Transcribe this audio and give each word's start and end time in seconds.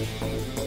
A, 0.00 0.59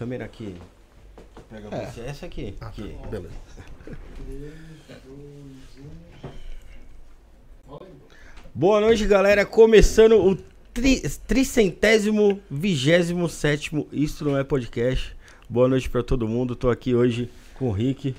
câmera 0.00 0.24
aqui. 0.24 0.54
Pega 1.50 1.68
É. 1.76 1.84
você, 1.90 2.00
essa 2.00 2.24
aqui. 2.24 2.54
Ah, 2.58 2.68
aqui. 2.68 2.96
tá. 3.02 3.08
Beleza. 3.08 3.34
Boa 8.54 8.80
noite, 8.80 9.06
galera. 9.06 9.44
Começando 9.44 10.12
o 10.16 10.34
tri, 10.72 11.02
tricentésimo, 11.26 12.40
vigésimo 12.50 13.28
sétimo 13.28 13.86
Isto 13.92 14.24
Não 14.24 14.38
É 14.38 14.42
Podcast. 14.42 15.14
Boa 15.46 15.68
noite 15.68 15.90
pra 15.90 16.02
todo 16.02 16.26
mundo. 16.26 16.56
Tô 16.56 16.70
aqui 16.70 16.94
hoje 16.94 17.28
com 17.52 17.68
o 17.68 17.70
Rick. 17.72 18.14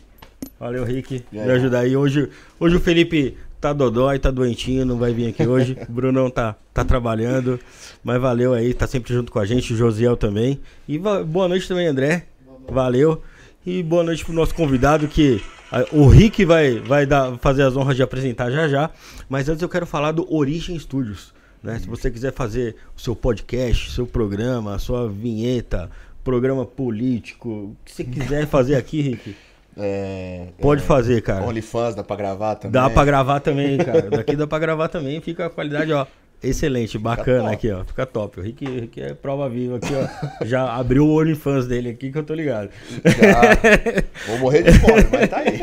Valeu, 0.60 0.84
Rick. 0.84 1.26
Me 1.32 1.40
ajudar 1.40 1.80
aí. 1.80 1.98
Hoje, 1.98 2.30
hoje 2.60 2.76
o 2.76 2.80
Felipe 2.80 3.36
tá 3.62 3.72
dodói, 3.72 4.18
tá 4.18 4.32
doentinho, 4.32 4.84
não 4.84 4.98
vai 4.98 5.14
vir 5.14 5.28
aqui 5.28 5.46
hoje. 5.46 5.78
O 5.88 5.92
Brunão 5.94 6.32
tá, 6.32 6.56
tá 6.74 6.84
trabalhando. 6.84 7.60
Mas 8.04 8.20
valeu 8.20 8.54
aí, 8.54 8.74
tá 8.74 8.88
sempre 8.88 9.14
junto 9.14 9.32
com 9.32 9.38
a 9.38 9.46
gente. 9.46 9.74
O 9.74 9.78
Josiel 9.78 10.18
também. 10.18 10.60
E 10.88 10.98
boa 10.98 11.48
noite 11.48 11.68
também, 11.68 11.86
André. 11.86 12.26
Valeu. 12.68 13.22
E 13.64 13.84
boa 13.84 14.04
noite 14.04 14.26
pro 14.26 14.34
nosso 14.34 14.56
convidado 14.56 15.08
que 15.08 15.40
ah, 15.72 15.86
o 15.92 16.08
Rick 16.08 16.44
vai, 16.44 16.80
vai 16.80 17.06
dar, 17.06 17.38
fazer 17.38 17.62
as 17.62 17.78
honras 17.78 17.96
de 17.96 18.02
apresentar 18.02 18.50
já 18.50 18.68
já. 18.68 18.90
Mas 19.30 19.48
antes 19.48 19.62
eu 19.62 19.70
quero 19.70 19.86
falar 19.86 20.12
do 20.12 20.26
Origem 20.34 20.78
Studios. 20.80 21.32
Né? 21.62 21.78
Se 21.78 21.88
você 21.88 22.10
quiser 22.10 22.34
fazer 22.34 22.76
o 22.98 23.00
seu 23.00 23.16
podcast, 23.16 23.92
seu 23.92 24.08
programa, 24.08 24.74
a 24.74 24.80
sua 24.80 25.08
vinheta, 25.08 25.92
programa 26.24 26.66
político, 26.66 27.50
o 27.50 27.78
que 27.86 27.92
você 27.92 28.04
quiser 28.04 28.48
fazer 28.48 28.76
aqui, 28.76 29.02
Rick, 29.02 29.36
É, 29.78 30.48
Pode 30.60 30.82
é, 30.82 30.86
fazer, 30.86 31.22
cara. 31.22 31.46
OnlyFans 31.46 31.96
dá 31.96 32.04
pra 32.04 32.16
gravar 32.16 32.56
também. 32.56 32.72
Dá 32.72 32.90
pra 32.90 33.06
gravar 33.06 33.40
também, 33.40 33.78
cara. 33.78 34.10
Daqui 34.10 34.36
dá 34.36 34.46
pra 34.46 34.60
gravar 34.60 34.88
também. 34.90 35.22
Fica 35.22 35.46
a 35.46 35.50
qualidade, 35.50 35.94
ó. 35.94 36.06
Excelente, 36.44 36.98
bacana 36.98 37.52
aqui, 37.52 37.70
ó. 37.72 37.84
Fica 37.86 38.04
top. 38.06 38.40
O 38.40 38.44
Rick, 38.44 38.66
Rick 38.66 39.00
é 39.00 39.14
prova 39.14 39.48
viva 39.48 39.78
aqui, 39.78 39.94
ó. 39.94 40.46
Já 40.46 40.74
abriu 40.74 41.06
o 41.06 41.20
OnlyFans 41.20 41.68
dele 41.68 41.90
aqui 41.90 42.12
que 42.12 42.18
eu 42.18 42.24
tô 42.24 42.34
ligado. 42.34 42.70
Já. 43.06 44.28
Vou 44.28 44.40
morrer 44.40 44.64
de 44.64 44.74
fome, 44.80 45.06
mas 45.12 45.30
tá 45.30 45.38
aí. 45.38 45.62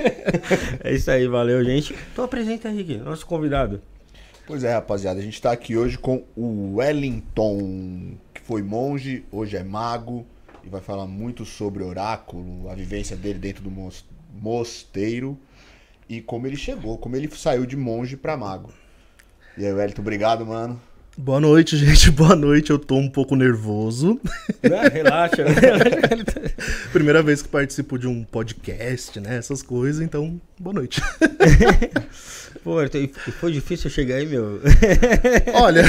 É 0.85 0.95
isso 0.95 1.11
aí, 1.11 1.27
valeu, 1.27 1.65
gente. 1.65 1.95
Então 2.13 2.25
apresenta, 2.25 2.69
Rick, 2.69 2.97
nosso 2.99 3.27
convidado. 3.27 3.83
Pois 4.47 4.65
é, 4.65 4.73
rapaziada, 4.73 5.21
a 5.21 5.23
gente 5.23 5.43
tá 5.43 5.53
aqui 5.53 5.77
hoje 5.77 5.99
com 5.99 6.23
o 6.35 6.77
Wellington, 6.77 8.15
que 8.33 8.41
foi 8.41 8.63
monge, 8.63 9.25
hoje 9.31 9.59
é 9.59 9.63
mago, 9.63 10.25
e 10.65 10.69
vai 10.69 10.81
falar 10.81 11.07
muito 11.07 11.45
sobre 11.45 11.83
oráculo, 11.83 12.69
a 12.71 12.75
vivência 12.75 13.17
dele 13.17 13.39
dentro 13.39 13.63
do 13.63 13.71
mos- 13.71 14.05
mosteiro 14.41 15.39
e 16.09 16.21
como 16.21 16.47
ele 16.47 16.57
chegou, 16.57 16.97
como 16.99 17.17
ele 17.17 17.29
saiu 17.35 17.67
de 17.67 17.77
monge 17.77 18.17
pra 18.17 18.37
mago. 18.37 18.73
E 19.57 19.67
aí, 19.67 19.73
Wellington, 19.73 20.03
obrigado, 20.03 20.47
mano. 20.47 20.81
Boa 21.17 21.41
noite, 21.41 21.75
gente. 21.79 22.13
Boa 22.13 22.37
noite. 22.37 22.71
Eu 22.71 22.79
tô 22.79 22.95
um 22.97 23.11
pouco 23.11 23.35
nervoso. 23.35 24.21
Ah, 24.63 24.89
relaxa. 24.89 25.45
Primeira 26.93 27.23
vez 27.25 27.43
que 27.43 27.49
participo 27.49 27.99
de 27.99 28.07
um 28.07 28.23
podcast, 28.23 29.19
né? 29.19 29.37
Essas 29.37 29.61
coisas, 29.61 30.01
então, 30.01 30.41
boa 30.61 30.75
noite. 30.75 31.01
Pô, 32.63 32.81
e 32.83 33.09
foi 33.41 33.53
difícil 33.53 33.91
chegar 33.91 34.17
aí, 34.17 34.27
meu. 34.27 34.61
Olha, 35.55 35.83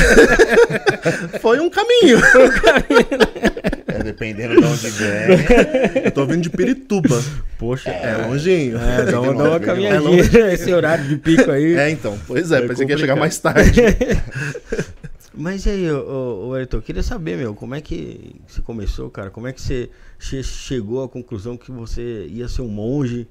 foi 1.42 1.60
um 1.60 1.69
caminho. 1.69 2.18
É, 2.18 3.69
dependendo 4.14 4.60
de 4.60 4.66
onde 4.66 4.90
vem. 4.90 6.04
Eu 6.06 6.12
tô 6.12 6.26
vindo 6.26 6.42
de 6.42 6.50
Pirituba. 6.50 7.22
Poxa. 7.58 7.90
É 7.90 8.26
longinho. 8.26 8.78
É, 8.78 9.06
dá 9.12 9.22
uma, 9.22 9.34
dá 9.36 9.44
uma 9.44 9.56
É 9.56 9.60
caminhadinha 9.60 10.54
esse 10.54 10.74
horário 10.74 11.06
de 11.08 11.18
pico 11.18 11.52
aí. 11.52 11.76
É, 11.76 11.90
então. 11.90 12.18
Pois 12.28 12.52
é, 12.52 12.58
É 12.58 12.68
pensei 12.68 12.86
que 12.86 12.92
ia 12.94 12.98
chegar 12.98 13.16
complicado. 13.16 13.20
mais 13.20 13.38
tarde. 13.38 13.82
Mas 15.34 15.66
e 15.66 15.70
aí, 15.70 15.92
ô, 15.92 16.48
ô, 16.50 16.54
Ayrton, 16.56 16.78
eu 16.78 16.82
queria 16.82 17.04
saber, 17.04 17.38
meu, 17.38 17.54
como 17.54 17.74
é 17.76 17.80
que 17.80 18.36
você 18.48 18.62
começou, 18.62 19.10
cara? 19.10 19.30
Como 19.30 19.48
é 19.48 19.54
que 19.54 19.62
você 19.62 19.90
che- 20.18 20.44
chegou 20.44 21.02
à 21.04 21.08
conclusão 21.08 21.56
que 21.56 21.72
você 21.72 22.26
ia 22.30 22.48
ser 22.50 22.62
um 22.62 22.68
monge? 22.68 23.26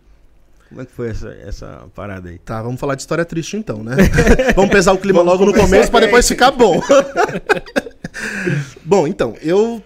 Como 0.70 0.80
é 0.80 0.86
que 0.86 0.92
foi 0.92 1.08
essa, 1.10 1.28
essa 1.46 1.84
parada 1.94 2.30
aí? 2.30 2.38
Tá, 2.38 2.62
vamos 2.62 2.78
falar 2.80 2.94
de 2.94 3.02
história 3.02 3.24
triste 3.24 3.56
então, 3.56 3.82
né? 3.82 3.96
Vamos 4.54 4.70
pesar 4.70 4.92
o 4.92 4.98
clima 4.98 5.18
Vamos 5.24 5.32
logo 5.40 5.46
no 5.50 5.54
começo 5.58 5.90
pra 5.90 6.00
bem. 6.00 6.08
depois 6.08 6.28
ficar 6.28 6.50
bom. 6.50 6.80
bom, 8.84 9.06
então, 9.06 9.34
eu. 9.42 9.82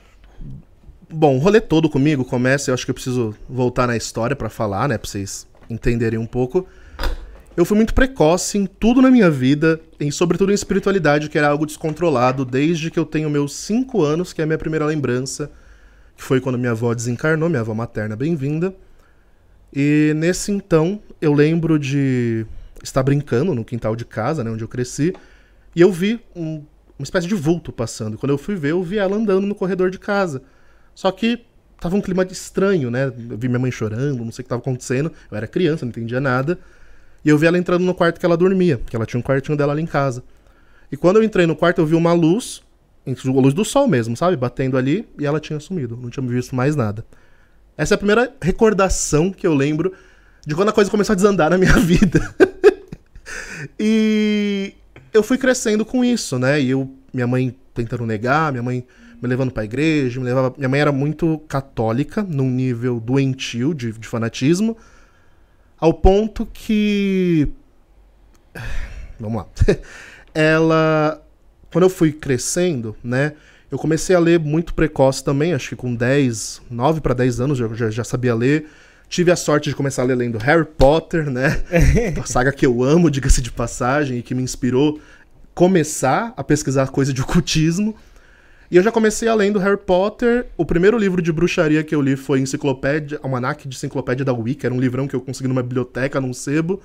Bom, 1.14 1.36
o 1.36 1.38
rolê 1.38 1.60
todo 1.60 1.90
comigo 1.90 2.24
começa, 2.24 2.70
eu 2.70 2.74
acho 2.74 2.86
que 2.86 2.90
eu 2.90 2.94
preciso 2.94 3.34
voltar 3.46 3.86
na 3.86 3.94
história 3.94 4.34
pra 4.34 4.48
falar, 4.48 4.88
né? 4.88 4.96
Pra 4.96 5.06
vocês 5.08 5.46
entenderem 5.68 6.18
um 6.18 6.24
pouco. 6.24 6.66
Eu 7.54 7.66
fui 7.66 7.76
muito 7.76 7.92
precoce 7.92 8.56
em 8.56 8.64
tudo 8.64 9.02
na 9.02 9.10
minha 9.10 9.30
vida, 9.30 9.78
em 10.00 10.10
sobretudo 10.10 10.52
em 10.52 10.54
espiritualidade, 10.54 11.28
que 11.28 11.36
era 11.36 11.48
algo 11.48 11.66
descontrolado 11.66 12.46
desde 12.46 12.90
que 12.90 12.98
eu 12.98 13.04
tenho 13.04 13.28
meus 13.28 13.54
5 13.54 14.02
anos, 14.02 14.32
que 14.32 14.40
é 14.40 14.44
a 14.44 14.46
minha 14.46 14.56
primeira 14.56 14.86
lembrança, 14.86 15.50
que 16.16 16.22
foi 16.22 16.40
quando 16.40 16.58
minha 16.58 16.70
avó 16.70 16.94
desencarnou, 16.94 17.46
minha 17.50 17.60
avó 17.60 17.74
materna, 17.74 18.16
bem-vinda. 18.16 18.74
E 19.70 20.14
nesse 20.16 20.50
então, 20.50 20.98
eu 21.20 21.34
lembro 21.34 21.78
de 21.78 22.46
estar 22.82 23.02
brincando 23.02 23.54
no 23.54 23.66
quintal 23.66 23.94
de 23.94 24.06
casa, 24.06 24.42
né, 24.42 24.50
onde 24.50 24.64
eu 24.64 24.68
cresci, 24.68 25.12
e 25.76 25.80
eu 25.82 25.92
vi 25.92 26.20
um- 26.34 26.62
uma 26.98 27.04
espécie 27.04 27.26
de 27.28 27.34
vulto 27.34 27.70
passando. 27.70 28.16
Quando 28.16 28.30
eu 28.30 28.38
fui 28.38 28.54
ver, 28.54 28.70
eu 28.70 28.82
vi 28.82 28.96
ela 28.96 29.14
andando 29.14 29.46
no 29.46 29.54
corredor 29.54 29.90
de 29.90 29.98
casa. 29.98 30.42
Só 30.94 31.10
que 31.10 31.44
tava 31.80 31.96
um 31.96 32.00
clima 32.00 32.22
estranho, 32.24 32.90
né? 32.90 33.06
Eu 33.06 33.36
vi 33.36 33.48
minha 33.48 33.58
mãe 33.58 33.70
chorando, 33.70 34.24
não 34.24 34.32
sei 34.32 34.42
o 34.42 34.44
que 34.44 34.48
tava 34.48 34.60
acontecendo. 34.60 35.12
Eu 35.30 35.36
era 35.36 35.46
criança, 35.46 35.84
não 35.84 35.90
entendia 35.90 36.20
nada. 36.20 36.58
E 37.24 37.28
eu 37.28 37.38
vi 37.38 37.46
ela 37.46 37.58
entrando 37.58 37.84
no 37.84 37.94
quarto 37.94 38.18
que 38.18 38.26
ela 38.26 38.36
dormia, 38.36 38.80
que 38.86 38.96
ela 38.96 39.06
tinha 39.06 39.18
um 39.18 39.22
quartinho 39.22 39.56
dela 39.56 39.72
ali 39.72 39.82
em 39.82 39.86
casa. 39.86 40.22
E 40.90 40.96
quando 40.96 41.16
eu 41.16 41.22
entrei 41.22 41.46
no 41.46 41.56
quarto, 41.56 41.80
eu 41.80 41.86
vi 41.86 41.94
uma 41.94 42.12
luz, 42.12 42.62
a 43.06 43.30
luz 43.30 43.54
do 43.54 43.64
sol 43.64 43.88
mesmo, 43.88 44.16
sabe? 44.16 44.36
Batendo 44.36 44.76
ali, 44.76 45.08
e 45.18 45.24
ela 45.24 45.40
tinha 45.40 45.58
sumido. 45.58 45.96
Não 45.96 46.10
tinha 46.10 46.26
visto 46.26 46.54
mais 46.54 46.76
nada. 46.76 47.04
Essa 47.76 47.94
é 47.94 47.96
a 47.96 47.98
primeira 47.98 48.32
recordação 48.40 49.32
que 49.32 49.46
eu 49.46 49.54
lembro 49.54 49.92
de 50.46 50.54
quando 50.54 50.68
a 50.68 50.72
coisa 50.72 50.90
começou 50.90 51.14
a 51.14 51.16
desandar 51.16 51.50
na 51.50 51.58
minha 51.58 51.74
vida. 51.80 52.34
e 53.78 54.74
eu 55.12 55.22
fui 55.22 55.38
crescendo 55.38 55.84
com 55.84 56.04
isso, 56.04 56.38
né? 56.38 56.60
E 56.60 56.70
eu, 56.70 56.92
minha 57.12 57.26
mãe 57.26 57.56
tentando 57.74 58.04
negar, 58.04 58.52
minha 58.52 58.62
mãe 58.62 58.84
me 59.22 59.28
levando 59.28 59.52
pra 59.52 59.64
igreja, 59.64 60.18
me 60.18 60.26
levava. 60.26 60.52
Minha 60.58 60.68
mãe 60.68 60.80
era 60.80 60.90
muito 60.90 61.38
católica, 61.46 62.22
num 62.24 62.50
nível 62.50 62.98
doentio 62.98 63.72
de, 63.72 63.92
de 63.92 64.08
fanatismo, 64.08 64.76
ao 65.78 65.94
ponto 65.94 66.44
que. 66.52 67.48
Vamos 69.20 69.42
lá. 69.42 69.46
Ela. 70.34 71.22
Quando 71.70 71.84
eu 71.84 71.90
fui 71.90 72.12
crescendo, 72.12 72.96
né? 73.02 73.34
Eu 73.70 73.78
comecei 73.78 74.14
a 74.14 74.18
ler 74.18 74.38
muito 74.38 74.74
precoce 74.74 75.24
também, 75.24 75.54
acho 75.54 75.70
que 75.70 75.76
com 75.76 75.94
10, 75.94 76.60
9 76.70 77.00
para 77.00 77.14
10 77.14 77.40
anos 77.40 77.58
eu 77.58 77.74
já, 77.74 77.88
já 77.88 78.04
sabia 78.04 78.34
ler. 78.34 78.66
Tive 79.08 79.30
a 79.30 79.36
sorte 79.36 79.70
de 79.70 79.76
começar 79.76 80.02
a 80.02 80.04
ler 80.04 80.14
lendo 80.16 80.36
Harry 80.36 80.66
Potter, 80.66 81.30
né? 81.30 81.62
a 82.20 82.26
saga 82.26 82.52
que 82.52 82.66
eu 82.66 82.82
amo, 82.82 83.10
diga-se 83.10 83.40
de 83.40 83.50
passagem, 83.50 84.18
e 84.18 84.22
que 84.22 84.34
me 84.34 84.42
inspirou 84.42 85.00
começar 85.54 86.34
a 86.36 86.44
pesquisar 86.44 86.88
coisa 86.88 87.14
de 87.14 87.22
ocultismo. 87.22 87.96
E 88.72 88.76
eu 88.76 88.82
já 88.82 88.90
comecei 88.90 89.28
a 89.28 89.34
lendo 89.34 89.58
Harry 89.58 89.76
Potter. 89.76 90.46
O 90.56 90.64
primeiro 90.64 90.96
livro 90.96 91.20
de 91.20 91.30
bruxaria 91.30 91.84
que 91.84 91.94
eu 91.94 92.00
li 92.00 92.16
foi 92.16 92.40
Enciclopédia, 92.40 93.20
Almanac 93.22 93.68
de 93.68 93.76
Enciclopédia 93.76 94.24
da 94.24 94.32
Wicca, 94.32 94.66
era 94.66 94.74
um 94.74 94.80
livrão 94.80 95.06
que 95.06 95.14
eu 95.14 95.20
consegui 95.20 95.46
numa 95.46 95.62
biblioteca, 95.62 96.18
num 96.18 96.32
sebo. 96.32 96.80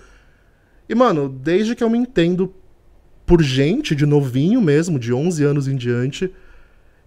E, 0.89 0.93
mano, 0.93 1.29
desde 1.29 1.75
que 1.75 1.81
eu 1.81 1.89
me 1.89 1.97
entendo 1.97 2.53
por 3.25 3.41
gente, 3.41 3.95
de 3.95 4.05
novinho 4.05 4.59
mesmo, 4.59 4.99
de 4.99 5.13
11 5.13 5.41
anos 5.45 5.65
em 5.69 5.77
diante, 5.77 6.29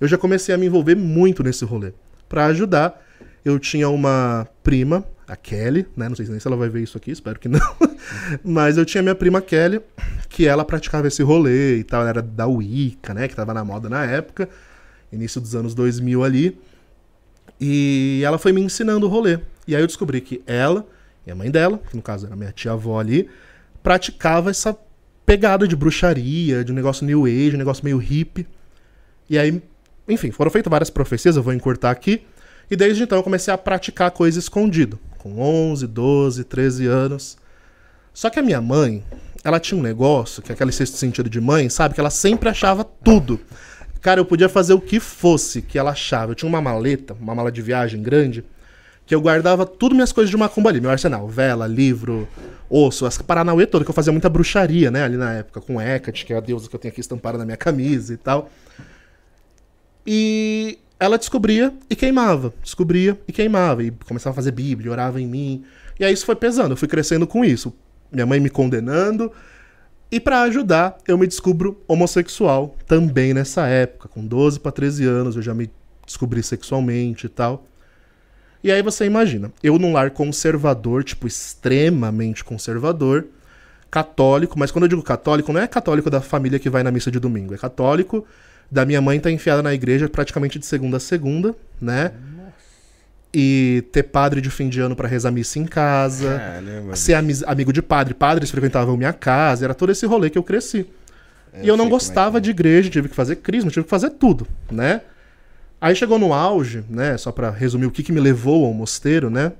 eu 0.00 0.08
já 0.08 0.16
comecei 0.16 0.54
a 0.54 0.56
me 0.56 0.64
envolver 0.64 0.94
muito 0.94 1.42
nesse 1.42 1.62
rolê. 1.62 1.92
Pra 2.26 2.46
ajudar, 2.46 3.06
eu 3.44 3.58
tinha 3.58 3.86
uma 3.90 4.48
prima, 4.62 5.04
a 5.28 5.36
Kelly, 5.36 5.86
né? 5.94 6.08
Não 6.08 6.16
sei 6.16 6.24
nem 6.24 6.40
se 6.40 6.48
ela 6.48 6.56
vai 6.56 6.70
ver 6.70 6.82
isso 6.82 6.96
aqui, 6.96 7.10
espero 7.10 7.38
que 7.38 7.50
não. 7.50 7.60
Mas 8.42 8.78
eu 8.78 8.86
tinha 8.86 9.02
minha 9.02 9.14
prima 9.14 9.42
Kelly, 9.42 9.82
que 10.30 10.46
ela 10.46 10.64
praticava 10.64 11.06
esse 11.06 11.22
rolê 11.22 11.76
e 11.76 11.84
tal, 11.84 12.00
ela 12.00 12.08
era 12.08 12.22
da 12.22 12.46
Wicca, 12.46 13.12
né? 13.12 13.28
Que 13.28 13.36
tava 13.36 13.52
na 13.52 13.62
moda 13.62 13.90
na 13.90 14.06
época, 14.06 14.48
início 15.12 15.40
dos 15.40 15.54
anos 15.54 15.74
2000 15.74 16.24
ali. 16.24 16.58
E 17.60 18.22
ela 18.24 18.38
foi 18.38 18.52
me 18.52 18.60
ensinando 18.60 19.06
o 19.06 19.08
rolê. 19.08 19.38
E 19.66 19.74
aí 19.76 19.82
eu 19.82 19.86
descobri 19.86 20.20
que 20.20 20.42
ela 20.46 20.86
e 21.26 21.30
a 21.30 21.34
mãe 21.34 21.50
dela, 21.50 21.78
que 21.78 21.96
no 21.96 22.02
caso 22.02 22.26
era 22.26 22.34
minha 22.34 22.52
tia-avó 22.52 22.98
ali, 22.98 23.28
praticava 23.82 24.50
essa 24.50 24.76
pegada 25.24 25.68
de 25.68 25.76
bruxaria, 25.76 26.64
de 26.64 26.72
um 26.72 26.74
negócio 26.74 27.06
new 27.06 27.24
age, 27.24 27.54
um 27.54 27.58
negócio 27.58 27.84
meio 27.84 27.98
hippie. 27.98 28.46
E 29.28 29.38
aí, 29.38 29.62
enfim, 30.08 30.30
foram 30.30 30.50
feitas 30.50 30.70
várias 30.70 30.90
profecias, 30.90 31.36
eu 31.36 31.42
vou 31.42 31.52
encurtar 31.52 31.90
aqui. 31.90 32.26
E 32.70 32.76
desde 32.76 33.02
então 33.02 33.18
eu 33.18 33.22
comecei 33.22 33.52
a 33.52 33.58
praticar 33.58 34.10
coisa 34.10 34.38
escondido, 34.38 34.98
com 35.18 35.40
11, 35.40 35.86
12, 35.86 36.44
13 36.44 36.86
anos. 36.86 37.38
Só 38.12 38.30
que 38.30 38.38
a 38.38 38.42
minha 38.42 38.60
mãe, 38.60 39.04
ela 39.44 39.60
tinha 39.60 39.78
um 39.78 39.82
negócio, 39.82 40.42
que 40.42 40.50
é 40.50 40.54
aquele 40.54 40.72
sexto 40.72 40.96
sentido 40.96 41.28
de 41.28 41.40
mãe, 41.40 41.68
sabe? 41.68 41.94
Que 41.94 42.00
ela 42.00 42.10
sempre 42.10 42.48
achava 42.48 42.84
tudo. 42.84 43.40
Cara, 44.00 44.20
eu 44.20 44.24
podia 44.24 44.48
fazer 44.48 44.72
o 44.72 44.80
que 44.80 44.98
fosse 44.98 45.60
que 45.60 45.78
ela 45.78 45.90
achava. 45.90 46.32
Eu 46.32 46.34
tinha 46.34 46.48
uma 46.48 46.60
maleta, 46.60 47.14
uma 47.20 47.34
mala 47.34 47.52
de 47.52 47.60
viagem 47.60 48.02
grande, 48.02 48.44
que 49.06 49.14
eu 49.14 49.20
guardava 49.20 49.66
tudo 49.66 49.94
minhas 49.94 50.12
coisas 50.12 50.30
de 50.30 50.36
macumba 50.36 50.70
ali. 50.70 50.80
Meu 50.80 50.90
arsenal, 50.90 51.28
vela, 51.28 51.66
livro, 51.66 52.26
osso, 52.68 53.04
as 53.04 53.18
paranauê 53.18 53.66
toda, 53.66 53.84
que 53.84 53.90
eu 53.90 53.94
fazia 53.94 54.12
muita 54.12 54.28
bruxaria, 54.28 54.90
né? 54.90 55.04
Ali 55.04 55.16
na 55.16 55.34
época, 55.34 55.60
com 55.60 55.80
Hecate, 55.80 56.24
que 56.24 56.32
é 56.32 56.36
a 56.36 56.40
deusa 56.40 56.68
que 56.68 56.74
eu 56.74 56.80
tenho 56.80 56.92
aqui 56.92 57.00
estampada 57.00 57.36
na 57.36 57.44
minha 57.44 57.56
camisa 57.56 58.14
e 58.14 58.16
tal. 58.16 58.50
E 60.06 60.78
ela 60.98 61.18
descobria 61.18 61.72
e 61.88 61.94
queimava. 61.94 62.54
Descobria 62.62 63.18
e 63.28 63.32
queimava. 63.32 63.82
E 63.82 63.90
começava 63.90 64.32
a 64.32 64.36
fazer 64.36 64.52
bíblia, 64.52 64.90
orava 64.90 65.20
em 65.20 65.26
mim. 65.26 65.64
E 65.98 66.04
aí 66.04 66.14
isso 66.14 66.24
foi 66.24 66.36
pesando, 66.36 66.72
eu 66.72 66.76
fui 66.76 66.88
crescendo 66.88 67.26
com 67.26 67.44
isso. 67.44 67.72
Minha 68.10 68.24
mãe 68.24 68.40
me 68.40 68.48
condenando. 68.48 69.30
E 70.12 70.18
pra 70.18 70.42
ajudar, 70.42 70.98
eu 71.06 71.16
me 71.16 71.26
descubro 71.26 71.80
homossexual 71.86 72.76
também 72.86 73.32
nessa 73.32 73.66
época. 73.66 74.08
Com 74.08 74.26
12 74.26 74.58
para 74.58 74.72
13 74.72 75.04
anos, 75.06 75.36
eu 75.36 75.42
já 75.42 75.54
me 75.54 75.70
descobri 76.04 76.42
sexualmente 76.42 77.26
e 77.26 77.28
tal. 77.28 77.64
E 78.62 78.70
aí 78.70 78.82
você 78.82 79.06
imagina, 79.06 79.52
eu 79.62 79.78
num 79.78 79.92
lar 79.92 80.10
conservador, 80.10 81.02
tipo, 81.02 81.26
extremamente 81.26 82.44
conservador, 82.44 83.26
católico, 83.90 84.58
mas 84.58 84.70
quando 84.70 84.84
eu 84.84 84.88
digo 84.88 85.02
católico, 85.02 85.52
não 85.52 85.60
é 85.60 85.66
católico 85.66 86.10
da 86.10 86.20
família 86.20 86.58
que 86.58 86.68
vai 86.68 86.82
na 86.82 86.90
missa 86.90 87.10
de 87.10 87.18
domingo, 87.18 87.54
é 87.54 87.58
católico 87.58 88.26
da 88.70 88.84
minha 88.84 89.00
mãe 89.00 89.18
tá 89.18 89.30
enfiada 89.30 89.62
na 89.62 89.74
igreja 89.74 90.08
praticamente 90.08 90.58
de 90.58 90.66
segunda 90.66 90.98
a 90.98 91.00
segunda, 91.00 91.56
né? 91.80 92.12
E 93.32 93.84
ter 93.92 94.02
padre 94.04 94.40
de 94.40 94.50
fim 94.50 94.68
de 94.68 94.80
ano 94.80 94.96
pra 94.96 95.06
rezar 95.06 95.30
missa 95.30 95.58
em 95.60 95.64
casa, 95.64 96.36
Caramba. 96.38 96.96
ser 96.96 97.14
ami- 97.14 97.42
amigo 97.46 97.72
de 97.72 97.80
padre, 97.80 98.12
padres 98.12 98.50
frequentavam 98.50 98.96
minha 98.96 99.12
casa, 99.12 99.64
era 99.64 99.74
todo 99.74 99.90
esse 99.92 100.04
rolê 100.04 100.28
que 100.30 100.36
eu 100.36 100.42
cresci. 100.42 100.84
É, 101.52 101.64
e 101.64 101.68
eu 101.68 101.76
não 101.76 101.86
é 101.86 101.90
gostava 101.90 102.40
que 102.40 102.44
de 102.44 102.50
igreja, 102.50 102.90
tive 102.90 103.08
que 103.08 103.14
fazer 103.14 103.36
crisma, 103.36 103.70
tive 103.70 103.84
que 103.84 103.90
fazer 103.90 104.10
tudo, 104.10 104.46
né? 104.70 105.02
Aí 105.80 105.94
chegou 105.94 106.18
no 106.18 106.34
auge, 106.34 106.84
né, 106.90 107.16
só 107.16 107.30
pra 107.30 107.50
resumir 107.50 107.86
o 107.86 107.90
que, 107.90 108.02
que 108.02 108.12
me 108.12 108.20
levou 108.20 108.66
ao 108.66 108.72
mosteiro, 108.74 109.30
né, 109.30 109.52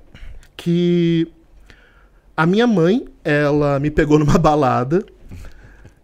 que 0.57 1.27
A 2.35 2.45
minha 2.45 2.67
mãe, 2.67 3.05
ela 3.23 3.79
me 3.79 3.89
pegou 3.89 4.17
numa 4.19 4.37
balada. 4.39 5.05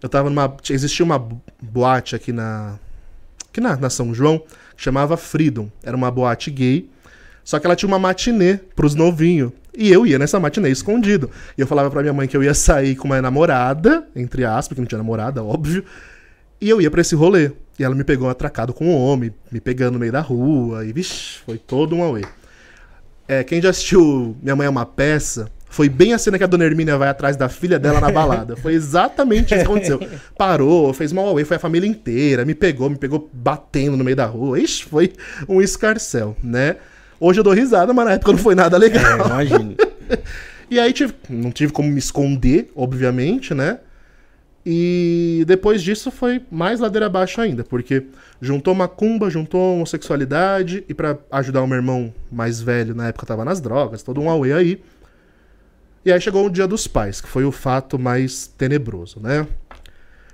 Eu 0.01 0.07
tava 0.09 0.29
numa. 0.29 0.55
Existia 0.69 1.03
uma 1.05 1.17
boate 1.61 2.15
aqui 2.15 2.31
na. 2.31 2.75
Aqui 3.49 3.59
na, 3.59 3.75
na 3.75 3.89
São 3.89 4.13
João, 4.13 4.39
que 4.75 4.83
chamava 4.83 5.17
Freedom. 5.17 5.69
Era 5.83 5.95
uma 5.97 6.11
boate 6.11 6.51
gay. 6.51 6.89
Só 7.47 7.59
que 7.59 7.65
ela 7.65 7.77
tinha 7.77 7.87
uma 7.87 7.97
matinê 7.97 8.59
pros 8.75 8.93
novinhos. 8.93 9.53
E 9.73 9.89
eu 9.89 10.05
ia 10.05 10.19
nessa 10.19 10.37
matinê 10.37 10.69
escondido. 10.69 11.31
E 11.57 11.61
eu 11.61 11.65
falava 11.65 11.89
pra 11.89 12.01
minha 12.01 12.11
mãe 12.11 12.27
que 12.27 12.35
eu 12.35 12.43
ia 12.43 12.53
sair 12.53 12.93
com 12.97 13.05
uma 13.05 13.21
namorada, 13.21 14.05
entre 14.13 14.43
aspas, 14.43 14.75
que 14.75 14.81
não 14.81 14.85
tinha 14.85 14.97
namorada, 14.97 15.41
óbvio. 15.41 15.81
E 16.59 16.69
eu 16.69 16.81
ia 16.81 16.91
pra 16.91 16.99
esse 16.99 17.15
rolê. 17.15 17.51
E 17.79 17.85
ela 17.85 17.95
me 17.95 18.03
pegou 18.03 18.29
atracado 18.29 18.73
com 18.73 18.87
um 18.87 18.97
homem, 18.97 19.33
me 19.49 19.61
pegando 19.61 19.93
no 19.93 19.99
meio 19.99 20.11
da 20.11 20.19
rua. 20.19 20.85
E, 20.85 20.91
vixi, 20.91 21.39
foi 21.45 21.57
todo 21.57 21.95
um 21.95 22.03
away. 22.03 22.25
É, 23.29 23.45
quem 23.45 23.61
já 23.61 23.69
assistiu 23.69 24.35
Minha 24.43 24.57
Mãe 24.57 24.67
é 24.67 24.69
uma 24.69 24.85
Peça, 24.85 25.49
foi 25.69 25.87
bem 25.87 26.11
a 26.11 26.17
cena 26.17 26.37
que 26.37 26.43
a 26.43 26.47
dona 26.47 26.65
Hermínia 26.65 26.97
vai 26.97 27.07
atrás 27.07 27.37
da 27.37 27.47
filha 27.47 27.79
dela 27.79 28.01
na 28.01 28.11
balada. 28.11 28.57
Foi 28.57 28.73
exatamente 28.73 29.55
isso 29.55 29.63
que 29.63 29.71
aconteceu. 29.71 30.01
Parou, 30.37 30.93
fez 30.93 31.13
mal 31.13 31.29
away, 31.29 31.45
foi 31.45 31.55
a 31.55 31.59
família 31.61 31.87
inteira, 31.87 32.43
me 32.43 32.53
pegou, 32.53 32.89
me 32.89 32.97
pegou 32.97 33.29
batendo 33.31 33.95
no 33.95 34.03
meio 34.03 34.17
da 34.17 34.25
rua. 34.25 34.59
Ixi, 34.59 34.83
foi 34.83 35.13
um 35.47 35.61
escarcel, 35.61 36.35
né? 36.43 36.75
Hoje 37.19 37.39
eu 37.39 37.43
dou 37.43 37.53
risada, 37.53 37.93
mas 37.93 38.05
na 38.05 38.11
época 38.13 38.31
não 38.31 38.39
foi 38.39 38.55
nada 38.55 38.77
legal. 38.79 39.03
É, 39.03 39.25
imagino. 39.25 39.75
E 40.69 40.81
aí 40.81 40.91
tive, 40.91 41.13
não 41.29 41.49
tive 41.49 41.71
como 41.71 41.89
me 41.89 41.97
esconder, 41.97 42.69
obviamente, 42.75 43.53
né? 43.53 43.79
E 44.65 45.45
depois 45.47 45.81
disso 45.81 46.11
foi 46.11 46.41
mais 46.51 46.81
ladeira 46.81 47.05
abaixo 47.05 47.39
ainda, 47.39 47.63
porque 47.63 48.07
juntou 48.41 48.75
macumba, 48.75 49.29
juntou 49.29 49.75
homossexualidade, 49.75 50.83
e 50.89 50.93
pra 50.93 51.17
ajudar 51.31 51.61
o 51.61 51.67
meu 51.67 51.77
irmão 51.77 52.13
mais 52.29 52.61
velho, 52.61 52.93
na 52.93 53.07
época 53.07 53.25
tava 53.25 53.45
nas 53.45 53.61
drogas, 53.61 54.03
todo 54.03 54.19
um 54.19 54.29
auê 54.29 54.51
aí. 54.51 54.83
E 56.03 56.11
aí 56.11 56.19
chegou 56.19 56.45
o 56.45 56.49
dia 56.49 56.67
dos 56.67 56.85
pais, 56.85 57.21
que 57.21 57.29
foi 57.29 57.45
o 57.45 57.51
fato 57.51 57.97
mais 57.97 58.47
tenebroso, 58.47 59.21
né? 59.21 59.47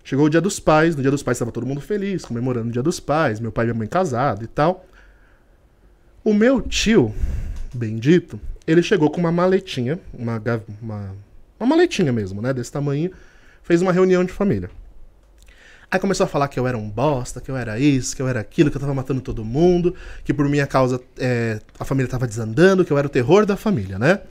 Chegou 0.04 0.26
o 0.26 0.30
dia 0.30 0.42
dos 0.42 0.60
pais, 0.60 0.96
no 0.96 1.04
dia 1.04 1.12
dos 1.12 1.22
pais 1.22 1.38
estava 1.38 1.52
todo 1.52 1.68
mundo 1.68 1.80
feliz, 1.80 2.26
comemorando 2.26 2.70
o 2.70 2.72
dia 2.72 2.82
dos 2.82 3.00
pais, 3.00 3.40
meu 3.40 3.52
pai 3.52 3.66
e 3.66 3.68
minha 3.68 3.78
mãe 3.78 3.88
casados 3.88 4.44
e 4.44 4.48
tal. 4.48 4.84
O 6.24 6.34
meu 6.34 6.62
tio, 6.62 7.14
bendito, 7.74 8.40
ele 8.66 8.82
chegou 8.82 9.10
com 9.10 9.20
uma 9.20 9.32
maletinha, 9.32 10.00
uma, 10.14 10.42
uma, 10.82 11.16
uma 11.60 11.68
maletinha 11.68 12.14
mesmo, 12.14 12.42
né, 12.42 12.54
desse 12.54 12.72
tamanho, 12.72 13.12
fez 13.62 13.82
uma 13.82 13.92
reunião 13.92 14.24
de 14.24 14.32
família. 14.32 14.70
Aí 15.92 16.00
começou 16.00 16.24
a 16.24 16.28
falar 16.28 16.48
que 16.48 16.60
eu 16.60 16.66
era 16.66 16.78
um 16.78 16.90
bosta, 16.90 17.42
que 17.42 17.52
eu 17.52 17.58
era 17.58 17.78
isso, 17.78 18.16
que 18.16 18.22
eu 18.22 18.28
era 18.28 18.40
aquilo, 18.40 18.72
que 18.72 18.78
eu 18.78 18.82
tava 18.82 18.94
matando 18.94 19.22
todo 19.22 19.44
mundo, 19.44 19.94
que 20.24 20.34
por 20.34 20.48
minha 20.48 20.66
causa 20.66 21.00
é, 21.20 21.60
a 21.78 21.86
família 21.86 22.10
tava 22.10 22.26
desandando, 22.26 22.86
que 22.86 22.92
eu 22.92 22.98
era 22.98 23.06
o 23.06 23.10
terror 23.10 23.46
da 23.46 23.56
família, 23.56 24.00
né? 24.00 24.22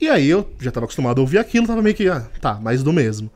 E 0.00 0.08
aí 0.08 0.28
eu 0.28 0.50
já 0.58 0.72
tava 0.72 0.86
acostumado 0.86 1.18
a 1.18 1.20
ouvir 1.20 1.38
aquilo, 1.38 1.66
tava 1.66 1.82
meio 1.82 1.94
que, 1.94 2.08
ah, 2.08 2.26
tá, 2.40 2.54
mais 2.54 2.82
do 2.82 2.92
mesmo. 2.92 3.30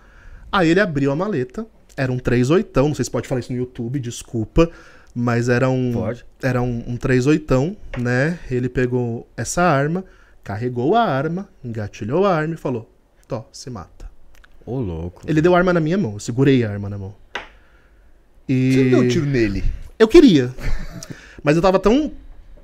Aí 0.51 0.71
ele 0.71 0.81
abriu 0.81 1.13
a 1.13 1.17
maleta, 1.17 1.67
era 1.97 2.11
um 2.11 2.19
38, 2.19 2.81
não 2.83 2.95
sei 2.95 3.05
se 3.05 3.11
pode 3.11 3.29
falar 3.29 3.41
isso 3.41 3.53
no 3.53 3.59
YouTube, 3.59 4.01
desculpa, 4.01 4.71
mas 5.15 5.49
era 5.49 5.69
um 5.69 5.93
Pode. 5.93 6.25
era 6.43 6.63
um, 6.63 6.83
um 6.87 6.97
38, 6.97 7.77
né? 7.99 8.39
Ele 8.51 8.69
pegou 8.69 9.29
essa 9.37 9.63
arma, 9.63 10.05
carregou 10.43 10.95
a 10.95 11.03
arma, 11.03 11.49
engatilhou 11.65 12.25
a 12.27 12.35
arma 12.35 12.55
e 12.55 12.57
falou: 12.57 12.91
"Tó, 13.29 13.49
se 13.53 13.69
mata". 13.71 14.11
Ô, 14.65 14.79
louco. 14.79 15.23
Ele 15.27 15.41
deu 15.43 15.55
a 15.55 15.59
arma 15.59 15.73
na 15.73 15.81
minha 15.81 15.99
mão, 15.99 16.13
eu 16.15 16.21
segurei 16.21 16.65
a 16.65 16.71
arma 16.71 16.89
na 16.89 16.97
mão. 16.99 17.15
E 18.49 18.73
Você 18.73 18.83
não 18.85 18.91
deu 18.91 18.99
um 19.01 19.09
tiro 19.09 19.27
nele? 19.27 19.65
eu 19.99 20.09
queria. 20.09 20.53
Mas 21.43 21.57
eu 21.57 21.63
tava 21.63 21.79
tão 21.79 22.13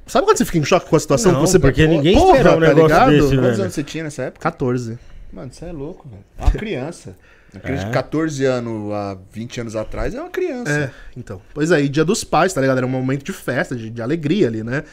Sabe 0.06 0.24
quando 0.26 0.38
você 0.38 0.44
fica 0.46 0.58
em 0.58 0.64
choque 0.64 0.88
com 0.88 0.96
a 0.96 1.00
situação 1.00 1.32
Não, 1.32 1.40
que 1.42 1.46
você 1.48 1.58
porque 1.58 1.86
ninguém 1.86 2.14
Porra, 2.16 2.38
um 2.40 2.42
tá 2.44 2.56
negócio 2.60 2.82
ligado? 2.82 3.10
desse, 3.10 3.20
Quantos 3.28 3.40
velho. 3.50 3.60
anos 3.62 3.74
você 3.74 3.82
tinha 3.84 4.04
nessa 4.04 4.22
época? 4.22 4.42
14. 4.42 4.98
Mano, 5.32 5.52
você 5.52 5.64
é 5.66 5.72
louco, 5.72 6.08
velho. 6.08 6.24
É 6.38 6.42
uma 6.44 6.50
criança. 6.58 7.16
Criança 7.62 7.82
É. 7.84 7.86
de 7.86 7.92
14 7.92 8.44
anos 8.44 8.92
a 8.92 9.16
20 9.32 9.60
anos 9.62 9.74
atrás 9.76 10.14
é 10.14 10.20
uma 10.20 10.28
criança. 10.30 10.70
É, 10.70 10.90
então. 11.16 11.40
Pois 11.54 11.72
aí, 11.72 11.88
dia 11.88 12.04
dos 12.04 12.22
pais, 12.24 12.52
tá 12.52 12.60
ligado? 12.60 12.76
Era 12.78 12.86
um 12.86 12.90
momento 12.90 13.24
de 13.24 13.32
festa, 13.32 13.74
de, 13.74 13.88
de 13.90 14.02
alegria 14.02 14.48
ali, 14.48 14.62
né? 14.62 14.84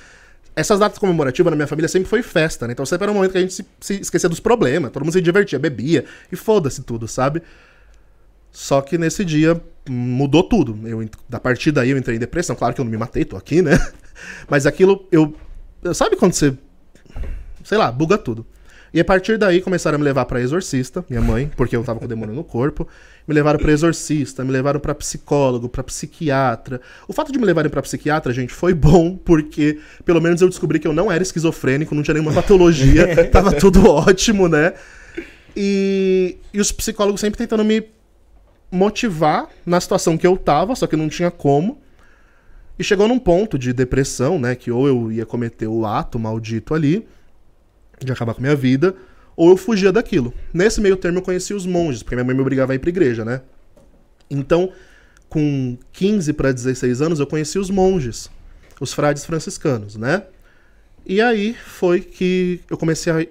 Essas 0.56 0.80
datas 0.80 0.98
comemorativas 0.98 1.52
na 1.52 1.56
minha 1.58 1.68
família 1.68 1.90
sempre 1.90 2.08
foi 2.08 2.22
festa, 2.24 2.66
né? 2.66 2.72
Então 2.72 2.86
sempre 2.86 3.04
era 3.04 3.12
um 3.12 3.16
momento 3.16 3.34
que 3.34 3.38
a 3.38 3.42
gente 3.42 3.54
se, 3.54 3.66
se 3.82 3.94
esquecia 4.02 4.30
dos 4.30 4.40
problemas, 4.40 4.90
todo 4.92 5.04
mundo 5.04 5.12
se 5.12 5.22
divertia, 5.22 5.60
bebia 5.60 6.06
e 6.32 6.36
foda-se 6.38 6.82
tudo, 6.82 7.08
sabe? 7.10 7.42
Só 8.52 8.80
que 8.82 8.98
nesse 8.98 9.26
dia 9.26 9.62
mudou 9.90 10.42
tudo. 10.44 10.80
Eu, 10.88 11.06
da 11.28 11.42
partir 11.42 11.74
daí 11.74 11.90
eu 11.90 11.98
entrei 11.98 12.16
em 12.16 12.20
depressão. 12.20 12.56
Claro 12.56 12.74
que 12.74 12.80
eu 12.80 12.86
não 12.86 12.92
me 12.92 12.98
matei, 12.98 13.26
tô 13.26 13.36
aqui, 13.36 13.62
né? 13.62 13.72
Mas 14.50 14.66
aquilo, 14.66 15.06
eu- 15.12 15.36
Sabe 15.94 16.16
quando 16.16 16.32
você. 16.34 16.58
Sei 17.64 17.78
lá, 17.78 17.92
buga 17.92 18.18
tudo. 18.18 18.46
E 18.96 19.00
a 19.02 19.04
partir 19.04 19.38
daí 19.38 19.60
começaram 19.60 19.98
a 19.98 20.00
me 20.00 20.06
levar 20.06 20.24
pra 20.24 20.40
exorcista, 20.40 21.04
minha 21.10 21.22
mãe, 21.22 21.52
porque 21.58 21.76
eu 21.76 21.84
tava 21.84 22.00
com 22.00 22.08
demônio 22.08 22.34
no 22.34 22.46
corpo. 22.46 22.88
Me 23.28 23.36
levaram 23.36 23.60
pra 23.60 23.70
exorcista, 23.70 24.42
me 24.42 24.52
levaram 24.52 24.80
pra 24.80 24.96
psicólogo, 24.96 25.68
pra 25.68 25.84
psiquiatra. 25.84 26.80
O 27.06 27.12
fato 27.12 27.30
de 27.30 27.38
me 27.38 27.44
levarem 27.44 27.70
pra 27.70 27.82
psiquiatra, 27.82 28.32
gente, 28.32 28.54
foi 28.54 28.74
bom, 28.74 29.18
porque 29.18 29.82
pelo 30.06 30.22
menos 30.22 30.42
eu 30.42 30.48
descobri 30.48 30.80
que 30.80 30.88
eu 30.88 30.94
não 30.94 31.12
era 31.12 31.22
esquizofrênico, 31.22 31.94
não 31.94 32.04
tinha 32.04 32.14
nenhuma 32.14 32.32
patologia, 32.32 33.06
tava 33.30 33.52
tudo 33.52 33.86
ótimo, 33.86 34.48
né? 34.48 34.72
E, 35.54 36.38
e 36.54 36.62
os 36.62 36.72
psicólogos 36.72 37.20
sempre 37.20 37.38
tentando 37.38 37.66
me 37.66 37.86
motivar 38.72 39.50
na 39.66 39.82
situação 39.82 40.18
que 40.18 40.26
eu 40.26 40.38
tava, 40.38 40.74
só 40.74 40.88
que 40.88 40.96
não 40.96 41.10
tinha 41.10 41.30
como. 41.30 41.82
E 42.80 42.84
chegou 42.84 43.10
num 43.10 43.20
ponto 43.20 43.60
de 43.60 43.74
depressão, 43.74 44.40
né? 44.40 44.56
Que 44.56 44.72
ou 44.72 44.88
eu 44.88 45.12
ia 45.12 45.26
cometer 45.26 45.68
o 45.68 45.86
ato 45.86 46.18
maldito 46.18 46.74
ali, 46.74 47.06
de 48.04 48.12
acabar 48.12 48.34
com 48.34 48.40
a 48.42 48.44
minha 48.44 48.56
vida, 48.56 48.96
ou 49.36 49.50
eu 49.50 49.58
fugia 49.58 49.92
daquilo. 49.92 50.34
Nesse 50.54 50.80
meio 50.82 50.96
termo 50.96 51.20
eu 51.20 51.22
conheci 51.22 51.54
os 51.54 51.66
monges, 51.66 52.02
porque 52.04 52.16
minha 52.16 52.26
mãe 52.26 52.36
me 52.36 52.42
obrigava 52.42 52.72
a 52.72 52.76
ir 52.76 52.80
pra 52.80 52.90
igreja, 52.90 53.24
né? 53.26 53.42
Então, 54.30 54.72
com 55.30 55.78
15 55.94 56.34
para 56.34 56.52
16 56.52 57.02
anos, 57.02 57.20
eu 57.20 57.28
conheci 57.28 57.60
os 57.60 57.70
monges, 57.70 58.30
os 58.80 58.94
frades 58.94 59.26
franciscanos, 59.26 59.96
né? 59.96 60.24
E 61.06 61.22
aí 61.22 61.54
foi 61.54 62.02
que 62.02 62.62
eu 62.70 62.78
comecei 62.78 63.12
a 63.14 63.26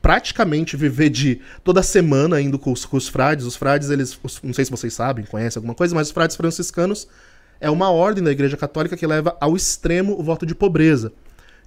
praticamente 0.00 0.76
viver 0.76 1.10
de 1.10 1.40
toda 1.64 1.82
semana 1.82 2.40
indo 2.40 2.58
com 2.58 2.70
os, 2.72 2.84
com 2.84 2.96
os 2.96 3.08
frades. 3.08 3.44
Os 3.44 3.56
frades, 3.56 3.90
eles, 3.90 4.16
os- 4.22 4.40
não 4.42 4.52
sei 4.54 4.64
se 4.64 4.70
vocês 4.70 4.94
sabem, 4.94 5.24
conhecem 5.24 5.58
alguma 5.58 5.74
coisa, 5.74 5.94
mas 5.94 6.08
os 6.08 6.12
frades 6.12 6.36
franciscanos 6.36 7.08
é 7.60 7.68
uma 7.70 7.90
ordem 7.90 8.22
da 8.22 8.30
Igreja 8.30 8.56
Católica 8.56 8.96
que 8.96 9.06
leva 9.06 9.36
ao 9.40 9.56
extremo 9.56 10.16
o 10.18 10.22
voto 10.22 10.46
de 10.46 10.54
pobreza. 10.54 11.12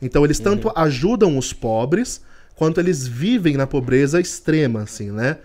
Então 0.01 0.23
eles 0.23 0.39
tanto 0.39 0.71
ajudam 0.75 1.37
os 1.37 1.51
pobres 1.51 2.21
quanto 2.55 2.79
eles 2.79 3.07
vivem 3.07 3.55
na 3.55 3.67
pobreza 3.67 4.19
extrema, 4.19 4.81
assim, 4.83 5.11
né? 5.11 5.37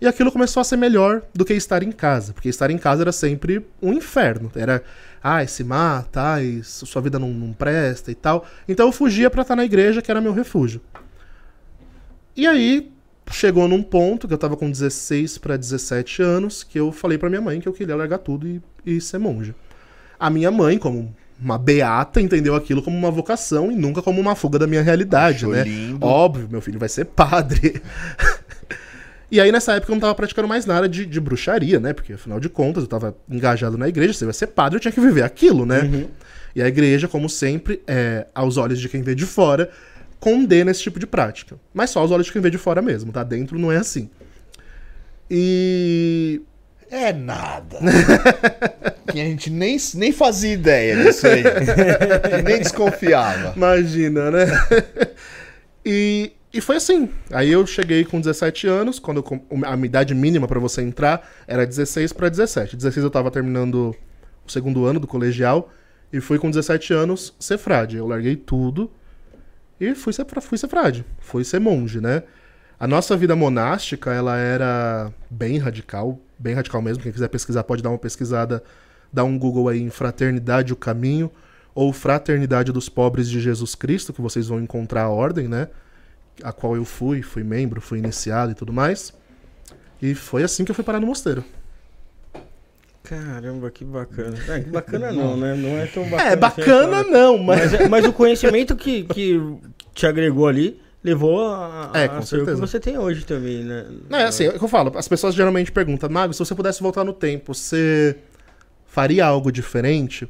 E 0.00 0.06
aquilo 0.06 0.30
começou 0.30 0.60
a 0.60 0.64
ser 0.64 0.76
melhor 0.76 1.22
do 1.34 1.44
que 1.44 1.52
estar 1.54 1.82
em 1.82 1.90
casa, 1.90 2.32
porque 2.32 2.48
estar 2.48 2.70
em 2.70 2.78
casa 2.78 3.02
era 3.02 3.10
sempre 3.10 3.66
um 3.82 3.92
inferno. 3.92 4.50
Era, 4.54 4.82
ai, 5.22 5.48
se 5.48 5.64
mata, 5.64 6.20
ai, 6.22 6.60
sua 6.62 7.02
vida 7.02 7.18
não, 7.18 7.30
não 7.30 7.52
presta 7.52 8.10
e 8.10 8.14
tal. 8.14 8.46
Então 8.68 8.86
eu 8.86 8.92
fugia 8.92 9.28
pra 9.28 9.42
estar 9.42 9.56
na 9.56 9.64
igreja, 9.64 10.00
que 10.00 10.10
era 10.10 10.20
meu 10.20 10.32
refúgio. 10.32 10.80
E 12.36 12.46
aí 12.46 12.92
chegou 13.32 13.66
num 13.66 13.82
ponto 13.82 14.28
que 14.28 14.34
eu 14.34 14.38
tava 14.38 14.56
com 14.56 14.70
16 14.70 15.38
pra 15.38 15.56
17 15.56 16.22
anos, 16.22 16.62
que 16.62 16.78
eu 16.78 16.92
falei 16.92 17.18
pra 17.18 17.28
minha 17.28 17.42
mãe 17.42 17.60
que 17.60 17.68
eu 17.68 17.72
queria 17.72 17.96
largar 17.96 18.18
tudo 18.18 18.46
e, 18.46 18.62
e 18.86 19.00
ser 19.00 19.18
monge. 19.18 19.54
A 20.18 20.30
minha 20.30 20.50
mãe, 20.50 20.78
como 20.78 21.14
uma 21.40 21.58
beata, 21.58 22.20
entendeu 22.20 22.54
aquilo 22.54 22.82
como 22.82 22.96
uma 22.96 23.10
vocação 23.10 23.70
e 23.70 23.76
nunca 23.76 24.02
como 24.02 24.20
uma 24.20 24.34
fuga 24.34 24.58
da 24.58 24.66
minha 24.66 24.82
realidade, 24.82 25.38
Achou 25.38 25.52
né? 25.52 25.64
lindo. 25.64 26.04
Óbvio, 26.04 26.48
meu 26.50 26.60
filho 26.60 26.78
vai 26.78 26.88
ser 26.88 27.04
padre. 27.06 27.80
E 29.30 29.38
aí, 29.42 29.52
nessa 29.52 29.74
época, 29.74 29.92
eu 29.92 29.94
não 29.94 30.00
tava 30.00 30.14
praticando 30.14 30.48
mais 30.48 30.64
nada 30.64 30.88
de, 30.88 31.04
de 31.04 31.20
bruxaria, 31.20 31.78
né? 31.78 31.92
Porque, 31.92 32.14
afinal 32.14 32.40
de 32.40 32.48
contas, 32.48 32.84
eu 32.84 32.88
tava 32.88 33.14
engajado 33.28 33.76
na 33.76 33.86
igreja. 33.86 34.14
Se 34.14 34.24
eu 34.24 34.28
ia 34.28 34.32
ser 34.32 34.46
padre, 34.46 34.76
eu 34.76 34.80
tinha 34.80 34.90
que 34.90 35.00
viver 35.00 35.22
aquilo, 35.22 35.66
né? 35.66 35.82
E 36.56 36.62
a 36.62 36.66
igreja, 36.66 37.06
como 37.06 37.28
sempre, 37.28 37.82
é, 37.86 38.26
aos 38.34 38.56
olhos 38.56 38.80
de 38.80 38.88
quem 38.88 39.02
vê 39.02 39.14
de 39.14 39.26
fora, 39.26 39.70
condena 40.18 40.70
esse 40.70 40.82
tipo 40.82 40.98
de 40.98 41.06
prática. 41.06 41.56
Mas 41.74 41.90
só 41.90 42.00
aos 42.00 42.10
olhos 42.10 42.26
de 42.26 42.32
quem 42.32 42.40
vê 42.40 42.48
de 42.48 42.56
fora 42.56 42.80
mesmo, 42.80 43.12
tá? 43.12 43.22
Dentro 43.22 43.58
não 43.58 43.70
é 43.70 43.76
assim. 43.76 44.08
E. 45.30 46.40
É 46.90 47.12
nada. 47.12 47.78
que 49.12 49.20
a 49.20 49.24
gente 49.24 49.50
nem, 49.50 49.76
nem 49.94 50.12
fazia 50.12 50.52
ideia 50.52 50.96
disso 50.96 51.26
aí. 51.26 51.42
Nem 52.44 52.58
desconfiava. 52.58 53.52
Imagina, 53.56 54.30
né? 54.30 54.46
e, 55.84 56.32
e 56.52 56.60
foi 56.60 56.76
assim. 56.76 57.08
Aí 57.30 57.50
eu 57.50 57.66
cheguei 57.66 58.04
com 58.04 58.20
17 58.20 58.66
anos, 58.66 58.98
quando 58.98 59.18
eu 59.18 59.64
a 59.66 59.76
minha 59.76 59.86
idade 59.86 60.14
mínima 60.14 60.48
pra 60.48 60.58
você 60.58 60.82
entrar 60.82 61.28
era 61.46 61.66
16 61.66 62.12
pra 62.12 62.28
17. 62.28 62.76
16 62.76 63.04
eu 63.04 63.10
tava 63.10 63.30
terminando 63.30 63.94
o 64.46 64.50
segundo 64.50 64.86
ano 64.86 64.98
do 64.98 65.06
colegial 65.06 65.70
e 66.12 66.20
fui 66.20 66.38
com 66.38 66.50
17 66.50 66.92
anos 66.94 67.34
ser 67.38 67.58
frade. 67.58 67.96
Eu 67.96 68.06
larguei 68.06 68.36
tudo 68.36 68.90
e 69.80 69.94
fui 69.94 70.12
ser, 70.12 70.26
fui 70.40 70.58
ser 70.58 70.68
frade. 70.68 71.04
Fui 71.18 71.44
ser 71.44 71.60
monge, 71.60 72.00
né? 72.00 72.22
A 72.78 72.86
nossa 72.86 73.16
vida 73.16 73.34
monástica, 73.34 74.12
ela 74.12 74.36
era 74.36 75.12
bem 75.28 75.58
radical, 75.58 76.18
bem 76.38 76.54
radical 76.54 76.80
mesmo. 76.80 77.02
Quem 77.02 77.12
quiser 77.12 77.28
pesquisar 77.28 77.64
pode 77.64 77.82
dar 77.82 77.90
uma 77.90 77.98
pesquisada, 77.98 78.62
dar 79.12 79.24
um 79.24 79.38
Google 79.38 79.68
aí 79.68 79.80
em 79.80 79.90
Fraternidade 79.90 80.72
o 80.72 80.76
Caminho 80.76 81.30
ou 81.74 81.92
Fraternidade 81.92 82.72
dos 82.72 82.88
Pobres 82.88 83.28
de 83.28 83.40
Jesus 83.40 83.74
Cristo, 83.74 84.12
que 84.12 84.20
vocês 84.20 84.48
vão 84.48 84.60
encontrar 84.60 85.02
a 85.04 85.08
ordem, 85.08 85.48
né? 85.48 85.68
a 86.42 86.52
qual 86.52 86.76
eu 86.76 86.84
fui, 86.84 87.22
fui 87.22 87.42
membro, 87.42 87.80
fui 87.80 87.98
iniciado 87.98 88.52
e 88.52 88.54
tudo 88.54 88.72
mais. 88.72 89.12
E 90.00 90.14
foi 90.14 90.42
assim 90.42 90.64
que 90.64 90.70
eu 90.70 90.74
fui 90.74 90.84
parar 90.84 91.00
no 91.00 91.06
mosteiro. 91.06 91.44
Caramba, 93.02 93.70
que 93.70 93.84
bacana. 93.84 94.36
É, 94.48 94.60
que 94.60 94.70
bacana 94.70 95.12
não, 95.12 95.36
né? 95.36 95.54
Não 95.54 95.70
é 95.70 95.86
tão 95.86 96.04
bacana. 96.04 96.30
É, 96.30 96.36
bacana 96.36 97.00
assim, 97.00 97.10
não, 97.10 97.38
mas. 97.38 97.72
mas, 97.72 97.74
é- 97.74 97.88
mas 97.88 98.04
o 98.04 98.12
conhecimento 98.12 98.76
que, 98.76 99.04
que 99.04 99.40
te 99.94 100.06
agregou 100.06 100.46
ali 100.46 100.80
levou 101.02 101.44
a, 101.44 101.90
É, 101.94 102.08
com 102.08 102.20
que 102.20 102.54
você 102.54 102.80
tem 102.80 102.98
hoje 102.98 103.24
também, 103.24 103.62
né? 103.62 103.86
Não, 104.08 104.18
é 104.18 104.24
assim, 104.24 104.44
é 104.44 104.48
o 104.50 104.58
que 104.58 104.64
eu 104.64 104.68
falo. 104.68 104.92
As 104.96 105.08
pessoas 105.08 105.34
geralmente 105.34 105.70
perguntam, 105.70 106.08
Mago, 106.10 106.32
se 106.32 106.38
você 106.38 106.54
pudesse 106.54 106.82
voltar 106.82 107.04
no 107.04 107.12
tempo, 107.12 107.54
você 107.54 108.16
faria 108.86 109.24
algo 109.26 109.52
diferente? 109.52 110.28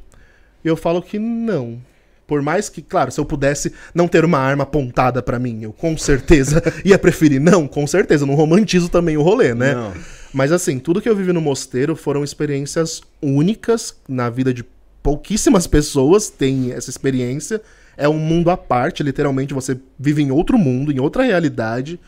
E 0.64 0.68
eu 0.68 0.76
falo 0.76 1.00
que 1.00 1.18
não. 1.18 1.80
Por 2.26 2.42
mais 2.42 2.68
que, 2.68 2.82
claro, 2.82 3.10
se 3.10 3.18
eu 3.18 3.24
pudesse 3.24 3.72
não 3.94 4.06
ter 4.06 4.22
uma 4.22 4.38
arma 4.38 4.64
apontada 4.64 5.22
pra 5.22 5.38
mim, 5.38 5.62
eu 5.62 5.72
com 5.72 5.96
certeza 5.96 6.62
ia 6.84 6.98
preferir 6.98 7.40
não, 7.40 7.66
com 7.66 7.86
certeza. 7.86 8.26
Não 8.26 8.34
romantizo 8.34 8.90
também 8.90 9.16
o 9.16 9.22
rolê, 9.22 9.54
né? 9.54 9.74
Não. 9.74 9.94
Mas 10.34 10.52
assim, 10.52 10.78
tudo 10.78 11.00
que 11.00 11.08
eu 11.08 11.16
vivi 11.16 11.32
no 11.32 11.40
mosteiro 11.40 11.96
foram 11.96 12.22
experiências 12.22 13.00
únicas 13.22 13.96
na 14.06 14.28
vida 14.28 14.52
de 14.52 14.62
pouquíssimas 15.02 15.66
pessoas 15.66 16.28
têm 16.28 16.72
essa 16.72 16.90
experiência. 16.90 17.62
É 17.98 18.08
um 18.08 18.18
mundo 18.18 18.48
à 18.48 18.56
parte, 18.56 19.02
literalmente 19.02 19.52
você 19.52 19.78
vive 19.98 20.22
em 20.22 20.30
outro 20.30 20.56
mundo, 20.56 20.92
em 20.92 21.00
outra 21.00 21.24
realidade 21.24 21.98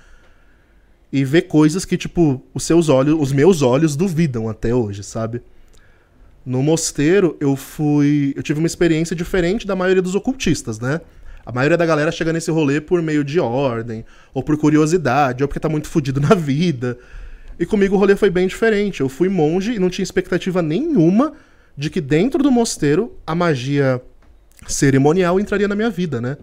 e 1.12 1.24
vê 1.24 1.42
coisas 1.42 1.84
que 1.84 1.96
tipo 1.96 2.40
os 2.54 2.62
seus 2.62 2.88
olhos, 2.88 3.16
os 3.20 3.32
meus 3.32 3.60
olhos 3.60 3.96
duvidam 3.96 4.48
até 4.48 4.72
hoje, 4.72 5.02
sabe? 5.02 5.42
No 6.46 6.62
mosteiro 6.62 7.36
eu 7.40 7.56
fui, 7.56 8.32
eu 8.36 8.42
tive 8.42 8.60
uma 8.60 8.68
experiência 8.68 9.16
diferente 9.16 9.66
da 9.66 9.74
maioria 9.74 10.00
dos 10.00 10.14
ocultistas, 10.14 10.78
né? 10.78 11.00
A 11.44 11.50
maioria 11.50 11.76
da 11.76 11.84
galera 11.84 12.12
chega 12.12 12.32
nesse 12.32 12.52
rolê 12.52 12.80
por 12.80 13.02
meio 13.02 13.24
de 13.24 13.40
ordem, 13.40 14.04
ou 14.32 14.44
por 14.44 14.56
curiosidade, 14.56 15.42
ou 15.42 15.48
porque 15.48 15.58
tá 15.58 15.68
muito 15.68 15.88
fudido 15.88 16.20
na 16.20 16.36
vida. 16.36 16.96
E 17.58 17.66
comigo 17.66 17.96
o 17.96 17.98
rolê 17.98 18.14
foi 18.14 18.30
bem 18.30 18.46
diferente. 18.46 19.00
Eu 19.00 19.08
fui 19.08 19.28
monge 19.28 19.72
e 19.72 19.78
não 19.80 19.90
tinha 19.90 20.04
expectativa 20.04 20.62
nenhuma 20.62 21.32
de 21.76 21.90
que 21.90 22.00
dentro 22.00 22.42
do 22.42 22.50
mosteiro 22.52 23.16
a 23.26 23.34
magia 23.34 24.00
cerimonial 24.66 25.38
entraria 25.40 25.68
na 25.68 25.74
minha 25.74 25.90
vida, 25.90 26.20
né? 26.20 26.36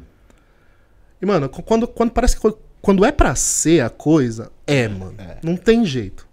E, 1.21 1.25
mano, 1.25 1.50
qu- 1.50 1.63
quando, 1.63 1.88
quando 1.88 2.12
parece 2.12 2.39
que 2.39 2.53
quando 2.81 3.03
é 3.03 3.12
pra 3.12 3.36
ser 3.36 3.81
a 3.81 3.89
coisa, 3.89 4.51
é, 4.65 4.88
mano. 4.88 5.15
Não 5.43 5.55
tem 5.57 5.83
jeito. 5.86 6.27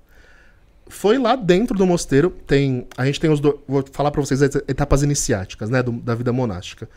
Foi 0.86 1.18
lá 1.18 1.34
dentro 1.34 1.76
do 1.76 1.86
mosteiro, 1.86 2.30
tem. 2.46 2.86
A 2.96 3.06
gente 3.06 3.18
tem 3.18 3.30
os. 3.30 3.40
do- 3.40 3.60
vou 3.66 3.82
falar 3.92 4.10
pra 4.10 4.20
vocês 4.20 4.42
as 4.42 4.54
etapas 4.68 5.02
iniciáticas, 5.02 5.70
né? 5.70 5.82
do- 5.82 5.92
da 5.92 6.14
vida 6.14 6.32
monástica. 6.32 6.88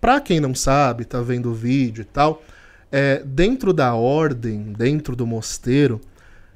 Pra 0.00 0.20
quem 0.20 0.40
não 0.40 0.54
sabe, 0.54 1.04
tá 1.04 1.22
vendo 1.22 1.50
o 1.50 1.54
vídeo 1.54 2.02
e 2.02 2.04
tal, 2.04 2.42
é, 2.92 3.22
dentro 3.24 3.72
da 3.72 3.94
ordem, 3.94 4.74
dentro 4.76 5.16
do 5.16 5.26
mosteiro, 5.26 6.00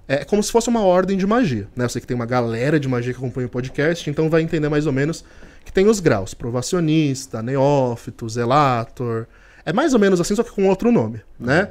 é 0.06 0.24
como 0.24 0.42
se 0.42 0.50
fosse 0.52 0.68
uma 0.68 0.82
ordem 0.82 1.16
de 1.16 1.26
magia, 1.26 1.68
né? 1.74 1.84
Eu 1.84 1.88
sei 1.88 2.00
que 2.00 2.06
tem 2.06 2.14
uma 2.16 2.26
galera 2.26 2.78
de 2.78 2.86
magia 2.88 3.12
que 3.14 3.18
acompanha 3.18 3.46
o 3.46 3.50
podcast, 3.50 4.10
então 4.10 4.28
vai 4.28 4.42
entender 4.42 4.68
mais 4.68 4.86
ou 4.86 4.92
menos 4.92 5.24
que 5.64 5.72
tem 5.72 5.86
os 5.86 6.00
graus: 6.00 6.34
provacionista, 6.34 7.42
neófito, 7.42 8.28
zelator. 8.28 9.26
É 9.64 9.72
mais 9.72 9.94
ou 9.94 10.00
menos 10.00 10.20
assim, 10.20 10.34
só 10.34 10.42
que 10.42 10.50
com 10.50 10.68
outro 10.68 10.90
nome, 10.90 11.20
né? 11.38 11.70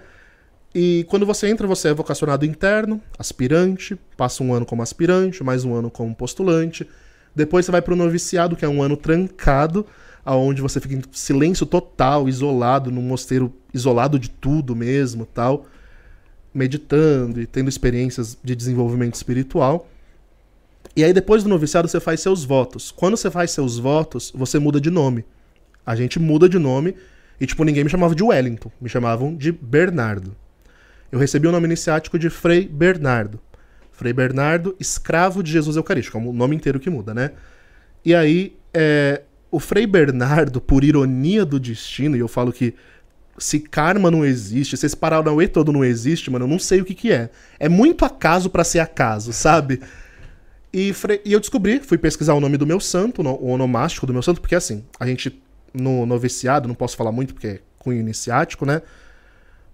E 0.73 1.05
quando 1.09 1.25
você 1.25 1.47
entra, 1.47 1.65
você 1.65 1.89
é 1.89 1.93
vocacionado 1.93 2.45
interno, 2.45 3.01
aspirante, 3.17 3.97
passa 4.15 4.43
um 4.43 4.53
ano 4.53 4.65
como 4.65 4.83
aspirante, 4.83 5.43
mais 5.43 5.65
um 5.65 5.73
ano 5.73 5.89
como 5.89 6.15
postulante. 6.15 6.87
Depois 7.35 7.65
você 7.65 7.71
vai 7.71 7.81
pro 7.81 7.95
noviciado, 7.95 8.55
que 8.55 8.63
é 8.63 8.69
um 8.69 8.83
ano 8.83 8.95
trancado, 8.95 9.85
aonde 10.23 10.61
você 10.61 10.79
fica 10.79 10.93
em 10.93 11.01
silêncio 11.11 11.65
total, 11.65 12.29
isolado, 12.29 12.91
num 12.91 13.01
mosteiro 13.01 13.51
isolado 13.73 14.19
de 14.19 14.29
tudo 14.29 14.75
mesmo, 14.75 15.25
tal, 15.25 15.65
meditando 16.53 17.41
e 17.41 17.47
tendo 17.47 17.69
experiências 17.69 18.37
de 18.43 18.55
desenvolvimento 18.55 19.15
espiritual. 19.15 19.87
E 20.99 21.03
aí 21.05 21.13
depois 21.13 21.43
do 21.43 21.49
noviciado 21.49 21.87
você 21.87 21.97
faz 21.97 22.19
seus 22.19 22.43
votos. 22.43 22.91
Quando 22.91 23.15
você 23.15 23.31
faz 23.31 23.51
seus 23.51 23.79
votos, 23.79 24.33
você 24.35 24.59
muda 24.59 24.81
de 24.81 24.89
nome. 24.89 25.23
A 25.85 25.95
gente 25.95 26.19
muda 26.19 26.49
de 26.49 26.59
nome 26.59 26.93
e 27.39 27.47
tipo 27.47 27.63
ninguém 27.63 27.85
me 27.85 27.89
chamava 27.89 28.13
de 28.13 28.21
Wellington, 28.21 28.69
me 28.81 28.89
chamavam 28.89 29.33
de 29.33 29.49
Bernardo. 29.49 30.35
Eu 31.09 31.17
recebi 31.17 31.47
o 31.47 31.53
nome 31.53 31.67
iniciático 31.67 32.19
de 32.19 32.29
Frei 32.29 32.67
Bernardo. 32.67 33.39
Frei 33.93 34.11
Bernardo, 34.11 34.75
escravo 34.77 35.41
de 35.41 35.49
Jesus 35.53 35.77
Eucarístico, 35.77 36.17
é 36.17 36.21
o 36.21 36.33
nome 36.33 36.57
inteiro 36.57 36.81
que 36.81 36.89
muda, 36.89 37.13
né? 37.13 37.31
E 38.03 38.13
aí, 38.13 38.57
é, 38.73 39.21
o 39.49 39.57
Frei 39.57 39.87
Bernardo, 39.87 40.59
por 40.59 40.83
ironia 40.83 41.45
do 41.45 41.61
destino, 41.61 42.17
e 42.17 42.19
eu 42.19 42.27
falo 42.27 42.51
que 42.51 42.75
se 43.37 43.61
karma 43.61 44.11
não 44.11 44.25
existe, 44.25 44.75
se 44.75 44.85
esse 44.85 44.97
paranauê 44.97 45.47
todo 45.47 45.71
não 45.71 45.85
existe, 45.85 46.29
mano, 46.29 46.43
eu 46.43 46.49
não 46.49 46.59
sei 46.59 46.81
o 46.81 46.85
que 46.85 46.93
que 46.93 47.09
é. 47.09 47.29
É 47.57 47.69
muito 47.69 48.03
acaso 48.03 48.49
pra 48.49 48.65
ser 48.65 48.79
acaso, 48.79 49.31
sabe? 49.31 49.79
E, 50.73 50.93
e 51.25 51.33
eu 51.33 51.39
descobri, 51.39 51.79
fui 51.79 51.97
pesquisar 51.97 52.33
o 52.33 52.39
nome 52.39 52.57
do 52.57 52.65
meu 52.65 52.79
santo, 52.79 53.21
o 53.21 53.47
onomástico 53.47 54.05
do 54.05 54.13
meu 54.13 54.21
santo, 54.21 54.39
porque 54.39 54.55
assim, 54.55 54.83
a 54.99 55.05
gente 55.05 55.41
no 55.73 56.05
noviciado, 56.05 56.67
não 56.67 56.75
posso 56.75 56.97
falar 56.97 57.11
muito 57.11 57.33
porque 57.33 57.47
é 57.47 57.59
cunho 57.77 57.99
iniciático, 57.99 58.65
né? 58.65 58.81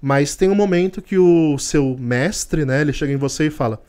Mas 0.01 0.35
tem 0.35 0.49
um 0.49 0.55
momento 0.55 1.01
que 1.01 1.17
o 1.17 1.57
seu 1.57 1.95
mestre, 1.99 2.65
né, 2.65 2.81
ele 2.81 2.93
chega 2.93 3.11
em 3.11 3.17
você 3.17 3.47
e 3.47 3.49
fala: 3.49 3.81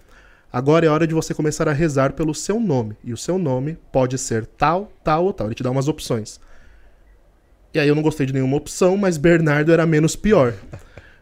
Agora 0.53 0.87
é 0.87 0.89
hora 0.89 1.07
de 1.07 1.15
você 1.15 1.35
começar 1.35 1.69
a 1.69 1.73
rezar 1.73 2.13
pelo 2.13 2.35
seu 2.35 2.59
nome. 2.59 2.97
E 3.05 3.13
o 3.13 3.17
seu 3.17 3.39
nome 3.39 3.77
pode 3.93 4.17
ser 4.17 4.47
tal, 4.47 4.91
tal 5.05 5.27
ou 5.27 5.33
tal. 5.33 5.49
Ele 5.49 5.55
te 5.55 5.63
dá 5.63 5.71
umas 5.71 5.89
opções. 5.89 6.41
E 7.75 7.79
aí 7.79 7.89
eu 7.89 7.95
não 7.95 8.03
gostei 8.03 8.25
de 8.25 8.33
nenhuma 8.33 8.57
opção, 8.57 8.97
mas 8.97 9.19
Bernardo 9.19 9.71
era 9.71 9.85
menos 9.85 10.17
pior. 10.17 10.55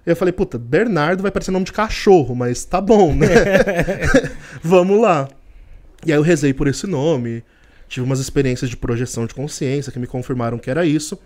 Eu 0.06 0.14
falei, 0.14 0.30
puta, 0.30 0.58
Bernardo 0.58 1.22
vai 1.22 1.32
parecer 1.32 1.50
nome 1.50 1.64
de 1.64 1.72
cachorro, 1.72 2.34
mas 2.34 2.64
tá 2.64 2.80
bom, 2.80 3.12
né? 3.14 3.26
Vamos 4.62 5.00
lá. 5.00 5.28
E 6.04 6.12
aí 6.12 6.18
eu 6.18 6.22
rezei 6.22 6.52
por 6.52 6.66
esse 6.66 6.86
nome. 6.86 7.42
Tive 7.88 8.04
umas 8.04 8.20
experiências 8.20 8.70
de 8.70 8.76
projeção 8.76 9.26
de 9.26 9.34
consciência 9.34 9.92
que 9.92 9.98
me 9.98 10.06
confirmaram 10.06 10.58
que 10.58 10.70
era 10.70 10.84
isso. 10.84 11.18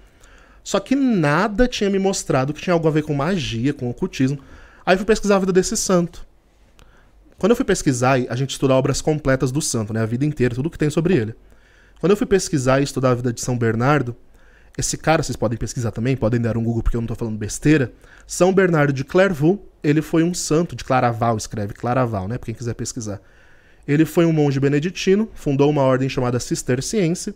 Só 0.63 0.79
que 0.79 0.95
nada 0.95 1.67
tinha 1.67 1.89
me 1.89 1.99
mostrado 1.99 2.53
que 2.53 2.61
tinha 2.61 2.75
algo 2.75 2.87
a 2.87 2.91
ver 2.91 3.03
com 3.03 3.15
magia, 3.15 3.73
com 3.73 3.89
ocultismo. 3.89 4.39
Aí 4.85 4.95
eu 4.95 4.99
fui 4.99 5.07
pesquisar 5.07 5.37
a 5.37 5.39
vida 5.39 5.53
desse 5.53 5.77
santo. 5.77 6.27
Quando 7.39 7.51
eu 7.53 7.57
fui 7.57 7.65
pesquisar, 7.65 8.19
a 8.29 8.37
gente 8.37 8.51
estuda 8.51 8.75
obras 8.75 9.01
completas 9.01 9.53
do 9.53 9.63
santo, 9.63 9.93
né? 9.93 10.03
A 10.03 10.07
vida 10.07 10.25
inteira, 10.25 10.55
tudo 10.55 10.69
que 10.69 10.79
tem 10.79 10.91
sobre 10.91 11.15
ele. 11.17 11.35
Quando 12.01 12.11
eu 12.11 12.17
fui 12.17 12.27
pesquisar 12.27 12.81
e 12.81 12.85
estudar 12.85 13.11
a 13.11 13.15
vida 13.15 13.33
de 13.33 13.41
São 13.41 13.57
Bernardo, 13.57 14.15
esse 14.77 14.97
cara, 14.97 15.23
vocês 15.23 15.37
podem 15.37 15.59
pesquisar 15.59 15.91
também, 15.91 16.17
podem 16.17 16.41
dar 16.41 16.57
um 16.57 16.63
Google 16.63 16.83
porque 16.83 16.97
eu 16.97 17.01
não 17.01 17.09
tô 17.09 17.15
falando 17.15 17.37
besteira. 17.37 17.93
São 18.27 18.53
Bernardo 18.53 18.93
de 18.93 19.05
Clairvaux, 19.05 19.61
ele 19.83 20.03
foi 20.03 20.23
um 20.23 20.33
santo 20.35 20.77
de 20.77 20.85
Claraval, 20.85 21.37
escreve 21.37 21.75
Claraval, 21.75 22.29
né? 22.29 22.39
Pra 22.39 22.47
quem 22.47 22.55
quiser 22.55 22.75
pesquisar. 22.75 23.21
Ele 23.89 24.05
foi 24.05 24.27
um 24.27 24.33
monge 24.35 24.61
beneditino, 24.61 25.31
fundou 25.33 25.71
uma 25.71 25.83
ordem 25.83 26.11
chamada 26.11 26.39
Cisterciense, 26.39 27.35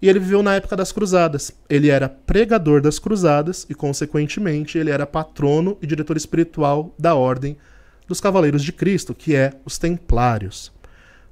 e 0.00 0.08
ele 0.08 0.18
viveu 0.18 0.42
na 0.42 0.54
época 0.54 0.74
das 0.74 0.92
cruzadas. 0.92 1.52
Ele 1.68 1.90
era 1.90 2.08
pregador 2.08 2.80
das 2.80 2.98
cruzadas 2.98 3.66
e, 3.68 3.74
consequentemente, 3.74 4.78
ele 4.78 4.90
era 4.90 5.06
patrono 5.06 5.76
e 5.82 5.86
diretor 5.86 6.16
espiritual 6.16 6.94
da 6.98 7.14
ordem 7.14 7.56
dos 8.06 8.20
Cavaleiros 8.20 8.64
de 8.64 8.72
Cristo, 8.72 9.14
que 9.14 9.36
é 9.36 9.52
os 9.66 9.76
Templários. 9.76 10.72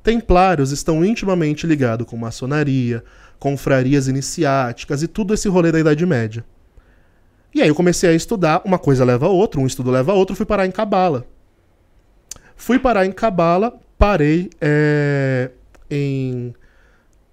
Templários 0.02 0.70
estão 0.70 1.02
intimamente 1.02 1.66
ligados 1.66 2.06
com 2.06 2.16
maçonaria, 2.16 3.02
confrarias 3.38 4.06
iniciáticas 4.06 5.02
e 5.02 5.08
tudo 5.08 5.32
esse 5.32 5.48
rolê 5.48 5.72
da 5.72 5.80
Idade 5.80 6.04
Média. 6.04 6.44
E 7.54 7.62
aí 7.62 7.68
eu 7.68 7.74
comecei 7.74 8.10
a 8.10 8.12
estudar, 8.12 8.60
uma 8.64 8.78
coisa 8.78 9.04
leva 9.04 9.26
a 9.26 9.30
outra, 9.30 9.58
um 9.58 9.66
estudo 9.66 9.90
leva 9.90 10.12
a 10.12 10.14
outro, 10.14 10.36
fui 10.36 10.44
parar 10.44 10.66
em 10.66 10.70
Cabala. 10.70 11.24
Fui 12.54 12.78
parar 12.78 13.06
em 13.06 13.12
Cabala, 13.12 13.80
parei 13.98 14.50
é, 14.60 15.50
em 15.90 16.54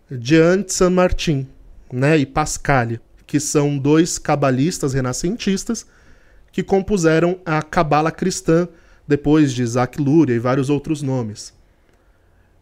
Jean 0.09 0.63
Saint 0.67 0.91
Martin 0.91 1.47
né, 1.91 2.17
e 2.17 2.25
Pascal, 2.25 2.99
que 3.25 3.39
são 3.39 3.77
dois 3.77 4.17
cabalistas 4.17 4.93
renascentistas 4.93 5.85
que 6.51 6.63
compuseram 6.63 7.39
a 7.45 7.61
Cabala 7.61 8.11
cristã 8.11 8.67
depois 9.07 9.51
de 9.53 9.63
Isaac 9.63 10.01
Luria 10.01 10.35
e 10.35 10.39
vários 10.39 10.69
outros 10.69 11.01
nomes. 11.01 11.53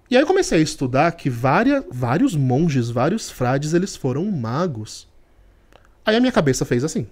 E 0.10 0.18
aí 0.18 0.24
eu 0.24 0.28
comecei 0.28 0.60
a 0.60 0.62
estudar 0.62 1.12
que 1.14 1.30
vários 1.30 2.36
monges, 2.36 2.90
vários 2.90 3.30
frades, 3.30 3.74
eles 3.74 3.96
foram 3.96 4.26
magos. 4.26 5.08
Aí 6.06 6.16
a 6.16 6.20
minha 6.20 6.32
cabeça 6.32 6.66
fez 6.66 6.84
assim. 6.84 7.08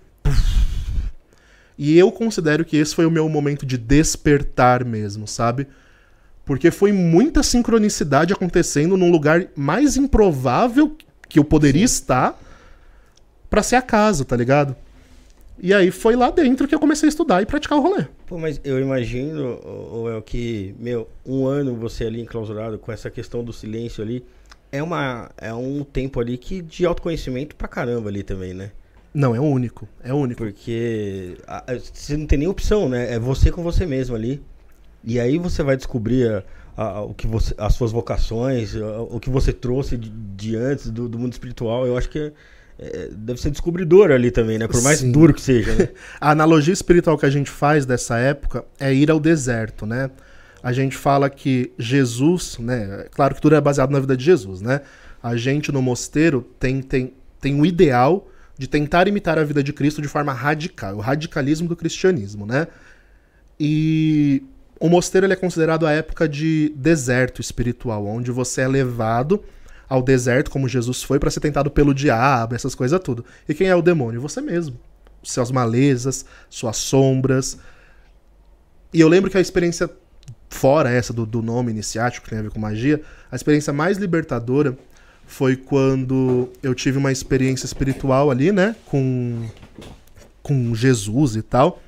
E 1.78 1.97
eu 1.97 2.12
considero 2.12 2.65
que 2.65 2.75
esse 2.75 2.93
foi 2.93 3.06
o 3.06 3.12
meu 3.12 3.30
momento 3.30 3.65
de 3.65 3.78
despertar 3.78 4.84
mesmo, 4.84 5.25
sabe? 5.25 5.65
Porque 6.49 6.71
foi 6.71 6.91
muita 6.91 7.43
sincronicidade 7.43 8.33
acontecendo 8.33 8.97
num 8.97 9.12
lugar 9.12 9.45
mais 9.55 9.95
improvável 9.95 10.97
que 11.29 11.38
eu 11.38 11.43
poderia 11.43 11.85
estar 11.85 12.35
pra 13.51 13.62
ser 13.62 13.75
acaso, 13.75 14.25
tá 14.25 14.35
ligado? 14.35 14.75
E 15.59 15.71
aí 15.75 15.91
foi 15.91 16.15
lá 16.15 16.31
dentro 16.31 16.67
que 16.67 16.73
eu 16.73 16.79
comecei 16.79 17.05
a 17.07 17.12
estudar 17.12 17.43
e 17.43 17.45
praticar 17.45 17.77
o 17.77 17.81
rolê. 17.83 18.05
Pô, 18.25 18.39
mas 18.39 18.59
eu 18.63 18.79
imagino, 18.81 19.59
ô, 19.63 20.09
El, 20.09 20.23
que, 20.23 20.73
meu, 20.79 21.07
um 21.23 21.45
ano 21.45 21.75
você 21.75 22.05
ali 22.05 22.19
enclausurado 22.19 22.79
com 22.79 22.91
essa 22.91 23.12
questão 23.12 23.43
do 23.43 23.53
silêncio 23.53 24.03
ali, 24.03 24.25
é, 24.71 24.81
uma, 24.81 25.29
é 25.38 25.53
um 25.53 25.83
tempo 25.83 26.19
ali 26.19 26.35
que 26.35 26.63
de 26.63 26.83
autoconhecimento 26.83 27.55
pra 27.55 27.67
caramba 27.67 28.09
ali 28.09 28.23
também, 28.23 28.55
né? 28.55 28.71
Não, 29.13 29.35
é 29.35 29.39
único. 29.39 29.88
É 30.03 30.12
único. 30.12 30.43
Porque 30.43 31.35
a- 31.45 31.63
a- 31.73 31.77
você 31.93 32.17
não 32.17 32.25
tem 32.25 32.39
nem 32.39 32.47
opção, 32.47 32.89
né? 32.89 33.13
É 33.13 33.19
você 33.19 33.51
com 33.51 33.62
você 33.62 33.85
mesmo 33.85 34.15
ali. 34.15 34.41
E 35.03 35.19
aí 35.19 35.38
você 35.38 35.63
vai 35.63 35.77
descobrir 35.77 36.29
a- 36.29 36.43
a- 36.83 37.01
o 37.01 37.13
que 37.13 37.27
você, 37.27 37.53
as 37.57 37.73
suas 37.75 37.91
vocações, 37.91 38.75
a- 38.75 39.01
o 39.01 39.19
que 39.19 39.29
você 39.29 39.51
trouxe 39.53 39.97
de, 39.97 40.09
de 40.09 40.55
antes 40.55 40.89
do, 40.89 41.07
do 41.07 41.17
mundo 41.19 41.31
espiritual. 41.33 41.85
Eu 41.88 41.97
acho 41.97 42.09
que 42.09 42.19
é- 42.19 42.31
é, 42.81 43.09
deve 43.12 43.41
ser 43.41 43.51
descobridor 43.51 44.12
ali 44.12 44.31
também, 44.31 44.57
né? 44.57 44.67
Por 44.67 44.81
mais 44.81 44.99
Sim. 44.99 45.12
duro 45.12 45.33
que 45.33 45.41
seja, 45.41 45.73
né? 45.75 45.89
A 46.19 46.31
analogia 46.31 46.73
espiritual 46.73 47.17
que 47.17 47.25
a 47.25 47.29
gente 47.29 47.49
faz 47.49 47.85
dessa 47.85 48.17
época 48.17 48.63
é 48.79 48.93
ir 48.93 49.12
ao 49.12 49.19
deserto, 49.19 49.85
né? 49.85 50.09
A 50.63 50.71
gente 50.73 50.95
fala 50.95 51.29
que 51.29 51.71
Jesus, 51.77 52.57
né? 52.59 53.05
Claro 53.12 53.35
que 53.35 53.41
tudo 53.41 53.55
é 53.55 53.62
baseado 53.62 53.91
na 53.91 53.99
vida 53.99 54.15
de 54.15 54.23
Jesus, 54.23 54.62
né? 54.62 54.81
A 55.23 55.35
gente 55.35 55.71
no 55.71 55.81
mosteiro 55.81 56.45
tem, 56.59 56.81
tem, 56.81 57.13
tem 57.41 57.59
o 57.59 57.65
ideal 57.65 58.27
de 58.57 58.67
tentar 58.67 59.07
imitar 59.07 59.38
a 59.39 59.43
vida 59.43 59.62
de 59.63 59.71
Cristo 59.73 60.01
de 60.01 60.07
forma 60.09 60.33
radical, 60.33 60.95
o 60.95 60.99
radicalismo 60.99 61.67
do 61.67 61.75
cristianismo, 61.77 62.45
né? 62.45 62.67
E 63.59 64.43
o 64.79 64.89
mosteiro 64.89 65.25
ele 65.25 65.33
é 65.33 65.35
considerado 65.35 65.85
a 65.85 65.91
época 65.91 66.27
de 66.27 66.73
deserto 66.75 67.41
espiritual, 67.41 68.05
onde 68.05 68.31
você 68.31 68.61
é 68.61 68.67
levado 68.67 69.43
ao 69.87 70.01
deserto, 70.01 70.51
como 70.51 70.69
Jesus 70.69 71.03
foi, 71.03 71.19
para 71.19 71.31
ser 71.31 71.39
tentado 71.39 71.71
pelo 71.71 71.93
diabo, 71.93 72.55
essas 72.55 72.75
coisas 72.75 72.99
tudo. 72.99 73.25
E 73.47 73.53
quem 73.53 73.67
é 73.67 73.75
o 73.75 73.81
demônio? 73.81 74.21
Você 74.21 74.39
mesmo 74.39 74.77
suas 75.23 75.51
malezas, 75.51 76.25
suas 76.49 76.77
sombras. 76.77 77.57
E 78.93 78.99
eu 79.01 79.07
lembro 79.07 79.29
que 79.29 79.37
a 79.37 79.41
experiência, 79.41 79.89
fora 80.49 80.89
essa 80.89 81.13
do, 81.13 81.25
do 81.25 81.41
nome 81.41 81.71
iniciático, 81.71 82.23
que 82.23 82.29
tem 82.29 82.39
a 82.39 82.43
ver 82.43 82.51
com 82.51 82.59
magia, 82.59 83.01
a 83.31 83.35
experiência 83.35 83.73
mais 83.73 83.97
libertadora 83.97 84.77
foi 85.25 85.55
quando 85.55 86.49
eu 86.63 86.73
tive 86.73 86.97
uma 86.97 87.11
experiência 87.11 87.65
espiritual 87.65 88.31
ali, 88.31 88.51
né, 88.51 88.75
com, 88.85 89.47
com 90.41 90.73
Jesus 90.73 91.35
e 91.35 91.41
tal. 91.41 91.81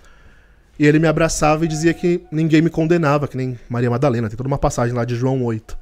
E 0.82 0.88
ele 0.88 0.98
me 0.98 1.08
abraçava 1.08 1.64
e 1.64 1.68
dizia 1.68 1.94
que 1.94 2.24
ninguém 2.32 2.60
me 2.60 2.70
condenava, 2.72 3.28
que 3.28 3.38
nem 3.38 3.56
Maria 3.70 3.88
Madalena, 3.88 4.28
tem 4.28 4.36
toda 4.36 4.48
uma 4.48 4.58
passagem 4.58 4.96
lá 4.96 5.06
de 5.06 5.14
João 5.14 5.44
8. 5.44 5.78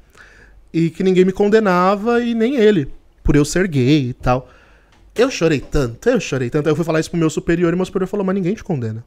E 0.74 0.90
que 0.90 1.02
ninguém 1.02 1.24
me 1.24 1.32
condenava 1.32 2.22
e 2.22 2.34
nem 2.34 2.56
ele, 2.56 2.86
por 3.24 3.34
eu 3.34 3.42
ser 3.42 3.66
gay 3.66 4.10
e 4.10 4.12
tal. 4.12 4.50
Eu 5.14 5.30
chorei 5.30 5.58
tanto, 5.58 6.06
eu 6.06 6.20
chorei 6.20 6.50
tanto. 6.50 6.66
Aí 6.66 6.72
eu 6.72 6.76
fui 6.76 6.84
falar 6.84 7.00
isso 7.00 7.08
pro 7.08 7.18
meu 7.18 7.30
superior 7.30 7.72
e 7.72 7.76
meu 7.76 7.86
superior 7.86 8.08
falou, 8.08 8.26
mas 8.26 8.34
ninguém 8.34 8.52
te 8.52 8.62
condena. 8.62 9.02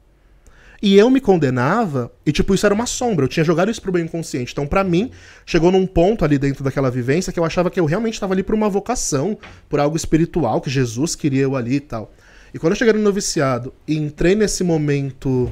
E 0.82 0.98
eu 0.98 1.08
me 1.08 1.20
condenava, 1.20 2.10
e 2.26 2.32
tipo, 2.32 2.52
isso 2.56 2.66
era 2.66 2.74
uma 2.74 2.86
sombra, 2.86 3.26
eu 3.26 3.28
tinha 3.28 3.44
jogado 3.44 3.70
isso 3.70 3.80
pro 3.80 3.92
meu 3.92 4.02
inconsciente. 4.02 4.50
Então, 4.50 4.66
pra 4.66 4.82
mim, 4.82 5.12
chegou 5.46 5.70
num 5.70 5.86
ponto 5.86 6.24
ali 6.24 6.38
dentro 6.38 6.64
daquela 6.64 6.90
vivência 6.90 7.32
que 7.32 7.38
eu 7.38 7.44
achava 7.44 7.70
que 7.70 7.78
eu 7.78 7.84
realmente 7.84 8.14
estava 8.14 8.34
ali 8.34 8.42
por 8.42 8.56
uma 8.56 8.68
vocação, 8.68 9.38
por 9.68 9.78
algo 9.78 9.96
espiritual, 9.96 10.60
que 10.60 10.68
Jesus 10.68 11.14
queria 11.14 11.42
eu 11.42 11.54
ali 11.54 11.76
e 11.76 11.80
tal. 11.80 12.12
E 12.52 12.58
quando 12.58 12.72
eu 12.72 12.76
cheguei 12.76 12.94
no 12.94 13.00
noviciado 13.00 13.72
e 13.86 13.96
entrei 13.96 14.34
nesse 14.34 14.64
momento 14.64 15.50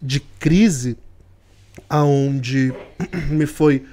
de 0.00 0.20
crise, 0.20 0.96
aonde 1.88 2.72
me 3.30 3.46
foi 3.46 3.84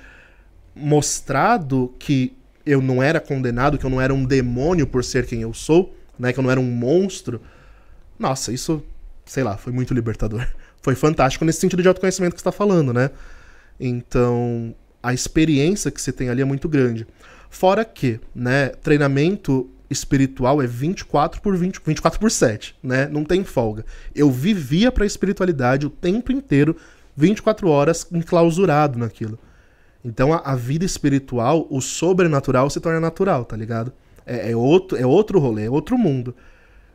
mostrado 0.75 1.93
que 1.99 2.35
eu 2.65 2.81
não 2.81 3.01
era 3.01 3.19
condenado, 3.19 3.77
que 3.77 3.85
eu 3.85 3.89
não 3.89 4.01
era 4.01 4.13
um 4.13 4.25
demônio 4.25 4.85
por 4.85 5.03
ser 5.03 5.25
quem 5.25 5.41
eu 5.41 5.53
sou, 5.53 5.95
né, 6.19 6.33
que 6.33 6.39
eu 6.39 6.43
não 6.43 6.51
era 6.51 6.59
um 6.59 6.69
monstro. 6.69 7.41
Nossa, 8.19 8.51
isso, 8.51 8.83
sei 9.25 9.43
lá, 9.43 9.57
foi 9.57 9.71
muito 9.71 9.93
libertador. 9.93 10.47
Foi 10.79 10.95
fantástico 10.95 11.43
nesse 11.43 11.59
sentido 11.59 11.81
de 11.81 11.87
autoconhecimento 11.89 12.33
que 12.33 12.39
está 12.39 12.51
falando, 12.51 12.93
né? 12.93 13.09
Então, 13.77 14.73
a 15.03 15.13
experiência 15.13 15.91
que 15.91 16.01
você 16.01 16.13
tem 16.13 16.29
ali 16.29 16.41
é 16.41 16.45
muito 16.45 16.69
grande. 16.69 17.05
Fora 17.49 17.83
que, 17.83 18.21
né, 18.33 18.69
treinamento 18.69 19.69
espiritual 19.89 20.61
é 20.61 20.67
24 20.67 21.41
por 21.41 21.55
20, 21.55 21.81
24 21.85 22.19
por 22.19 22.31
7, 22.31 22.75
né? 22.83 23.07
Não 23.07 23.23
tem 23.23 23.43
folga. 23.43 23.85
Eu 24.13 24.29
vivia 24.29 24.91
para 24.91 25.03
a 25.03 25.07
espiritualidade 25.07 25.85
o 25.85 25.89
tempo 25.89 26.31
inteiro, 26.31 26.75
24 27.15 27.67
horas 27.69 28.07
enclausurado 28.11 28.99
naquilo. 28.99 29.39
Então 30.03 30.33
a, 30.33 30.37
a 30.37 30.55
vida 30.55 30.85
espiritual, 30.85 31.67
o 31.69 31.81
sobrenatural 31.81 32.69
se 32.69 32.79
torna 32.79 32.99
natural, 32.99 33.45
tá 33.45 33.55
ligado? 33.55 33.91
É, 34.25 34.51
é 34.51 34.55
outro, 34.55 34.97
é 34.97 35.05
outro 35.05 35.39
rolê, 35.39 35.65
é 35.65 35.69
outro 35.69 35.97
mundo. 35.97 36.35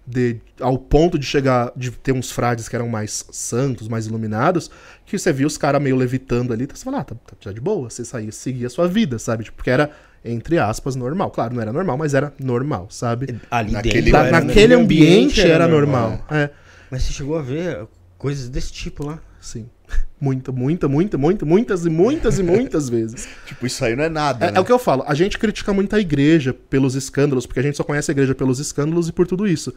De, 0.05 0.41
ao 0.61 0.77
ponto 0.77 1.17
de 1.17 1.25
chegar, 1.25 1.73
de 1.77 1.93
ter 1.93 2.11
uns 2.13 2.31
frades 2.33 2.69
que 2.69 2.75
eram 2.75 2.89
mais 2.89 3.25
santos, 3.31 3.87
mais 3.87 4.07
iluminados, 4.07 4.69
que 5.07 5.17
você 5.17 5.33
via 5.33 5.47
os 5.47 5.57
caras 5.57 5.81
meio 5.81 5.95
levitando 5.95 6.53
ali, 6.53 6.65
então 6.65 6.75
você 6.75 6.83
fala, 6.83 6.99
ah, 6.99 7.05
tá, 7.05 7.15
tá, 7.15 7.37
tá 7.41 7.53
de 7.53 7.61
boa, 7.61 7.89
você 7.89 8.05
saía, 8.05 8.33
seguia 8.33 8.67
a 8.67 8.71
sua 8.71 8.89
vida, 8.89 9.17
sabe? 9.21 9.45
Tipo, 9.45 9.59
porque 9.59 9.71
era, 9.71 9.93
entre 10.25 10.59
aspas, 10.59 10.95
normal. 10.97 11.31
Claro, 11.31 11.55
não 11.55 11.63
era 11.63 11.73
normal, 11.73 11.97
mas 11.99 12.15
era 12.15 12.33
normal, 12.39 12.87
sabe? 12.91 13.39
Ali 13.51 13.73
Naquele- 13.73 14.03
dentro. 14.03 14.13
Na- 14.13 14.27
era- 14.27 14.41
naquele 14.41 14.75
ambiente 14.75 15.41
era 15.41 15.67
normal. 15.69 16.25
É. 16.31 16.51
Mas 16.91 17.03
você 17.05 17.13
chegou 17.13 17.39
a 17.39 17.43
ver 17.43 17.87
coisas 18.19 18.49
desse 18.49 18.73
tipo 18.73 19.05
lá. 19.07 19.19
Sim. 19.41 19.67
Muita, 20.21 20.53
muita, 20.53 20.87
muita, 20.89 21.19
muita, 21.19 21.45
muitas 21.45 21.85
e 21.85 21.91
muitas 21.91 22.39
e 22.39 22.45
muitas 22.45 22.89
vezes. 22.89 23.29
Tipo, 23.45 23.67
isso 23.67 23.85
aí 23.85 23.97
não 23.97 24.05
é 24.05 24.09
nada, 24.09 24.47
É, 24.47 24.51
né? 24.53 24.59
é 24.59 24.61
o 24.61 24.65
que 24.65 24.71
eu 24.71 24.79
falo, 24.79 25.03
a 25.05 25.15
gente 25.15 25.37
critica 25.37 25.73
muito 25.73 25.97
a 25.97 25.99
igreja 26.01 26.55
pelos 26.55 26.95
escândalos, 26.95 27.45
porque 27.45 27.59
a 27.59 27.63
gente 27.63 27.77
só 27.77 27.83
conhece 27.83 28.09
a 28.09 28.13
igreja 28.13 28.33
pelos 28.33 28.61
escândalos 28.61 29.09
e 29.09 29.13
por 29.13 29.27
tudo 29.27 29.49
isso. 29.49 29.75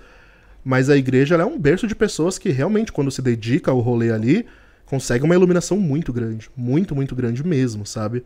Mas 0.63 0.87
a 0.87 0.95
igreja 0.95 1.33
é 1.35 1.43
um 1.43 1.57
berço 1.59 1.87
de 1.87 1.95
pessoas 1.95 2.37
que 2.37 2.49
realmente, 2.51 2.91
quando 2.91 3.09
se 3.09 3.23
dedica 3.23 3.71
ao 3.71 3.79
rolê 3.79 4.11
ali, 4.11 4.45
consegue 4.85 5.23
uma 5.25 5.33
iluminação 5.33 5.79
muito 5.79 6.13
grande. 6.13 6.47
Muito, 6.55 6.93
muito 6.93 7.15
grande 7.15 7.43
mesmo, 7.43 7.83
sabe? 7.87 8.23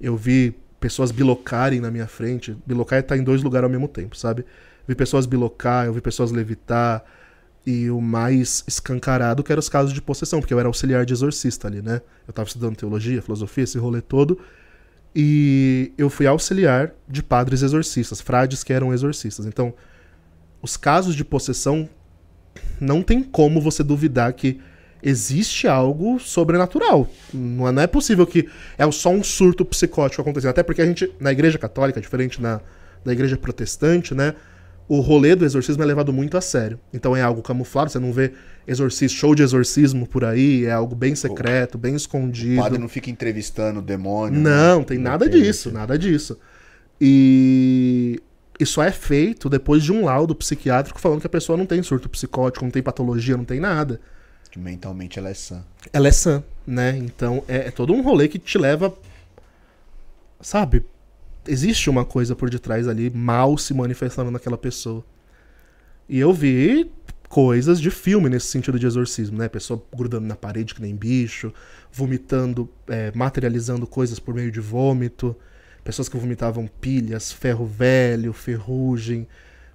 Eu 0.00 0.16
vi 0.16 0.54
pessoas 0.84 1.10
bilocarem 1.10 1.80
na 1.80 1.90
minha 1.90 2.06
frente. 2.06 2.54
Bilocar 2.66 2.98
é 2.98 3.00
estar 3.00 3.16
em 3.16 3.22
dois 3.22 3.42
lugares 3.42 3.64
ao 3.64 3.70
mesmo 3.70 3.88
tempo, 3.88 4.14
sabe? 4.14 4.44
Vi 4.86 4.94
pessoas 4.94 5.24
bilocar, 5.24 5.86
eu 5.86 5.94
vi 5.94 6.02
pessoas 6.02 6.30
levitar. 6.30 7.02
E 7.66 7.88
o 7.88 8.02
mais 8.02 8.62
escancarado 8.68 9.42
que 9.42 9.50
eram 9.50 9.60
os 9.60 9.70
casos 9.70 9.94
de 9.94 10.02
possessão, 10.02 10.40
porque 10.40 10.52
eu 10.52 10.60
era 10.60 10.68
auxiliar 10.68 11.06
de 11.06 11.14
exorcista 11.14 11.68
ali, 11.68 11.80
né? 11.80 12.02
Eu 12.28 12.34
tava 12.34 12.46
estudando 12.46 12.76
teologia, 12.76 13.22
filosofia, 13.22 13.64
esse 13.64 13.78
rolê 13.78 14.02
todo. 14.02 14.38
E 15.16 15.90
eu 15.96 16.10
fui 16.10 16.26
auxiliar 16.26 16.92
de 17.08 17.22
padres 17.22 17.62
exorcistas, 17.62 18.20
frades 18.20 18.62
que 18.62 18.70
eram 18.70 18.92
exorcistas. 18.92 19.46
Então, 19.46 19.72
os 20.60 20.76
casos 20.76 21.14
de 21.14 21.24
possessão 21.24 21.88
não 22.78 23.02
tem 23.02 23.22
como 23.22 23.58
você 23.58 23.82
duvidar 23.82 24.34
que 24.34 24.60
existe 25.04 25.68
algo 25.68 26.18
sobrenatural. 26.18 27.08
Não 27.32 27.68
é, 27.68 27.72
não 27.72 27.82
é 27.82 27.86
possível 27.86 28.26
que 28.26 28.48
é 28.78 28.90
só 28.90 29.10
um 29.10 29.22
surto 29.22 29.64
psicótico 29.64 30.22
acontecendo. 30.22 30.50
Até 30.50 30.62
porque 30.62 30.80
a 30.80 30.86
gente, 30.86 31.12
na 31.20 31.30
igreja 31.30 31.58
católica, 31.58 32.00
diferente 32.00 32.40
na, 32.40 32.60
da 33.04 33.12
igreja 33.12 33.36
protestante, 33.36 34.14
né? 34.14 34.34
O 34.86 35.00
rolê 35.00 35.34
do 35.34 35.44
exorcismo 35.46 35.82
é 35.82 35.86
levado 35.86 36.12
muito 36.12 36.36
a 36.36 36.40
sério. 36.40 36.78
Então 36.92 37.16
é 37.16 37.22
algo 37.22 37.42
camuflado, 37.42 37.90
você 37.90 37.98
não 37.98 38.12
vê 38.12 38.32
exorcismo, 38.66 39.16
show 39.18 39.34
de 39.34 39.42
exorcismo 39.42 40.06
por 40.06 40.24
aí, 40.24 40.64
é 40.66 40.72
algo 40.72 40.94
bem 40.94 41.14
secreto, 41.14 41.78
bem 41.78 41.94
O 41.94 41.96
escondido. 41.96 42.60
padre 42.60 42.78
não 42.78 42.88
fica 42.88 43.10
entrevistando 43.10 43.80
o 43.80 43.82
demônio. 43.82 44.38
Não, 44.40 44.80
né? 44.80 44.84
tem 44.84 44.98
Não 44.98 45.10
nada 45.10 45.28
tem 45.28 45.40
disso, 45.40 45.68
isso. 45.68 45.72
nada 45.72 45.98
disso. 45.98 46.38
E 47.00 48.20
isso 48.60 48.80
é 48.80 48.90
feito 48.90 49.48
depois 49.48 49.82
de 49.82 49.92
um 49.92 50.04
laudo 50.04 50.34
psiquiátrico 50.34 51.00
falando 51.00 51.20
que 51.20 51.26
a 51.26 51.30
pessoa 51.30 51.56
não 51.56 51.66
tem 51.66 51.82
surto 51.82 52.08
psicótico, 52.08 52.64
não 52.64 52.70
tem 52.70 52.82
patologia, 52.82 53.36
não 53.36 53.44
tem 53.44 53.60
nada. 53.60 54.00
Que 54.54 54.60
mentalmente 54.60 55.18
ela 55.18 55.30
é 55.30 55.34
sã. 55.34 55.64
Ela 55.92 56.06
é 56.06 56.12
sã, 56.12 56.40
né? 56.64 56.96
Então 56.96 57.42
é, 57.48 57.66
é 57.66 57.70
todo 57.72 57.92
um 57.92 58.02
rolê 58.02 58.28
que 58.28 58.38
te 58.38 58.56
leva. 58.56 58.96
Sabe? 60.40 60.86
Existe 61.44 61.90
uma 61.90 62.04
coisa 62.04 62.36
por 62.36 62.48
detrás 62.48 62.86
ali 62.86 63.10
mal 63.10 63.58
se 63.58 63.74
manifestando 63.74 64.30
naquela 64.30 64.56
pessoa. 64.56 65.04
E 66.08 66.20
eu 66.20 66.32
vi 66.32 66.88
coisas 67.28 67.80
de 67.80 67.90
filme 67.90 68.28
nesse 68.28 68.46
sentido 68.46 68.78
de 68.78 68.86
exorcismo, 68.86 69.38
né? 69.38 69.48
Pessoa 69.48 69.82
grudando 69.92 70.24
na 70.24 70.36
parede 70.36 70.72
que 70.72 70.80
nem 70.80 70.94
bicho, 70.94 71.52
vomitando, 71.90 72.70
é, 72.86 73.10
materializando 73.12 73.88
coisas 73.88 74.20
por 74.20 74.32
meio 74.32 74.52
de 74.52 74.60
vômito, 74.60 75.34
pessoas 75.82 76.08
que 76.08 76.16
vomitavam 76.16 76.68
pilhas, 76.80 77.32
ferro 77.32 77.66
velho, 77.66 78.32
ferrugem, 78.32 79.26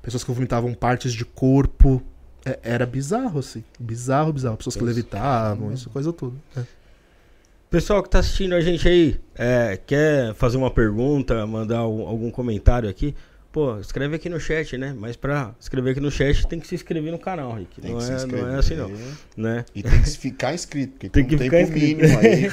pessoas 0.01 0.23
que 0.23 0.31
vomitavam 0.31 0.73
partes 0.73 1.11
de 1.11 1.25
corpo. 1.25 2.01
É- 2.45 2.59
era 2.63 2.85
bizarro, 2.85 3.39
assim. 3.39 3.63
Bizarro, 3.79 4.31
bizarro. 4.33 4.57
Pessoas 4.57 4.75
que 4.75 4.83
levitavam, 4.83 5.73
isso, 5.73 5.89
coisa 5.89 6.11
toda. 6.13 6.35
É. 6.55 6.61
Pessoal 7.69 8.01
que 8.01 8.09
tá 8.09 8.19
assistindo 8.19 8.55
a 8.55 8.61
gente 8.61 8.87
aí, 8.87 9.19
é, 9.35 9.79
quer 9.85 10.33
fazer 10.33 10.57
uma 10.57 10.71
pergunta, 10.71 11.45
mandar 11.45 11.79
algum, 11.79 12.07
algum 12.07 12.31
comentário 12.31 12.89
aqui? 12.89 13.15
Pô, 13.51 13.79
escreve 13.79 14.15
aqui 14.15 14.29
no 14.29 14.39
chat, 14.39 14.77
né? 14.77 14.95
Mas 14.97 15.15
pra 15.15 15.53
escrever 15.59 15.91
aqui 15.91 15.99
no 15.99 16.11
chat 16.11 16.47
tem 16.47 16.59
que 16.59 16.67
se 16.67 16.75
inscrever 16.75 17.11
no 17.11 17.17
canal, 17.19 17.53
Rick. 17.55 17.81
Tem 17.81 17.91
Não 17.91 17.97
que 17.99 18.05
se 18.05 18.11
é, 18.11 18.25
não 18.25 18.47
é 18.47 18.55
assim 18.57 18.75
não, 18.75 18.91
né? 19.35 19.65
E 19.73 19.81
tem 19.81 20.01
que 20.01 20.09
ficar 20.11 20.53
inscrito, 20.53 20.93
porque 20.93 21.09
Tem 21.13 21.25
tem, 21.25 21.37
que 21.37 21.43
um 21.43 21.45
ficar 21.45 21.57
tempo 21.57 21.77
inscrito. 21.77 22.01
mínimo 22.01 22.19
aí. 22.19 22.49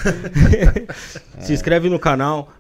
Se 1.44 1.52
inscreve 1.52 1.88
no 1.90 1.98
canal, 1.98 2.50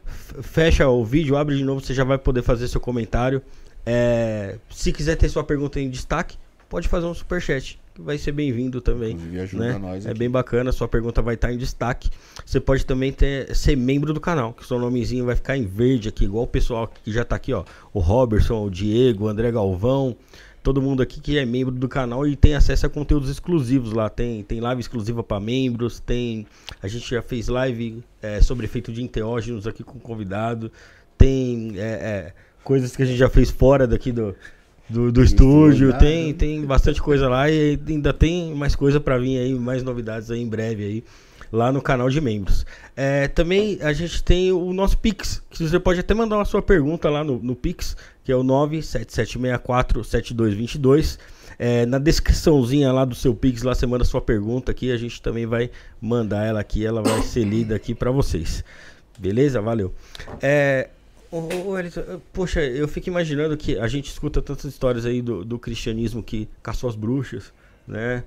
fecha 0.42 0.86
o 0.88 1.02
vídeo, 1.04 1.36
abre 1.36 1.56
de 1.56 1.64
novo, 1.64 1.80
você 1.80 1.94
já 1.94 2.04
vai 2.04 2.18
poder 2.18 2.42
fazer 2.42 2.68
seu 2.68 2.80
comentário. 2.80 3.42
É, 3.84 4.56
se 4.70 4.92
quiser 4.92 5.16
ter 5.16 5.28
sua 5.28 5.44
pergunta 5.44 5.80
em 5.80 5.88
destaque, 5.88 6.36
pode 6.68 6.88
fazer 6.88 7.06
um 7.06 7.14
superchat, 7.14 7.78
que 7.94 8.02
vai 8.02 8.18
ser 8.18 8.32
bem-vindo 8.32 8.80
também. 8.80 9.12
Inclusive 9.12 9.40
ajuda 9.40 9.64
né? 9.64 9.78
nós 9.78 10.06
É 10.06 10.10
aqui. 10.10 10.18
bem 10.18 10.30
bacana, 10.30 10.72
sua 10.72 10.88
pergunta 10.88 11.22
vai 11.22 11.34
estar 11.34 11.52
em 11.52 11.56
destaque. 11.56 12.10
Você 12.44 12.60
pode 12.60 12.84
também 12.84 13.12
ter, 13.12 13.54
ser 13.54 13.76
membro 13.76 14.12
do 14.12 14.20
canal, 14.20 14.52
que 14.52 14.66
seu 14.66 14.78
nomezinho 14.78 15.24
vai 15.24 15.34
ficar 15.34 15.56
em 15.56 15.64
verde 15.64 16.08
aqui, 16.08 16.24
igual 16.24 16.44
o 16.44 16.48
pessoal 16.48 16.92
que 17.02 17.12
já 17.12 17.24
tá 17.24 17.36
aqui, 17.36 17.52
ó. 17.52 17.64
O 17.92 18.00
Robertson, 18.00 18.64
o 18.64 18.70
Diego, 18.70 19.24
o 19.24 19.28
André 19.28 19.50
Galvão. 19.50 20.16
todo 20.62 20.82
mundo 20.82 21.00
aqui 21.00 21.20
que 21.20 21.38
é 21.38 21.46
membro 21.46 21.72
do 21.72 21.88
canal 21.88 22.26
e 22.26 22.34
tem 22.34 22.56
acesso 22.56 22.86
a 22.86 22.90
conteúdos 22.90 23.30
exclusivos 23.30 23.92
lá. 23.92 24.10
Tem, 24.10 24.42
tem 24.42 24.60
live 24.60 24.80
exclusiva 24.80 25.22
para 25.22 25.38
membros, 25.38 26.00
tem. 26.00 26.44
A 26.82 26.88
gente 26.88 27.08
já 27.08 27.22
fez 27.22 27.46
live 27.46 28.02
é, 28.20 28.40
sobre 28.40 28.66
efeito 28.66 28.92
de 28.92 29.00
enteógenos 29.00 29.66
aqui 29.66 29.84
com 29.84 29.98
convidado. 30.00 30.72
Tem 31.16 31.74
é, 31.76 31.80
é, 31.80 32.32
coisas 32.64 32.96
que 32.96 33.02
a 33.02 33.06
gente 33.06 33.16
já 33.16 33.28
fez 33.28 33.48
fora 33.48 33.86
daqui 33.86 34.10
do, 34.10 34.34
do, 34.88 35.12
do 35.12 35.22
estúdio. 35.22 35.96
Tem, 35.98 36.32
tem 36.34 36.64
bastante 36.64 37.02
coisa 37.02 37.28
lá 37.28 37.50
e 37.50 37.78
ainda 37.88 38.12
tem 38.12 38.54
mais 38.54 38.74
coisa 38.74 39.00
para 39.00 39.18
vir 39.18 39.38
aí, 39.38 39.54
mais 39.54 39.82
novidades 39.82 40.30
aí 40.30 40.40
em 40.40 40.48
breve 40.48 40.84
aí 40.84 41.04
lá 41.52 41.70
no 41.72 41.80
canal 41.80 42.10
de 42.10 42.20
membros. 42.20 42.66
É, 42.94 43.28
também 43.28 43.78
a 43.82 43.92
gente 43.92 44.22
tem 44.22 44.52
o 44.52 44.72
nosso 44.72 44.96
Pix, 44.98 45.42
que 45.50 45.62
você 45.62 45.78
pode 45.78 46.00
até 46.00 46.14
mandar 46.14 46.36
uma 46.36 46.44
sua 46.44 46.60
pergunta 46.62 47.08
lá 47.08 47.22
no, 47.22 47.38
no 47.38 47.54
Pix, 47.54 47.96
que 48.24 48.32
é 48.32 48.36
o 48.36 48.42
977647222. 48.42 51.18
É, 51.58 51.86
na 51.86 51.98
descriçãozinha 51.98 52.92
lá 52.92 53.06
do 53.06 53.14
seu 53.14 53.34
Pix, 53.34 53.62
lá 53.62 53.74
você 53.74 53.86
manda 53.86 54.04
sua 54.04 54.20
pergunta 54.20 54.72
aqui, 54.72 54.92
a 54.92 54.98
gente 54.98 55.22
também 55.22 55.46
vai 55.46 55.70
mandar 56.00 56.44
ela 56.44 56.60
aqui, 56.60 56.84
ela 56.84 57.02
vai 57.02 57.22
ser 57.22 57.44
lida 57.44 57.74
aqui 57.74 57.94
para 57.94 58.10
vocês. 58.10 58.62
Beleza? 59.18 59.62
Valeu. 59.62 59.94
É, 60.42 60.90
poxa, 62.32 62.62
eu 62.62 62.86
fico 62.86 63.08
imaginando 63.08 63.56
que 63.56 63.78
a 63.78 63.86
gente 63.86 64.10
escuta 64.10 64.40
tantas 64.40 64.64
histórias 64.64 65.04
aí 65.04 65.20
do, 65.20 65.44
do 65.44 65.58
cristianismo 65.58 66.22
que 66.22 66.48
caçou 66.62 66.88
as 66.88 66.96
bruxas, 66.96 67.52
né? 67.86 68.24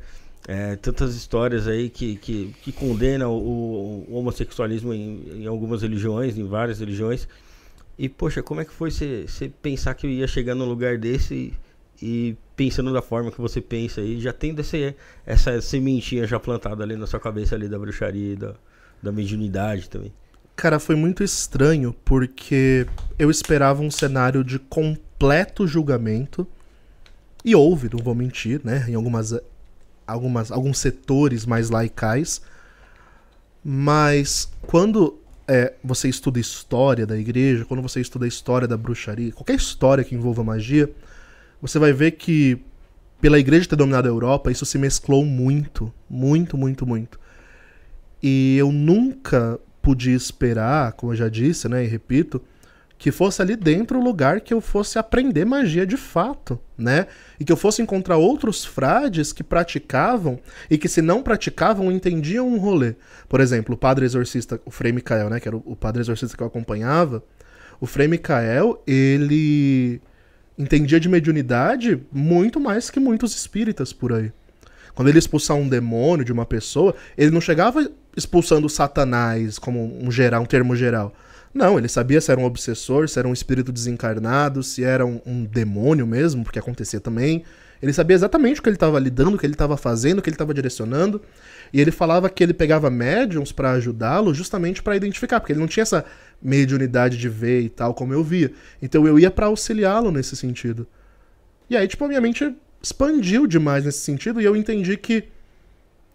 É, 0.47 0.75
tantas 0.77 1.15
histórias 1.15 1.67
aí 1.67 1.89
que, 1.89 2.15
que, 2.15 2.55
que 2.63 2.71
condenam 2.71 3.31
o, 3.31 4.05
o 4.09 4.15
homossexualismo 4.15 4.93
em, 4.93 5.43
em, 5.43 5.47
algumas 5.47 5.81
religiões, 5.81 6.37
em 6.37 6.45
várias 6.45 6.79
religiões. 6.79 7.27
E, 7.97 8.07
poxa, 8.07 8.41
como 8.41 8.61
é 8.61 8.65
que 8.65 8.71
foi 8.71 8.89
você 8.89 9.51
pensar 9.61 9.93
que 9.93 10.07
eu 10.07 10.11
ia 10.11 10.27
chegar 10.27 10.55
num 10.55 10.65
lugar 10.65 10.97
desse 10.97 11.53
e, 12.01 12.01
e, 12.01 12.37
pensando 12.55 12.93
da 12.93 13.01
forma 13.01 13.31
que 13.31 13.41
você 13.41 13.61
pensa 13.61 14.01
aí, 14.01 14.19
já 14.19 14.31
tendo 14.31 14.61
esse, 14.61 14.95
essa 15.25 15.61
sementinha 15.61 16.25
já 16.25 16.39
plantada 16.39 16.83
ali 16.83 16.95
na 16.95 17.05
sua 17.05 17.19
cabeça 17.19 17.55
ali 17.55 17.67
da 17.67 17.77
bruxaria 17.77 18.33
e 18.33 18.35
da, 18.35 18.55
da 19.03 19.11
mediunidade 19.11 19.89
também? 19.89 20.13
Cara, 20.59 20.77
foi 20.77 20.93
muito 20.97 21.23
estranho 21.23 21.95
porque 22.03 22.85
eu 23.17 23.31
esperava 23.31 23.81
um 23.81 23.89
cenário 23.89 24.43
de 24.43 24.59
completo 24.59 25.65
julgamento. 25.65 26.45
E 27.45 27.55
houve, 27.55 27.89
não 27.89 28.03
vou 28.03 28.13
mentir, 28.13 28.59
né? 28.61 28.83
Em 28.89 28.93
algumas 28.93 29.33
algumas, 30.05 30.51
alguns 30.51 30.77
setores 30.77 31.45
mais 31.45 31.69
laicais. 31.69 32.41
Mas 33.63 34.51
quando 34.63 35.17
é, 35.47 35.75
você 35.81 36.09
estuda 36.09 36.41
história 36.41 37.07
da 37.07 37.17
igreja, 37.17 37.63
quando 37.63 37.81
você 37.81 38.01
estuda 38.01 38.27
história 38.27 38.67
da 38.67 38.75
bruxaria, 38.75 39.31
qualquer 39.31 39.55
história 39.55 40.03
que 40.03 40.13
envolva 40.13 40.43
magia, 40.43 40.91
você 41.61 41.79
vai 41.79 41.93
ver 41.93 42.11
que, 42.11 42.61
pela 43.21 43.39
igreja 43.39 43.69
ter 43.69 43.77
dominado 43.77 44.09
a 44.09 44.11
Europa, 44.11 44.51
isso 44.51 44.65
se 44.65 44.77
mesclou 44.77 45.23
muito, 45.23 45.89
muito, 46.09 46.57
muito, 46.57 46.85
muito. 46.85 47.17
E 48.21 48.57
eu 48.57 48.73
nunca 48.73 49.57
podia 49.81 50.15
esperar, 50.15 50.93
como 50.93 51.11
eu 51.11 51.17
já 51.17 51.29
disse, 51.29 51.67
né, 51.67 51.83
e 51.83 51.87
repito, 51.87 52.41
que 52.99 53.11
fosse 53.11 53.41
ali 53.41 53.55
dentro 53.55 53.97
o 53.97 54.03
lugar 54.03 54.41
que 54.41 54.53
eu 54.53 54.59
fosse 54.59 54.99
aprender 54.99 55.45
magia 55.45 55.87
de 55.87 55.95
fato, 55.95 56.59
né? 56.77 57.07
E 57.39 57.45
que 57.45 57.51
eu 57.51 57.55
fosse 57.55 57.81
encontrar 57.81 58.17
outros 58.17 58.65
frades 58.65 59.31
que 59.31 59.41
praticavam 59.41 60.37
e 60.69 60.77
que 60.77 60.89
se 60.89 61.01
não 61.01 61.23
praticavam 61.23 61.89
entendiam 61.89 62.45
um 62.45 62.57
rolê. 62.57 62.95
Por 63.29 63.39
exemplo, 63.39 63.75
o 63.75 63.77
padre 63.77 64.03
exorcista, 64.05 64.59
o 64.65 64.69
Frei 64.69 64.91
Micael, 64.91 65.29
né, 65.29 65.39
que 65.39 65.47
era 65.47 65.55
o 65.55 65.77
padre 65.77 66.01
exorcista 66.01 66.35
que 66.35 66.43
eu 66.43 66.47
acompanhava, 66.47 67.23
o 67.79 67.85
Frei 67.85 68.09
Micael, 68.09 68.83
ele 68.85 70.01
entendia 70.57 70.99
de 70.99 71.07
mediunidade 71.07 72.05
muito 72.11 72.59
mais 72.59 72.89
que 72.89 72.99
muitos 72.99 73.33
espíritas 73.33 73.93
por 73.93 74.11
aí. 74.11 74.33
Quando 74.99 75.07
ele 75.07 75.17
expulsar 75.17 75.55
um 75.55 75.69
demônio 75.69 76.25
de 76.25 76.33
uma 76.33 76.45
pessoa, 76.45 76.93
ele 77.17 77.31
não 77.31 77.39
chegava 77.39 77.89
expulsando 78.17 78.67
Satanás 78.67 79.57
como 79.57 79.97
um 80.05 80.11
geral, 80.11 80.41
um 80.41 80.45
termo 80.45 80.75
geral. 80.75 81.13
Não, 81.53 81.77
ele 81.77 81.87
sabia 81.87 82.19
se 82.19 82.29
era 82.29 82.41
um 82.41 82.43
obsessor, 82.43 83.07
se 83.07 83.17
era 83.17 83.25
um 83.25 83.31
espírito 83.31 83.71
desencarnado, 83.71 84.61
se 84.61 84.83
era 84.83 85.05
um, 85.05 85.21
um 85.25 85.45
demônio 85.45 86.05
mesmo, 86.05 86.43
porque 86.43 86.59
acontecia 86.59 86.99
também. 86.99 87.45
Ele 87.81 87.93
sabia 87.93 88.13
exatamente 88.13 88.59
o 88.59 88.61
que 88.61 88.67
ele 88.67 88.75
estava 88.75 88.99
lidando, 88.99 89.37
o 89.37 89.39
que 89.39 89.45
ele 89.45 89.53
estava 89.53 89.77
fazendo, 89.77 90.19
o 90.19 90.21
que 90.21 90.29
ele 90.29 90.35
estava 90.35 90.53
direcionando. 90.53 91.21
E 91.71 91.79
ele 91.79 91.91
falava 91.91 92.29
que 92.29 92.43
ele 92.43 92.53
pegava 92.53 92.89
médiums 92.89 93.53
para 93.53 93.71
ajudá-lo 93.71 94.33
justamente 94.33 94.83
para 94.83 94.97
identificar, 94.97 95.39
porque 95.39 95.53
ele 95.53 95.61
não 95.61 95.67
tinha 95.67 95.83
essa 95.83 96.03
mediunidade 96.41 97.17
de 97.17 97.29
ver 97.29 97.61
e 97.61 97.69
tal, 97.69 97.93
como 97.93 98.13
eu 98.13 98.21
via. 98.21 98.51
Então 98.81 99.07
eu 99.07 99.17
ia 99.17 99.31
para 99.31 99.45
auxiliá-lo 99.45 100.11
nesse 100.11 100.35
sentido. 100.35 100.85
E 101.69 101.77
aí, 101.77 101.87
tipo, 101.87 102.03
a 102.03 102.07
minha 102.09 102.19
mente 102.19 102.53
expandiu 102.81 103.45
demais 103.45 103.85
nesse 103.85 103.99
sentido 103.99 104.39
e 104.41 104.45
eu 104.45 104.55
entendi 104.55 104.95
que 104.97 105.25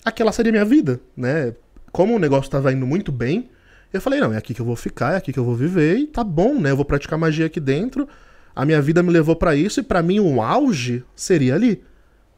aquela 0.04 0.32
seria 0.32 0.52
minha 0.52 0.64
vida, 0.64 1.00
né? 1.16 1.54
Como 1.92 2.14
o 2.14 2.18
negócio 2.18 2.48
estava 2.48 2.72
indo 2.72 2.86
muito 2.86 3.12
bem, 3.12 3.48
eu 3.92 4.00
falei, 4.00 4.20
não, 4.20 4.32
é 4.32 4.36
aqui 4.36 4.52
que 4.52 4.60
eu 4.60 4.66
vou 4.66 4.74
ficar, 4.74 5.14
é 5.14 5.16
aqui 5.16 5.32
que 5.32 5.38
eu 5.38 5.44
vou 5.44 5.54
viver 5.54 5.96
e 5.98 6.06
tá 6.06 6.24
bom, 6.24 6.58
né? 6.58 6.70
Eu 6.70 6.76
vou 6.76 6.84
praticar 6.84 7.18
magia 7.18 7.46
aqui 7.46 7.60
dentro. 7.60 8.08
A 8.54 8.64
minha 8.64 8.82
vida 8.82 9.02
me 9.02 9.10
levou 9.10 9.36
para 9.36 9.54
isso 9.54 9.80
e 9.80 9.82
para 9.82 10.02
mim 10.02 10.18
o 10.18 10.42
auge 10.42 11.04
seria 11.14 11.54
ali, 11.54 11.82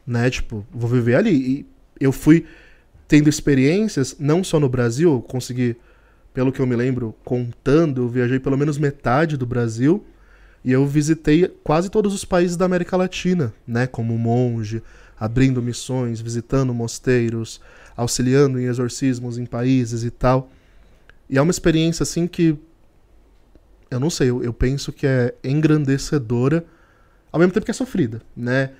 né? 0.06 0.28
Tipo, 0.28 0.66
vou 0.70 0.90
viver 0.90 1.14
ali. 1.14 1.32
E 1.32 1.66
eu 1.98 2.12
fui 2.12 2.44
tendo 3.08 3.28
experiências, 3.28 4.16
não 4.18 4.44
só 4.44 4.60
no 4.60 4.68
Brasil, 4.68 5.24
consegui, 5.28 5.76
pelo 6.34 6.52
que 6.52 6.60
eu 6.60 6.66
me 6.66 6.76
lembro, 6.76 7.14
contando, 7.24 8.02
eu 8.02 8.08
viajei 8.08 8.38
pelo 8.38 8.58
menos 8.58 8.76
metade 8.76 9.36
do 9.36 9.46
Brasil 9.46 10.04
e 10.66 10.72
eu 10.72 10.84
visitei 10.84 11.46
quase 11.62 11.88
todos 11.88 12.12
os 12.12 12.24
países 12.24 12.56
da 12.56 12.64
América 12.64 12.96
Latina, 12.96 13.54
né? 13.64 13.86
Como 13.86 14.18
monge, 14.18 14.82
abrindo 15.16 15.62
missões, 15.62 16.20
visitando 16.20 16.74
mosteiros, 16.74 17.60
auxiliando 17.96 18.58
em 18.58 18.64
exorcismos 18.64 19.38
em 19.38 19.46
países 19.46 20.02
e 20.02 20.10
tal. 20.10 20.50
E 21.30 21.38
é 21.38 21.40
uma 21.40 21.52
experiência 21.52 22.02
assim 22.02 22.26
que. 22.26 22.58
Eu 23.88 24.00
não 24.00 24.10
sei, 24.10 24.28
eu, 24.28 24.42
eu 24.42 24.52
penso 24.52 24.92
que 24.92 25.06
é 25.06 25.32
engrandecedora, 25.44 26.66
ao 27.30 27.38
mesmo 27.38 27.52
tempo 27.52 27.64
que 27.64 27.70
é 27.70 27.74
sofrida, 27.74 28.20
né? 28.36 28.72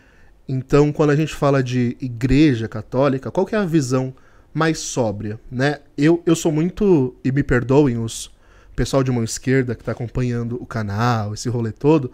Então, 0.49 0.93
quando 0.93 1.11
a 1.11 1.17
gente 1.17 1.33
fala 1.33 1.63
de 1.63 1.97
igreja 2.01 2.67
católica, 2.67 3.31
qual 3.31 3.47
que 3.47 3.55
é 3.55 3.59
a 3.59 3.65
visão 3.65 4.13
mais 4.53 4.81
sóbria, 4.81 5.39
né? 5.49 5.79
Eu, 5.97 6.21
eu 6.27 6.35
sou 6.35 6.51
muito, 6.51 7.15
e 7.23 7.31
me 7.31 7.45
perdoem 7.45 7.97
os 7.97 8.35
pessoal 8.77 9.03
de 9.03 9.11
mão 9.11 9.25
esquerda 9.25 9.75
que 9.75 9.83
está 9.83 9.93
acompanhando 9.93 10.63
o 10.63 10.67
canal, 10.67 11.35
esse 11.35 11.49
rolê 11.49 11.73
todo, 11.73 12.13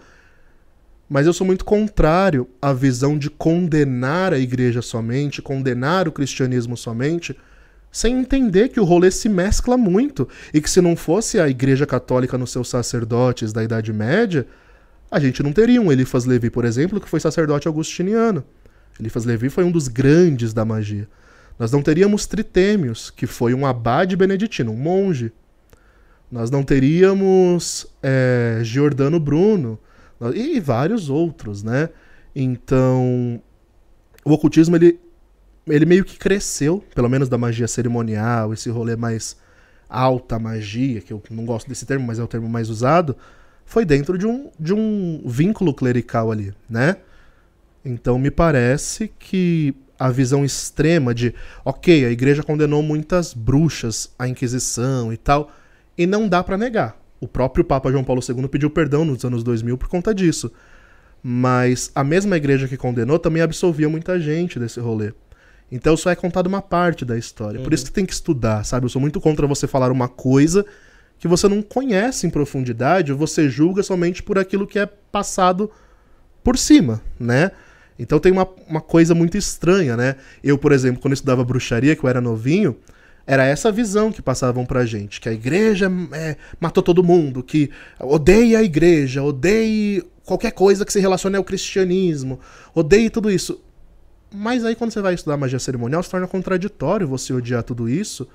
mas 1.09 1.27
eu 1.27 1.33
sou 1.35 1.47
muito 1.47 1.65
contrário 1.65 2.49
à 2.61 2.73
visão 2.73 3.19
de 3.19 3.29
condenar 3.29 4.33
a 4.33 4.39
igreja 4.39 4.81
somente, 4.81 5.43
condenar 5.43 6.09
o 6.09 6.13
cristianismo 6.13 6.75
somente, 6.77 7.37
sem 7.91 8.19
entender 8.19 8.71
que 8.71 8.81
o 8.81 8.85
rolê 8.85 9.11
se 9.11 9.29
mescla 9.29 9.77
muito 9.77 10.27
e 10.55 10.61
que 10.63 10.71
se 10.71 10.81
não 10.81 10.97
fosse 10.97 11.39
a 11.39 11.47
Igreja 11.47 11.85
Católica 11.85 12.39
nos 12.39 12.51
seus 12.51 12.69
sacerdotes 12.69 13.53
da 13.53 13.63
Idade 13.63 13.93
Média, 13.93 14.47
a 15.11 15.21
gente 15.21 15.43
não 15.43 15.53
teria 15.53 15.83
um 15.83 15.93
Eliphas 15.93 16.25
Levi, 16.25 16.49
por 16.49 16.65
exemplo, 16.65 16.99
que 16.99 17.09
foi 17.09 17.21
sacerdote 17.21 17.69
agustiniano. 17.69 18.43
Eliphas 18.99 19.27
Levi 19.27 19.51
foi 19.51 19.65
um 19.65 19.71
dos 19.71 19.89
grandes 19.89 20.55
da 20.55 20.65
magia. 20.65 21.07
Nós 21.59 21.71
não 21.71 21.83
teríamos 21.83 22.27
Tritêmios, 22.27 23.11
que 23.11 23.27
foi 23.27 23.53
um 23.53 23.67
abade 23.67 24.17
beneditino, 24.17 24.73
um 24.73 24.77
monge. 24.77 25.31
Nós 26.33 26.51
não 26.51 26.63
teríamos 26.63 27.87
é, 28.03 28.61
Giordano 28.63 29.21
Bruno 29.21 29.79
e 30.35 30.59
vários 30.59 31.11
outros, 31.11 31.63
né? 31.63 31.91
Então, 32.35 33.39
o 34.25 34.33
ocultismo 34.33 34.75
ele 34.77 34.99
ele 35.67 35.87
meio 35.87 36.05
que 36.05 36.19
cresceu, 36.19 36.83
pelo 36.95 37.09
menos 37.09 37.29
da 37.29 37.39
magia 37.39 37.69
cerimonial, 37.69 38.53
esse 38.53 38.69
rolê 38.69 38.97
mais 38.97 39.37
alta 39.89 40.39
magia, 40.39 41.01
que 41.01 41.13
eu 41.13 41.23
não 41.31 41.45
gosto 41.45 41.69
desse 41.69 41.87
termo, 41.87 42.07
mas 42.07 42.19
é 42.19 42.23
o 42.23 42.27
termo 42.27 42.49
mais 42.49 42.69
usado, 42.69 43.15
foi 43.65 43.85
dentro 43.85 44.19
de 44.19 44.27
um, 44.27 44.51
de 44.59 44.75
um 44.75 45.23
vínculo 45.25 45.73
clerical 45.73 46.33
ali, 46.33 46.53
né? 46.69 46.97
Então 47.85 48.19
me 48.19 48.31
parece 48.31 49.13
que 49.19 49.75
a 49.99 50.11
visão 50.11 50.45
extrema 50.45 51.15
de, 51.15 51.33
ok, 51.65 52.07
a 52.07 52.11
igreja 52.11 52.43
condenou 52.43 52.83
muitas 52.83 53.33
bruxas 53.33 54.13
à 54.19 54.27
Inquisição 54.27 55.13
e 55.13 55.17
tal, 55.17 55.53
e 56.03 56.07
não 56.07 56.29
dá 56.29 56.43
para 56.43 56.59
negar. 56.59 57.01
O 57.21 57.29
próprio 57.29 57.65
Papa 57.65 57.91
João 57.91 58.03
Paulo 58.03 58.21
II 58.27 58.49
pediu 58.49 58.69
perdão 58.69 59.05
nos 59.05 59.25
anos 59.25 59.45
2000 59.45 59.79
por 59.79 59.89
conta 59.89 60.13
disso. 60.13 60.51
Mas 61.23 61.93
a 61.95 62.03
mesma 62.03 62.37
igreja 62.37 62.67
que 62.67 62.77
condenou 62.77 63.19
também 63.19 63.43
absolvia 63.43 63.89
muita 63.89 64.19
gente 64.19 64.59
desse 64.59 64.81
rolê. 64.81 65.13
Então 65.71 65.97
só 65.97 66.11
é 66.11 66.17
contada 66.17 66.49
uma 66.49 66.61
parte 66.61 67.05
da 67.05 67.17
história. 67.17 67.59
Uhum. 67.59 67.65
Por 67.65 67.73
isso 67.73 67.85
que 67.85 67.93
tem 67.93 68.05
que 68.05 68.13
estudar, 68.13 68.65
sabe? 68.65 68.87
Eu 68.87 68.91
sou 68.91 69.01
muito 69.01 69.21
contra 69.21 69.47
você 69.47 69.69
falar 69.69 69.93
uma 69.93 70.09
coisa 70.09 70.67
que 71.19 71.29
você 71.29 71.47
não 71.47 71.63
conhece 71.63 72.27
em 72.27 72.31
profundidade, 72.31 73.13
ou 73.13 73.17
você 73.17 73.49
julga 73.49 73.85
somente 73.85 74.21
por 74.25 74.37
aquilo 74.37 74.67
que 74.67 74.81
é 74.81 74.87
passado 74.87 75.71
por 76.43 76.59
cima, 76.59 77.01
né? 77.19 77.53
Então 77.97 78.19
tem 78.19 78.33
uma, 78.33 78.49
uma 78.67 78.81
coisa 78.81 79.15
muito 79.15 79.37
estranha, 79.37 79.97
né? 79.97 80.17
Eu, 80.43 80.59
por 80.59 80.73
exemplo, 80.73 81.01
quando 81.01 81.15
estudava 81.15 81.45
bruxaria, 81.45 81.95
que 81.95 82.05
eu 82.05 82.11
era 82.11 82.21
novinho, 82.21 82.77
Era 83.27 83.45
essa 83.45 83.71
visão 83.71 84.11
que 84.11 84.21
passavam 84.21 84.67
pra 84.67 84.85
gente, 84.85 85.21
que 85.21 85.29
a 85.29 85.33
igreja 85.33 85.91
é, 86.13 86.37
matou 86.59 86.83
todo 86.83 87.05
mundo, 87.05 87.43
que 87.43 87.71
odeia 88.01 88.59
a 88.59 88.63
igreja, 88.63 89.23
odeie 89.23 90.03
qualquer 90.25 90.53
coisa 90.53 90.85
que 90.85 90.93
se 90.93 91.01
relacione 91.01 91.37
ao 91.37 91.45
cristianismo, 91.45 92.41
odeie 92.75 93.11
tudo 93.11 93.31
isso. 93.31 93.61
Mas 94.35 94.65
aí 94.65 94.75
quando 94.75 94.93
você 94.93 95.01
vai 95.01 95.15
estudar 95.15 95.37
magia 95.37 95.59
cerimonial, 95.59 96.03
se 96.03 96.11
torna 96.11 96.27
contraditório 96.27 97.07
você 97.07 97.33
odiar 97.33 97.63
tudo 97.63 97.89
isso, 97.89 98.27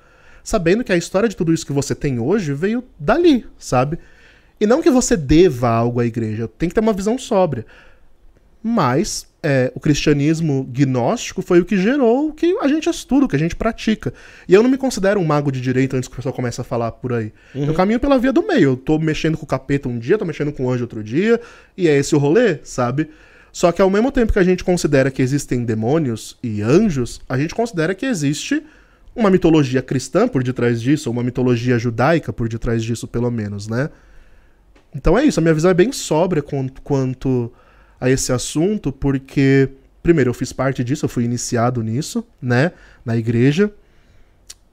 sabendo 0.42 0.82
que 0.82 0.92
a 0.92 0.96
história 0.96 1.28
de 1.28 1.36
tudo 1.36 1.52
isso 1.52 1.66
que 1.66 1.72
você 1.72 1.94
tem 1.94 2.18
hoje 2.18 2.54
veio 2.54 2.82
dali, 2.98 3.46
sabe? 3.58 3.98
E 4.60 4.66
não 4.66 4.82
que 4.82 4.90
você 4.90 5.16
deva 5.16 5.68
algo 5.68 6.00
à 6.00 6.06
igreja, 6.06 6.48
tem 6.58 6.68
que 6.68 6.74
ter 6.74 6.80
uma 6.80 6.92
visão 6.92 7.18
sóbria. 7.18 7.66
Mas 8.62 9.26
é, 9.42 9.70
o 9.74 9.80
cristianismo 9.80 10.64
gnóstico 10.64 11.42
foi 11.42 11.60
o 11.60 11.64
que 11.64 11.76
gerou 11.76 12.28
o 12.28 12.32
que 12.32 12.56
a 12.60 12.68
gente 12.68 12.88
estuda, 12.88 13.26
o 13.26 13.28
que 13.28 13.36
a 13.36 13.38
gente 13.38 13.54
pratica. 13.54 14.12
E 14.48 14.54
eu 14.54 14.62
não 14.62 14.70
me 14.70 14.76
considero 14.76 15.20
um 15.20 15.24
mago 15.24 15.52
de 15.52 15.60
direito 15.60 15.96
antes 15.96 16.08
que 16.08 16.14
o 16.14 16.16
pessoal 16.16 16.34
comece 16.34 16.60
a 16.60 16.64
falar 16.64 16.92
por 16.92 17.12
aí. 17.12 17.32
Uhum. 17.54 17.66
Eu 17.66 17.74
caminho 17.74 18.00
pela 18.00 18.18
via 18.18 18.32
do 18.32 18.46
meio. 18.46 18.70
Eu 18.70 18.76
tô 18.76 18.98
mexendo 18.98 19.36
com 19.36 19.44
o 19.44 19.48
capeta 19.48 19.88
um 19.88 19.98
dia, 19.98 20.18
tô 20.18 20.24
mexendo 20.24 20.52
com 20.52 20.64
o 20.64 20.70
anjo 20.70 20.84
outro 20.84 21.02
dia, 21.02 21.40
e 21.76 21.88
é 21.88 21.96
esse 21.96 22.14
o 22.14 22.18
rolê, 22.18 22.58
sabe? 22.64 23.08
Só 23.52 23.72
que 23.72 23.80
ao 23.80 23.88
mesmo 23.88 24.10
tempo 24.10 24.32
que 24.32 24.38
a 24.38 24.44
gente 24.44 24.64
considera 24.64 25.10
que 25.10 25.22
existem 25.22 25.64
demônios 25.64 26.36
e 26.42 26.60
anjos, 26.60 27.20
a 27.28 27.38
gente 27.38 27.54
considera 27.54 27.94
que 27.94 28.06
existe 28.06 28.62
uma 29.14 29.30
mitologia 29.30 29.82
cristã 29.82 30.28
por 30.28 30.42
detrás 30.42 30.80
disso, 30.80 31.08
ou 31.08 31.12
uma 31.12 31.22
mitologia 31.22 31.78
judaica 31.78 32.32
por 32.32 32.48
detrás 32.48 32.84
disso, 32.84 33.08
pelo 33.08 33.30
menos, 33.30 33.66
né? 33.66 33.90
Então 34.94 35.18
é 35.18 35.24
isso, 35.24 35.40
a 35.40 35.42
minha 35.42 35.54
visão 35.54 35.70
é 35.70 35.74
bem 35.74 35.92
sóbria 35.92 36.42
quanto 36.42 37.52
a 38.00 38.08
esse 38.08 38.32
assunto, 38.32 38.92
porque, 38.92 39.68
primeiro, 40.02 40.30
eu 40.30 40.34
fiz 40.34 40.52
parte 40.52 40.84
disso, 40.84 41.04
eu 41.04 41.08
fui 41.08 41.24
iniciado 41.24 41.82
nisso, 41.82 42.24
né, 42.40 42.72
na 43.04 43.16
igreja, 43.16 43.70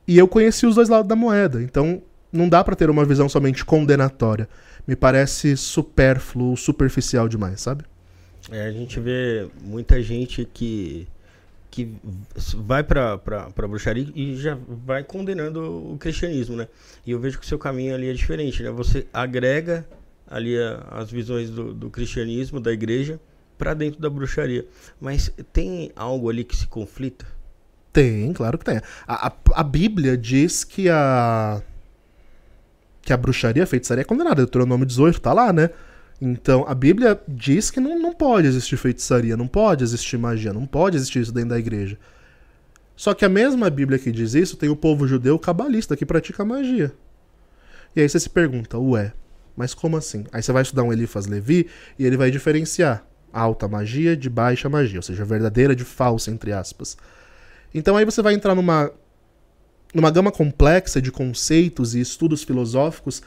e 0.08 0.18
eu 0.18 0.28
conheci 0.28 0.66
os 0.66 0.76
dois 0.76 0.90
lados 0.90 1.08
da 1.08 1.16
moeda. 1.16 1.62
Então, 1.62 2.02
não 2.32 2.48
dá 2.50 2.64
para 2.64 2.76
ter 2.76 2.90
uma 2.90 3.06
visão 3.06 3.28
somente 3.28 3.64
condenatória. 3.64 4.48
Me 4.88 4.96
parece 4.96 5.58
supérfluo, 5.58 6.56
superficial 6.56 7.28
demais, 7.28 7.62
sabe? 7.62 7.84
É, 8.52 8.68
a 8.68 8.72
gente 8.72 9.00
vê 9.00 9.48
muita 9.64 10.02
gente 10.02 10.48
que 10.54 11.08
que 11.72 11.94
vai 12.56 12.84
para 12.84 13.18
para 13.18 13.68
bruxaria 13.68 14.08
e 14.16 14.38
já 14.38 14.58
vai 14.86 15.04
condenando 15.04 15.92
o 15.94 15.98
cristianismo, 15.98 16.56
né? 16.56 16.70
E 17.06 17.12
eu 17.12 17.20
vejo 17.20 17.38
que 17.38 17.46
o 17.46 17.48
seu 17.48 17.60
caminho 17.60 17.94
ali 17.94 18.10
é 18.10 18.14
diferente, 18.14 18.64
né? 18.64 18.70
Você 18.70 19.06
agrega 19.12 19.86
ali 20.28 20.56
as 20.92 21.12
visões 21.12 21.50
do, 21.50 21.74
do, 21.74 21.90
cristianismo, 21.90 22.60
da 22.60 22.72
igreja, 22.72 23.20
para 23.58 23.74
dentro 23.74 24.02
da 24.02 24.10
bruxaria. 24.10 24.66
Mas 25.00 25.32
tem 25.54 25.92
algo 25.96 26.30
ali 26.30 26.44
que 26.44 26.56
se 26.56 26.68
conflita? 26.68 27.26
Tem, 27.94 28.34
claro 28.34 28.58
que 28.58 28.66
tem. 28.66 28.82
A, 29.08 29.28
a, 29.28 29.34
a 29.54 29.64
Bíblia 29.64 30.18
diz 30.18 30.64
que 30.64 30.90
a 30.90 31.62
que 33.02 33.14
a 33.14 33.18
bruxaria, 33.18 33.64
a 33.64 33.68
feitiçaria 33.68 34.02
é 34.02 34.06
condenada. 34.06 34.38
Deuteronômio 34.38 34.86
18 34.86 35.22
tá 35.22 35.32
lá, 35.32 35.54
né? 35.54 35.70
Então, 36.20 36.66
a 36.68 36.74
Bíblia 36.74 37.22
diz 37.28 37.70
que 37.70 37.80
não, 37.80 38.00
não 38.00 38.14
pode 38.14 38.48
existir 38.48 38.78
feitiçaria, 38.78 39.38
não 39.38 39.48
pode 39.48 39.84
existir 39.84 40.18
magia, 40.18 40.52
não 40.52 40.66
pode 40.66 40.98
existir 40.98 41.20
isso 41.20 41.32
dentro 41.32 41.50
da 41.50 41.60
igreja. 41.60 42.00
Só 42.96 43.14
que 43.14 43.26
a 43.26 43.30
mesma 43.30 43.70
Bíblia 43.70 44.00
que 44.00 44.12
diz 44.12 44.34
isso 44.34 44.58
tem 44.58 44.70
o 44.70 44.76
povo 44.76 45.08
judeu 45.08 45.38
cabalista 45.38 45.96
que 45.96 46.06
pratica 46.06 46.44
magia. 46.44 46.94
E 47.96 48.02
aí 48.02 48.10
você 48.10 48.20
se 48.20 48.30
pergunta, 48.30 48.78
ué, 48.80 49.14
mas 49.56 49.74
como 49.74 49.98
assim? 49.98 50.26
Aí 50.32 50.42
você 50.42 50.52
vai 50.52 50.62
estudar 50.62 50.84
um 50.84 50.92
Elifas 50.92 51.26
Levi 51.26 51.68
e 51.98 52.06
ele 52.06 52.18
vai 52.18 52.32
diferenciar 52.32 53.06
alta 53.32 53.68
magia 53.68 54.16
de 54.16 54.30
baixa 54.30 54.70
magia, 54.70 55.00
ou 55.00 55.04
seja, 55.04 55.26
verdadeira 55.26 55.76
de 55.76 55.84
falsa, 55.84 56.32
entre 56.32 56.54
aspas. 56.54 56.98
Então 57.74 57.98
aí 57.98 58.06
você 58.06 58.22
vai 58.22 58.34
entrar 58.34 58.56
numa, 58.56 58.92
numa 59.94 60.10
gama 60.10 60.32
complexa 60.32 61.02
de 61.02 61.12
conceitos 61.12 61.94
e 61.94 62.00
estudos 62.00 62.44
filosóficos 62.44 63.22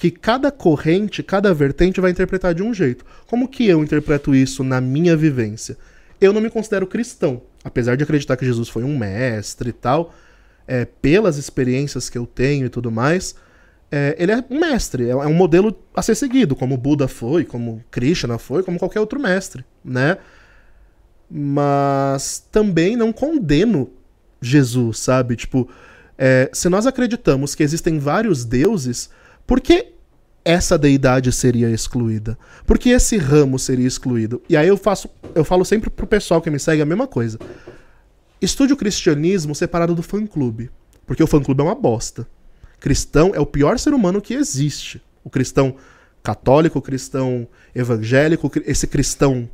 que 0.00 0.10
cada 0.10 0.50
corrente, 0.50 1.22
cada 1.22 1.52
vertente 1.52 2.00
vai 2.00 2.10
interpretar 2.10 2.54
de 2.54 2.62
um 2.62 2.72
jeito. 2.72 3.04
Como 3.26 3.46
que 3.46 3.66
eu 3.66 3.84
interpreto 3.84 4.34
isso 4.34 4.64
na 4.64 4.80
minha 4.80 5.14
vivência? 5.14 5.76
Eu 6.18 6.32
não 6.32 6.40
me 6.40 6.48
considero 6.48 6.86
cristão, 6.86 7.42
apesar 7.62 7.96
de 7.96 8.04
acreditar 8.04 8.38
que 8.38 8.46
Jesus 8.46 8.70
foi 8.70 8.82
um 8.82 8.96
mestre 8.96 9.68
e 9.68 9.72
tal, 9.74 10.14
é, 10.66 10.86
pelas 10.86 11.36
experiências 11.36 12.08
que 12.08 12.16
eu 12.16 12.26
tenho 12.26 12.64
e 12.64 12.70
tudo 12.70 12.90
mais, 12.90 13.34
é, 13.92 14.14
ele 14.18 14.30
é 14.30 14.44
um 14.48 14.60
mestre, 14.60 15.06
é, 15.06 15.10
é 15.10 15.26
um 15.26 15.34
modelo 15.34 15.76
a 15.94 16.00
ser 16.00 16.14
seguido, 16.14 16.54
como 16.54 16.76
Buda 16.76 17.08
foi, 17.08 17.44
como 17.44 17.84
Krishna 17.90 18.38
foi, 18.38 18.62
como 18.62 18.78
qualquer 18.78 19.00
outro 19.00 19.18
mestre, 19.18 19.64
né? 19.84 20.18
Mas 21.28 22.44
também 22.52 22.96
não 22.96 23.12
condeno 23.12 23.90
Jesus, 24.40 25.00
sabe? 25.00 25.34
Tipo, 25.34 25.68
é, 26.16 26.48
se 26.52 26.68
nós 26.68 26.86
acreditamos 26.86 27.54
que 27.54 27.62
existem 27.62 27.98
vários 27.98 28.44
deuses, 28.44 29.10
por 29.46 29.60
que 29.60 29.92
essa 30.44 30.78
deidade 30.78 31.32
seria 31.32 31.68
excluída? 31.70 32.38
Por 32.66 32.78
que 32.78 32.90
esse 32.90 33.16
ramo 33.16 33.58
seria 33.58 33.86
excluído? 33.86 34.40
E 34.48 34.56
aí 34.56 34.68
eu 34.68 34.76
faço, 34.76 35.10
eu 35.34 35.44
falo 35.44 35.64
sempre 35.64 35.90
pro 35.90 36.06
pessoal 36.06 36.40
que 36.40 36.50
me 36.50 36.58
segue 36.58 36.80
a 36.80 36.86
mesma 36.86 37.08
coisa. 37.08 37.38
Estude 38.40 38.72
o 38.72 38.76
cristianismo 38.76 39.54
separado 39.54 39.94
do 39.94 40.02
fã-clube, 40.02 40.70
porque 41.04 41.22
o 41.22 41.26
fã-clube 41.26 41.60
é 41.60 41.64
uma 41.64 41.74
bosta 41.74 42.26
cristão 42.80 43.32
é 43.34 43.38
o 43.38 43.46
pior 43.46 43.78
ser 43.78 43.92
humano 43.92 44.20
que 44.20 44.34
existe. 44.34 45.00
O 45.22 45.30
cristão 45.30 45.76
católico, 46.22 46.78
o 46.78 46.82
cristão 46.82 47.46
evangélico, 47.74 48.50
esse 48.66 48.86
cristão 48.86 49.48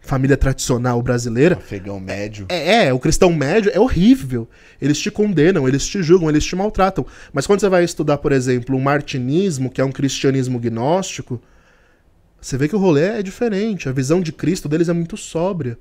família 0.00 0.36
tradicional 0.36 1.02
brasileira. 1.02 1.56
Afegão 1.56 2.00
médio. 2.00 2.46
É, 2.48 2.86
é, 2.86 2.92
o 2.92 2.98
cristão 2.98 3.32
médio 3.32 3.70
é 3.74 3.78
horrível. 3.78 4.48
Eles 4.80 4.98
te 4.98 5.10
condenam, 5.10 5.68
eles 5.68 5.86
te 5.86 6.02
julgam, 6.02 6.28
eles 6.28 6.44
te 6.44 6.56
maltratam. 6.56 7.06
Mas 7.32 7.46
quando 7.46 7.60
você 7.60 7.68
vai 7.68 7.84
estudar, 7.84 8.18
por 8.18 8.32
exemplo, 8.32 8.76
o 8.76 8.80
martinismo, 8.80 9.70
que 9.70 9.80
é 9.80 9.84
um 9.84 9.92
cristianismo 9.92 10.58
gnóstico, 10.58 11.40
você 12.40 12.56
vê 12.56 12.66
que 12.66 12.76
o 12.76 12.78
rolê 12.78 13.18
é 13.18 13.22
diferente. 13.22 13.88
A 13.88 13.92
visão 13.92 14.20
de 14.20 14.32
Cristo 14.32 14.68
deles 14.68 14.88
é 14.88 14.92
muito 14.92 15.16
sóbria. 15.16 15.78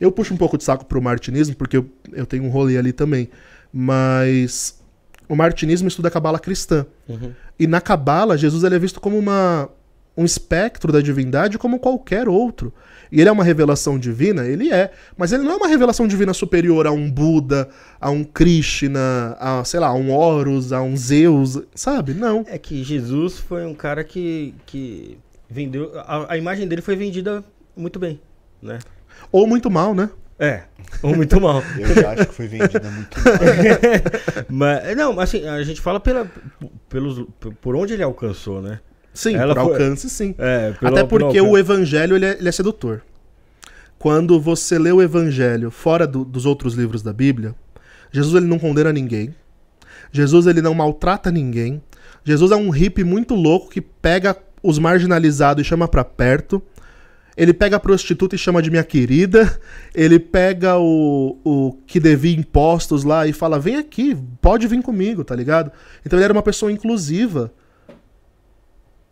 Eu 0.00 0.10
puxo 0.10 0.34
um 0.34 0.36
pouco 0.36 0.58
de 0.58 0.64
saco 0.64 0.84
pro 0.84 1.00
martinismo, 1.00 1.54
porque 1.54 1.76
eu, 1.76 1.88
eu 2.12 2.26
tenho 2.26 2.42
um 2.44 2.48
rolê 2.48 2.76
ali 2.76 2.92
também. 2.92 3.30
Mas 3.72 4.82
o 5.28 5.34
martinismo 5.34 5.88
estuda 5.88 6.08
a 6.08 6.10
cabala 6.10 6.38
cristã. 6.38 6.86
Uhum. 7.08 7.32
E 7.58 7.66
na 7.66 7.80
cabala, 7.80 8.36
Jesus 8.36 8.64
ele 8.64 8.74
é 8.74 8.78
visto 8.78 9.00
como 9.00 9.18
uma, 9.18 9.68
um 10.16 10.24
espectro 10.24 10.92
da 10.92 11.00
divindade 11.00 11.58
como 11.58 11.78
qualquer 11.78 12.28
outro. 12.28 12.72
E 13.10 13.20
ele 13.20 13.28
é 13.28 13.32
uma 13.32 13.44
revelação 13.44 13.98
divina? 13.98 14.44
Ele 14.44 14.72
é. 14.72 14.90
Mas 15.16 15.32
ele 15.32 15.44
não 15.44 15.52
é 15.52 15.56
uma 15.56 15.68
revelação 15.68 16.06
divina 16.06 16.32
superior 16.32 16.86
a 16.86 16.90
um 16.90 17.10
Buda, 17.10 17.68
a 18.00 18.10
um 18.10 18.24
Krishna, 18.24 19.36
a, 19.38 19.64
sei 19.64 19.80
lá, 19.80 19.88
a 19.88 19.94
um 19.94 20.12
Horus, 20.12 20.72
a 20.72 20.82
um 20.82 20.96
Zeus, 20.96 21.60
sabe? 21.74 22.12
Não. 22.12 22.44
É 22.48 22.58
que 22.58 22.82
Jesus 22.82 23.38
foi 23.38 23.64
um 23.64 23.74
cara 23.74 24.02
que, 24.02 24.54
que 24.66 25.18
vendeu. 25.48 25.92
A, 26.00 26.32
a 26.32 26.36
imagem 26.36 26.66
dele 26.66 26.82
foi 26.82 26.96
vendida 26.96 27.44
muito 27.76 27.98
bem, 27.98 28.20
né? 28.60 28.78
Ou 29.30 29.46
muito 29.46 29.70
mal, 29.70 29.94
né? 29.94 30.10
É, 30.38 30.62
ou 31.02 31.14
muito 31.14 31.40
mal. 31.40 31.62
Eu 31.78 31.94
já 31.94 32.12
acho 32.12 32.26
que 32.26 32.34
foi 32.34 32.46
vendida 32.46 32.90
muito 32.90 33.16
mal. 33.18 33.34
Mas, 34.48 34.96
não, 34.96 35.20
assim, 35.20 35.46
a 35.46 35.62
gente 35.62 35.80
fala 35.80 36.00
pela, 36.00 36.30
pelos, 36.88 37.24
por 37.60 37.76
onde 37.76 37.92
ele 37.92 38.02
alcançou, 38.02 38.60
né? 38.60 38.80
Sim, 39.12 39.36
Ela 39.36 39.54
por 39.54 39.64
foi... 39.64 39.72
alcance, 39.74 40.10
sim. 40.10 40.34
É, 40.36 40.72
pelo, 40.72 40.92
Até 40.92 41.04
porque 41.04 41.40
o 41.40 41.56
evangelho 41.56 42.16
ele 42.16 42.26
é, 42.26 42.36
ele 42.36 42.48
é, 42.48 42.52
sedutor. 42.52 43.02
Quando 43.96 44.40
você 44.40 44.76
lê 44.76 44.90
o 44.90 45.00
evangelho 45.00 45.70
fora 45.70 46.04
do, 46.04 46.24
dos 46.24 46.44
outros 46.44 46.74
livros 46.74 47.00
da 47.00 47.12
Bíblia, 47.12 47.54
Jesus 48.10 48.34
ele 48.34 48.46
não 48.46 48.58
condena 48.58 48.92
ninguém. 48.92 49.32
Jesus 50.10 50.48
ele 50.48 50.60
não 50.60 50.74
maltrata 50.74 51.30
ninguém. 51.30 51.80
Jesus 52.24 52.50
é 52.50 52.56
um 52.56 52.70
hippie 52.70 53.04
muito 53.04 53.34
louco 53.34 53.70
que 53.70 53.80
pega 53.80 54.36
os 54.62 54.78
marginalizados 54.80 55.64
e 55.64 55.68
chama 55.68 55.86
para 55.86 56.04
perto. 56.04 56.60
Ele 57.36 57.52
pega 57.52 57.76
a 57.76 57.80
prostituta 57.80 58.34
e 58.34 58.38
chama 58.38 58.62
de 58.62 58.70
minha 58.70 58.84
querida. 58.84 59.60
Ele 59.94 60.18
pega 60.18 60.78
o, 60.78 61.38
o 61.44 61.72
que 61.86 61.98
devia 61.98 62.36
impostos 62.36 63.04
lá 63.04 63.26
e 63.26 63.32
fala: 63.32 63.58
vem 63.58 63.76
aqui, 63.76 64.16
pode 64.40 64.66
vir 64.66 64.82
comigo, 64.82 65.24
tá 65.24 65.34
ligado? 65.34 65.72
Então 66.04 66.18
ele 66.18 66.24
era 66.24 66.32
uma 66.32 66.42
pessoa 66.42 66.70
inclusiva. 66.70 67.52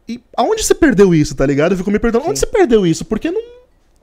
E 0.09 0.21
aonde 0.37 0.65
você 0.65 0.75
perdeu 0.75 1.15
isso, 1.15 1.35
tá 1.35 1.47
ligado? 1.47 1.73
Eu 1.73 1.79
fico 1.79 1.91
me 1.91 1.99
perguntando: 1.99 2.31
onde 2.31 2.39
você 2.39 2.47
perdeu 2.47 2.87
isso? 2.87 3.05
Porque 3.05 3.31
não. 3.31 3.43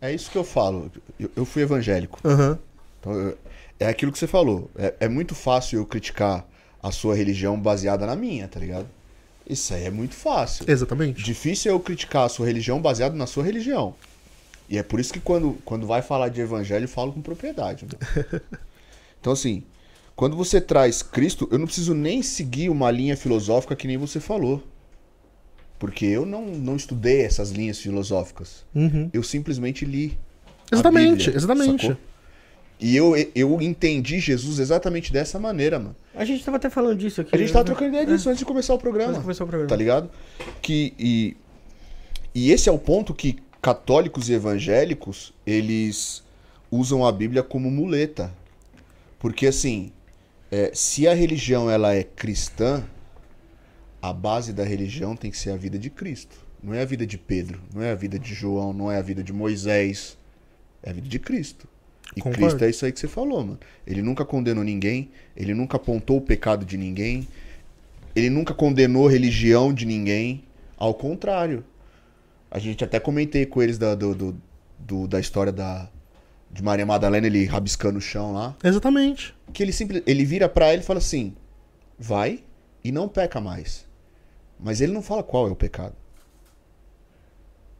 É 0.02 0.14
isso 0.14 0.30
que 0.32 0.38
eu 0.38 0.44
falo. 0.44 0.92
Eu, 1.20 1.30
eu 1.36 1.46
fui 1.46 1.62
evangélico. 1.62 2.20
Uhum. 2.24 2.58
Então, 3.00 3.14
eu, 3.14 3.38
é 3.80 3.88
aquilo 3.88 4.12
que 4.12 4.20
você 4.20 4.28
falou. 4.28 4.70
É, 4.78 4.94
é 5.02 5.08
muito 5.08 5.34
fácil 5.34 5.80
eu 5.80 5.86
criticar 5.86 6.46
a 6.82 6.92
sua 6.92 7.16
religião 7.16 7.60
baseada 7.60 8.06
na 8.06 8.16
minha, 8.16 8.48
tá 8.48 8.60
ligado? 8.60 8.88
Isso 9.48 9.74
aí 9.74 9.86
é 9.86 9.90
muito 9.90 10.16
fácil. 10.16 10.66
Exatamente. 10.68 11.24
Difícil 11.24 11.72
é 11.72 11.74
eu 11.74 11.80
criticar 11.80 12.26
a 12.26 12.30
sua 12.30 12.46
religião 12.46 12.80
baseado 12.80 13.16
na 13.16 13.26
sua 13.26 13.44
religião. 13.44 13.96
E 14.70 14.78
é 14.78 14.84
por 14.84 15.00
isso 15.00 15.12
que 15.12 15.20
quando, 15.20 15.58
quando 15.66 15.88
vai 15.88 16.02
falar 16.02 16.30
de 16.30 16.40
evangelho, 16.40 16.84
eu 16.84 16.90
falo 16.90 17.12
com 17.12 17.22
propriedade. 17.22 17.86
Né? 17.86 18.40
Então, 19.22 19.34
assim, 19.34 19.64
quando 20.16 20.38
você 20.38 20.62
traz 20.62 21.02
Cristo, 21.02 21.46
eu 21.52 21.60
não 21.60 21.66
preciso 21.66 21.94
nem 21.94 22.22
seguir 22.24 22.70
uma 22.70 22.90
linha 22.90 23.18
filosófica 23.18 23.76
que 23.76 23.86
nem 23.86 23.98
você 23.98 24.18
falou. 24.18 24.64
Porque 25.78 26.06
eu 26.06 26.26
não, 26.26 26.46
não 26.46 26.78
estudei 26.78 27.24
essas 27.24 27.50
linhas 27.50 27.80
filosóficas. 27.80 28.66
Uhum. 28.74 29.10
Eu 29.12 29.22
simplesmente 29.22 29.84
li. 29.84 30.18
Exatamente, 30.72 31.26
Bíblia, 31.26 31.36
exatamente. 31.36 31.88
Sacou? 31.88 32.02
E 32.80 32.96
eu, 32.96 33.14
eu 33.36 33.62
entendi 33.62 34.20
Jesus 34.20 34.60
exatamente 34.60 35.12
dessa 35.12 35.38
maneira, 35.38 35.78
mano. 35.78 35.96
A 36.16 36.24
gente 36.24 36.46
tava 36.46 36.56
até 36.56 36.70
falando 36.70 36.98
disso 36.98 37.20
aqui. 37.20 37.36
A 37.36 37.38
gente 37.38 37.48
né? 37.48 37.54
tava 37.54 37.66
trocando 37.66 37.90
ideia 37.90 38.06
disso 38.06 38.30
antes 38.30 38.40
de 38.40 38.46
começar 38.46 38.72
o 38.72 38.76
Antes 38.76 38.84
programa. 38.84 39.14
de 39.14 39.20
começar 39.20 39.44
o 39.44 39.48
programa. 39.48 39.70
Tá 39.70 39.76
ligado? 39.76 40.10
Que, 40.62 40.94
e, 40.98 41.36
e 42.34 42.52
esse 42.52 42.70
é 42.70 42.72
o 42.72 42.80
ponto 42.80 43.14
que 43.14 43.38
católicos 43.62 44.30
e 44.30 44.34
evangélicos, 44.34 45.34
eles 45.46 46.24
usam 46.72 47.06
a 47.06 47.12
Bíblia 47.12 47.44
como 47.44 47.70
muleta. 47.70 48.34
Porque 49.18 49.48
assim, 49.48 49.92
é, 50.52 50.72
se 50.74 51.08
a 51.08 51.14
religião 51.14 51.70
ela 51.70 51.94
é 51.94 52.04
cristã, 52.04 52.84
a 54.02 54.14
base 54.14 54.54
da 54.54 54.64
religião 54.64 55.16
tem 55.16 55.30
que 55.30 55.38
ser 55.38 55.52
a 55.52 55.58
vida 55.58 55.78
de 55.78 55.90
Cristo. 55.90 56.48
Não 56.62 56.74
é 56.74 56.82
a 56.82 56.86
vida 56.86 57.06
de 57.06 57.18
Pedro, 57.18 57.62
não 57.74 57.82
é 57.82 57.92
a 57.92 57.96
vida 57.96 58.20
de 58.20 58.34
João, 58.34 58.74
não 58.74 58.92
é 58.92 58.98
a 58.98 59.02
vida 59.02 59.24
de 59.24 59.32
Moisés. 59.32 60.18
É 60.84 60.90
a 60.90 60.94
vida 60.94 61.08
de 61.08 61.20
Cristo. 61.20 61.68
E 62.16 62.22
Concordo. 62.22 62.48
Cristo 62.48 62.64
é 62.64 62.70
isso 62.70 62.86
aí 62.86 62.92
que 62.92 63.00
você 63.00 63.08
falou, 63.08 63.46
mano. 63.46 63.60
Ele 63.86 64.02
nunca 64.02 64.26
condenou 64.26 64.64
ninguém, 64.64 65.10
ele 65.36 65.54
nunca 65.54 65.78
apontou 65.78 66.18
o 66.18 66.22
pecado 66.22 66.66
de 66.66 66.78
ninguém, 66.78 67.28
ele 68.16 68.30
nunca 68.30 68.54
condenou 68.54 69.08
religião 69.08 69.74
de 69.74 69.86
ninguém. 69.86 70.44
Ao 70.78 70.94
contrário. 70.94 71.64
A 72.52 72.58
gente 72.60 72.84
até 72.84 73.00
comentei 73.00 73.46
com 73.46 73.62
eles 73.62 73.78
da, 73.78 73.94
do, 73.96 74.16
do- 74.16 74.42
do- 74.80 75.08
da 75.08 75.20
história 75.20 75.52
da, 75.52 75.88
de 76.52 76.64
Maria 76.64 76.86
Madalena, 76.86 77.28
ele 77.28 77.46
rabiscando 77.46 77.98
o 78.00 78.02
chão 78.02 78.34
lá. 78.34 78.56
Exatamente. 78.64 79.36
Que 79.54 79.62
ele 79.64 79.72
simples, 79.72 80.02
ele 80.06 80.26
vira 80.26 80.50
pra 80.50 80.74
ele 80.74 80.82
e 80.82 80.86
fala 80.86 81.00
assim: 81.00 81.36
vai 81.98 82.44
e 82.84 82.92
não 82.92 83.08
peca 83.08 83.40
mais. 83.40 83.86
Mas 84.60 84.82
ele 84.82 84.92
não 84.92 85.02
fala 85.02 85.24
qual 85.24 85.48
é 85.48 85.52
o 85.52 85.56
pecado. 85.56 85.94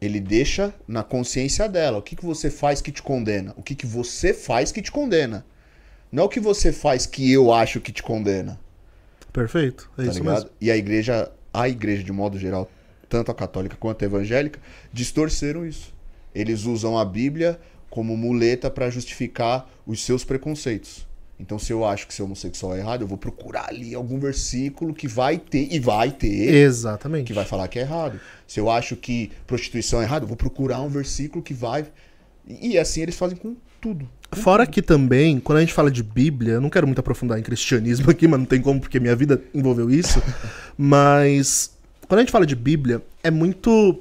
Ele 0.00 0.18
deixa 0.18 0.72
na 0.88 1.02
consciência 1.02 1.68
dela. 1.68 1.98
O 1.98 2.02
que, 2.02 2.16
que 2.16 2.24
você 2.24 2.48
faz 2.50 2.80
que 2.80 2.90
te 2.90 3.02
condena? 3.02 3.52
O 3.56 3.62
que, 3.62 3.74
que 3.74 3.86
você 3.86 4.32
faz 4.32 4.72
que 4.72 4.80
te 4.80 4.90
condena? 4.90 5.44
Não 6.10 6.22
é 6.22 6.26
o 6.26 6.28
que 6.28 6.40
você 6.40 6.72
faz 6.72 7.04
que 7.06 7.30
eu 7.30 7.52
acho 7.52 7.80
que 7.80 7.92
te 7.92 8.02
condena. 8.02 8.58
Perfeito. 9.32 9.90
É 9.98 10.04
tá 10.04 10.08
isso 10.08 10.18
ligado? 10.20 10.34
mesmo. 10.36 10.50
E 10.60 10.70
a 10.70 10.76
igreja, 10.76 11.30
a 11.52 11.68
igreja 11.68 12.02
de 12.02 12.12
modo 12.12 12.38
geral, 12.38 12.70
tanto 13.10 13.30
a 13.30 13.34
católica 13.34 13.76
quanto 13.78 14.02
a 14.02 14.06
evangélica, 14.06 14.60
distorceram 14.92 15.66
isso. 15.66 15.92
Eles 16.34 16.64
usam 16.64 16.96
a 16.96 17.04
Bíblia 17.04 17.60
como 17.90 18.16
muleta 18.16 18.70
para 18.70 18.88
justificar 18.88 19.68
os 19.84 20.02
seus 20.02 20.24
preconceitos. 20.24 21.06
Então, 21.40 21.58
se 21.58 21.72
eu 21.72 21.84
acho 21.84 22.06
que 22.06 22.14
ser 22.14 22.22
homossexual 22.22 22.76
é 22.76 22.78
errado, 22.78 23.00
eu 23.00 23.06
vou 23.06 23.18
procurar 23.18 23.68
ali 23.68 23.94
algum 23.94 24.20
versículo 24.20 24.94
que 24.94 25.08
vai 25.08 25.38
ter, 25.38 25.68
e 25.72 25.80
vai 25.80 26.10
ter, 26.10 26.54
Exatamente. 26.54 27.26
que 27.26 27.32
vai 27.32 27.46
falar 27.46 27.66
que 27.66 27.78
é 27.78 27.82
errado. 27.82 28.20
Se 28.46 28.60
eu 28.60 28.70
acho 28.70 28.94
que 28.94 29.32
prostituição 29.46 30.00
é 30.00 30.04
errado, 30.04 30.22
eu 30.24 30.28
vou 30.28 30.36
procurar 30.36 30.80
um 30.82 30.88
versículo 30.88 31.42
que 31.42 31.54
vai. 31.54 31.86
E, 32.46 32.72
e 32.72 32.78
assim 32.78 33.00
eles 33.00 33.16
fazem 33.16 33.36
com 33.36 33.56
tudo. 33.80 34.06
Fora 34.32 34.66
que 34.66 34.82
também, 34.82 35.40
quando 35.40 35.58
a 35.58 35.60
gente 35.62 35.72
fala 35.72 35.90
de 35.90 36.02
Bíblia, 36.02 36.54
eu 36.54 36.60
não 36.60 36.70
quero 36.70 36.86
muito 36.86 37.00
aprofundar 37.00 37.38
em 37.38 37.42
cristianismo 37.42 38.08
aqui, 38.12 38.28
mas 38.28 38.38
não 38.38 38.46
tem 38.46 38.60
como, 38.60 38.78
porque 38.78 39.00
minha 39.00 39.16
vida 39.16 39.42
envolveu 39.54 39.90
isso. 39.90 40.22
mas 40.76 41.72
quando 42.10 42.18
a 42.18 42.22
gente 42.22 42.32
fala 42.32 42.44
de 42.44 42.56
Bíblia, 42.56 43.00
é 43.22 43.30
muito. 43.30 44.00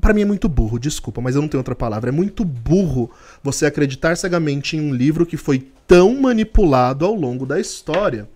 Pra 0.00 0.14
mim 0.14 0.22
é 0.22 0.24
muito 0.24 0.48
burro, 0.48 0.78
desculpa, 0.78 1.20
mas 1.20 1.34
eu 1.34 1.42
não 1.42 1.48
tenho 1.48 1.58
outra 1.58 1.74
palavra. 1.74 2.08
É 2.08 2.12
muito 2.12 2.44
burro 2.44 3.10
você 3.42 3.66
acreditar 3.66 4.16
cegamente 4.16 4.76
em 4.76 4.80
um 4.80 4.94
livro 4.94 5.26
que 5.26 5.36
foi 5.36 5.66
tão 5.84 6.14
manipulado 6.20 7.04
ao 7.04 7.16
longo 7.16 7.44
da 7.44 7.58
história. 7.58 8.28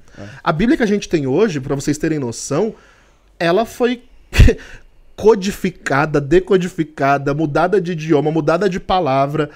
A 0.42 0.50
Bíblia 0.50 0.76
que 0.76 0.82
a 0.82 0.86
gente 0.86 1.08
tem 1.08 1.28
hoje, 1.28 1.60
pra 1.60 1.76
vocês 1.76 1.96
terem 1.96 2.18
noção, 2.18 2.74
ela 3.38 3.64
foi 3.64 4.02
codificada, 5.14 6.20
decodificada, 6.20 7.32
mudada 7.32 7.80
de 7.80 7.92
idioma, 7.92 8.32
mudada 8.32 8.68
de 8.68 8.80
palavra, 8.80 9.50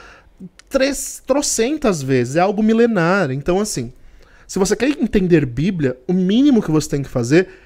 três, 0.68 1.20
trocentas 1.26 2.00
vezes. 2.00 2.36
É 2.36 2.40
algo 2.40 2.62
milenar. 2.62 3.32
Então, 3.32 3.58
assim, 3.58 3.92
se 4.46 4.60
você 4.60 4.76
quer 4.76 4.90
entender 4.90 5.44
Bíblia, 5.44 5.98
o 6.06 6.12
mínimo 6.12 6.62
que 6.62 6.70
você 6.70 6.88
tem 6.88 7.02
que 7.02 7.08
fazer, 7.08 7.63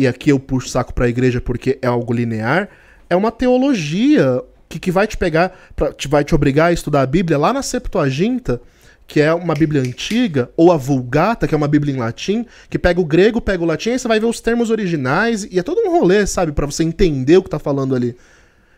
e 0.00 0.06
aqui 0.06 0.30
eu 0.30 0.40
puxo 0.40 0.70
saco 0.70 0.94
pra 0.94 1.08
igreja 1.08 1.42
porque 1.42 1.78
é 1.82 1.86
algo 1.86 2.12
linear, 2.14 2.70
é 3.10 3.14
uma 3.14 3.30
teologia 3.30 4.42
que, 4.66 4.78
que 4.78 4.90
vai 4.90 5.06
te 5.06 5.16
pegar, 5.16 5.54
pra, 5.76 5.92
te, 5.92 6.08
vai 6.08 6.24
te 6.24 6.34
obrigar 6.34 6.70
a 6.70 6.72
estudar 6.72 7.02
a 7.02 7.06
Bíblia 7.06 7.36
lá 7.36 7.52
na 7.52 7.60
Septuaginta, 7.60 8.62
que 9.06 9.20
é 9.20 9.34
uma 9.34 9.54
Bíblia 9.54 9.82
antiga, 9.82 10.48
ou 10.56 10.72
a 10.72 10.76
Vulgata, 10.78 11.46
que 11.46 11.54
é 11.54 11.56
uma 11.58 11.68
Bíblia 11.68 11.94
em 11.94 11.98
latim, 11.98 12.46
que 12.70 12.78
pega 12.78 12.98
o 12.98 13.04
grego, 13.04 13.42
pega 13.42 13.62
o 13.62 13.66
latim, 13.66 13.90
aí 13.90 13.98
você 13.98 14.08
vai 14.08 14.18
ver 14.18 14.26
os 14.26 14.40
termos 14.40 14.70
originais, 14.70 15.44
e 15.50 15.58
é 15.58 15.62
todo 15.62 15.80
um 15.80 15.90
rolê, 15.90 16.26
sabe, 16.26 16.52
Pra 16.52 16.64
você 16.64 16.82
entender 16.82 17.36
o 17.36 17.42
que 17.42 17.50
tá 17.50 17.58
falando 17.58 17.94
ali. 17.94 18.16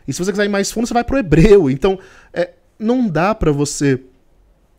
E 0.05 0.11
se 0.11 0.19
você 0.19 0.31
quiser 0.31 0.43
ir 0.43 0.49
mais 0.49 0.71
fundo, 0.71 0.87
você 0.87 0.93
vai 0.93 1.05
pro 1.05 1.17
hebreu. 1.17 1.69
Então, 1.69 1.97
é, 2.33 2.49
não 2.77 3.07
dá 3.07 3.33
pra 3.33 3.51
você. 3.51 4.01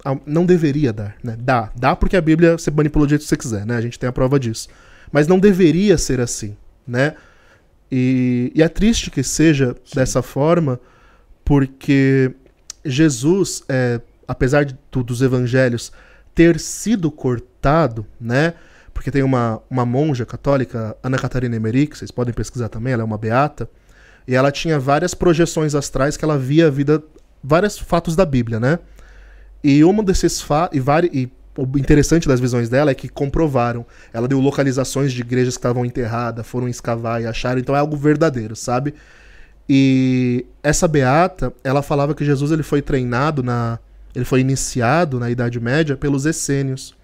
ah, 0.04 0.16
Não 0.26 0.44
deveria 0.44 0.92
dar, 0.92 1.16
né? 1.22 1.36
Dá. 1.38 1.70
Dá 1.74 1.96
porque 1.96 2.16
a 2.16 2.20
Bíblia 2.20 2.58
você 2.58 2.70
manipula 2.70 3.06
do 3.06 3.10
jeito 3.10 3.22
que 3.22 3.28
você 3.28 3.36
quiser, 3.36 3.64
né? 3.64 3.76
A 3.76 3.80
gente 3.80 3.98
tem 3.98 4.08
a 4.08 4.12
prova 4.12 4.38
disso. 4.38 4.68
Mas 5.14 5.28
não 5.28 5.38
deveria 5.38 5.96
ser 5.96 6.18
assim, 6.18 6.56
né? 6.84 7.14
E, 7.88 8.50
e 8.52 8.60
é 8.60 8.68
triste 8.68 9.12
que 9.12 9.22
seja 9.22 9.76
dessa 9.94 10.22
forma, 10.22 10.80
porque 11.44 12.34
Jesus, 12.84 13.62
é, 13.68 14.00
apesar 14.26 14.64
de, 14.64 14.76
dos 14.90 15.22
evangelhos 15.22 15.92
ter 16.34 16.58
sido 16.58 17.12
cortado, 17.12 18.04
né? 18.20 18.54
Porque 18.92 19.08
tem 19.08 19.22
uma, 19.22 19.62
uma 19.70 19.86
monja 19.86 20.26
católica, 20.26 20.96
Ana 21.00 21.16
Catarina 21.16 21.54
Emmerich, 21.54 21.96
vocês 21.96 22.10
podem 22.10 22.34
pesquisar 22.34 22.68
também, 22.68 22.92
ela 22.92 23.02
é 23.02 23.06
uma 23.06 23.16
beata, 23.16 23.70
e 24.26 24.34
ela 24.34 24.50
tinha 24.50 24.80
várias 24.80 25.14
projeções 25.14 25.76
astrais 25.76 26.16
que 26.16 26.24
ela 26.24 26.36
via 26.36 26.66
a 26.66 26.70
vida, 26.70 27.00
vários 27.40 27.78
fatos 27.78 28.16
da 28.16 28.26
Bíblia, 28.26 28.58
né? 28.58 28.80
E 29.62 29.84
uma 29.84 30.02
desses 30.02 30.40
fatos, 30.40 30.76
e, 30.76 31.16
e 31.16 31.32
o 31.56 31.78
interessante 31.78 32.26
das 32.26 32.40
visões 32.40 32.68
dela 32.68 32.90
é 32.90 32.94
que 32.94 33.08
comprovaram. 33.08 33.86
Ela 34.12 34.26
deu 34.26 34.40
localizações 34.40 35.12
de 35.12 35.20
igrejas 35.20 35.54
que 35.54 35.60
estavam 35.60 35.84
enterradas, 35.84 36.46
foram 36.46 36.68
escavar 36.68 37.22
e 37.22 37.26
acharam, 37.26 37.60
então 37.60 37.74
é 37.74 37.78
algo 37.78 37.96
verdadeiro, 37.96 38.56
sabe? 38.56 38.94
E 39.68 40.44
essa 40.62 40.86
beata, 40.86 41.52
ela 41.62 41.82
falava 41.82 42.14
que 42.14 42.24
Jesus 42.24 42.50
ele 42.50 42.62
foi 42.62 42.82
treinado 42.82 43.42
na, 43.42 43.78
ele 44.14 44.24
foi 44.24 44.40
iniciado 44.40 45.18
na 45.18 45.30
Idade 45.30 45.58
Média 45.58 45.96
pelos 45.96 46.26
essênios. 46.26 46.94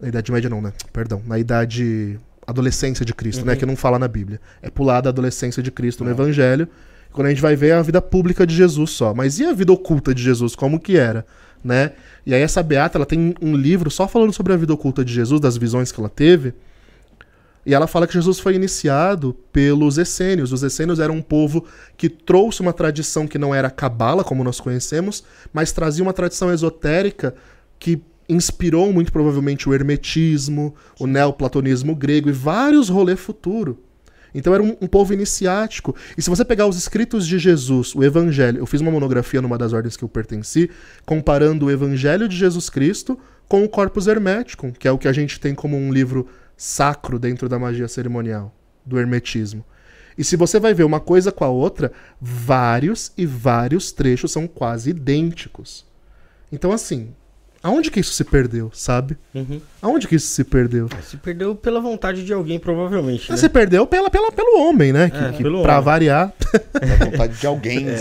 Na 0.00 0.08
Idade 0.08 0.30
Média 0.30 0.50
não, 0.50 0.60
né? 0.60 0.72
Perdão, 0.92 1.22
na 1.26 1.38
idade 1.38 2.18
adolescência 2.46 3.04
de 3.04 3.14
Cristo, 3.14 3.44
né, 3.44 3.54
que 3.54 3.64
não 3.64 3.76
fala 3.76 3.98
na 3.98 4.08
Bíblia. 4.08 4.40
É 4.60 4.68
pular 4.68 5.00
da 5.00 5.10
adolescência 5.10 5.62
de 5.62 5.70
Cristo 5.70 6.04
no 6.04 6.10
Evangelho. 6.10 6.68
Quando 7.12 7.26
a 7.26 7.30
gente 7.30 7.42
vai 7.42 7.56
ver 7.56 7.68
é 7.68 7.72
a 7.74 7.82
vida 7.82 8.00
pública 8.00 8.46
de 8.46 8.54
Jesus 8.54 8.90
só, 8.90 9.14
mas 9.14 9.38
e 9.38 9.44
a 9.44 9.52
vida 9.52 9.72
oculta 9.72 10.14
de 10.14 10.22
Jesus, 10.22 10.54
como 10.54 10.78
que 10.78 10.96
era, 10.96 11.24
né? 11.62 11.92
E 12.24 12.34
aí 12.34 12.42
essa 12.42 12.62
beata, 12.62 12.98
ela 12.98 13.06
tem 13.06 13.34
um 13.40 13.56
livro 13.56 13.90
só 13.90 14.06
falando 14.08 14.32
sobre 14.32 14.52
a 14.52 14.56
vida 14.56 14.72
oculta 14.72 15.04
de 15.04 15.12
Jesus, 15.12 15.40
das 15.40 15.56
visões 15.56 15.92
que 15.92 16.00
ela 16.00 16.08
teve. 16.08 16.54
E 17.64 17.74
ela 17.74 17.86
fala 17.86 18.06
que 18.06 18.14
Jesus 18.14 18.38
foi 18.38 18.54
iniciado 18.54 19.36
pelos 19.52 19.98
essênios. 19.98 20.52
Os 20.52 20.62
essênios 20.62 20.98
eram 20.98 21.16
um 21.16 21.22
povo 21.22 21.64
que 21.96 22.08
trouxe 22.08 22.62
uma 22.62 22.72
tradição 22.72 23.26
que 23.26 23.38
não 23.38 23.54
era 23.54 23.70
cabala, 23.70 24.24
como 24.24 24.42
nós 24.42 24.60
conhecemos, 24.60 25.22
mas 25.52 25.70
trazia 25.70 26.02
uma 26.02 26.12
tradição 26.12 26.52
esotérica 26.52 27.34
que 27.78 28.02
inspirou 28.28 28.92
muito 28.92 29.12
provavelmente 29.12 29.68
o 29.68 29.74
hermetismo, 29.74 30.74
o 30.98 31.06
neoplatonismo 31.06 31.94
grego 31.94 32.28
e 32.28 32.32
vários 32.32 32.88
rolês 32.88 33.20
futuro. 33.20 33.78
Então 34.34 34.54
era 34.54 34.62
um, 34.62 34.76
um 34.80 34.86
povo 34.86 35.12
iniciático. 35.12 35.94
E 36.16 36.22
se 36.22 36.30
você 36.30 36.44
pegar 36.44 36.66
os 36.66 36.76
escritos 36.76 37.26
de 37.26 37.38
Jesus, 37.38 37.94
o 37.94 38.04
Evangelho, 38.04 38.58
eu 38.58 38.66
fiz 38.66 38.80
uma 38.80 38.90
monografia 38.90 39.42
numa 39.42 39.58
das 39.58 39.72
ordens 39.72 39.96
que 39.96 40.04
eu 40.04 40.08
pertenci, 40.08 40.70
comparando 41.04 41.66
o 41.66 41.70
Evangelho 41.70 42.28
de 42.28 42.36
Jesus 42.36 42.70
Cristo 42.70 43.18
com 43.48 43.64
o 43.64 43.68
Corpus 43.68 44.06
Hermeticum, 44.06 44.70
que 44.70 44.86
é 44.86 44.92
o 44.92 44.98
que 44.98 45.08
a 45.08 45.12
gente 45.12 45.40
tem 45.40 45.54
como 45.54 45.76
um 45.76 45.92
livro 45.92 46.28
sacro 46.56 47.18
dentro 47.18 47.48
da 47.48 47.58
magia 47.58 47.88
cerimonial, 47.88 48.54
do 48.84 48.98
hermetismo. 48.98 49.64
E 50.16 50.22
se 50.22 50.36
você 50.36 50.60
vai 50.60 50.74
ver 50.74 50.84
uma 50.84 51.00
coisa 51.00 51.32
com 51.32 51.44
a 51.44 51.48
outra, 51.48 51.90
vários 52.20 53.12
e 53.16 53.24
vários 53.24 53.90
trechos 53.90 54.30
são 54.30 54.46
quase 54.46 54.90
idênticos. 54.90 55.86
Então, 56.52 56.72
assim, 56.72 57.14
aonde 57.62 57.90
que 57.90 58.00
isso 58.00 58.12
se 58.12 58.24
perdeu, 58.24 58.70
sabe? 58.72 59.16
Uhum. 59.34 59.60
Aonde 59.82 60.06
que 60.08 60.14
isso 60.16 60.28
se 60.28 60.44
perdeu? 60.44 60.88
Se 61.02 61.16
perdeu 61.16 61.54
pela 61.54 61.80
vontade 61.80 62.24
de 62.24 62.32
alguém, 62.32 62.58
provavelmente. 62.58 63.30
Né? 63.30 63.36
Se 63.36 63.48
perdeu 63.48 63.86
pela, 63.86 64.10
pela, 64.10 64.30
pelo 64.32 64.60
homem, 64.60 64.92
né? 64.92 65.10
Que, 65.10 65.16
É, 65.16 65.32
que 65.32 65.42
pelo 65.42 65.62
pra 65.62 65.74
homem. 65.74 65.84
variar. 65.84 66.32
Da 66.72 67.04
vontade 67.06 67.38
de 67.38 67.46
alguém, 67.46 67.84
né? 67.86 67.96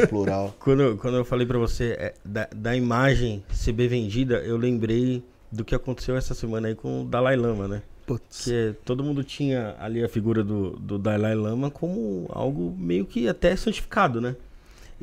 No 0.00 0.08
plural. 0.08 0.54
Quando, 0.60 0.96
quando 0.96 1.16
eu 1.16 1.24
falei 1.24 1.46
pra 1.46 1.58
você 1.58 1.96
é, 1.98 2.14
da, 2.24 2.48
da 2.54 2.76
imagem 2.76 3.42
ser 3.50 3.72
bem 3.72 3.88
vendida, 3.88 4.36
eu 4.38 4.56
lembrei 4.56 5.22
do 5.50 5.64
que 5.64 5.74
aconteceu 5.74 6.16
essa 6.16 6.34
semana 6.34 6.68
aí 6.68 6.74
com 6.74 7.02
o 7.02 7.04
Dalai 7.04 7.36
Lama, 7.36 7.68
né? 7.68 7.82
Putz. 8.06 8.44
Que 8.44 8.74
todo 8.84 9.02
mundo 9.02 9.24
tinha 9.24 9.74
ali 9.78 10.04
a 10.04 10.08
figura 10.08 10.44
do, 10.44 10.70
do 10.72 10.98
Dalai 10.98 11.34
Lama 11.34 11.70
como 11.70 12.26
algo 12.28 12.74
meio 12.78 13.06
que 13.06 13.28
até 13.28 13.56
santificado, 13.56 14.20
né? 14.20 14.36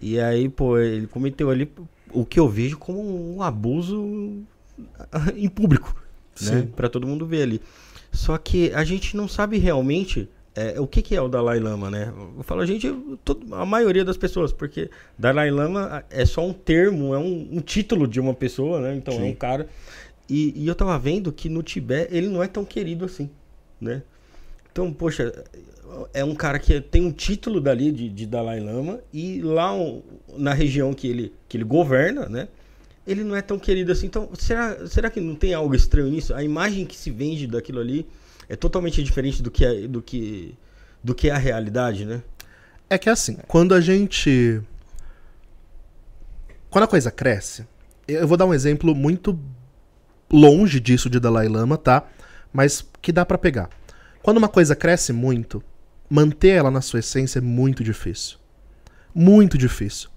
E 0.01 0.19
aí, 0.19 0.47
pô, 0.49 0.77
ele 0.77 1.07
cometeu 1.07 1.49
ali 1.49 1.71
o 2.13 2.25
que 2.25 2.39
eu 2.39 2.47
vejo 2.47 2.77
como 2.77 3.35
um 3.35 3.41
abuso 3.41 4.43
em 5.35 5.49
público, 5.49 5.95
né? 6.41 6.61
Sim. 6.61 6.67
Pra 6.67 6.89
todo 6.89 7.07
mundo 7.07 7.25
ver 7.25 7.43
ali. 7.43 7.61
Só 8.11 8.37
que 8.37 8.71
a 8.73 8.83
gente 8.83 9.15
não 9.15 9.27
sabe 9.27 9.57
realmente 9.57 10.29
é, 10.53 10.79
o 10.79 10.85
que, 10.85 11.01
que 11.01 11.15
é 11.15 11.21
o 11.21 11.29
Dalai 11.29 11.59
Lama, 11.59 11.89
né? 11.89 12.13
Eu 12.37 12.43
falo 12.43 12.61
a 12.61 12.65
gente, 12.65 12.93
todo, 13.23 13.55
a 13.55 13.65
maioria 13.65 14.03
das 14.03 14.17
pessoas, 14.17 14.51
porque 14.51 14.89
Dalai 15.17 15.49
Lama 15.49 16.03
é 16.09 16.25
só 16.25 16.45
um 16.45 16.51
termo, 16.51 17.15
é 17.15 17.17
um, 17.17 17.47
um 17.53 17.61
título 17.61 18.07
de 18.07 18.19
uma 18.19 18.33
pessoa, 18.33 18.81
né? 18.81 18.95
Então 18.95 19.13
Sim. 19.13 19.21
é 19.21 19.31
um 19.31 19.35
cara. 19.35 19.69
E, 20.29 20.53
e, 20.55 20.67
eu 20.67 20.75
tava 20.75 20.97
vendo 20.99 21.31
que 21.31 21.49
no 21.49 21.63
Tibete 21.63 22.15
ele 22.15 22.27
não 22.27 22.43
é 22.43 22.47
tão 22.47 22.65
querido 22.65 23.05
assim, 23.05 23.29
né? 23.79 24.01
Então, 24.71 24.91
poxa, 24.91 25.43
é 26.13 26.23
um 26.23 26.35
cara 26.35 26.59
que 26.59 26.79
tem 26.81 27.05
um 27.05 27.11
título 27.11 27.59
dali 27.59 27.91
de, 27.91 28.09
de 28.09 28.25
Dalai 28.25 28.59
Lama 28.59 28.99
e 29.13 29.41
lá 29.41 29.71
na 30.37 30.53
região 30.53 30.93
que 30.93 31.07
ele, 31.07 31.33
que 31.47 31.57
ele 31.57 31.63
governa, 31.63 32.27
né? 32.27 32.47
Ele 33.05 33.23
não 33.23 33.35
é 33.35 33.41
tão 33.41 33.57
querido 33.57 33.91
assim. 33.91 34.05
Então, 34.05 34.29
será, 34.37 34.87
será 34.87 35.09
que 35.09 35.19
não 35.19 35.35
tem 35.35 35.53
algo 35.53 35.73
estranho 35.73 36.09
nisso? 36.09 36.33
A 36.33 36.43
imagem 36.43 36.85
que 36.85 36.95
se 36.95 37.09
vende 37.09 37.47
daquilo 37.47 37.79
ali 37.79 38.07
é 38.47 38.55
totalmente 38.55 39.01
diferente 39.03 39.41
do 39.41 39.49
que 39.49 39.65
é, 39.65 39.87
do 39.87 40.01
que 40.01 40.55
do 41.03 41.15
que 41.15 41.29
é 41.29 41.31
a 41.31 41.37
realidade, 41.37 42.05
né? 42.05 42.21
É 42.89 42.97
que 42.97 43.09
assim, 43.09 43.37
quando 43.47 43.73
a 43.73 43.81
gente 43.81 44.61
quando 46.69 46.83
a 46.83 46.87
coisa 46.87 47.09
cresce, 47.09 47.65
eu 48.07 48.27
vou 48.27 48.37
dar 48.37 48.45
um 48.45 48.53
exemplo 48.53 48.93
muito 48.93 49.37
longe 50.31 50.79
disso 50.79 51.09
de 51.09 51.19
Dalai 51.19 51.47
Lama, 51.47 51.77
tá? 51.77 52.07
Mas 52.53 52.85
que 53.01 53.11
dá 53.11 53.25
para 53.25 53.37
pegar. 53.37 53.69
Quando 54.21 54.37
uma 54.37 54.47
coisa 54.47 54.75
cresce 54.75 55.11
muito, 55.11 55.63
manter 56.11 56.49
ela 56.49 56.69
na 56.69 56.81
sua 56.81 56.99
essência 56.99 57.39
é 57.39 57.41
muito 57.41 57.85
difícil. 57.85 58.37
Muito 59.15 59.57
difícil. 59.57 60.09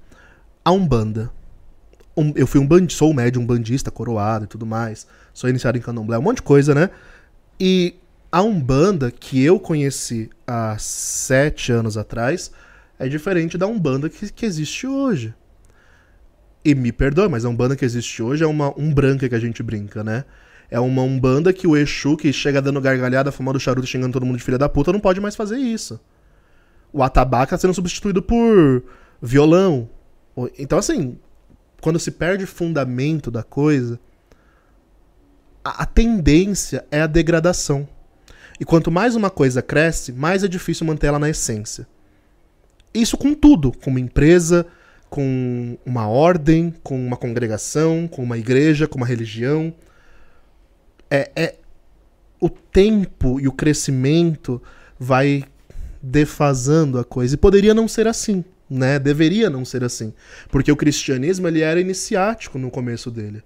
A 0.64 0.72
Umbanda. 0.72 1.30
Um, 2.16 2.32
eu 2.34 2.48
fui 2.48 2.60
um 2.60 2.66
band, 2.66 2.88
sou 2.90 3.12
um 3.12 3.14
médium 3.14 3.46
bandista, 3.46 3.92
coroado 3.92 4.44
e 4.44 4.48
tudo 4.48 4.66
mais. 4.66 5.06
Sou 5.32 5.48
iniciado 5.48 5.78
em 5.78 5.80
candomblé, 5.80 6.18
um 6.18 6.22
monte 6.22 6.36
de 6.36 6.42
coisa, 6.42 6.74
né? 6.74 6.90
E 7.60 7.94
a 8.30 8.42
Umbanda 8.42 9.12
que 9.12 9.40
eu 9.44 9.60
conheci 9.60 10.30
há 10.44 10.76
sete 10.78 11.70
anos 11.70 11.96
atrás 11.96 12.50
é 12.98 13.08
diferente 13.08 13.56
da 13.56 13.68
Umbanda 13.68 14.10
que, 14.10 14.32
que 14.32 14.44
existe 14.44 14.88
hoje. 14.88 15.32
E 16.64 16.74
me 16.74 16.90
perdoe, 16.90 17.28
mas 17.28 17.44
a 17.44 17.48
Umbanda 17.48 17.76
que 17.76 17.84
existe 17.84 18.20
hoje 18.20 18.42
é 18.42 18.46
uma 18.46 18.76
Umbranca 18.76 19.28
que 19.28 19.34
a 19.34 19.40
gente 19.40 19.62
brinca, 19.62 20.02
né? 20.02 20.24
É 20.74 20.80
uma 20.80 21.02
Umbanda 21.02 21.52
que 21.52 21.68
o 21.68 21.76
Exu, 21.76 22.16
que 22.16 22.32
chega 22.32 22.60
dando 22.60 22.80
gargalhada, 22.80 23.30
fumando 23.30 23.60
charuto, 23.60 23.86
xingando 23.86 24.12
todo 24.12 24.26
mundo 24.26 24.38
de 24.38 24.42
filha 24.42 24.58
da 24.58 24.68
puta, 24.68 24.92
não 24.92 24.98
pode 24.98 25.20
mais 25.20 25.36
fazer 25.36 25.56
isso. 25.56 26.00
O 26.92 27.00
atabaque 27.00 27.50
tá 27.50 27.58
sendo 27.58 27.72
substituído 27.72 28.20
por 28.20 28.82
violão. 29.22 29.88
Então, 30.58 30.76
assim, 30.76 31.16
quando 31.80 32.00
se 32.00 32.10
perde 32.10 32.44
fundamento 32.44 33.30
da 33.30 33.44
coisa, 33.44 34.00
a, 35.64 35.84
a 35.84 35.86
tendência 35.86 36.84
é 36.90 37.02
a 37.02 37.06
degradação. 37.06 37.86
E 38.58 38.64
quanto 38.64 38.90
mais 38.90 39.14
uma 39.14 39.30
coisa 39.30 39.62
cresce, 39.62 40.10
mais 40.10 40.42
é 40.42 40.48
difícil 40.48 40.84
manter 40.84 41.06
ela 41.06 41.20
na 41.20 41.30
essência. 41.30 41.86
Isso 42.92 43.16
com 43.16 43.32
tudo, 43.32 43.70
com 43.70 43.90
uma 43.90 44.00
empresa, 44.00 44.66
com 45.08 45.78
uma 45.86 46.08
ordem, 46.08 46.74
com 46.82 46.98
uma 47.06 47.16
congregação, 47.16 48.08
com 48.08 48.24
uma 48.24 48.36
igreja, 48.36 48.88
com 48.88 48.96
uma 48.96 49.06
religião. 49.06 49.72
É, 51.14 51.30
é 51.36 51.54
o 52.40 52.48
tempo 52.48 53.40
e 53.40 53.46
o 53.46 53.52
crescimento 53.52 54.60
vai 54.98 55.44
defasando 56.02 56.98
a 56.98 57.04
coisa. 57.04 57.34
E 57.34 57.38
poderia 57.38 57.72
não 57.72 57.86
ser 57.86 58.06
assim, 58.06 58.44
né? 58.68 58.98
Deveria 58.98 59.48
não 59.48 59.64
ser 59.64 59.84
assim, 59.84 60.12
porque 60.50 60.70
o 60.70 60.76
cristianismo 60.76 61.46
ele 61.48 61.60
era 61.60 61.80
iniciático 61.80 62.58
no 62.58 62.70
começo 62.70 63.10
dele. 63.10 63.42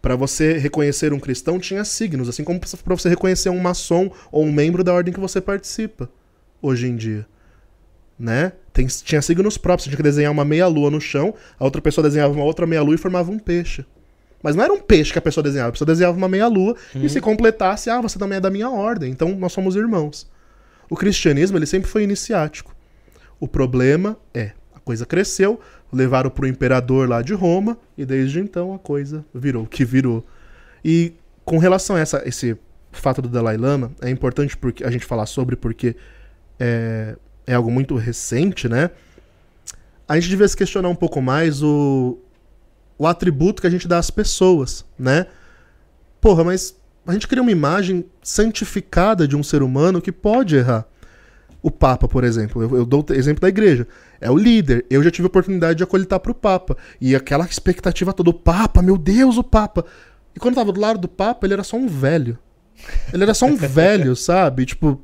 Para 0.00 0.14
você 0.14 0.56
reconhecer 0.56 1.12
um 1.12 1.18
cristão, 1.18 1.58
tinha 1.58 1.84
signos, 1.84 2.28
assim 2.28 2.44
como 2.44 2.60
para 2.60 2.94
você 2.94 3.08
reconhecer 3.08 3.50
um 3.50 3.58
maçom 3.58 4.10
ou 4.30 4.44
um 4.44 4.52
membro 4.52 4.84
da 4.84 4.94
ordem 4.94 5.12
que 5.12 5.18
você 5.18 5.40
participa 5.40 6.08
hoje 6.62 6.86
em 6.86 6.94
dia. 6.94 7.26
Né? 8.16 8.52
Tem, 8.72 8.86
tinha 8.86 9.20
signos 9.20 9.58
próprios, 9.58 9.84
você 9.84 9.90
tinha 9.90 9.96
que 9.96 10.02
desenhar 10.02 10.30
uma 10.30 10.44
meia-lua 10.44 10.90
no 10.90 11.00
chão, 11.00 11.34
a 11.58 11.64
outra 11.64 11.82
pessoa 11.82 12.06
desenhava 12.06 12.32
uma 12.32 12.44
outra 12.44 12.64
meia-lua 12.66 12.94
e 12.94 12.98
formava 12.98 13.30
um 13.30 13.38
peixe. 13.38 13.84
Mas 14.42 14.54
não 14.54 14.62
era 14.62 14.72
um 14.72 14.80
peixe 14.80 15.12
que 15.12 15.18
a 15.18 15.22
pessoa 15.22 15.42
desenhava, 15.42 15.70
a 15.70 15.72
pessoa 15.72 15.86
desenhava 15.86 16.16
uma 16.16 16.28
meia-lua 16.28 16.76
uhum. 16.94 17.04
e 17.04 17.08
se 17.08 17.20
completasse, 17.20 17.90
ah, 17.90 18.00
você 18.00 18.18
também 18.18 18.38
é 18.38 18.40
da 18.40 18.50
minha 18.50 18.70
ordem, 18.70 19.10
então 19.10 19.34
nós 19.36 19.52
somos 19.52 19.74
irmãos. 19.74 20.28
O 20.88 20.96
cristianismo 20.96 21.58
ele 21.58 21.66
sempre 21.66 21.90
foi 21.90 22.04
iniciático. 22.04 22.74
O 23.40 23.46
problema 23.46 24.16
é, 24.32 24.52
a 24.74 24.80
coisa 24.80 25.04
cresceu, 25.04 25.60
levaram 25.92 26.30
para 26.30 26.44
o 26.44 26.48
imperador 26.48 27.08
lá 27.08 27.20
de 27.20 27.34
Roma 27.34 27.76
e 27.96 28.04
desde 28.04 28.40
então 28.40 28.74
a 28.74 28.78
coisa 28.78 29.24
virou 29.34 29.64
o 29.64 29.66
que 29.66 29.84
virou. 29.84 30.24
E 30.84 31.14
com 31.44 31.58
relação 31.58 31.96
a 31.96 32.00
essa, 32.00 32.22
esse 32.26 32.56
fato 32.92 33.20
do 33.20 33.28
Dalai 33.28 33.56
Lama, 33.56 33.92
é 34.00 34.10
importante 34.10 34.56
porque 34.56 34.84
a 34.84 34.90
gente 34.90 35.04
falar 35.04 35.26
sobre 35.26 35.56
porque 35.56 35.96
é, 36.58 37.16
é 37.46 37.54
algo 37.54 37.70
muito 37.70 37.96
recente, 37.96 38.68
né? 38.68 38.90
A 40.06 40.14
gente 40.14 40.28
devia 40.28 40.48
se 40.48 40.56
questionar 40.56 40.88
um 40.88 40.94
pouco 40.94 41.20
mais 41.20 41.62
o, 41.62 42.18
o 42.98 43.06
atributo 43.06 43.62
que 43.62 43.66
a 43.68 43.70
gente 43.70 43.86
dá 43.86 43.98
às 43.98 44.10
pessoas, 44.10 44.84
né? 44.98 45.26
Porra, 46.20 46.44
mas 46.44 46.76
a 47.06 47.12
gente 47.12 47.28
cria 47.28 47.42
uma 47.42 47.52
imagem 47.52 48.04
santificada 48.22 49.26
de 49.26 49.36
um 49.36 49.42
ser 49.42 49.62
humano 49.62 50.02
que 50.02 50.12
pode 50.12 50.56
errar. 50.56 50.86
O 51.62 51.70
Papa, 51.70 52.08
por 52.08 52.24
exemplo, 52.24 52.62
eu, 52.62 52.76
eu 52.76 52.86
dou 52.86 53.04
o 53.08 53.12
exemplo 53.12 53.40
da 53.40 53.48
igreja 53.48 53.86
é 54.20 54.30
o 54.30 54.36
líder. 54.36 54.84
Eu 54.90 55.02
já 55.02 55.10
tive 55.10 55.26
a 55.26 55.28
oportunidade 55.28 55.76
de 55.76 55.84
acolhitar 55.84 56.20
pro 56.20 56.34
Papa. 56.34 56.76
E 57.00 57.14
aquela 57.14 57.44
expectativa 57.46 58.12
toda, 58.12 58.30
o 58.30 58.34
Papa, 58.34 58.82
meu 58.82 58.96
Deus, 58.96 59.36
o 59.36 59.44
Papa. 59.44 59.84
E 60.34 60.40
quando 60.40 60.54
eu 60.54 60.60
tava 60.60 60.72
do 60.72 60.80
lado 60.80 60.98
do 60.98 61.08
Papa, 61.08 61.46
ele 61.46 61.54
era 61.54 61.64
só 61.64 61.76
um 61.76 61.86
velho. 61.86 62.38
Ele 63.12 63.22
era 63.22 63.34
só 63.34 63.46
um 63.46 63.56
velho, 63.56 64.14
sabe? 64.16 64.66
Tipo, 64.66 65.00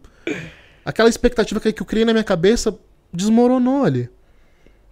aquela 0.84 1.08
expectativa 1.08 1.60
que, 1.60 1.72
que 1.72 1.82
eu 1.82 1.86
criei 1.86 2.04
na 2.04 2.12
minha 2.12 2.24
cabeça 2.24 2.76
desmoronou 3.12 3.84
ali. 3.84 4.08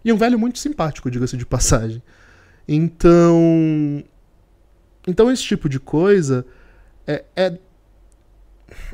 E 0.04 0.12
um 0.12 0.16
velho 0.16 0.38
muito 0.38 0.58
simpático, 0.58 1.10
diga-se 1.10 1.36
de 1.36 1.46
passagem. 1.46 2.02
Então. 2.66 4.04
Então, 5.06 5.30
esse 5.30 5.42
tipo 5.42 5.68
de 5.68 5.80
coisa 5.80 6.46
é, 7.06 7.24
é. 7.34 7.58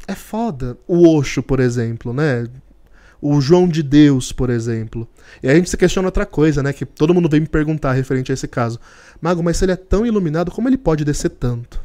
É 0.06 0.14
foda. 0.14 0.76
O 0.86 1.16
Osho, 1.16 1.42
por 1.42 1.60
exemplo, 1.60 2.12
né? 2.12 2.46
o 3.20 3.40
João 3.40 3.68
de 3.68 3.82
Deus, 3.82 4.32
por 4.32 4.48
exemplo. 4.50 5.08
E 5.42 5.48
aí 5.48 5.54
a 5.54 5.56
gente 5.56 5.70
se 5.70 5.76
questiona 5.76 6.08
outra 6.08 6.24
coisa, 6.24 6.62
né? 6.62 6.72
Que 6.72 6.86
todo 6.86 7.12
mundo 7.12 7.28
vem 7.28 7.40
me 7.40 7.48
perguntar 7.48 7.92
referente 7.92 8.30
a 8.32 8.34
esse 8.34 8.46
caso. 8.46 8.78
Mago, 9.20 9.42
mas 9.42 9.56
se 9.56 9.64
ele 9.64 9.72
é 9.72 9.76
tão 9.76 10.06
iluminado, 10.06 10.50
como 10.50 10.68
ele 10.68 10.78
pode 10.78 11.04
descer 11.04 11.30
tanto? 11.30 11.80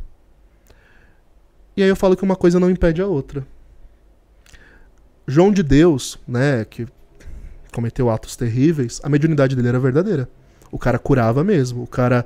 E 1.76 1.82
aí 1.82 1.90
eu 1.90 1.96
falo 1.96 2.16
que 2.16 2.24
uma 2.24 2.36
coisa 2.36 2.60
não 2.60 2.70
impede 2.70 3.02
a 3.02 3.08
outra. 3.08 3.46
João 5.28 5.52
de 5.52 5.64
Deus, 5.64 6.20
né, 6.28 6.66
que 6.66 6.86
cometeu 7.72 8.10
atos 8.10 8.36
terríveis, 8.36 9.02
a 9.04 9.10
mediunidade 9.10 9.56
dele 9.56 9.70
era 9.70 9.80
verdadeira. 9.80 10.30
O 10.74 10.80
cara 10.80 10.98
curava 10.98 11.44
mesmo, 11.44 11.84
o 11.84 11.88
cara 11.88 12.26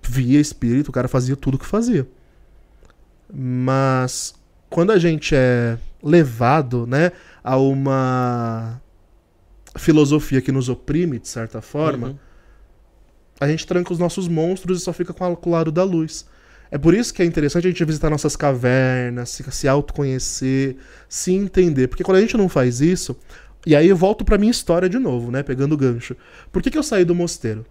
via 0.00 0.40
espírito, 0.40 0.88
o 0.88 0.92
cara 0.92 1.08
fazia 1.08 1.34
tudo 1.34 1.56
o 1.56 1.58
que 1.58 1.66
fazia. 1.66 2.06
Mas 3.28 4.34
quando 4.70 4.92
a 4.92 4.98
gente 4.98 5.34
é 5.34 5.76
levado, 6.00 6.86
né, 6.86 7.10
a 7.42 7.56
uma 7.56 8.80
filosofia 9.76 10.40
que 10.40 10.52
nos 10.52 10.68
oprime, 10.68 11.18
de 11.18 11.26
certa 11.26 11.60
forma, 11.60 12.08
uhum. 12.08 12.18
a 13.40 13.48
gente 13.48 13.66
tranca 13.66 13.92
os 13.92 13.98
nossos 13.98 14.28
monstros 14.28 14.80
e 14.80 14.84
só 14.84 14.92
fica 14.92 15.12
com 15.12 15.50
o 15.50 15.52
lado 15.52 15.72
da 15.72 15.82
luz. 15.82 16.24
É 16.70 16.78
por 16.78 16.94
isso 16.94 17.12
que 17.12 17.20
é 17.20 17.24
interessante 17.24 17.66
a 17.66 17.70
gente 17.70 17.84
visitar 17.84 18.10
nossas 18.10 18.36
cavernas, 18.36 19.30
se, 19.30 19.42
se 19.50 19.66
autoconhecer, 19.66 20.76
se 21.08 21.32
entender. 21.32 21.88
Porque 21.88 22.04
quando 22.04 22.18
a 22.18 22.20
gente 22.20 22.36
não 22.36 22.48
faz 22.48 22.80
isso. 22.80 23.16
E 23.66 23.74
aí 23.74 23.88
eu 23.88 23.96
volto 23.96 24.24
pra 24.24 24.38
minha 24.38 24.52
história 24.52 24.88
de 24.88 24.96
novo, 24.96 25.32
né? 25.32 25.42
Pegando 25.42 25.72
o 25.72 25.76
gancho. 25.76 26.16
Por 26.52 26.62
que, 26.62 26.70
que 26.70 26.78
eu 26.78 26.84
saí 26.84 27.04
do 27.04 27.16
mosteiro? 27.16 27.66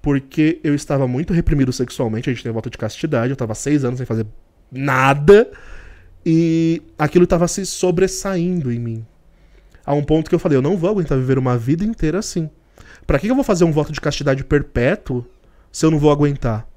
Porque 0.00 0.60
eu 0.62 0.72
estava 0.72 1.08
muito 1.08 1.32
reprimido 1.32 1.72
sexualmente, 1.72 2.30
a 2.30 2.32
gente 2.32 2.44
tem 2.44 2.52
volta 2.52 2.70
de 2.70 2.78
castidade, 2.78 3.30
eu 3.30 3.34
estava 3.34 3.52
seis 3.52 3.84
anos 3.84 3.98
sem 3.98 4.06
fazer 4.06 4.24
nada. 4.70 5.50
E 6.24 6.80
aquilo 6.96 7.24
estava 7.24 7.48
se 7.48 7.66
sobressaindo 7.66 8.70
em 8.70 8.78
mim. 8.78 9.06
A 9.84 9.92
um 9.94 10.04
ponto 10.04 10.28
que 10.28 10.34
eu 10.34 10.38
falei, 10.38 10.56
eu 10.56 10.62
não 10.62 10.76
vou 10.76 10.90
aguentar 10.90 11.18
viver 11.18 11.38
uma 11.38 11.58
vida 11.58 11.84
inteira 11.84 12.20
assim. 12.20 12.48
Para 13.04 13.18
que 13.18 13.26
eu 13.26 13.34
vou 13.34 13.44
fazer 13.44 13.64
um 13.64 13.72
voto 13.72 13.92
de 13.92 14.00
castidade 14.00 14.44
perpétuo 14.44 15.26
se 15.72 15.84
eu 15.84 15.90
não 15.90 15.98
vou 15.98 16.12
aguentar? 16.12 16.68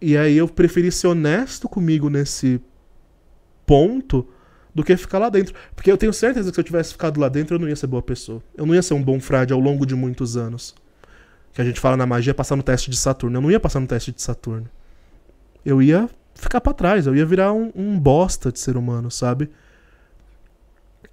E 0.00 0.16
aí 0.16 0.38
eu 0.38 0.48
preferi 0.48 0.90
ser 0.90 1.08
honesto 1.08 1.68
comigo 1.68 2.08
nesse 2.08 2.60
ponto 3.66 4.26
do 4.76 4.84
que 4.84 4.94
ficar 4.94 5.18
lá 5.18 5.30
dentro. 5.30 5.54
Porque 5.74 5.90
eu 5.90 5.96
tenho 5.96 6.12
certeza 6.12 6.50
que 6.50 6.54
se 6.54 6.60
eu 6.60 6.64
tivesse 6.64 6.92
ficado 6.92 7.18
lá 7.18 7.30
dentro, 7.30 7.56
eu 7.56 7.58
não 7.58 7.66
ia 7.66 7.74
ser 7.74 7.86
boa 7.86 8.02
pessoa. 8.02 8.42
Eu 8.54 8.66
não 8.66 8.74
ia 8.74 8.82
ser 8.82 8.92
um 8.92 9.02
bom 9.02 9.18
frade 9.18 9.50
ao 9.50 9.58
longo 9.58 9.86
de 9.86 9.94
muitos 9.94 10.36
anos. 10.36 10.74
Que 11.54 11.62
a 11.62 11.64
gente 11.64 11.80
fala 11.80 11.96
na 11.96 12.04
magia 12.04 12.34
passar 12.34 12.56
no 12.56 12.62
teste 12.62 12.90
de 12.90 12.96
Saturno. 12.98 13.38
Eu 13.38 13.40
não 13.40 13.50
ia 13.50 13.58
passar 13.58 13.80
no 13.80 13.86
teste 13.86 14.12
de 14.12 14.20
Saturno. 14.20 14.68
Eu 15.64 15.80
ia 15.80 16.10
ficar 16.34 16.60
para 16.60 16.74
trás, 16.74 17.06
eu 17.06 17.16
ia 17.16 17.24
virar 17.24 17.54
um, 17.54 17.72
um 17.74 17.98
bosta 17.98 18.52
de 18.52 18.60
ser 18.60 18.76
humano, 18.76 19.10
sabe? 19.10 19.48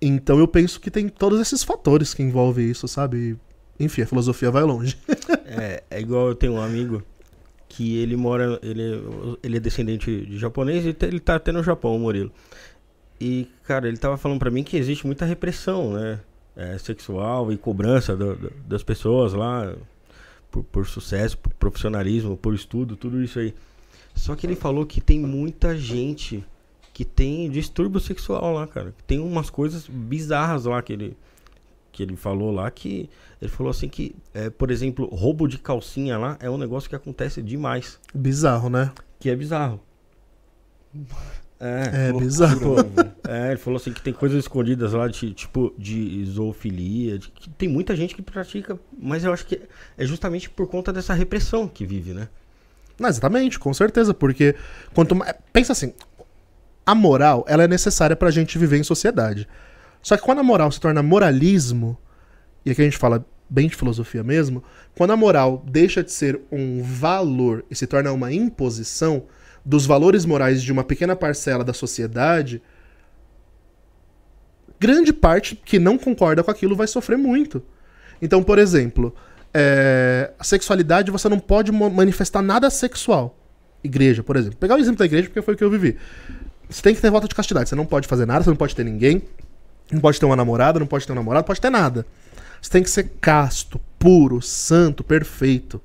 Então 0.02 0.38
eu 0.38 0.48
penso 0.48 0.82
que 0.82 0.92
tem 0.92 1.08
todos 1.08 1.40
esses 1.40 1.64
fatores 1.64 2.14
que 2.14 2.22
envolvem 2.22 2.70
isso, 2.70 2.86
sabe? 2.90 3.38
Enfim, 3.80 4.02
a 4.02 4.06
filosofia 4.06 4.52
vai 4.52 4.64
longe. 4.64 4.98
é, 5.48 5.84
é 5.90 6.02
igual 6.02 6.28
eu 6.28 6.36
tenho 6.36 6.54
um 6.54 6.62
amigo 6.62 7.02
que 7.70 7.98
ele 7.98 8.18
mora, 8.18 8.60
ele, 8.62 9.02
ele 9.42 9.56
é 9.56 9.60
descendente 9.62 10.26
de 10.26 10.38
japonês 10.38 10.86
e 10.86 10.96
ele 11.06 11.22
tá 11.22 11.36
até 11.36 11.54
no 11.54 11.64
Japão, 11.64 11.96
o 11.96 12.00
Murilo. 12.00 12.32
E, 13.24 13.48
cara, 13.64 13.88
ele 13.88 13.96
tava 13.98 14.18
falando 14.18 14.40
pra 14.40 14.52
mim 14.52 14.64
que 14.64 14.76
existe 14.76 15.06
muita 15.06 15.24
repressão, 15.26 15.94
né? 15.94 16.20
É, 16.56 16.78
sexual 16.78 17.52
e 17.52 17.58
cobrança 17.58 18.16
do- 18.16 18.36
do- 18.36 18.52
das 18.68 18.84
pessoas 18.84 19.34
lá 19.34 19.74
por, 20.52 20.64
por 20.66 20.86
sucesso, 20.86 21.38
por 21.38 21.52
profissionalismo, 21.54 22.36
por 22.38 22.54
estudo, 22.54 22.96
tudo 22.96 23.24
isso 23.24 23.40
aí. 23.40 23.54
Só 24.14 24.36
que 24.36 24.46
ele 24.46 24.56
falou 24.56 24.86
que 24.86 25.00
tem 25.02 25.20
muita 25.20 25.76
gente 25.78 26.44
que 26.94 27.04
tem 27.06 27.50
distúrbio 27.50 28.00
sexual 28.00 28.54
lá, 28.54 28.68
cara. 28.68 28.94
Tem 29.08 29.20
umas 29.20 29.50
coisas 29.50 29.88
bizarras 29.88 30.66
lá 30.66 30.80
que 30.82 30.94
ele, 30.94 31.18
que 31.92 32.04
ele 32.04 32.16
falou 32.16 32.52
lá 32.52 32.70
que. 32.70 33.10
Ele 33.42 33.50
falou 33.50 33.72
assim 33.72 33.88
que, 33.90 34.16
é, 34.34 34.50
por 34.52 34.70
exemplo, 34.70 35.06
roubo 35.08 35.48
de 35.48 35.58
calcinha 35.58 36.18
lá 36.18 36.38
é 36.40 36.50
um 36.50 36.58
negócio 36.58 36.88
que 36.90 36.96
acontece 36.96 37.42
demais. 37.42 38.00
Bizarro, 38.14 38.70
né? 38.70 38.92
Que 39.20 39.30
é 39.32 39.36
bizarro. 39.36 39.80
É, 41.64 42.10
É 42.10 42.14
bizarro. 42.14 42.76
é, 43.28 43.52
ele 43.52 43.58
falou 43.58 43.78
assim 43.78 43.94
que 43.94 44.02
tem 44.02 44.12
coisas 44.12 44.40
escondidas 44.40 44.92
lá, 44.92 45.08
de, 45.08 45.34
tipo, 45.34 45.74
de 45.78 46.26
zoofilia, 46.26 47.18
de, 47.18 47.30
que 47.30 47.50
tem 47.50 47.70
muita 47.70 47.96
gente 47.96 48.14
que 48.14 48.22
pratica, 48.22 48.78
mas 49.00 49.24
eu 49.24 49.32
acho 49.32 49.46
que 49.46 49.62
é 49.98 50.06
justamente 50.06 50.50
por 50.50 50.68
conta 50.68 50.92
dessa 50.92 51.14
repressão 51.14 51.68
que 51.68 51.86
vive, 51.86 52.14
né? 52.14 52.28
Não, 53.00 53.08
exatamente, 53.08 53.58
com 53.58 53.74
certeza, 53.74 54.14
porque 54.14 54.56
quanto 54.94 55.16
mais. 55.16 55.34
Pensa 55.52 55.72
assim, 55.72 55.94
a 56.86 56.94
moral 56.94 57.46
ela 57.48 57.64
é 57.64 57.68
necessária 57.68 58.16
pra 58.16 58.30
gente 58.30 58.58
viver 58.58 58.78
em 58.78 58.84
sociedade. 58.84 59.48
Só 60.02 60.18
que 60.18 60.24
quando 60.24 60.40
a 60.40 60.44
moral 60.44 60.72
se 60.72 60.82
torna 60.82 61.02
moralismo, 61.02 61.98
e 62.66 62.72
aqui 62.72 62.82
a 62.82 62.86
gente 62.86 62.98
fala 62.98 63.26
bem 63.50 63.68
de 63.68 63.76
filosofia 63.76 64.24
mesmo, 64.24 64.64
quando 64.96 65.12
a 65.12 65.18
moral 65.18 65.64
deixa 65.66 66.04
de 66.04 66.12
ser 66.12 66.42
um 66.52 66.84
valor 66.84 67.64
e 67.70 67.76
se 67.76 67.88
torna 67.88 68.12
uma 68.12 68.34
imposição 68.34 69.24
dos 69.66 69.86
valores 69.86 70.26
morais 70.26 70.62
de 70.62 70.72
uma 70.72 70.84
pequena 70.84 71.16
parcela 71.16 71.64
da 71.64 71.74
sociedade, 71.74 72.62
grande 74.80 75.14
parte 75.14 75.56
que 75.56 75.80
não 75.80 75.98
concorda 75.98 76.44
com 76.44 76.52
aquilo 76.52 76.76
vai 76.76 76.88
sofrer 76.88 77.18
muito. 77.18 77.64
Então, 78.22 78.44
por 78.44 78.60
exemplo, 78.60 79.16
é, 79.54 80.32
a 80.38 80.44
sexualidade 80.44 81.12
você 81.12 81.30
não 81.30 81.40
pode 81.40 81.72
manifestar 81.72 82.42
nada 82.42 82.70
sexual. 82.70 83.38
Igreja, 83.84 84.24
por 84.24 84.36
exemplo. 84.36 84.58
Pegar 84.58 84.76
o 84.76 84.80
exemplo 84.80 85.00
da 85.00 85.06
igreja 85.06 85.28
porque 85.28 85.42
foi 85.42 85.54
o 85.54 85.58
que 85.58 85.64
eu 85.64 85.70
vivi. 85.70 85.98
Você 86.70 86.82
tem 86.82 86.96
que 86.96 87.02
ter 87.02 87.12
volta 87.12 87.28
de 87.28 87.36
castidade. 87.36 87.70
Você 87.70 87.76
não 87.76 87.86
pode 87.86 88.08
fazer 88.08 88.26
nada, 88.26 88.44
você 88.44 88.50
não 88.50 88.58
pode 88.58 88.76
ter 88.76 88.84
ninguém. 88.84 89.22
Não 89.92 90.00
pode 90.02 90.20
ter 90.20 90.26
uma 90.26 90.36
namorada, 90.36 90.80
não 90.80 90.88
pode 90.88 91.06
ter 91.06 91.12
um 91.12 91.16
namorado, 91.16 91.46
pode 91.46 91.62
ter 91.62 91.70
nada. 91.70 92.06
Você 92.62 92.72
tem 92.72 92.82
que 92.82 92.90
ser 92.90 93.12
casto, 93.20 93.80
puro, 94.00 94.42
santo, 94.42 95.04
perfeito. 95.04 95.82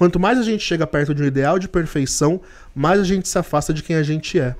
Quanto 0.00 0.18
mais 0.18 0.38
a 0.38 0.42
gente 0.42 0.64
chega 0.64 0.86
perto 0.86 1.14
de 1.14 1.22
um 1.22 1.26
ideal 1.26 1.58
de 1.58 1.68
perfeição, 1.68 2.40
mais 2.74 2.98
a 2.98 3.04
gente 3.04 3.28
se 3.28 3.38
afasta 3.38 3.70
de 3.74 3.82
quem 3.82 3.96
a 3.96 4.02
gente 4.02 4.40
é, 4.40 4.56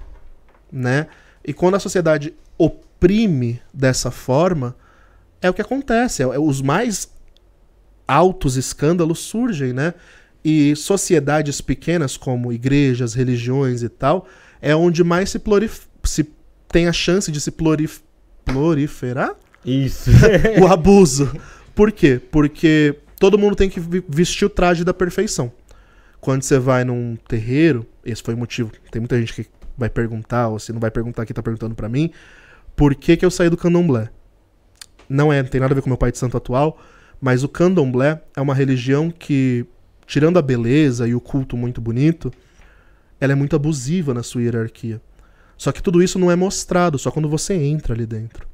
né? 0.70 1.06
E 1.42 1.54
quando 1.54 1.76
a 1.76 1.80
sociedade 1.80 2.34
oprime 2.58 3.58
dessa 3.72 4.10
forma, 4.10 4.76
é 5.40 5.48
o 5.48 5.54
que 5.54 5.62
acontece. 5.62 6.22
É, 6.22 6.26
é- 6.26 6.38
os 6.38 6.60
mais 6.60 7.08
altos 8.06 8.58
escândalos 8.58 9.20
surgem, 9.20 9.72
né? 9.72 9.94
E 10.44 10.76
sociedades 10.76 11.62
pequenas, 11.62 12.18
como 12.18 12.52
igrejas, 12.52 13.14
religiões 13.14 13.82
e 13.82 13.88
tal, 13.88 14.28
é 14.60 14.76
onde 14.76 15.02
mais 15.02 15.30
se, 15.30 15.38
plurif- 15.38 15.86
se 16.04 16.28
tem 16.68 16.86
a 16.86 16.92
chance 16.92 17.32
de 17.32 17.40
se 17.40 17.50
plurif- 17.50 18.02
proliferar 18.44 19.34
Isso. 19.64 20.10
o 20.60 20.66
abuso. 20.66 21.32
Por 21.74 21.90
quê? 21.92 22.20
Porque 22.30 22.94
todo 23.20 23.38
mundo 23.38 23.54
tem 23.54 23.68
que 23.68 23.78
vestir 24.08 24.46
o 24.46 24.50
traje 24.50 24.82
da 24.82 24.94
perfeição. 24.94 25.52
Quando 26.20 26.42
você 26.42 26.58
vai 26.58 26.84
num 26.84 27.16
terreiro, 27.28 27.86
esse 28.04 28.22
foi 28.22 28.34
o 28.34 28.36
motivo. 28.36 28.72
Tem 28.90 28.98
muita 28.98 29.20
gente 29.20 29.34
que 29.34 29.46
vai 29.76 29.90
perguntar, 29.90 30.48
ou 30.48 30.58
se 30.58 30.72
não 30.72 30.80
vai 30.80 30.90
perguntar 30.90 31.22
aqui, 31.22 31.34
tá 31.34 31.42
perguntando 31.42 31.74
pra 31.74 31.88
mim, 31.88 32.10
por 32.74 32.94
que, 32.94 33.18
que 33.18 33.24
eu 33.24 33.30
saí 33.30 33.50
do 33.50 33.58
candomblé? 33.58 34.08
Não 35.06 35.30
é, 35.30 35.42
não 35.42 35.50
tem 35.50 35.60
nada 35.60 35.74
a 35.74 35.76
ver 35.76 35.82
com 35.82 35.90
meu 35.90 35.98
pai 35.98 36.10
de 36.10 36.18
santo 36.18 36.36
atual, 36.36 36.80
mas 37.20 37.44
o 37.44 37.48
candomblé 37.48 38.22
é 38.34 38.40
uma 38.40 38.54
religião 38.54 39.10
que, 39.10 39.66
tirando 40.06 40.38
a 40.38 40.42
beleza 40.42 41.06
e 41.06 41.14
o 41.14 41.20
culto 41.20 41.58
muito 41.58 41.78
bonito, 41.80 42.32
ela 43.20 43.32
é 43.32 43.34
muito 43.34 43.54
abusiva 43.54 44.14
na 44.14 44.22
sua 44.22 44.42
hierarquia. 44.42 45.00
Só 45.58 45.72
que 45.72 45.82
tudo 45.82 46.02
isso 46.02 46.18
não 46.18 46.30
é 46.30 46.36
mostrado, 46.36 46.98
só 46.98 47.10
quando 47.10 47.28
você 47.28 47.52
entra 47.52 47.92
ali 47.92 48.06
dentro. 48.06 48.48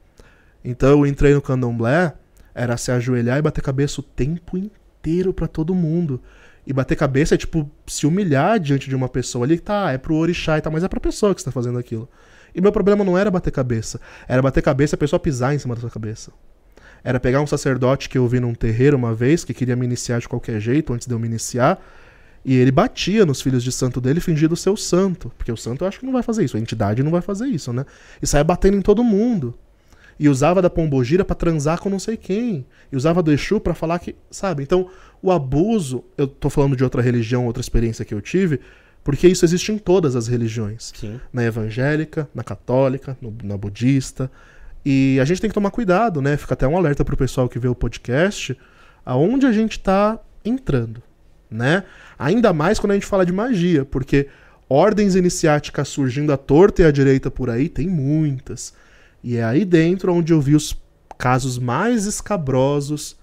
Então 0.65 0.91
eu 0.91 1.07
entrei 1.07 1.35
no 1.35 1.43
candomblé, 1.43 2.15
era 2.57 2.77
se 2.79 2.91
ajoelhar 2.91 3.39
e 3.39 3.43
bater 3.43 3.61
cabeça 3.61 4.01
o 4.01 4.03
tempo 4.03 4.57
inteiro 4.57 5.35
pra 5.35 5.47
todo 5.47 5.75
mundo. 5.75 6.21
E 6.67 6.73
bater 6.73 6.97
cabeça 6.97 7.35
é 7.35 7.39
tipo 7.39 7.71
se 7.87 8.07
humilhar 8.07 8.59
diante 8.59 8.89
de 8.89 8.97
uma 8.97 9.09
pessoa 9.11 9.45
ali, 9.45 9.59
tá, 9.59 9.93
é 9.93 9.99
pro 9.99 10.17
orixá 10.17 10.57
e 10.57 10.63
tal, 10.63 10.73
mas 10.73 10.83
é 10.83 10.89
pra 10.89 10.99
pessoa 10.99 11.35
que 11.35 11.41
está 11.41 11.53
fazendo 11.53 11.79
aquilo. 11.79 12.09
E 12.55 12.61
meu 12.61 12.73
problema 12.73 13.05
não 13.05 13.17
era 13.17 13.31
bater 13.31 13.51
cabeça, 13.51 14.01
era 14.27 14.41
bater 14.41 14.63
cabeça 14.63 14.95
e 14.95 14.97
a 14.97 14.99
pessoa 14.99 15.21
pisar 15.21 15.55
em 15.55 15.59
cima 15.59 15.75
da 15.75 15.83
sua 15.83 15.91
cabeça. 15.91 16.33
Era 17.05 17.21
pegar 17.21 17.43
um 17.43 17.47
sacerdote 17.47 18.09
que 18.09 18.17
eu 18.17 18.27
vi 18.27 18.41
num 18.41 18.55
terreiro 18.55 18.97
uma 18.97 19.15
vez, 19.15 19.45
que 19.45 19.53
queria 19.53 19.77
me 19.77 19.85
iniciar 19.85 20.19
de 20.19 20.27
qualquer 20.27 20.59
jeito 20.59 20.95
antes 20.95 21.07
de 21.07 21.15
eu 21.15 21.19
me 21.19 21.29
iniciar, 21.29 21.79
e 22.43 22.55
ele 22.55 22.73
batia 22.73 23.27
nos 23.27 23.43
filhos 23.43 23.63
de 23.63 23.71
santo 23.71 24.01
dele 24.01 24.19
fingindo 24.19 24.57
ser 24.57 24.71
o 24.71 24.77
santo. 24.77 25.31
Porque 25.37 25.53
o 25.53 25.57
santo 25.57 25.85
eu 25.85 25.89
acho 25.89 26.01
que 26.01 26.07
não 26.07 26.13
vai 26.13 26.23
fazer 26.23 26.43
isso, 26.45 26.57
a 26.57 26.61
entidade 26.61 27.03
não 27.03 27.11
vai 27.11 27.21
fazer 27.21 27.47
isso, 27.47 27.73
né? 27.73 27.85
E 28.21 28.27
saia 28.27 28.43
batendo 28.43 28.79
em 28.79 28.83
todo 28.83 29.05
mundo. 29.05 29.57
E 30.19 30.29
usava 30.29 30.63
da 30.63 30.71
pombogira 30.71 31.25
pra 31.25 31.35
transar 31.37 31.79
com 31.81 31.91
não 31.91 31.99
sei 31.99 32.17
quem. 32.17 32.65
E 32.91 32.97
usava 32.97 33.23
do 33.23 33.31
Exu 33.33 33.61
pra 33.61 33.75
falar 33.75 33.99
que. 33.99 34.15
Sabe? 34.31 34.63
Então, 34.63 34.89
o 35.23 35.31
abuso. 35.31 36.05
Eu 36.17 36.27
tô 36.27 36.49
falando 36.49 36.75
de 36.77 36.83
outra 36.85 37.03
religião, 37.03 37.47
outra 37.47 37.61
experiência 37.61 38.05
que 38.05 38.15
eu 38.15 38.21
tive. 38.21 38.61
Porque 39.05 39.29
isso 39.29 39.45
existe 39.45 39.71
em 39.73 39.79
todas 39.79 40.17
as 40.17 40.27
religiões. 40.27 40.93
Sim. 40.97 41.21
Na 41.33 41.45
evangélica, 41.45 42.29
na 42.35 42.43
católica, 42.43 43.17
no- 43.21 43.35
na 43.45 43.57
budista. 43.57 44.31
E 44.85 45.19
a 45.21 45.25
gente 45.25 45.41
tem 45.41 45.51
que 45.51 45.55
tomar 45.55 45.71
cuidado, 45.71 46.21
né? 46.23 46.37
Fica 46.37 46.55
até 46.55 46.67
um 46.67 46.77
alerta 46.77 47.05
pro 47.05 47.17
pessoal 47.17 47.49
que 47.49 47.59
vê 47.59 47.69
o 47.69 47.75
podcast. 47.75 48.57
Aonde 49.05 49.47
a 49.47 49.53
gente 49.53 49.79
tá 49.79 50.19
entrando, 50.45 51.03
né? 51.51 51.85
Ainda 52.19 52.53
mais 52.53 52.79
quando 52.79 52.93
a 52.93 52.95
gente 52.95 53.07
fala 53.07 53.27
de 53.27 53.33
magia. 53.33 53.85
Porque 53.85 54.29
ordens 54.69 55.15
iniciáticas 55.15 55.89
surgindo 55.89 56.33
à 56.33 56.37
torta 56.37 56.83
e 56.83 56.85
à 56.85 56.91
direita 56.91 57.31
por 57.31 57.51
aí, 57.51 57.69
tem 57.69 57.87
muitas. 57.89 58.73
E 59.27 59.37
é 59.39 59.43
aí 59.45 59.65
dentro 59.65 60.15
onde 60.15 60.33
eu 60.33 60.41
vi 60.41 60.55
os 60.55 60.81
casos 61.19 61.59
mais 61.59 62.05
escabrosos 62.07 63.17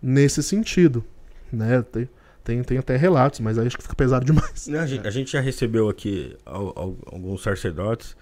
nesse 0.00 0.42
sentido. 0.42 1.04
Né? 1.52 1.82
Tem, 1.82 2.08
tem, 2.42 2.62
tem 2.62 2.78
até 2.78 2.96
relatos, 2.96 3.40
mas 3.40 3.58
aí 3.58 3.66
acho 3.66 3.76
que 3.76 3.82
fica 3.82 3.94
pesado 3.94 4.24
demais. 4.24 4.66
A 4.68 4.86
gente, 4.86 5.06
a 5.06 5.10
gente 5.10 5.30
já 5.32 5.40
recebeu 5.40 5.88
aqui 5.90 6.34
al- 6.46 6.72
al- 6.74 6.96
alguns 7.04 7.42
sacerdotes 7.42 8.16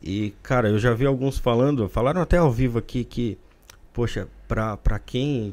e, 0.00 0.32
cara, 0.42 0.68
eu 0.68 0.78
já 0.78 0.94
vi 0.94 1.04
alguns 1.04 1.36
falando, 1.38 1.88
falaram 1.88 2.20
até 2.22 2.36
ao 2.38 2.52
vivo 2.52 2.78
aqui 2.78 3.02
que, 3.04 3.36
poxa, 3.92 4.28
pra, 4.46 4.76
pra 4.76 4.98
quem 5.00 5.52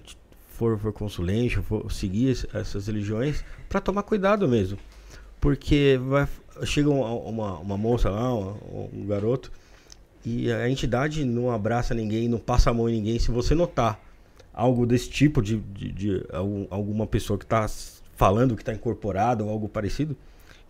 for, 0.49 0.77
for 0.77 0.93
consulente, 0.93 1.57
for 1.57 1.91
seguir 1.91 2.29
es- 2.29 2.45
essas 2.53 2.85
religiões, 2.87 3.43
pra 3.67 3.81
tomar 3.81 4.03
cuidado 4.03 4.47
mesmo. 4.47 4.77
Porque 5.41 5.99
vai, 6.07 6.27
chega 6.65 6.89
uma, 6.89 7.09
uma, 7.13 7.57
uma 7.59 7.77
moça 7.77 8.09
lá, 8.11 8.31
um, 8.35 8.89
um 8.93 9.05
garoto, 9.07 9.51
e 10.25 10.51
a 10.51 10.69
entidade 10.69 11.23
não 11.25 11.49
abraça 11.51 11.93
ninguém, 11.93 12.27
não 12.27 12.39
passa 12.39 12.69
a 12.69 12.73
mão 12.73 12.89
em 12.89 12.93
ninguém. 12.93 13.19
Se 13.19 13.31
você 13.31 13.55
notar 13.55 13.99
algo 14.53 14.85
desse 14.85 15.09
tipo 15.09 15.41
de, 15.41 15.57
de, 15.57 15.91
de 15.91 16.25
algum- 16.31 16.67
alguma 16.69 17.07
pessoa 17.07 17.37
que 17.39 17.45
está 17.45 17.65
falando 18.15 18.55
que 18.55 18.61
está 18.61 18.73
incorporada 18.73 19.43
ou 19.43 19.49
algo 19.49 19.69
parecido, 19.69 20.15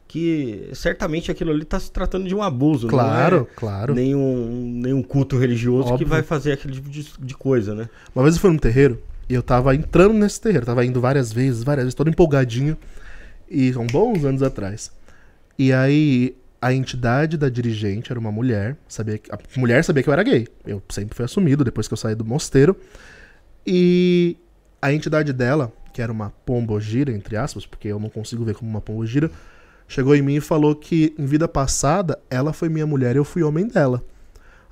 que 0.08 0.70
certamente 0.74 1.30
aquilo 1.32 1.52
ali 1.52 1.64
está 1.64 1.80
se 1.80 1.92
tratando 1.92 2.28
de 2.28 2.34
um 2.36 2.42
abuso, 2.42 2.88
Claro, 2.88 3.38
não 3.40 3.48
claro. 3.56 3.94
é 3.94 3.96
nenhum, 3.96 4.80
nenhum 4.82 5.04
culto 5.04 5.38
religioso 5.38 5.88
que 5.90 5.94
Óbvio. 5.94 6.08
vai 6.08 6.24
fazer 6.24 6.52
aquele 6.54 6.74
tipo 6.76 6.90
de, 6.90 7.08
de 7.20 7.34
coisa, 7.36 7.76
né? 7.76 7.90
Uma 8.16 8.24
vez 8.24 8.36
eu 8.36 8.42
fui 8.42 8.50
num 8.50 8.58
terreiro 8.58 9.02
e 9.28 9.34
eu 9.34 9.44
tava 9.44 9.74
entrando 9.76 10.14
nesse 10.14 10.42
terreiro, 10.42 10.66
tava 10.66 10.84
indo 10.86 11.00
várias 11.00 11.32
vezes, 11.32 11.64
várias 11.64 11.86
vezes, 11.86 11.96
todo 11.96 12.10
empolgadinho. 12.10 12.76
E 13.50 13.72
são 13.74 13.86
bons 13.88 14.24
anos 14.26 14.42
atrás. 14.44 14.92
E 15.58 15.72
aí 15.74 16.36
a 16.62 16.74
entidade 16.74 17.38
da 17.38 17.50
dirigente 17.50 18.12
era 18.12 18.20
uma 18.20 18.32
mulher, 18.32 18.76
sabia 18.88 19.18
que, 19.18 19.32
a 19.32 19.40
mulher 19.56 19.84
sabia 19.84 20.04
que 20.04 20.10
eu 20.10 20.14
era 20.14 20.24
gay. 20.24 20.48
Eu 20.66 20.82
sempre 20.90 21.16
fui 21.16 21.24
assumido 21.24 21.64
depois 21.64 21.88
que 21.88 21.94
eu 21.94 21.98
saí 21.98 22.16
do 22.16 22.26
mosteiro. 22.26 22.76
E 23.66 24.38
a 24.82 24.92
entidade 24.92 25.32
dela, 25.32 25.72
que 25.94 26.02
era 26.02 26.12
uma 26.12 26.32
pombogira, 26.46 27.12
entre 27.12 27.38
aspas, 27.38 27.66
porque 27.66 27.88
eu 27.88 28.00
não 28.00 28.10
consigo 28.10 28.44
ver 28.44 28.56
como 28.56 28.70
uma 28.70 28.82
pombogira, 28.82 29.32
chegou 29.88 30.16
em 30.16 30.22
mim 30.22 30.36
e 30.36 30.42
falou 30.42 30.76
que 30.76 31.14
em 31.18 31.26
vida 31.26 31.48
passada 31.48 32.20
ela 32.30 32.52
foi 32.52 32.68
minha 32.68 32.86
mulher 32.86 33.16
e 33.16 33.20
eu 33.20 33.24
fui 33.24 33.42
homem 33.42 33.68
dela. 33.68 34.04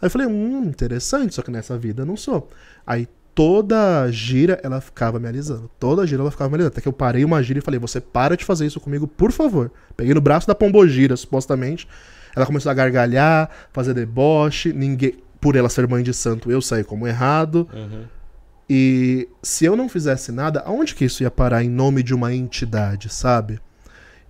Aí 0.02 0.08
eu 0.08 0.10
falei, 0.10 0.28
hum, 0.28 0.66
interessante, 0.66 1.34
só 1.34 1.42
que 1.42 1.50
nessa 1.50 1.78
vida 1.78 2.02
eu 2.02 2.06
não 2.06 2.18
sou. 2.18 2.50
Aí 2.86 3.08
toda 3.38 4.12
gira 4.12 4.60
ela 4.64 4.82
ficava 4.82 5.20
me 5.20 5.28
alisando. 5.28 5.70
Toda 5.80 6.08
gira 6.08 6.24
ela 6.24 6.32
ficava 6.32 6.50
me 6.50 6.56
alisando. 6.56 6.74
Até 6.74 6.82
que 6.82 6.88
eu 6.88 6.94
parei 6.94 7.24
uma 7.24 7.44
gira 7.44 7.60
e 7.60 7.62
falei, 7.62 7.80
você 7.80 8.02
para 8.02 8.36
de 8.36 8.44
fazer 8.44 8.66
isso 8.66 8.80
comigo, 8.80 9.08
por 9.08 9.32
favor. 9.32 9.72
Peguei 9.96 10.12
no 10.16 10.20
braço 10.20 10.48
da 10.48 10.56
pombogira, 10.56 11.16
supostamente. 11.16 11.88
Ela 12.36 12.48
começou 12.48 12.72
a 12.72 12.74
gargalhar, 12.74 13.52
fazer 13.72 13.94
deboche, 13.94 14.74
ninguém. 14.74 15.20
Por 15.40 15.56
ela 15.56 15.70
ser 15.70 15.88
mãe 15.88 16.02
de 16.02 16.16
santo, 16.16 16.50
eu 16.50 16.60
saí 16.64 16.84
como 16.84 17.08
errado. 17.08 17.70
E 18.68 19.30
se 19.44 19.66
eu 19.66 19.76
não 19.76 19.88
fizesse 19.88 20.32
nada, 20.32 20.64
aonde 20.66 20.96
que 20.96 21.06
isso 21.06 21.22
ia 21.22 21.30
parar 21.30 21.64
em 21.64 21.70
nome 21.70 22.02
de 22.02 22.16
uma 22.16 22.34
entidade, 22.34 23.08
sabe? 23.08 23.60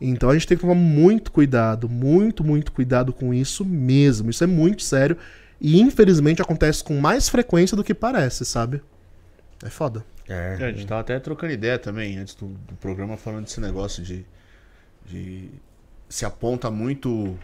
Então 0.01 0.29
a 0.29 0.33
gente 0.33 0.47
tem 0.47 0.57
que 0.57 0.63
tomar 0.63 0.75
muito 0.75 1.31
cuidado, 1.31 1.87
muito, 1.87 2.43
muito 2.43 2.73
cuidado 2.73 3.13
com 3.13 3.33
isso 3.33 3.63
mesmo. 3.63 4.29
Isso 4.29 4.43
é 4.43 4.47
muito 4.47 4.83
sério 4.83 5.15
e 5.61 5.79
infelizmente 5.79 6.41
acontece 6.41 6.83
com 6.83 6.99
mais 6.99 7.29
frequência 7.29 7.77
do 7.77 7.85
que 7.85 7.93
parece, 7.93 8.43
sabe? 8.43 8.81
É 9.63 9.69
foda. 9.69 10.05
É, 10.27 10.55
a 10.55 10.71
gente 10.71 10.85
tava 10.85 11.01
até 11.01 11.19
trocando 11.19 11.53
ideia 11.53 11.79
também 11.79 12.17
antes 12.17 12.35
do, 12.35 12.47
do 12.47 12.75
programa 12.75 13.15
falando 13.17 13.45
desse 13.45 13.61
negócio 13.61 14.03
de, 14.03 14.25
de 15.05 15.49
se 16.09 16.25
aponta 16.25 16.69
muito 16.69 17.37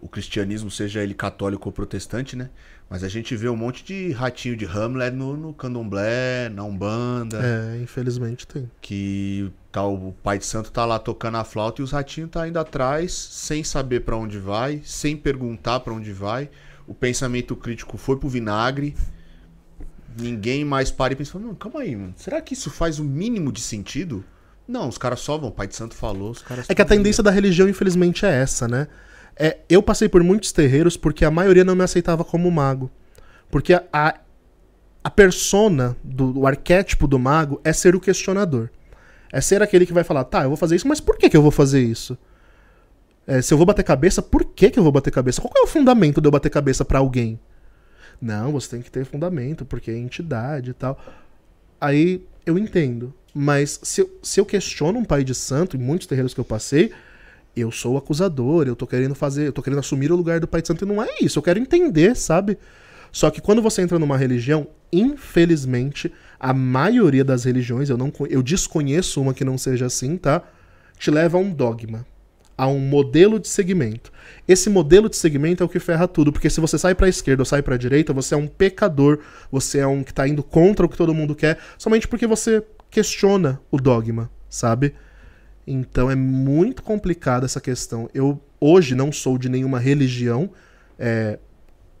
o 0.00 0.08
cristianismo, 0.08 0.70
seja 0.70 1.02
ele 1.02 1.14
católico 1.14 1.68
ou 1.68 1.72
protestante, 1.72 2.36
né? 2.36 2.50
Mas 2.90 3.02
a 3.02 3.08
gente 3.08 3.34
vê 3.34 3.48
um 3.48 3.56
monte 3.56 3.82
de 3.82 4.12
ratinho 4.12 4.54
de 4.54 4.66
Hamlet 4.66 5.16
no, 5.16 5.34
no 5.34 5.54
candomblé, 5.54 6.50
na 6.50 6.62
Umbanda. 6.62 7.40
É, 7.42 7.80
infelizmente 7.82 8.46
tem. 8.46 8.70
Que 8.82 9.50
tá, 9.72 9.82
o 9.86 10.12
pai 10.22 10.38
de 10.38 10.44
santo 10.44 10.70
tá 10.70 10.84
lá 10.84 10.98
tocando 10.98 11.38
a 11.38 11.44
flauta 11.44 11.80
e 11.80 11.84
os 11.84 11.92
ratinhos 11.92 12.30
tá 12.30 12.46
indo 12.46 12.58
atrás, 12.58 13.14
sem 13.14 13.64
saber 13.64 14.00
para 14.00 14.16
onde 14.16 14.38
vai, 14.38 14.82
sem 14.84 15.16
perguntar 15.16 15.80
para 15.80 15.94
onde 15.94 16.12
vai. 16.12 16.50
O 16.86 16.92
pensamento 16.92 17.56
crítico 17.56 17.96
foi 17.96 18.18
pro 18.18 18.28
vinagre. 18.28 18.94
Ninguém 20.16 20.64
mais 20.64 20.90
para 20.90 21.12
e 21.12 21.16
pensa, 21.16 21.38
não, 21.38 21.54
calma 21.54 21.80
aí, 21.80 21.96
mano. 21.96 22.14
Será 22.16 22.40
que 22.40 22.54
isso 22.54 22.70
faz 22.70 22.98
o 22.98 23.04
mínimo 23.04 23.50
de 23.50 23.60
sentido? 23.60 24.24
Não, 24.66 24.88
os 24.88 24.96
caras 24.96 25.20
só 25.20 25.36
vão, 25.36 25.50
o 25.50 25.52
pai 25.52 25.66
de 25.66 25.74
santo 25.74 25.94
falou, 25.94 26.30
os 26.30 26.40
caras... 26.40 26.70
É 26.70 26.74
que 26.74 26.80
a 26.80 26.84
tendência 26.84 27.22
da 27.22 27.30
religião, 27.30 27.68
infelizmente, 27.68 28.24
é 28.24 28.30
essa, 28.30 28.66
né? 28.66 28.88
É, 29.36 29.58
eu 29.68 29.82
passei 29.82 30.08
por 30.08 30.22
muitos 30.22 30.52
terreiros 30.52 30.96
porque 30.96 31.24
a 31.24 31.30
maioria 31.30 31.64
não 31.64 31.74
me 31.74 31.82
aceitava 31.82 32.24
como 32.24 32.50
mago. 32.50 32.90
Porque 33.50 33.74
a, 33.74 33.82
a, 33.92 34.14
a 35.02 35.10
persona, 35.10 35.96
do, 36.02 36.40
o 36.40 36.46
arquétipo 36.46 37.06
do 37.06 37.18
mago 37.18 37.60
é 37.64 37.72
ser 37.72 37.94
o 37.94 38.00
questionador. 38.00 38.70
É 39.32 39.40
ser 39.40 39.62
aquele 39.62 39.84
que 39.84 39.92
vai 39.92 40.04
falar, 40.04 40.24
tá, 40.24 40.44
eu 40.44 40.48
vou 40.48 40.56
fazer 40.56 40.76
isso, 40.76 40.86
mas 40.86 41.00
por 41.00 41.18
que, 41.18 41.28
que 41.28 41.36
eu 41.36 41.42
vou 41.42 41.50
fazer 41.50 41.82
isso? 41.82 42.16
É, 43.26 43.42
se 43.42 43.52
eu 43.52 43.58
vou 43.58 43.66
bater 43.66 43.82
cabeça, 43.82 44.22
por 44.22 44.44
que, 44.44 44.70
que 44.70 44.78
eu 44.78 44.82
vou 44.82 44.92
bater 44.92 45.10
cabeça? 45.10 45.40
Qual 45.40 45.52
é 45.56 45.62
o 45.62 45.66
fundamento 45.66 46.20
de 46.20 46.28
eu 46.28 46.30
bater 46.30 46.50
cabeça 46.50 46.84
para 46.84 47.00
alguém? 47.00 47.38
Não, 48.20 48.52
você 48.52 48.70
tem 48.70 48.82
que 48.82 48.90
ter 48.90 49.04
fundamento, 49.04 49.64
porque 49.64 49.90
é 49.90 49.96
entidade 49.96 50.70
e 50.70 50.74
tal. 50.74 50.98
Aí 51.80 52.22
eu 52.46 52.58
entendo. 52.58 53.12
Mas 53.34 53.80
se 53.82 54.00
eu, 54.00 54.18
se 54.22 54.40
eu 54.40 54.46
questiono 54.46 54.98
um 54.98 55.04
pai 55.04 55.24
de 55.24 55.34
santo, 55.34 55.76
em 55.76 55.80
muitos 55.80 56.06
terreiros 56.06 56.32
que 56.32 56.40
eu 56.40 56.44
passei, 56.44 56.92
eu 57.56 57.70
sou 57.70 57.94
o 57.94 57.96
acusador, 57.96 58.66
eu 58.66 58.76
tô 58.76 58.86
querendo 58.86 59.14
fazer, 59.14 59.48
eu 59.48 59.52
tô 59.52 59.62
querendo 59.62 59.78
assumir 59.78 60.12
o 60.12 60.16
lugar 60.16 60.40
do 60.40 60.46
pai 60.46 60.62
de 60.62 60.68
santo 60.68 60.84
e 60.84 60.88
não 60.88 61.02
é 61.02 61.08
isso, 61.20 61.38
eu 61.38 61.42
quero 61.42 61.58
entender, 61.58 62.16
sabe? 62.16 62.58
Só 63.10 63.30
que 63.30 63.40
quando 63.40 63.62
você 63.62 63.82
entra 63.82 63.98
numa 63.98 64.16
religião, 64.16 64.66
infelizmente, 64.92 66.12
a 66.38 66.52
maioria 66.52 67.24
das 67.24 67.44
religiões, 67.44 67.88
eu 67.88 67.96
não 67.96 68.12
eu 68.28 68.42
desconheço 68.42 69.20
uma 69.20 69.34
que 69.34 69.44
não 69.44 69.56
seja 69.56 69.86
assim, 69.86 70.16
tá? 70.16 70.42
Te 70.98 71.10
leva 71.10 71.38
a 71.38 71.40
um 71.40 71.52
dogma, 71.52 72.06
a 72.56 72.66
um 72.66 72.78
modelo 72.78 73.38
de 73.38 73.48
segmento. 73.48 74.12
Esse 74.46 74.70
modelo 74.70 75.08
de 75.08 75.16
segmento 75.16 75.62
é 75.62 75.66
o 75.66 75.68
que 75.68 75.80
ferra 75.80 76.06
tudo, 76.06 76.32
porque 76.32 76.48
se 76.48 76.60
você 76.60 76.78
sai 76.78 76.94
para 76.94 77.06
a 77.06 77.08
esquerda 77.08 77.42
ou 77.42 77.46
sai 77.46 77.62
para 77.62 77.74
a 77.74 77.78
direita, 77.78 78.12
você 78.12 78.34
é 78.34 78.38
um 78.38 78.46
pecador, 78.46 79.18
você 79.50 79.78
é 79.78 79.86
um 79.86 80.02
que 80.02 80.14
tá 80.14 80.26
indo 80.28 80.42
contra 80.42 80.86
o 80.86 80.88
que 80.88 80.96
todo 80.96 81.14
mundo 81.14 81.34
quer, 81.34 81.58
somente 81.78 82.06
porque 82.06 82.26
você 82.26 82.62
questiona 82.90 83.60
o 83.70 83.78
dogma, 83.78 84.30
sabe? 84.48 84.94
Então 85.66 86.10
é 86.10 86.14
muito 86.14 86.82
complicada 86.82 87.46
essa 87.46 87.60
questão. 87.60 88.08
Eu 88.14 88.40
hoje 88.60 88.94
não 88.94 89.10
sou 89.10 89.36
de 89.36 89.48
nenhuma 89.48 89.78
religião, 89.78 90.50
é, 90.98 91.38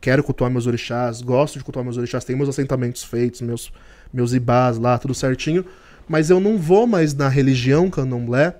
quero 0.00 0.22
cultuar 0.22 0.50
meus 0.50 0.66
orixás, 0.66 1.20
gosto 1.20 1.58
de 1.58 1.64
cultuar 1.64 1.84
meus 1.84 1.96
orixás, 1.96 2.24
tenho 2.24 2.36
meus 2.36 2.48
assentamentos 2.48 3.02
feitos, 3.02 3.40
meus, 3.40 3.72
meus 4.12 4.32
ibás 4.34 4.78
lá, 4.78 4.98
tudo 4.98 5.14
certinho, 5.14 5.64
mas 6.06 6.30
eu 6.30 6.38
não 6.38 6.58
vou 6.58 6.86
mais 6.86 7.14
na 7.14 7.28
religião 7.28 7.88
candomblé, 7.88 8.54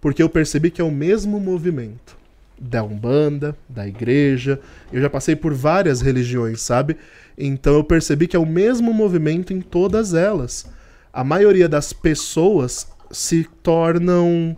porque 0.00 0.22
eu 0.22 0.28
percebi 0.28 0.70
que 0.70 0.80
é 0.80 0.84
o 0.84 0.90
mesmo 0.90 1.40
movimento 1.40 2.16
da 2.60 2.82
Umbanda, 2.82 3.56
da 3.68 3.86
igreja. 3.86 4.60
Eu 4.92 5.00
já 5.00 5.08
passei 5.08 5.36
por 5.36 5.54
várias 5.54 6.00
religiões, 6.00 6.60
sabe? 6.60 6.96
Então 7.36 7.74
eu 7.74 7.84
percebi 7.84 8.26
que 8.26 8.36
é 8.36 8.38
o 8.38 8.46
mesmo 8.46 8.92
movimento 8.92 9.52
em 9.52 9.60
todas 9.60 10.14
elas. 10.14 10.66
A 11.12 11.22
maioria 11.22 11.68
das 11.68 11.92
pessoas 11.92 12.88
se 13.10 13.44
tornam. 13.62 14.56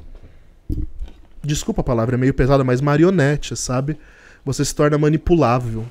Desculpa 1.42 1.80
a 1.80 1.84
palavra, 1.84 2.16
é 2.16 2.18
meio 2.18 2.34
pesada, 2.34 2.64
mas 2.64 2.80
marionete, 2.80 3.56
sabe? 3.56 3.98
Você 4.44 4.64
se 4.64 4.74
torna 4.74 4.98
manipulável. 4.98 5.84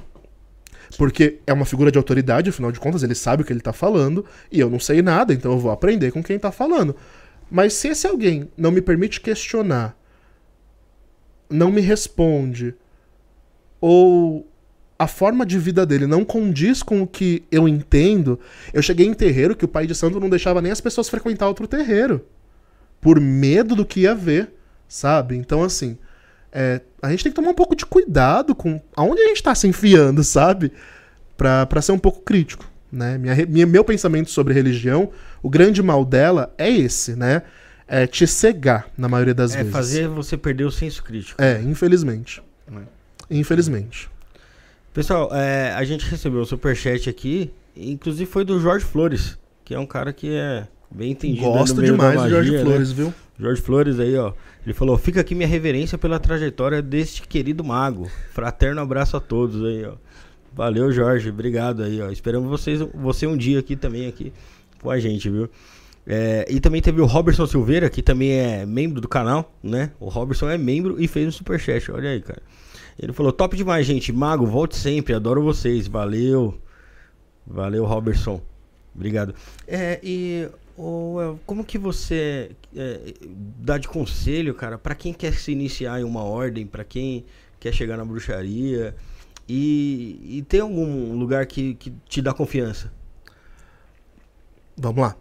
Porque 0.97 1.39
é 1.45 1.53
uma 1.53 1.65
figura 1.65 1.91
de 1.91 1.97
autoridade, 1.97 2.49
afinal 2.49 2.71
de 2.71 2.79
contas, 2.79 3.03
ele 3.03 3.13
sabe 3.13 3.43
o 3.43 3.45
que 3.45 3.53
ele 3.53 3.61
tá 3.61 3.71
falando, 3.71 4.25
e 4.51 4.59
eu 4.59 4.69
não 4.69 4.79
sei 4.79 5.03
nada, 5.03 5.33
então 5.33 5.51
eu 5.51 5.59
vou 5.59 5.71
aprender 5.71 6.11
com 6.11 6.23
quem 6.23 6.39
tá 6.39 6.51
falando. 6.51 6.95
Mas 7.49 7.73
se 7.73 7.87
esse 7.87 8.05
alguém 8.05 8.49
não 8.57 8.71
me 8.71 8.81
permite 8.81 9.21
questionar, 9.21 9.97
não 11.49 11.71
me 11.71 11.81
responde, 11.81 12.75
ou 13.81 14.47
a 14.97 15.07
forma 15.07 15.45
de 15.45 15.57
vida 15.57 15.85
dele 15.85 16.05
não 16.05 16.25
condiz 16.25 16.83
com 16.83 17.01
o 17.01 17.07
que 17.07 17.43
eu 17.49 17.67
entendo, 17.67 18.39
eu 18.73 18.81
cheguei 18.81 19.07
em 19.07 19.13
terreiro 19.13 19.55
que 19.55 19.65
o 19.65 19.69
pai 19.69 19.87
de 19.87 19.95
santo 19.95 20.19
não 20.19 20.29
deixava 20.29 20.61
nem 20.61 20.71
as 20.71 20.81
pessoas 20.81 21.07
frequentar 21.09 21.47
outro 21.47 21.67
terreiro 21.67 22.25
por 22.99 23.19
medo 23.19 23.75
do 23.75 23.85
que 23.85 24.01
ia 24.01 24.13
ver, 24.13 24.53
sabe? 24.87 25.37
Então, 25.37 25.63
assim, 25.63 25.97
é, 26.51 26.81
a 27.01 27.09
gente 27.09 27.23
tem 27.23 27.31
que 27.31 27.35
tomar 27.35 27.51
um 27.51 27.55
pouco 27.55 27.75
de 27.75 27.85
cuidado 27.85 28.53
com 28.53 28.81
aonde 28.95 29.21
a 29.21 29.27
gente 29.27 29.41
tá 29.41 29.55
se 29.55 29.67
enfiando, 29.67 30.21
sabe? 30.23 30.71
Pra, 31.37 31.65
pra 31.65 31.81
ser 31.81 31.93
um 31.93 31.99
pouco 31.99 32.21
crítico, 32.21 32.68
né? 32.91 33.17
Minha, 33.17 33.45
minha, 33.45 33.65
meu 33.65 33.83
pensamento 33.83 34.29
sobre 34.29 34.53
religião, 34.53 35.11
o 35.41 35.49
grande 35.49 35.81
mal 35.81 36.03
dela 36.05 36.53
é 36.57 36.69
esse, 36.69 37.15
né? 37.15 37.43
É 37.87 38.05
te 38.05 38.27
cegar, 38.27 38.87
na 38.97 39.07
maioria 39.07 39.33
das 39.33 39.53
é 39.53 39.57
vezes. 39.57 39.69
É 39.69 39.73
fazer 39.73 40.07
você 40.07 40.37
perder 40.37 40.65
o 40.65 40.71
senso 40.71 41.03
crítico. 41.03 41.41
É, 41.41 41.61
infelizmente. 41.61 42.41
É. 42.71 42.81
Infelizmente. 43.31 44.09
Pessoal, 44.93 45.29
é, 45.33 45.73
a 45.73 45.83
gente 45.83 46.05
recebeu 46.09 46.41
o 46.41 46.45
superchat 46.45 47.09
aqui, 47.09 47.51
inclusive 47.75 48.29
foi 48.29 48.43
do 48.43 48.59
Jorge 48.59 48.85
Flores, 48.85 49.37
que 49.65 49.73
é 49.73 49.79
um 49.79 49.85
cara 49.85 50.13
que 50.13 50.35
é 50.35 50.67
Bem 50.91 51.11
entendido. 51.11 51.45
Gosto 51.45 51.81
demais 51.81 52.15
magia, 52.15 52.29
do 52.29 52.29
Jorge 52.29 52.51
né? 52.51 52.63
Flores, 52.63 52.91
viu? 52.91 53.13
Jorge 53.39 53.61
Flores 53.61 53.99
aí, 53.99 54.17
ó. 54.17 54.33
Ele 54.65 54.73
falou: 54.73 54.97
fica 54.97 55.21
aqui 55.21 55.35
minha 55.35 55.47
reverência 55.47 55.97
pela 55.97 56.19
trajetória 56.19 56.81
deste 56.81 57.21
querido 57.21 57.63
mago. 57.63 58.09
Fraterno 58.33 58.81
abraço 58.81 59.15
a 59.15 59.19
todos 59.19 59.63
aí, 59.63 59.85
ó. 59.85 59.93
Valeu, 60.53 60.91
Jorge. 60.91 61.29
Obrigado 61.29 61.83
aí, 61.83 62.01
ó. 62.01 62.09
Esperamos 62.09 62.49
vocês, 62.49 62.79
você 62.93 63.27
um 63.27 63.37
dia 63.37 63.59
aqui 63.59 63.75
também, 63.75 64.07
aqui 64.07 64.33
com 64.81 64.89
a 64.89 64.99
gente, 64.99 65.29
viu? 65.29 65.49
É, 66.07 66.45
e 66.49 66.59
também 66.59 66.81
teve 66.81 67.01
o 67.01 67.05
Robertson 67.05 67.45
Silveira, 67.45 67.89
que 67.89 68.01
também 68.01 68.31
é 68.31 68.65
membro 68.65 68.99
do 68.99 69.07
canal, 69.07 69.53
né? 69.61 69.91
O 69.99 70.09
Robertson 70.09 70.49
é 70.49 70.57
membro 70.57 70.99
e 70.99 71.07
fez 71.07 71.27
um 71.27 71.31
superchat. 71.31 71.91
Olha 71.91 72.09
aí, 72.09 72.21
cara. 72.21 72.41
Ele 72.97 73.13
falou: 73.13 73.31
top 73.31 73.55
demais, 73.55 73.85
gente. 73.85 74.11
Mago, 74.11 74.45
volte 74.45 74.75
sempre. 74.75 75.13
Adoro 75.13 75.43
vocês. 75.43 75.87
Valeu. 75.87 76.59
Valeu, 77.45 77.85
Robertson. 77.85 78.41
Obrigado. 78.95 79.35
É, 79.67 79.99
e 80.03 80.47
ou 80.75 81.39
como 81.45 81.63
que 81.63 81.77
você 81.77 82.51
é, 82.75 83.13
dá 83.59 83.77
de 83.77 83.87
conselho, 83.87 84.53
cara, 84.53 84.77
para 84.77 84.95
quem 84.95 85.13
quer 85.13 85.33
se 85.33 85.51
iniciar 85.51 85.99
em 85.99 86.03
uma 86.03 86.23
ordem, 86.23 86.65
para 86.65 86.83
quem 86.83 87.25
quer 87.59 87.73
chegar 87.73 87.97
na 87.97 88.05
bruxaria 88.05 88.95
e, 89.49 90.37
e 90.37 90.41
tem 90.43 90.59
algum 90.59 91.17
lugar 91.17 91.47
que, 91.47 91.73
que 91.73 91.91
te 92.07 92.21
dá 92.21 92.31
confiança? 92.31 92.91
Vamos 94.77 95.01
lá. 95.01 95.15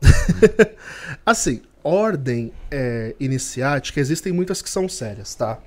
assim, 1.25 1.63
ordem 1.83 2.53
é, 2.71 3.17
iniciática, 3.19 3.99
existem 3.99 4.31
muitas 4.31 4.61
que 4.61 4.69
são 4.69 4.87
sérias, 4.87 5.35
tá? 5.35 5.59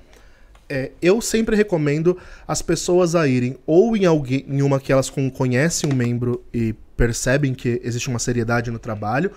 É, 0.69 0.91
eu 1.01 1.19
sempre 1.19 1.55
recomendo 1.55 2.17
as 2.47 2.61
pessoas 2.61 3.15
a 3.15 3.27
irem 3.27 3.57
ou 3.65 3.97
em 3.97 4.05
alguém 4.05 4.45
em 4.47 4.61
uma 4.61 4.79
que 4.79 4.93
elas 4.93 5.09
conhecem 5.09 5.91
um 5.91 5.95
membro 5.95 6.45
e 6.53 6.73
percebem 6.95 7.53
que 7.53 7.81
existe 7.83 8.07
uma 8.07 8.19
seriedade 8.19 8.69
no 8.69 8.79
trabalho, 8.79 9.31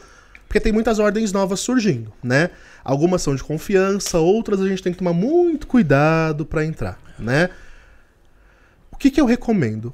porque 0.47 0.61
tem 0.61 0.71
muitas 0.71 0.99
ordens 0.99 1.33
novas 1.33 1.61
surgindo, 1.61 2.13
né? 2.23 2.51
Algumas 2.85 3.23
são 3.23 3.35
de 3.35 3.43
confiança, 3.43 4.19
outras 4.19 4.61
a 4.61 4.69
gente 4.69 4.83
tem 4.83 4.93
que 4.93 4.99
tomar 4.99 5.15
muito 5.15 5.67
cuidado 5.67 6.45
para 6.45 6.65
entrar, 6.65 7.01
né? 7.19 7.49
Que, 9.05 9.11
que 9.11 9.21
eu 9.21 9.27
recomendo? 9.27 9.93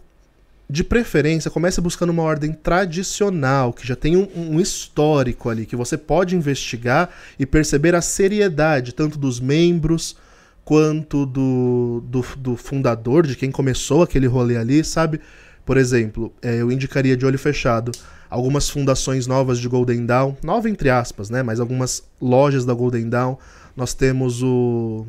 De 0.68 0.84
preferência, 0.84 1.50
comece 1.50 1.80
buscando 1.80 2.10
uma 2.10 2.22
ordem 2.22 2.52
tradicional, 2.52 3.72
que 3.72 3.84
já 3.84 3.96
tem 3.96 4.16
um, 4.16 4.28
um 4.36 4.60
histórico 4.60 5.50
ali, 5.50 5.66
que 5.66 5.74
você 5.74 5.98
pode 5.98 6.36
investigar 6.36 7.10
e 7.36 7.44
perceber 7.44 7.96
a 7.96 8.00
seriedade, 8.00 8.94
tanto 8.94 9.18
dos 9.18 9.40
membros 9.40 10.16
quanto 10.64 11.26
do, 11.26 12.04
do, 12.06 12.24
do 12.36 12.56
fundador, 12.56 13.26
de 13.26 13.34
quem 13.34 13.50
começou 13.50 14.04
aquele 14.04 14.28
rolê 14.28 14.56
ali, 14.56 14.84
sabe? 14.84 15.20
Por 15.66 15.76
exemplo, 15.76 16.32
é, 16.40 16.62
eu 16.62 16.70
indicaria 16.70 17.16
de 17.16 17.26
olho 17.26 17.36
fechado 17.36 17.90
algumas 18.30 18.70
fundações 18.70 19.26
novas 19.26 19.58
de 19.58 19.66
Golden 19.66 20.06
Dawn, 20.06 20.36
nova 20.40 20.70
entre 20.70 20.88
aspas, 20.88 21.30
né? 21.30 21.42
Mas 21.42 21.58
algumas 21.58 22.04
lojas 22.20 22.64
da 22.64 22.72
Golden 22.72 23.08
Dawn. 23.08 23.36
Nós 23.74 23.92
temos 23.92 24.40
o. 24.40 25.04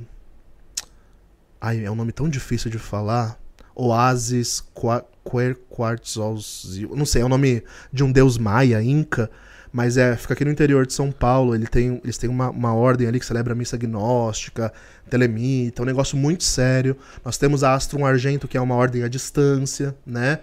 Ai, 1.61 1.85
é 1.85 1.91
um 1.91 1.95
nome 1.95 2.11
tão 2.11 2.27
difícil 2.27 2.71
de 2.71 2.79
falar. 2.79 3.39
Oasis 3.81 4.63
Quartz 4.75 6.15
Não 6.95 7.05
sei, 7.05 7.23
é 7.23 7.25
o 7.25 7.29
nome 7.29 7.63
de 7.91 8.03
um 8.03 8.11
deus 8.11 8.37
maia, 8.37 8.81
inca. 8.81 9.29
Mas 9.73 9.97
é, 9.97 10.15
fica 10.17 10.33
aqui 10.33 10.45
no 10.45 10.51
interior 10.51 10.85
de 10.85 10.93
São 10.93 11.11
Paulo. 11.11 11.55
Ele 11.55 11.65
tem, 11.65 11.99
eles 12.03 12.17
têm 12.17 12.29
uma, 12.29 12.51
uma 12.51 12.75
ordem 12.75 13.07
ali 13.07 13.19
que 13.19 13.25
celebra 13.25 13.55
missa 13.55 13.77
gnóstica, 13.77 14.71
telemita, 15.09 15.81
é 15.81 15.83
um 15.83 15.85
negócio 15.85 16.15
muito 16.15 16.43
sério. 16.43 16.95
Nós 17.25 17.37
temos 17.37 17.63
a 17.63 17.73
Astrum 17.73 18.05
Argento, 18.05 18.47
que 18.47 18.57
é 18.57 18.61
uma 18.61 18.75
ordem 18.75 19.01
à 19.03 19.07
distância, 19.07 19.95
né? 20.05 20.39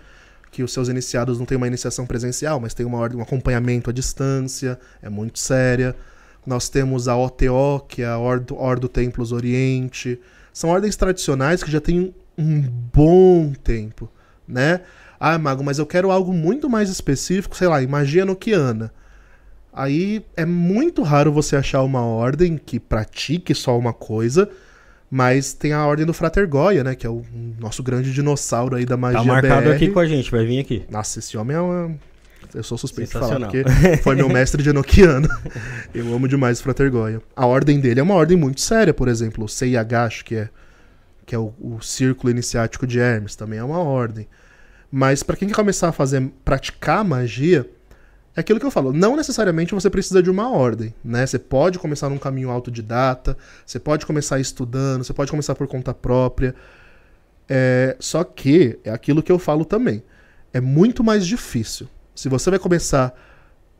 Que 0.50 0.62
os 0.62 0.72
seus 0.72 0.88
iniciados 0.88 1.38
não 1.38 1.46
têm 1.46 1.56
uma 1.56 1.66
iniciação 1.66 2.06
presencial, 2.06 2.58
mas 2.58 2.74
tem 2.74 2.86
uma 2.86 2.98
ordem, 2.98 3.18
um 3.18 3.22
acompanhamento 3.22 3.90
à 3.90 3.92
distância, 3.92 4.80
é 5.00 5.08
muito 5.08 5.38
séria. 5.38 5.94
Nós 6.44 6.68
temos 6.68 7.06
a 7.06 7.16
OTO, 7.16 7.84
que 7.86 8.02
é 8.02 8.06
a 8.06 8.18
Ordo, 8.18 8.56
Ordo 8.56 8.88
Templos 8.88 9.30
Oriente. 9.30 10.18
São 10.52 10.70
ordens 10.70 10.96
tradicionais 10.96 11.62
que 11.62 11.70
já 11.70 11.80
têm 11.80 12.14
um 12.38 12.62
bom 12.94 13.52
tempo, 13.64 14.08
né? 14.46 14.80
Ah, 15.18 15.36
Mago, 15.36 15.64
mas 15.64 15.78
eu 15.78 15.86
quero 15.86 16.12
algo 16.12 16.32
muito 16.32 16.70
mais 16.70 16.88
específico, 16.88 17.56
sei 17.56 17.66
lá, 17.66 17.82
magia 17.82 18.24
noquiana. 18.24 18.92
Aí 19.72 20.24
é 20.36 20.44
muito 20.44 21.02
raro 21.02 21.32
você 21.32 21.56
achar 21.56 21.82
uma 21.82 22.02
ordem 22.02 22.56
que 22.56 22.78
pratique 22.78 23.54
só 23.54 23.76
uma 23.76 23.92
coisa, 23.92 24.48
mas 25.10 25.52
tem 25.52 25.72
a 25.72 25.84
ordem 25.84 26.06
do 26.06 26.14
Frater 26.14 26.48
Goya, 26.48 26.84
né? 26.84 26.94
Que 26.94 27.06
é 27.06 27.10
o 27.10 27.24
nosso 27.58 27.82
grande 27.82 28.12
dinossauro 28.12 28.76
aí 28.76 28.86
da 28.86 28.96
magia 28.96 29.20
Tá 29.20 29.24
marcado 29.24 29.68
BR. 29.68 29.74
aqui 29.74 29.88
com 29.90 29.98
a 29.98 30.06
gente, 30.06 30.30
vai 30.30 30.44
vir 30.46 30.60
aqui. 30.60 30.84
Nossa, 30.90 31.18
esse 31.18 31.36
homem 31.36 31.56
é 31.56 31.60
uma... 31.60 31.96
Eu 32.54 32.62
sou 32.62 32.78
suspeito 32.78 33.12
de 33.12 33.18
falar, 33.18 33.40
porque 33.40 33.62
foi 34.02 34.14
meu 34.14 34.28
mestre 34.28 34.62
de 34.62 34.70
Enochiano. 34.70 35.28
Eu 35.94 36.14
amo 36.14 36.26
demais 36.26 36.60
o 36.60 36.62
Frater 36.62 36.90
Goya. 36.90 37.20
A 37.36 37.44
ordem 37.46 37.78
dele 37.78 38.00
é 38.00 38.02
uma 38.02 38.14
ordem 38.14 38.38
muito 38.38 38.60
séria, 38.60 38.94
por 38.94 39.06
exemplo, 39.06 39.44
o 39.44 39.48
Seiagash, 39.48 40.22
que 40.22 40.34
é, 40.36 40.48
que 41.28 41.34
é 41.34 41.38
o, 41.38 41.52
o 41.60 41.78
Círculo 41.82 42.30
Iniciático 42.30 42.86
de 42.86 42.98
Hermes, 42.98 43.36
também 43.36 43.58
é 43.58 43.62
uma 43.62 43.80
ordem. 43.80 44.26
Mas 44.90 45.22
pra 45.22 45.36
quem 45.36 45.46
quer 45.46 45.54
começar 45.54 45.88
a 45.90 45.92
fazer, 45.92 46.26
praticar 46.42 47.04
magia, 47.04 47.68
é 48.34 48.40
aquilo 48.40 48.58
que 48.58 48.64
eu 48.64 48.70
falo, 48.70 48.94
não 48.94 49.14
necessariamente 49.14 49.74
você 49.74 49.90
precisa 49.90 50.22
de 50.22 50.30
uma 50.30 50.50
ordem, 50.50 50.94
né? 51.04 51.26
Você 51.26 51.38
pode 51.38 51.78
começar 51.78 52.08
num 52.08 52.16
caminho 52.16 52.48
autodidata, 52.48 53.36
você 53.66 53.78
pode 53.78 54.06
começar 54.06 54.40
estudando, 54.40 55.04
você 55.04 55.12
pode 55.12 55.30
começar 55.30 55.54
por 55.54 55.66
conta 55.66 55.92
própria. 55.92 56.54
É, 57.46 57.94
só 58.00 58.24
que 58.24 58.78
é 58.82 58.90
aquilo 58.90 59.22
que 59.22 59.30
eu 59.30 59.38
falo 59.38 59.66
também. 59.66 60.02
É 60.50 60.62
muito 60.62 61.04
mais 61.04 61.26
difícil. 61.26 61.86
Se 62.14 62.30
você 62.30 62.48
vai 62.48 62.58
começar 62.58 63.14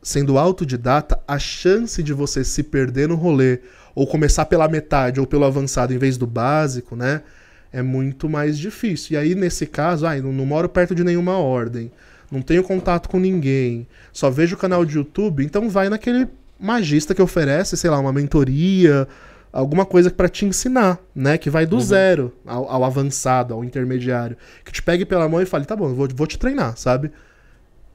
sendo 0.03 0.37
autodidata, 0.37 1.19
a 1.27 1.39
chance 1.39 2.03
de 2.03 2.13
você 2.13 2.43
se 2.43 2.61
perder 2.61 3.07
no 3.07 3.15
rolê, 3.15 3.59
ou 3.95 4.05
começar 4.05 4.45
pela 4.45 4.67
metade 4.67 5.19
ou 5.19 5.25
pelo 5.25 5.45
avançado 5.45 5.93
em 5.93 5.97
vez 5.97 6.15
do 6.15 6.27
básico, 6.27 6.95
né? 6.95 7.23
É 7.71 7.81
muito 7.81 8.27
mais 8.27 8.57
difícil. 8.57 9.13
E 9.13 9.17
aí, 9.17 9.35
nesse 9.35 9.65
caso, 9.65 10.05
ai, 10.05 10.21
não, 10.21 10.33
não 10.33 10.45
moro 10.45 10.67
perto 10.67 10.95
de 10.95 11.03
nenhuma 11.03 11.37
ordem, 11.37 11.91
não 12.31 12.41
tenho 12.41 12.63
contato 12.63 13.09
com 13.09 13.19
ninguém, 13.19 13.87
só 14.11 14.29
vejo 14.29 14.55
o 14.55 14.57
canal 14.59 14.83
de 14.85 14.95
YouTube, 14.97 15.43
então 15.43 15.69
vai 15.69 15.89
naquele 15.89 16.27
magista 16.59 17.13
que 17.15 17.21
oferece, 17.21 17.77
sei 17.77 17.89
lá, 17.89 17.99
uma 17.99 18.11
mentoria, 18.13 19.07
alguma 19.53 19.85
coisa 19.85 20.11
para 20.11 20.27
te 20.29 20.45
ensinar, 20.45 20.99
né? 21.15 21.37
Que 21.37 21.49
vai 21.49 21.65
do 21.65 21.75
Uhum. 21.75 21.81
zero 21.81 22.33
ao, 22.45 22.69
ao 22.69 22.83
avançado, 22.83 23.53
ao 23.53 23.63
intermediário. 23.63 24.35
Que 24.65 24.71
te 24.71 24.81
pegue 24.81 25.05
pela 25.05 25.27
mão 25.29 25.41
e 25.41 25.45
fale, 25.45 25.65
tá 25.65 25.75
bom, 25.75 25.93
vou, 25.93 26.07
vou 26.13 26.27
te 26.27 26.37
treinar, 26.37 26.75
sabe? 26.77 27.11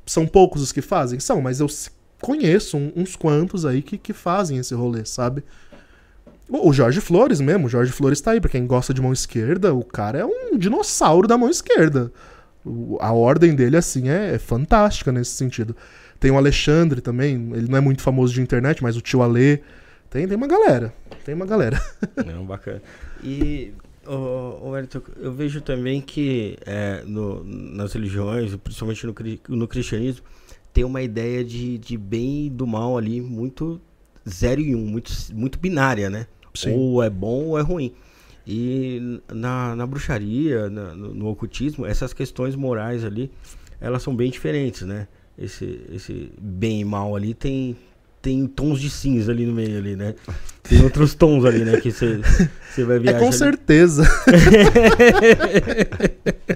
São 0.06 0.26
poucos 0.26 0.62
os 0.62 0.72
que 0.72 0.82
fazem? 0.82 1.18
São, 1.20 1.40
mas 1.40 1.60
eu 1.60 1.66
conheço 2.20 2.76
uns 2.96 3.16
quantos 3.16 3.64
aí 3.66 3.82
que, 3.82 3.98
que 3.98 4.12
fazem 4.12 4.58
esse 4.58 4.74
rolê, 4.74 5.04
sabe? 5.04 5.42
O 6.48 6.72
Jorge 6.72 7.00
Flores 7.00 7.40
mesmo, 7.40 7.66
o 7.66 7.70
Jorge 7.70 7.90
Flores 7.92 8.20
tá 8.20 8.32
aí, 8.32 8.40
pra 8.40 8.50
quem 8.50 8.66
gosta 8.66 8.92
de 8.92 9.00
mão 9.00 9.12
esquerda, 9.12 9.72
o 9.74 9.82
cara 9.82 10.18
é 10.18 10.24
um 10.24 10.58
dinossauro 10.58 11.26
da 11.26 11.38
mão 11.38 11.48
esquerda. 11.48 12.12
A 13.00 13.12
ordem 13.12 13.54
dele, 13.54 13.76
assim, 13.76 14.08
é, 14.08 14.34
é 14.34 14.38
fantástica 14.38 15.10
nesse 15.10 15.32
sentido. 15.32 15.74
Tem 16.20 16.30
o 16.30 16.36
Alexandre 16.36 17.00
também, 17.00 17.50
ele 17.54 17.68
não 17.68 17.78
é 17.78 17.80
muito 17.80 18.02
famoso 18.02 18.32
de 18.32 18.40
internet, 18.40 18.82
mas 18.82 18.96
o 18.96 19.00
tio 19.00 19.22
Ale. 19.22 19.62
Tem, 20.10 20.28
tem 20.28 20.36
uma 20.36 20.46
galera. 20.46 20.92
Tem 21.24 21.34
uma 21.34 21.44
galera. 21.46 21.80
Não, 22.24 22.44
bacana. 22.44 22.80
E, 23.22 23.72
ô, 24.06 24.12
ô, 24.62 24.68
Wellington, 24.70 25.02
eu 25.20 25.32
vejo 25.32 25.60
também 25.60 26.00
que 26.00 26.56
é, 26.64 27.02
no- 27.06 27.42
nas 27.44 27.92
religiões, 27.94 28.54
principalmente 28.56 29.06
no, 29.06 29.14
no 29.56 29.66
cristianismo, 29.68 30.24
tem 30.72 30.84
uma 30.84 31.02
ideia 31.02 31.42
de, 31.44 31.78
de 31.78 31.96
bem 31.98 32.46
e 32.46 32.50
do 32.50 32.66
mal 32.66 32.96
ali 32.96 33.20
muito 33.20 33.80
zero 34.28 34.60
e 34.60 34.74
um, 34.74 34.80
muito, 34.86 35.12
muito 35.32 35.58
binária, 35.58 36.08
né? 36.10 36.26
Sim. 36.54 36.72
Ou 36.74 37.02
é 37.02 37.10
bom 37.10 37.44
ou 37.46 37.58
é 37.58 37.62
ruim. 37.62 37.92
E 38.46 39.20
na, 39.32 39.74
na 39.74 39.86
bruxaria, 39.86 40.68
na- 40.68 40.94
no, 40.94 41.14
no 41.14 41.28
ocultismo, 41.28 41.86
essas 41.86 42.12
questões 42.12 42.54
morais 42.54 43.04
ali, 43.04 43.30
elas 43.80 44.02
são 44.02 44.14
bem 44.14 44.30
diferentes, 44.30 44.82
né? 44.82 45.08
Esse, 45.38 45.80
esse 45.92 46.30
bem 46.40 46.80
e 46.80 46.84
mal 46.84 47.16
ali 47.16 47.34
tem, 47.34 47.76
tem 48.22 48.46
tons 48.46 48.80
de 48.80 48.88
cinza 48.88 49.32
ali 49.32 49.46
no 49.46 49.52
meio 49.52 49.78
ali, 49.78 49.96
né? 49.96 50.14
Tem 50.62 50.80
outros 50.82 51.12
tons 51.16 51.44
ali, 51.44 51.64
né? 51.64 51.80
Que 51.80 51.90
você 51.90 52.20
vai 52.84 52.96
É 52.96 53.00
viajar. 53.00 53.18
com 53.18 53.26
ali. 53.28 53.34
certeza. 53.36 54.04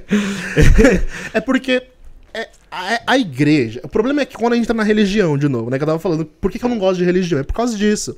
é 1.34 1.40
porque 1.40 1.72
é, 1.72 1.88
a, 2.70 3.00
a 3.06 3.18
igreja. 3.18 3.80
O 3.82 3.88
problema 3.88 4.22
é 4.22 4.24
que 4.26 4.36
quando 4.36 4.52
a 4.52 4.56
gente 4.56 4.66
tá 4.68 4.74
na 4.74 4.82
religião, 4.82 5.36
de 5.38 5.48
novo, 5.48 5.70
né? 5.70 5.78
Que 5.78 5.84
eu 5.84 5.86
tava 5.86 5.98
falando, 5.98 6.24
por 6.24 6.50
que, 6.50 6.58
que 6.58 6.64
eu 6.64 6.68
não 6.68 6.78
gosto 6.78 6.98
de 6.98 7.04
religião? 7.04 7.40
É 7.40 7.42
por 7.42 7.54
causa 7.54 7.76
disso. 7.76 8.16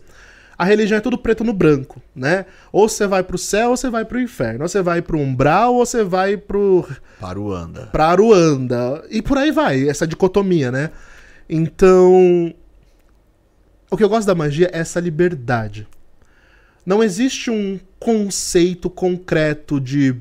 A 0.59 0.65
religião 0.65 0.99
é 0.99 1.01
tudo 1.01 1.17
preto 1.17 1.43
no 1.43 1.55
branco, 1.55 2.03
né? 2.15 2.45
Ou 2.71 2.87
você 2.87 3.07
vai 3.07 3.23
pro 3.23 3.39
céu 3.39 3.71
ou 3.71 3.77
você 3.77 3.89
vai 3.89 4.05
pro 4.05 4.21
inferno. 4.21 4.63
Ou 4.63 4.69
você 4.69 4.83
vai 4.83 5.01
pro 5.01 5.19
umbral 5.19 5.75
ou 5.75 5.87
você 5.87 6.05
vai 6.05 6.37
pro 6.37 6.87
Para 7.19 7.41
o 7.41 7.53
anda. 7.53 7.87
pra 7.87 8.09
Aruanda. 8.09 9.03
E 9.11 9.23
por 9.23 9.39
aí 9.39 9.51
vai, 9.51 9.89
essa 9.89 10.07
dicotomia, 10.07 10.71
né? 10.71 10.91
Então. 11.49 12.55
O 13.91 13.97
que 13.97 14.05
eu 14.05 14.09
gosto 14.09 14.27
da 14.27 14.35
magia 14.35 14.71
é 14.73 14.79
essa 14.81 15.01
liberdade. 15.01 15.89
Não 16.85 17.03
existe 17.03 17.51
um 17.51 17.81
conceito 17.99 18.89
concreto 18.91 19.81
de 19.81 20.15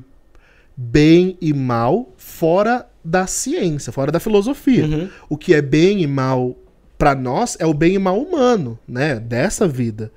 bem 0.76 1.36
e 1.40 1.52
mal 1.52 2.14
fora 2.16 2.86
da 3.04 3.26
ciência, 3.26 3.92
fora 3.92 4.12
da 4.12 4.20
filosofia. 4.20 4.84
Uhum. 4.84 5.08
O 5.28 5.36
que 5.36 5.54
é 5.54 5.62
bem 5.62 6.02
e 6.02 6.06
mal 6.06 6.56
pra 6.98 7.14
nós 7.14 7.56
é 7.58 7.66
o 7.66 7.72
bem 7.72 7.94
e 7.94 7.98
mal 7.98 8.20
humano, 8.20 8.78
né? 8.86 9.18
Dessa 9.18 9.66
vida. 9.66 10.12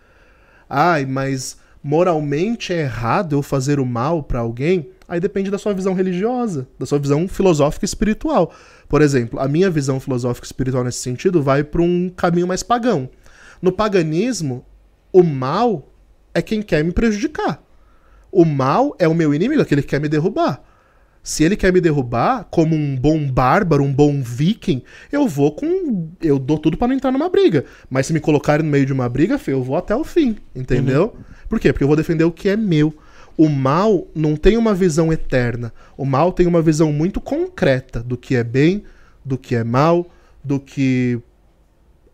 Ai, 0.69 1.05
mas 1.05 1.57
moralmente 1.83 2.73
é 2.73 2.81
errado 2.81 3.35
eu 3.35 3.41
fazer 3.41 3.79
o 3.79 3.85
mal 3.85 4.23
pra 4.23 4.39
alguém? 4.39 4.89
Aí 5.07 5.19
depende 5.19 5.51
da 5.51 5.57
sua 5.57 5.73
visão 5.73 5.93
religiosa, 5.93 6.67
da 6.79 6.85
sua 6.85 6.99
visão 6.99 7.27
filosófica 7.27 7.85
e 7.85 7.87
espiritual. 7.87 8.53
Por 8.87 9.01
exemplo, 9.01 9.39
a 9.39 9.47
minha 9.47 9.69
visão 9.69 9.99
filosófica 9.99 10.45
e 10.45 10.47
espiritual 10.47 10.83
nesse 10.83 10.99
sentido 10.99 11.41
vai 11.41 11.63
pra 11.63 11.81
um 11.81 12.09
caminho 12.09 12.47
mais 12.47 12.63
pagão. 12.63 13.09
No 13.61 13.71
paganismo, 13.71 14.65
o 15.11 15.23
mal 15.23 15.87
é 16.33 16.41
quem 16.41 16.61
quer 16.61 16.83
me 16.83 16.91
prejudicar. 16.91 17.61
O 18.31 18.43
mal 18.43 18.95
é 18.97 19.07
o 19.07 19.13
meu 19.13 19.33
inimigo, 19.33 19.61
aquele 19.61 19.81
que 19.81 19.89
quer 19.89 20.01
me 20.01 20.09
derrubar. 20.09 20.63
Se 21.23 21.43
ele 21.45 21.55
quer 21.55 21.71
me 21.71 21.79
derrubar, 21.79 22.45
como 22.51 22.75
um 22.75 22.97
bom 22.97 23.25
bárbaro, 23.31 23.81
um 23.81 23.93
bom 23.93 24.21
viking, 24.21 24.83
eu 25.09 25.25
vou 25.25 25.53
com. 25.53 26.09
Eu 26.21 26.37
dou 26.37 26.59
tudo 26.59 26.77
pra 26.77 26.85
não 26.85 26.95
entrar 26.95 27.13
numa 27.13 27.29
briga. 27.29 27.63
Mas 27.89 28.07
se 28.07 28.13
me 28.13 28.19
colocarem 28.19 28.65
no 28.65 28.71
meio 28.71 28.85
de 28.85 28.91
uma 28.91 29.07
briga, 29.07 29.39
fê, 29.39 29.53
eu 29.53 29.63
vou 29.63 29.77
até 29.77 29.95
o 29.95 30.03
fim. 30.03 30.35
Entendeu? 30.53 31.15
Por 31.47 31.61
quê? 31.61 31.71
Porque 31.71 31.85
eu 31.85 31.87
vou 31.87 31.95
defender 31.95 32.25
o 32.25 32.31
que 32.31 32.49
é 32.49 32.57
meu. 32.57 32.93
O 33.37 33.47
mal 33.47 34.05
não 34.13 34.35
tem 34.35 34.57
uma 34.57 34.73
visão 34.73 35.13
eterna. 35.13 35.73
O 35.95 36.05
mal 36.05 36.33
tem 36.33 36.45
uma 36.45 36.61
visão 36.61 36.91
muito 36.91 37.21
concreta 37.21 38.01
do 38.03 38.17
que 38.17 38.35
é 38.35 38.43
bem, 38.43 38.83
do 39.23 39.37
que 39.37 39.55
é 39.55 39.63
mal, 39.63 40.07
do 40.43 40.59
que 40.59 41.19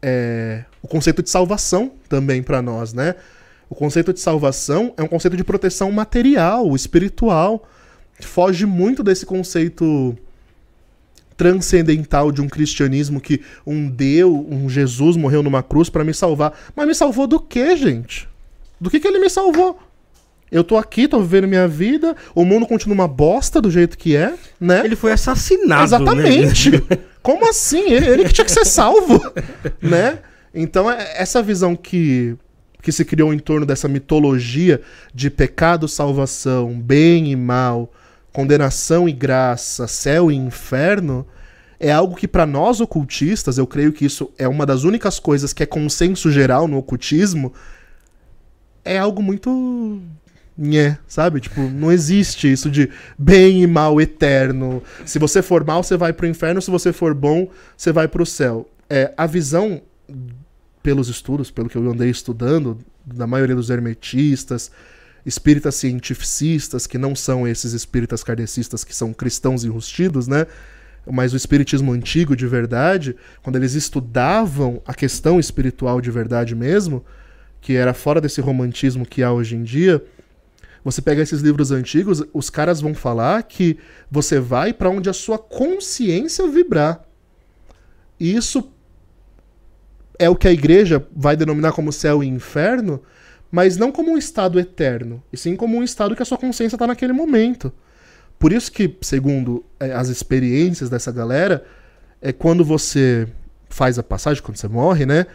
é 0.02 0.66
o 0.82 0.88
conceito 0.88 1.24
de 1.24 1.30
salvação 1.30 1.92
também 2.08 2.42
pra 2.44 2.62
nós, 2.62 2.94
né? 2.94 3.16
O 3.70 3.76
conceito 3.76 4.14
de 4.14 4.20
salvação 4.20 4.94
é 4.98 5.04
um 5.04 5.08
conceito 5.08 5.36
de 5.36 5.44
proteção 5.44 5.92
material, 5.92 6.76
espiritual. 6.76 7.68
Foge 8.22 8.66
muito 8.66 9.04
desse 9.04 9.26
conceito 9.26 10.18
transcendental 11.38 12.34
de 12.34 12.42
um 12.42 12.50
cristianismo 12.50 13.22
que 13.22 13.42
um 13.66 13.90
Deus, 13.90 14.46
um 14.50 14.68
Jesus 14.70 15.16
morreu 15.16 15.42
numa 15.42 15.64
cruz 15.64 15.90
pra 15.90 16.04
me 16.04 16.14
salvar. 16.14 16.54
Mas 16.76 16.86
me 16.86 16.94
salvou 16.94 17.28
do 17.28 17.40
quê, 17.40 17.78
gente? 17.78 18.28
Do 18.80 18.90
que 18.90 19.00
que 19.00 19.08
ele 19.08 19.20
me 19.20 19.30
salvou? 19.30 19.80
Eu 20.52 20.64
tô 20.64 20.76
aqui, 20.76 21.08
tô 21.08 21.22
vivendo 21.22 21.48
minha 21.48 21.68
vida, 21.68 22.16
o 22.34 22.44
mundo 22.44 22.66
continua 22.66 22.96
uma 22.96 23.08
bosta 23.08 23.62
do 23.62 23.70
jeito 23.70 23.98
que 23.98 24.16
é, 24.16 24.34
né? 24.60 24.82
Ele 24.84 24.96
foi 24.96 25.12
assassinado. 25.12 25.84
Exatamente. 25.84 26.72
Né? 26.72 26.80
Como 27.22 27.48
assim? 27.48 27.90
Ele, 27.90 28.08
ele 28.08 28.24
que 28.26 28.34
tinha 28.34 28.46
que 28.46 28.52
ser 28.52 28.66
salvo, 28.66 29.22
né? 29.82 30.20
Então, 30.54 30.90
é- 30.92 31.14
essa 31.16 31.42
visão 31.44 31.76
que, 31.76 32.36
que 32.82 32.92
se 32.92 33.06
criou 33.06 33.34
em 33.34 33.40
torno 33.40 33.66
dessa 33.66 33.88
mitologia 33.88 34.82
de 35.14 35.30
pecado, 35.30 35.88
salvação, 35.88 36.80
bem 36.80 37.32
e 37.32 37.36
mal, 37.36 37.94
condenação 38.32 39.08
e 39.08 39.12
graça, 39.12 39.88
céu 39.88 40.32
e 40.32 40.36
inferno, 40.36 41.26
é 41.80 41.92
algo 41.92 42.16
que 42.16 42.28
para 42.28 42.46
nós 42.46 42.82
ocultistas, 42.82 43.58
eu 43.58 43.66
creio 43.66 43.94
que 43.94 44.06
isso 44.06 44.32
é 44.38 44.48
uma 44.48 44.66
das 44.66 44.84
únicas 44.84 45.20
coisas 45.20 45.54
que 45.54 45.64
é 45.64 45.66
consenso 45.66 46.32
geral 46.32 46.68
no 46.68 46.78
ocultismo, 46.78 47.54
é 48.84 48.98
algo 48.98 49.22
muito 49.22 50.02
Nhé, 50.60 50.98
sabe? 51.08 51.40
Tipo, 51.40 51.62
não 51.62 51.90
existe 51.90 52.52
isso 52.52 52.70
de 52.70 52.90
bem 53.18 53.64
e 53.64 53.68
mal 53.68 54.02
eterno. 54.02 54.84
Se 55.06 55.18
você 55.18 55.42
for 55.42 55.64
mal, 55.64 55.82
você 55.82 55.96
vai 55.96 56.12
pro 56.12 56.28
inferno, 56.28 56.62
se 56.62 56.70
você 56.70 56.92
for 56.92 57.14
bom, 57.14 57.50
você 57.78 57.94
vai 57.94 58.10
pro 58.10 58.26
céu. 58.26 58.70
É, 58.90 59.14
a 59.16 59.26
visão 59.26 59.82
pelos 60.84 61.08
estudos, 61.08 61.50
pelo 61.50 61.70
que 61.70 61.78
eu 61.78 61.90
andei 61.90 62.10
estudando, 62.10 62.78
da 63.06 63.26
maioria 63.26 63.56
dos 63.56 63.70
hermetistas, 63.70 64.70
espíritas 65.26 65.76
cientificistas, 65.76 66.88
que 66.88 66.98
não 66.98 67.16
são 67.16 67.48
esses 67.48 67.74
espíritas 67.74 68.24
kardecistas 68.24 68.84
que 68.84 68.96
são 68.96 69.14
cristãos 69.14 69.64
enrustidos, 69.64 70.28
né? 70.28 70.46
Mas 71.10 71.34
o 71.34 71.38
espiritismo 71.38 71.92
antigo 71.92 72.36
de 72.36 72.46
verdade, 72.46 73.16
quando 73.42 73.56
eles 73.56 73.74
estudavam 73.74 74.82
a 74.86 74.94
questão 74.94 75.40
espiritual 75.40 76.02
de 76.02 76.12
verdade 76.12 76.56
mesmo, 76.56 77.04
que 77.62 77.76
era 77.76 77.94
fora 77.94 78.22
desse 78.22 78.42
romantismo 78.42 79.06
que 79.06 79.24
há 79.24 79.32
hoje 79.32 79.56
em 79.56 79.64
dia, 79.64 80.04
você 80.84 81.02
pega 81.02 81.22
esses 81.22 81.42
livros 81.42 81.72
antigos, 81.72 82.24
os 82.34 82.50
caras 82.50 82.80
vão 82.80 82.94
falar 82.94 83.44
que 83.44 83.78
você 84.10 84.40
vai 84.40 84.72
para 84.74 84.90
onde 84.90 85.10
a 85.10 85.14
sua 85.14 85.38
consciência 85.38 86.48
vibrar. 86.48 87.04
E 88.20 88.36
isso 88.36 88.72
é 90.18 90.30
o 90.30 90.36
que 90.36 90.48
a 90.48 90.52
igreja 90.52 91.06
vai 91.16 91.36
denominar 91.36 91.72
como 91.72 91.92
céu 91.92 92.24
e 92.24 92.28
inferno, 92.28 93.02
mas 93.52 93.78
não 93.78 93.92
como 93.92 94.12
um 94.12 94.18
estado 94.18 94.60
eterno, 94.60 95.24
e 95.32 95.38
sim 95.38 95.56
como 95.56 95.78
um 95.78 95.84
estado 95.84 96.16
que 96.16 96.22
a 96.22 96.26
sua 96.26 96.38
consciência 96.38 96.76
está 96.76 96.86
naquele 96.86 97.14
momento. 97.14 97.72
Por 98.38 98.54
isso 98.54 98.72
que, 98.72 98.96
segundo 99.02 99.66
é, 99.80 99.92
as 99.92 100.08
experiências 100.08 100.90
dessa 100.90 101.12
galera, 101.12 101.66
é 102.22 102.32
quando 102.32 102.64
você 102.64 103.28
faz 103.70 104.00
a 104.00 104.04
passagem, 104.04 104.42
quando 104.42 104.58
você 104.58 104.68
morre, 104.68 105.06
né? 105.06 105.26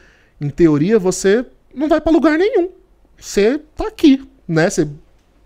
Em 0.40 0.48
teoria, 0.48 0.98
você 0.98 1.44
não 1.74 1.88
vai 1.88 2.00
para 2.00 2.12
lugar 2.12 2.38
nenhum. 2.38 2.70
Você 3.18 3.60
tá 3.76 3.88
aqui, 3.88 4.26
né? 4.46 4.70
Você, 4.70 4.88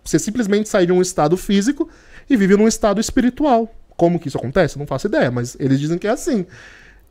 você 0.05 0.19
simplesmente 0.19 0.69
sai 0.69 0.87
de 0.87 0.93
um 0.93 1.03
estado 1.03 1.37
físico 1.37 1.89
e 2.29 2.37
vive 2.37 2.57
num 2.57 2.69
estado 2.69 3.01
espiritual. 3.01 3.75
Como 3.97 4.19
que 4.19 4.29
isso 4.29 4.39
acontece? 4.39 4.79
Não 4.79 4.87
faço 4.87 5.09
ideia, 5.09 5.31
mas 5.31 5.57
eles 5.59 5.81
dizem 5.81 5.99
que 5.99 6.07
é 6.07 6.11
assim. 6.11 6.47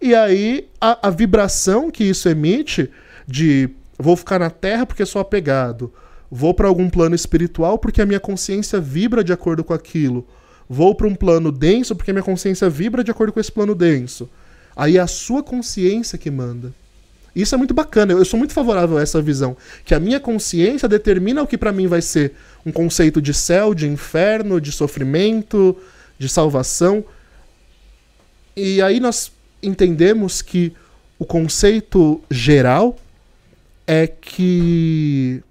E 0.01 0.16
aí, 0.16 0.70
a, 0.80 1.08
a 1.08 1.10
vibração 1.10 1.91
que 1.91 2.03
isso 2.03 2.30
emite 2.30 2.89
de 3.28 3.70
vou 3.97 4.15
ficar 4.15 4.39
na 4.39 4.49
Terra 4.49 4.85
porque 4.85 5.05
sou 5.05 5.21
apegado, 5.21 5.93
vou 6.29 6.53
para 6.53 6.67
algum 6.67 6.89
plano 6.89 7.15
espiritual 7.15 7.77
porque 7.77 8.01
a 8.01 8.05
minha 8.05 8.19
consciência 8.19 8.79
vibra 8.79 9.23
de 9.23 9.33
acordo 9.33 9.63
com 9.63 9.73
aquilo, 9.73 10.27
vou 10.69 10.93
para 10.93 11.07
um 11.07 11.15
plano 11.15 11.51
denso 11.51 11.95
porque 11.95 12.11
a 12.11 12.13
minha 12.13 12.23
consciência 12.23 12.69
vibra 12.69 13.03
de 13.03 13.11
acordo 13.11 13.33
com 13.33 13.39
esse 13.39 13.51
plano 13.51 13.73
denso. 13.73 14.29
Aí 14.75 14.97
é 14.97 14.99
a 14.99 15.07
sua 15.07 15.41
consciência 15.41 16.17
que 16.19 16.29
manda. 16.29 16.71
Isso 17.35 17.53
é 17.53 17.57
muito 17.57 17.73
bacana. 17.73 18.13
Eu 18.13 18.25
sou 18.25 18.37
muito 18.37 18.53
favorável 18.53 18.97
a 18.97 19.01
essa 19.01 19.21
visão, 19.21 19.55
que 19.85 19.93
a 19.93 19.99
minha 19.99 20.19
consciência 20.19 20.87
determina 20.87 21.43
o 21.43 21.47
que 21.47 21.57
para 21.57 21.71
mim 21.71 21.85
vai 21.85 22.01
ser 22.01 22.33
um 22.65 22.71
conceito 22.71 23.21
de 23.21 23.31
céu, 23.31 23.75
de 23.75 23.87
inferno, 23.87 24.59
de 24.59 24.71
sofrimento, 24.71 25.77
de 26.17 26.27
salvação. 26.27 27.05
E 28.55 28.81
aí 28.81 28.99
nós 28.99 29.31
entendemos 29.61 30.41
que 30.41 30.73
o 31.19 31.25
conceito 31.25 32.19
geral 32.29 32.97
é 33.88 34.05
que 34.05 35.41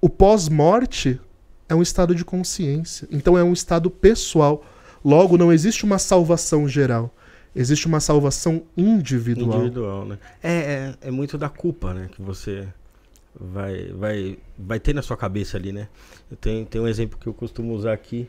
o 0.00 0.08
pós-morte 0.10 1.20
é 1.68 1.74
um 1.74 1.82
estado 1.82 2.14
de 2.14 2.24
consciência. 2.24 3.08
Então 3.10 3.38
é 3.38 3.44
um 3.44 3.52
estado 3.52 3.88
pessoal. 3.88 4.64
Logo, 5.04 5.38
não 5.38 5.52
existe 5.52 5.84
uma 5.84 5.98
salvação 5.98 6.68
geral. 6.68 7.14
Existe 7.54 7.86
uma 7.86 8.00
salvação 8.00 8.64
individual. 8.76 9.60
Individual, 9.60 10.04
né? 10.04 10.18
É, 10.42 10.52
é, 11.02 11.08
é 11.08 11.10
muito 11.10 11.38
da 11.38 11.48
culpa, 11.48 11.94
né? 11.94 12.10
Que 12.12 12.20
você 12.20 12.68
vai, 13.38 13.92
vai, 13.92 14.38
vai 14.58 14.80
ter 14.80 14.94
na 14.94 15.00
sua 15.00 15.16
cabeça 15.16 15.56
ali, 15.56 15.72
né? 15.72 15.88
Eu 16.30 16.36
tenho, 16.36 16.66
tenho 16.66 16.84
um 16.84 16.88
exemplo 16.88 17.18
que 17.18 17.26
eu 17.26 17.32
costumo 17.32 17.72
usar 17.72 17.92
aqui. 17.92 18.28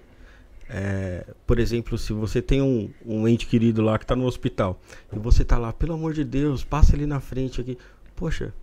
É, 0.70 1.26
por 1.45 1.59
exemplo, 1.59 1.97
se 1.97 2.11
você 2.11 2.41
tem 2.41 2.61
um, 2.61 2.89
um 3.05 3.28
ente 3.28 3.47
querido 3.47 3.82
lá 3.82 3.97
que 3.97 4.03
está 4.03 4.15
no 4.15 4.26
hospital 4.26 4.80
e 5.13 5.18
você 5.18 5.43
está 5.43 5.57
lá, 5.57 5.72
pelo 5.72 5.93
amor 5.93 6.13
de 6.13 6.24
Deus, 6.24 6.63
passa 6.63 6.95
ali 6.95 7.05
na 7.05 7.20
frente 7.20 7.61
aqui. 7.61 7.78
Poxa, 8.15 8.53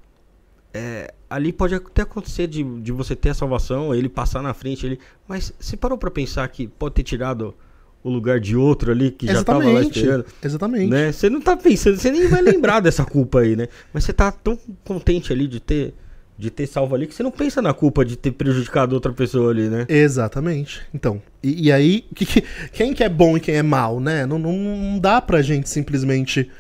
é, 0.73 1.15
ali 1.31 1.53
pode 1.53 1.75
até 1.75 2.03
acontecer 2.03 2.47
de, 2.47 2.63
de 2.81 2.93
você 2.93 3.15
ter 3.15 3.31
a 3.31 3.35
salvação, 3.35 3.95
ele 3.95 4.09
passar 4.09 4.43
na 4.43 4.53
frente 4.53 4.85
ali, 4.85 4.99
mas 5.27 5.53
você 5.59 5.77
parou 5.77 5.97
para 5.97 6.11
pensar 6.11 6.47
que 6.49 6.67
pode 6.67 6.97
ter 6.97 7.05
tirado 7.05 7.55
o 8.03 8.11
lugar 8.11 8.39
de 8.39 8.55
outro 8.55 8.91
ali 8.91 9.11
que 9.11 9.25
Exatamente. 9.31 9.65
já 9.65 9.71
estava 9.71 9.73
lá 9.73 9.81
esperando? 9.83 10.27
Exatamente. 10.43 10.91
Né? 10.91 11.13
Você 11.13 11.31
não 11.31 11.39
está 11.39 11.57
pensando, 11.57 11.97
você 11.97 12.11
nem 12.11 12.27
vai 12.29 12.43
lembrar 12.43 12.81
dessa 12.83 13.05
culpa 13.05 13.41
aí, 13.41 13.57
né? 13.57 13.69
Mas 13.95 14.05
você 14.05 14.11
está 14.11 14.31
tão 14.31 14.59
contente 14.85 15.33
ali 15.33 15.47
de 15.47 15.59
ter 15.59 15.95
de 16.37 16.51
ter 16.51 16.67
salvo 16.67 16.95
ali 16.95 17.07
que 17.07 17.15
você 17.15 17.23
não 17.23 17.31
pensa 17.31 17.63
na 17.63 17.73
culpa 17.73 18.05
de 18.05 18.17
ter 18.17 18.33
prejudicado 18.33 18.95
outra 18.95 19.13
pessoa 19.13 19.51
ali, 19.51 19.69
né? 19.69 19.87
Exatamente. 19.89 20.83
Então, 20.93 21.23
e, 21.43 21.67
e 21.67 21.73
aí, 21.73 22.05
que, 22.15 22.27
que, 22.27 22.45
quem 22.73 22.93
que 22.93 23.05
é 23.05 23.09
bom 23.09 23.37
e 23.37 23.41
quem 23.41 23.55
é 23.55 23.63
mal, 23.63 24.01
né? 24.01 24.27
Não, 24.27 24.39
não, 24.39 24.53
não 24.53 24.99
dá 24.99 25.21
pra 25.21 25.43
gente 25.43 25.69
simplesmente 25.69 26.51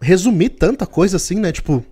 resumir 0.00 0.50
tanta 0.50 0.86
coisa 0.86 1.16
assim, 1.16 1.40
né? 1.40 1.50
Tipo, 1.50 1.84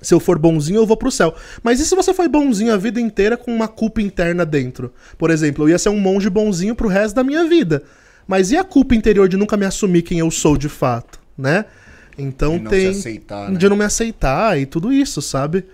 se 0.00 0.14
eu 0.14 0.20
for 0.20 0.38
bonzinho, 0.38 0.78
eu 0.78 0.86
vou 0.86 0.96
pro 0.96 1.10
céu. 1.10 1.34
Mas 1.62 1.80
e 1.80 1.84
se 1.84 1.94
você 1.94 2.14
foi 2.14 2.28
bonzinho 2.28 2.72
a 2.72 2.76
vida 2.76 3.00
inteira 3.00 3.36
com 3.36 3.54
uma 3.54 3.68
culpa 3.68 4.00
interna 4.00 4.46
dentro? 4.46 4.92
Por 5.18 5.30
exemplo, 5.30 5.64
eu 5.64 5.70
ia 5.70 5.78
ser 5.78 5.90
um 5.90 6.00
monge 6.00 6.30
bonzinho 6.30 6.74
pro 6.74 6.88
resto 6.88 7.14
da 7.16 7.24
minha 7.24 7.44
vida. 7.44 7.82
Mas 8.26 8.50
e 8.50 8.56
a 8.56 8.64
culpa 8.64 8.94
interior 8.94 9.28
de 9.28 9.36
nunca 9.36 9.56
me 9.56 9.66
assumir 9.66 10.02
quem 10.02 10.18
eu 10.18 10.30
sou 10.30 10.56
de 10.56 10.68
fato, 10.68 11.20
né? 11.36 11.64
Então 12.16 12.58
de 12.58 12.68
tem. 12.68 12.88
Aceitar, 12.88 13.50
né? 13.50 13.58
De 13.58 13.68
não 13.68 13.76
me 13.76 13.84
aceitar 13.84 14.58
e 14.58 14.66
tudo 14.66 14.92
isso, 14.92 15.20
sabe? 15.20 15.64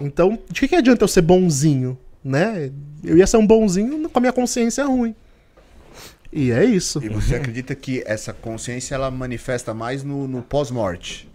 Então, 0.00 0.38
de 0.50 0.60
que, 0.60 0.68
que 0.68 0.76
adianta 0.76 1.04
eu 1.04 1.08
ser 1.08 1.20
bonzinho, 1.20 1.98
né? 2.24 2.70
Eu 3.04 3.16
ia 3.16 3.26
ser 3.26 3.36
um 3.36 3.46
bonzinho 3.46 4.08
com 4.08 4.18
a 4.18 4.20
minha 4.20 4.32
consciência 4.32 4.84
ruim. 4.84 5.14
E 6.32 6.52
é 6.52 6.64
isso. 6.64 7.04
E 7.04 7.08
você 7.08 7.34
acredita 7.34 7.74
que 7.74 8.02
essa 8.06 8.32
consciência 8.32 8.94
ela 8.94 9.10
manifesta 9.10 9.74
mais 9.74 10.02
no, 10.02 10.28
no 10.28 10.42
pós-morte? 10.42 11.28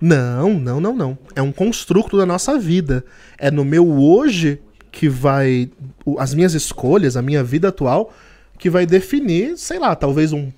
Não, 0.00 0.54
não, 0.54 0.80
não, 0.80 0.94
não. 0.94 1.18
É 1.34 1.42
um 1.42 1.52
construto 1.52 2.16
da 2.16 2.24
nossa 2.24 2.58
vida. 2.58 3.04
É 3.36 3.50
no 3.50 3.64
meu 3.64 3.88
hoje 3.90 4.60
que 4.90 5.08
vai. 5.08 5.70
As 6.18 6.34
minhas 6.34 6.54
escolhas, 6.54 7.16
a 7.16 7.22
minha 7.22 7.42
vida 7.42 7.68
atual, 7.68 8.12
que 8.58 8.70
vai 8.70 8.86
definir, 8.86 9.56
sei 9.56 9.78
lá, 9.78 9.96
talvez 9.96 10.32
um, 10.32 10.50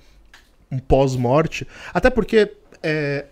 um 0.70 0.78
pós-morte. 0.78 1.66
Até 1.92 2.10
porque 2.10 2.52
é, 2.82 3.24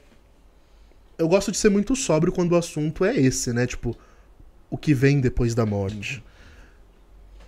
eu 1.19 1.29
gosto 1.29 1.53
de 1.53 1.59
ser 1.59 1.69
muito 1.69 1.95
sóbrio 1.95 2.33
quando 2.33 2.53
o 2.53 2.57
assunto 2.57 3.05
é 3.05 3.17
esse, 3.17 3.53
né? 3.53 3.67
Tipo, 3.67 3.97
o 4.71 4.77
que 4.77 4.95
vem 4.95 5.21
depois 5.21 5.55
da 5.55 5.67
morte. 5.67 6.23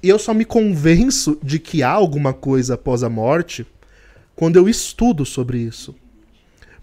E 0.03 0.09
eu 0.09 0.19
só 0.19 0.35
me 0.35 0.45
convenço 0.45 1.39
de 1.43 1.59
que 1.59 1.83
há 1.83 1.91
alguma 1.91 2.33
coisa 2.33 2.75
após 2.75 3.03
a 3.03 3.09
morte 3.09 3.67
quando 4.37 4.57
eu 4.57 4.69
estudo 4.69 5.25
sobre 5.25 5.59
isso. 5.59 5.95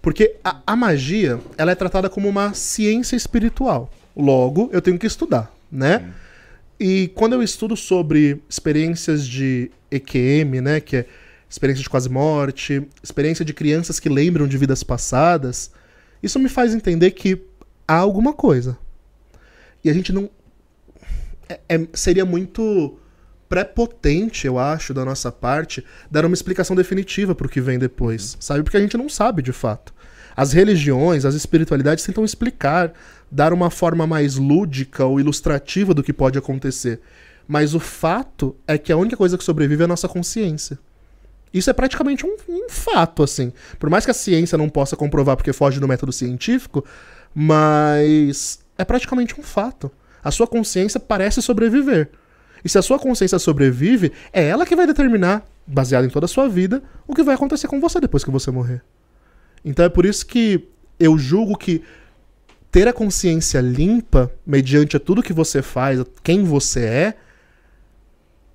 Porque 0.00 0.36
a, 0.42 0.60
a 0.66 0.74
magia, 0.74 1.38
ela 1.56 1.70
é 1.70 1.74
tratada 1.76 2.10
como 2.10 2.28
uma 2.28 2.52
ciência 2.54 3.14
espiritual. 3.14 3.90
Logo, 4.16 4.68
eu 4.72 4.82
tenho 4.82 4.98
que 4.98 5.06
estudar, 5.06 5.54
né? 5.70 6.12
E 6.78 7.12
quando 7.14 7.34
eu 7.34 7.42
estudo 7.42 7.76
sobre 7.76 8.42
experiências 8.48 9.24
de 9.24 9.70
EQM, 9.88 10.60
né, 10.60 10.80
que 10.80 10.96
é 10.96 11.06
experiência 11.48 11.82
de 11.82 11.88
quase 11.88 12.08
morte, 12.08 12.82
experiência 13.00 13.44
de 13.44 13.54
crianças 13.54 14.00
que 14.00 14.08
lembram 14.08 14.48
de 14.48 14.58
vidas 14.58 14.82
passadas, 14.82 15.70
isso 16.22 16.38
me 16.38 16.48
faz 16.48 16.74
entender 16.74 17.10
que 17.10 17.42
há 17.86 17.96
alguma 17.96 18.32
coisa. 18.32 18.78
E 19.84 19.90
a 19.90 19.92
gente 19.92 20.12
não. 20.12 20.30
É, 21.48 21.60
é, 21.68 21.88
seria 21.92 22.24
muito 22.24 22.98
prepotente, 23.48 24.46
eu 24.46 24.58
acho, 24.58 24.94
da 24.94 25.04
nossa 25.04 25.30
parte, 25.30 25.84
dar 26.10 26.24
uma 26.24 26.32
explicação 26.32 26.74
definitiva 26.74 27.34
para 27.34 27.46
o 27.46 27.50
que 27.50 27.60
vem 27.60 27.78
depois, 27.78 28.36
sabe? 28.40 28.62
Porque 28.62 28.78
a 28.78 28.80
gente 28.80 28.96
não 28.96 29.08
sabe 29.08 29.42
de 29.42 29.52
fato. 29.52 29.92
As 30.34 30.52
religiões, 30.54 31.26
as 31.26 31.34
espiritualidades 31.34 32.04
tentam 32.04 32.24
explicar, 32.24 32.94
dar 33.30 33.52
uma 33.52 33.68
forma 33.68 34.06
mais 34.06 34.36
lúdica 34.36 35.04
ou 35.04 35.20
ilustrativa 35.20 35.92
do 35.92 36.02
que 36.02 36.14
pode 36.14 36.38
acontecer. 36.38 37.00
Mas 37.46 37.74
o 37.74 37.80
fato 37.80 38.56
é 38.66 38.78
que 38.78 38.90
a 38.90 38.96
única 38.96 39.16
coisa 39.16 39.36
que 39.36 39.44
sobrevive 39.44 39.82
é 39.82 39.84
a 39.84 39.88
nossa 39.88 40.08
consciência. 40.08 40.78
Isso 41.52 41.68
é 41.68 41.72
praticamente 41.72 42.24
um, 42.26 42.36
um, 42.48 42.68
fato, 42.68 43.22
assim. 43.22 43.52
Por 43.78 43.90
mais 43.90 44.04
que 44.04 44.10
a 44.10 44.14
ciência 44.14 44.56
não 44.56 44.68
possa 44.68 44.96
comprovar 44.96 45.36
porque 45.36 45.52
foge 45.52 45.78
do 45.78 45.88
método 45.88 46.12
científico, 46.12 46.84
mas 47.34 48.60
é 48.78 48.84
praticamente 48.84 49.38
um 49.38 49.42
fato. 49.42 49.90
A 50.24 50.30
sua 50.30 50.46
consciência 50.46 50.98
parece 50.98 51.42
sobreviver. 51.42 52.10
E 52.64 52.68
se 52.68 52.78
a 52.78 52.82
sua 52.82 52.98
consciência 52.98 53.38
sobrevive, 53.38 54.12
é 54.32 54.46
ela 54.46 54.64
que 54.64 54.76
vai 54.76 54.86
determinar, 54.86 55.44
baseado 55.66 56.04
em 56.04 56.10
toda 56.10 56.26
a 56.26 56.28
sua 56.28 56.48
vida, 56.48 56.82
o 57.06 57.14
que 57.14 57.22
vai 57.22 57.34
acontecer 57.34 57.66
com 57.66 57.80
você 57.80 58.00
depois 58.00 58.24
que 58.24 58.30
você 58.30 58.50
morrer. 58.50 58.82
Então 59.64 59.84
é 59.84 59.88
por 59.88 60.06
isso 60.06 60.24
que 60.24 60.68
eu 60.98 61.18
julgo 61.18 61.56
que 61.56 61.82
ter 62.70 62.88
a 62.88 62.92
consciência 62.92 63.60
limpa, 63.60 64.32
mediante 64.46 64.96
a 64.96 65.00
tudo 65.00 65.22
que 65.22 65.32
você 65.32 65.60
faz, 65.60 66.02
quem 66.22 66.42
você 66.42 66.84
é, 66.84 67.14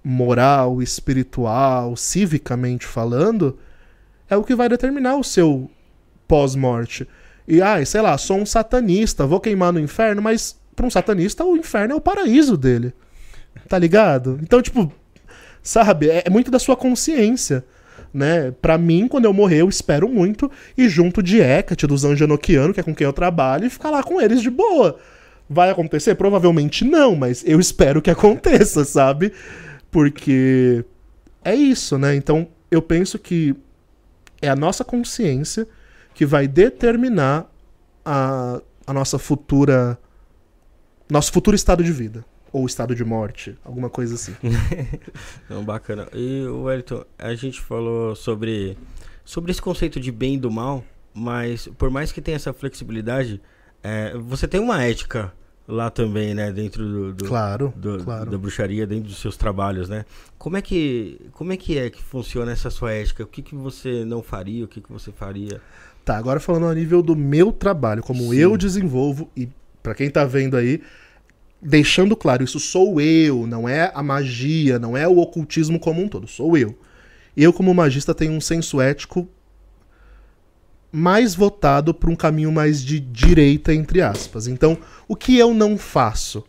moral, 0.03 0.81
espiritual, 0.81 1.95
civicamente 1.95 2.85
falando, 2.85 3.57
é 4.29 4.35
o 4.37 4.43
que 4.43 4.55
vai 4.55 4.69
determinar 4.69 5.15
o 5.17 5.23
seu 5.23 5.69
pós-morte. 6.27 7.07
E, 7.47 7.61
ai, 7.61 7.85
sei 7.85 8.01
lá, 8.01 8.17
sou 8.17 8.37
um 8.37 8.45
satanista, 8.45 9.25
vou 9.25 9.39
queimar 9.39 9.71
no 9.71 9.79
inferno, 9.79 10.21
mas 10.21 10.57
para 10.75 10.85
um 10.85 10.89
satanista 10.89 11.43
o 11.43 11.57
inferno 11.57 11.93
é 11.93 11.95
o 11.95 12.01
paraíso 12.01 12.57
dele. 12.57 12.93
Tá 13.67 13.77
ligado? 13.77 14.37
Então, 14.41 14.61
tipo, 14.61 14.91
sabe, 15.63 16.09
é, 16.09 16.23
é 16.25 16.29
muito 16.29 16.51
da 16.51 16.59
sua 16.59 16.75
consciência. 16.75 17.65
né? 18.13 18.51
Pra 18.61 18.77
mim, 18.77 19.07
quando 19.07 19.25
eu 19.25 19.33
morrer, 19.33 19.61
eu 19.61 19.69
espero 19.69 20.07
muito 20.07 20.49
e 20.77 20.87
junto 20.87 21.21
de 21.23 21.39
Hecate, 21.39 21.87
dos 21.87 22.03
Angenoquiano, 22.05 22.73
que 22.73 22.79
é 22.79 22.83
com 22.83 22.95
quem 22.95 23.05
eu 23.05 23.13
trabalho, 23.13 23.65
e 23.65 23.69
ficar 23.69 23.89
lá 23.89 24.03
com 24.03 24.21
eles 24.21 24.41
de 24.41 24.49
boa. 24.49 24.97
Vai 25.49 25.69
acontecer? 25.69 26.15
Provavelmente 26.15 26.83
não, 26.83 27.15
mas 27.15 27.43
eu 27.45 27.59
espero 27.59 28.01
que 28.01 28.09
aconteça, 28.09 28.83
sabe? 28.85 29.31
Porque 29.91 30.83
é 31.43 31.55
isso, 31.55 31.97
né? 31.97 32.15
Então, 32.15 32.47
eu 32.69 32.81
penso 32.81 33.17
que 33.17 33.55
é 34.41 34.49
a 34.49 34.55
nossa 34.55 34.83
consciência 34.83 35.67
que 36.13 36.25
vai 36.25 36.47
determinar 36.47 37.49
a, 38.03 38.61
a 38.85 38.93
nossa 38.93 39.17
futura. 39.19 39.99
Nosso 41.09 41.31
futuro 41.31 41.55
estado 41.55 41.83
de 41.83 41.91
vida. 41.91 42.25
Ou 42.51 42.65
estado 42.65 42.95
de 42.95 43.03
morte, 43.03 43.57
alguma 43.63 43.89
coisa 43.89 44.15
assim. 44.15 44.35
Não, 45.49 45.63
bacana. 45.63 46.07
E, 46.13 46.45
Wellington, 46.47 47.03
a 47.17 47.35
gente 47.35 47.61
falou 47.61 48.15
sobre, 48.15 48.77
sobre 49.23 49.51
esse 49.51 49.61
conceito 49.61 49.99
de 49.99 50.11
bem 50.11 50.35
e 50.35 50.37
do 50.37 50.49
mal, 50.49 50.83
mas 51.13 51.67
por 51.77 51.89
mais 51.89 52.11
que 52.11 52.21
tenha 52.21 52.35
essa 52.35 52.53
flexibilidade, 52.53 53.41
é, 53.83 54.17
você 54.17 54.47
tem 54.47 54.59
uma 54.59 54.83
ética 54.83 55.33
lá 55.67 55.89
também, 55.89 56.33
né? 56.33 56.51
Dentro 56.51 56.83
do, 56.83 57.13
do 57.13 57.25
Claro, 57.25 57.73
do- 57.75 58.03
claro. 58.03 58.31
da 58.31 58.37
bruxaria, 58.37 58.87
dentro 58.87 59.09
dos 59.09 59.17
seus 59.19 59.35
trabalhos, 59.35 59.89
né? 59.89 60.05
Como 60.37 60.55
é 60.57 60.61
que, 60.61 61.19
como 61.33 61.51
é, 61.51 61.57
que 61.57 61.77
é 61.77 61.89
que 61.89 62.01
funciona 62.01 62.51
essa 62.51 62.69
sua 62.69 62.91
ética? 62.93 63.23
O 63.23 63.27
que, 63.27 63.41
que 63.41 63.55
você 63.55 64.05
não 64.05 64.23
faria? 64.23 64.63
O 64.65 64.67
que, 64.67 64.79
que 64.81 64.91
você 64.91 65.11
faria? 65.11 65.59
Tá, 66.05 66.17
agora 66.17 66.39
falando 66.39 66.67
a 66.67 66.73
nível 66.73 67.01
do 67.01 67.15
meu 67.15 67.51
trabalho, 67.51 68.01
como 68.01 68.21
Sim. 68.31 68.35
eu 68.37 68.55
desenvolvo, 68.57 69.29
e 69.35 69.49
pra 69.83 69.93
quem 69.93 70.09
tá 70.09 70.23
vendo 70.23 70.55
aí, 70.55 70.81
deixando 71.61 72.15
claro, 72.15 72.43
isso 72.43 72.59
sou 72.59 73.01
eu, 73.01 73.45
não 73.45 73.67
é 73.67 73.91
a 73.93 74.01
magia, 74.01 74.79
não 74.79 74.95
é 74.95 75.07
o 75.07 75.17
ocultismo 75.17 75.79
como 75.79 76.01
um 76.01 76.07
todo, 76.07 76.27
sou 76.27 76.57
eu. 76.57 76.77
Eu, 77.35 77.51
como 77.51 77.73
magista, 77.73 78.15
tenho 78.15 78.31
um 78.31 78.41
senso 78.41 78.79
ético 78.79 79.27
mais 80.91 81.35
votado 81.35 81.93
para 81.93 82.09
um 82.09 82.15
caminho 82.15 82.51
mais 82.51 82.83
de 82.83 82.99
direita, 82.99 83.73
entre 83.73 84.01
aspas. 84.01 84.47
Então, 84.47 84.77
o 85.07 85.15
que 85.15 85.37
eu 85.37 85.53
não 85.53 85.77
faço? 85.77 86.43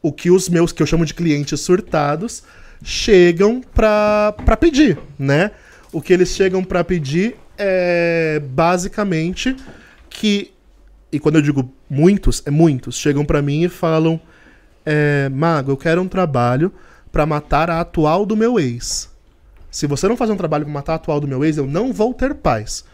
O 0.00 0.12
que 0.12 0.30
os 0.30 0.48
meus, 0.48 0.72
que 0.72 0.82
eu 0.82 0.86
chamo 0.86 1.04
de 1.04 1.14
clientes 1.14 1.60
surtados, 1.60 2.42
chegam 2.82 3.60
pra 3.60 4.34
pedir, 4.60 4.98
né? 5.18 5.50
O 5.92 6.00
que 6.00 6.12
eles 6.12 6.28
chegam 6.28 6.62
pra 6.62 6.84
pedir 6.84 7.36
é 7.58 8.40
basicamente 8.50 9.56
que 10.08 10.52
e 11.10 11.18
quando 11.18 11.36
eu 11.36 11.42
digo 11.42 11.72
muitos, 11.88 12.42
é 12.44 12.50
muitos, 12.50 12.96
chegam 12.96 13.24
pra 13.24 13.40
mim 13.40 13.62
e 13.62 13.68
falam: 13.68 14.20
é, 14.84 15.28
Mago, 15.28 15.72
eu 15.72 15.76
quero 15.76 16.02
um 16.02 16.08
trabalho 16.08 16.72
pra 17.10 17.24
matar 17.24 17.70
a 17.70 17.80
atual 17.80 18.26
do 18.26 18.36
meu 18.36 18.60
ex. 18.60 19.10
Se 19.70 19.86
você 19.86 20.06
não 20.08 20.16
fazer 20.16 20.32
um 20.32 20.36
trabalho 20.36 20.64
pra 20.64 20.74
matar 20.74 20.92
a 20.92 20.96
atual 20.96 21.20
do 21.20 21.28
meu 21.28 21.44
ex, 21.44 21.56
eu 21.56 21.66
não 21.66 21.92
vou 21.92 22.12
ter 22.12 22.34
paz. 22.34 22.84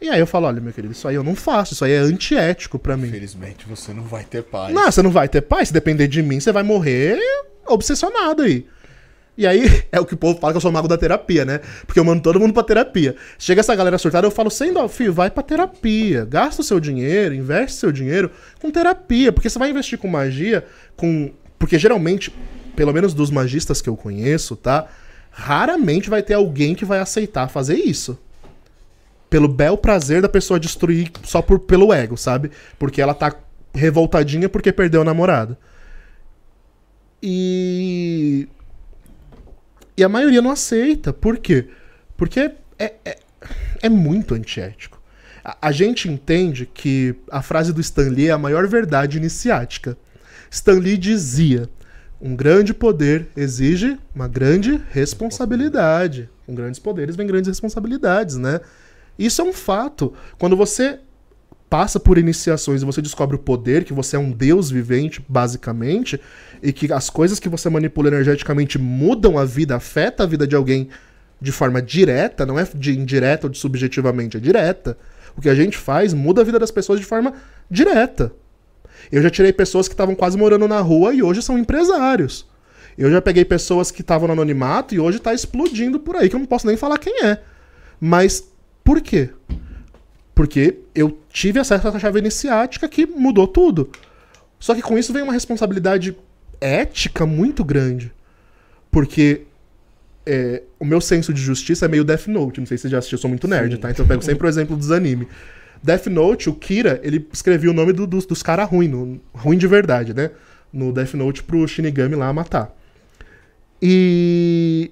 E 0.00 0.08
aí 0.08 0.20
eu 0.20 0.26
falo: 0.26 0.46
olha, 0.46 0.60
meu 0.60 0.72
querido, 0.72 0.92
isso 0.92 1.08
aí 1.08 1.14
eu 1.14 1.24
não 1.24 1.34
faço, 1.34 1.72
isso 1.72 1.84
aí 1.84 1.92
é 1.92 1.98
antiético 1.98 2.78
pra 2.78 2.96
mim. 2.96 3.08
Infelizmente, 3.08 3.66
você 3.66 3.92
não 3.92 4.02
vai 4.02 4.24
ter 4.24 4.42
paz. 4.42 4.74
Não, 4.74 4.90
você 4.90 5.02
não 5.02 5.10
vai 5.10 5.28
ter 5.28 5.42
paz. 5.42 5.68
Se 5.68 5.74
depender 5.74 6.08
de 6.08 6.22
mim, 6.22 6.40
você 6.40 6.52
vai 6.52 6.62
morrer 6.62 7.18
obsessionado 7.66 8.42
aí. 8.42 8.66
E 9.38 9.46
aí, 9.46 9.84
é 9.92 10.00
o 10.00 10.06
que 10.06 10.14
o 10.14 10.16
povo 10.16 10.38
fala 10.38 10.52
que 10.52 10.56
eu 10.56 10.60
sou 10.60 10.72
mago 10.72 10.88
da 10.88 10.96
terapia, 10.96 11.44
né? 11.44 11.60
Porque 11.86 11.98
eu 11.98 12.04
mando 12.04 12.22
todo 12.22 12.40
mundo 12.40 12.52
pra 12.52 12.62
terapia. 12.62 13.16
Chega 13.38 13.60
essa 13.60 13.74
galera 13.74 13.98
surtada, 13.98 14.26
eu 14.26 14.30
falo, 14.30 14.50
sem 14.50 14.72
dó, 14.72 14.88
filho, 14.88 15.12
vai 15.12 15.30
pra 15.30 15.42
terapia. 15.42 16.24
Gasta 16.24 16.62
o 16.62 16.64
seu 16.64 16.80
dinheiro, 16.80 17.34
investe 17.34 17.78
seu 17.78 17.92
dinheiro 17.92 18.30
com 18.60 18.70
terapia. 18.70 19.32
Porque 19.32 19.48
você 19.48 19.58
vai 19.58 19.70
investir 19.70 19.98
com 19.98 20.08
magia, 20.08 20.64
com. 20.96 21.32
Porque 21.58 21.78
geralmente, 21.78 22.34
pelo 22.74 22.92
menos 22.92 23.14
dos 23.14 23.30
magistas 23.30 23.80
que 23.80 23.88
eu 23.88 23.96
conheço, 23.96 24.56
tá? 24.56 24.86
Raramente 25.30 26.08
vai 26.08 26.22
ter 26.22 26.34
alguém 26.34 26.74
que 26.74 26.84
vai 26.84 26.98
aceitar 26.98 27.48
fazer 27.48 27.76
isso 27.76 28.18
pelo 29.28 29.48
bel 29.48 29.76
prazer 29.76 30.22
da 30.22 30.28
pessoa 30.28 30.60
destruir 30.60 31.10
só 31.22 31.42
por, 31.42 31.58
pelo 31.60 31.92
ego, 31.92 32.16
sabe? 32.16 32.50
Porque 32.78 33.00
ela 33.00 33.14
tá 33.14 33.34
revoltadinha 33.74 34.48
porque 34.48 34.72
perdeu 34.72 35.02
a 35.02 35.04
namorada. 35.04 35.58
E. 37.22 38.48
E 39.96 40.04
a 40.04 40.08
maioria 40.08 40.42
não 40.42 40.50
aceita. 40.50 41.12
Por 41.12 41.38
quê? 41.38 41.68
Porque 42.16 42.52
é, 42.78 42.94
é, 43.04 43.18
é 43.82 43.88
muito 43.88 44.34
antiético. 44.34 45.00
A, 45.42 45.68
a 45.68 45.72
gente 45.72 46.08
entende 46.08 46.66
que 46.66 47.14
a 47.30 47.40
frase 47.40 47.72
do 47.72 47.80
Stan 47.80 48.08
Lee 48.08 48.28
é 48.28 48.32
a 48.32 48.38
maior 48.38 48.66
verdade 48.68 49.16
iniciática. 49.16 49.96
Stan 50.50 50.78
Lee 50.78 50.98
dizia: 50.98 51.68
um 52.20 52.36
grande 52.36 52.72
poder 52.72 53.28
exige 53.36 53.98
uma 54.14 54.28
grande 54.28 54.80
responsabilidade. 54.90 56.28
Com 56.46 56.54
grandes 56.54 56.78
poderes 56.78 57.16
vem 57.16 57.26
grandes 57.26 57.48
responsabilidades, 57.48 58.36
né? 58.36 58.60
Isso 59.18 59.40
é 59.40 59.44
um 59.44 59.52
fato. 59.52 60.12
Quando 60.38 60.56
você 60.56 61.00
passa 61.68 61.98
por 61.98 62.16
iniciações 62.16 62.82
e 62.82 62.84
você 62.84 63.02
descobre 63.02 63.36
o 63.36 63.38
poder, 63.38 63.84
que 63.84 63.92
você 63.92 64.16
é 64.16 64.18
um 64.18 64.30
deus 64.30 64.70
vivente, 64.70 65.24
basicamente, 65.28 66.20
e 66.62 66.72
que 66.72 66.92
as 66.92 67.10
coisas 67.10 67.40
que 67.40 67.48
você 67.48 67.68
manipula 67.68 68.08
energeticamente 68.08 68.78
mudam 68.78 69.38
a 69.38 69.44
vida, 69.44 69.76
afeta 69.76 70.22
a 70.22 70.26
vida 70.26 70.46
de 70.46 70.54
alguém 70.54 70.88
de 71.40 71.52
forma 71.52 71.82
direta, 71.82 72.46
não 72.46 72.58
é 72.58 72.66
de 72.74 72.98
indireta 72.98 73.46
ou 73.46 73.50
de 73.50 73.58
subjetivamente, 73.58 74.36
é 74.36 74.40
direta. 74.40 74.96
O 75.36 75.40
que 75.40 75.48
a 75.48 75.54
gente 75.54 75.76
faz 75.76 76.14
muda 76.14 76.40
a 76.40 76.44
vida 76.44 76.58
das 76.58 76.70
pessoas 76.70 76.98
de 76.98 77.04
forma 77.04 77.34
direta. 77.70 78.32
Eu 79.12 79.22
já 79.22 79.28
tirei 79.28 79.52
pessoas 79.52 79.86
que 79.86 79.94
estavam 79.94 80.14
quase 80.14 80.38
morando 80.38 80.66
na 80.66 80.80
rua 80.80 81.12
e 81.14 81.22
hoje 81.22 81.42
são 81.42 81.58
empresários. 81.58 82.46
Eu 82.96 83.10
já 83.10 83.20
peguei 83.20 83.44
pessoas 83.44 83.90
que 83.90 84.00
estavam 84.00 84.26
no 84.26 84.32
anonimato 84.32 84.94
e 84.94 85.00
hoje 85.00 85.18
tá 85.18 85.34
explodindo 85.34 86.00
por 86.00 86.16
aí, 86.16 86.30
que 86.30 86.34
eu 86.34 86.40
não 86.40 86.46
posso 86.46 86.66
nem 86.66 86.76
falar 86.76 86.96
quem 86.96 87.24
é. 87.24 87.38
Mas 88.00 88.50
por 88.86 89.00
quê? 89.02 89.28
Porque 90.34 90.78
eu 90.94 91.18
tive 91.30 91.58
acesso 91.58 91.86
a 91.86 91.90
essa 91.90 91.98
chave 91.98 92.18
iniciática 92.18 92.88
que 92.88 93.04
mudou 93.06 93.46
tudo. 93.48 93.90
Só 94.58 94.74
que 94.74 94.80
com 94.82 94.96
isso 94.98 95.12
vem 95.12 95.22
uma 95.22 95.32
responsabilidade 95.32 96.16
ética 96.60 97.26
muito 97.26 97.62
grande. 97.64 98.12
Porque 98.90 99.42
é, 100.24 100.62
o 100.78 100.84
meu 100.84 101.00
senso 101.00 101.32
de 101.34 101.40
justiça 101.40 101.84
é 101.84 101.88
meio 101.88 102.04
Death 102.04 102.26
Note. 102.28 102.60
Não 102.60 102.66
sei 102.66 102.76
se 102.78 102.82
você 102.82 102.88
já 102.88 102.98
assistiu, 102.98 103.16
eu 103.16 103.20
sou 103.20 103.28
muito 103.28 103.46
nerd, 103.48 103.74
Sim. 103.74 103.80
tá? 103.80 103.90
Então 103.90 104.04
eu 104.04 104.08
pego 104.08 104.22
sempre 104.22 104.46
o 104.46 104.48
exemplo 104.48 104.76
dos 104.76 104.90
animes. 104.90 105.26
Death 105.82 106.06
Note, 106.06 106.48
o 106.48 106.54
Kira, 106.54 107.00
ele 107.02 107.26
escrevia 107.32 107.70
o 107.70 107.74
nome 107.74 107.92
do- 107.92 108.06
dos, 108.06 108.24
dos 108.26 108.42
caras 108.42 108.68
ruins, 108.68 108.90
no- 108.90 109.20
ruim 109.34 109.58
de 109.58 109.66
verdade, 109.66 110.14
né? 110.14 110.30
No 110.72 110.92
Death 110.92 111.14
Note 111.14 111.42
pro 111.42 111.66
Shinigami 111.68 112.14
lá 112.14 112.32
matar. 112.32 112.74
E 113.80 114.90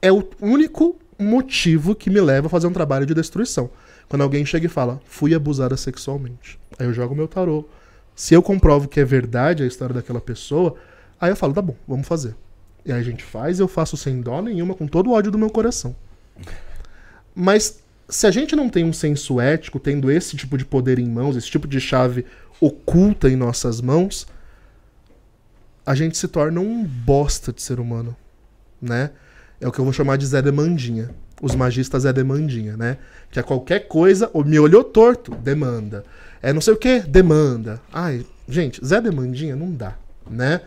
é 0.00 0.10
o 0.12 0.24
único 0.40 0.96
motivo 1.22 1.94
que 1.94 2.10
me 2.10 2.20
leva 2.20 2.46
a 2.46 2.50
fazer 2.50 2.66
um 2.66 2.72
trabalho 2.72 3.06
de 3.06 3.14
destruição. 3.14 3.70
Quando 4.08 4.22
alguém 4.22 4.44
chega 4.44 4.66
e 4.66 4.68
fala, 4.68 5.00
fui 5.04 5.34
abusada 5.34 5.76
sexualmente. 5.76 6.58
Aí 6.78 6.86
eu 6.86 6.92
jogo 6.92 7.14
meu 7.14 7.28
tarô. 7.28 7.64
Se 8.14 8.34
eu 8.34 8.42
comprovo 8.42 8.88
que 8.88 9.00
é 9.00 9.04
verdade 9.04 9.62
a 9.62 9.66
história 9.66 9.94
daquela 9.94 10.20
pessoa, 10.20 10.74
aí 11.20 11.30
eu 11.30 11.36
falo, 11.36 11.54
tá 11.54 11.62
bom, 11.62 11.76
vamos 11.88 12.06
fazer. 12.06 12.34
E 12.84 12.92
aí 12.92 13.00
a 13.00 13.02
gente 13.02 13.24
faz, 13.24 13.58
eu 13.60 13.68
faço 13.68 13.96
sem 13.96 14.20
dó 14.20 14.42
nenhuma, 14.42 14.74
com 14.74 14.86
todo 14.86 15.10
o 15.10 15.12
ódio 15.12 15.30
do 15.30 15.38
meu 15.38 15.48
coração. 15.48 15.94
Mas 17.34 17.82
se 18.08 18.26
a 18.26 18.30
gente 18.30 18.54
não 18.54 18.68
tem 18.68 18.84
um 18.84 18.92
senso 18.92 19.40
ético, 19.40 19.80
tendo 19.80 20.10
esse 20.10 20.36
tipo 20.36 20.58
de 20.58 20.64
poder 20.64 20.98
em 20.98 21.08
mãos, 21.08 21.36
esse 21.36 21.50
tipo 21.50 21.66
de 21.66 21.80
chave 21.80 22.26
oculta 22.60 23.30
em 23.30 23.36
nossas 23.36 23.80
mãos, 23.80 24.26
a 25.84 25.94
gente 25.94 26.16
se 26.16 26.28
torna 26.28 26.60
um 26.60 26.84
bosta 26.84 27.52
de 27.52 27.62
ser 27.62 27.80
humano, 27.80 28.14
né? 28.80 29.10
É 29.62 29.68
o 29.68 29.70
que 29.70 29.78
eu 29.78 29.84
vou 29.84 29.92
chamar 29.92 30.16
de 30.16 30.26
Zé 30.26 30.42
Demandinha. 30.42 31.10
Os 31.40 31.54
magistas 31.54 32.02
Zé 32.02 32.12
Demandinha, 32.12 32.76
né? 32.76 32.98
Que 33.30 33.38
é 33.38 33.42
qualquer 33.42 33.86
coisa, 33.86 34.28
ou 34.32 34.44
me 34.44 34.58
olhou 34.58 34.82
torto, 34.82 35.32
demanda. 35.36 36.04
É 36.42 36.52
não 36.52 36.60
sei 36.60 36.74
o 36.74 36.76
que, 36.76 36.98
demanda. 36.98 37.80
Ai, 37.92 38.26
gente, 38.48 38.84
Zé 38.84 39.00
Demandinha 39.00 39.54
não 39.54 39.70
dá, 39.70 39.94
né? 40.28 40.62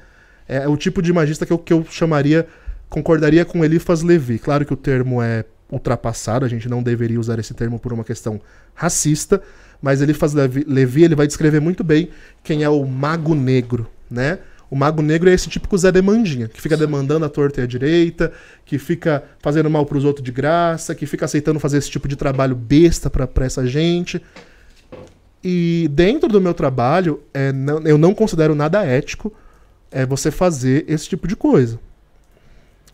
É 0.48 0.66
o 0.66 0.78
tipo 0.78 1.02
de 1.02 1.12
magista 1.12 1.46
que 1.46 1.52
eu, 1.52 1.58
que 1.58 1.74
eu 1.74 1.86
chamaria, 1.90 2.48
concordaria 2.88 3.44
com 3.44 3.66
Elifas 3.66 4.02
Levi. 4.02 4.40
Claro 4.40 4.66
que 4.66 4.74
o 4.74 4.78
termo 4.78 5.22
é 5.22 5.44
ultrapassado, 5.70 6.46
a 6.46 6.48
gente 6.48 6.70
não 6.70 6.82
deveria 6.82 7.20
usar 7.20 7.38
esse 7.38 7.54
termo 7.54 7.78
por 7.78 7.92
uma 7.92 8.04
questão 8.06 8.40
racista, 8.74 9.42
mas 9.82 10.02
Elifas 10.02 10.34
Levi, 10.34 10.64
Levi 10.66 11.04
ele 11.04 11.16
vai 11.16 11.28
descrever 11.28 11.60
muito 11.60 11.84
bem 11.84 12.10
quem 12.42 12.64
é 12.64 12.70
o 12.70 12.86
mago 12.86 13.36
negro, 13.36 13.90
né? 14.10 14.40
O 14.70 14.76
mago 14.76 15.02
negro 15.02 15.30
é 15.30 15.34
esse 15.34 15.48
típico 15.50 15.78
Zé 15.78 15.92
Demandinha, 15.92 16.48
que 16.48 16.60
fica 16.62 16.76
demandando 16.76 17.24
a 17.26 17.30
torta 17.30 17.62
e 17.62 17.64
a 17.64 17.68
direita, 17.68 18.32
que 18.66 18.78
fica 18.80 19.24
fazendo 19.40 19.70
mal 19.70 19.86
pros 19.86 20.04
outros 20.04 20.24
de 20.24 20.32
graça, 20.32 20.96
que 20.96 21.06
fica 21.06 21.26
aceitando 21.26 21.60
fazer 21.60 21.78
esse 21.78 21.90
tipo 21.90 22.08
de 22.08 22.16
trabalho 22.16 22.56
besta 22.56 23.10
pra, 23.10 23.28
pra 23.28 23.46
essa 23.46 23.66
gente. 23.68 24.22
E 25.44 25.88
dentro 25.92 26.28
do 26.28 26.42
meu 26.42 26.54
trabalho, 26.54 27.22
é, 27.34 27.52
não- 27.52 27.80
eu 27.84 27.98
não 27.98 28.14
considero 28.16 28.56
nada 28.56 28.84
ético 28.84 29.32
é 29.92 30.06
você 30.06 30.32
fazer 30.32 30.84
esse 30.88 31.08
tipo 31.08 31.28
de 31.28 31.36
coisa. 31.36 31.80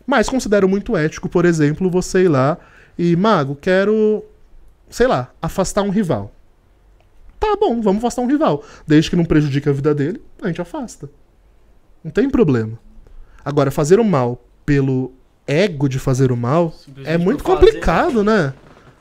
Mas 0.06 0.28
considero 0.28 0.68
muito 0.68 0.96
ético, 0.96 1.28
por 1.28 1.44
exemplo, 1.44 1.90
você 1.90 2.24
ir 2.24 2.28
lá 2.28 2.58
e, 2.98 3.16
mago, 3.16 3.56
quero, 3.56 4.22
sei 4.90 5.06
lá, 5.06 5.32
afastar 5.40 5.82
um 5.82 5.88
rival. 5.90 6.32
Tá 7.40 7.56
bom, 7.58 7.80
vamos 7.80 7.98
afastar 8.04 8.20
um 8.22 8.26
rival. 8.26 8.62
Desde 8.86 9.08
que 9.10 9.16
não 9.16 9.24
prejudique 9.24 9.68
a 9.68 9.72
vida 9.72 9.94
dele, 9.94 10.20
a 10.42 10.48
gente 10.48 10.60
afasta. 10.60 11.08
Não 12.02 12.10
tem 12.10 12.28
problema. 12.28 12.78
Agora, 13.44 13.70
fazer 13.70 13.98
o 13.98 14.04
mal 14.04 14.44
pelo 14.64 15.12
ego 15.46 15.88
de 15.88 15.98
fazer 15.98 16.30
o 16.30 16.36
mal, 16.36 16.72
é 17.04 17.18
muito 17.18 17.42
fazer. 17.42 17.56
complicado, 17.56 18.22
né? 18.22 18.54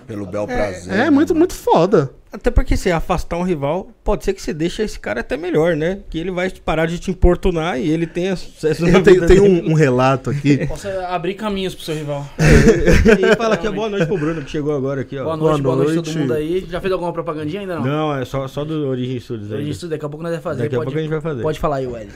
Pelo 0.08 0.26
bel 0.26 0.46
prazer. 0.46 0.94
É 0.94 0.98
né, 0.98 1.10
muito, 1.10 1.30
mano? 1.30 1.40
muito 1.40 1.54
foda. 1.54 2.12
Até 2.34 2.50
porque 2.50 2.78
se 2.78 2.90
afastar 2.90 3.36
um 3.36 3.44
rival, 3.44 3.90
pode 4.06 4.24
ser 4.24 4.32
que 4.34 4.42
você 4.42 4.54
deixe 4.54 4.82
esse 4.82 4.98
cara 4.98 5.20
até 5.20 5.36
melhor, 5.36 5.76
né? 5.76 6.00
Que 6.10 6.18
ele 6.18 6.32
vai 6.32 6.50
parar 6.50 6.86
de 6.86 6.98
te 6.98 7.12
importunar 7.12 7.78
e 7.78 7.90
ele 7.90 8.08
tenha 8.08 8.38
sucesso 8.38 8.86
na 8.88 9.02
Tem, 9.02 9.16
vida 9.16 9.28
tem 9.28 9.42
dele. 9.42 9.62
um, 9.68 9.72
um 9.72 9.74
relato 9.74 10.30
aqui. 10.30 10.64
Posso 10.66 10.88
abrir 10.88 11.34
caminhos 11.34 11.76
pro 11.76 11.84
seu 11.84 11.94
rival. 11.94 12.26
E 12.40 13.36
fala 13.36 13.56
aqui, 13.56 13.70
boa 13.70 13.90
noite 13.90 14.06
pro 14.06 14.18
Bruno, 14.18 14.42
que 14.44 14.50
chegou 14.50 14.74
agora 14.74 15.02
aqui, 15.02 15.18
ó. 15.18 15.26
Boa 15.26 15.36
noite, 15.36 15.62
boa 15.62 15.76
Boa 15.76 15.88
noite, 15.88 16.04
todo 16.10 16.20
mundo 16.20 16.34
aí. 16.34 16.66
Já 16.70 16.80
fez 16.80 16.94
alguma 16.94 17.12
propagandinha 17.12 17.62
ainda 17.62 17.76
não? 17.76 17.84
Não, 17.84 18.18
é 18.18 18.24
só, 18.24 18.48
só 18.48 18.64
do 18.64 18.88
Origin 18.88 19.20
Studios 19.20 19.52
aí. 19.52 19.66
gente 19.66 19.88
daqui 19.88 20.06
a 20.06 20.10
pouco 20.10 20.24
nós 20.24 20.32
vamos 20.32 20.44
fazer. 20.44 20.64
Daqui 20.64 20.76
a 20.76 20.78
pode, 20.78 20.86
pouco 20.86 21.00
a 21.00 21.02
gente 21.02 21.12
vai 21.12 21.22
fazer. 21.22 21.42
Pode 21.42 21.60
falar 21.60 21.76
aí, 21.78 21.88
Wellington. 21.88 22.16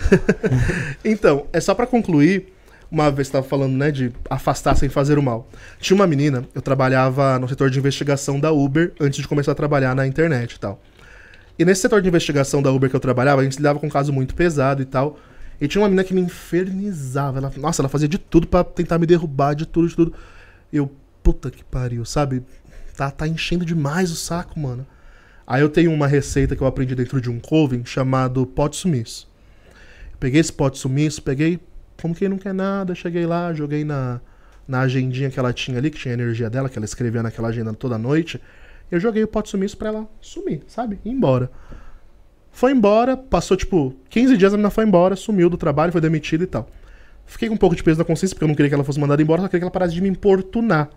Então, 1.04 1.46
é 1.52 1.60
só 1.60 1.76
pra 1.76 1.86
concluir, 1.86 2.54
uma 2.90 3.12
vez 3.12 3.30
tava 3.30 3.46
falando, 3.46 3.76
né, 3.76 3.92
de 3.92 4.12
afastar 4.30 4.76
sem 4.76 4.90
fazer 4.90 5.18
o 5.18 5.24
mal. 5.24 5.48
Tinha 5.80 5.96
uma 5.96 6.08
menina, 6.08 6.46
eu 6.54 6.62
trabalhava 6.62 7.40
no 7.40 7.48
setor 7.48 7.70
de 7.70 7.80
investigação 7.80 8.40
da 8.40 8.52
Uber 8.52 8.94
antes 9.00 9.22
de 9.22 9.28
começar 9.28 9.52
a 9.52 9.56
trabalhar 9.56 9.96
na 9.96 10.06
internet 10.06 10.54
e 10.54 10.60
tal. 10.60 10.82
E 11.58 11.64
nesse 11.64 11.82
setor 11.82 12.02
de 12.02 12.08
investigação 12.08 12.62
da 12.62 12.72
Uber 12.72 12.90
que 12.90 12.96
eu 12.96 13.00
trabalhava, 13.00 13.42
a 13.42 13.44
gente 13.44 13.58
lidava 13.58 13.80
com 13.80 13.88
um 13.88 13.90
caso 13.90 14.12
muito 14.12 14.36
pesado 14.36 14.82
e 14.82 14.86
tal. 14.86 15.18
E 15.60 15.68
tinha 15.68 15.82
uma 15.82 15.88
menina 15.88 16.04
que 16.04 16.14
me 16.14 16.22
infernizava. 16.22 17.38
Ela, 17.38 17.52
nossa, 17.58 17.82
ela 17.82 17.90
fazia 17.90 18.08
de 18.08 18.18
tudo 18.18 18.46
pra 18.46 18.64
tentar 18.64 19.00
me 19.00 19.06
derrubar, 19.06 19.54
de 19.54 19.66
tudo, 19.66 19.88
de 19.88 19.96
tudo. 19.96 20.14
Eu, 20.72 20.92
puta 21.24 21.50
que 21.50 21.64
pariu, 21.64 22.04
sabe? 22.04 22.44
Tá, 22.98 23.10
tá 23.10 23.28
enchendo 23.28 23.66
demais 23.66 24.12
o 24.12 24.16
saco, 24.16 24.60
mano. 24.60 24.86
Aí 25.48 25.62
eu 25.62 25.70
tenho 25.70 25.94
uma 25.94 26.08
receita 26.08 26.56
que 26.56 26.62
eu 26.62 26.68
aprendi 26.68 26.94
dentro 26.96 27.22
de 27.22 27.30
um 27.30 27.40
coven 27.40 27.86
chamado 27.86 28.46
pote 28.46 28.76
sumiço. 28.76 29.30
Peguei 30.20 30.42
esse 30.42 30.52
pote 30.52 30.78
sumiço, 30.78 31.22
peguei 31.22 31.60
como 32.06 32.14
quem 32.14 32.30
não 32.30 32.38
quer 32.38 32.54
nada, 32.54 32.94
cheguei 32.94 33.26
lá, 33.26 33.52
joguei 33.52 33.84
na, 33.84 34.22
na 34.68 34.82
agendinha 34.82 35.32
que 35.32 35.40
ela 35.40 35.52
tinha 35.52 35.80
ali, 35.80 35.90
que 35.90 35.98
tinha 35.98 36.14
a 36.14 36.18
energia 36.18 36.52
dela, 36.52 36.70
que 36.70 36.78
ela 36.78 36.86
escrevia 36.86 37.24
naquela 37.24 37.48
agenda 37.48 37.74
toda 37.74 37.98
noite. 37.98 38.40
Eu 38.92 39.00
joguei 39.00 39.24
o 39.24 39.28
pote 39.28 39.50
sumiço 39.50 39.76
pra 39.76 39.88
ela 39.88 40.08
sumir, 40.22 40.62
sabe? 40.68 41.00
Ir 41.04 41.10
embora. 41.10 41.50
Foi 42.52 42.72
embora, 42.72 43.18
passou 43.18 43.58
tipo 43.58 43.96
15 44.08 44.38
dias, 44.38 44.54
a 44.54 44.56
menina 44.56 44.70
foi 44.70 44.86
embora, 44.86 45.16
sumiu 45.16 45.50
do 45.50 45.58
trabalho, 45.58 45.92
foi 45.92 46.00
demitida 46.00 46.44
e 46.44 46.48
tal. 46.48 46.70
Fiquei 47.26 47.50
com 47.50 47.56
um 47.56 47.58
pouco 47.58 47.76
de 47.76 47.84
peso 47.84 47.98
na 47.98 48.06
consciência, 48.06 48.36
porque 48.36 48.44
eu 48.44 48.48
não 48.48 48.54
queria 48.54 48.70
que 48.70 48.76
ela 48.76 48.84
fosse 48.84 49.00
mandada 49.00 49.20
embora, 49.20 49.42
só 49.42 49.48
queria 49.48 49.62
que 49.62 49.64
ela 49.64 49.72
parasse 49.72 49.96
de 49.96 50.02
me 50.02 50.08
importunar. 50.08 50.92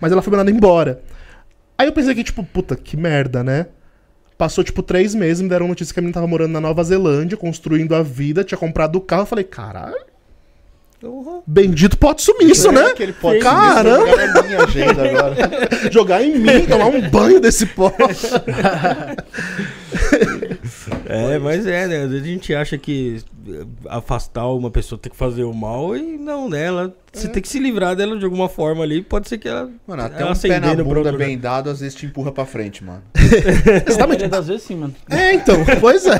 Mas 0.00 0.12
ela 0.12 0.22
foi 0.22 0.30
mandada 0.30 0.52
embora. 0.52 1.02
Aí 1.76 1.88
eu 1.88 1.92
pensei 1.92 2.14
que, 2.14 2.22
tipo, 2.22 2.44
puta, 2.44 2.76
que 2.76 2.96
merda, 2.96 3.42
né? 3.42 3.66
Passou, 4.38 4.62
tipo, 4.62 4.84
três 4.84 5.16
meses, 5.16 5.42
me 5.42 5.48
deram 5.48 5.66
notícia 5.66 5.92
que 5.92 5.98
a 5.98 6.02
menina 6.02 6.14
tava 6.14 6.28
morando 6.28 6.52
na 6.52 6.60
Nova 6.60 6.84
Zelândia, 6.84 7.36
construindo 7.36 7.92
a 7.96 8.04
vida, 8.04 8.44
tinha 8.44 8.56
comprado 8.56 8.94
o 8.94 9.00
carro. 9.00 9.22
Eu 9.22 9.26
falei, 9.26 9.44
caralho, 9.44 10.06
Porra. 11.00 11.42
bendito 11.46 11.96
pote 11.96 12.22
sumiço, 12.22 12.68
É, 12.68 12.72
né? 12.72 12.82
Aquele 12.86 13.12
pode 13.12 13.38
Caramba! 13.38 14.06
jogar 14.10 14.26
na 14.34 14.42
minha 14.42 14.62
agenda 14.64 15.08
agora. 15.08 15.36
Jogar 15.92 16.22
em 16.24 16.38
mim, 16.38 16.66
tomar 16.66 16.86
um 16.86 17.00
banho 17.08 17.40
desse 17.40 17.66
pó. 17.66 17.92
É, 21.08 21.38
mas 21.38 21.66
é, 21.66 21.86
né? 21.86 22.02
Às 22.02 22.10
vezes 22.10 22.24
a 22.24 22.28
gente 22.28 22.54
acha 22.54 22.76
que 22.76 23.22
afastar 23.88 24.46
uma 24.48 24.70
pessoa 24.70 24.98
tem 24.98 25.10
que 25.10 25.16
fazer 25.18 25.44
o 25.44 25.52
mal 25.52 25.96
e 25.96 26.18
não, 26.18 26.48
né? 26.48 26.64
Ela, 26.66 26.94
Você 27.12 27.28
tem 27.28 27.42
que 27.42 27.48
se 27.48 27.58
livrar 27.58 27.96
dela 27.96 28.16
de 28.18 28.24
alguma 28.24 28.48
forma 28.48 28.82
ali. 28.82 29.02
Pode 29.02 29.28
ser 29.28 29.38
que 29.38 29.48
ela. 29.48 29.70
Mano, 29.86 30.02
até 30.02 30.22
ela 30.22 30.32
um 30.32 30.36
pé 30.36 30.60
na 30.60 30.74
bunda 30.82 31.12
bem 31.12 31.38
dado, 31.38 31.70
às 31.70 31.80
vezes 31.80 31.94
te 31.94 32.06
empurra 32.06 32.30
pra 32.32 32.44
frente, 32.44 32.84
mano. 32.84 33.02
Na 33.98 34.06
maioria 34.06 34.28
das 34.28 34.48
vezes 34.48 34.62
sim, 34.62 34.76
mano. 34.76 34.94
É, 35.10 35.34
então, 35.34 35.56
pois 35.80 36.06
é. 36.06 36.18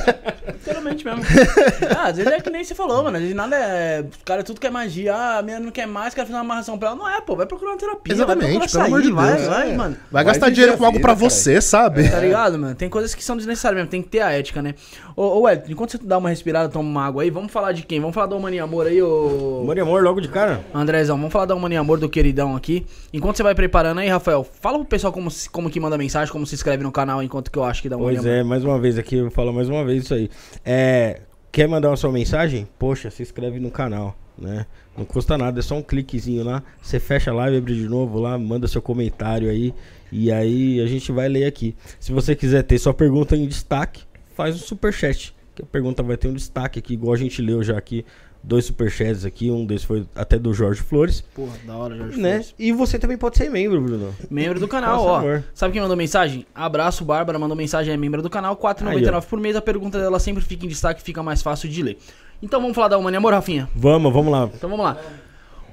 Literalmente 0.48 1.04
mesmo. 1.04 1.22
ah, 1.96 2.08
às 2.08 2.16
vezes 2.16 2.32
é 2.32 2.40
que 2.40 2.50
nem 2.50 2.64
você 2.64 2.74
falou, 2.74 3.02
mano. 3.04 3.16
Às 3.16 3.22
vezes 3.22 3.36
nada 3.36 3.56
é. 3.56 4.00
Os 4.10 4.22
caras 4.24 4.44
tudo 4.44 4.60
quer 4.60 4.70
magia. 4.70 5.14
Ah, 5.14 5.38
a 5.38 5.42
menina 5.42 5.64
não 5.64 5.70
quer 5.70 5.86
mais, 5.86 6.14
quer 6.14 6.22
fazer 6.22 6.34
uma 6.34 6.40
amarração 6.40 6.78
pra 6.78 6.88
ela. 6.88 6.96
Não 6.96 7.08
é, 7.08 7.20
pô. 7.20 7.36
Vai 7.36 7.46
procurar 7.46 7.72
uma 7.72 7.78
terapia. 7.78 8.14
Exatamente, 8.14 8.58
vai 8.58 8.68
procurar 8.68 8.84
pelo 8.84 8.96
amor 8.96 9.02
de 9.02 9.12
vai, 9.12 9.34
Deus. 9.36 9.48
vai, 9.48 9.70
É. 9.70 9.76
mano. 9.76 9.96
Vai 10.10 10.18
Vai 10.18 10.24
gastar 10.24 10.50
dinheiro 10.50 10.76
com 10.76 10.84
algo 10.84 11.00
pra 11.00 11.14
caralho. 11.14 11.30
você, 11.30 11.60
sabe? 11.60 12.08
Tá 12.10 12.18
ligado, 12.20 12.58
mano? 12.58 12.74
Tem 12.74 12.88
coisas 12.88 13.14
que 13.14 13.22
são 13.22 13.36
desnecessárias 13.36 13.76
mesmo, 13.78 13.90
tem 13.90 14.02
que 14.02 14.08
ter 14.08 14.20
a 14.20 14.30
ética, 14.32 14.60
né? 14.60 14.74
Ô, 15.14 15.42
ô 15.42 15.48
enquanto 15.68 15.92
você 15.92 15.98
dá 16.02 16.18
uma 16.18 16.28
respirada, 16.28 16.68
toma 16.68 16.88
uma 16.88 17.06
água 17.06 17.17
aí, 17.20 17.30
vamos 17.30 17.52
falar 17.52 17.72
de 17.72 17.82
quem? 17.82 18.00
Vamos 18.00 18.14
falar 18.14 18.26
da 18.26 18.36
Humania 18.36 18.62
Amor 18.62 18.86
aí, 18.86 19.00
ô. 19.02 19.60
Amor 19.62 19.78
amor, 19.78 20.02
logo 20.02 20.20
de 20.20 20.28
cara. 20.28 20.64
Andrezão, 20.74 21.16
vamos 21.16 21.32
falar 21.32 21.46
da 21.46 21.54
Humania 21.54 21.80
Amor 21.80 21.98
do 21.98 22.08
queridão 22.08 22.56
aqui. 22.56 22.84
Enquanto 23.12 23.36
você 23.36 23.42
vai 23.42 23.54
preparando 23.54 23.98
aí, 23.98 24.08
Rafael, 24.08 24.44
fala 24.44 24.78
pro 24.78 24.86
pessoal 24.86 25.12
como, 25.12 25.30
como 25.52 25.70
que 25.70 25.80
manda 25.80 25.96
mensagem, 25.96 26.32
como 26.32 26.46
se 26.46 26.54
inscreve 26.54 26.82
no 26.82 26.92
canal, 26.92 27.22
enquanto 27.22 27.50
que 27.50 27.58
eu 27.58 27.64
acho 27.64 27.82
que 27.82 27.88
dá 27.88 27.96
Humania 27.96 28.20
Pois 28.20 28.26
é, 28.26 28.42
mais 28.42 28.64
uma 28.64 28.78
vez 28.78 28.98
aqui, 28.98 29.16
eu 29.16 29.22
vou 29.22 29.30
falar 29.30 29.52
mais 29.52 29.68
uma 29.68 29.84
vez 29.84 30.04
isso 30.04 30.14
aí. 30.14 30.30
É, 30.64 31.20
quer 31.50 31.68
mandar 31.68 31.90
uma 31.90 31.96
sua 31.96 32.12
mensagem? 32.12 32.68
Poxa, 32.78 33.10
se 33.10 33.22
inscreve 33.22 33.58
no 33.58 33.70
canal, 33.70 34.16
né? 34.36 34.66
Não 34.96 35.04
custa 35.04 35.38
nada, 35.38 35.60
é 35.60 35.62
só 35.62 35.76
um 35.76 35.82
cliquezinho 35.82 36.44
lá. 36.44 36.62
Você 36.82 36.98
fecha 36.98 37.30
a 37.30 37.34
live, 37.34 37.58
abre 37.58 37.74
de 37.74 37.88
novo 37.88 38.18
lá, 38.18 38.36
manda 38.36 38.66
seu 38.66 38.82
comentário 38.82 39.48
aí. 39.48 39.72
E 40.10 40.32
aí 40.32 40.80
a 40.80 40.86
gente 40.86 41.12
vai 41.12 41.28
ler 41.28 41.44
aqui. 41.44 41.76
Se 42.00 42.12
você 42.12 42.34
quiser 42.34 42.62
ter 42.64 42.78
sua 42.78 42.92
pergunta 42.92 43.36
em 43.36 43.46
destaque, 43.46 44.02
faz 44.34 44.56
um 44.56 44.58
superchat. 44.58 45.34
Que 45.58 45.62
a 45.62 45.66
pergunta 45.66 46.04
vai 46.04 46.16
ter 46.16 46.28
um 46.28 46.34
destaque 46.34 46.78
aqui, 46.78 46.94
igual 46.94 47.14
a 47.14 47.16
gente 47.16 47.42
leu 47.42 47.64
já 47.64 47.76
aqui. 47.76 48.04
Dois 48.40 48.64
superchats 48.66 49.24
aqui, 49.24 49.50
um 49.50 49.66
desses 49.66 49.84
foi 49.84 50.06
até 50.14 50.38
do 50.38 50.54
Jorge 50.54 50.80
Flores, 50.80 51.24
Porra, 51.34 51.56
da 51.66 51.76
hora, 51.76 51.96
Jorge 51.96 52.20
né? 52.20 52.34
Flores. 52.34 52.54
E 52.56 52.70
você 52.70 52.96
também 52.96 53.18
pode 53.18 53.36
ser 53.36 53.50
membro, 53.50 53.80
Bruno. 53.80 54.14
Membro 54.30 54.60
do 54.60 54.68
canal, 54.68 54.98
Faça 54.98 55.10
ó. 55.10 55.16
amor. 55.16 55.44
Sabe 55.52 55.72
quem 55.72 55.82
mandou 55.82 55.96
mensagem? 55.96 56.46
Abraço, 56.54 57.04
Bárbara, 57.04 57.36
mandou 57.40 57.56
mensagem, 57.56 57.92
é 57.92 57.96
membro 57.96 58.22
do 58.22 58.30
canal, 58.30 58.54
R$ 58.54 58.60
4,99 58.60 59.26
por 59.26 59.40
mês. 59.40 59.56
A 59.56 59.60
pergunta 59.60 59.98
dela 59.98 60.20
sempre 60.20 60.44
fica 60.44 60.64
em 60.64 60.68
destaque, 60.68 61.02
fica 61.02 61.20
mais 61.24 61.42
fácil 61.42 61.68
de 61.68 61.82
ler. 61.82 61.98
Então 62.40 62.60
vamos 62.60 62.76
falar 62.76 62.86
da 62.86 62.96
Humania 62.96 63.18
Amor, 63.18 63.32
Rafinha? 63.32 63.68
Vamos, 63.74 64.12
vamos 64.12 64.30
lá. 64.30 64.48
Então 64.54 64.70
vamos 64.70 64.84
lá. 64.84 64.96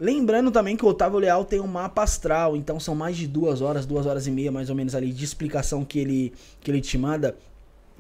Lembrando 0.01 0.51
também 0.53 0.77
que 0.77 0.85
o 0.85 0.89
Otávio 0.89 1.19
Leal 1.19 1.45
tem 1.45 1.61
um 1.61 1.67
mapa 1.67 2.03
astral, 2.05 2.57
então 2.57 2.79
são 2.79 2.95
mais 2.95 3.17
de 3.17 3.27
duas 3.27 3.61
horas, 3.61 3.85
duas 3.85 4.07
horas 4.07 4.27
e 4.29 4.31
meia 4.31 4.53
mais 4.53 4.71
ou 4.71 4.77
menos 4.77 4.95
ali 4.95 5.13
de 5.13 5.25
explicação 5.25 5.85
que 5.85 5.99
ele, 5.99 6.33
que 6.61 6.71
ele 6.71 6.81
te 6.81 6.97
manda 6.97 7.37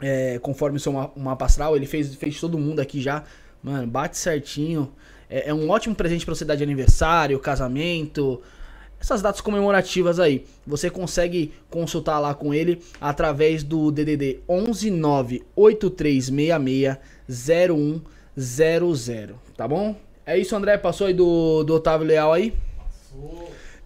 é, 0.00 0.38
conforme 0.38 0.76
o 0.76 0.80
seu 0.80 0.92
ma- 0.92 1.10
mapa 1.16 1.44
astral. 1.46 1.74
Ele 1.74 1.86
fez, 1.86 2.14
fez 2.14 2.38
todo 2.40 2.56
mundo 2.56 2.78
aqui 2.80 3.00
já. 3.00 3.24
Mano, 3.62 3.86
bate 3.88 4.16
certinho. 4.16 4.92
É, 5.28 5.48
é 5.50 5.54
um 5.54 5.68
ótimo 5.70 5.94
presente 5.94 6.24
pra 6.24 6.34
você 6.36 6.44
dar 6.44 6.54
de 6.54 6.62
aniversário, 6.62 7.36
casamento, 7.40 8.40
essas 9.00 9.20
datas 9.20 9.40
comemorativas 9.40 10.20
aí. 10.20 10.44
Você 10.64 10.88
consegue 10.90 11.52
consultar 11.68 12.20
lá 12.20 12.32
com 12.32 12.54
ele 12.54 12.80
através 13.00 13.64
do 13.64 13.90
DDD 13.90 14.38
11983660100, 18.36 19.30
tá 19.56 19.66
bom? 19.66 19.96
É 20.28 20.36
isso, 20.38 20.54
André. 20.54 20.76
Passou 20.76 21.06
aí 21.06 21.14
do, 21.14 21.64
do 21.64 21.74
Otávio 21.74 22.06
Leal 22.06 22.32
aí? 22.34 22.52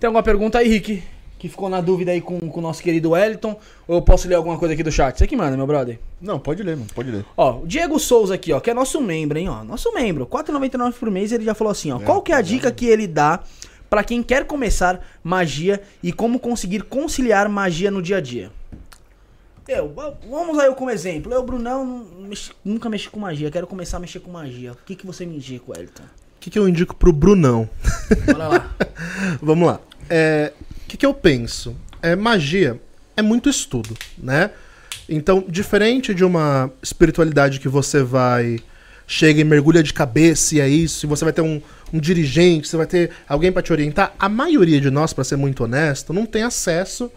Tem 0.00 0.08
alguma 0.08 0.22
pergunta 0.24 0.58
aí, 0.58 0.68
Rick? 0.68 1.00
Que 1.38 1.48
ficou 1.48 1.68
na 1.68 1.80
dúvida 1.80 2.10
aí 2.10 2.20
com, 2.20 2.38
com 2.40 2.58
o 2.58 2.62
nosso 2.62 2.82
querido 2.82 3.10
Wellington? 3.10 3.58
Ou 3.86 3.96
eu 3.98 4.02
posso 4.02 4.26
ler 4.26 4.34
alguma 4.34 4.58
coisa 4.58 4.74
aqui 4.74 4.82
do 4.82 4.90
chat? 4.90 5.16
Você 5.16 5.26
que 5.26 5.36
manda, 5.36 5.56
meu 5.56 5.66
brother. 5.68 6.00
Não, 6.20 6.40
pode 6.40 6.62
ler, 6.64 6.76
mano, 6.76 6.88
pode 6.92 7.12
ler. 7.12 7.24
Ó, 7.36 7.60
o 7.60 7.66
Diego 7.66 7.96
Souza 8.00 8.34
aqui, 8.34 8.52
ó, 8.52 8.58
que 8.58 8.70
é 8.70 8.74
nosso 8.74 9.00
membro, 9.00 9.38
hein, 9.38 9.48
ó. 9.48 9.62
Nosso 9.62 9.92
membro, 9.92 10.24
R$ 10.24 10.30
4,99 10.42 10.94
por 10.94 11.10
mês, 11.10 11.30
ele 11.30 11.44
já 11.44 11.54
falou 11.54 11.70
assim, 11.70 11.92
ó. 11.92 11.98
qual 12.00 12.22
que 12.22 12.32
é 12.32 12.34
a 12.34 12.40
dica 12.42 12.72
que 12.72 12.86
ele 12.86 13.06
dá 13.06 13.40
pra 13.88 14.02
quem 14.02 14.20
quer 14.20 14.44
começar 14.44 15.00
magia 15.22 15.80
e 16.02 16.12
como 16.12 16.40
conseguir 16.40 16.82
conciliar 16.82 17.48
magia 17.48 17.90
no 17.90 18.02
dia 18.02 18.16
a 18.16 18.20
dia? 18.20 18.50
Eu, 19.68 19.92
va- 19.92 20.14
vamos 20.28 20.58
aí 20.58 20.66
eu 20.66 20.74
como 20.74 20.90
exemplo. 20.90 21.32
Eu, 21.32 21.42
Brunão, 21.44 21.84
não 22.18 22.30
nunca 22.64 22.88
mexi 22.90 23.08
com 23.08 23.20
magia, 23.20 23.50
quero 23.50 23.66
começar 23.66 23.96
a 23.98 24.00
mexer 24.00 24.18
com 24.20 24.30
magia. 24.30 24.72
O 24.72 24.76
que, 24.84 24.96
que 24.96 25.06
você 25.06 25.24
me 25.24 25.36
indica, 25.36 25.64
Wellington? 25.68 26.02
O 26.42 26.44
que, 26.44 26.50
que 26.50 26.58
eu 26.58 26.68
indico 26.68 26.96
pro 26.96 27.12
Brunão? 27.12 27.70
Bora 28.26 28.48
lá. 28.48 28.74
Vamos 29.40 29.64
lá. 29.64 29.80
É, 30.10 30.52
O 30.84 30.88
que, 30.88 30.96
que 30.96 31.06
eu 31.06 31.14
penso? 31.14 31.76
É, 32.02 32.16
magia 32.16 32.80
é 33.16 33.22
muito 33.22 33.48
estudo, 33.48 33.96
né? 34.18 34.50
Então, 35.08 35.44
diferente 35.48 36.12
de 36.12 36.24
uma 36.24 36.68
espiritualidade 36.82 37.60
que 37.60 37.68
você 37.68 38.02
vai. 38.02 38.58
Chega 39.06 39.40
e 39.40 39.44
mergulha 39.44 39.84
de 39.84 39.94
cabeça 39.94 40.56
e 40.56 40.60
é 40.60 40.68
isso, 40.68 41.06
e 41.06 41.08
você 41.08 41.22
vai 41.22 41.32
ter 41.32 41.42
um, 41.42 41.62
um 41.92 42.00
dirigente, 42.00 42.66
você 42.66 42.76
vai 42.76 42.86
ter 42.86 43.10
alguém 43.28 43.52
para 43.52 43.62
te 43.62 43.72
orientar. 43.72 44.12
A 44.18 44.28
maioria 44.28 44.80
de 44.80 44.90
nós, 44.90 45.12
para 45.12 45.22
ser 45.22 45.36
muito 45.36 45.62
honesto, 45.62 46.12
não 46.12 46.26
tem 46.26 46.42
acesso 46.42 47.08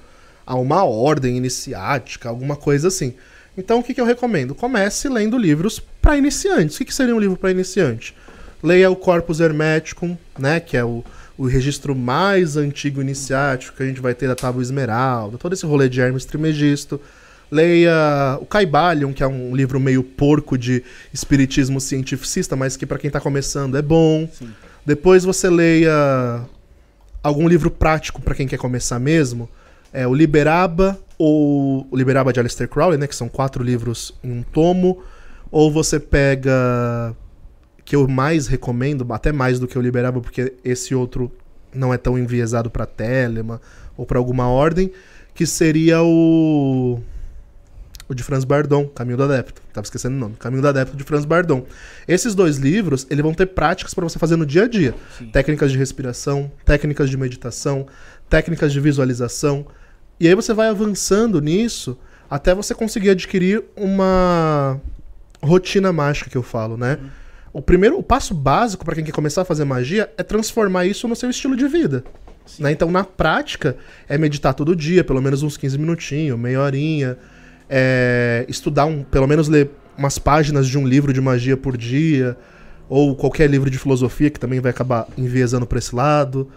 a 0.45 0.53
uma 0.55 0.83
ordem 0.83 1.35
iniciática, 1.35 2.29
alguma 2.29 2.55
coisa 2.55 2.89
assim. 2.89 3.15
Então, 3.57 3.79
o 3.79 3.83
que, 3.83 3.95
que 3.95 4.01
eu 4.01 4.05
recomendo? 4.05 4.53
Comece 4.53 5.09
lendo 5.09 5.35
livros 5.35 5.81
para 5.99 6.15
iniciantes. 6.15 6.75
O 6.75 6.77
que, 6.77 6.85
que 6.85 6.93
seria 6.93 7.15
um 7.15 7.19
livro 7.19 7.37
para 7.37 7.49
iniciante? 7.49 8.13
Leia 8.63 8.89
o 8.89 8.95
Corpus 8.95 9.39
Hermeticum, 9.39 10.17
né, 10.37 10.59
que 10.59 10.75
é 10.75 10.83
o, 10.83 11.03
o 11.37 11.45
registro 11.45 11.95
mais 11.95 12.57
antigo 12.57 13.01
iniciático 13.01 13.77
que 13.77 13.83
a 13.83 13.85
gente 13.85 14.01
vai 14.01 14.13
ter 14.13 14.27
da 14.27 14.35
Tábua 14.35 14.61
Esmeralda, 14.61 15.37
todo 15.37 15.53
esse 15.53 15.65
rolê 15.65 15.89
de 15.89 16.01
Hermes 16.01 16.25
Trimegisto. 16.25 16.99
Leia 17.51 18.39
o 18.41 18.45
Caibalion, 18.45 19.13
que 19.13 19.21
é 19.21 19.27
um 19.27 19.55
livro 19.55 19.79
meio 19.79 20.03
porco 20.03 20.57
de 20.57 20.83
espiritismo 21.13 21.79
cientificista, 21.79 22.55
mas 22.55 22.75
que 22.75 22.85
para 22.85 22.97
quem 22.97 23.07
está 23.07 23.19
começando 23.19 23.77
é 23.77 23.81
bom. 23.81 24.27
Sim. 24.33 24.49
Depois 24.85 25.23
você 25.23 25.49
leia 25.49 26.43
algum 27.21 27.47
livro 27.47 27.69
prático 27.69 28.21
para 28.21 28.35
quem 28.35 28.47
quer 28.47 28.57
começar 28.57 28.99
mesmo. 28.99 29.49
É 29.93 30.07
o 30.07 30.13
Liberaba 30.13 30.99
ou 31.17 31.87
o 31.89 31.95
Liberaba 31.95 32.33
de 32.33 32.39
Aleister 32.39 32.67
Crowley, 32.67 32.97
né, 32.97 33.07
que 33.07 33.15
são 33.15 33.29
quatro 33.29 33.63
livros 33.63 34.13
em 34.23 34.31
um 34.31 34.43
tomo, 34.43 35.01
ou 35.51 35.71
você 35.71 35.99
pega 35.99 37.15
que 37.85 37.95
eu 37.95 38.07
mais 38.07 38.47
recomendo, 38.47 39.05
até 39.13 39.31
mais 39.31 39.59
do 39.59 39.67
que 39.67 39.77
o 39.77 39.81
Liberaba, 39.81 40.19
porque 40.19 40.53
esse 40.63 40.95
outro 40.95 41.31
não 41.73 41.93
é 41.93 41.97
tão 41.97 42.17
enviesado 42.17 42.69
para 42.69 42.85
Telema 42.85 43.61
ou 43.95 44.05
para 44.05 44.17
alguma 44.17 44.47
ordem, 44.47 44.91
que 45.35 45.45
seria 45.45 46.01
o 46.01 46.99
o 48.07 48.13
de 48.13 48.21
Franz 48.21 48.43
Bardon, 48.43 48.87
Caminho 48.87 49.17
do 49.17 49.23
Adepto. 49.23 49.61
Tava 49.73 49.83
esquecendo 49.83 50.15
o 50.15 50.19
nome. 50.19 50.35
Caminho 50.37 50.61
do 50.61 50.67
Adepto 50.67 50.95
de 50.95 51.03
Franz 51.03 51.25
Bardon. 51.25 51.65
Esses 52.07 52.35
dois 52.35 52.57
livros, 52.57 53.07
eles 53.09 53.23
vão 53.23 53.33
ter 53.33 53.47
práticas 53.47 53.93
para 53.93 54.03
você 54.03 54.19
fazer 54.19 54.35
no 54.35 54.45
dia 54.45 54.63
a 54.63 54.67
dia. 54.67 54.93
Sim. 55.17 55.27
Técnicas 55.27 55.71
de 55.71 55.77
respiração, 55.77 56.51
técnicas 56.63 57.09
de 57.09 57.17
meditação, 57.17 57.87
técnicas 58.29 58.71
de 58.71 58.79
visualização. 58.79 59.65
E 60.19 60.27
aí 60.27 60.35
você 60.35 60.53
vai 60.53 60.67
avançando 60.67 61.41
nisso 61.41 61.97
até 62.29 62.53
você 62.53 62.75
conseguir 62.75 63.09
adquirir 63.09 63.63
uma 63.75 64.79
rotina 65.41 65.91
mágica 65.91 66.29
que 66.29 66.37
eu 66.37 66.43
falo, 66.43 66.77
né? 66.77 66.99
O 67.55 67.61
primeiro, 67.61 67.97
o 67.97 68.03
passo 68.03 68.33
básico 68.33 68.83
para 68.83 68.95
quem 68.95 69.03
quer 69.05 69.13
começar 69.13 69.43
a 69.43 69.45
fazer 69.45 69.63
magia 69.63 70.11
é 70.17 70.23
transformar 70.23 70.85
isso 70.87 71.07
no 71.07 71.15
seu 71.15 71.29
estilo 71.29 71.55
de 71.55 71.69
vida. 71.69 72.03
Né? 72.59 72.73
Então, 72.73 72.91
na 72.91 73.05
prática, 73.05 73.77
é 74.09 74.17
meditar 74.17 74.53
todo 74.53 74.75
dia, 74.75 75.05
pelo 75.05 75.21
menos 75.21 75.41
uns 75.41 75.55
15 75.55 75.77
minutinhos, 75.77 76.37
meia 76.37 76.59
horinha. 76.59 77.17
É, 77.69 78.45
estudar, 78.49 78.83
um, 78.83 79.03
pelo 79.03 79.25
menos 79.25 79.47
ler 79.47 79.71
umas 79.97 80.19
páginas 80.19 80.67
de 80.67 80.77
um 80.77 80.85
livro 80.85 81.13
de 81.13 81.21
magia 81.21 81.55
por 81.55 81.77
dia. 81.77 82.35
Ou 82.89 83.15
qualquer 83.15 83.49
livro 83.49 83.69
de 83.69 83.77
filosofia, 83.77 84.29
que 84.29 84.37
também 84.37 84.59
vai 84.59 84.71
acabar 84.71 85.07
enviesando 85.17 85.65
para 85.65 85.79
esse 85.79 85.95
lado. 85.95 86.51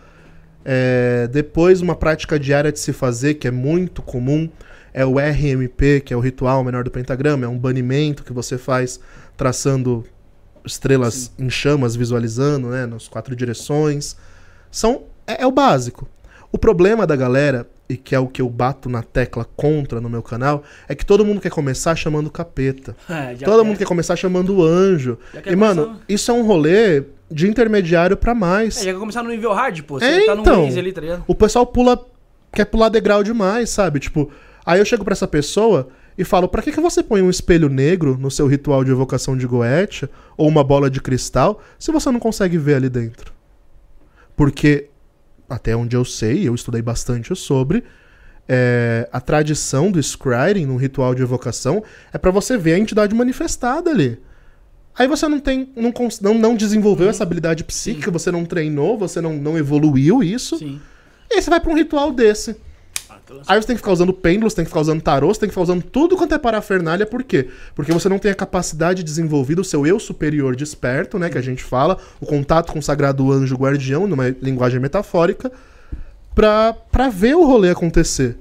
É, 0.65 1.29
depois, 1.31 1.81
uma 1.81 1.95
prática 1.95 2.41
diária 2.41 2.73
de 2.73 2.81
se 2.81 2.93
fazer, 2.93 3.35
que 3.35 3.47
é 3.47 3.53
muito 3.53 4.03
comum, 4.03 4.51
é 4.93 5.07
o 5.07 5.16
RMP, 5.16 6.01
que 6.05 6.12
é 6.12 6.16
o 6.16 6.20
ritual 6.20 6.65
menor 6.65 6.83
do 6.83 6.91
pentagrama. 6.91 7.45
É 7.45 7.49
um 7.49 7.57
banimento 7.57 8.25
que 8.25 8.33
você 8.33 8.59
faz 8.59 8.99
traçando 9.37 10.05
estrelas 10.73 11.31
em 11.39 11.49
chamas, 11.51 11.95
visualizando, 11.97 12.69
né, 12.69 12.86
nas 12.86 13.09
quatro 13.09 13.35
direções. 13.35 14.16
São 14.70 15.03
é, 15.27 15.43
é 15.43 15.47
o 15.47 15.51
básico. 15.53 16.09
O 16.51 16.57
problema 16.59 17.07
da 17.07 17.15
galera, 17.15 17.69
e 17.89 17.97
que 17.97 18.15
é 18.15 18.19
o 18.19 18.27
que 18.27 18.40
eu 18.40 18.49
bato 18.49 18.89
na 18.89 19.03
tecla 19.03 19.45
contra 19.57 20.01
no 20.01 20.09
meu 20.09 20.23
canal, 20.23 20.62
é 20.89 20.95
que 20.95 21.05
todo 21.05 21.24
mundo 21.24 21.40
quer 21.40 21.51
começar 21.51 21.95
chamando 21.97 22.31
capeta. 22.31 22.97
É, 23.09 23.35
todo 23.35 23.61
quer- 23.61 23.66
mundo 23.66 23.78
quer 23.78 23.85
começar 23.86 24.16
chamando 24.16 24.57
o 24.57 24.62
anjo. 24.65 25.19
Já 25.35 25.53
E, 25.53 25.57
mano, 25.57 25.85
começar- 25.85 26.05
isso 26.09 26.31
é 26.31 26.35
um 26.35 26.43
rolê 26.47 27.05
de 27.31 27.47
intermediário 27.47 28.16
pra 28.16 28.35
mais. 28.35 28.78
É, 28.81 28.85
já 28.85 28.93
quer 28.93 28.99
começar 28.99 29.23
no 29.23 29.28
nível 29.28 29.53
hard, 29.53 29.82
pô. 29.82 29.99
Você 29.99 30.07
É, 30.07 30.27
tá 30.27 30.35
no 30.35 30.40
então. 30.40 30.65
Ali, 30.66 30.93
tá 30.93 31.01
ligado? 31.03 31.24
O 31.27 31.35
pessoal 31.35 31.66
pula, 31.66 32.03
quer 32.53 32.65
pular 32.65 32.89
degrau 32.89 33.23
demais, 33.23 33.69
sabe? 33.69 34.01
Tipo, 34.01 34.31
aí 34.65 34.78
eu 34.81 34.85
chego 34.86 35.05
pra 35.05 35.12
essa 35.12 35.28
pessoa 35.28 35.89
e 36.19 36.24
falo, 36.24 36.49
pra 36.49 36.61
que, 36.61 36.73
que 36.73 36.81
você 36.81 37.01
põe 37.01 37.23
um 37.23 37.31
espelho 37.31 37.69
negro 37.69 38.19
no 38.19 38.28
seu 38.28 38.49
ritual 38.49 38.82
de 38.82 38.90
evocação 38.90 39.36
de 39.36 39.47
Goetia 39.47 40.11
ou 40.36 40.49
uma 40.49 40.65
bola 40.65 40.90
de 40.90 41.01
cristal 41.01 41.62
se 41.78 41.93
você 41.93 42.11
não 42.11 42.19
consegue 42.19 42.59
ver 42.59 42.74
ali 42.74 42.89
dentro? 42.89 43.32
Porque, 44.36 44.89
até 45.49 45.77
onde 45.77 45.95
eu 45.97 46.05
sei, 46.05 46.49
eu 46.49 46.57
estudei 46.57 46.82
bastante 46.82 47.35
sobre, 47.36 47.85
é, 48.49 49.09
a 49.12 49.20
tradição 49.20 49.93
do 49.93 50.03
scrying 50.03 50.66
num 50.66 50.77
ritual 50.77 51.15
de 51.15 51.23
evocação 51.23 51.85
é 52.12 52.19
pra 52.19 52.32
você 52.32 52.59
ver 52.59 52.73
a 52.73 52.78
entidade 52.78 53.15
manifestada 53.15 53.90
ali. 53.90 54.19
Aí 54.99 55.07
você 55.07 55.28
não 55.28 55.39
tem, 55.39 55.70
não, 55.77 55.95
não, 56.20 56.35
não 56.35 56.57
desenvolveu 56.57 57.09
essa 57.09 57.23
habilidade 57.23 57.62
psíquica, 57.62 58.11
você 58.11 58.32
não 58.32 58.45
treinou, 58.45 58.99
você 58.99 59.20
não, 59.20 59.35
não 59.35 59.57
evoluiu 59.57 60.20
isso. 60.20 60.59
Sim. 60.59 60.81
E 61.31 61.35
aí 61.35 61.43
você 61.43 61.49
vai 61.49 61.61
pra 61.61 61.70
um 61.70 61.77
ritual 61.77 62.11
desse. 62.11 62.57
Aí 63.46 63.60
você 63.60 63.66
tem 63.66 63.76
que 63.76 63.80
ficar 63.80 63.92
usando 63.92 64.12
pêndulos, 64.12 64.55
tem 64.55 64.64
que 64.64 64.70
ficar 64.70 64.80
usando 64.80 65.02
tarô, 65.02 65.28
você 65.28 65.40
tem 65.40 65.48
que 65.48 65.52
ficar 65.52 65.62
usando 65.62 65.82
tudo 65.82 66.16
quanto 66.16 66.34
é 66.34 66.38
parafernália, 66.38 67.06
por 67.06 67.22
quê? 67.22 67.48
Porque 67.74 67.92
você 67.92 68.09
não 68.09 68.18
tem 68.18 68.30
a 68.30 68.34
capacidade 68.34 69.02
desenvolvida, 69.02 69.60
o 69.60 69.64
seu 69.64 69.86
eu 69.86 69.98
superior 70.00 70.56
desperto, 70.56 71.18
né, 71.18 71.28
que 71.28 71.38
a 71.38 71.42
gente 71.42 71.62
fala, 71.62 71.98
o 72.20 72.26
contato 72.26 72.72
com 72.72 72.78
o 72.78 72.82
sagrado 72.82 73.30
anjo 73.30 73.56
guardião, 73.56 74.06
numa 74.06 74.28
linguagem 74.28 74.80
metafórica, 74.80 75.52
pra, 76.34 76.72
pra 76.72 77.09
ver 77.09 77.34
o 77.34 77.44
rolê 77.44 77.70
acontecer. 77.70 78.36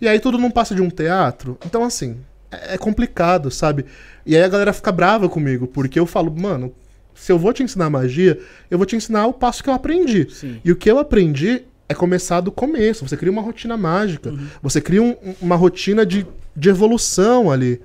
E 0.00 0.08
aí 0.08 0.18
tudo 0.18 0.38
não 0.38 0.50
passa 0.50 0.74
de 0.74 0.80
um 0.80 0.88
teatro. 0.88 1.58
Então, 1.66 1.84
assim, 1.84 2.18
é, 2.50 2.74
é 2.74 2.78
complicado, 2.78 3.50
sabe? 3.50 3.84
E 4.24 4.36
aí 4.36 4.42
a 4.42 4.48
galera 4.48 4.72
fica 4.72 4.92
brava 4.92 5.28
comigo, 5.28 5.66
porque 5.66 5.98
eu 5.98 6.06
falo, 6.06 6.34
mano, 6.34 6.72
se 7.14 7.30
eu 7.30 7.38
vou 7.38 7.52
te 7.52 7.62
ensinar 7.62 7.90
magia, 7.90 8.38
eu 8.70 8.78
vou 8.78 8.86
te 8.86 8.96
ensinar 8.96 9.26
o 9.26 9.32
passo 9.32 9.62
que 9.62 9.68
eu 9.68 9.74
aprendi. 9.74 10.28
Sim. 10.30 10.60
E 10.64 10.72
o 10.72 10.76
que 10.76 10.90
eu 10.90 10.98
aprendi 10.98 11.64
é 11.90 11.94
começar 11.94 12.40
do 12.40 12.50
começo. 12.52 13.06
Você 13.06 13.16
cria 13.16 13.30
uma 13.32 13.42
rotina 13.42 13.76
mágica. 13.76 14.32
Você 14.62 14.80
cria 14.80 15.02
um- 15.02 15.16
uma 15.40 15.56
rotina 15.56 16.06
de, 16.06 16.26
de 16.56 16.68
evolução 16.68 17.50
ali. 17.50 17.80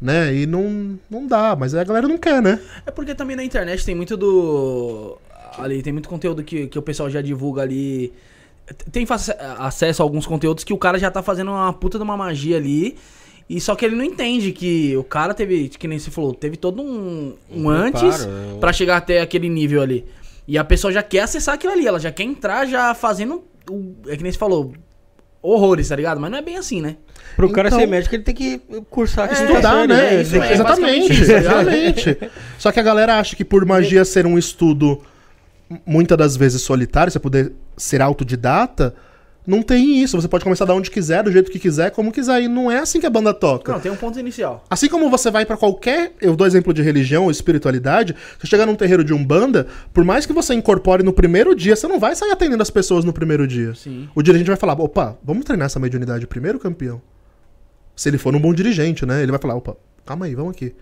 Né? 0.00 0.32
E 0.34 0.46
não, 0.46 0.96
não 1.10 1.26
dá, 1.26 1.56
mas 1.58 1.74
a 1.74 1.82
galera 1.82 2.06
não 2.06 2.16
quer, 2.18 2.40
né? 2.40 2.60
É 2.86 2.90
porque 2.92 3.14
também 3.16 3.34
na 3.36 3.42
internet 3.42 3.84
tem 3.84 3.94
muito 3.96 4.16
do. 4.16 5.18
Ali, 5.58 5.82
tem 5.82 5.92
muito 5.92 6.08
conteúdo 6.08 6.44
que, 6.44 6.68
que 6.68 6.78
o 6.78 6.82
pessoal 6.82 7.10
já 7.10 7.20
divulga 7.20 7.62
ali. 7.62 8.12
Tem 8.92 9.04
acesso 9.58 10.00
a 10.00 10.04
alguns 10.04 10.24
conteúdos 10.26 10.62
que 10.62 10.72
o 10.72 10.78
cara 10.78 10.98
já 10.98 11.10
tá 11.10 11.20
fazendo 11.22 11.50
uma 11.50 11.72
puta 11.72 11.98
de 11.98 12.04
uma 12.04 12.16
magia 12.16 12.56
ali. 12.58 12.96
E 13.50 13.60
só 13.60 13.74
que 13.74 13.84
ele 13.84 13.96
não 13.96 14.04
entende 14.04 14.52
que 14.52 14.94
o 14.96 15.02
cara 15.02 15.32
teve, 15.34 15.68
que 15.70 15.88
nem 15.88 15.98
você 15.98 16.10
falou, 16.10 16.34
teve 16.34 16.56
todo 16.58 16.82
um, 16.82 17.32
um 17.50 17.64
Um 17.64 17.68
antes 17.70 18.26
né? 18.26 18.56
pra 18.60 18.72
chegar 18.74 18.98
até 18.98 19.20
aquele 19.22 19.48
nível 19.48 19.80
ali. 19.82 20.04
E 20.48 20.56
a 20.56 20.64
pessoa 20.64 20.90
já 20.90 21.02
quer 21.02 21.20
acessar 21.20 21.54
aquilo 21.54 21.74
ali, 21.74 21.86
ela 21.86 22.00
já 22.00 22.10
quer 22.10 22.22
entrar 22.22 22.66
já 22.66 22.94
fazendo. 22.94 23.44
O, 23.70 23.94
é 24.08 24.16
que 24.16 24.22
nem 24.22 24.32
você 24.32 24.38
falou, 24.38 24.72
horrores, 25.42 25.88
tá 25.88 25.94
ligado? 25.94 26.18
Mas 26.18 26.30
não 26.30 26.38
é 26.38 26.42
bem 26.42 26.56
assim, 26.56 26.80
né? 26.80 26.96
Pro 27.36 27.52
cara 27.52 27.68
Então- 27.68 27.78
ser 27.78 27.86
médico, 27.86 28.14
ele 28.14 28.22
tem 28.22 28.34
que 28.34 28.58
cursar 28.88 29.26
aqui 29.26 29.34
Estudar, 29.34 29.86
né? 29.86 30.22
isso, 30.22 30.36
é 30.36 30.52
Exatamente, 30.54 31.12
isso, 31.22 31.32
exatamente. 31.32 32.18
Só 32.58 32.72
que 32.72 32.80
a 32.80 32.82
galera 32.82 33.18
acha 33.18 33.36
que 33.36 33.44
por 33.44 33.62
magia 33.66 34.04
ser 34.06 34.24
um 34.26 34.38
estudo 34.38 35.02
muitas 35.84 36.16
das 36.16 36.34
vezes 36.34 36.62
solitário, 36.62 37.12
você 37.12 37.18
poder 37.18 37.52
ser 37.76 38.00
autodidata, 38.00 38.94
não 39.48 39.62
tem 39.62 40.00
isso. 40.02 40.20
Você 40.20 40.28
pode 40.28 40.44
começar 40.44 40.64
da 40.64 40.74
onde 40.74 40.90
quiser, 40.90 41.22
do 41.24 41.32
jeito 41.32 41.50
que 41.50 41.58
quiser, 41.58 41.90
como 41.90 42.12
quiser. 42.12 42.42
E 42.42 42.46
não 42.48 42.70
é 42.70 42.78
assim 42.78 43.00
que 43.00 43.06
a 43.06 43.10
banda 43.10 43.32
toca. 43.34 43.72
Não, 43.72 43.80
tem 43.80 43.90
um 43.90 43.96
ponto 43.96 44.18
inicial. 44.20 44.62
Assim 44.68 44.88
como 44.88 45.08
você 45.10 45.30
vai 45.30 45.44
pra 45.46 45.56
qualquer. 45.56 46.12
Eu 46.20 46.36
dou 46.36 46.46
exemplo 46.46 46.72
de 46.74 46.82
religião 46.82 47.24
ou 47.24 47.30
espiritualidade. 47.30 48.14
Você 48.38 48.46
chegar 48.46 48.66
num 48.66 48.74
terreiro 48.76 49.02
de 49.02 49.12
Umbanda, 49.14 49.66
por 49.92 50.04
mais 50.04 50.26
que 50.26 50.32
você 50.32 50.54
incorpore 50.54 51.02
no 51.02 51.12
primeiro 51.12 51.54
dia, 51.54 51.74
você 51.74 51.88
não 51.88 51.98
vai 51.98 52.14
sair 52.14 52.30
atendendo 52.30 52.62
as 52.62 52.70
pessoas 52.70 53.04
no 53.04 53.12
primeiro 53.12 53.46
dia. 53.46 53.74
Sim. 53.74 54.08
O 54.14 54.22
dirigente 54.22 54.48
vai 54.48 54.56
falar: 54.56 54.74
opa, 54.74 55.16
vamos 55.24 55.44
treinar 55.44 55.66
essa 55.66 55.80
mediunidade 55.80 56.26
primeiro, 56.26 56.58
campeão? 56.58 57.00
Se 57.96 58.08
ele 58.08 58.18
for 58.18 58.34
um 58.36 58.40
bom 58.40 58.52
dirigente, 58.54 59.04
né? 59.06 59.22
Ele 59.22 59.30
vai 59.32 59.40
falar: 59.40 59.56
opa, 59.56 59.76
calma 60.06 60.26
aí, 60.26 60.34
vamos 60.34 60.52
aqui. 60.54 60.74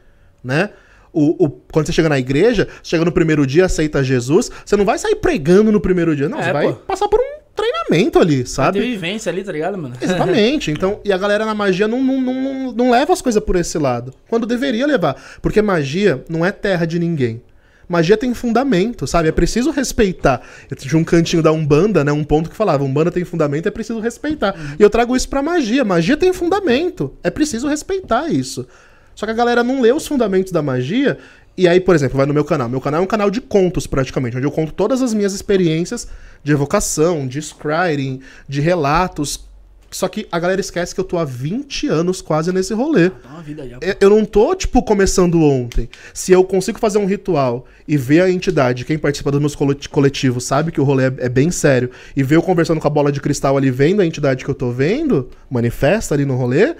Né? 0.44 0.70
O, 1.12 1.46
o- 1.46 1.50
quando 1.72 1.86
você 1.86 1.92
chega 1.92 2.08
na 2.10 2.18
igreja, 2.18 2.68
chega 2.82 3.02
no 3.04 3.10
primeiro 3.10 3.46
dia, 3.46 3.64
aceita 3.64 4.04
Jesus, 4.04 4.50
você 4.64 4.76
não 4.76 4.84
vai 4.84 4.98
sair 4.98 5.16
pregando 5.16 5.72
no 5.72 5.80
primeiro 5.80 6.14
dia. 6.14 6.28
Não, 6.28 6.38
É, 6.38 6.42
você 6.44 6.52
vai 6.52 6.66
pô. 6.68 6.74
passar 6.80 7.08
por 7.08 7.18
um 7.18 7.35
treinamento 7.56 8.18
ali, 8.18 8.36
Tem 8.36 8.46
sabe? 8.46 8.80
vivência 8.80 9.32
ali, 9.32 9.42
tá 9.42 9.50
ligado, 9.50 9.78
mano? 9.78 9.94
Exatamente. 10.00 10.70
Então, 10.70 11.00
e 11.04 11.12
a 11.12 11.18
galera 11.18 11.44
na 11.44 11.54
magia 11.54 11.88
não, 11.88 12.02
não, 12.02 12.20
não, 12.20 12.72
não, 12.72 12.90
leva 12.90 13.12
as 13.12 13.22
coisas 13.22 13.42
por 13.42 13.56
esse 13.56 13.78
lado. 13.78 14.12
Quando 14.28 14.46
deveria 14.46 14.86
levar. 14.86 15.16
Porque 15.40 15.62
magia 15.62 16.22
não 16.28 16.44
é 16.44 16.52
terra 16.52 16.86
de 16.86 16.98
ninguém. 16.98 17.42
Magia 17.88 18.16
tem 18.16 18.34
fundamento, 18.34 19.06
sabe? 19.06 19.28
É 19.28 19.32
preciso 19.32 19.70
respeitar. 19.70 20.42
Eu 20.68 20.76
tinha 20.76 20.98
um 20.98 21.04
cantinho 21.04 21.42
da 21.42 21.52
Umbanda, 21.52 22.04
né? 22.04 22.10
Um 22.10 22.24
ponto 22.24 22.50
que 22.50 22.56
falava, 22.56 22.82
Umbanda 22.82 23.12
tem 23.12 23.24
fundamento, 23.24 23.66
é 23.66 23.70
preciso 23.70 24.00
respeitar. 24.00 24.56
E 24.78 24.82
eu 24.82 24.90
trago 24.90 25.16
isso 25.16 25.28
pra 25.28 25.40
magia. 25.40 25.84
Magia 25.84 26.16
tem 26.16 26.32
fundamento. 26.32 27.14
É 27.22 27.30
preciso 27.30 27.68
respeitar 27.68 28.28
isso. 28.28 28.66
Só 29.14 29.24
que 29.24 29.32
a 29.32 29.34
galera 29.34 29.64
não 29.64 29.80
lê 29.80 29.92
os 29.92 30.06
fundamentos 30.06 30.52
da 30.52 30.60
magia. 30.60 31.16
E 31.56 31.66
aí, 31.66 31.80
por 31.80 31.94
exemplo, 31.94 32.16
vai 32.16 32.26
no 32.26 32.34
meu 32.34 32.44
canal. 32.44 32.68
Meu 32.68 32.80
canal 32.80 33.00
é 33.00 33.04
um 33.04 33.06
canal 33.06 33.30
de 33.30 33.40
contos, 33.40 33.86
praticamente, 33.86 34.36
onde 34.36 34.46
eu 34.46 34.50
conto 34.50 34.72
todas 34.72 35.00
as 35.00 35.14
minhas 35.14 35.32
experiências 35.32 36.06
de 36.44 36.52
evocação, 36.52 37.26
de 37.26 37.40
scrying, 37.40 38.20
de 38.48 38.60
relatos 38.60 39.44
Só 39.88 40.08
que 40.08 40.26
a 40.32 40.38
galera 40.38 40.60
esquece 40.60 40.92
que 40.94 41.00
eu 41.00 41.04
tô 41.04 41.16
há 41.16 41.24
20 41.24 41.86
anos 41.88 42.20
quase 42.20 42.52
nesse 42.52 42.74
rolê. 42.74 43.08
Tá 43.08 43.40
vida 43.40 43.66
já. 43.66 43.78
Eu- 44.00 44.10
não 44.10 44.24
tô, 44.24 44.54
tipo, 44.54 44.82
começando 44.82 45.40
ontem. 45.40 45.88
Se 46.12 46.32
eu 46.32 46.42
consigo 46.44 46.78
fazer 46.78 46.98
um 46.98 47.06
ritual 47.06 47.64
e 47.86 47.96
ver 47.96 48.20
a 48.20 48.30
entidade, 48.30 48.84
quem 48.84 48.98
participa 48.98 49.30
dos 49.30 49.40
meus 49.40 49.54
colet- 49.54 49.88
coletivos 49.88 50.44
sabe 50.44 50.72
que 50.72 50.80
o 50.80 50.84
rolê 50.84 51.04
é, 51.04 51.14
é 51.18 51.28
bem 51.28 51.50
sério, 51.52 51.88
e 52.16 52.22
ver 52.24 52.34
eu 52.34 52.42
conversando 52.42 52.80
com 52.80 52.86
a 52.88 52.90
bola 52.90 53.12
de 53.12 53.20
cristal 53.20 53.56
ali, 53.56 53.70
vendo 53.70 54.02
a 54.02 54.06
entidade 54.06 54.44
que 54.44 54.50
eu 54.50 54.54
tô 54.56 54.70
vendo, 54.72 55.30
manifesta 55.48 56.14
ali 56.14 56.24
no 56.26 56.34
rolê, 56.36 56.74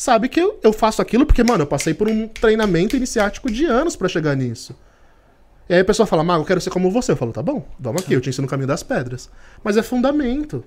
sabe 0.00 0.30
que 0.30 0.40
eu, 0.40 0.58
eu 0.62 0.72
faço 0.72 1.02
aquilo 1.02 1.26
porque, 1.26 1.44
mano, 1.44 1.64
eu 1.64 1.66
passei 1.66 1.92
por 1.92 2.08
um 2.08 2.26
treinamento 2.26 2.96
iniciático 2.96 3.52
de 3.52 3.66
anos 3.66 3.96
pra 3.96 4.08
chegar 4.08 4.34
nisso. 4.34 4.74
E 5.68 5.74
aí 5.74 5.80
a 5.80 5.84
pessoa 5.84 6.06
fala, 6.06 6.24
Mago, 6.24 6.40
eu 6.40 6.46
quero 6.46 6.58
ser 6.58 6.70
como 6.70 6.90
você. 6.90 7.12
Eu 7.12 7.16
falo, 7.16 7.32
tá 7.32 7.42
bom, 7.42 7.68
vamos 7.78 8.00
aqui, 8.00 8.14
eu 8.14 8.20
te 8.20 8.30
ensino 8.30 8.46
o 8.46 8.50
caminho 8.50 8.66
das 8.66 8.82
pedras. 8.82 9.28
Mas 9.62 9.76
é 9.76 9.82
fundamento. 9.82 10.64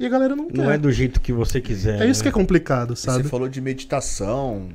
E 0.00 0.06
a 0.06 0.08
galera 0.08 0.34
não 0.34 0.48
quer. 0.48 0.56
Não 0.56 0.70
é 0.70 0.78
do 0.78 0.90
jeito 0.90 1.20
que 1.20 1.30
você 1.30 1.60
quiser. 1.60 2.00
É 2.00 2.06
isso 2.06 2.22
que 2.22 2.28
né? 2.28 2.30
é 2.30 2.32
complicado, 2.32 2.94
E 2.94 2.96
sabe? 2.96 3.24
Você 3.24 3.28
falou 3.28 3.50
de 3.50 3.60
meditação. 3.60 4.70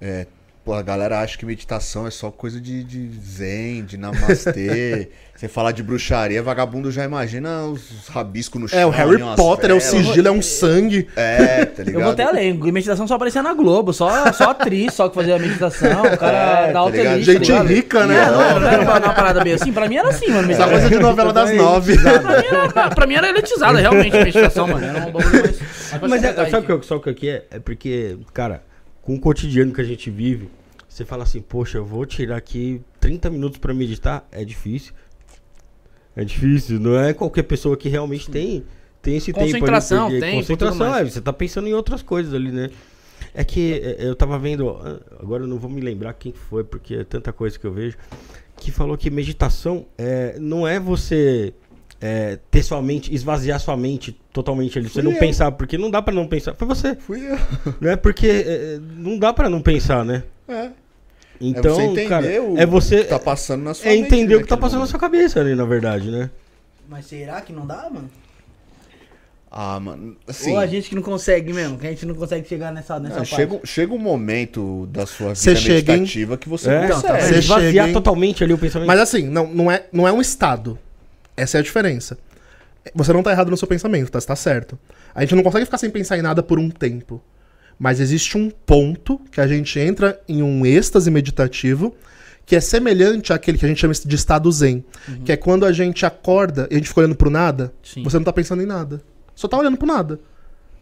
É, 0.00 0.28
pô, 0.70 0.74
a 0.74 0.82
galera 0.82 1.18
acha 1.18 1.36
que 1.36 1.44
meditação 1.44 2.06
é 2.06 2.12
só 2.12 2.30
coisa 2.30 2.60
de, 2.60 2.84
de 2.84 3.10
zen, 3.18 3.84
de 3.84 3.96
namastê. 3.96 5.08
você 5.34 5.48
falar 5.48 5.72
de 5.72 5.82
bruxaria, 5.82 6.40
vagabundo 6.40 6.92
já 6.92 7.02
imagina 7.02 7.64
os 7.64 8.06
rabiscos 8.08 8.60
no 8.60 8.68
chão. 8.68 8.78
É, 8.78 8.86
o 8.86 8.90
Harry 8.90 9.18
Potter, 9.34 9.70
é 9.70 9.74
o 9.74 9.80
sigilo, 9.80 10.28
é 10.28 10.30
um 10.30 10.40
sangue. 10.40 11.08
É, 11.16 11.64
tá 11.64 11.82
ligado? 11.82 11.94
Eu 11.96 12.02
vou 12.04 12.12
até 12.12 12.22
além. 12.22 12.54
Meditação 12.54 13.08
só 13.08 13.14
aparecia 13.14 13.42
na 13.42 13.52
Globo. 13.52 13.92
Só, 13.92 14.32
só 14.32 14.50
atriz 14.50 14.94
só 14.94 15.08
que 15.08 15.14
fazia 15.16 15.38
meditação. 15.40 16.02
O 16.02 16.16
cara 16.16 16.36
É, 16.36 16.66
da 16.68 16.72
tá 16.74 16.78
alta 16.78 16.96
ligado? 16.96 17.14
elite, 17.16 17.26
tá 17.26 17.32
Gente 17.32 17.46
ligado? 17.50 17.66
rica, 17.66 18.06
né? 18.06 18.26
Não, 18.26 18.32
não, 18.38 18.60
não 18.60 18.68
era 18.68 18.82
uma, 18.82 18.98
uma 19.00 19.14
parada 19.14 19.42
bem 19.42 19.54
assim. 19.54 19.72
Pra 19.72 19.88
mim 19.88 19.96
era 19.96 20.08
assim, 20.10 20.28
mano. 20.30 20.52
Essa 20.52 20.68
coisa 20.68 20.88
de 20.88 20.98
novela 21.00 21.32
das 21.32 21.52
nove. 21.56 21.96
Pra 21.98 22.20
mim, 22.20 22.46
era, 22.48 22.90
pra 22.90 23.06
mim 23.08 23.14
era 23.14 23.28
elitizada, 23.28 23.80
realmente, 23.80 24.16
a 24.16 24.24
meditação, 24.24 24.68
mano. 24.68 24.84
Era 24.86 24.98
um 25.08 25.10
bagulho 25.10 25.32
mais. 25.42 25.60
mais 26.00 26.10
Mas 26.10 26.22
é, 26.24 26.32
sabe 26.32 26.56
o 26.58 26.62
que, 26.62 26.72
eu- 26.72 26.82
sabe 26.84 27.00
o 27.00 27.02
que 27.02 27.10
aqui 27.10 27.28
é? 27.28 27.46
É 27.50 27.58
porque, 27.58 28.16
cara, 28.32 28.62
com 29.02 29.14
o 29.14 29.20
cotidiano 29.20 29.72
que 29.72 29.80
a 29.80 29.84
gente 29.84 30.10
vive, 30.10 30.48
você 30.90 31.04
fala 31.04 31.22
assim, 31.22 31.40
poxa, 31.40 31.78
eu 31.78 31.84
vou 31.84 32.04
tirar 32.04 32.36
aqui 32.36 32.82
30 32.98 33.30
minutos 33.30 33.58
pra 33.58 33.72
meditar, 33.72 34.26
é 34.32 34.44
difícil. 34.44 34.92
É 36.16 36.24
difícil, 36.24 36.80
não 36.80 36.98
é 36.98 37.14
qualquer 37.14 37.44
pessoa 37.44 37.76
que 37.76 37.88
realmente 37.88 38.28
tem, 38.28 38.64
tem 39.00 39.16
esse. 39.16 39.32
Concentração, 39.32 40.10
tempo, 40.10 40.36
Concentração, 40.38 40.78
tudo 40.78 40.90
mais. 40.90 41.06
é, 41.06 41.10
você 41.10 41.20
tá 41.20 41.32
pensando 41.32 41.68
em 41.68 41.72
outras 41.72 42.02
coisas 42.02 42.34
ali, 42.34 42.50
né? 42.50 42.70
É 43.32 43.44
que 43.44 43.74
é, 43.74 43.96
eu 44.00 44.16
tava 44.16 44.36
vendo, 44.36 44.68
ah, 44.68 45.00
agora 45.20 45.44
eu 45.44 45.46
não 45.46 45.58
vou 45.58 45.70
me 45.70 45.80
lembrar 45.80 46.12
quem 46.14 46.32
foi, 46.32 46.64
porque 46.64 46.96
é 46.96 47.04
tanta 47.04 47.32
coisa 47.32 47.56
que 47.56 47.64
eu 47.64 47.72
vejo, 47.72 47.96
que 48.56 48.72
falou 48.72 48.98
que 48.98 49.08
meditação 49.10 49.86
é, 49.96 50.36
não 50.40 50.66
é 50.66 50.80
você 50.80 51.54
é, 52.00 52.40
ter 52.50 52.64
sua 52.64 52.82
mente, 52.82 53.14
esvaziar 53.14 53.60
sua 53.60 53.76
mente 53.76 54.18
totalmente 54.32 54.76
ali, 54.76 54.88
você 54.88 54.94
Fui 54.94 55.02
não 55.02 55.12
eu. 55.12 55.18
pensar, 55.18 55.52
porque 55.52 55.78
não 55.78 55.88
dá 55.88 56.02
pra 56.02 56.12
não 56.12 56.26
pensar. 56.26 56.54
Foi 56.54 56.66
você. 56.66 56.96
Fui 56.96 57.20
eu. 57.20 57.38
Né? 57.80 57.94
Porque 57.94 58.26
é, 58.26 58.80
não 58.96 59.16
dá 59.16 59.32
pra 59.32 59.48
não 59.48 59.62
pensar, 59.62 60.04
né? 60.04 60.24
É. 60.48 60.70
Então, 61.40 61.74
você 61.74 61.82
entender 61.82 62.08
cara, 62.08 62.42
o 62.42 62.58
é 62.58 62.66
você 62.66 62.98
que 62.98 63.04
tá 63.04 63.18
passando 63.18 63.62
na 63.62 63.72
sua 63.74 63.86
é 63.86 63.94
mente 63.94 64.06
entender 64.06 64.34
o 64.36 64.38
que 64.42 64.44
tá 64.46 64.56
naquele 64.56 64.60
passando 64.60 64.80
na 64.80 64.86
sua 64.86 65.00
cabeça 65.00 65.40
ali, 65.40 65.54
na 65.54 65.64
verdade, 65.64 66.10
né? 66.10 66.28
Mas 66.88 67.06
será 67.06 67.40
que 67.40 67.52
não 67.52 67.66
dá, 67.66 67.88
mano? 67.90 68.10
Ah, 69.50 69.80
mano, 69.80 70.16
assim... 70.28 70.52
Ou 70.52 70.58
a 70.58 70.66
gente 70.66 70.88
que 70.88 70.94
não 70.94 71.02
consegue 71.02 71.52
mesmo, 71.52 71.76
que 71.76 71.84
a 71.86 71.90
gente 71.90 72.06
não 72.06 72.14
consegue 72.14 72.46
chegar 72.48 72.72
nessa, 72.72 73.00
nessa 73.00 73.14
não, 73.16 73.22
parte. 73.22 73.34
chega, 73.34 73.60
chega 73.64 73.92
um 73.92 73.98
momento 73.98 74.86
da 74.92 75.06
sua 75.06 75.34
vida 75.34 75.56
chega 75.56 75.92
em- 75.94 76.00
meditativa 76.00 76.36
que 76.36 76.48
você 76.48 76.70
É, 76.70 76.86
consegue. 76.88 77.02
tá, 77.14 77.20
Você 77.20 77.38
esvaziar 77.38 77.88
em- 77.88 77.92
totalmente 77.92 78.44
ali 78.44 78.52
o 78.52 78.58
pensamento. 78.58 78.86
Mas 78.86 79.00
assim, 79.00 79.24
não, 79.28 79.48
não, 79.48 79.68
é, 79.70 79.86
não 79.92 80.06
é 80.06 80.12
um 80.12 80.20
estado. 80.20 80.78
Essa 81.36 81.58
é 81.58 81.60
a 81.60 81.62
diferença. 81.64 82.16
Você 82.94 83.12
não 83.12 83.22
tá 83.24 83.32
errado 83.32 83.50
no 83.50 83.56
seu 83.56 83.66
pensamento, 83.66 84.10
tá? 84.10 84.20
Você 84.20 84.26
tá 84.26 84.36
certo. 84.36 84.78
A 85.12 85.22
gente 85.22 85.34
não 85.34 85.42
consegue 85.42 85.64
ficar 85.64 85.78
sem 85.78 85.90
pensar 85.90 86.16
em 86.16 86.22
nada 86.22 86.42
por 86.44 86.58
um 86.58 86.70
tempo. 86.70 87.20
Mas 87.80 87.98
existe 87.98 88.36
um 88.36 88.50
ponto 88.50 89.18
que 89.32 89.40
a 89.40 89.46
gente 89.48 89.80
entra 89.80 90.20
em 90.28 90.42
um 90.42 90.66
êxtase 90.66 91.10
meditativo 91.10 91.94
que 92.44 92.54
é 92.54 92.60
semelhante 92.60 93.32
àquele 93.32 93.56
que 93.56 93.64
a 93.64 93.68
gente 93.68 93.80
chama 93.80 93.94
de 93.94 94.16
estado 94.16 94.52
zen. 94.52 94.84
Que 95.24 95.32
é 95.32 95.36
quando 95.36 95.64
a 95.64 95.72
gente 95.72 96.04
acorda 96.04 96.68
e 96.70 96.74
a 96.74 96.76
gente 96.76 96.88
fica 96.88 97.00
olhando 97.00 97.14
pro 97.14 97.30
nada, 97.30 97.72
Sim. 97.82 98.02
você 98.02 98.18
não 98.18 98.24
tá 98.24 98.34
pensando 98.34 98.62
em 98.62 98.66
nada. 98.66 99.00
Só 99.34 99.48
tá 99.48 99.56
olhando 99.56 99.78
pro 99.78 99.86
nada. 99.86 100.20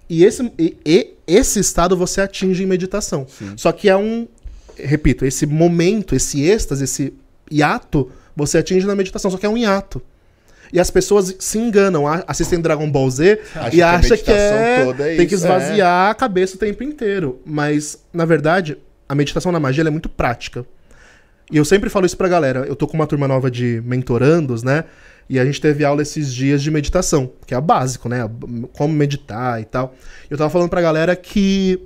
E 0.09 0.25
esse, 0.25 0.51
e, 0.59 0.77
e 0.85 1.15
esse 1.25 1.61
estado 1.61 1.97
você 1.97 2.21
atinge 2.21 2.65
em 2.65 2.67
meditação. 2.67 3.27
Só 3.57 3.71
que 3.71 3.89
é 3.89 3.97
um. 3.97 4.27
Repito, 4.77 5.25
esse 5.25 5.47
momento, 5.47 6.17
esse 6.17 6.43
êxtase, 6.43 6.83
esse 6.83 7.15
hiato, 7.51 8.11
você 8.35 8.59
atinge 8.59 8.87
na 8.87 8.97
meditação. 8.97 9.31
Só 9.31 9.37
que 9.37 9.47
é 9.47 9.49
um 9.49 9.57
hiato. 9.57 10.03
E 10.73 10.79
as 10.79 10.91
pessoas 10.91 11.35
se 11.39 11.59
enganam, 11.59 12.07
a- 12.07 12.25
assistem 12.27 12.61
Dragon 12.61 12.91
Ball 12.91 13.11
Z 13.11 13.41
Acha 13.55 13.77
e 13.77 13.83
acham 13.83 14.17
que 14.17 14.31
é, 14.31 14.87
é 14.89 15.17
tem 15.17 15.27
que 15.27 15.35
esvaziar 15.35 16.11
a 16.11 16.15
cabeça 16.15 16.57
o 16.57 16.59
tempo 16.59 16.83
inteiro. 16.83 17.41
Mas, 17.45 17.99
na 18.13 18.25
verdade, 18.25 18.77
a 19.09 19.15
meditação 19.15 19.51
na 19.51 19.59
magia 19.61 19.85
é 19.85 19.91
muito 19.91 20.09
prática. 20.09 20.65
E 21.51 21.57
eu 21.57 21.65
sempre 21.65 21.89
falo 21.89 22.05
isso 22.05 22.17
pra 22.17 22.29
galera. 22.29 22.67
Eu 22.67 22.77
tô 22.77 22.87
com 22.87 22.95
uma 22.95 23.07
turma 23.07 23.27
nova 23.27 23.51
de 23.51 23.83
mentorandos, 23.85 24.63
né? 24.63 24.85
E 25.31 25.39
a 25.39 25.45
gente 25.45 25.61
teve 25.61 25.85
aula 25.85 26.03
esses 26.03 26.33
dias 26.33 26.63
de 26.63 26.71
meditação, 26.71 27.31
que 27.47 27.55
é 27.55 27.59
o 27.59 27.63
básico, 27.63 28.09
né? 28.09 28.29
Como 28.75 28.93
meditar 28.95 29.61
e 29.61 29.65
tal. 29.65 29.95
Eu 30.31 30.37
tava 30.37 30.51
falando 30.51 30.69
pra 30.69 30.81
galera 30.81 31.15
que 31.17 31.81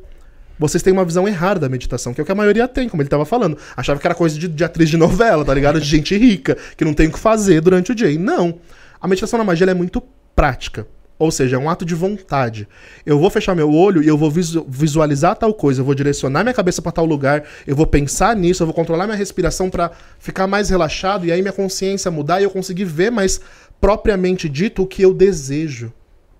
vocês 0.68 0.82
têm 0.82 0.92
uma 0.92 1.04
visão 1.04 1.28
errada 1.28 1.60
da 1.60 1.68
meditação, 1.68 2.14
que 2.14 2.20
é 2.20 2.22
o 2.22 2.24
que 2.24 2.32
a 2.32 2.34
maioria 2.34 2.66
tem, 2.66 2.88
como 2.88 3.02
ele 3.02 3.08
tava 3.08 3.24
falando. 3.24 3.56
Achava 3.76 4.00
que 4.00 4.06
era 4.06 4.14
coisa 4.14 4.38
de, 4.38 4.48
de 4.48 4.64
atriz 4.64 4.88
de 4.88 4.96
novela, 4.96 5.44
tá 5.44 5.52
ligado? 5.54 5.80
De 5.80 5.86
gente 5.86 6.16
rica, 6.16 6.56
que 6.76 6.84
não 6.84 6.94
tem 6.94 7.08
o 7.08 7.12
que 7.12 7.18
fazer 7.18 7.60
durante 7.60 7.92
o 7.92 7.94
dia. 7.94 8.10
E 8.10 8.18
não. 8.18 8.58
A 9.00 9.06
meditação 9.06 9.38
na 9.38 9.44
magia 9.44 9.66
é 9.70 9.74
muito 9.74 10.02
prática. 10.34 10.86
Ou 11.18 11.30
seja, 11.30 11.54
é 11.54 11.58
um 11.58 11.70
ato 11.70 11.84
de 11.84 11.94
vontade. 11.94 12.66
Eu 13.06 13.16
vou 13.16 13.30
fechar 13.30 13.54
meu 13.54 13.70
olho 13.72 14.02
e 14.02 14.08
eu 14.08 14.18
vou 14.18 14.28
visu- 14.28 14.66
visualizar 14.68 15.36
tal 15.36 15.54
coisa, 15.54 15.80
eu 15.80 15.84
vou 15.84 15.94
direcionar 15.94 16.42
minha 16.42 16.54
cabeça 16.54 16.82
pra 16.82 16.90
tal 16.90 17.04
lugar, 17.04 17.44
eu 17.64 17.76
vou 17.76 17.86
pensar 17.86 18.34
nisso, 18.34 18.62
eu 18.62 18.66
vou 18.66 18.74
controlar 18.74 19.06
minha 19.06 19.16
respiração 19.16 19.70
pra 19.70 19.92
ficar 20.18 20.48
mais 20.48 20.68
relaxado 20.68 21.24
e 21.24 21.30
aí 21.30 21.40
minha 21.40 21.52
consciência 21.52 22.10
mudar 22.10 22.40
e 22.40 22.44
eu 22.44 22.50
conseguir 22.50 22.86
ver 22.86 23.10
mais 23.10 23.40
propriamente 23.80 24.48
dito 24.48 24.82
o 24.82 24.86
que 24.86 25.02
eu 25.02 25.14
desejo, 25.14 25.92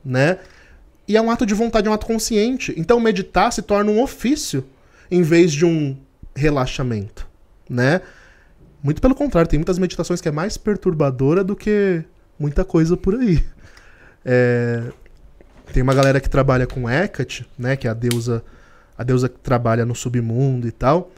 né? 0.04 0.38
E 1.06 1.16
é 1.16 1.20
um 1.20 1.30
ato 1.30 1.44
de 1.44 1.54
vontade, 1.54 1.88
é 1.88 1.90
um 1.90 1.94
ato 1.94 2.06
consciente. 2.06 2.74
Então 2.76 3.00
meditar 3.00 3.52
se 3.52 3.62
torna 3.62 3.90
um 3.90 4.02
ofício 4.02 4.64
em 5.10 5.22
vez 5.22 5.52
de 5.52 5.64
um 5.64 5.96
relaxamento, 6.34 7.26
né? 7.68 8.00
Muito 8.82 9.00
pelo 9.00 9.14
contrário, 9.14 9.48
tem 9.48 9.58
muitas 9.58 9.78
meditações 9.78 10.20
que 10.20 10.28
é 10.28 10.32
mais 10.32 10.56
perturbadora 10.56 11.44
do 11.44 11.54
que 11.54 12.02
muita 12.38 12.64
coisa 12.64 12.96
por 12.96 13.14
aí. 13.14 13.44
É, 14.24 14.82
tem 15.72 15.82
uma 15.82 15.94
galera 15.94 16.20
que 16.20 16.28
trabalha 16.28 16.66
com 16.66 16.88
Hecate, 16.88 17.46
né, 17.58 17.76
que 17.76 17.86
é 17.86 17.90
a 17.90 17.94
deusa, 17.94 18.42
a 18.96 19.04
deusa 19.04 19.28
que 19.28 19.38
trabalha 19.38 19.86
no 19.86 19.94
submundo 19.94 20.66
e 20.66 20.72
tal. 20.72 21.10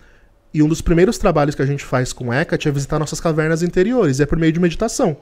E 0.52 0.62
um 0.62 0.68
dos 0.68 0.80
primeiros 0.80 1.18
trabalhos 1.18 1.54
que 1.54 1.62
a 1.62 1.66
gente 1.66 1.84
faz 1.84 2.12
com 2.12 2.32
Hecate 2.32 2.68
é 2.68 2.70
visitar 2.70 2.98
nossas 2.98 3.20
cavernas 3.20 3.62
interiores, 3.62 4.18
e 4.18 4.22
é 4.22 4.26
por 4.26 4.38
meio 4.38 4.52
de 4.52 4.60
meditação. 4.60 5.16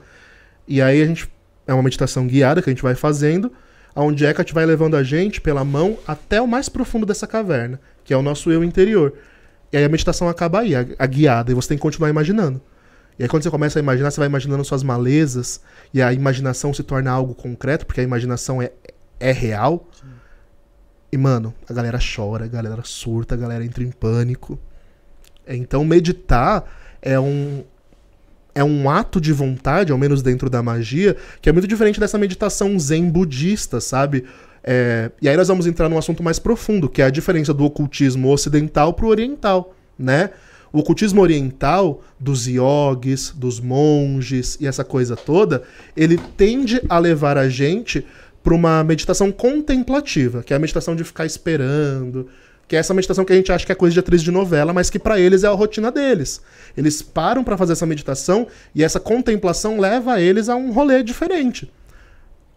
E 0.67 0.83
aí 0.83 1.01
a 1.01 1.07
gente 1.07 1.31
é 1.67 1.73
uma 1.73 1.83
meditação 1.83 2.27
guiada 2.27 2.61
que 2.61 2.69
a 2.69 2.73
gente 2.73 2.83
vai 2.83 2.95
fazendo, 2.95 3.53
onde 3.94 4.24
Hecate 4.24 4.55
vai 4.55 4.64
levando 4.64 4.97
a 4.97 5.02
gente 5.02 5.40
pela 5.40 5.64
mão 5.64 5.98
até 6.06 6.40
o 6.40 6.47
mais 6.47 6.69
profundo 6.69 7.05
dessa 7.05 7.27
caverna, 7.27 7.81
que 8.05 8.14
é 8.14 8.16
o 8.16 8.23
nosso 8.23 8.51
eu 8.51 8.64
interior. 8.64 9.14
E 9.73 9.77
aí 9.77 9.85
a 9.85 9.89
meditação 9.89 10.28
acaba 10.28 10.60
aí, 10.60 10.74
a, 10.74 10.86
a 10.98 11.06
guiada, 11.06 11.51
e 11.51 11.55
você 11.55 11.69
tem 11.69 11.78
que 11.78 11.82
continuar 11.82 12.10
imaginando. 12.10 12.60
E 13.19 13.23
aí 13.23 13.28
quando 13.28 13.43
você 13.43 13.51
começa 13.51 13.78
a 13.78 13.82
imaginar, 13.82 14.10
você 14.10 14.20
vai 14.20 14.28
imaginando 14.28 14.64
suas 14.64 14.82
malezas, 14.82 15.60
e 15.93 16.01
a 16.01 16.12
imaginação 16.12 16.73
se 16.73 16.82
torna 16.82 17.10
algo 17.10 17.35
concreto, 17.35 17.86
porque 17.86 18.01
a 18.01 18.05
imaginação 18.05 18.60
é, 18.60 18.73
é 19.20 19.32
real. 19.32 19.89
E, 21.10 21.16
mano, 21.19 21.55
a 21.69 21.73
galera 21.74 21.98
chora, 21.98 22.47
a 22.47 22.48
galera 22.48 22.82
surta, 22.85 23.35
a 23.35 23.39
galera 23.39 23.64
entra 23.64 23.85
em 23.85 23.90
pânico. 23.90 24.59
Então, 25.47 25.85
meditar 25.85 26.64
é 27.02 27.20
um, 27.20 27.64
é 28.55 28.62
um 28.62 28.89
ato 28.89 29.20
de 29.20 29.33
vontade, 29.33 29.93
ao 29.93 29.99
menos 29.99 30.23
dentro 30.23 30.51
da 30.51 30.62
magia, 30.62 31.16
que 31.41 31.49
é 31.49 31.53
muito 31.53 31.66
diferente 31.66 31.99
dessa 31.99 32.19
meditação 32.19 32.79
zen 32.79 33.09
budista, 33.09 33.81
sabe? 33.81 34.24
É, 34.62 35.11
e 35.20 35.29
aí 35.29 35.37
nós 35.37 35.49
vamos 35.49 35.66
entrar 35.66 35.89
num 35.89 35.99
assunto 35.99 36.23
mais 36.23 36.39
profundo, 36.39 36.89
que 36.89 37.03
é 37.03 37.05
a 37.05 37.11
diferença 37.11 37.53
do 37.53 37.65
ocultismo 37.65 38.31
ocidental 38.31 38.93
pro 38.93 39.09
oriental, 39.09 39.74
né? 39.99 40.31
O 40.73 40.79
ocultismo 40.79 41.20
oriental, 41.20 42.03
dos 42.19 42.47
yogis, 42.47 43.31
dos 43.37 43.61
monges 43.61 44.57
e 44.61 44.66
essa 44.66 44.83
coisa 44.83 45.15
toda, 45.15 45.62
ele 45.95 46.19
tende 46.37 46.81
a 46.89 46.99
levar 46.99 47.37
a 47.37 47.49
gente 47.49 48.07
para 48.43 48.55
uma 48.55 48.83
meditação 48.83 49.31
contemplativa, 49.31 50.43
que 50.43 50.53
é 50.53 50.57
a 50.57 50.59
meditação 50.59 50.97
de 50.97 51.05
ficar 51.05 51.27
esperando, 51.27 52.27
que 52.73 52.77
é 52.77 52.78
essa 52.78 52.94
meditação 52.94 53.23
que 53.23 53.35
a 53.35 53.36
gente 53.36 53.53
acha 53.53 53.66
que 53.66 53.73
é 53.73 53.74
coisa 53.74 53.93
de 53.93 54.01
atriz 54.01 54.23
de 54.23 54.31
novela, 54.31 54.73
mas 54.73 54.89
que 54.89 54.99
para 54.99 55.20
eles 55.20 55.44
é 55.44 55.47
a 55.47 55.51
rotina 55.51 55.93
deles. 55.93 56.40
Eles 56.74 57.03
param 57.03 57.44
para 57.44 57.55
fazer 57.55 57.74
essa 57.74 57.85
meditação 57.85 58.47
e 58.74 58.82
essa 58.82 58.99
contemplação 58.99 59.78
leva 59.78 60.19
eles 60.19 60.49
a 60.49 60.57
um 60.57 60.73
rolê 60.73 61.03
diferente. 61.03 61.70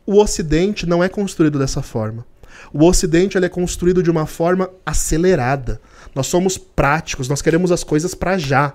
O 0.06 0.18
Ocidente 0.22 0.86
não 0.86 1.04
é 1.04 1.10
construído 1.10 1.60
dessa 1.60 1.82
forma. 1.82 2.26
O 2.72 2.86
Ocidente 2.86 3.38
ele 3.38 3.46
é 3.46 3.50
construído 3.50 4.02
de 4.02 4.10
uma 4.10 4.26
forma 4.26 4.70
acelerada. 4.86 5.82
Nós 6.16 6.28
somos 6.28 6.58
práticos, 6.58 7.28
nós 7.28 7.42
queremos 7.42 7.70
as 7.70 7.84
coisas 7.84 8.16
para 8.16 8.38
já. 8.38 8.74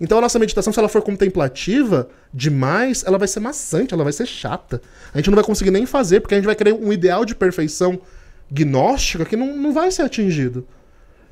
Então 0.00 0.18
a 0.18 0.20
nossa 0.20 0.38
meditação, 0.38 0.72
se 0.72 0.78
ela 0.78 0.88
for 0.88 1.02
contemplativa 1.02 2.08
demais, 2.32 3.02
ela 3.04 3.18
vai 3.18 3.26
ser 3.26 3.40
maçante, 3.40 3.94
ela 3.94 4.04
vai 4.04 4.12
ser 4.12 4.26
chata. 4.26 4.80
A 5.12 5.18
gente 5.18 5.28
não 5.28 5.34
vai 5.34 5.42
conseguir 5.42 5.72
nem 5.72 5.86
fazer, 5.86 6.20
porque 6.20 6.36
a 6.36 6.38
gente 6.38 6.46
vai 6.46 6.54
querer 6.54 6.74
um 6.74 6.92
ideal 6.92 7.24
de 7.24 7.34
perfeição 7.34 8.00
gnóstica 8.50 9.24
que 9.24 9.36
não, 9.36 9.56
não 9.56 9.72
vai 9.72 9.90
ser 9.90 10.02
atingido. 10.02 10.66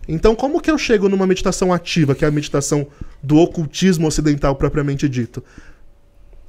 Então, 0.09 0.37
como 0.37 0.61
que 0.61 0.71
eu 0.71 0.79
chego 0.79 1.09
numa 1.09 1.27
meditação 1.27 1.73
ativa, 1.73 2.15
que 2.15 2.25
é 2.25 2.29
a 2.29 2.31
meditação 2.31 2.87
do 3.23 3.39
ocultismo 3.39 4.07
ocidental 4.07 4.55
propriamente 4.55 5.09
dito? 5.09 5.43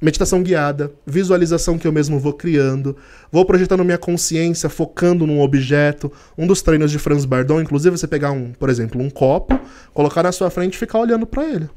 Meditação 0.00 0.44
guiada, 0.44 0.92
visualização 1.04 1.76
que 1.76 1.84
eu 1.84 1.90
mesmo 1.90 2.20
vou 2.20 2.32
criando, 2.32 2.96
vou 3.32 3.44
projetando 3.44 3.84
minha 3.84 3.98
consciência, 3.98 4.68
focando 4.68 5.26
num 5.26 5.40
objeto. 5.40 6.12
Um 6.36 6.46
dos 6.46 6.62
treinos 6.62 6.92
de 6.92 7.00
Franz 7.00 7.24
Bardon, 7.24 7.60
inclusive, 7.60 7.94
é 7.94 7.98
você 7.98 8.06
pegar 8.06 8.30
um, 8.30 8.52
por 8.52 8.70
exemplo, 8.70 9.02
um 9.02 9.10
copo, 9.10 9.58
colocar 9.92 10.22
na 10.22 10.30
sua 10.30 10.50
frente 10.50 10.74
e 10.74 10.78
ficar 10.78 11.00
olhando 11.00 11.26
para 11.26 11.44
ele. 11.44 11.68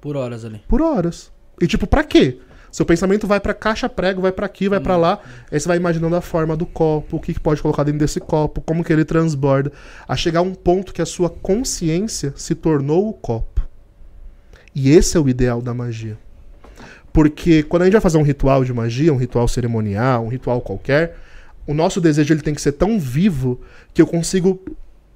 Por 0.00 0.16
horas 0.16 0.46
ali. 0.46 0.62
Por 0.66 0.80
horas. 0.80 1.30
E 1.60 1.66
tipo, 1.66 1.86
pra 1.86 2.02
quê? 2.02 2.38
Seu 2.72 2.86
pensamento 2.86 3.26
vai 3.26 3.38
pra 3.38 3.52
caixa 3.52 3.86
prego, 3.86 4.22
vai 4.22 4.32
para 4.32 4.46
aqui, 4.46 4.66
vai 4.66 4.80
para 4.80 4.96
lá. 4.96 5.20
Aí 5.50 5.60
você 5.60 5.68
vai 5.68 5.76
imaginando 5.76 6.16
a 6.16 6.22
forma 6.22 6.56
do 6.56 6.64
copo, 6.64 7.18
o 7.18 7.20
que, 7.20 7.34
que 7.34 7.40
pode 7.40 7.60
colocar 7.60 7.84
dentro 7.84 7.98
desse 8.00 8.18
copo, 8.18 8.62
como 8.62 8.82
que 8.82 8.90
ele 8.90 9.04
transborda, 9.04 9.70
a 10.08 10.16
chegar 10.16 10.40
a 10.40 10.42
um 10.42 10.54
ponto 10.54 10.94
que 10.94 11.02
a 11.02 11.06
sua 11.06 11.28
consciência 11.28 12.32
se 12.34 12.54
tornou 12.54 13.10
o 13.10 13.12
copo. 13.12 13.60
E 14.74 14.90
esse 14.90 15.18
é 15.18 15.20
o 15.20 15.28
ideal 15.28 15.60
da 15.60 15.74
magia. 15.74 16.18
Porque 17.12 17.62
quando 17.62 17.82
a 17.82 17.84
gente 17.84 17.92
vai 17.92 18.00
fazer 18.00 18.16
um 18.16 18.22
ritual 18.22 18.64
de 18.64 18.72
magia, 18.72 19.12
um 19.12 19.18
ritual 19.18 19.46
cerimonial, 19.46 20.24
um 20.24 20.28
ritual 20.28 20.62
qualquer, 20.62 21.18
o 21.66 21.74
nosso 21.74 22.00
desejo 22.00 22.32
ele 22.32 22.40
tem 22.40 22.54
que 22.54 22.62
ser 22.62 22.72
tão 22.72 22.98
vivo 22.98 23.60
que 23.92 24.00
eu 24.00 24.06
consigo 24.06 24.58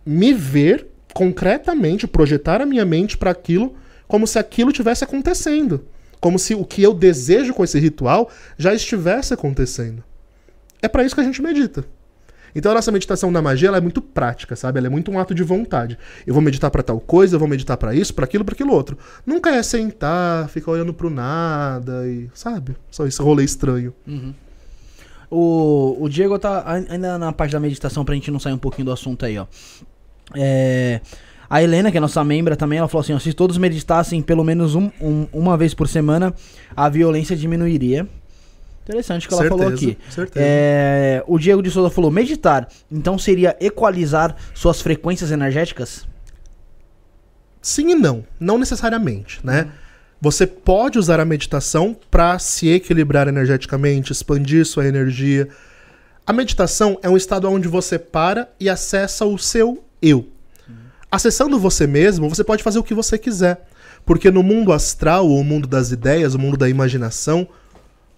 me 0.05 0.35
ver 0.35 0.87
concretamente, 1.15 2.07
projetar 2.07 2.61
a 2.61 2.67
minha 2.67 2.85
mente 2.85 3.17
para 3.17 3.31
aquilo 3.31 3.75
como 4.07 4.27
se 4.27 4.39
aquilo 4.39 4.71
tivesse 4.73 5.03
acontecendo. 5.03 5.87
Como 6.27 6.41
se 6.41 6.57
o 6.57 6.65
que 6.65 6.83
eu 6.83 6.93
desejo 6.93 7.55
com 7.55 7.63
esse 7.63 7.79
ritual 7.79 8.29
já 8.59 8.75
estivesse 8.75 9.33
acontecendo. 9.33 10.03
É 10.83 10.89
para 10.89 11.05
isso 11.05 11.15
que 11.15 11.21
a 11.21 11.25
gente 11.25 11.41
medita. 11.41 11.85
Então 12.53 12.73
a 12.73 12.75
nossa 12.75 12.91
meditação 12.91 13.31
na 13.31 13.41
magia 13.41 13.69
é 13.69 13.81
muito 13.81 14.03
prática, 14.03 14.57
sabe? 14.57 14.79
Ela 14.79 14.89
é 14.89 14.91
muito 14.91 15.09
um 15.09 15.21
ato 15.21 15.33
de 15.33 15.45
vontade. 15.45 15.97
Eu 16.27 16.35
vou 16.35 16.43
meditar 16.43 16.69
para 16.69 16.83
tal 16.83 16.99
coisa, 16.99 17.37
eu 17.37 17.39
vou 17.39 17.47
meditar 17.47 17.77
para 17.77 17.95
isso, 17.95 18.13
para 18.13 18.25
aquilo, 18.25 18.45
para 18.45 18.55
aquilo 18.55 18.73
outro. 18.73 18.99
Nunca 19.25 19.51
é 19.51 19.63
sentar, 19.63 20.49
ficar 20.49 20.73
olhando 20.73 20.93
pro 20.93 21.09
nada 21.09 22.09
e, 22.09 22.29
sabe? 22.35 22.77
Só 22.91 23.07
esse 23.07 23.23
rolê 23.23 23.45
estranho. 23.45 23.95
Uhum. 24.05 24.35
O, 25.31 25.97
o 26.01 26.09
Diego 26.09 26.37
tá 26.41 26.65
ainda 26.67 27.17
na 27.19 27.33
parte 27.33 27.53
da 27.53 27.61
meditação 27.61 28.05
pra 28.05 28.17
gente 28.17 28.33
não 28.33 28.41
sair 28.41 28.53
um 28.53 28.59
pouquinho 28.59 28.87
do 28.87 28.93
assunto 28.93 29.25
aí, 29.25 29.39
ó. 29.39 29.47
É, 30.35 31.01
a 31.49 31.63
Helena, 31.63 31.91
que 31.91 31.97
é 31.97 32.01
nossa 32.01 32.23
membra 32.25 32.57
também, 32.57 32.79
ela 32.79 32.89
falou 32.89 33.03
assim: 33.03 33.15
ó, 33.15 33.19
se 33.19 33.33
todos 33.33 33.57
meditassem 33.57 34.21
pelo 34.23 34.45
menos 34.45 34.75
um, 34.75 34.91
um, 35.01 35.27
uma 35.33 35.57
vez 35.57 35.75
por 35.75 35.89
semana, 35.89 36.35
a 36.77 36.89
violência 36.89 37.37
diminuiria. 37.37 38.07
Interessante 38.85 39.27
o 39.27 39.29
que 39.29 39.35
ela 39.35 39.43
Certeza, 39.43 39.63
falou 39.63 39.75
aqui. 39.75 39.99
certeza. 40.09 40.47
É, 40.47 41.23
o 41.27 41.39
Diego 41.39 41.63
de 41.63 41.71
Souza 41.71 41.91
falou: 41.91 42.11
meditar, 42.11 42.69
então 42.91 43.19
seria 43.19 43.57
equalizar 43.61 44.37
suas 44.55 44.81
frequências 44.81 45.31
energéticas? 45.31 46.07
Sim 47.61 47.91
e 47.91 47.95
não. 47.97 48.25
Não 48.39 48.59
necessariamente, 48.59 49.41
né? 49.43 49.69
Você 50.21 50.47
pode 50.47 50.99
usar 50.99 51.21
a 51.21 51.25
meditação 51.25 51.97
para 52.11 52.39
se 52.39 52.69
equilibrar 52.69 53.29
energeticamente, 53.29 54.13
expandir 54.13 54.65
sua 54.65 54.87
energia. 54.87 55.49
A 56.27 56.33
meditação 56.33 56.99
é 57.03 57.09
um 57.09 57.17
estado 57.17 57.51
onde 57.51 57.69
você 57.69 57.99
para 57.99 58.49
e 58.59 58.69
acessa 58.69 59.27
o 59.27 59.37
seu 59.37 59.85
eu. 60.01 60.27
Acessando 61.11 61.59
você 61.59 61.87
mesmo, 61.87 62.29
você 62.29 62.43
pode 62.43 62.63
fazer 62.63 62.79
o 62.79 62.83
que 62.83 62.95
você 62.95 63.17
quiser. 63.17 63.67
Porque 64.05 64.31
no 64.31 64.43
mundo 64.43 64.73
astral, 64.73 65.29
ou 65.29 65.41
o 65.41 65.45
mundo 65.45 65.67
das 65.67 65.91
ideias, 65.91 66.35
o 66.35 66.39
mundo 66.39 66.57
da 66.57 66.69
imaginação, 66.69 67.49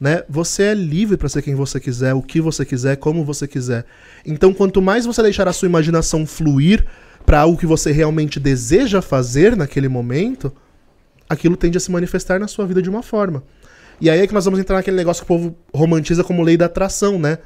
né, 0.00 0.22
você 0.28 0.64
é 0.64 0.74
livre 0.74 1.16
para 1.16 1.28
ser 1.28 1.42
quem 1.42 1.54
você 1.54 1.80
quiser, 1.80 2.14
o 2.14 2.22
que 2.22 2.40
você 2.40 2.64
quiser, 2.64 2.96
como 2.96 3.24
você 3.24 3.48
quiser. 3.48 3.84
Então, 4.24 4.52
quanto 4.52 4.80
mais 4.80 5.06
você 5.06 5.22
deixar 5.22 5.48
a 5.48 5.52
sua 5.52 5.66
imaginação 5.66 6.26
fluir 6.26 6.86
para 7.26 7.40
algo 7.40 7.58
que 7.58 7.66
você 7.66 7.90
realmente 7.90 8.38
deseja 8.38 9.02
fazer 9.02 9.56
naquele 9.56 9.88
momento, 9.88 10.52
aquilo 11.28 11.56
tende 11.56 11.76
a 11.76 11.80
se 11.80 11.90
manifestar 11.90 12.38
na 12.38 12.48
sua 12.48 12.66
vida 12.66 12.80
de 12.80 12.88
uma 12.88 13.02
forma. 13.02 13.42
E 14.00 14.08
aí 14.08 14.20
é 14.20 14.26
que 14.26 14.34
nós 14.34 14.44
vamos 14.44 14.60
entrar 14.60 14.76
naquele 14.76 14.96
negócio 14.96 15.24
que 15.24 15.32
o 15.32 15.36
povo 15.36 15.56
romantiza 15.74 16.22
como 16.22 16.42
lei 16.42 16.56
da 16.56 16.66
atração, 16.66 17.18
né? 17.18 17.38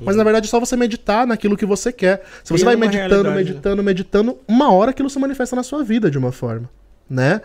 Mas 0.00 0.16
na 0.16 0.24
verdade 0.24 0.46
é 0.46 0.50
só 0.50 0.58
você 0.58 0.74
meditar 0.76 1.26
naquilo 1.26 1.56
que 1.56 1.66
você 1.66 1.92
quer. 1.92 2.22
Se 2.42 2.50
você 2.52 2.64
vai 2.64 2.76
meditando, 2.76 3.28
né? 3.30 3.36
meditando, 3.36 3.82
meditando, 3.82 4.38
uma 4.48 4.72
hora 4.72 4.90
aquilo 4.92 5.10
se 5.10 5.18
manifesta 5.18 5.54
na 5.54 5.62
sua 5.62 5.84
vida 5.84 6.10
de 6.10 6.16
uma 6.16 6.32
forma, 6.32 6.68
né? 7.10 7.40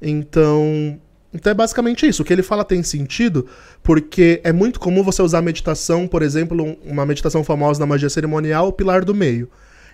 Então, 0.00 0.98
então 1.34 1.50
é 1.50 1.54
basicamente 1.54 2.06
isso. 2.06 2.22
O 2.22 2.24
que 2.24 2.32
ele 2.32 2.42
fala 2.42 2.64
tem 2.64 2.82
sentido, 2.82 3.46
porque 3.82 4.40
é 4.44 4.52
muito 4.52 4.78
comum 4.80 5.02
você 5.02 5.20
usar 5.22 5.38
a 5.38 5.42
meditação, 5.42 6.06
por 6.06 6.22
exemplo, 6.22 6.62
um- 6.64 6.76
uma 6.90 7.04
meditação 7.04 7.42
famosa 7.44 7.80
na 7.80 7.86
magia 7.86 8.08
cerimonial, 8.08 8.68
o 8.68 8.72
pilar 8.72 9.04
do 9.04 9.14
meio. 9.14 9.48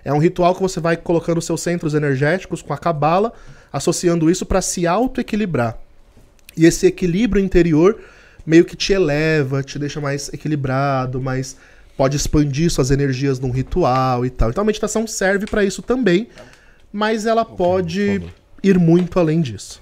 É 0.04 0.12
um 0.12 0.18
ritual 0.18 0.54
que 0.54 0.60
você 0.62 0.80
vai 0.80 0.96
colocando 0.96 1.40
seus 1.40 1.60
centros 1.60 1.94
energéticos 1.94 2.60
com 2.60 2.72
a 2.72 2.78
cabala, 2.78 3.32
associando 3.72 4.28
isso 4.30 4.44
para 4.44 4.60
se 4.60 4.86
auto-equilibrar. 4.86 5.78
E 6.56 6.66
esse 6.66 6.86
equilíbrio 6.86 7.42
interior 7.42 7.98
meio 8.44 8.64
que 8.64 8.76
te 8.76 8.92
eleva, 8.92 9.62
te 9.62 9.78
deixa 9.78 10.00
mais 10.00 10.28
equilibrado, 10.32 11.20
mais 11.20 11.56
pode 11.96 12.16
expandir 12.16 12.70
suas 12.70 12.90
energias 12.90 13.38
num 13.38 13.50
ritual 13.50 14.26
e 14.26 14.30
tal. 14.30 14.50
Então 14.50 14.62
a 14.62 14.64
meditação 14.64 15.06
serve 15.06 15.46
para 15.46 15.64
isso 15.64 15.82
também, 15.82 16.28
mas 16.92 17.26
ela 17.26 17.44
pode 17.44 18.22
ir 18.62 18.78
muito 18.78 19.18
além 19.18 19.40
disso. 19.40 19.80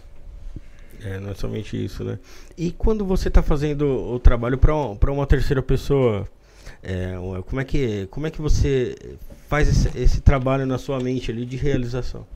É, 1.02 1.18
não 1.18 1.30
é 1.30 1.34
somente 1.34 1.82
isso, 1.82 2.04
né? 2.04 2.18
E 2.58 2.70
quando 2.72 3.06
você 3.06 3.30
tá 3.30 3.42
fazendo 3.42 3.86
o 3.86 4.18
trabalho 4.18 4.58
para 4.58 5.10
uma 5.10 5.26
terceira 5.26 5.62
pessoa, 5.62 6.28
é, 6.82 7.14
como, 7.46 7.60
é 7.60 7.64
que, 7.64 8.06
como 8.10 8.26
é 8.26 8.30
que 8.30 8.40
você 8.40 8.94
faz 9.48 9.68
esse, 9.68 9.98
esse 9.98 10.20
trabalho 10.20 10.66
na 10.66 10.76
sua 10.76 11.00
mente 11.00 11.30
ali 11.30 11.46
de 11.46 11.56
realização? 11.56 12.26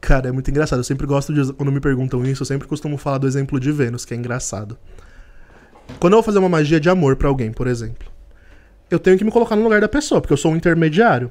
Cara, 0.00 0.28
é 0.28 0.32
muito 0.32 0.50
engraçado. 0.50 0.80
Eu 0.80 0.84
sempre 0.84 1.06
gosto 1.06 1.32
de. 1.32 1.52
Quando 1.52 1.72
me 1.72 1.80
perguntam 1.80 2.24
isso, 2.24 2.42
eu 2.42 2.46
sempre 2.46 2.68
costumo 2.68 2.96
falar 2.96 3.18
do 3.18 3.26
exemplo 3.26 3.58
de 3.58 3.72
Vênus, 3.72 4.04
que 4.04 4.14
é 4.14 4.16
engraçado. 4.16 4.76
Quando 5.98 6.12
eu 6.12 6.18
vou 6.18 6.22
fazer 6.22 6.38
uma 6.38 6.48
magia 6.48 6.80
de 6.80 6.88
amor 6.88 7.16
pra 7.16 7.28
alguém, 7.28 7.52
por 7.52 7.66
exemplo, 7.66 8.08
eu 8.90 8.98
tenho 8.98 9.16
que 9.16 9.24
me 9.24 9.30
colocar 9.30 9.56
no 9.56 9.62
lugar 9.62 9.80
da 9.80 9.88
pessoa, 9.88 10.20
porque 10.20 10.32
eu 10.32 10.36
sou 10.36 10.52
um 10.52 10.56
intermediário. 10.56 11.30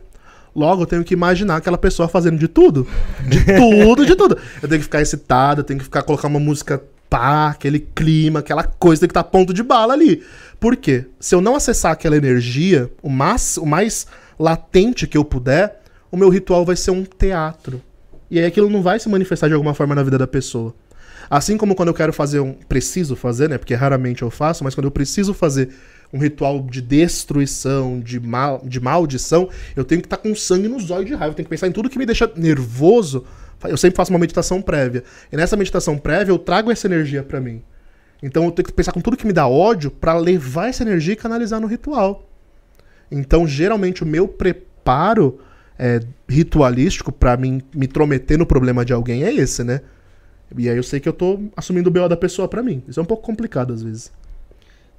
Logo, 0.56 0.84
eu 0.84 0.86
tenho 0.86 1.04
que 1.04 1.14
imaginar 1.14 1.58
aquela 1.58 1.78
pessoa 1.78 2.08
fazendo 2.08 2.38
de 2.38 2.48
tudo. 2.48 2.88
De 3.28 3.44
tudo, 3.56 4.06
de 4.06 4.16
tudo. 4.16 4.38
Eu 4.62 4.70
tenho 4.70 4.80
que 4.80 4.86
ficar 4.86 5.02
excitado, 5.02 5.62
eu 5.62 5.66
tenho 5.66 5.80
que 5.80 5.84
ficar 5.84 6.02
colocar 6.04 6.28
uma 6.28 6.40
música 6.40 6.82
pá, 7.10 7.50
aquele 7.50 7.80
clima, 7.80 8.40
aquela 8.40 8.64
coisa 8.64 9.02
tem 9.02 9.08
que 9.08 9.12
estar 9.12 9.22
a 9.22 9.24
ponto 9.24 9.54
de 9.54 9.62
bala 9.62 9.94
ali. 9.94 10.24
Por 10.60 10.76
quê? 10.76 11.06
Se 11.20 11.36
eu 11.36 11.42
não 11.42 11.56
acessar 11.56 11.92
aquela 11.92 12.16
energia, 12.16 12.90
o 13.02 13.10
mais, 13.10 13.58
o 13.58 13.66
mais 13.66 14.08
latente 14.40 15.06
que 15.06 15.18
eu 15.18 15.26
puder, 15.26 15.82
o 16.12 16.18
meu 16.18 16.30
ritual 16.30 16.66
vai 16.66 16.76
ser 16.76 16.92
um 16.92 17.04
teatro. 17.04 17.82
E 18.30 18.40
aí 18.40 18.46
aquilo 18.46 18.70
não 18.70 18.82
vai 18.82 19.00
se 19.00 19.08
manifestar 19.08 19.48
de 19.48 19.54
alguma 19.54 19.74
forma 19.74 19.94
na 19.94 20.04
vida 20.04 20.18
da 20.18 20.28
pessoa. 20.28 20.74
Assim 21.30 21.58
como 21.58 21.76
quando 21.76 21.90
eu 21.90 21.94
quero 21.94 22.14
fazer 22.14 22.40
um. 22.40 22.54
Preciso 22.54 23.16
fazer, 23.16 23.50
né? 23.50 23.58
Porque 23.58 23.74
raramente 23.74 24.22
eu 24.22 24.30
faço, 24.30 24.64
mas 24.64 24.76
quando 24.76 24.86
eu 24.86 24.92
preciso 24.92 25.34
fazer 25.34 25.70
um 26.14 26.20
ritual 26.20 26.62
de 26.62 26.82
destruição, 26.82 28.00
de, 28.00 28.20
mal, 28.20 28.62
de 28.64 28.80
maldição, 28.80 29.50
eu 29.76 29.84
tenho 29.84 30.02
que 30.02 30.08
estar 30.08 30.18
com 30.18 30.34
sangue 30.36 30.68
nos 30.68 30.92
olhos 30.92 31.08
de 31.08 31.14
raiva. 31.14 31.32
Eu 31.32 31.36
tenho 31.36 31.46
que 31.46 31.50
pensar 31.50 31.68
em 31.68 31.72
tudo 31.72 31.90
que 31.90 31.98
me 31.98 32.06
deixa 32.06 32.32
nervoso. 32.36 33.26
Eu 33.64 33.78
sempre 33.78 33.98
faço 33.98 34.12
uma 34.12 34.20
meditação 34.20 34.62
prévia. 34.62 35.04
E 35.32 35.36
nessa 35.36 35.58
meditação 35.58 35.98
prévia 35.98 36.32
eu 36.32 36.38
trago 36.38 36.72
essa 36.72 36.88
energia 36.88 37.24
pra 37.24 37.42
mim. 37.42 37.62
Então 38.22 38.46
eu 38.46 38.52
tenho 38.52 38.66
que 38.66 38.74
pensar 38.74 38.92
com 38.92 39.02
tudo 39.02 39.18
que 39.18 39.26
me 39.26 39.34
dá 39.34 39.48
ódio 39.48 39.90
pra 39.90 40.18
levar 40.18 40.68
essa 40.68 40.84
energia 40.84 41.14
e 41.14 41.18
canalizar 41.18 41.60
no 41.60 41.68
ritual. 41.68 42.30
Então, 43.12 43.48
geralmente, 43.48 44.04
o 44.04 44.06
meu 44.06 44.28
preparo 44.28 45.40
é, 45.78 46.00
ritualístico 46.28 47.12
pra 47.12 47.38
mim 47.38 47.62
me 47.74 47.86
intrometer 47.86 48.38
no 48.38 48.46
problema 48.46 48.86
de 48.86 48.94
alguém 48.94 49.24
é 49.24 49.34
esse, 49.34 49.64
né? 49.64 49.82
E 50.58 50.70
aí 50.70 50.78
eu 50.78 50.84
sei 50.84 51.00
que 51.00 51.10
eu 51.10 51.14
tô 51.14 51.40
assumindo 51.56 51.90
o 51.90 51.92
BO 51.92 52.08
da 52.08 52.16
pessoa 52.16 52.48
pra 52.48 52.62
mim. 52.64 52.84
Isso 52.88 53.00
é 53.00 53.04
um 53.04 53.06
pouco 53.06 53.24
complicado 53.24 53.74
às 53.74 53.82
vezes. 53.82 54.12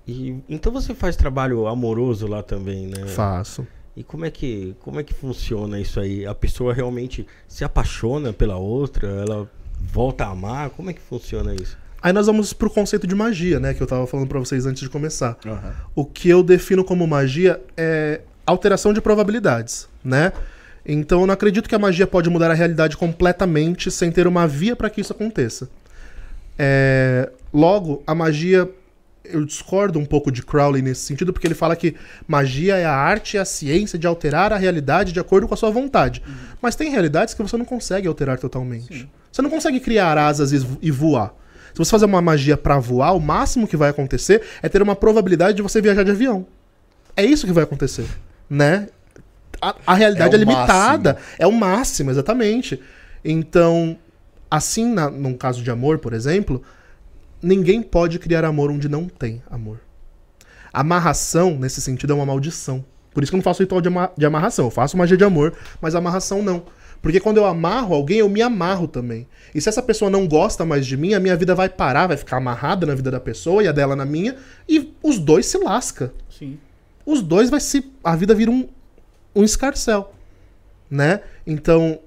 E, 0.06 0.36
então 0.48 0.70
você 0.70 0.94
faz 0.94 1.16
trabalho 1.16 1.66
amoroso 1.66 2.26
lá 2.26 2.42
também, 2.42 2.86
né? 2.86 3.06
Faço. 3.06 3.66
E 3.96 4.04
como 4.04 4.24
é 4.24 4.30
que 4.30 4.76
como 4.80 5.00
é 5.00 5.02
que 5.02 5.14
funciona 5.14 5.80
isso 5.80 5.98
aí? 5.98 6.26
A 6.26 6.34
pessoa 6.34 6.74
realmente 6.74 7.26
se 7.48 7.64
apaixona 7.64 8.32
pela 8.32 8.56
outra? 8.56 9.08
Ela 9.08 9.50
volta 9.80 10.24
a 10.24 10.30
amar? 10.30 10.70
Como 10.70 10.90
é 10.90 10.92
que 10.92 11.00
funciona 11.00 11.54
isso? 11.54 11.78
Aí 12.02 12.12
nós 12.12 12.26
vamos 12.26 12.52
pro 12.52 12.70
conceito 12.70 13.06
de 13.06 13.14
magia, 13.14 13.58
né? 13.58 13.72
Que 13.72 13.82
eu 13.82 13.86
tava 13.86 14.06
falando 14.06 14.28
pra 14.28 14.38
vocês 14.38 14.66
antes 14.66 14.82
de 14.82 14.88
começar. 14.90 15.38
O 15.94 16.04
que 16.04 16.28
eu 16.28 16.42
defino 16.42 16.84
como 16.84 17.06
magia 17.06 17.60
é 17.76 18.20
alteração 18.44 18.92
de 18.92 19.00
probabilidades, 19.00 19.88
né? 20.04 20.32
Então 20.86 21.20
eu 21.22 21.26
não 21.26 21.34
acredito 21.34 21.68
que 21.68 21.74
a 21.74 21.78
magia 21.78 22.06
pode 22.06 22.30
mudar 22.30 22.50
a 22.50 22.54
realidade 22.54 22.96
completamente 22.96 23.90
sem 23.90 24.10
ter 24.12 24.26
uma 24.26 24.46
via 24.46 24.76
para 24.76 24.88
que 24.88 25.00
isso 25.00 25.12
aconteça. 25.12 25.68
É, 26.58 27.30
Logo, 27.52 28.02
a 28.06 28.14
magia. 28.14 28.68
Eu 29.28 29.44
discordo 29.44 29.98
um 29.98 30.04
pouco 30.04 30.30
de 30.30 30.40
Crowley 30.40 30.80
nesse 30.80 31.00
sentido, 31.00 31.32
porque 31.32 31.48
ele 31.48 31.54
fala 31.54 31.74
que 31.74 31.96
magia 32.28 32.76
é 32.76 32.84
a 32.84 32.94
arte 32.94 33.34
e 33.36 33.38
a 33.40 33.44
ciência 33.44 33.98
de 33.98 34.06
alterar 34.06 34.52
a 34.52 34.56
realidade 34.56 35.12
de 35.12 35.18
acordo 35.18 35.48
com 35.48 35.54
a 35.54 35.56
sua 35.56 35.68
vontade. 35.68 36.22
Mas 36.62 36.76
tem 36.76 36.92
realidades 36.92 37.34
que 37.34 37.42
você 37.42 37.56
não 37.56 37.64
consegue 37.64 38.06
alterar 38.06 38.38
totalmente. 38.38 39.08
Você 39.32 39.42
não 39.42 39.50
consegue 39.50 39.80
criar 39.80 40.16
asas 40.16 40.52
e 40.52 40.58
vo- 40.58 40.78
e 40.80 40.92
voar. 40.92 41.34
Se 41.72 41.78
você 41.78 41.90
fazer 41.90 42.04
uma 42.04 42.22
magia 42.22 42.56
pra 42.56 42.78
voar, 42.78 43.16
o 43.16 43.20
máximo 43.20 43.66
que 43.66 43.76
vai 43.76 43.90
acontecer 43.90 44.42
é 44.62 44.68
ter 44.68 44.80
uma 44.80 44.94
probabilidade 44.94 45.56
de 45.56 45.62
você 45.62 45.80
viajar 45.82 46.04
de 46.04 46.12
avião. 46.12 46.46
É 47.16 47.24
isso 47.24 47.48
que 47.48 47.52
vai 47.52 47.64
acontecer, 47.64 48.06
né? 48.48 48.86
A, 49.60 49.74
a 49.86 49.94
realidade 49.94 50.34
É 50.34 50.36
é, 50.36 50.38
limitada, 50.38 51.16
é 51.38 51.46
o 51.46 51.52
máximo, 51.52 52.10
exatamente. 52.10 52.80
Então, 53.24 53.98
assim, 54.50 54.86
na, 54.92 55.10
num 55.10 55.34
caso 55.34 55.62
de 55.62 55.70
amor, 55.70 55.98
por 55.98 56.12
exemplo, 56.12 56.62
ninguém 57.42 57.82
pode 57.82 58.18
criar 58.18 58.44
amor 58.44 58.70
onde 58.70 58.88
não 58.88 59.06
tem 59.06 59.42
amor. 59.50 59.80
Amarração, 60.72 61.56
nesse 61.58 61.80
sentido, 61.80 62.12
é 62.12 62.16
uma 62.16 62.26
maldição. 62.26 62.84
Por 63.12 63.22
isso 63.22 63.32
que 63.32 63.36
eu 63.36 63.38
não 63.38 63.44
faço 63.44 63.62
ritual 63.62 63.80
de, 63.80 63.88
ama- 63.88 64.12
de 64.16 64.26
amarração. 64.26 64.66
Eu 64.66 64.70
faço 64.70 64.96
magia 64.96 65.16
de 65.16 65.24
amor, 65.24 65.54
mas 65.80 65.94
amarração 65.94 66.42
não. 66.42 66.64
Porque 67.00 67.20
quando 67.20 67.38
eu 67.38 67.46
amarro 67.46 67.94
alguém, 67.94 68.18
eu 68.18 68.28
me 68.28 68.42
amarro 68.42 68.86
também. 68.86 69.26
E 69.54 69.60
se 69.60 69.68
essa 69.68 69.82
pessoa 69.82 70.10
não 70.10 70.26
gosta 70.26 70.64
mais 70.66 70.86
de 70.86 70.96
mim, 70.96 71.14
a 71.14 71.20
minha 71.20 71.36
vida 71.36 71.54
vai 71.54 71.68
parar, 71.68 72.08
vai 72.08 72.16
ficar 72.16 72.38
amarrada 72.38 72.86
na 72.86 72.94
vida 72.94 73.10
da 73.10 73.20
pessoa 73.20 73.62
e 73.62 73.68
a 73.68 73.72
dela 73.72 73.96
na 73.96 74.04
minha, 74.04 74.36
e 74.68 74.92
os 75.02 75.18
dois 75.18 75.46
se 75.46 75.56
lasca. 75.58 76.12
Sim. 76.28 76.58
Os 77.06 77.22
dois 77.22 77.48
vai 77.48 77.60
se. 77.60 77.90
A 78.02 78.16
vida 78.16 78.34
vira 78.34 78.50
um, 78.50 78.68
um 79.36 79.44
escarcel. 79.44 80.12
Né? 80.90 81.20
Então, 81.46 82.00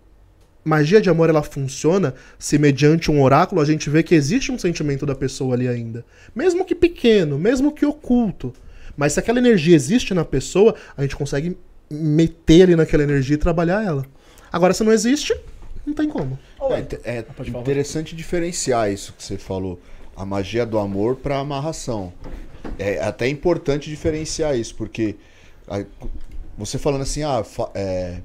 magia 0.65 0.99
de 0.99 1.10
amor 1.10 1.30
ela 1.30 1.43
funciona 1.43 2.15
se 2.38 2.57
mediante 2.57 3.11
um 3.11 3.22
oráculo 3.22 3.61
a 3.61 3.65
gente 3.65 3.89
vê 3.89 4.01
que 4.01 4.15
existe 4.15 4.51
um 4.51 4.57
sentimento 4.57 5.06
da 5.06 5.15
pessoa 5.15 5.53
ali 5.53 5.68
ainda. 5.68 6.03
Mesmo 6.35 6.65
que 6.65 6.73
pequeno, 6.73 7.38
mesmo 7.38 7.72
que 7.72 7.85
oculto. 7.85 8.51
Mas 8.97 9.14
se 9.14 9.19
aquela 9.19 9.39
energia 9.39 9.76
existe 9.76 10.14
na 10.14 10.26
pessoa, 10.26 10.76
a 10.97 11.03
gente 11.03 11.15
consegue 11.15 11.56
meter 11.89 12.64
ali 12.64 12.76
naquela 12.76 13.03
energia 13.03 13.35
e 13.35 13.38
trabalhar 13.38 13.85
ela. 13.85 14.06
Agora, 14.51 14.73
se 14.73 14.84
não 14.84 14.91
existe, 14.91 15.34
não 15.85 15.93
tem 15.93 16.10
como. 16.10 16.38
É, 17.03 17.19
é 17.19 17.23
falar. 17.23 17.61
interessante 17.61 18.15
diferenciar 18.15 18.91
isso 18.91 19.14
que 19.14 19.23
você 19.23 19.38
falou. 19.38 19.80
A 20.15 20.26
magia 20.26 20.65
do 20.65 20.77
amor 20.77 21.15
para 21.15 21.38
amarração. 21.38 22.11
É 22.77 23.01
até 23.01 23.27
importante 23.27 23.89
diferenciar 23.89 24.57
isso, 24.57 24.76
porque 24.76 25.15
você 26.60 26.77
falando 26.77 27.02
assim, 27.02 27.23
ah, 27.23 27.41
é, 27.73 28.18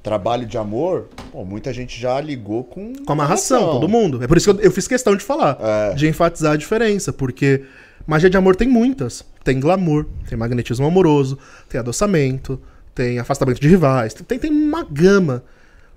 trabalho 0.00 0.46
de 0.46 0.56
amor, 0.56 1.08
pô, 1.32 1.44
muita 1.44 1.72
gente 1.72 2.00
já 2.00 2.20
ligou 2.20 2.62
com. 2.62 2.92
Com 3.04 3.12
amarração, 3.12 3.72
todo 3.72 3.88
mundo. 3.88 4.22
É 4.22 4.28
por 4.28 4.36
isso 4.36 4.54
que 4.54 4.60
eu, 4.60 4.66
eu 4.66 4.72
fiz 4.72 4.86
questão 4.86 5.16
de 5.16 5.24
falar. 5.24 5.58
É. 5.60 5.94
De 5.94 6.06
enfatizar 6.06 6.52
a 6.52 6.56
diferença. 6.56 7.12
Porque 7.12 7.64
magia 8.06 8.30
de 8.30 8.36
amor 8.36 8.54
tem 8.54 8.68
muitas. 8.68 9.24
Tem 9.42 9.58
glamour, 9.58 10.06
tem 10.28 10.38
magnetismo 10.38 10.86
amoroso, 10.86 11.36
tem 11.68 11.80
adoçamento, 11.80 12.60
tem 12.94 13.18
afastamento 13.18 13.60
de 13.60 13.68
rivais. 13.68 14.14
Tem, 14.14 14.38
tem 14.38 14.50
uma 14.50 14.84
gama. 14.84 15.42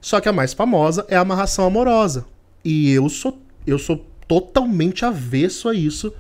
Só 0.02 0.20
que 0.20 0.28
a 0.28 0.34
mais 0.34 0.52
famosa 0.52 1.06
é 1.08 1.16
a 1.16 1.22
amarração 1.22 1.66
amorosa. 1.66 2.26
E 2.66 2.92
eu 2.92 3.08
sou, 3.08 3.40
eu 3.68 3.78
sou 3.78 4.04
totalmente 4.28 5.06
avesso 5.06 5.70
a 5.70 5.76
isso. 5.76 6.12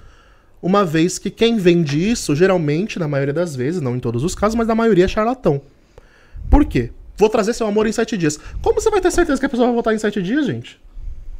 Uma 0.63 0.85
vez 0.85 1.19
que 1.19 1.29
quem 1.29 1.57
vende 1.57 2.09
isso, 2.09 2.33
geralmente, 2.33 2.97
na 2.97 3.05
maioria 3.05 3.33
das 3.33 3.53
vezes, 3.53 3.81
não 3.81 3.97
em 3.97 3.99
todos 3.99 4.23
os 4.23 4.33
casos, 4.33 4.55
mas 4.55 4.65
na 4.65 4.73
maioria 4.73 5.03
é 5.03 5.07
charlatão. 5.09 5.61
Por 6.49 6.63
quê? 6.63 6.89
Vou 7.17 7.27
trazer 7.27 7.51
seu 7.53 7.67
amor 7.67 7.85
em 7.85 7.91
sete 7.91 8.15
dias. 8.17 8.39
Como 8.61 8.79
você 8.79 8.89
vai 8.89 9.01
ter 9.01 9.11
certeza 9.11 9.41
que 9.41 9.45
a 9.45 9.49
pessoa 9.49 9.67
vai 9.67 9.73
voltar 9.73 9.93
em 9.93 9.97
sete 9.97 10.23
dias, 10.23 10.45
gente? 10.45 10.79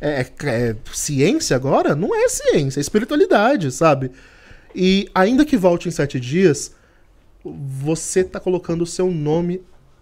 É, 0.01 0.19
é- 0.21 0.27
é 0.49 0.75
ciência 0.91 1.55
agora? 1.55 1.95
Não 1.95 2.13
é 2.13 2.27
ciência, 2.27 2.79
é 2.79 2.81
espiritualidade, 2.81 3.71
sabe? 3.71 4.11
E 4.75 5.09
ainda 5.15 5.45
que 5.45 5.55
volte 5.55 5.87
em 5.87 5.91
sete 5.91 6.19
dias, 6.19 6.75
você 7.45 8.25
tá 8.25 8.41
colocando 8.41 8.81
o 8.81 8.87
seu 8.87 9.09
nome 9.09 9.61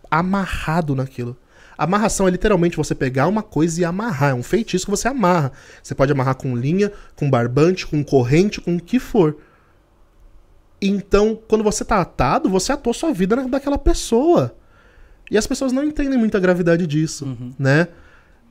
amarrado 0.10 0.95
naquilo. 0.95 1.38
Amarração 1.84 2.28
é 2.28 2.32
literalmente 2.32 2.78
você 2.78 2.94
pegar 2.94 3.28
uma 3.28 3.41
coisa 3.41 3.82
e 3.82 3.84
amarrar. 3.84 4.30
É 4.30 4.34
um 4.36 4.44
feitiço 4.44 4.86
que 4.86 4.91
você 4.91 5.08
amarra. 5.08 5.52
Você 5.82 5.95
pode 5.95 6.12
amarrar 6.12 6.36
com 6.36 6.56
linha, 6.56 6.91
com 7.16 7.28
barbante, 7.28 7.88
com 7.88 8.03
corrente, 8.03 8.62
com 8.62 8.76
o 8.76 8.80
que 8.80 8.99
for. 8.99 9.38
Então, 10.80 11.40
quando 11.48 11.64
você 11.64 11.84
tá 11.84 11.99
atado, 11.99 12.49
você 12.49 12.72
atou 12.72 12.94
sua 12.94 13.12
vida 13.12 13.36
na- 13.36 13.48
daquela 13.48 13.80
pessoa. 13.80 14.56
E 15.32 15.38
as 15.38 15.48
pessoas 15.48 15.72
não 15.72 15.84
entendem 15.84 16.20
muito 16.20 16.38
a 16.38 16.40
gravidade 16.40 16.86
disso, 16.86 17.38
né? 17.58 17.88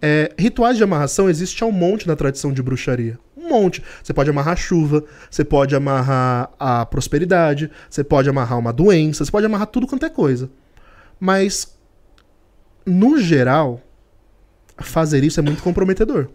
É, 0.03 0.33
rituais 0.37 0.77
de 0.77 0.83
amarração 0.83 1.31
existe 1.31 1.63
um 1.63 1.71
monte 1.71 2.09
na 2.09 2.17
tradição 2.17 2.53
de 2.53 2.63
bruxaria. 2.63 3.17
Um 3.37 3.49
monte. 3.49 3.81
Você 4.03 4.13
pode 4.13 4.31
amarrar 4.31 4.55
a 4.55 4.57
chuva, 4.57 5.05
você 5.31 5.45
pode 5.45 5.77
amarrar 5.77 6.51
a 6.59 6.85
prosperidade, 6.85 7.71
você 7.89 8.03
pode 8.03 8.29
amarrar 8.29 8.59
uma 8.59 8.73
doença, 8.73 9.25
você 9.25 9.31
pode 9.31 9.47
amarrar 9.47 9.69
tudo 9.69 9.87
quanto 9.87 10.05
é 10.07 10.09
coisa. 10.11 10.51
Mas, 11.21 11.77
no 12.85 13.19
geral, 13.19 13.81
fazer 14.79 15.25
isso 15.25 15.41
é 15.41 15.43
muito 15.43 15.63
comprometedor. 15.63 16.29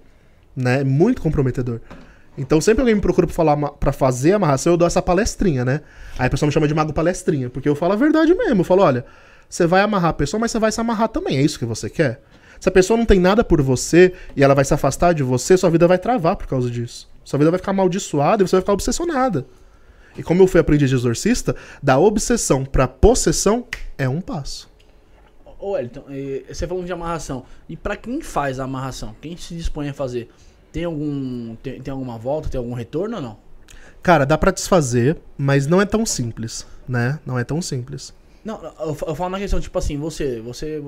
Né? 0.56 0.82
É 0.82 0.84
muito 0.84 1.22
comprometedor. 1.22 1.82
Então, 2.38 2.60
sempre 2.60 2.82
alguém 2.82 2.96
me 2.96 3.02
procura 3.02 3.26
pra, 3.26 3.36
falar, 3.36 3.56
pra 3.56 3.92
fazer 3.92 4.34
amarração, 4.34 4.74
eu 4.74 4.78
dou 4.78 4.86
essa 4.86 5.02
palestrinha, 5.02 5.64
né? 5.64 5.82
Aí 6.20 6.28
a 6.28 6.30
pessoa 6.30 6.48
me 6.48 6.54
chama 6.54 6.68
de 6.68 6.74
mago 6.74 6.92
palestrinha, 6.92 7.50
porque 7.50 7.68
eu 7.68 7.76
falo 7.76 7.94
a 7.94 7.96
verdade 7.96 8.34
mesmo. 8.34 8.62
Eu 8.62 8.66
falo, 8.66 8.82
olha, 8.82 9.06
você 9.50 9.66
vai 9.66 9.82
amarrar 9.82 10.10
a 10.10 10.14
pessoa, 10.14 10.40
mas 10.40 10.52
você 10.52 10.60
vai 10.60 10.72
se 10.72 10.82
amarrar 10.82 11.08
também. 11.08 11.38
É 11.38 11.42
isso 11.42 11.58
que 11.58 11.66
você 11.66 11.90
quer? 11.90 12.22
Se 12.60 12.68
a 12.68 12.72
pessoa 12.72 12.98
não 12.98 13.06
tem 13.06 13.20
nada 13.20 13.44
por 13.44 13.62
você 13.62 14.14
e 14.36 14.44
ela 14.44 14.54
vai 14.54 14.66
se 14.66 14.74
afastar 14.74 15.14
de 15.14 15.24
você, 15.24 15.56
sua 15.56 15.70
vida 15.70 15.88
vai 15.88 15.98
travar 15.98 16.36
por 16.36 16.48
causa 16.48 16.70
disso. 16.70 17.10
Sua 17.24 17.40
vida 17.40 17.52
vai 17.52 17.58
ficar 17.58 17.72
amaldiçoada 17.72 18.44
e 18.44 18.48
você 18.48 18.56
vai 18.56 18.62
ficar 18.62 18.74
obsessionada. 18.74 19.46
E 20.18 20.24
como 20.24 20.42
eu 20.42 20.48
fui 20.48 20.60
aprendiz 20.60 20.90
de 20.90 20.96
exorcista, 20.96 21.56
da 21.82 21.98
obsessão 22.00 22.66
pra 22.66 22.88
possessão 22.88 23.66
é 23.98 24.08
um 24.08 24.22
passo. 24.22 24.70
Ô, 25.66 25.72
Wellington, 25.72 26.04
eh, 26.12 26.44
você 26.48 26.68
falou 26.68 26.84
de 26.84 26.94
amarração. 26.94 27.44
E 27.68 27.76
pra 27.76 27.96
quem 27.96 28.22
faz 28.22 28.60
a 28.60 28.66
amarração? 28.66 29.16
Quem 29.20 29.36
se 29.36 29.56
dispõe 29.56 29.90
a 29.90 29.96
fazer? 29.96 30.30
Tem 30.72 30.84
algum. 30.84 31.56
Tem, 31.56 31.82
tem 31.82 31.92
alguma 31.92 32.20
volta? 32.20 32.48
Tem 32.48 32.60
algum 32.60 32.76
retorno 32.76 33.16
ou 33.16 33.22
não? 33.24 33.38
Cara, 34.04 34.28
dá 34.28 34.38
pra 34.38 34.52
desfazer, 34.52 35.18
mas 35.36 35.66
não 35.66 35.82
é 35.82 35.86
tão 35.88 36.06
simples, 36.06 36.68
né? 36.88 37.20
Não 37.26 37.40
é 37.40 37.44
tão 37.44 37.64
simples. 37.64 38.14
Não, 38.44 38.64
eu, 38.64 38.96
eu 39.08 39.16
falo 39.16 39.32
na 39.32 39.40
questão, 39.40 39.60
tipo 39.60 39.76
assim, 39.80 39.98
você. 39.98 40.40
Você. 40.42 40.84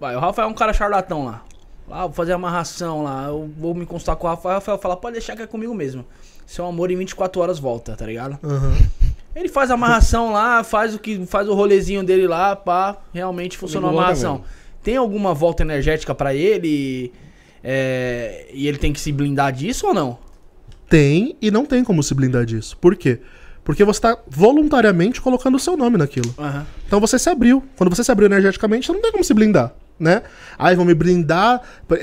Vai, 0.00 0.16
o 0.16 0.18
Rafael 0.18 0.48
é 0.48 0.50
um 0.50 0.54
cara 0.54 0.72
charlatão 0.72 1.24
lá. 1.24 1.44
Ah, 1.88 2.06
vou 2.06 2.12
fazer 2.12 2.32
amarração 2.32 3.04
lá. 3.04 3.26
Eu 3.28 3.48
vou 3.56 3.72
me 3.72 3.86
consultar 3.86 4.16
com 4.16 4.26
o 4.26 4.30
Rafael. 4.30 4.56
O 4.56 4.58
Rafael 4.58 4.78
fala, 4.78 4.96
pode 4.96 5.12
deixar 5.12 5.36
que 5.36 5.42
é 5.42 5.46
comigo 5.46 5.72
mesmo. 5.72 6.04
Seu 6.44 6.66
amor 6.66 6.90
em 6.90 6.96
24 6.96 7.40
horas 7.40 7.60
volta, 7.60 7.94
tá 7.94 8.04
ligado? 8.04 8.36
Aham. 8.42 8.76
Ele 9.36 9.50
faz 9.50 9.70
a 9.70 9.74
amarração 9.74 10.32
lá, 10.32 10.64
faz 10.64 10.94
o 10.94 10.98
que 10.98 11.26
faz 11.26 11.46
o 11.46 11.52
rolezinho 11.52 12.02
dele 12.02 12.26
lá, 12.26 12.56
pá, 12.56 12.96
realmente 13.12 13.58
funcionou 13.58 13.90
a 13.90 13.92
amarração. 13.92 14.42
Tem 14.82 14.96
alguma 14.96 15.34
volta 15.34 15.62
energética 15.62 16.14
pra 16.14 16.34
ele? 16.34 17.12
É, 17.62 18.46
e 18.50 18.66
ele 18.66 18.78
tem 18.78 18.94
que 18.94 19.00
se 19.00 19.12
blindar 19.12 19.52
disso 19.52 19.88
ou 19.88 19.92
não? 19.92 20.18
Tem 20.88 21.36
e 21.42 21.50
não 21.50 21.66
tem 21.66 21.84
como 21.84 22.02
se 22.02 22.14
blindar 22.14 22.46
disso. 22.46 22.78
Por 22.78 22.96
quê? 22.96 23.20
Porque 23.62 23.84
você 23.84 24.00
tá 24.00 24.16
voluntariamente 24.26 25.20
colocando 25.20 25.56
o 25.56 25.60
seu 25.60 25.76
nome 25.76 25.98
naquilo. 25.98 26.32
Aham. 26.38 26.66
Então 26.86 26.98
você 26.98 27.18
se 27.18 27.28
abriu. 27.28 27.62
Quando 27.76 27.94
você 27.94 28.02
se 28.02 28.10
abriu 28.10 28.26
energeticamente, 28.26 28.86
você 28.86 28.92
não 28.92 29.02
tem 29.02 29.12
como 29.12 29.22
se 29.22 29.34
blindar, 29.34 29.74
né? 29.98 30.22
Aí 30.58 30.76
vão 30.76 30.84
me 30.84 30.94
blindar. 30.94 31.62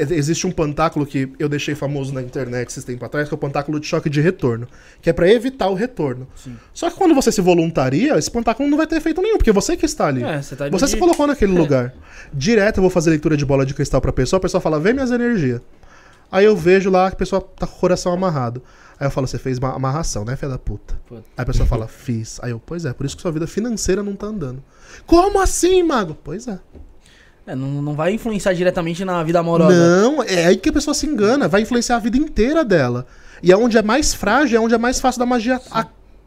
Existe 0.10 0.48
um 0.48 0.52
pantáculo 0.52 1.06
que 1.06 1.32
eu 1.38 1.48
deixei 1.48 1.76
famoso 1.76 2.14
na 2.14 2.22
internet 2.22 2.70
esses 2.70 2.84
tempos 2.84 3.04
atrás, 3.04 3.28
que 3.28 3.34
é 3.34 3.38
o 3.38 3.38
pantáculo 3.38 3.80
de 3.80 3.88
choque 3.88 4.10
de 4.10 4.22
retorno, 4.22 4.68
que 5.02 5.10
é 5.10 5.14
pra 5.14 5.30
evitar 5.30 5.70
o 5.70 5.74
retorno. 5.74 6.28
Sim. 6.36 6.56
Só 6.74 6.90
que 6.90 6.96
quando 6.96 7.14
você 7.14 7.32
se 7.32 7.42
voluntaria, 7.42 8.18
esse 8.18 8.30
pantáculo 8.30 8.70
não 8.70 8.78
vai 8.78 8.88
ter 8.88 8.96
efeito 8.96 9.22
nenhum, 9.22 9.38
porque 9.38 9.52
você 9.52 9.78
que 9.78 9.86
está 9.86 10.08
ali. 10.08 10.24
É, 10.24 10.42
você 10.42 10.56
tá 10.56 10.70
Você 10.70 10.88
se 10.88 10.98
colocou 10.98 11.28
naquele 11.28 11.54
lugar. 11.58 11.94
Direto 12.34 12.78
eu 12.78 12.82
vou 12.82 12.90
fazer 12.90 13.12
leitura 13.12 13.38
de 13.38 13.46
bola 13.46 13.66
de 13.66 13.74
cristal 13.74 14.02
pra 14.02 14.12
pessoa, 14.12 14.38
a 14.38 14.42
pessoa 14.42 14.62
fala, 14.62 14.80
vê 14.80 14.94
minhas 14.94 15.12
energias. 15.12 15.62
Aí 16.32 16.46
eu 16.46 16.56
vejo 16.56 16.90
lá 16.90 17.10
que 17.12 17.16
a 17.16 17.18
pessoa 17.20 17.42
tá 17.42 17.68
com 17.68 17.76
o 17.76 17.80
coração 17.80 18.12
amarrado. 18.12 18.64
Aí 19.00 19.06
eu 19.06 19.12
falo, 19.12 19.28
você 19.28 19.38
fez 19.38 19.60
uma 19.60 19.76
amarração, 19.76 20.26
né, 20.26 20.36
filha 20.36 20.52
da 20.52 20.58
puta? 20.58 21.00
Puta. 21.06 21.22
Aí 21.38 21.44
a 21.44 21.46
pessoa 21.46 21.68
fala, 21.68 21.86
fiz. 21.90 22.40
Aí 22.42 22.52
eu, 22.52 22.60
pois 22.60 22.86
é, 22.86 22.94
por 22.94 23.06
isso 23.06 23.16
que 23.16 23.22
sua 23.22 23.32
vida 23.32 23.46
financeira 23.46 24.02
não 24.02 24.16
tá 24.16 24.28
andando. 24.28 24.64
Como 25.06 25.40
assim, 25.40 25.84
mago? 25.84 26.18
Pois 26.24 26.48
é. 26.48 26.60
É, 27.46 27.56
não, 27.56 27.82
não 27.82 27.94
vai 27.94 28.14
influenciar 28.14 28.54
diretamente 28.54 29.04
na 29.04 29.22
vida 29.24 29.40
amorosa. 29.40 29.76
Não, 29.76 30.24
é 30.24 30.48
aí 30.48 30.58
que 30.58 30.70
a 30.70 30.74
pessoa 30.74 30.94
se 30.94 31.06
engana, 31.06 31.48
vai 31.48 31.62
influenciar 31.62 31.98
a 31.98 32.00
vida 32.00 32.18
inteira 32.18 32.64
dela. 32.64 33.06
E 33.42 33.52
é 33.52 33.58
onde 33.58 33.78
é 33.78 33.82
mais 33.82 34.14
frágil, 34.14 34.58
é 34.58 34.62
onde 34.62 34.74
é 34.74 34.78
mais 34.78 35.00
fácil 35.00 35.20
da 35.20 35.26
magia 35.26 35.60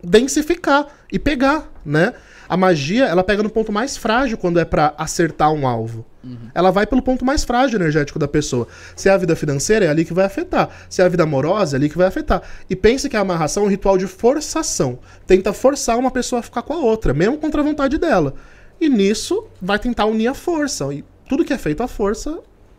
densificar 0.04 0.86
e 1.10 1.18
pegar, 1.18 1.72
né? 1.84 2.12
A 2.48 2.56
magia, 2.56 3.06
ela 3.06 3.24
pega 3.24 3.42
no 3.42 3.50
ponto 3.50 3.72
mais 3.72 3.96
frágil 3.96 4.38
quando 4.38 4.60
é 4.60 4.64
pra 4.64 4.94
acertar 4.96 5.52
um 5.52 5.66
alvo. 5.66 6.04
Ela 6.54 6.70
vai 6.70 6.86
pelo 6.86 7.02
ponto 7.02 7.24
mais 7.24 7.44
frágil 7.44 7.78
energético 7.78 8.18
da 8.18 8.26
pessoa. 8.26 8.66
Se 8.94 9.08
é 9.08 9.12
a 9.12 9.16
vida 9.16 9.36
financeira, 9.36 9.84
é 9.84 9.88
ali 9.88 10.04
que 10.04 10.12
vai 10.12 10.24
afetar. 10.24 10.68
Se 10.88 11.00
é 11.00 11.04
a 11.04 11.08
vida 11.08 11.22
amorosa, 11.22 11.76
é 11.76 11.78
ali 11.78 11.88
que 11.88 11.96
vai 11.96 12.06
afetar. 12.06 12.42
E 12.68 12.74
pense 12.74 13.08
que 13.08 13.16
a 13.16 13.20
amarração 13.20 13.62
é 13.62 13.66
um 13.66 13.68
ritual 13.68 13.96
de 13.96 14.06
forçação. 14.06 14.98
Tenta 15.26 15.52
forçar 15.52 15.96
uma 15.98 16.10
pessoa 16.10 16.40
a 16.40 16.42
ficar 16.42 16.62
com 16.62 16.72
a 16.72 16.78
outra, 16.78 17.14
mesmo 17.14 17.38
contra 17.38 17.60
a 17.60 17.64
vontade 17.64 17.96
dela. 17.98 18.34
E 18.80 18.88
nisso, 18.88 19.44
vai 19.60 19.78
tentar 19.78 20.04
unir 20.06 20.28
a 20.28 20.34
força. 20.34 20.92
E 20.92 21.04
tudo 21.28 21.44
que 21.44 21.52
é 21.52 21.58
feito 21.58 21.82
à 21.82 21.88
força 21.88 22.38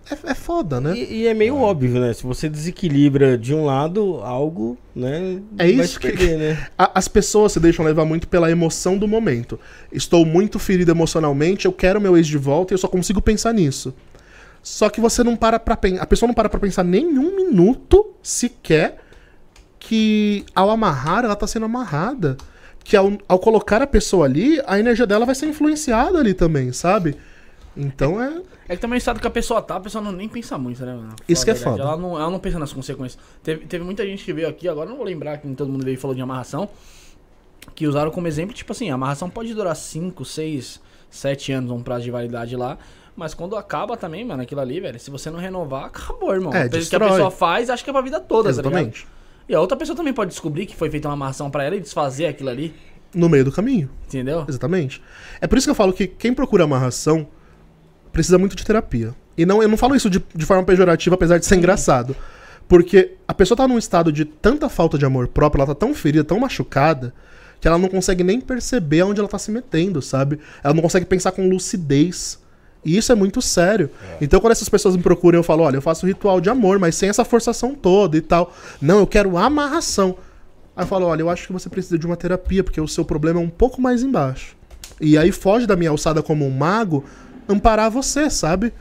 é, 0.09 0.31
é 0.31 0.33
foda, 0.33 0.79
né? 0.79 0.95
E, 0.97 1.21
e 1.21 1.27
é 1.27 1.33
meio 1.33 1.57
óbvio, 1.57 1.99
né? 1.99 2.13
Se 2.13 2.23
você 2.23 2.47
desequilibra 2.47 3.37
de 3.37 3.53
um 3.53 3.65
lado 3.65 4.19
algo, 4.23 4.77
né? 4.95 5.41
É 5.57 5.63
vai 5.65 5.71
isso 5.85 5.93
se 5.93 5.99
que- 5.99 6.07
perder, 6.11 6.37
né? 6.37 6.67
As 6.77 7.07
pessoas 7.07 7.51
se 7.51 7.59
deixam 7.59 7.83
levar 7.83 8.05
muito 8.05 8.27
pela 8.27 8.49
emoção 8.49 8.97
do 8.97 9.07
momento. 9.07 9.59
Estou 9.91 10.25
muito 10.25 10.59
ferido 10.59 10.91
emocionalmente, 10.91 11.65
eu 11.65 11.73
quero 11.73 11.99
meu 11.99 12.15
ex 12.15 12.25
de 12.27 12.37
volta 12.37 12.73
e 12.73 12.75
eu 12.75 12.77
só 12.77 12.87
consigo 12.87 13.21
pensar 13.21 13.53
nisso. 13.53 13.93
Só 14.63 14.89
que 14.89 14.99
você 15.01 15.23
não 15.23 15.35
para 15.35 15.59
pra 15.59 15.75
pensar. 15.77 16.03
A 16.03 16.05
pessoa 16.05 16.27
não 16.27 16.33
para 16.33 16.49
pra 16.49 16.59
pensar 16.59 16.83
nenhum 16.83 17.35
minuto 17.35 18.11
sequer 18.21 18.97
que 19.79 20.45
ao 20.53 20.69
amarrar, 20.69 21.23
ela 21.23 21.35
tá 21.35 21.47
sendo 21.47 21.65
amarrada. 21.65 22.37
Que 22.87 22.95
ao, 22.95 23.11
ao 23.27 23.37
colocar 23.37 23.81
a 23.81 23.85
pessoa 23.85 24.23
ali, 24.23 24.61
a 24.65 24.79
energia 24.79 25.05
dela 25.05 25.25
vai 25.25 25.35
ser 25.35 25.45
influenciada 25.45 26.19
ali 26.19 26.33
também, 26.33 26.71
sabe? 26.71 27.17
Então 27.75 28.23
é. 28.23 28.41
É 28.69 28.75
que 28.77 28.81
também 28.81 28.95
o 28.95 28.97
estado 28.97 29.19
que 29.19 29.27
a 29.27 29.29
pessoa 29.29 29.61
tá, 29.61 29.75
a 29.75 29.79
pessoa 29.81 30.01
não 30.01 30.13
nem 30.13 30.29
pensa 30.29 30.57
muito, 30.57 30.85
né? 30.85 30.93
mano? 30.93 31.13
Isso 31.27 31.45
Fala 31.45 31.57
que 31.57 31.61
é 31.61 31.63
foda. 31.65 31.83
Ela 31.83 31.97
não, 31.97 32.17
ela 32.17 32.31
não 32.31 32.39
pensa 32.39 32.57
nas 32.57 32.71
consequências. 32.71 33.21
Teve, 33.43 33.65
teve 33.65 33.83
muita 33.83 34.05
gente 34.05 34.23
que 34.23 34.31
veio 34.31 34.47
aqui, 34.47 34.69
agora 34.69 34.89
não 34.89 34.95
vou 34.95 35.05
lembrar 35.05 35.37
que 35.37 35.53
todo 35.53 35.69
mundo 35.69 35.83
veio 35.83 35.95
e 35.95 35.97
falou 35.97 36.15
de 36.15 36.21
amarração, 36.21 36.69
que 37.75 37.85
usaram 37.85 38.09
como 38.09 38.25
exemplo, 38.25 38.55
tipo 38.55 38.71
assim, 38.71 38.89
a 38.89 38.93
amarração 38.93 39.29
pode 39.29 39.53
durar 39.53 39.75
5, 39.75 40.23
6, 40.23 40.79
7 41.09 41.51
anos, 41.51 41.71
um 41.71 41.83
prazo 41.83 42.05
de 42.05 42.11
validade 42.11 42.55
lá. 42.55 42.77
Mas 43.17 43.33
quando 43.33 43.57
acaba 43.57 43.97
também, 43.97 44.23
mano, 44.23 44.43
aquilo 44.43 44.61
ali, 44.61 44.79
velho, 44.79 44.97
se 44.97 45.11
você 45.11 45.29
não 45.29 45.39
renovar, 45.39 45.87
acabou, 45.87 46.33
irmão. 46.33 46.53
É, 46.53 46.67
o 46.67 46.69
que 46.69 46.95
a 46.95 46.99
pessoa 47.01 47.31
faz, 47.31 47.69
acha 47.69 47.83
que 47.83 47.89
é 47.89 47.93
pra 47.93 48.01
vida 48.01 48.21
toda, 48.21 48.53
tá 48.53 48.61
ligado? 48.61 48.93
E 49.47 49.55
a 49.55 49.61
outra 49.61 49.77
pessoa 49.77 49.95
também 49.95 50.13
pode 50.13 50.31
descobrir 50.31 50.65
que 50.65 50.75
foi 50.75 50.89
feita 50.89 51.07
uma 51.07 51.13
amarração 51.13 51.49
pra 51.49 51.63
ela 51.63 51.75
e 51.75 51.79
desfazer 51.79 52.25
aquilo 52.27 52.49
ali, 52.49 52.73
No 53.13 53.29
meio 53.29 53.45
do 53.45 53.51
caminho. 53.51 53.89
entendeu? 54.05 54.45
Exatamente. 54.47 55.01
É 55.39 55.47
por 55.47 55.57
isso 55.57 55.65
que 55.67 55.71
eu 55.71 55.75
falo 55.75 55.93
que 55.93 56.05
quem 56.07 56.33
procura 56.33 56.65
amarração 56.65 57.27
precisa 58.11 58.37
muito 58.37 58.55
de 58.55 58.65
terapia. 58.65 59.15
E 59.37 59.45
não, 59.45 59.61
eu 59.61 59.69
não 59.69 59.77
falo 59.77 59.95
isso 59.95 60.09
de, 60.09 60.21
de 60.35 60.45
forma 60.45 60.63
pejorativa, 60.63 61.15
apesar 61.15 61.37
de 61.37 61.45
ser 61.45 61.55
engraçado. 61.55 62.15
Porque 62.67 63.13
a 63.27 63.33
pessoa 63.33 63.55
tá 63.55 63.67
num 63.67 63.77
estado 63.77 64.11
de 64.11 64.25
tanta 64.25 64.67
falta 64.67 64.97
de 64.97 65.05
amor 65.05 65.27
próprio, 65.29 65.59
ela 65.61 65.73
tá 65.73 65.75
tão 65.75 65.93
ferida, 65.93 66.23
tão 66.23 66.39
machucada, 66.39 67.13
que 67.61 67.67
ela 67.67 67.77
não 67.77 67.87
consegue 67.87 68.23
nem 68.23 68.41
perceber 68.41 69.01
aonde 69.01 69.19
ela 69.19 69.29
tá 69.29 69.39
se 69.39 69.51
metendo, 69.51 70.01
sabe? 70.01 70.39
Ela 70.63 70.73
não 70.73 70.81
consegue 70.81 71.05
pensar 71.05 71.31
com 71.31 71.47
lucidez. 71.47 72.39
E 72.87 72.95
isso 72.95 73.11
é 73.11 73.15
muito 73.15 73.41
sério. 73.41 73.89
Então, 74.21 74.39
quando 74.39 74.53
essas 74.53 74.69
pessoas 74.69 74.95
me 74.95 75.03
procuram, 75.03 75.37
eu 75.37 75.43
falo: 75.43 75.63
olha, 75.63 75.75
eu 75.75 75.81
faço 75.81 76.07
ritual 76.07 76.39
de 76.39 76.49
amor, 76.49 76.79
mas 76.79 76.95
sem 76.95 77.09
essa 77.09 77.25
forçação 77.25 77.75
toda 77.75 78.15
e 78.15 78.21
tal. 78.21 78.55
Não, 78.81 78.99
eu 78.99 79.05
quero 79.05 79.37
amarração. 79.37 80.15
Aí 80.73 80.83
eu 80.83 80.87
falo: 80.87 81.05
olha, 81.05 81.21
eu 81.21 81.29
acho 81.29 81.45
que 81.45 81.51
você 81.51 81.67
precisa 81.67 81.99
de 81.99 82.05
uma 82.05 82.15
terapia, 82.15 82.63
porque 82.63 82.79
o 82.79 82.87
seu 82.87 83.03
problema 83.03 83.41
é 83.41 83.43
um 83.43 83.49
pouco 83.49 83.81
mais 83.81 84.03
embaixo. 84.03 84.55
E 85.01 85.17
aí 85.17 85.33
foge 85.33 85.67
da 85.67 85.75
minha 85.75 85.89
alçada 85.89 86.23
como 86.23 86.47
um 86.47 86.49
mago 86.49 87.03
amparar 87.47 87.91
você, 87.91 88.29
sabe? 88.29 88.71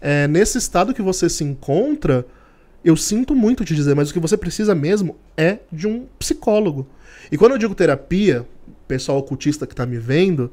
É, 0.00 0.26
nesse 0.26 0.58
estado 0.58 0.92
que 0.92 1.00
você 1.00 1.28
se 1.30 1.44
encontra, 1.44 2.26
eu 2.84 2.96
sinto 2.96 3.36
muito 3.36 3.64
te 3.64 3.72
dizer, 3.72 3.94
mas 3.94 4.10
o 4.10 4.12
que 4.12 4.18
você 4.18 4.36
precisa 4.36 4.74
mesmo 4.74 5.16
é 5.36 5.58
de 5.70 5.86
um 5.86 6.06
psicólogo. 6.18 6.88
E 7.30 7.38
quando 7.38 7.52
eu 7.52 7.58
digo 7.58 7.74
terapia, 7.74 8.44
pessoal 8.88 9.18
ocultista 9.18 9.64
que 9.64 9.76
tá 9.76 9.86
me 9.86 9.96
vendo, 9.96 10.52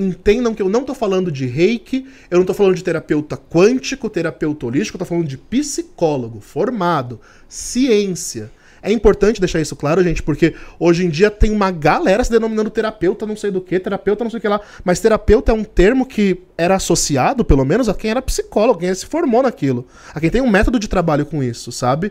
entendam 0.00 0.54
que 0.54 0.62
eu 0.62 0.68
não 0.68 0.84
tô 0.84 0.94
falando 0.94 1.30
de 1.30 1.46
reiki, 1.46 2.06
eu 2.30 2.38
não 2.38 2.46
tô 2.46 2.54
falando 2.54 2.74
de 2.74 2.84
terapeuta 2.84 3.36
quântico, 3.36 4.08
terapeuta 4.08 4.66
holístico, 4.66 4.96
eu 4.96 5.00
tô 5.00 5.04
falando 5.04 5.26
de 5.26 5.36
psicólogo, 5.36 6.40
formado, 6.40 7.20
ciência. 7.48 8.50
É 8.82 8.90
importante 8.90 9.40
deixar 9.40 9.60
isso 9.60 9.76
claro, 9.76 10.02
gente, 10.02 10.22
porque 10.22 10.54
hoje 10.78 11.04
em 11.04 11.10
dia 11.10 11.30
tem 11.30 11.52
uma 11.52 11.70
galera 11.70 12.24
se 12.24 12.30
denominando 12.30 12.70
terapeuta, 12.70 13.26
não 13.26 13.36
sei 13.36 13.50
do 13.50 13.60
que, 13.60 13.78
terapeuta 13.78 14.24
não 14.24 14.30
sei 14.30 14.38
o 14.38 14.40
que 14.40 14.48
lá. 14.48 14.60
Mas 14.82 15.00
terapeuta 15.00 15.52
é 15.52 15.54
um 15.54 15.64
termo 15.64 16.06
que 16.06 16.40
era 16.56 16.76
associado, 16.76 17.44
pelo 17.44 17.64
menos, 17.64 17.88
a 17.88 17.94
quem 17.94 18.10
era 18.10 18.22
psicólogo, 18.22 18.80
quem 18.80 18.94
se 18.94 19.04
formou 19.04 19.42
naquilo. 19.42 19.86
A 20.14 20.20
quem 20.20 20.30
tem 20.30 20.40
um 20.40 20.48
método 20.48 20.78
de 20.78 20.88
trabalho 20.88 21.26
com 21.26 21.42
isso, 21.42 21.70
sabe? 21.70 22.10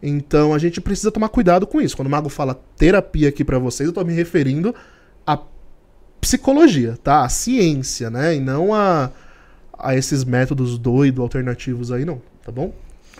Então 0.00 0.54
a 0.54 0.58
gente 0.58 0.80
precisa 0.80 1.10
tomar 1.10 1.30
cuidado 1.30 1.66
com 1.66 1.80
isso. 1.80 1.96
Quando 1.96 2.08
o 2.08 2.10
Mago 2.10 2.28
fala 2.28 2.62
terapia 2.76 3.28
aqui 3.28 3.42
pra 3.42 3.58
vocês, 3.58 3.88
eu 3.88 3.92
tô 3.92 4.04
me 4.04 4.12
referindo 4.12 4.74
psicologia, 6.24 6.98
tá? 7.02 7.22
A 7.22 7.28
ciência, 7.28 8.08
né? 8.08 8.34
E 8.36 8.40
não 8.40 8.72
a, 8.74 9.10
a 9.78 9.94
esses 9.94 10.24
métodos 10.24 10.78
doidos, 10.78 11.20
alternativos 11.20 11.92
aí, 11.92 12.04
não, 12.04 12.20
tá 12.42 12.50
bom? 12.50 12.72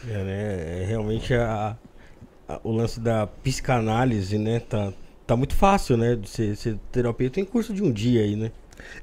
É, 0.09 0.25
né? 0.25 0.83
É, 0.83 0.85
realmente 0.89 1.35
a, 1.35 1.77
a- 2.49 2.61
o 2.65 2.73
lance 2.73 2.99
da 2.99 3.27
psicanálise, 3.27 4.39
né? 4.39 4.61
Tá, 4.61 4.91
tá 5.27 5.37
muito 5.37 5.55
fácil, 5.55 5.97
né? 5.99 6.17
De 6.17 6.29
ser, 6.29 6.57
ser 6.57 6.79
terapeuta. 6.91 7.35
Tem 7.35 7.45
curso 7.45 7.75
de 7.75 7.83
um 7.83 7.93
dia 7.93 8.23
aí, 8.23 8.37
né? 8.37 8.51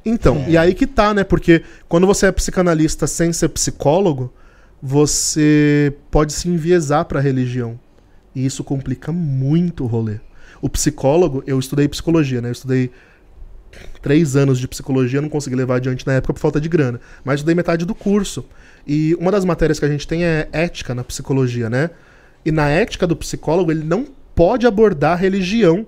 Então, 0.03 0.43
e 0.47 0.57
aí 0.57 0.73
que 0.73 0.87
tá, 0.87 1.13
né? 1.13 1.23
Porque 1.23 1.63
quando 1.87 2.07
você 2.07 2.25
é 2.25 2.31
psicanalista 2.31 3.05
sem 3.07 3.31
ser 3.31 3.49
psicólogo, 3.49 4.33
você 4.81 5.93
pode 6.09 6.33
se 6.33 6.49
enviesar 6.49 7.05
pra 7.05 7.19
religião. 7.19 7.79
E 8.33 8.45
isso 8.45 8.63
complica 8.63 9.11
muito 9.11 9.83
o 9.83 9.87
rolê. 9.87 10.19
O 10.61 10.69
psicólogo, 10.69 11.43
eu 11.45 11.59
estudei 11.59 11.87
psicologia, 11.87 12.41
né? 12.41 12.49
Eu 12.49 12.53
estudei 12.53 12.91
três 14.01 14.35
anos 14.35 14.59
de 14.59 14.67
psicologia, 14.67 15.21
não 15.21 15.29
consegui 15.29 15.55
levar 15.55 15.75
adiante 15.75 16.05
na 16.05 16.13
época 16.13 16.33
por 16.33 16.39
falta 16.39 16.59
de 16.59 16.69
grana. 16.69 16.99
Mas 17.23 17.35
estudei 17.35 17.55
metade 17.55 17.85
do 17.85 17.95
curso. 17.95 18.45
E 18.85 19.15
uma 19.15 19.31
das 19.31 19.45
matérias 19.45 19.79
que 19.79 19.85
a 19.85 19.89
gente 19.89 20.07
tem 20.07 20.23
é 20.23 20.49
ética 20.51 20.95
na 20.95 21.03
psicologia, 21.03 21.69
né? 21.69 21.91
E 22.43 22.51
na 22.51 22.67
ética 22.69 23.05
do 23.05 23.15
psicólogo, 23.15 23.71
ele 23.71 23.83
não 23.83 24.05
pode 24.35 24.65
abordar 24.65 25.19
religião 25.19 25.85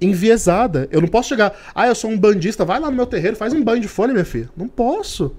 enviesada. 0.00 0.88
Eu 0.90 1.00
não 1.00 1.08
posso 1.08 1.28
chegar, 1.28 1.56
ah, 1.74 1.86
eu 1.86 1.94
sou 1.94 2.10
um 2.10 2.18
bandista, 2.18 2.64
vai 2.64 2.78
lá 2.78 2.90
no 2.90 2.96
meu 2.96 3.06
terreiro, 3.06 3.36
faz 3.36 3.52
um 3.52 3.62
banho 3.62 3.80
de 3.80 3.88
folha, 3.88 4.12
minha 4.12 4.24
filha. 4.24 4.50
Não 4.56 4.68
posso. 4.68 5.34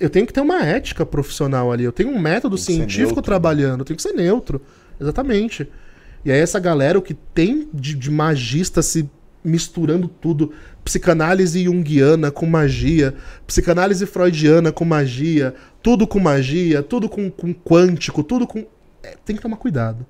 Eu 0.00 0.10
tenho 0.10 0.26
que 0.26 0.32
ter 0.32 0.40
uma 0.40 0.64
ética 0.64 1.04
profissional 1.04 1.72
ali. 1.72 1.84
Eu 1.84 1.92
tenho 1.92 2.10
um 2.10 2.18
método 2.18 2.58
científico 2.58 3.14
neutro, 3.14 3.22
trabalhando. 3.22 3.80
Eu 3.80 3.84
tenho 3.84 3.96
que 3.96 4.02
ser 4.02 4.12
neutro. 4.12 4.60
Exatamente. 5.00 5.68
E 6.24 6.32
aí 6.32 6.40
essa 6.40 6.58
galera, 6.58 6.98
o 6.98 7.02
que 7.02 7.14
tem 7.14 7.68
de, 7.72 7.94
de 7.94 8.10
magista 8.10 8.82
se 8.82 9.08
misturando 9.46 10.08
tudo, 10.08 10.52
psicanálise 10.84 11.64
junguiana 11.64 12.30
com 12.30 12.46
magia, 12.46 13.14
psicanálise 13.46 14.04
freudiana 14.04 14.72
com 14.72 14.84
magia, 14.84 15.54
tudo 15.82 16.06
com 16.06 16.18
magia, 16.18 16.82
tudo 16.82 17.08
com, 17.08 17.30
com 17.30 17.54
quântico, 17.54 18.22
tudo 18.22 18.46
com... 18.46 18.66
é, 19.02 19.16
tem 19.24 19.36
que 19.36 19.42
tomar 19.42 19.56
cuidado. 19.56 20.04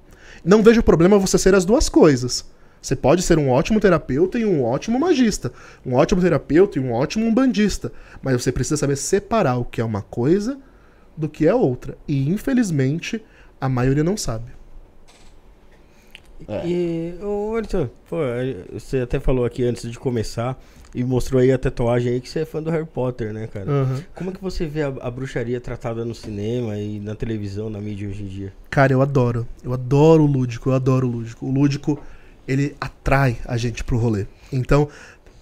Não 0.44 0.62
vejo 0.62 0.82
problema 0.82 1.18
você 1.18 1.38
ser 1.38 1.54
as 1.54 1.64
duas 1.64 1.88
coisas. 1.88 2.44
Você 2.80 2.94
pode 2.94 3.22
ser 3.22 3.38
um 3.38 3.50
ótimo 3.50 3.80
terapeuta 3.80 4.38
e 4.38 4.44
um 4.44 4.62
ótimo 4.62 4.98
magista. 4.98 5.52
Um 5.84 5.94
ótimo 5.94 6.20
terapeuta 6.20 6.78
e 6.78 6.82
um 6.82 6.92
ótimo 6.92 7.26
umbandista. 7.26 7.92
Mas 8.22 8.40
você 8.40 8.52
precisa 8.52 8.76
saber 8.76 8.96
separar 8.96 9.56
o 9.56 9.64
que 9.64 9.80
é 9.80 9.84
uma 9.84 10.02
coisa 10.02 10.58
do 11.16 11.28
que 11.28 11.46
é 11.46 11.54
outra. 11.54 11.98
E, 12.06 12.28
infelizmente, 12.28 13.22
a 13.60 13.68
maioria 13.68 14.04
não 14.04 14.16
sabe. 14.16 14.55
É. 16.48 16.66
E, 16.66 17.14
ô, 17.22 17.56
Anderson, 17.56 17.88
pô, 18.08 18.16
você 18.72 18.98
até 18.98 19.18
falou 19.18 19.44
aqui 19.44 19.64
antes 19.64 19.90
de 19.90 19.98
começar 19.98 20.60
e 20.94 21.02
mostrou 21.04 21.40
aí 21.40 21.50
a 21.52 21.58
tatuagem 21.58 22.12
aí 22.12 22.20
que 22.20 22.28
você 22.28 22.40
é 22.40 22.44
fã 22.44 22.62
do 22.62 22.70
Harry 22.70 22.86
Potter, 22.86 23.32
né, 23.32 23.46
cara? 23.52 23.70
Aham. 23.70 24.02
Como 24.14 24.30
é 24.30 24.32
que 24.32 24.42
você 24.42 24.66
vê 24.66 24.82
a, 24.82 24.88
a 25.00 25.10
bruxaria 25.10 25.60
tratada 25.60 26.04
no 26.04 26.14
cinema 26.14 26.76
e 26.78 27.00
na 27.00 27.14
televisão, 27.14 27.68
na 27.70 27.80
mídia 27.80 28.08
hoje 28.08 28.22
em 28.22 28.26
dia? 28.26 28.52
Cara, 28.70 28.92
eu 28.92 29.02
adoro. 29.02 29.46
Eu 29.64 29.72
adoro 29.72 30.22
o 30.24 30.26
lúdico, 30.26 30.70
eu 30.70 30.74
adoro 30.74 31.06
o 31.06 31.10
lúdico. 31.10 31.46
O 31.46 31.50
lúdico, 31.50 31.98
ele 32.46 32.74
atrai 32.80 33.36
a 33.44 33.56
gente 33.56 33.82
pro 33.82 33.98
rolê. 33.98 34.26
Então, 34.52 34.88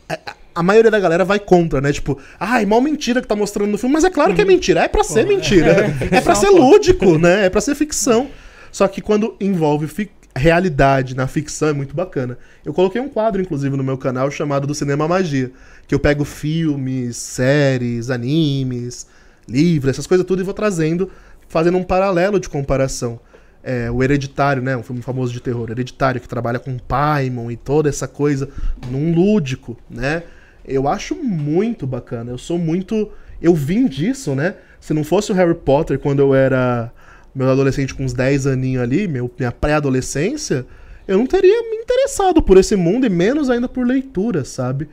a, 0.09 0.19
a- 0.55 0.63
maioria 0.63 0.91
da 0.91 0.99
galera 1.01 1.25
vai 1.25 1.39
contra, 1.39 1.81
né? 1.81 1.93
Tipo, 1.93 2.19
ai, 2.39 2.65
mal 2.65 2.81
mentira 2.81 3.21
que 3.21 3.27
tá 3.29 3.37
mostrando 3.37 3.71
no 3.71 3.79
filme. 3.79 3.93
Mas 3.95 4.05
é 4.05 4.11
claro 4.11 4.35
que 4.35 4.41
é 4.41 4.45
mentira, 4.45 4.81
é 4.81 4.89
pra 4.89 5.05
ser 5.05 5.27
mentira. 5.27 5.93
É, 6.11 6.21
pra 6.21 6.35
ser 6.35 6.51
lúdico, 6.51 7.19
né? 7.19 7.47
É 7.47 7.51
pra 7.51 7.61
ser 7.61 7.75
ficção. 7.75 8.29
Só 8.73 8.89
que 8.89 9.01
quando 9.01 9.37
envolve 9.41 9.87
fi- 9.87 10.11
realidade 10.37 11.15
na 11.15 11.27
ficção 11.27 11.69
é 11.69 11.73
muito 11.73 11.95
bacana. 11.95 12.37
Eu 12.65 12.75
coloquei 12.75 13.01
um 13.01 13.09
quadro, 13.09 13.41
inclusive, 13.41 13.77
no 13.77 13.85
meu 13.85 13.97
canal 13.97 14.31
chamado 14.31 14.67
do 14.67 14.75
Cinema 14.75 15.07
Magia. 15.07 15.53
Que 15.87 15.95
eu 15.95 15.99
pego 15.99 16.25
filmes, 16.25 17.17
séries, 17.17 18.11
animes, 18.11 19.07
livros, 19.49 19.91
essas 19.91 20.07
coisas 20.07 20.27
tudo 20.27 20.41
e 20.41 20.45
vou 20.45 20.55
trazendo, 20.55 21.11
fazendo 21.49 21.79
um 21.79 21.85
paralelo 21.85 22.41
de 22.41 22.49
comparação. 22.49 23.21
É, 23.63 23.91
o 23.91 24.03
Hereditário, 24.03 24.63
né? 24.63 24.77
Um 24.77 24.83
filme 24.83 25.03
famoso 25.03 25.33
de 25.33 25.41
terror. 25.41 25.71
Hereditário, 25.71 26.21
que 26.21 26.29
trabalha 26.29 26.59
com 26.59 26.77
Paimon 26.79 27.51
e 27.51 27.57
toda 27.57 27.89
essa 27.89 28.09
coisa 28.09 28.49
num 28.91 29.15
lúdico, 29.15 29.77
né? 29.89 30.25
Eu 30.67 30.89
acho 30.89 31.15
muito 31.15 31.87
bacana. 31.87 32.31
Eu 32.31 32.39
sou 32.39 32.59
muito. 32.59 33.11
Eu 33.41 33.55
vim 33.55 33.87
disso, 33.87 34.35
né? 34.35 34.57
Se 34.81 34.93
não 34.93 35.05
fosse 35.05 35.33
o 35.33 35.35
Harry 35.35 35.55
Potter 35.55 35.99
quando 35.99 36.21
eu 36.21 36.35
era 36.35 36.93
meu 37.35 37.51
adolescente 37.51 37.95
com 37.95 38.05
uns 38.05 38.13
10 38.13 38.47
aninhos 38.47 38.83
ali, 38.83 39.09
meu, 39.09 39.31
minha 39.39 39.51
pré-adolescência, 39.51 40.65
eu 41.07 41.19
não 41.19 41.27
teria 41.27 41.63
me 41.71 41.77
interessado 41.77 42.41
por 42.43 42.57
esse 42.57 42.77
mundo 42.77 43.07
e 43.07 43.11
menos 43.11 43.51
ainda 43.51 43.69
por 43.69 43.87
leitura, 43.87 44.45
sabe? 44.45 44.89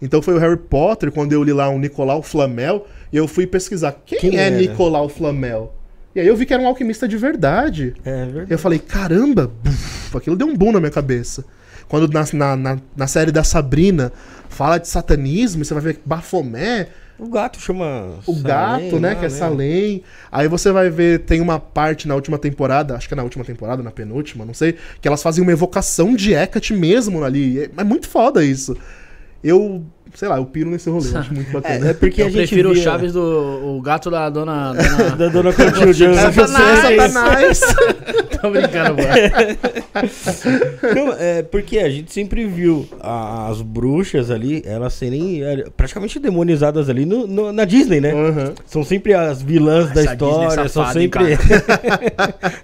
Então 0.00 0.20
foi 0.20 0.34
o 0.34 0.38
Harry 0.38 0.58
Potter, 0.58 1.10
quando 1.10 1.32
eu 1.32 1.42
li 1.42 1.52
lá 1.52 1.68
um 1.68 1.78
Nicolau 1.78 2.22
Flamel, 2.22 2.86
e 3.12 3.16
eu 3.16 3.26
fui 3.26 3.46
pesquisar 3.46 3.96
quem, 4.04 4.18
Quem 4.18 4.38
é? 4.38 4.50
Nicolau 4.50 5.08
Flamel. 5.08 5.74
E 6.14 6.20
aí 6.20 6.26
eu 6.26 6.36
vi 6.36 6.46
que 6.46 6.54
era 6.54 6.62
um 6.62 6.66
alquimista 6.66 7.06
de 7.06 7.16
verdade. 7.16 7.94
É 8.04 8.24
verdade. 8.24 8.52
Eu 8.52 8.58
falei, 8.58 8.78
caramba, 8.78 9.50
buf, 9.62 10.16
aquilo 10.16 10.36
deu 10.36 10.46
um 10.46 10.56
boom 10.56 10.72
na 10.72 10.80
minha 10.80 10.90
cabeça. 10.90 11.44
Quando 11.88 12.12
na, 12.12 12.24
na, 12.32 12.56
na, 12.56 12.78
na 12.96 13.06
série 13.06 13.30
da 13.30 13.44
Sabrina 13.44 14.12
fala 14.48 14.78
de 14.78 14.88
satanismo, 14.88 15.64
você 15.64 15.74
vai 15.74 15.82
ver 15.82 16.00
Bafomé, 16.04 16.88
O 17.18 17.28
gato 17.28 17.60
chama. 17.60 18.18
o 18.26 18.34
Salem 18.34 18.42
gato, 18.42 19.00
né, 19.00 19.10
lá, 19.10 19.14
que 19.14 19.24
é 19.24 19.28
Salem. 19.28 20.02
Aí 20.30 20.48
você 20.48 20.70
vai 20.70 20.90
ver, 20.90 21.20
tem 21.20 21.40
uma 21.40 21.58
parte 21.58 22.06
na 22.06 22.14
última 22.14 22.38
temporada, 22.38 22.94
acho 22.94 23.08
que 23.08 23.14
é 23.14 23.16
na 23.16 23.22
última 23.22 23.44
temporada, 23.44 23.82
na 23.82 23.90
penúltima, 23.90 24.44
não 24.44 24.54
sei, 24.54 24.76
que 25.00 25.08
elas 25.08 25.22
fazem 25.22 25.42
uma 25.42 25.52
evocação 25.52 26.14
de 26.14 26.34
Hecate 26.34 26.74
mesmo 26.74 27.24
ali. 27.24 27.60
É, 27.60 27.70
é 27.78 27.84
muito 27.84 28.08
foda 28.08 28.44
isso. 28.44 28.76
Eu, 29.42 29.84
sei 30.14 30.28
lá, 30.28 30.36
eu 30.38 30.44
piro 30.46 30.70
nesse 30.70 30.88
rolê, 30.90 31.08
eu 31.10 31.18
acho 31.18 31.34
muito 31.34 31.50
bacana. 31.52 31.86
É 31.90 31.92
porque 31.94 32.22
eu 32.22 32.26
a 32.26 32.30
gente 32.30 32.38
prefiro 32.48 32.72
via- 32.72 32.80
o 32.80 32.84
Chaves 32.84 33.12
do 33.12 33.76
o 33.76 33.80
gato 33.82 34.10
da 34.10 34.28
dona. 34.30 34.72
dona... 34.72 35.10
da 35.16 35.28
dona 35.28 35.52
Clotilde. 35.52 36.04
Satanás! 36.14 37.60
Tô 38.40 38.50
brincando, 38.50 38.96
mano. 38.96 40.94
Não, 40.94 41.12
é 41.18 41.42
porque 41.42 41.78
a 41.78 41.88
gente 41.88 42.12
sempre 42.12 42.46
viu 42.46 42.86
as 43.00 43.60
bruxas 43.62 44.30
ali, 44.30 44.62
elas 44.64 44.92
serem 44.94 45.42
é, 45.42 45.64
praticamente 45.76 46.18
demonizadas 46.18 46.88
ali 46.88 47.04
no- 47.04 47.26
no- 47.26 47.52
na 47.52 47.64
Disney, 47.64 48.00
né? 48.00 48.12
Aham. 48.12 48.52
São 48.66 48.84
sempre 48.84 49.14
as 49.14 49.42
vilãs 49.42 49.90
da 49.92 50.04
história, 50.04 50.68
são 50.68 50.84
safada, 50.84 51.02
hein, 51.02 51.10
sempre. 51.12 51.38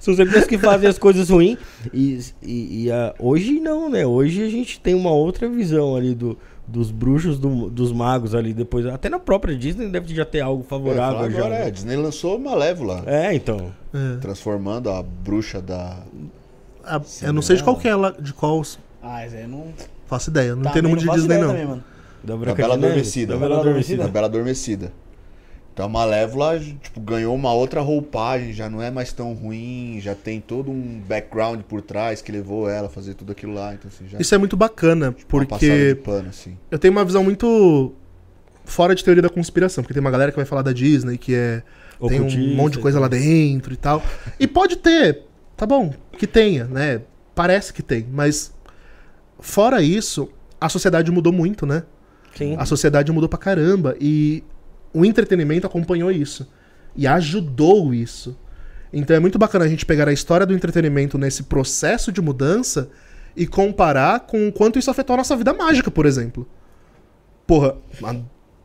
são 0.01 0.15
sempre 0.15 0.39
as 0.39 0.47
que 0.47 0.59
fazem 0.59 0.89
as 0.89 0.99
coisas 0.99 1.31
ruins. 1.31 1.59
E, 1.93 2.19
e- 2.43 2.85
e, 2.87 2.91
ah, 2.93 3.15
hoje 3.19 3.59
não, 3.61 3.89
né? 3.91 4.07
Hoje 4.07 4.43
a 4.45 4.49
gente 4.49 4.79
tem 4.81 4.95
uma 4.95 5.11
outra 5.13 5.49
visão 5.49 5.97
ali 5.97 6.15
do, 6.15 6.37
dos 6.73 6.91
bruxos, 6.91 7.39
do- 7.39 7.69
dos 7.69 7.93
magos 7.93 8.35
ali 8.35 8.55
depois. 8.55 8.87
Até 8.87 9.09
na 9.11 9.19
própria 9.19 9.55
Disney 9.55 9.89
deve 9.89 10.15
já 10.15 10.25
ter 10.25 10.41
algo 10.41 10.65
favorável 10.65 11.19
Agora 11.19 11.31
já. 11.31 11.49
é, 11.49 11.63
a 11.63 11.65
né? 11.67 11.71
Disney 11.71 11.97
lançou 11.97 12.39
Malévola, 12.39 13.03
É, 13.07 13.35
então. 13.35 13.71
É. 13.93 14.17
transformando 14.21 14.89
a 14.91 15.03
bruxa 15.03 15.61
da. 15.61 15.99
A- 16.85 17.01
eu 17.23 17.33
não 17.33 17.43
sei 17.43 17.57
de 17.57 17.63
qual 17.63 17.77
que 17.77 17.87
é 17.87 17.91
ela, 17.91 18.17
de 18.19 18.33
qual. 18.33 18.63
Ah, 19.03 19.27
Zé, 19.29 19.47
não. 19.47 19.67
Faço 20.07 20.31
ideia, 20.31 20.55
não 20.57 20.63
Tá, 20.63 20.71
entendo 20.71 20.89
muito 20.89 21.05
de 21.05 21.11
Disney, 21.11 21.39
não. 21.39 21.49
também, 21.49 21.67
mano. 21.67 21.85
Da 22.25 22.37
Da 22.37 22.55
Bela? 22.55 22.75
Adormecida. 22.75 23.35
Da 23.35 23.41
Bela 23.41 23.61
Adormecida. 23.61 24.03
Da 24.05 24.09
Bela 24.11 24.27
Adormecida. 24.27 24.93
Então 25.73 25.87
a 25.87 25.89
Malévola 25.89 26.61
tipo, 26.61 27.01
ganhou 27.01 27.35
uma 27.35 27.53
outra 27.53 27.81
roupagem, 27.81 28.53
já 28.53 28.69
não 28.69 28.83
é 28.83 28.91
mais 28.91 29.13
tão 29.13 29.33
ruim, 29.33 29.99
já 30.03 30.15
tem 30.15 30.41
todo 30.41 30.71
um 30.71 31.01
background 31.09 31.63
por 31.63 31.81
trás 31.81 32.21
que 32.21 32.31
levou 32.31 32.69
ela 32.69 32.89
a 32.89 32.91
fazer 32.91 33.15
tudo 33.15 33.33
aquilo 33.33 33.55
lá. 33.55 33.73
Então, 33.73 33.89
assim, 33.89 34.07
já 34.07 34.19
Isso 34.19 34.35
é 34.35 34.39
muito 34.39 34.57
bacana, 34.57 35.15
uma 35.33 35.47
passada 35.47 35.75
de 35.75 35.95
porque 35.95 36.03
pano, 36.05 36.29
assim. 36.29 36.59
eu 36.71 36.79
tenho 36.79 36.93
uma 36.93 37.05
visão 37.05 37.25
muito 37.25 37.95
fora 38.65 38.95
de 38.95 39.03
teoria 39.03 39.23
da 39.23 39.31
conspiração, 39.31 39.83
porque 39.83 39.95
tem 39.95 40.01
uma 40.01 40.11
galera 40.11 40.31
que 40.31 40.37
vai 40.37 40.45
falar 40.45 40.63
da 40.63 40.73
Disney 40.73 41.17
que 41.17 41.35
é 41.35 41.63
tem 42.07 42.21
um 42.21 42.55
monte 42.55 42.75
de 42.75 42.79
coisa 42.81 43.01
lá 43.01 43.09
dentro 43.09 43.73
e 43.73 43.77
tal. 43.77 44.03
E 44.39 44.47
pode 44.47 44.77
ter, 44.77 45.23
tá 45.57 45.65
bom, 45.65 45.95
que 46.19 46.27
tenha, 46.27 46.65
né? 46.65 47.01
Parece 47.35 47.73
que 47.73 47.83
tem, 47.83 48.07
mas 48.13 48.53
fora 49.39 49.81
isso, 49.83 50.29
a 50.61 50.69
sociedade 50.69 51.11
mudou 51.11 51.33
muito, 51.33 51.65
né? 51.65 51.85
Sim. 52.35 52.57
A 52.59 52.65
sociedade 52.65 53.11
mudou 53.13 53.29
pra 53.29 53.39
caramba 53.39 53.97
e 54.01 54.43
o 54.93 55.05
entretenimento 55.05 55.67
acompanhou 55.67 56.11
isso 56.11 56.49
e 56.97 57.07
ajudou 57.07 57.93
isso. 57.95 58.37
Então 58.93 59.17
é 59.17 59.21
muito 59.21 59.39
bacana 59.39 59.65
a 59.65 59.69
gente 59.69 59.87
pegar 59.87 60.09
a 60.09 60.13
história 60.13 60.45
do 60.45 60.55
entretenimento 60.55 61.17
nesse 61.17 61.45
processo 61.45 62.13
de 62.13 62.21
mudança 62.21 62.91
e 63.35 63.47
comparar 63.47 64.21
com 64.21 64.49
o 64.49 64.53
quanto 64.53 64.79
isso 64.79 64.91
afetou 64.91 65.15
a 65.15 65.19
nossa 65.19 65.35
vida 65.37 65.53
mágica, 65.55 65.91
por 65.91 66.05
exemplo. 66.05 66.47
Porra, 67.47 67.77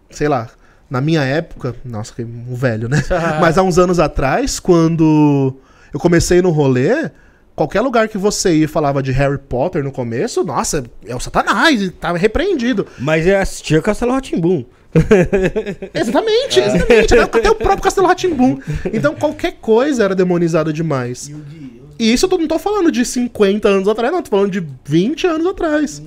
sei 0.10 0.28
lá, 0.28 0.50
na 0.90 1.00
minha 1.00 1.24
época, 1.24 1.76
nossa, 1.84 2.14
que 2.14 2.24
um 2.24 2.56
velho, 2.56 2.90
né? 2.90 3.02
Mas 3.40 3.58
há 3.58 3.64
uns 3.64 3.78
anos 3.78 4.00
atrás, 4.00 4.60
quando 4.60 5.56
eu 5.94 6.00
comecei 6.00 6.42
no 6.42 6.50
rolê, 6.50 7.10
qualquer 7.56 7.82
lugar 7.82 8.10
que 8.10 8.18
você 8.18 8.56
ia 8.56 8.70
falava 8.70 9.02
de 9.02 9.12
Harry 9.12 9.38
Potter 9.38 9.84
no 9.84 9.92
começo, 9.92 10.44
nossa, 10.44 10.84
é 11.06 11.16
o 11.16 11.20
Satanás, 11.20 11.82
e 11.82 11.90
tava 11.90 12.18
repreendido. 12.18 12.86
Mas 13.00 13.26
eu 13.26 13.40
assistia 13.40 13.82
Castelo 13.82 14.12
Ratimbum. 14.12 14.66
Exatamente, 15.94 16.60
exatamente. 16.60 17.16
né? 17.16 17.22
Até 17.22 17.50
o 17.50 17.56
próprio 17.56 17.82
Castelo 17.84 18.08
Ratimbum. 18.08 18.60
Então 18.94 19.16
qualquer 19.16 19.54
coisa 19.54 20.04
era 20.04 20.16
demonizada 20.16 20.72
demais. 20.72 21.32
E 22.00 22.14
isso 22.14 22.28
eu 22.32 22.38
não 22.38 22.48
tô 22.48 22.60
falando 22.60 22.92
de 22.92 23.04
50 23.04 23.68
anos 23.68 23.88
atrás, 23.88 24.12
não, 24.12 24.22
tô 24.22 24.30
falando 24.30 24.52
de 24.52 24.66
20 24.86 25.28
anos 25.28 25.48
atrás. 25.48 26.02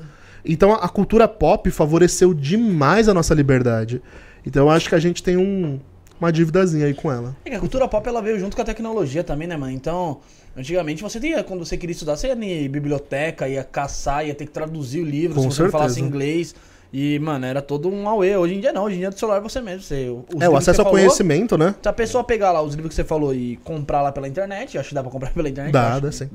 Então 0.44 0.72
a 0.72 0.88
cultura 0.88 1.26
pop 1.28 1.70
favoreceu 1.70 2.32
demais 2.32 3.08
a 3.08 3.14
nossa 3.14 3.34
liberdade. 3.34 4.00
Então 4.46 4.66
eu 4.66 4.70
acho 4.70 4.88
que 4.88 4.94
a 4.94 5.00
gente 5.00 5.22
tem 5.22 5.36
um, 5.36 5.78
uma 6.20 6.30
dívidazinha 6.30 6.86
aí 6.86 6.94
com 6.94 7.10
ela. 7.10 7.36
É 7.44 7.50
que 7.50 7.56
a 7.56 7.60
cultura 7.60 7.88
pop 7.88 8.06
ela 8.08 8.22
veio 8.22 8.38
junto 8.38 8.54
com 8.54 8.62
a 8.62 8.64
tecnologia 8.64 9.24
também, 9.24 9.48
né, 9.48 9.56
mano? 9.56 9.72
Então, 9.72 10.20
antigamente 10.56 11.02
você 11.02 11.18
tinha, 11.18 11.42
quando 11.42 11.64
você 11.64 11.76
queria 11.76 11.92
estudar, 11.92 12.16
você 12.16 12.28
ia 12.28 12.34
em 12.34 12.68
biblioteca, 12.68 13.48
ia 13.48 13.64
caçar, 13.64 14.26
ia 14.26 14.34
ter 14.34 14.46
que 14.46 14.52
traduzir 14.52 15.00
o 15.00 15.04
livro, 15.04 15.36
Com 15.36 15.50
se 15.50 15.56
você 15.56 15.62
não 15.64 15.70
falasse 15.70 15.94
certeza. 15.94 16.14
inglês. 16.14 16.54
E, 16.92 17.18
mano, 17.20 17.46
era 17.46 17.62
todo 17.62 17.88
um 17.88 18.08
auê. 18.08 18.36
Hoje 18.36 18.54
em 18.54 18.60
dia 18.60 18.72
não, 18.72 18.84
hoje 18.84 18.96
em 18.96 18.98
dia 18.98 19.08
é 19.08 19.10
do 19.10 19.18
celular 19.18 19.40
você 19.40 19.60
mesmo. 19.60 19.82
Você, 19.82 20.12
É, 20.40 20.48
o 20.48 20.56
acesso 20.56 20.80
ao 20.80 20.86
falou, 20.86 20.98
conhecimento, 20.98 21.56
né? 21.56 21.74
Se 21.80 21.88
a 21.88 21.92
pessoa 21.92 22.24
pegar 22.24 22.50
lá 22.50 22.62
os 22.62 22.74
livros 22.74 22.88
que 22.90 22.94
você 22.96 23.04
falou 23.04 23.32
e 23.34 23.56
comprar 23.62 24.02
lá 24.02 24.10
pela 24.10 24.26
internet, 24.26 24.76
acho 24.76 24.88
que 24.88 24.94
dá 24.94 25.02
pra 25.02 25.10
comprar 25.10 25.30
pela 25.34 25.48
internet. 25.48 25.72
Dá, 25.72 26.00
dá 26.00 26.10
sim. 26.10 26.28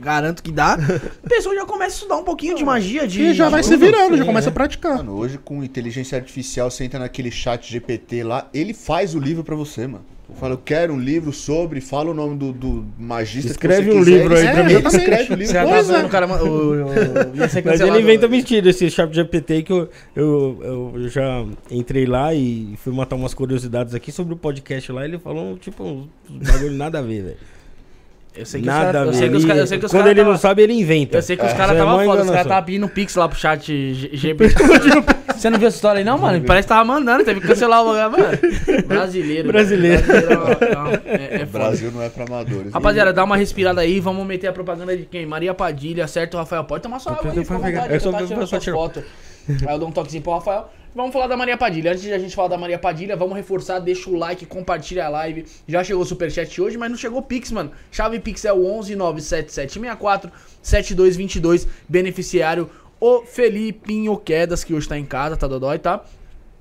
Garanto 0.00 0.42
que 0.42 0.50
dá. 0.50 0.78
A 1.24 1.28
pessoa 1.28 1.54
já 1.54 1.66
começa 1.66 1.92
a 1.92 1.96
estudar 1.96 2.16
um 2.16 2.24
pouquinho 2.24 2.56
de 2.56 2.64
magia, 2.64 3.06
de. 3.06 3.22
E 3.22 3.34
já 3.34 3.48
vai 3.48 3.62
se 3.62 3.76
virando, 3.76 4.16
já 4.16 4.22
Sim, 4.22 4.28
começa 4.28 4.48
é. 4.48 4.50
a 4.50 4.52
praticar. 4.52 4.96
Mano, 4.98 5.12
hoje 5.16 5.38
com 5.38 5.62
inteligência 5.62 6.16
artificial, 6.16 6.70
você 6.70 6.84
entra 6.84 6.98
naquele 6.98 7.30
chat 7.30 7.70
GPT 7.70 8.22
lá, 8.24 8.48
ele 8.54 8.72
faz 8.72 9.14
o 9.14 9.18
livro 9.18 9.44
pra 9.44 9.54
você, 9.54 9.86
mano. 9.86 10.04
Fala, 10.34 10.54
eu 10.54 10.58
quero 10.58 10.92
um 10.92 11.00
livro 11.00 11.32
sobre, 11.32 11.80
fala 11.80 12.10
o 12.10 12.14
nome 12.14 12.36
do, 12.36 12.52
do 12.52 12.86
magista 12.98 13.50
Escreve 13.50 13.86
que 13.86 13.92
você 13.92 13.96
um 13.96 14.04
quiser, 14.04 14.18
livro 14.18 14.36
aí 14.36 14.42
pra 14.42 14.50
escreve, 14.50 14.74
mim. 14.74 14.88
Escreve 14.88 15.32
o 15.32 15.36
livro. 15.36 15.46
Você 15.46 15.52
tá 15.54 15.66
Pois 15.66 15.86
vendo 15.88 15.98
é. 15.98 16.04
o 16.04 16.08
cara. 16.08 16.26
O, 16.44 17.44
o, 17.44 17.48
ser 17.48 17.64
Mas 17.64 17.80
ele 17.80 18.00
inventa 18.00 18.28
mentira, 18.28 18.68
esse 18.68 18.90
chat 18.90 19.12
GPT 19.12 19.62
que 19.62 19.72
eu, 19.72 19.88
eu, 20.14 20.92
eu 20.94 21.08
já 21.08 21.44
entrei 21.70 22.04
lá 22.04 22.34
e 22.34 22.74
fui 22.76 22.92
matar 22.92 23.16
umas 23.16 23.32
curiosidades 23.34 23.94
aqui 23.94 24.12
sobre 24.12 24.34
o 24.34 24.36
podcast 24.36 24.92
lá. 24.92 25.04
Ele 25.04 25.18
falou, 25.18 25.56
tipo, 25.56 25.82
uns 25.82 26.50
bagulho 26.50 26.72
nada 26.72 26.98
a 26.98 27.02
ver, 27.02 27.22
velho. 27.22 27.36
Eu 28.38 28.46
sei 28.46 28.60
que 28.62 28.68
os 28.68 28.74
Nada 28.74 28.98
eu 29.00 29.08
os 29.10 29.20
Ele- 29.20 29.46
cara- 29.46 29.58
eu 29.60 29.66
Quando 29.66 29.90
cara 29.90 30.10
ele 30.10 30.20
tava- 30.20 30.30
não 30.30 30.38
sabe, 30.38 30.62
ele 30.62 30.72
inventa. 30.72 31.18
Eu 31.18 31.22
sei 31.22 31.36
que 31.36 31.44
os 31.44 31.50
É, 31.50 31.54
caras 31.54 31.72
isso 31.72 31.82
é 31.82 31.84
tava 31.84 31.96
uma 31.96 32.04
foda, 32.04 32.22
os 32.22 32.30
caras 32.30 32.46
tava 32.46 32.66
pedindo 32.66 32.88
pix 32.88 33.14
lá 33.16 33.28
pro 33.28 33.38
chat 33.38 33.66
G- 33.94 34.10
GPT. 34.12 34.54
Você 35.38 35.50
não 35.50 35.58
viu 35.58 35.68
essa 35.68 35.76
história 35.76 35.98
aí 36.00 36.04
não, 36.04 36.18
mano? 36.18 36.40
Parece 36.44 36.66
que 36.66 36.74
tava 36.74 36.84
mandando, 36.84 37.24
teve 37.24 37.40
que 37.40 37.46
cancelar 37.46 37.82
o 37.82 37.88
lugar, 37.88 38.10
mano. 38.10 38.24
Brasileiro. 38.86 39.48
Brasileiro. 39.48 40.02
Brasileiro, 40.04 40.42
ó, 40.76 40.88
é, 41.06 41.42
é. 41.42 41.44
Brasil 41.44 41.90
não 41.92 42.02
é 42.02 42.08
pra 42.08 42.24
amadores. 42.24 42.72
Rapaziada, 42.72 43.12
dá 43.12 43.22
uma 43.24 43.36
respirada 43.36 43.80
aí, 43.80 44.00
vamos 44.00 44.26
meter 44.26 44.48
a 44.48 44.52
propaganda 44.52 44.96
de 44.96 45.04
quem? 45.04 45.26
Maria 45.26 45.54
Padilha, 45.54 46.06
certo, 46.08 46.36
Rafael? 46.36 46.64
Pode 46.64 46.82
tomar 46.82 46.98
sua 46.98 47.12
água 47.12 47.30
aí, 47.30 47.38
fica 47.38 47.54
à 47.54 47.58
vontade, 47.58 47.76
É 47.76 47.88
que 47.98 48.00
só- 48.00 48.10
eu 48.20 48.46
só 48.46 48.60
fotos. 48.60 49.04
Aí 49.66 49.74
eu 49.74 49.78
dou 49.78 49.88
um 49.88 49.92
toquezinho 49.92 50.22
pro 50.22 50.32
Rafael. 50.32 50.70
Vamos 50.94 51.12
falar 51.12 51.26
da 51.26 51.36
Maria 51.36 51.56
Padilha. 51.56 51.90
Antes 51.90 52.02
de 52.02 52.12
a 52.12 52.18
gente 52.18 52.34
falar 52.34 52.48
da 52.48 52.58
Maria 52.58 52.78
Padilha, 52.78 53.14
vamos 53.14 53.36
reforçar, 53.36 53.78
deixa 53.78 54.08
o 54.08 54.16
like, 54.16 54.46
compartilha 54.46 55.06
a 55.06 55.08
live. 55.08 55.44
Já 55.66 55.84
chegou 55.84 56.02
o 56.02 56.06
superchat 56.06 56.60
hoje, 56.60 56.78
mas 56.78 56.90
não 56.90 56.96
chegou 56.96 57.18
o 57.18 57.22
Pix, 57.22 57.52
mano. 57.52 57.70
Chave 57.92 58.18
Pix 58.18 58.44
é 58.44 58.52
o 58.52 58.66
11 58.66 58.96
97764 58.96 60.32
7222, 60.62 61.68
beneficiário 61.88 62.70
o 63.00 63.22
Felipinho 63.22 64.16
Quedas, 64.16 64.64
que 64.64 64.74
hoje 64.74 64.88
tá 64.88 64.98
em 64.98 65.04
casa, 65.04 65.36
tá 65.36 65.46
dodói, 65.46 65.78
tá? 65.78 66.04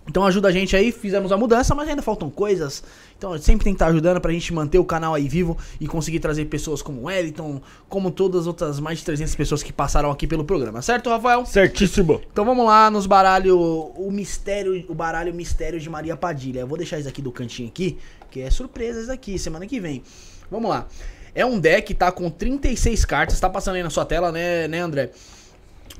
Então 0.07 0.25
ajuda 0.25 0.47
a 0.47 0.51
gente 0.51 0.75
aí, 0.75 0.91
fizemos 0.91 1.31
a 1.31 1.37
mudança, 1.37 1.75
mas 1.75 1.89
ainda 1.89 2.01
faltam 2.01 2.29
coisas. 2.29 2.83
Então 3.17 3.37
sempre 3.37 3.65
tem 3.65 3.73
que 3.73 3.75
estar 3.75 3.87
ajudando 3.87 4.21
pra 4.21 4.31
gente 4.31 4.53
manter 4.53 4.79
o 4.79 4.85
canal 4.85 5.13
aí 5.13 5.27
vivo 5.27 5.57
e 5.81 5.87
conseguir 5.87 6.19
trazer 6.19 6.45
pessoas 6.45 6.81
como 6.81 7.01
o 7.01 7.03
Wellington, 7.05 7.61
como 7.89 8.09
todas 8.09 8.41
as 8.41 8.47
outras 8.47 8.79
mais 8.79 8.99
de 8.99 9.05
300 9.05 9.35
pessoas 9.35 9.61
que 9.61 9.73
passaram 9.73 10.09
aqui 10.09 10.25
pelo 10.25 10.45
programa, 10.45 10.81
certo, 10.81 11.09
Rafael? 11.09 11.45
Certíssimo. 11.45 12.21
Então 12.31 12.45
vamos 12.45 12.65
lá 12.65 12.89
nos 12.89 13.05
baralho, 13.05 13.59
o 13.59 14.09
mistério, 14.11 14.85
o 14.87 14.93
baralho 14.93 15.33
mistério 15.33 15.79
de 15.79 15.89
Maria 15.89 16.15
Padilha. 16.15 16.61
Eu 16.61 16.67
vou 16.67 16.77
deixar 16.77 16.99
isso 16.99 17.09
aqui 17.09 17.21
do 17.21 17.31
cantinho 17.31 17.67
aqui, 17.67 17.97
que 18.31 18.41
é 18.41 18.49
surpresas 18.49 19.09
aqui, 19.09 19.37
semana 19.37 19.65
que 19.67 19.79
vem. 19.79 20.03
Vamos 20.49 20.69
lá. 20.69 20.87
É 21.35 21.45
um 21.45 21.59
deck, 21.59 21.93
tá 21.93 22.11
com 22.11 22.29
36 22.29 23.05
cartas, 23.05 23.39
tá 23.39 23.49
passando 23.49 23.75
aí 23.75 23.83
na 23.83 23.89
sua 23.89 24.05
tela, 24.05 24.31
né, 24.31 24.67
né, 24.67 24.79
André? 24.79 25.11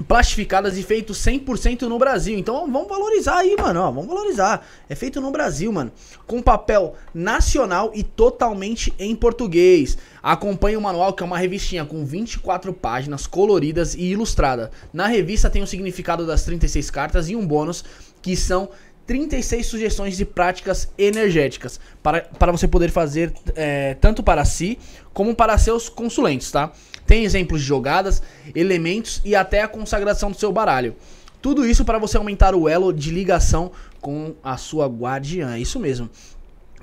Plastificadas 0.05 0.77
e 0.77 0.83
feito 0.83 1.13
100% 1.13 1.83
no 1.83 1.97
Brasil. 1.97 2.37
Então 2.37 2.69
vamos 2.71 2.87
valorizar 2.87 3.37
aí, 3.37 3.55
mano, 3.57 3.81
ó, 3.81 3.91
vamos 3.91 4.07
valorizar. 4.07 4.65
É 4.89 4.95
feito 4.95 5.19
no 5.21 5.31
Brasil, 5.31 5.71
mano, 5.71 5.91
com 6.25 6.41
papel 6.41 6.95
nacional 7.13 7.91
e 7.93 8.03
totalmente 8.03 8.93
em 8.99 9.15
português. 9.15 9.97
Acompanhe 10.21 10.77
o 10.77 10.81
manual, 10.81 11.13
que 11.13 11.23
é 11.23 11.25
uma 11.25 11.37
revistinha 11.37 11.85
com 11.85 12.05
24 12.05 12.73
páginas 12.73 13.25
coloridas 13.25 13.95
e 13.95 14.03
ilustrada. 14.11 14.71
Na 14.93 15.07
revista 15.07 15.49
tem 15.49 15.63
o 15.63 15.67
significado 15.67 16.25
das 16.25 16.43
36 16.43 16.91
cartas 16.91 17.29
e 17.29 17.35
um 17.35 17.45
bônus 17.45 17.83
que 18.21 18.35
são 18.35 18.69
36 19.07 19.65
sugestões 19.65 20.17
de 20.17 20.25
práticas 20.25 20.91
energéticas 20.97 21.79
para, 22.03 22.21
para 22.21 22.51
você 22.51 22.67
poder 22.67 22.91
fazer 22.91 23.33
é, 23.55 23.93
tanto 23.95 24.21
para 24.21 24.43
si 24.43 24.77
como 25.13 25.33
para 25.33 25.57
seus 25.57 25.87
consulentes, 25.87 26.51
tá? 26.51 26.73
Tem 27.07 27.23
exemplos 27.23 27.61
de 27.61 27.67
jogadas, 27.67 28.21
elementos 28.53 29.21
e 29.23 29.33
até 29.35 29.63
a 29.63 29.67
consagração 29.67 30.29
do 30.29 30.37
seu 30.37 30.51
baralho. 30.51 30.95
Tudo 31.41 31.65
isso 31.65 31.85
para 31.85 31.97
você 31.97 32.17
aumentar 32.17 32.53
o 32.53 32.67
elo 32.67 32.91
de 32.91 33.09
ligação 33.09 33.71
com 34.01 34.35
a 34.43 34.57
sua 34.57 34.87
guardiã, 34.87 35.55
é 35.55 35.59
isso 35.59 35.79
mesmo. 35.79 36.09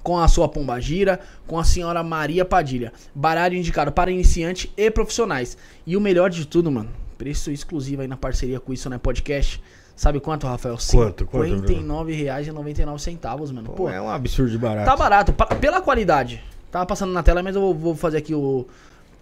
Com 0.02 0.18
a 0.18 0.26
sua 0.26 0.48
pombagira, 0.48 1.20
com 1.46 1.58
a 1.58 1.64
senhora 1.64 2.02
Maria 2.02 2.44
Padilha. 2.44 2.92
Baralho 3.14 3.56
indicado 3.56 3.92
para 3.92 4.10
iniciante 4.10 4.72
e 4.76 4.90
profissionais. 4.90 5.56
E 5.86 5.96
o 5.96 6.00
melhor 6.00 6.30
de 6.30 6.46
tudo, 6.46 6.70
mano, 6.70 6.90
preço 7.18 7.50
exclusivo 7.50 8.02
aí 8.02 8.08
na 8.08 8.16
parceria 8.16 8.58
com 8.58 8.72
isso, 8.72 8.88
né, 8.88 8.98
podcast. 8.98 9.62
Sabe 9.96 10.18
quanto, 10.20 10.46
Rafael? 10.46 10.76
Quanto, 10.90 11.24
quanto, 11.26 11.54
R$ 11.54 11.60
Bruno? 11.60 12.04
59,99, 12.04 13.52
mano. 13.52 13.68
Pô, 13.68 13.72
Pô, 13.74 13.90
é 13.90 14.00
um 14.00 14.08
absurdo 14.08 14.50
de 14.50 14.58
barato. 14.58 14.86
Tá 14.86 14.96
barato, 14.96 15.32
pela 15.60 15.80
qualidade. 15.80 16.42
Tava 16.70 16.84
passando 16.84 17.12
na 17.12 17.22
tela, 17.22 17.42
mas 17.42 17.54
eu 17.54 17.72
vou 17.72 17.94
fazer 17.94 18.18
aqui 18.18 18.34
o. 18.34 18.66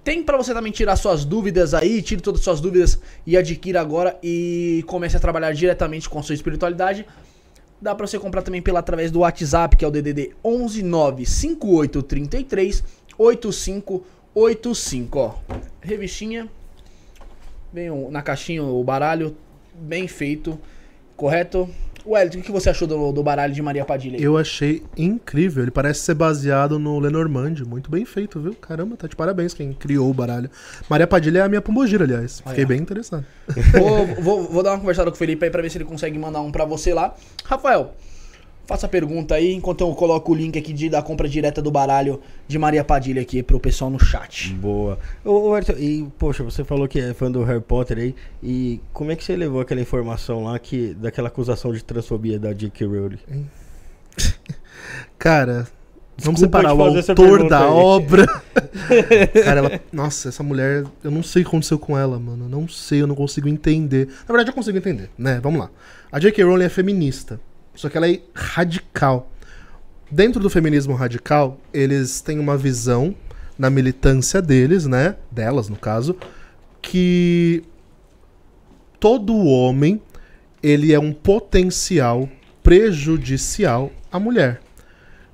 Tem 0.04 0.24
pra 0.24 0.38
você 0.38 0.56
também 0.56 0.72
tirar 0.72 0.96
suas 0.96 1.24
dúvidas 1.24 1.76
aí, 1.76 2.02
tire 2.02 2.20
todas 2.20 2.40
as 2.42 2.46
suas 2.46 2.60
dúvidas 2.60 3.00
e 3.28 3.38
adquira 3.38 3.80
agora 3.80 4.18
e 4.24 4.84
comece 4.88 5.16
a 5.16 5.20
trabalhar 5.20 5.52
diretamente 5.54 6.10
com 6.10 6.18
a 6.18 6.24
sua 6.24 6.34
espiritualidade. 6.34 7.06
Dá 7.80 7.94
pra 7.94 8.08
você 8.08 8.18
comprar 8.18 8.42
também 8.42 8.60
pela 8.64 8.80
através 8.80 9.12
do 9.12 9.20
WhatsApp, 9.20 9.78
que 9.78 9.86
é 9.86 9.88
o 9.88 9.92
DDD 9.92 10.32
11 10.44 10.82
95833 10.82 12.84
8585, 13.20 15.20
ó. 15.20 15.36
Revistinha. 15.80 16.50
Vem 17.74 17.90
um- 17.92 18.10
na 18.10 18.22
caixinha 18.22 18.64
o 18.64 18.84
baralho, 18.84 19.36
bem 19.76 20.08
feito, 20.08 20.60
correto? 21.16 21.70
Wellington, 22.06 22.40
o 22.40 22.42
que 22.42 22.52
você 22.54 22.70
achou 22.70 22.88
do, 22.88 23.12
do 23.12 23.22
baralho 23.22 23.54
de 23.54 23.62
Maria 23.62 23.84
Padilha? 23.84 24.18
aí? 24.18 24.24
Eu 24.24 24.38
achei 24.38 24.82
incrível. 24.96 25.62
Ele 25.64 25.72
parece 25.72 26.00
ser 26.02 26.14
baseado 26.14 26.80
no 26.80 26.98
Lenormand. 27.00 27.56
Muito 27.68 27.92
bem 27.92 28.06
feito, 28.06 28.40
viu? 28.40 28.54
Caramba, 28.54 28.96
tá 28.96 29.08
de 29.08 29.16
parabéns 29.16 29.54
quem 29.54 29.74
criou 29.74 30.10
o 30.10 30.14
baralho. 30.14 30.50
Maria 30.90 31.06
Padilha 31.06 31.40
é 31.40 31.42
a 31.42 31.50
minha 31.50 31.62
pombogira, 31.62 32.06
aliás. 32.06 32.38
Fiquei 32.40 32.60
Olha. 32.64 32.66
bem 32.68 32.80
interessado. 32.80 33.26
Vou, 33.78 34.08
vou, 34.24 34.44
vou 34.50 34.64
dar 34.64 34.72
uma 34.72 34.80
conversada 34.80 35.12
com 35.12 35.16
o 35.16 35.18
Felipe 35.18 35.44
aí 35.44 35.52
pra 35.52 35.62
ver 35.62 35.70
se 35.70 35.78
ele 35.78 35.84
consegue 35.84 36.18
mandar 36.18 36.40
um 36.40 36.50
pra 36.50 36.64
você 36.64 36.94
lá. 36.94 37.14
Rafael, 37.44 37.94
faça 38.68 38.86
a 38.86 38.90
pergunta 38.90 39.34
aí 39.34 39.54
enquanto 39.54 39.82
eu 39.82 39.96
coloco 39.96 40.34
o 40.34 40.36
link 40.36 40.60
aqui 40.60 40.74
de, 40.74 40.90
da 40.90 41.02
compra 41.02 41.28
direta 41.28 41.62
do 41.62 41.72
baralho 41.72 42.20
de 42.48 42.60
Maria 42.60 42.84
Padilha 42.84 43.22
aqui 43.22 43.42
pro 43.42 43.60
pessoal 43.60 43.90
no 43.90 43.98
chat. 43.98 44.54
Boa. 44.54 45.00
Ô, 45.24 45.50
ô 45.50 45.58
Elton, 45.58 45.74
e, 45.80 46.06
poxa, 46.20 46.44
você 46.44 46.64
falou 46.66 46.88
que 46.88 47.00
é 47.00 47.14
fã 47.14 47.32
do 47.32 47.44
Harry 47.44 47.62
Potter 47.62 47.98
aí. 47.98 48.16
E 48.44 48.82
como 48.92 49.10
é 49.10 49.16
que 49.16 49.24
você 49.24 49.36
levou 49.36 49.62
aquela 49.62 49.80
informação 49.80 50.44
lá 50.44 50.60
que, 50.60 50.94
daquela 50.96 51.30
acusação 51.30 51.72
de 51.72 51.84
transfobia 51.84 52.38
da 52.38 52.52
J.K. 52.52 52.86
Rowling? 52.86 53.48
Cara, 55.18 55.68
vamos 56.18 56.42
Desculpa 56.42 56.60
separar 56.60 56.74
o 56.74 56.82
autor 56.82 57.48
da 57.48 57.60
aí. 57.60 57.72
obra. 57.72 58.26
Cara, 59.46 59.60
ela. 59.60 59.82
Nossa, 59.94 60.28
essa 60.28 60.44
mulher. 60.44 60.84
Eu 61.02 61.10
não 61.10 61.24
sei 61.24 61.42
o 61.42 61.46
que 61.46 61.50
aconteceu 61.50 61.80
com 61.80 61.98
ela, 61.98 62.20
mano. 62.20 62.46
Eu 62.46 62.50
não 62.50 62.68
sei, 62.68 63.02
eu 63.02 63.08
não 63.08 63.16
consigo 63.16 63.48
entender. 63.48 64.08
Na 64.28 64.34
verdade, 64.34 64.50
eu 64.50 64.54
consigo 64.54 64.78
entender, 64.78 65.10
né? 65.18 65.40
Vamos 65.42 65.62
lá. 65.62 65.70
A 66.12 66.20
J.K. 66.20 66.44
Rowling 66.44 66.66
é 66.66 66.70
feminista. 66.70 67.40
Só 67.78 67.90
que 67.90 67.96
ela 67.96 68.10
é 68.10 68.20
radical. 68.34 69.32
Dentro 70.10 70.42
do 70.42 70.50
feminismo 70.50 70.96
radical, 70.96 71.60
eles 71.72 72.22
têm 72.22 72.40
uma 72.40 72.58
visão 72.58 73.16
na 73.58 73.70
militância 73.70 74.42
deles, 74.42 74.88
né? 74.88 75.16
Delas, 75.30 75.70
no 75.70 75.76
caso, 75.76 76.18
que 76.82 77.64
todo 79.00 79.38
homem 79.38 80.02
ele 80.62 80.92
é 80.92 81.00
um 81.00 81.14
potencial 81.14 82.28
prejudicial 82.64 83.92
à 84.12 84.20
mulher. 84.20 84.60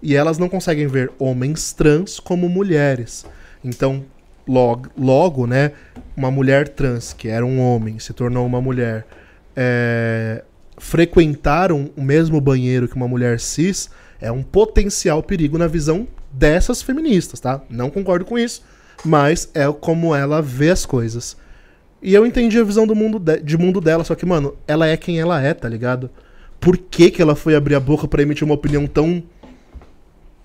E 0.02 0.14
elas 0.14 0.38
não 0.38 0.49
conseguem 0.49 0.86
ver 0.86 1.11
homens 1.18 1.72
trans 1.72 2.20
como 2.20 2.49
mulheres. 2.49 3.26
Então, 3.64 4.03
logo, 4.45 4.90
logo 4.98 5.48
né, 5.48 5.72
uma 6.15 6.30
mulher 6.30 6.68
trans, 6.68 7.14
que 7.14 7.30
era 7.30 7.45
um 7.45 7.61
homem, 7.61 7.99
se 7.99 8.11
tornou 8.11 8.45
uma 8.45 8.60
mulher, 8.60 9.07
é, 9.56 10.44
frequentaram 10.78 11.90
o 11.95 12.02
mesmo 12.02 12.40
banheiro 12.41 12.88
que 12.88 12.95
uma 12.95 13.08
mulher 13.08 13.40
cis, 13.40 13.90
é 14.20 14.32
um 14.32 14.44
potencial 14.44 15.22
perigo 15.22 15.58
na 15.58 15.68
visão 15.68 16.08
dessas 16.32 16.82
feministas, 16.82 17.40
tá? 17.40 17.62
Não 17.70 17.90
concordo 17.90 18.26
com 18.26 18.38
isso, 18.38 18.64
mas 19.04 19.50
é 19.54 19.72
como 19.72 20.16
ela 20.16 20.41
vê 20.41 20.70
as 20.70 20.86
coisas. 20.86 21.38
E 22.02 22.14
eu 22.14 22.26
entendi 22.26 22.60
a 22.60 22.64
visão 22.64 22.86
do 22.86 22.95
mundo 22.95 23.20
de, 23.20 23.40
de 23.40 23.58
mundo 23.58 23.80
dela, 23.80 24.04
só 24.04 24.16
que, 24.16 24.26
mano, 24.26 24.56
ela 24.68 24.88
é 24.88 24.98
quem 24.98 25.20
ela 25.20 25.41
é, 25.41 25.54
tá 25.54 25.70
ligado? 25.70 26.10
Por 26.60 26.78
que, 26.78 27.12
que 27.12 27.22
ela 27.22 27.36
foi 27.36 27.56
abrir 27.56 27.76
a 27.76 27.80
boca 27.80 28.08
pra 28.08 28.22
emitir 28.22 28.44
uma 28.44 28.56
opinião 28.56 28.88
tão 28.88 29.24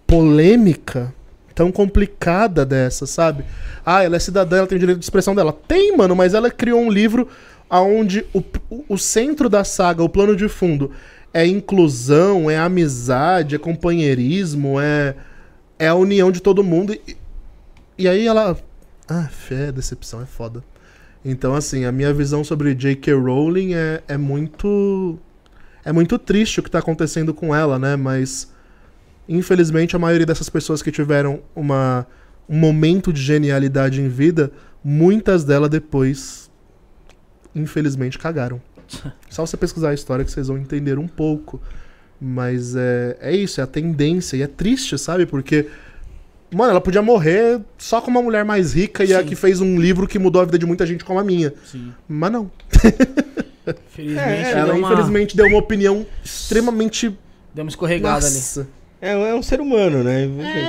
polêmica, 0.06 1.12
tão 1.54 1.70
complicada 1.72 2.64
dessa, 2.64 3.06
sabe? 3.06 3.44
Ah, 3.84 4.02
ela 4.04 4.16
é 4.16 4.18
cidadã, 4.18 4.58
ela 4.58 4.66
tem 4.66 4.76
o 4.76 4.78
direito 4.78 4.98
de 4.98 5.04
expressão 5.04 5.34
dela. 5.34 5.52
Tem, 5.52 5.96
mano, 5.96 6.14
mas 6.14 6.34
ela 6.34 6.50
criou 6.50 6.80
um 6.80 6.90
livro 6.90 7.28
onde 7.70 8.24
o, 8.32 8.42
o- 8.70 8.84
o 8.90 8.98
centro 8.98 9.48
da 9.48 9.64
saga, 9.64 10.02
o 10.02 10.08
plano 10.08 10.34
de 10.36 10.48
fundo, 10.48 10.90
é 11.32 11.46
inclusão, 11.46 12.50
é 12.50 12.56
amizade, 12.58 13.54
é 13.54 13.58
companheirismo, 13.58 14.80
é, 14.80 15.14
é 15.78 15.88
a 15.88 15.94
união 15.94 16.30
de 16.30 16.40
todo 16.40 16.64
mundo. 16.64 16.94
E, 16.94 17.16
e 17.98 18.08
aí 18.08 18.26
ela. 18.26 18.56
Ah, 19.08 19.28
fé, 19.30 19.72
decepção, 19.72 20.20
é 20.22 20.26
foda. 20.26 20.62
Então, 21.24 21.54
assim, 21.54 21.84
a 21.84 21.92
minha 21.92 22.12
visão 22.12 22.42
sobre 22.44 22.74
J.K. 22.74 23.12
Rowling 23.14 23.74
é, 23.74 24.02
é 24.08 24.16
muito. 24.16 25.18
É 25.84 25.92
muito 25.92 26.18
triste 26.18 26.60
o 26.60 26.62
que 26.62 26.70
tá 26.70 26.78
acontecendo 26.78 27.34
com 27.34 27.54
ela, 27.54 27.78
né? 27.78 27.96
Mas. 27.96 28.50
Infelizmente, 29.28 29.94
a 29.94 29.98
maioria 29.98 30.24
dessas 30.24 30.48
pessoas 30.48 30.80
que 30.80 30.90
tiveram 30.90 31.40
uma, 31.54 32.06
um 32.48 32.56
momento 32.58 33.12
de 33.12 33.20
genialidade 33.20 34.00
em 34.00 34.08
vida, 34.08 34.50
muitas 34.82 35.44
delas 35.44 35.68
depois, 35.68 36.47
infelizmente, 37.62 38.18
cagaram. 38.18 38.60
Só 39.28 39.44
você 39.44 39.56
pesquisar 39.56 39.90
a 39.90 39.94
história 39.94 40.24
que 40.24 40.30
vocês 40.30 40.48
vão 40.48 40.58
entender 40.58 40.98
um 40.98 41.08
pouco. 41.08 41.60
Mas 42.20 42.74
é, 42.74 43.16
é 43.20 43.36
isso, 43.36 43.60
é 43.60 43.64
a 43.64 43.66
tendência. 43.66 44.36
E 44.36 44.42
é 44.42 44.46
triste, 44.46 44.98
sabe? 44.98 45.26
Porque. 45.26 45.66
Mano, 46.50 46.70
ela 46.70 46.80
podia 46.80 47.02
morrer 47.02 47.60
só 47.76 48.00
com 48.00 48.10
uma 48.10 48.22
mulher 48.22 48.42
mais 48.42 48.72
rica 48.72 49.04
e 49.04 49.12
a 49.12 49.20
Sim. 49.20 49.26
que 49.26 49.36
fez 49.36 49.60
um 49.60 49.78
livro 49.78 50.08
que 50.08 50.18
mudou 50.18 50.40
a 50.40 50.46
vida 50.46 50.58
de 50.58 50.64
muita 50.64 50.86
gente 50.86 51.04
como 51.04 51.18
a 51.18 51.24
minha. 51.24 51.52
Sim. 51.62 51.92
Mas 52.08 52.32
não. 52.32 52.50
Felizmente, 53.90 54.48
ela 54.52 54.72
deu, 54.72 54.76
uma, 54.76 54.92
infelizmente 54.92 55.36
deu 55.36 55.46
uma 55.46 55.58
opinião 55.58 56.06
extremamente. 56.24 57.14
deu 57.54 57.64
uma 57.64 57.68
escorregada 57.68 58.26
ali. 58.26 58.34
Nossa. 58.34 58.66
É, 58.98 59.12
é 59.12 59.34
um 59.34 59.42
ser 59.42 59.60
humano, 59.60 60.02
né? 60.02 60.22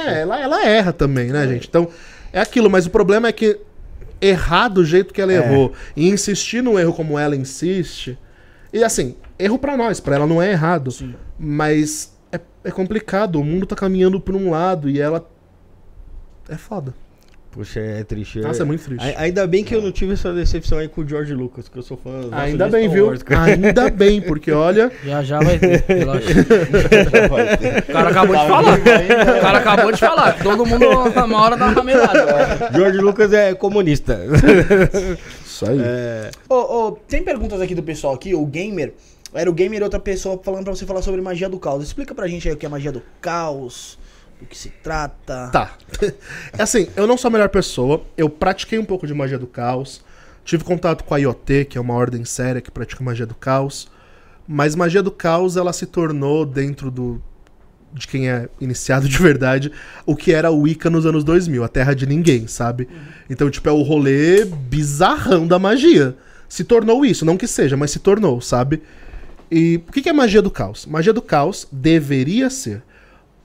É, 0.06 0.22
ela, 0.22 0.40
ela 0.40 0.66
erra 0.66 0.92
também, 0.92 1.30
né, 1.30 1.48
gente? 1.48 1.70
Então, 1.70 1.88
é 2.34 2.42
aquilo, 2.42 2.70
mas 2.70 2.86
o 2.86 2.90
problema 2.90 3.30
é 3.30 3.32
que 3.32 3.58
errar 4.22 4.68
do 4.68 4.84
jeito 4.84 5.14
que 5.14 5.22
ela 5.22 5.34
errou 5.34 5.74
e 5.96 6.10
insistir 6.10 6.62
no 6.62 6.78
erro 6.78 6.94
como 6.94 7.18
ela 7.18 7.36
insiste. 7.36 8.18
E 8.72 8.84
assim, 8.84 9.16
erro 9.38 9.58
pra 9.58 9.76
nós, 9.76 10.00
pra 10.00 10.16
ela 10.16 10.28
não 10.28 10.42
é 10.42 10.52
errado. 10.52 10.92
Sim. 10.92 11.16
Mas 11.38 12.18
é, 12.32 12.40
é 12.64 12.72
complicado, 12.72 13.40
o 13.40 13.44
mundo 13.44 13.66
tá 13.66 13.76
caminhando 13.76 14.20
por 14.20 14.36
um 14.36 14.52
lado 14.52 14.90
e 14.90 15.00
ela. 15.00 15.30
É 16.48 16.58
foda. 16.58 16.94
Puxa, 17.52 17.80
é 17.80 18.04
triste. 18.04 18.40
Nossa, 18.42 18.62
é 18.62 18.66
muito 18.66 18.84
triste. 18.84 19.04
A- 19.16 19.22
Ainda 19.22 19.48
bem 19.48 19.64
que 19.64 19.76
eu 19.76 19.82
não 19.82 19.92
tive 19.92 20.14
essa 20.14 20.32
decepção 20.32 20.78
aí 20.78 20.88
com 20.88 21.02
o 21.02 21.08
George 21.08 21.34
Lucas, 21.34 21.68
que 21.68 21.78
eu 21.78 21.82
sou 21.82 21.98
fã. 21.98 22.12
nossa, 22.22 22.36
Ainda 22.44 22.70
bem, 22.70 22.88
viu? 22.88 23.08
Wars. 23.08 23.22
Ainda 23.28 23.90
bem, 23.90 24.22
porque 24.22 24.52
olha. 24.52 24.92
Já 25.04 25.24
já 25.24 25.40
vai 25.40 25.58
ter, 25.58 25.84
relaxa. 25.88 26.30
O 27.90 27.92
cara 27.92 28.10
acabou 28.10 28.36
de 28.36 28.48
falar. 28.48 28.78
O 28.80 29.42
cara 29.42 29.58
acabou 29.58 29.92
de 29.92 29.98
falar. 30.00 30.44
Todo 30.44 30.66
mundo 30.66 30.86
uma 30.88 31.42
hora 31.42 31.58
dá 31.58 31.66
uma 31.68 31.84
melada. 31.84 32.70
George 32.74 32.98
Lucas 33.00 33.34
é 33.34 33.54
comunista. 33.56 34.20
Isso 35.46 35.66
aí. 35.70 35.80
É, 35.82 36.32
Ô, 36.48 36.56
ô, 36.56 36.92
tem 36.92 37.24
perguntas 37.24 37.60
aqui 37.62 37.74
do 37.76 37.84
pessoal 37.84 38.14
aqui, 38.14 38.34
o 38.36 38.46
Gamer. 38.46 38.94
Era 39.34 39.50
o 39.50 39.54
Gamer 39.54 39.80
e 39.82 39.84
outra 39.84 40.00
pessoa 40.00 40.40
falando 40.44 40.64
pra 40.64 40.76
você 40.76 40.86
falar 40.86 41.02
sobre 41.02 41.22
magia 41.22 41.48
do 41.50 41.60
caos. 41.60 41.84
Explica 41.84 42.16
pra 42.16 42.28
gente 42.28 42.48
aí 42.48 42.54
o 42.54 42.58
que 42.58 42.66
é 42.66 42.70
magia 42.70 42.92
do 42.92 43.02
caos, 43.22 43.98
do 44.40 44.46
que 44.46 44.58
se 44.58 44.70
trata. 44.70 45.50
Tá. 45.52 45.74
É 46.58 46.64
assim, 46.64 46.88
eu 46.96 47.06
não 47.06 47.18
sou 47.18 47.28
a 47.28 47.32
melhor 47.32 47.50
pessoa. 47.50 48.04
Eu 48.16 48.30
pratiquei 48.30 48.80
um 48.80 48.86
pouco 48.86 49.06
de 49.06 49.14
magia 49.14 49.38
do 49.38 49.48
caos. 49.48 50.02
Tive 50.46 50.64
contato 50.64 51.04
com 51.04 51.14
a 51.14 51.18
IoT, 51.18 51.66
que 51.66 51.78
é 51.78 51.82
uma 51.82 51.94
ordem 51.94 52.24
séria 52.26 52.62
que 52.62 52.72
pratica 52.72 53.04
magia 53.04 53.26
do 53.26 53.36
caos. 53.36 53.90
Mas 54.48 54.76
magia 54.76 55.04
do 55.04 55.12
caos, 55.12 55.58
ela 55.58 55.74
se 55.74 55.86
tornou 55.86 56.46
dentro 56.46 56.90
do, 56.90 57.22
de 57.94 58.08
quem 58.08 58.30
é 58.30 58.50
iniciado 58.60 59.08
de 59.08 59.18
verdade, 59.18 59.72
o 60.06 60.16
que 60.16 60.34
era 60.34 60.50
o 60.50 60.62
Wicca 60.62 60.90
nos 60.90 61.06
anos 61.06 61.24
2000, 61.24 61.64
a 61.64 61.68
terra 61.68 61.94
de 61.94 62.08
ninguém, 62.08 62.48
sabe? 62.48 62.88
Então, 63.30 63.50
tipo, 63.50 63.70
é 63.70 63.72
o 63.72 63.84
rolê 63.84 64.46
bizarrão 64.46 65.46
da 65.46 65.60
magia. 65.60 66.18
Se 66.48 66.64
tornou 66.64 67.06
isso, 67.06 67.26
não 67.26 67.38
que 67.38 67.46
seja, 67.46 67.78
mas 67.78 67.92
se 67.92 68.00
tornou, 68.00 68.42
sabe? 68.42 68.82
E 69.52 69.82
o 69.88 69.92
que 69.92 70.10
é 70.10 70.14
magia 70.14 70.42
do 70.42 70.50
caos? 70.50 70.86
Magia 70.86 71.14
do 71.14 71.22
caos 71.22 71.68
deveria 71.72 72.50
ser 72.50 72.82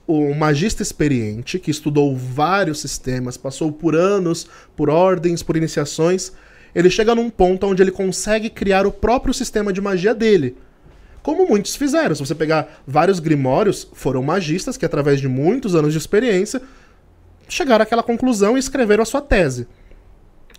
um 0.07 0.33
magista 0.33 0.83
experiente 0.83 1.57
que 1.57 1.71
estudou 1.71 2.15
vários 2.15 2.79
sistemas, 2.79 3.37
passou 3.37 3.71
por 3.71 3.95
anos, 3.95 4.47
por 4.75 4.89
ordens, 4.89 5.41
por 5.41 5.57
iniciações. 5.57 6.31
Ele 6.73 6.89
chega 6.89 7.15
num 7.15 7.29
ponto 7.29 7.65
onde 7.65 7.81
ele 7.81 7.91
consegue 7.91 8.49
criar 8.49 8.85
o 8.85 8.91
próprio 8.91 9.33
sistema 9.33 9.71
de 9.73 9.81
magia 9.81 10.13
dele. 10.13 10.57
Como 11.23 11.47
muitos 11.47 11.75
fizeram. 11.75 12.13
Se 12.13 12.23
você 12.23 12.35
pegar 12.35 12.83
vários 12.85 13.19
grimórios, 13.19 13.87
foram 13.93 14.21
magistas 14.21 14.77
que, 14.77 14.85
através 14.85 15.19
de 15.19 15.27
muitos 15.27 15.73
anos 15.73 15.91
de 15.91 15.97
experiência, 15.97 16.61
chegaram 17.49 17.81
àquela 17.81 18.03
conclusão 18.03 18.55
e 18.55 18.59
escreveram 18.59 19.01
a 19.01 19.05
sua 19.05 19.21
tese. 19.21 19.67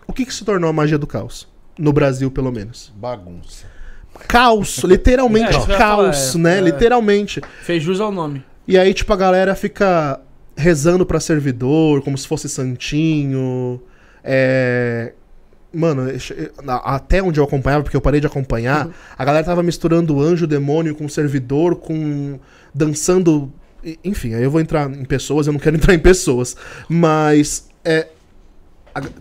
O 0.09 0.13
que, 0.13 0.25
que 0.27 0.35
se 0.35 0.45
tornou 0.45 0.69
a 0.69 0.73
magia 0.73 0.99
do 0.99 1.07
caos? 1.07 1.47
No 1.79 1.93
Brasil, 1.93 2.31
pelo 2.31 2.51
menos. 2.51 2.93
Bagunça. 2.97 3.67
Caos, 4.27 4.79
literalmente 4.79 5.55
É, 5.57 5.77
caos, 5.77 6.33
falar, 6.33 6.35
é. 6.35 6.39
né? 6.39 6.59
É. 6.59 6.61
Literalmente. 6.63 7.41
Fez 7.63 7.83
jus 7.83 8.01
ao 8.01 8.11
nome. 8.11 8.43
E 8.67 8.77
aí, 8.77 8.93
tipo, 8.93 9.13
a 9.13 9.17
galera 9.17 9.55
fica 9.55 10.21
rezando 10.57 11.05
pra 11.05 11.21
servidor, 11.21 12.03
como 12.03 12.17
se 12.17 12.27
fosse 12.27 12.49
santinho. 12.49 13.81
É. 14.25 15.13
Mano, 15.73 16.05
até 16.85 17.23
onde 17.23 17.39
eu 17.39 17.45
acompanhava, 17.45 17.83
porque 17.83 17.97
eu 17.97 18.01
parei 18.01 18.19
de 18.19 18.27
acompanhar, 18.27 18.89
a 19.17 19.25
galera 19.25 19.45
tava 19.45 19.63
misturando 19.63 20.23
anjo, 20.23 20.47
demônio 20.47 20.95
com 20.95 21.09
servidor, 21.09 21.77
com. 21.77 22.41
dançando. 22.75 23.53
Enfim, 24.03 24.35
aí 24.35 24.43
eu 24.43 24.51
vou 24.51 24.61
entrar 24.61 24.91
em 24.91 25.05
pessoas, 25.05 25.47
eu 25.47 25.53
não 25.53 25.61
quero 25.61 25.77
entrar 25.77 25.95
em 25.95 25.99
pessoas. 25.99 26.57
Mas. 26.89 27.69
É. 27.85 28.09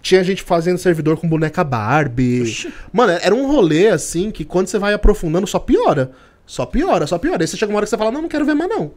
Tinha 0.01 0.23
gente 0.23 0.41
fazendo 0.41 0.77
servidor 0.77 1.17
com 1.17 1.27
boneca 1.27 1.61
Barbie. 1.61 2.71
Mano, 2.93 3.11
era 3.21 3.35
um 3.35 3.45
rolê 3.45 3.89
assim 3.89 4.31
que 4.31 4.45
quando 4.45 4.67
você 4.67 4.79
vai 4.79 4.93
aprofundando 4.93 5.45
só 5.45 5.59
piora. 5.59 6.11
Só 6.45 6.65
piora, 6.65 7.05
só 7.05 7.17
piora. 7.17 7.43
Aí 7.43 7.47
você 7.47 7.57
chega 7.57 7.69
uma 7.69 7.77
hora 7.79 7.85
que 7.85 7.89
você 7.89 7.97
fala, 7.97 8.09
não, 8.09 8.21
não 8.21 8.29
quero 8.29 8.45
ver 8.45 8.53
mais 8.53 8.69
não 8.69 8.93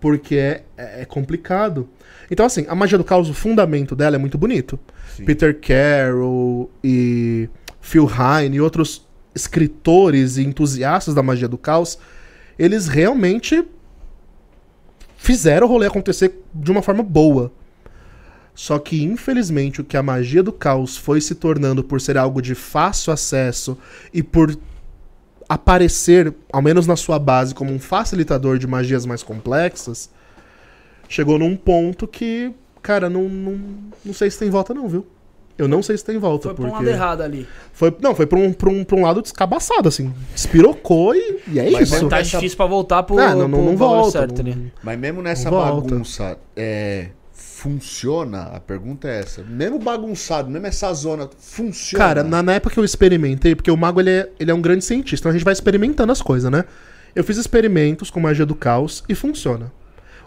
porque 0.00 0.36
é, 0.36 0.62
é 0.76 1.04
complicado. 1.04 1.88
Então, 2.30 2.44
assim, 2.44 2.66
a 2.68 2.74
magia 2.74 2.98
do 2.98 3.04
caos, 3.04 3.28
o 3.28 3.34
fundamento 3.34 3.96
dela 3.96 4.16
é 4.16 4.18
muito 4.18 4.38
bonito. 4.38 4.78
Sim. 5.16 5.24
Peter 5.24 5.58
Carroll 5.58 6.70
e 6.82 7.48
Phil 7.80 8.08
Hine 8.08 8.56
e 8.56 8.60
outros 8.60 9.06
escritores 9.34 10.36
e 10.36 10.44
entusiastas 10.44 11.14
da 11.14 11.22
magia 11.22 11.48
do 11.48 11.56
caos, 11.56 11.98
eles 12.58 12.88
realmente 12.88 13.64
fizeram 15.16 15.66
o 15.66 15.70
rolê 15.70 15.86
acontecer 15.86 16.40
de 16.54 16.70
uma 16.70 16.82
forma 16.82 17.02
boa. 17.02 17.52
Só 18.54 18.78
que, 18.78 19.04
infelizmente, 19.04 19.80
o 19.80 19.84
que 19.84 19.96
a 19.96 20.02
magia 20.02 20.42
do 20.42 20.52
caos 20.52 20.96
foi 20.96 21.20
se 21.20 21.36
tornando 21.36 21.84
por 21.84 22.00
ser 22.00 22.18
algo 22.18 22.42
de 22.42 22.56
fácil 22.56 23.12
acesso 23.12 23.78
e 24.12 24.20
por 24.20 24.56
aparecer, 25.48 26.34
ao 26.52 26.60
menos 26.60 26.86
na 26.86 26.96
sua 26.96 27.18
base, 27.18 27.54
como 27.54 27.72
um 27.72 27.78
facilitador 27.78 28.58
de 28.58 28.66
magias 28.66 29.06
mais 29.06 29.22
complexas, 29.22 30.10
chegou 31.08 31.38
num 31.38 31.56
ponto 31.56 32.06
que, 32.06 32.52
cara, 32.82 33.08
não, 33.08 33.28
não, 33.28 33.58
não 34.04 34.12
sei 34.14 34.30
se 34.30 34.38
tem 34.38 34.50
volta 34.50 34.74
não, 34.74 34.88
viu? 34.88 35.06
Eu 35.56 35.66
não 35.66 35.82
sei 35.82 35.96
se 35.96 36.04
tem 36.04 36.18
volta, 36.18 36.48
Foi 36.48 36.54
pra 36.54 36.64
um 36.66 36.68
porque... 36.70 36.84
lado 36.84 36.94
errado 36.94 37.20
ali. 37.22 37.44
Foi, 37.72 37.92
não, 38.00 38.14
foi 38.14 38.26
pra 38.26 38.38
um, 38.38 38.52
pra, 38.52 38.68
um, 38.70 38.84
pra 38.84 38.96
um 38.96 39.02
lado 39.02 39.20
descabaçado, 39.20 39.88
assim. 39.88 40.14
Espirocou 40.32 41.16
e, 41.16 41.40
e 41.48 41.58
é 41.58 41.68
Mas 41.72 41.90
isso. 41.90 42.08
Tá 42.08 42.20
Essa- 42.20 42.36
difícil 42.36 42.56
pra 42.56 42.66
voltar 42.66 43.02
pro, 43.02 43.18
Ah, 43.18 43.34
não, 43.34 43.48
não, 43.48 43.58
pro 43.58 43.66
não 43.70 43.76
valor 43.76 43.96
volta. 44.02 44.18
certo 44.20 44.40
não- 44.44 44.52
ali. 44.52 44.72
Mas 44.84 44.98
mesmo 45.00 45.20
nessa 45.20 45.50
Não 45.50 45.58
volta. 45.58 45.88
bagunça, 45.90 46.38
é, 46.54 47.08
funciona? 47.58 48.42
A 48.42 48.60
pergunta 48.60 49.08
é 49.08 49.18
essa. 49.18 49.42
Mesmo 49.42 49.80
bagunçado, 49.80 50.48
mesmo 50.48 50.66
essa 50.66 50.92
zona, 50.94 51.28
funciona? 51.38 52.04
Cara, 52.04 52.22
na, 52.22 52.40
na 52.40 52.54
época 52.54 52.74
que 52.74 52.80
eu 52.80 52.84
experimentei, 52.84 53.56
porque 53.56 53.70
o 53.70 53.76
mago 53.76 54.00
ele 54.00 54.10
é, 54.10 54.30
ele 54.38 54.50
é 54.52 54.54
um 54.54 54.62
grande 54.62 54.84
cientista, 54.84 55.24
então 55.24 55.30
a 55.30 55.32
gente 55.32 55.44
vai 55.44 55.52
experimentando 55.52 56.12
as 56.12 56.22
coisas, 56.22 56.50
né? 56.50 56.64
Eu 57.16 57.24
fiz 57.24 57.36
experimentos 57.36 58.10
com 58.10 58.20
magia 58.20 58.46
do 58.46 58.54
caos 58.54 59.02
e 59.08 59.14
funciona. 59.14 59.72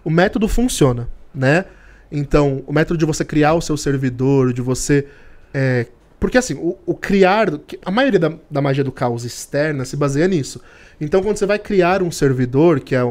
O 0.03 0.09
método 0.09 0.47
funciona, 0.47 1.07
né? 1.33 1.65
Então, 2.11 2.63
o 2.67 2.73
método 2.73 2.97
de 2.97 3.05
você 3.05 3.23
criar 3.23 3.53
o 3.53 3.61
seu 3.61 3.77
servidor, 3.77 4.51
de 4.51 4.61
você. 4.61 5.07
é, 5.53 5.85
porque 6.19 6.37
assim, 6.37 6.55
o, 6.55 6.77
o 6.85 6.93
criar. 6.93 7.47
A 7.85 7.91
maioria 7.91 8.19
da, 8.19 8.33
da 8.49 8.61
magia 8.61 8.83
do 8.83 8.91
caos 8.91 9.23
externa 9.23 9.85
se 9.85 9.95
baseia 9.95 10.27
nisso. 10.27 10.59
Então, 10.99 11.23
quando 11.23 11.37
você 11.37 11.45
vai 11.45 11.57
criar 11.57 12.03
um 12.03 12.11
servidor, 12.11 12.81
que 12.81 12.93
é 12.93 13.01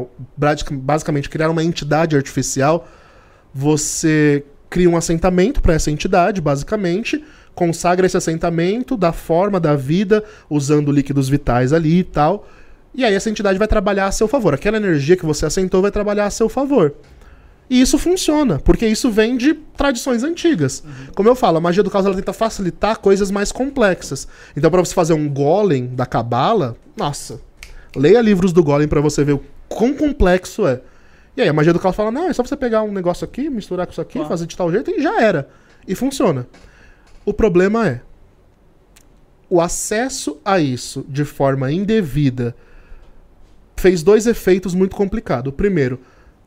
basicamente 0.71 1.27
criar 1.27 1.49
uma 1.49 1.63
entidade 1.63 2.15
artificial, 2.15 2.87
você 3.53 4.43
cria 4.69 4.89
um 4.89 4.95
assentamento 4.95 5.61
para 5.61 5.73
essa 5.73 5.91
entidade, 5.91 6.39
basicamente, 6.39 7.23
consagra 7.53 8.05
esse 8.05 8.17
assentamento, 8.17 8.95
dá 8.95 9.11
forma, 9.11 9.59
da 9.59 9.75
vida, 9.75 10.23
usando 10.49 10.91
líquidos 10.91 11.27
vitais 11.27 11.73
ali 11.73 11.99
e 11.99 12.03
tal. 12.03 12.47
E 12.93 13.03
aí 13.03 13.13
essa 13.13 13.29
entidade 13.29 13.59
vai 13.59 13.67
trabalhar 13.67 14.07
a 14.07 14.11
seu 14.11 14.27
favor. 14.27 14.53
Aquela 14.53 14.77
energia 14.77 15.17
que 15.17 15.25
você 15.25 15.45
assentou 15.45 15.81
vai 15.81 15.91
trabalhar 15.91 16.25
a 16.25 16.29
seu 16.29 16.49
favor. 16.49 16.93
E 17.69 17.79
isso 17.79 17.97
funciona, 17.97 18.59
porque 18.59 18.85
isso 18.85 19.09
vem 19.09 19.37
de 19.37 19.53
tradições 19.53 20.23
antigas. 20.23 20.83
Como 21.15 21.29
eu 21.29 21.35
falo, 21.35 21.57
a 21.57 21.61
magia 21.61 21.81
do 21.81 21.89
caos 21.89 22.05
ela 22.05 22.15
tenta 22.15 22.33
facilitar 22.33 22.99
coisas 22.99 23.31
mais 23.31 23.49
complexas. 23.49 24.27
Então, 24.57 24.69
para 24.69 24.81
você 24.83 24.93
fazer 24.93 25.13
um 25.13 25.29
golem 25.29 25.87
da 25.87 26.05
cabala, 26.05 26.75
nossa, 26.97 27.39
leia 27.95 28.19
livros 28.19 28.51
do 28.51 28.61
golem 28.61 28.89
para 28.89 28.99
você 28.99 29.23
ver 29.23 29.33
o 29.33 29.43
quão 29.69 29.93
complexo 29.93 30.67
é. 30.67 30.81
E 31.35 31.41
aí 31.41 31.47
a 31.49 31.53
magia 31.53 31.73
do 31.73 31.79
caos 31.79 31.95
fala: 31.95 32.11
não, 32.11 32.27
é 32.27 32.33
só 32.33 32.43
você 32.43 32.55
pegar 32.57 32.83
um 32.83 32.91
negócio 32.91 33.25
aqui, 33.25 33.49
misturar 33.49 33.85
com 33.85 33.91
isso 33.91 34.01
aqui, 34.01 34.13
Claro. 34.13 34.27
fazer 34.29 34.45
de 34.45 34.55
tal 34.57 34.71
jeito 34.71 34.91
e 34.91 35.01
já 35.01 35.21
era. 35.21 35.49
E 35.87 35.95
funciona. 35.95 36.47
O 37.25 37.33
problema 37.33 37.87
é 37.87 38.01
o 39.49 39.59
acesso 39.59 40.39
a 40.45 40.59
isso 40.59 41.05
de 41.09 41.25
forma 41.25 41.71
indevida 41.71 42.55
fez 43.75 44.03
dois 44.03 44.27
efeitos 44.27 44.73
muito 44.75 44.95
complicados. 44.95 45.51
O 45.51 45.55
primeiro, 45.55 45.99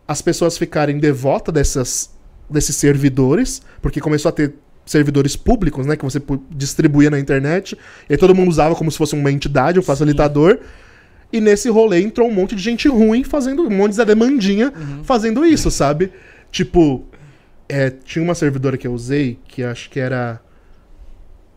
as 0.06 0.22
pessoas 0.22 0.56
ficarem 0.56 0.98
devotas 0.98 1.52
dessas, 1.52 2.10
desses 2.48 2.76
servidores, 2.76 3.60
porque 3.82 4.00
começou 4.00 4.28
a 4.28 4.32
ter 4.32 4.54
servidores 4.86 5.34
públicos, 5.34 5.84
né, 5.86 5.96
que 5.96 6.04
você 6.04 6.22
distribuía 6.50 7.10
na 7.10 7.18
internet, 7.18 7.76
e 8.08 8.12
aí 8.12 8.16
todo 8.16 8.34
mundo 8.34 8.50
usava 8.50 8.74
como 8.74 8.90
se 8.90 8.98
fosse 8.98 9.14
uma 9.14 9.32
entidade, 9.32 9.78
um 9.78 9.82
facilitador. 9.82 10.58
E 11.34 11.40
nesse 11.40 11.68
rolê 11.68 12.00
entrou 12.00 12.28
um 12.28 12.32
monte 12.32 12.54
de 12.54 12.62
gente 12.62 12.86
ruim 12.86 13.24
fazendo, 13.24 13.66
um 13.66 13.70
monte 13.70 13.90
de 13.90 13.96
Zé 13.96 14.04
Demandinha 14.04 14.72
fazendo 15.02 15.44
isso, 15.44 15.68
sabe? 15.68 16.12
Tipo, 16.48 17.04
é, 17.68 17.90
tinha 17.90 18.22
uma 18.22 18.36
servidora 18.36 18.78
que 18.78 18.86
eu 18.86 18.92
usei, 18.94 19.40
que 19.48 19.64
acho 19.64 19.90
que 19.90 19.98
era 19.98 20.40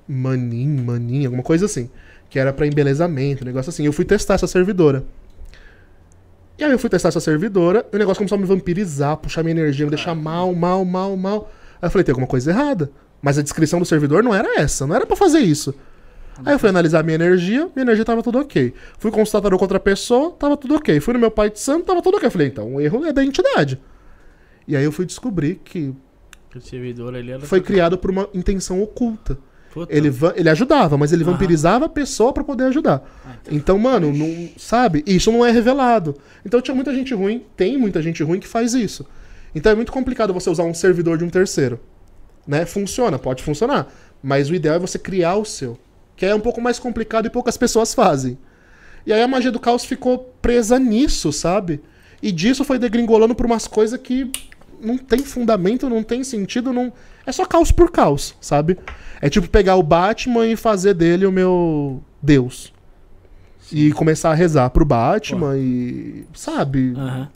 Manin, 0.08 0.82
Manin, 0.84 1.26
alguma 1.26 1.44
coisa 1.44 1.68
assim. 1.68 1.92
Que 2.28 2.40
era 2.40 2.52
pra 2.52 2.66
embelezamento, 2.66 3.44
um 3.44 3.46
negócio 3.46 3.70
assim. 3.70 3.86
Eu 3.86 3.94
fui 3.94 4.04
testar 4.04 4.34
essa 4.34 4.48
servidora. 4.48 5.06
E 6.58 6.64
aí 6.64 6.72
eu 6.72 6.80
fui 6.80 6.90
testar 6.90 7.10
essa 7.10 7.20
servidora, 7.20 7.86
e 7.94 7.96
o 7.96 8.00
negócio 8.00 8.18
começou 8.18 8.36
a 8.36 8.42
me 8.42 8.48
vampirizar, 8.48 9.16
puxar 9.18 9.44
minha 9.44 9.52
energia, 9.52 9.86
me 9.86 9.92
deixar 9.92 10.16
mal, 10.16 10.56
mal, 10.56 10.84
mal, 10.84 11.16
mal. 11.16 11.52
Aí 11.80 11.86
eu 11.86 11.92
falei, 11.92 12.04
tem 12.04 12.14
alguma 12.14 12.26
coisa 12.26 12.50
errada. 12.50 12.90
Mas 13.22 13.38
a 13.38 13.44
descrição 13.44 13.78
do 13.78 13.86
servidor 13.86 14.24
não 14.24 14.34
era 14.34 14.60
essa, 14.60 14.88
não 14.88 14.96
era 14.96 15.06
pra 15.06 15.16
fazer 15.16 15.42
isso. 15.42 15.76
Aí 16.46 16.54
eu 16.54 16.60
fui 16.60 16.70
analisar 16.70 17.04
minha 17.04 17.16
energia, 17.16 17.70
minha 17.76 17.84
energia 17.84 18.06
tava 18.06 18.22
tudo 18.22 18.40
ok. 18.40 18.74
Fui 19.00 19.12
constatar 19.12 19.52
com 19.52 19.62
outra 19.64 19.80
pessoa, 19.80 20.32
tava 20.32 20.56
tudo 20.58 20.76
ok. 20.76 21.00
Fui 21.00 21.14
no 21.14 21.20
meu 21.20 21.32
pai 21.32 21.50
de 21.50 21.60
santo, 21.60 21.86
tava 21.86 22.02
tudo 22.02 22.18
ok. 22.18 22.28
Eu 22.28 22.32
falei, 22.32 22.48
então 22.48 22.76
o 22.76 22.82
erro 22.82 23.06
é 23.06 23.12
da 23.14 23.24
entidade. 23.24 23.80
E 24.68 24.76
aí 24.76 24.84
eu 24.84 24.92
fui 24.92 25.06
descobrir 25.06 25.56
que 25.64 25.94
O 26.56 26.62
servidor 26.62 27.16
ali 27.16 27.32
era. 27.32 27.42
foi 27.42 27.62
criado 27.62 27.98
por 27.98 28.12
uma 28.12 28.28
intenção 28.34 28.82
oculta. 28.82 29.38
Puta. 29.74 29.94
Ele, 29.96 30.12
ele 30.36 30.50
ajudava, 30.50 30.98
mas 30.98 31.12
ele 31.14 31.24
Aham. 31.24 31.34
vampirizava 31.34 31.86
a 31.86 31.90
pessoa 31.90 32.34
pra 32.34 32.44
poder 32.44 32.64
ajudar. 32.66 33.04
Então, 33.52 33.78
mano, 33.78 34.12
não, 34.12 34.50
sabe? 34.58 35.04
Isso 35.06 35.32
não 35.32 35.46
é 35.46 35.52
revelado. 35.52 36.16
Então 36.46 36.60
tinha 36.62 36.74
muita 36.74 36.94
gente 36.94 37.14
ruim, 37.14 37.44
tem 37.56 37.78
muita 37.78 38.02
gente 38.02 38.24
ruim 38.24 38.40
que 38.40 38.48
faz 38.48 38.74
isso. 38.74 39.06
Então 39.54 39.72
é 39.72 39.76
muito 39.76 39.92
complicado 39.92 40.34
você 40.34 40.50
usar 40.50 40.64
um 40.64 40.74
servidor 40.74 41.18
de 41.18 41.24
um 41.24 41.30
terceiro. 41.30 41.80
Né? 42.48 42.66
Funciona, 42.66 43.20
pode 43.20 43.44
funcionar. 43.44 43.88
Mas 44.24 44.50
o 44.50 44.56
ideal 44.56 44.76
é 44.76 44.80
você 44.80 44.98
criar 44.98 45.36
o 45.36 45.46
seu. 45.46 45.78
Que 46.18 46.26
é 46.26 46.36
um 46.36 46.40
pouco 46.42 46.60
mais 46.60 46.78
complicado 46.80 47.28
e 47.28 47.30
poucas 47.30 47.56
pessoas 47.56 47.94
fazem. 47.94 48.38
E 49.06 49.14
aí 49.14 49.22
a 49.22 49.28
magia 49.28 49.52
do 49.52 49.60
caos 49.60 49.86
ficou 49.86 50.18
presa 50.42 50.78
nisso, 50.78 51.32
sabe? 51.32 51.80
E 52.22 52.30
disso 52.32 52.66
foi 52.66 52.78
degringolando 52.78 53.34
por 53.34 53.46
umas 53.46 53.68
coisas 53.68 53.98
que 54.02 54.30
não 54.82 54.98
tem 54.98 55.20
fundamento, 55.20 55.90
não 55.90 56.04
tem 56.04 56.24
sentido, 56.26 56.74
não. 56.74 56.92
É 57.26 57.32
só 57.32 57.46
caos 57.46 57.72
por 57.72 57.92
caos, 57.92 58.36
sabe? 58.42 58.78
É 59.22 59.30
tipo 59.30 59.48
pegar 59.48 59.76
o 59.76 59.84
Batman 59.84 60.46
e 60.48 60.56
fazer 60.58 60.94
dele 60.94 61.26
o 61.26 61.32
meu 61.32 62.02
Deus. 62.22 62.74
E 63.72 63.92
começar 63.92 64.32
a 64.32 64.34
rezar 64.34 64.70
pro 64.72 64.84
Batman 64.86 65.58
e. 65.58 66.26
Sabe? 66.34 66.94
Aham. 66.98 67.30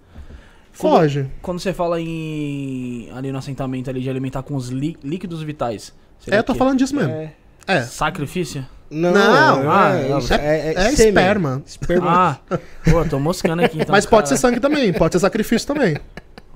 Foge. 0.71 1.29
Quando 1.41 1.59
você 1.59 1.73
fala 1.73 1.99
em. 2.01 3.09
ali 3.13 3.31
no 3.31 3.37
assentamento 3.37 3.89
ali 3.89 4.01
de 4.01 4.09
alimentar 4.09 4.41
com 4.41 4.55
os 4.55 4.69
lí- 4.69 4.97
líquidos 5.03 5.43
vitais. 5.43 5.93
É, 6.27 6.37
eu 6.37 6.43
tô 6.43 6.53
o 6.53 6.55
quê? 6.55 6.59
falando 6.59 6.77
disso 6.77 6.95
mesmo. 6.95 7.11
É. 7.11 7.33
É. 7.67 7.81
Sacrifício? 7.83 8.65
Não, 8.89 9.13
Não, 9.13 9.71
ah, 9.71 9.93
é, 9.95 10.09
não, 10.09 10.19
isso 10.19 10.33
é, 10.33 10.73
É 10.73 10.91
sêmen. 10.91 11.07
esperma. 11.07 11.63
Esperma. 11.65 12.39
Ah, 12.49 12.59
pô, 12.83 13.05
tô 13.05 13.19
moscando 13.19 13.63
aqui 13.63 13.77
então. 13.79 13.93
Mas 13.93 14.05
pode 14.05 14.27
ser 14.27 14.35
cara. 14.35 14.41
sangue 14.41 14.59
também, 14.59 14.91
pode 14.91 15.13
ser 15.13 15.19
sacrifício 15.19 15.65
também. 15.65 15.95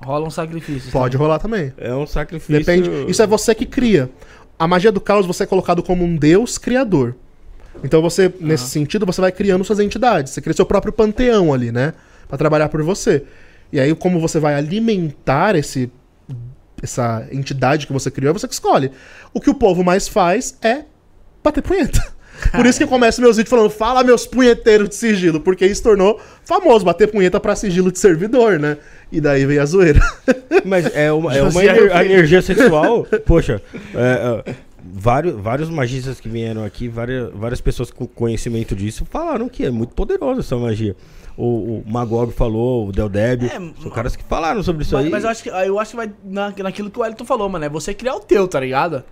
Rola 0.04 0.26
um 0.26 0.30
sacrifício. 0.30 0.92
Pode 0.92 1.16
rolar 1.16 1.38
também. 1.38 1.72
É 1.78 1.94
um 1.94 2.06
sacrifício. 2.06 2.58
Depende. 2.58 3.10
Isso 3.10 3.22
é 3.22 3.26
você 3.26 3.54
que 3.54 3.64
cria. 3.64 4.10
A 4.58 4.68
magia 4.68 4.92
do 4.92 5.00
caos 5.00 5.24
você 5.24 5.44
é 5.44 5.46
colocado 5.46 5.82
como 5.82 6.04
um 6.04 6.14
deus 6.14 6.58
criador. 6.58 7.14
Então 7.82 8.02
você, 8.02 8.32
nesse 8.38 8.66
sentido, 8.68 9.06
você 9.06 9.20
vai 9.20 9.32
criando 9.32 9.64
suas 9.64 9.80
entidades. 9.80 10.32
Você 10.34 10.42
cria 10.42 10.54
seu 10.54 10.66
próprio 10.66 10.92
panteão 10.92 11.54
ali, 11.54 11.72
né? 11.72 11.94
Pra 12.28 12.36
trabalhar 12.36 12.68
por 12.68 12.82
você. 12.82 13.24
E 13.72 13.80
aí, 13.80 13.94
como 13.94 14.20
você 14.20 14.38
vai 14.38 14.54
alimentar 14.54 15.56
esse, 15.56 15.90
essa 16.82 17.26
entidade 17.32 17.86
que 17.86 17.92
você 17.92 18.10
criou, 18.10 18.30
é 18.30 18.32
você 18.32 18.46
que 18.46 18.54
escolhe. 18.54 18.90
O 19.32 19.40
que 19.40 19.50
o 19.50 19.54
povo 19.54 19.82
mais 19.82 20.06
faz 20.06 20.56
é 20.62 20.84
bater 21.46 21.62
punheta. 21.62 22.14
Por 22.52 22.66
isso 22.66 22.78
que 22.78 22.84
eu 22.84 22.88
começo 22.88 23.20
meus 23.20 23.38
vídeos 23.38 23.48
falando, 23.50 23.70
fala 23.70 24.04
meus 24.04 24.26
punheteiros 24.26 24.90
de 24.90 24.94
sigilo, 24.94 25.40
porque 25.40 25.64
isso 25.64 25.82
tornou 25.82 26.20
famoso, 26.44 26.84
bater 26.84 27.10
punheta 27.10 27.40
pra 27.40 27.56
sigilo 27.56 27.90
de 27.90 27.98
servidor, 27.98 28.58
né? 28.58 28.76
E 29.10 29.20
daí 29.22 29.46
veio 29.46 29.62
a 29.62 29.64
zoeira. 29.64 30.00
Mas 30.64 30.94
é 30.94 31.10
uma, 31.10 31.34
é 31.34 31.42
uma 31.42 31.64
ener- 31.64 31.96
a 31.96 32.04
energia 32.04 32.42
sexual. 32.42 33.06
Poxa, 33.24 33.62
é, 33.94 34.44
é, 34.50 34.54
vários, 34.84 35.34
vários 35.34 35.70
magistas 35.70 36.20
que 36.20 36.28
vieram 36.28 36.62
aqui, 36.62 36.88
várias, 36.88 37.32
várias 37.32 37.60
pessoas 37.62 37.90
com 37.90 38.06
conhecimento 38.06 38.76
disso 38.76 39.06
falaram 39.10 39.48
que 39.48 39.64
é 39.64 39.70
muito 39.70 39.94
poderosa 39.94 40.40
essa 40.40 40.56
magia. 40.56 40.94
O, 41.38 41.78
o 41.80 41.84
Magog 41.86 42.32
falou, 42.32 42.88
o 42.88 42.92
Del 42.92 43.08
Débio, 43.08 43.48
É, 43.48 43.58
são 43.82 43.90
caras 43.90 44.14
que 44.16 44.24
falaram 44.24 44.62
sobre 44.62 44.82
isso 44.84 44.94
Mas, 44.94 45.04
aí. 45.04 45.10
mas 45.10 45.24
eu 45.24 45.30
acho 45.30 45.42
que 45.42 45.48
eu 45.48 45.78
acho 45.78 45.90
que 45.92 45.96
vai 45.96 46.10
na, 46.24 46.52
naquilo 46.58 46.90
que 46.90 46.98
o 46.98 47.04
Elton 47.04 47.24
falou, 47.24 47.48
mano. 47.48 47.64
É 47.64 47.68
você 47.68 47.92
criar 47.94 48.14
o 48.14 48.20
teu, 48.20 48.46
tá 48.48 48.60
ligado? 48.60 49.02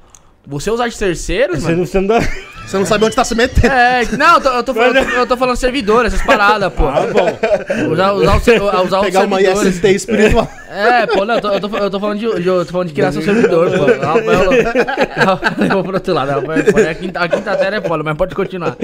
Você 0.46 0.70
usar 0.70 0.88
de 0.88 0.96
terceiros, 0.98 1.58
Você 1.60 1.64
mano. 1.68 1.76
não, 1.78 1.86
você 1.86 2.00
não 2.00 2.06
dá... 2.08 2.20
Você 2.66 2.78
não 2.78 2.86
sabe 2.86 3.04
onde 3.04 3.14
tá 3.14 3.24
se 3.24 3.34
metendo. 3.34 3.66
É, 3.66 4.04
não, 4.16 4.34
eu 4.36 4.40
tô, 4.40 4.48
eu 4.48 4.62
tô, 4.62 4.74
falando, 4.74 4.96
eu 4.96 5.04
tô- 5.04 5.10
eu 5.10 5.26
tô 5.26 5.36
falando 5.36 5.56
servidor, 5.56 6.06
essas 6.06 6.22
paradas, 6.22 6.72
pô. 6.72 6.86
Ah, 6.88 7.02
bom. 7.12 7.92
Usar, 7.92 8.12
usar, 8.12 8.36
o, 8.36 8.40
ser- 8.40 8.62
usar 8.62 9.00
os 9.00 9.04
Pegar 9.04 9.26
uma 9.26 9.38
servidores. 9.38 9.74
IST 9.76 9.86
espiritual. 9.94 10.50
É, 10.74 11.06
pô, 11.06 11.24
não, 11.24 11.34
eu 11.36 11.40
tô, 11.40 11.50
eu 11.52 11.60
tô, 11.60 11.76
eu 11.78 11.90
tô 11.90 12.00
falando 12.00 12.18
de, 12.18 12.42
de- 12.42 12.48
eu 12.48 12.64
tô 12.64 12.72
falando 12.72 12.88
de 12.88 12.94
criar 12.94 13.12
seu 13.12 13.22
servidor, 13.22 13.70
pô. 13.70 13.84
Rafael, 13.84 15.68
eu 15.68 15.68
vou 15.74 15.84
pro 15.84 15.94
outro 15.94 16.12
lado, 16.14 16.30
Rafael, 16.32 16.64
pô, 16.72 16.78
é 16.78 16.90
a, 16.90 16.94
quinta, 16.94 17.20
a 17.20 17.28
quinta 17.28 17.58
série 17.58 17.76
é 17.76 17.80
foda, 17.80 18.02
mas 18.02 18.16
pode 18.16 18.34
continuar. 18.34 18.76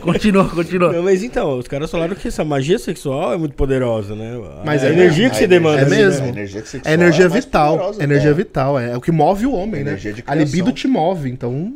Continua, 0.00 0.48
continua. 0.48 0.92
Não, 0.92 1.02
mas 1.02 1.22
então, 1.22 1.58
os 1.58 1.68
caras 1.68 1.90
falaram 1.90 2.14
que 2.14 2.28
essa 2.28 2.44
magia 2.44 2.78
sexual 2.78 3.32
é 3.32 3.36
muito 3.36 3.54
poderosa, 3.54 4.14
né? 4.14 4.38
Mas 4.64 4.82
a 4.82 4.88
é 4.88 4.92
energia 4.92 5.24
mesmo. 5.24 5.30
que 5.30 5.36
se 5.36 5.44
A 5.44 5.48
demanda. 5.48 5.78
É 5.80 5.84
energia- 5.84 6.06
mesmo. 6.06 6.20
né? 6.22 6.28
A 6.28 6.32
energia 6.32 6.60
sexual 6.64 6.82
É 6.90 6.94
energia 6.94 7.24
é 7.24 7.28
mais 7.28 7.44
vital. 7.44 7.72
poderosa, 7.76 8.02
energia 8.02 8.30
é. 8.30 8.34
vital. 8.34 8.78
É, 8.80 8.90
é 8.92 8.96
o 8.96 9.00
que 9.00 9.12
move 9.12 9.46
o 9.46 9.52
homem, 9.52 9.84
né? 9.84 9.90
Energia 9.92 10.12
de 10.12 10.24
A 10.26 10.34
libido 10.34 10.72
te 10.72 10.88
move, 10.88 11.28
então. 11.30 11.74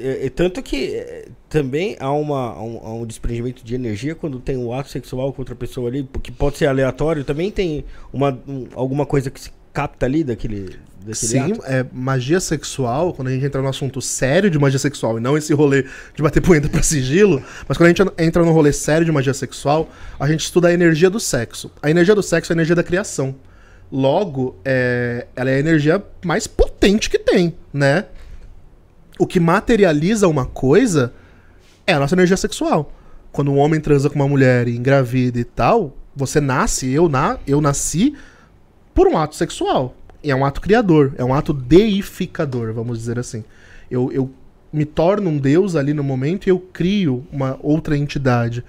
É, 0.00 0.26
é 0.26 0.30
tanto 0.30 0.62
que 0.62 0.94
é, 0.94 1.24
também 1.48 1.96
há, 1.98 2.12
uma, 2.12 2.52
há 2.52 2.62
um, 2.62 2.80
há 2.84 2.94
um 2.94 3.06
desprendimento 3.06 3.64
de 3.64 3.74
energia 3.74 4.14
quando 4.14 4.38
tem 4.38 4.56
um 4.56 4.72
ato 4.72 4.90
sexual 4.90 5.32
com 5.32 5.40
outra 5.40 5.54
pessoa 5.54 5.88
ali, 5.88 6.08
que 6.22 6.30
pode 6.30 6.58
ser 6.58 6.66
aleatório, 6.66 7.24
também 7.24 7.50
tem 7.50 7.84
uma, 8.12 8.38
um- 8.46 8.66
alguma 8.74 9.06
coisa 9.06 9.30
que 9.30 9.40
se 9.40 9.50
capta 9.72 10.04
ali 10.06 10.24
daquele, 10.24 10.76
daquele 10.98 11.14
Sim, 11.14 11.52
ato. 11.52 11.62
é 11.64 11.86
magia 11.92 12.40
sexual, 12.40 13.14
quando 13.14 13.28
a 13.28 13.30
gente 13.30 13.44
entra 13.46 13.62
no 13.62 13.68
assunto 13.68 14.00
sério 14.02 14.50
de 14.50 14.58
magia 14.58 14.78
sexual, 14.78 15.18
e 15.18 15.20
não 15.20 15.38
esse 15.38 15.54
rolê 15.54 15.84
de 16.14 16.22
bater 16.22 16.42
punheta 16.42 16.68
pra 16.68 16.82
sigilo, 16.82 17.42
mas 17.68 17.78
quando 17.78 17.86
a 17.86 17.88
gente 17.94 18.02
entra 18.18 18.44
no 18.44 18.52
rolê 18.52 18.72
sério 18.72 19.04
de 19.04 19.12
magia 19.12 19.32
sexual, 19.34 19.88
a 20.18 20.26
gente 20.28 20.40
estuda 20.40 20.68
a 20.68 20.72
energia 20.72 21.08
do 21.08 21.20
sexo. 21.20 21.70
A 21.82 21.90
energia 21.90 22.14
do 22.14 22.22
sexo 22.22 22.52
é 22.52 22.54
a 22.54 22.56
energia 22.56 22.74
da 22.74 22.82
criação. 22.82 23.34
Logo, 23.90 24.56
é, 24.66 25.26
ela 25.34 25.48
é 25.48 25.54
a 25.54 25.58
energia 25.58 26.02
mais 26.24 26.46
potente 26.46 27.08
que 27.08 27.18
tem, 27.18 27.54
né? 27.72 28.04
O 29.18 29.26
que 29.26 29.40
materializa 29.40 30.28
uma 30.28 30.44
coisa 30.44 31.12
é 31.88 31.94
a 31.94 31.98
nossa 31.98 32.14
energia 32.14 32.36
sexual. 32.36 32.92
Quando 33.32 33.50
um 33.50 33.56
homem 33.56 33.80
transa 33.80 34.10
com 34.10 34.16
uma 34.16 34.28
mulher 34.28 34.68
e 34.68 34.76
engravida 34.76 35.40
e 35.40 35.44
tal, 35.44 35.96
você 36.14 36.38
nasce, 36.38 36.92
eu, 36.92 37.08
na, 37.08 37.38
eu 37.46 37.62
nasci 37.62 38.14
por 38.94 39.08
um 39.08 39.16
ato 39.16 39.34
sexual. 39.34 39.94
E 40.22 40.30
é 40.30 40.36
um 40.36 40.44
ato 40.44 40.60
criador, 40.60 41.14
é 41.16 41.24
um 41.24 41.32
ato 41.32 41.54
deificador, 41.54 42.74
vamos 42.74 42.98
dizer 42.98 43.18
assim. 43.18 43.42
Eu, 43.90 44.12
eu 44.12 44.30
me 44.70 44.84
torno 44.84 45.30
um 45.30 45.38
deus 45.38 45.76
ali 45.76 45.94
no 45.94 46.04
momento 46.04 46.46
e 46.46 46.50
eu 46.50 46.60
crio 46.60 47.26
uma 47.32 47.58
outra 47.62 47.96
entidade. 47.96 48.62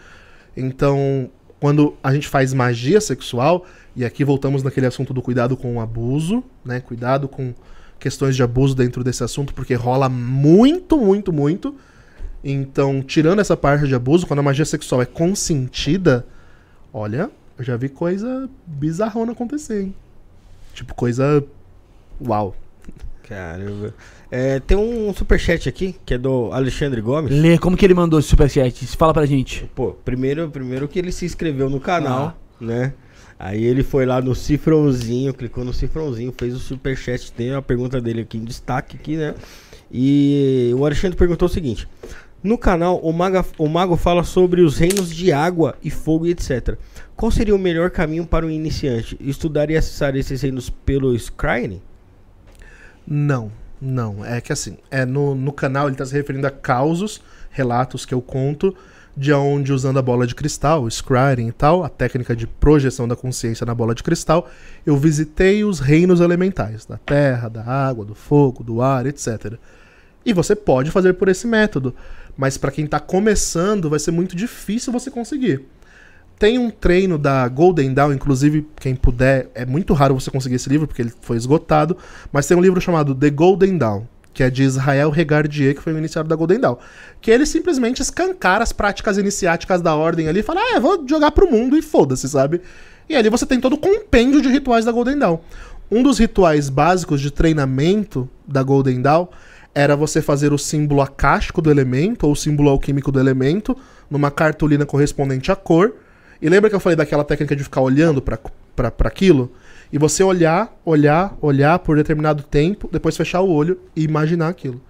Então, 0.56 1.30
quando 1.60 1.96
a 2.02 2.14
gente 2.14 2.28
faz 2.28 2.54
magia 2.54 3.02
sexual, 3.02 3.66
e 3.98 4.06
aqui 4.06 4.24
voltamos 4.24 4.64
naquele 4.64 4.86
assunto 4.86 5.14
do 5.14 5.22
cuidado 5.22 5.58
com 5.58 5.76
o 5.76 5.82
abuso, 5.82 6.42
né? 6.64 6.80
Cuidado 6.80 7.28
com 7.28 7.54
questões 8.00 8.34
de 8.38 8.44
abuso 8.44 8.74
dentro 8.74 9.04
desse 9.04 9.26
assunto, 9.26 9.54
porque 9.54 9.74
rola 9.74 10.08
muito, 10.08 10.98
muito, 10.98 11.34
muito. 11.34 11.76
Então, 12.44 13.02
tirando 13.02 13.40
essa 13.40 13.58
parte 13.58 13.88
de 13.88 13.96
abuso, 13.96 14.26
quando 14.26 14.40
a 14.40 14.44
magia 14.44 14.66
sexual 14.66 15.02
é 15.02 15.06
consentida, 15.06 16.26
olha, 16.94 17.30
eu 17.58 17.64
já 17.64 17.76
vi 17.76 17.90
coisa 17.90 18.50
bizarrona 18.66 19.34
acontecer, 19.34 19.84
hein? 19.84 19.96
Tipo, 20.74 20.96
coisa. 20.96 21.44
Uau. 22.26 22.56
Caramba. 23.24 23.94
É, 24.32 24.60
tem 24.60 24.78
um 24.78 25.14
superchat 25.14 25.68
aqui, 25.68 25.96
que 26.06 26.14
é 26.14 26.18
do 26.18 26.52
Alexandre 26.52 27.02
Gomes. 27.02 27.32
Lê, 27.32 27.58
como 27.58 27.76
que 27.76 27.86
ele 27.86 27.94
mandou 27.94 28.20
esse 28.20 28.30
superchat? 28.30 28.88
Fala 28.96 29.14
pra 29.14 29.26
gente. 29.26 29.70
Pô, 29.76 29.92
primeiro, 29.92 30.50
primeiro 30.50 30.88
que 30.88 30.98
ele 30.98 31.12
se 31.12 31.26
inscreveu 31.26 31.70
no 31.70 31.80
canal, 31.80 32.38
né? 32.60 32.94
Aí 33.38 33.64
ele 33.64 33.84
foi 33.84 34.06
lá 34.06 34.22
no 34.22 34.36
cifrãozinho, 34.36 35.34
clicou 35.34 35.64
no 35.64 35.74
cifrãozinho, 35.74 36.34
fez 36.38 36.54
o 36.54 36.60
superchat, 36.60 37.32
tem 37.32 37.54
a 37.54 37.62
pergunta 37.62 38.02
dele 38.02 38.22
aqui 38.22 38.38
em 38.38 38.44
destaque 38.44 38.98
aqui, 38.98 39.16
né? 39.16 39.34
E 39.92 40.72
o 40.78 40.86
Alexandre 40.86 41.18
perguntou 41.18 41.48
o 41.48 41.52
seguinte: 41.52 41.88
No 42.42 42.58
canal, 42.58 43.00
o, 43.00 43.12
maga, 43.12 43.46
o 43.58 43.68
mago 43.68 43.98
fala 43.98 44.24
sobre 44.24 44.62
os 44.62 44.78
reinos 44.78 45.14
de 45.14 45.32
água 45.32 45.76
e 45.84 45.90
fogo 45.90 46.26
e 46.26 46.32
etc. 46.32 46.78
Qual 47.16 47.30
seria 47.30 47.54
o 47.54 47.60
melhor 47.60 47.90
caminho 47.90 48.26
para 48.26 48.46
um 48.46 48.50
iniciante? 48.50 49.18
Estudar 49.20 49.70
e 49.70 49.76
acessar 49.76 50.16
esses 50.16 50.42
reinos 50.42 50.70
pelo 50.70 51.18
Scrying? 51.18 51.82
Não, 53.06 53.52
não. 53.82 54.24
É 54.24 54.40
que 54.40 54.54
assim, 54.54 54.78
é 54.90 55.06
no, 55.06 55.36
no 55.36 55.52
canal 55.52 55.88
ele 55.88 55.98
tá 55.98 56.06
se 56.06 56.14
referindo 56.14 56.48
a 56.48 56.52
causos, 56.52 57.22
relatos 57.52 58.06
que 58.06 58.14
eu 58.14 58.22
conto, 58.22 58.74
de 59.18 59.34
onde 59.34 59.74
usando 59.74 60.00
a 60.00 60.02
bola 60.02 60.26
de 60.26 60.34
cristal, 60.34 60.90
scrying 60.90 61.50
e 61.50 61.52
tal, 61.52 61.84
a 61.84 61.90
técnica 61.90 62.34
de 62.34 62.48
projeção 62.48 63.06
da 63.06 63.18
consciência 63.18 63.66
na 63.66 63.76
bola 63.76 63.94
de 63.94 64.02
cristal, 64.02 64.48
eu 64.86 64.96
visitei 64.96 65.66
os 65.66 65.80
reinos 65.80 66.22
elementais, 66.22 66.86
da 66.86 66.98
terra, 66.98 67.50
da 67.50 67.66
água, 67.66 68.06
do 68.06 68.16
fogo, 68.16 68.64
do 68.64 68.82
ar, 68.82 69.06
etc. 69.06 69.56
E 70.26 70.32
você 70.32 70.56
pode 70.56 70.90
fazer 70.90 71.14
por 71.14 71.28
esse 71.28 71.46
método, 71.46 71.94
mas 72.40 72.58
para 72.58 72.72
quem 72.72 72.88
tá 72.88 73.02
começando 73.02 73.90
vai 73.90 74.00
ser 74.00 74.12
muito 74.12 74.34
difícil 74.34 74.94
você 74.94 75.12
conseguir. 75.12 75.66
Tem 76.40 76.58
um 76.58 76.70
treino 76.70 77.18
da 77.18 77.46
Golden 77.50 77.94
Dawn, 77.94 78.14
inclusive, 78.14 78.66
quem 78.80 78.96
puder, 78.96 79.50
é 79.54 79.66
muito 79.66 79.94
raro 79.94 80.18
você 80.18 80.32
conseguir 80.32 80.56
esse 80.56 80.70
livro, 80.70 80.88
porque 80.88 81.02
ele 81.02 81.12
foi 81.20 81.36
esgotado, 81.36 81.98
mas 82.32 82.48
tem 82.48 82.56
um 82.56 82.62
livro 82.62 82.80
chamado 82.80 83.14
The 83.14 83.30
Golden 83.30 83.78
Dawn, 83.78 84.04
que 84.34 84.42
é 84.42 84.50
de 84.50 84.64
Israel 84.64 85.10
Regardier, 85.10 85.76
que 85.76 85.82
foi 85.82 85.92
o 85.92 85.98
iniciado 85.98 86.30
da 86.30 86.36
Golden 86.38 86.62
Dawn. 86.62 86.78
Que 87.20 87.30
ele 87.30 87.46
simplesmente 87.46 88.02
escancara 88.02 88.64
as 88.64 88.72
práticas 88.72 89.18
iniciáticas 89.18 89.82
da 89.82 89.94
ordem 89.94 90.30
ali 90.30 90.40
e 90.40 90.44
fala, 90.44 90.62
ah, 90.62 90.76
eu 90.76 90.82
vou 90.82 91.06
jogar 91.06 91.32
pro 91.32 91.52
mundo 91.52 91.76
e 91.76 91.82
foda-se, 91.82 92.30
sabe? 92.30 92.62
E 93.10 93.18
ali 93.18 93.28
você 93.28 93.46
tem 93.46 93.60
todo 93.60 93.74
o 93.74 93.78
compêndio 93.78 94.42
de 94.42 94.48
rituais 94.48 94.86
da 94.86 94.94
Golden 94.94 95.20
Dawn. 95.20 95.40
Um 95.92 96.02
dos 96.02 96.18
rituais 96.18 96.70
básicos 96.70 97.20
de 97.20 97.32
treinamento 97.32 98.30
da 98.48 98.64
Golden 98.64 99.02
Dawn 99.02 99.28
era 99.74 99.96
você 99.96 100.22
fazer 100.22 100.52
o 100.52 100.58
símbolo 100.58 101.02
acástico 101.02 101.62
do 101.62 101.70
elemento, 101.70 102.26
ou 102.26 102.34
o 102.34 102.36
símbolo 102.36 102.70
alquímico 102.70 103.12
do 103.12 103.20
elemento, 103.20 103.78
numa 104.10 104.32
cartolina 104.32 104.86
correspondente 104.86 105.52
à 105.52 105.56
cor. 105.56 105.94
E 106.42 106.50
lembra 106.50 106.70
que 106.70 106.76
eu 106.76 106.80
falei 106.80 106.96
daquela 106.96 107.24
técnica 107.24 107.56
de 107.56 107.64
ficar 107.64 107.82
olhando 107.82 108.22
para 108.22 108.40
aquilo? 109.08 109.52
E 109.92 109.98
você 109.98 110.24
olhar, 110.24 110.78
olhar, 110.86 111.38
olhar 111.42 111.80
por 111.80 111.98
determinado 111.98 112.44
tempo, 112.44 112.90
depois 112.92 113.18
fechar 113.18 113.42
o 113.42 113.50
olho 113.50 113.80
e 113.96 114.04
imaginar 114.04 114.48
aquilo. 114.48 114.82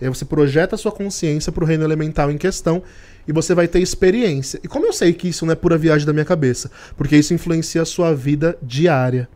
E 0.00 0.04
aí 0.04 0.08
você 0.08 0.24
projeta 0.24 0.74
a 0.74 0.78
sua 0.78 0.92
consciência 0.92 1.52
pro 1.52 1.66
reino 1.66 1.84
elemental 1.84 2.30
em 2.30 2.38
questão 2.38 2.82
e 3.26 3.32
você 3.32 3.54
vai 3.54 3.68
ter 3.68 3.80
experiência. 3.80 4.60
E 4.62 4.68
como 4.68 4.86
eu 4.86 4.92
sei 4.92 5.12
que 5.12 5.28
isso 5.28 5.46
não 5.46 5.52
é 5.52 5.56
pura 5.56 5.78
viagem 5.78 6.06
da 6.06 6.12
minha 6.12 6.24
cabeça? 6.24 6.70
Porque 6.96 7.16
isso 7.16 7.32
influencia 7.32 7.82
a 7.82 7.86
sua 7.86 8.14
vida 8.14 8.56
diária. 8.62 9.28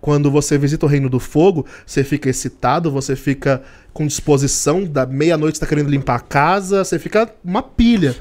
Quando 0.00 0.30
você 0.30 0.56
visita 0.56 0.86
o 0.86 0.88
reino 0.88 1.08
do 1.08 1.18
fogo, 1.18 1.66
você 1.84 2.04
fica 2.04 2.30
excitado, 2.30 2.90
você 2.90 3.16
fica 3.16 3.62
com 3.92 4.06
disposição, 4.06 4.84
da 4.84 5.04
meia-noite 5.04 5.58
você 5.58 5.64
tá 5.64 5.66
querendo 5.66 5.90
limpar 5.90 6.16
a 6.16 6.20
casa, 6.20 6.84
você 6.84 6.98
fica 6.98 7.32
uma 7.44 7.62
pilha. 7.62 8.14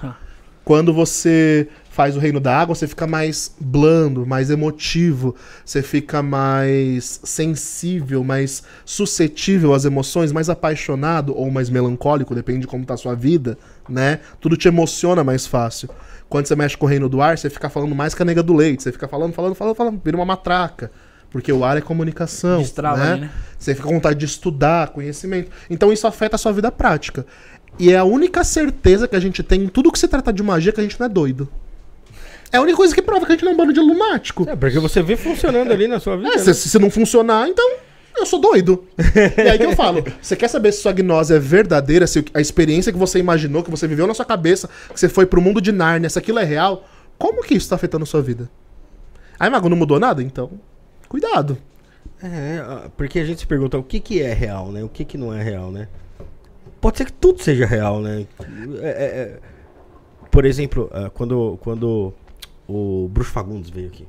Quando 0.66 0.92
você 0.92 1.70
faz 1.98 2.16
o 2.16 2.20
reino 2.20 2.40
da 2.40 2.56
água, 2.56 2.76
você 2.76 2.88
fica 2.88 3.08
mais 3.08 3.56
blando, 3.60 4.26
mais 4.26 4.50
emotivo, 4.50 5.34
você 5.64 5.82
fica 5.82 6.22
mais 6.22 7.20
sensível, 7.24 8.24
mais 8.24 8.64
suscetível 8.86 9.74
às 9.74 9.86
emoções, 9.86 10.32
mais 10.32 10.50
apaixonado 10.50 11.36
ou 11.36 11.50
mais 11.50 11.70
melancólico, 11.70 12.36
depende 12.36 12.62
de 12.62 12.68
como 12.68 12.86
tá 12.86 12.96
a 12.96 12.98
sua 12.98 13.16
vida, 13.16 13.58
né? 13.88 14.20
Tudo 14.42 14.58
te 14.58 14.68
emociona 14.68 15.24
mais 15.24 15.48
fácil. 15.48 15.90
Quando 16.28 16.48
você 16.48 16.56
mexe 16.56 16.76
com 16.76 16.86
o 16.86 16.90
reino 16.90 17.08
do 17.08 17.22
ar, 17.22 17.38
você 17.38 17.50
fica 17.50 17.70
falando 17.70 17.96
mais 17.96 18.14
que 18.14 18.22
a 18.22 18.26
nega 18.26 18.44
do 18.44 18.54
leite, 18.54 18.84
você 18.84 18.92
fica 18.92 19.08
falando, 19.08 19.34
falando, 19.34 19.56
falando, 19.56 19.76
falando, 19.76 20.02
vira 20.04 20.18
uma 20.18 20.26
matraca. 20.26 20.92
Porque 21.30 21.52
o 21.52 21.64
ar 21.64 21.78
é 21.78 21.82
comunicação. 21.82 22.60
Destrava 22.60 23.04
né? 23.04 23.16
né? 23.22 23.32
Você 23.58 23.76
fica 23.76 23.88
com 23.88 23.94
vontade 23.94 24.20
de 24.20 24.26
estudar, 24.26 24.90
conhecimento. 24.90 25.52
Então 25.70 25.92
isso 25.92 26.08
afeta 26.08 26.36
a 26.36 26.40
sua 26.40 26.52
vida 26.52 26.72
prática. 26.72 27.26
E 27.80 27.92
é 27.92 27.98
a 27.98 28.04
única 28.04 28.44
certeza 28.44 29.08
que 29.08 29.16
a 29.16 29.20
gente 29.20 29.44
tem 29.44 29.64
em 29.64 29.68
tudo 29.68 29.92
que 29.92 30.00
se 30.00 30.08
trata 30.08 30.32
de 30.32 30.42
magia 30.42 30.72
que 30.72 30.80
a 30.80 30.84
gente 30.84 31.00
não 31.00 31.06
é 31.06 31.10
doido. 31.10 31.48
É 32.52 32.58
a 32.58 32.62
única 32.62 32.78
coisa 32.78 32.96
que 32.96 33.02
prova 33.02 33.26
que 33.26 33.32
a 33.34 33.36
gente 33.36 33.44
não 33.44 33.52
é 33.52 33.54
um 33.54 33.58
bando 33.58 33.74
de 33.74 33.80
lunático. 33.80 34.48
É, 34.50 34.56
porque 34.56 34.80
você 34.80 35.02
vê 35.02 35.18
funcionando 35.18 35.72
ali 35.72 35.88
na 35.88 36.00
sua 36.00 36.16
vida. 36.16 36.30
É, 36.30 36.38
né? 36.38 36.54
se, 36.54 36.54
se 36.54 36.80
não 36.80 36.90
funcionar, 36.90 37.48
então 37.48 37.78
eu 38.16 38.26
sou 38.26 38.40
doido. 38.40 38.86
e 39.38 39.42
aí 39.42 39.58
que 39.58 39.66
eu 39.66 39.76
falo, 39.76 40.04
você 40.22 40.36
quer 40.36 40.48
saber 40.48 40.72
se 40.72 40.82
sua 40.82 40.94
gnose 40.94 41.34
é 41.34 41.40
verdadeira, 41.40 42.08
se 42.08 42.24
a 42.34 42.40
experiência 42.40 42.92
que 42.92 42.98
você 42.98 43.20
imaginou, 43.20 43.64
que 43.64 43.70
você 43.70 43.88
viveu 43.88 44.08
na 44.08 44.14
sua 44.14 44.26
cabeça, 44.26 44.70
que 44.92 45.00
você 45.00 45.10
foi 45.10 45.26
pro 45.26 45.42
mundo 45.42 45.62
de 45.62 45.72
Nárnia, 45.72 46.10
se 46.10 46.18
aquilo 46.18 46.40
é 46.40 46.44
real, 46.44 46.88
como 47.18 47.44
que 47.44 47.54
isso 47.54 47.70
tá 47.70 47.76
afetando 47.76 48.04
a 48.04 48.08
sua 48.08 48.22
vida? 48.22 48.50
Aí, 49.40 49.50
Mago, 49.50 49.70
não 49.70 49.78
mudou 49.78 50.00
nada? 50.00 50.24
Então, 50.24 50.52
cuidado. 51.08 51.58
É, 52.22 52.90
porque 52.98 53.20
a 53.20 53.26
gente 53.26 53.42
se 53.42 53.48
pergunta 53.48 53.78
o 53.78 53.84
que, 53.84 54.00
que 54.00 54.22
é 54.22 54.34
real, 54.34 54.72
né? 54.72 54.84
O 54.84 54.90
que, 54.90 55.06
que 55.06 55.18
não 55.18 55.34
é 55.34 55.44
real, 55.44 55.72
né? 55.72 55.88
Pode 56.82 56.98
ser 56.98 57.06
que 57.06 57.14
tudo 57.14 57.42
seja 57.42 57.66
real, 57.66 58.02
né? 58.02 58.26
É, 58.82 58.88
é, 58.90 59.06
é. 59.06 59.40
Por 60.32 60.46
exemplo, 60.46 60.90
ah, 60.94 61.10
quando, 61.14 61.58
quando 61.62 62.14
o 62.68 63.08
Bruxo 63.12 63.32
Fagundes 63.32 63.70
veio 63.70 63.88
aqui. 63.88 64.08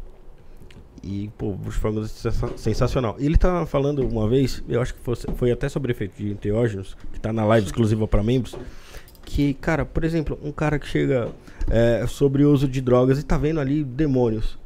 E, 1.03 1.31
pô, 1.39 1.51
o 1.51 1.55
Bruxo 1.55 1.79
Fagundes 1.81 2.11
é 2.27 2.31
sensa- 2.31 2.53
sensacional. 2.57 3.17
Ele 3.19 3.37
tava 3.37 3.65
falando 3.67 4.07
uma 4.07 4.29
vez, 4.29 4.63
eu 4.69 4.81
acho 4.83 4.95
que 4.95 5.01
fosse- 5.01 5.27
foi 5.37 5.51
até 5.51 5.69
sobre 5.69 5.93
efeito 5.93 6.17
de 6.17 6.31
enteógenos, 6.31 6.97
que 7.13 7.21
tá 7.21 7.33
na 7.33 7.45
live 7.45 7.67
exclusiva 7.67 8.07
para 8.09 8.23
membros, 8.23 8.57
que, 9.25 9.55
cara, 9.55 9.85
por 9.85 10.03
exemplo, 10.05 10.39
um 10.43 10.51
cara 10.53 10.79
que 10.79 10.87
chega 10.89 11.29
é, 11.71 12.07
sobre 12.07 12.45
o 12.45 12.51
uso 12.53 12.67
de 12.67 12.81
drogas 12.81 13.19
e 13.19 13.23
tá 13.23 13.37
vendo 13.37 13.61
ali 13.61 13.85
demônios. 13.85 14.59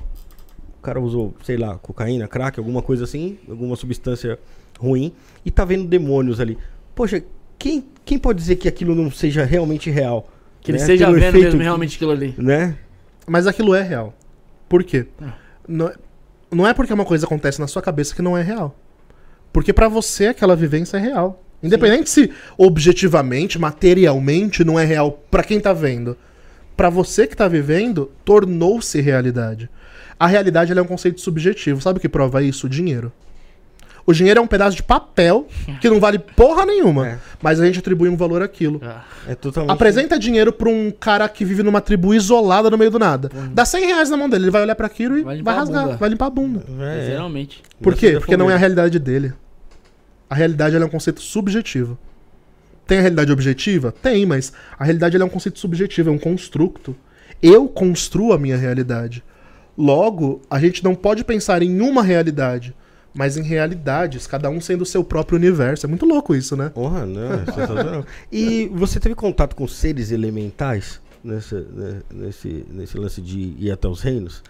O 0.82 0.84
cara 0.84 1.00
usou, 1.00 1.32
sei 1.44 1.56
lá, 1.56 1.78
cocaína, 1.78 2.26
crack, 2.26 2.58
alguma 2.58 2.82
coisa 2.82 3.04
assim, 3.04 3.38
alguma 3.48 3.76
substância 3.76 4.36
ruim, 4.80 5.12
e 5.44 5.50
tá 5.50 5.64
vendo 5.64 5.86
demônios 5.86 6.40
ali. 6.40 6.58
Poxa, 6.92 7.22
quem, 7.56 7.84
quem 8.04 8.18
pode 8.18 8.40
dizer 8.40 8.56
que 8.56 8.66
aquilo 8.66 8.92
não 8.92 9.08
seja 9.08 9.44
realmente 9.44 9.88
real? 9.90 10.28
Que 10.60 10.72
ele 10.72 10.78
Né? 10.78 10.82
esteja 10.82 11.04
Aquele 11.04 11.20
vendo 11.20 11.28
efeito 11.28 11.44
mesmo 11.44 11.58
que- 11.60 11.64
realmente 11.64 11.94
aquilo 11.94 12.10
ali. 12.10 12.34
Né? 12.36 12.76
Mas 13.28 13.46
aquilo 13.46 13.76
é 13.76 13.82
real. 13.82 14.12
Por 14.68 14.82
quê? 14.82 15.06
Ah. 15.22 15.34
Não, 15.68 15.86
é- 15.86 15.94
não 16.50 16.66
é 16.66 16.74
porque 16.74 16.92
uma 16.92 17.04
coisa 17.04 17.26
acontece 17.26 17.60
na 17.60 17.68
sua 17.68 17.80
cabeça 17.80 18.12
que 18.12 18.20
não 18.20 18.36
é 18.36 18.42
real. 18.42 18.76
Porque 19.52 19.72
pra 19.72 19.86
você 19.86 20.26
aquela 20.26 20.56
vivência 20.56 20.96
é 20.96 21.00
real. 21.00 21.44
Independente 21.62 22.10
se 22.10 22.28
objetivamente, 22.58 23.56
materialmente 23.56 24.64
não 24.64 24.80
é 24.80 24.84
real 24.84 25.12
pra 25.30 25.44
quem 25.44 25.60
tá 25.60 25.72
vendo. 25.72 26.16
Pra 26.76 26.90
você 26.90 27.24
que 27.24 27.36
tá 27.36 27.46
vivendo, 27.46 28.10
tornou-se 28.24 29.00
realidade. 29.00 29.70
A 30.18 30.26
realidade 30.26 30.70
ela 30.70 30.80
é 30.80 30.82
um 30.82 30.86
conceito 30.86 31.20
subjetivo. 31.20 31.80
Sabe 31.80 31.98
o 31.98 32.00
que 32.00 32.08
prova 32.08 32.42
isso? 32.42 32.66
O 32.66 32.70
dinheiro. 32.70 33.12
O 34.04 34.12
dinheiro 34.12 34.40
é 34.40 34.42
um 34.42 34.46
pedaço 34.46 34.76
de 34.76 34.82
papel 34.82 35.46
que 35.80 35.88
não 35.88 36.00
vale 36.00 36.18
porra 36.18 36.66
nenhuma. 36.66 37.08
É. 37.08 37.18
Mas 37.40 37.60
a 37.60 37.66
gente 37.66 37.78
atribui 37.78 38.08
um 38.08 38.16
valor 38.16 38.42
àquilo. 38.42 38.80
Ah, 38.82 39.04
É 39.28 39.34
totalmente. 39.34 39.72
Apresenta 39.72 40.18
dinheiro 40.18 40.52
pra 40.52 40.68
um 40.68 40.90
cara 40.90 41.28
que 41.28 41.44
vive 41.44 41.62
numa 41.62 41.80
tribo 41.80 42.12
isolada 42.12 42.68
no 42.68 42.76
meio 42.76 42.90
do 42.90 42.98
nada. 42.98 43.30
Dá 43.52 43.64
100 43.64 43.86
reais 43.86 44.10
na 44.10 44.16
mão 44.16 44.28
dele, 44.28 44.44
ele 44.44 44.50
vai 44.50 44.62
olhar 44.62 44.74
pra 44.74 44.86
aquilo 44.86 45.18
e 45.18 45.22
Vai 45.22 45.40
vai, 45.40 45.54
rasgar, 45.54 45.96
vai 45.96 46.08
limpar 46.08 46.26
a 46.26 46.30
bunda. 46.30 46.64
É, 46.80 47.04
Literalmente. 47.06 47.62
Por 47.80 47.94
Você 47.94 48.00
quê? 48.00 48.12
já 48.14 48.18
Porque 48.18 48.36
não 48.36 48.50
é 48.50 48.54
a 48.54 48.58
realidade 48.58 48.98
dele. 48.98 49.32
A 50.28 50.34
realidade 50.34 50.74
ela 50.74 50.84
é 50.84 50.88
um 50.88 50.90
conceito 50.90 51.20
subjetivo. 51.20 51.96
Tem 52.86 52.98
a 52.98 53.00
realidade 53.02 53.30
objetiva? 53.30 53.92
Tem, 53.92 54.26
mas 54.26 54.52
a 54.78 54.84
realidade 54.84 55.14
ela 55.14 55.24
é 55.24 55.26
um 55.26 55.30
conceito 55.30 55.58
subjetivo, 55.58 56.10
é 56.10 56.12
um 56.12 56.18
construto. 56.18 56.96
Eu 57.40 57.68
construo 57.68 58.32
a 58.32 58.38
minha 58.38 58.56
realidade. 58.56 59.22
Logo, 59.76 60.42
a 60.50 60.58
gente 60.58 60.84
não 60.84 60.94
pode 60.94 61.24
pensar 61.24 61.62
em 61.62 61.80
uma 61.80 62.02
realidade, 62.02 62.74
mas 63.14 63.36
em 63.36 63.42
realidades, 63.42 64.26
cada 64.26 64.48
um 64.50 64.60
sendo 64.60 64.82
o 64.82 64.86
seu 64.86 65.02
próprio 65.02 65.38
universo. 65.38 65.86
É 65.86 65.88
muito 65.88 66.06
louco 66.06 66.34
isso, 66.34 66.56
né? 66.56 66.70
Porra, 66.70 67.06
não, 67.06 67.32
é 67.34 67.44
sensacional. 67.44 68.06
E 68.30 68.70
você 68.74 68.98
teve 69.00 69.14
contato 69.14 69.54
com 69.54 69.66
seres 69.66 70.10
elementais 70.10 71.00
nessa, 71.22 71.60
né, 71.60 72.02
nesse, 72.12 72.64
nesse 72.70 72.98
lance 72.98 73.20
de 73.20 73.54
ir 73.58 73.70
até 73.70 73.88
os 73.88 74.00
reinos? 74.00 74.42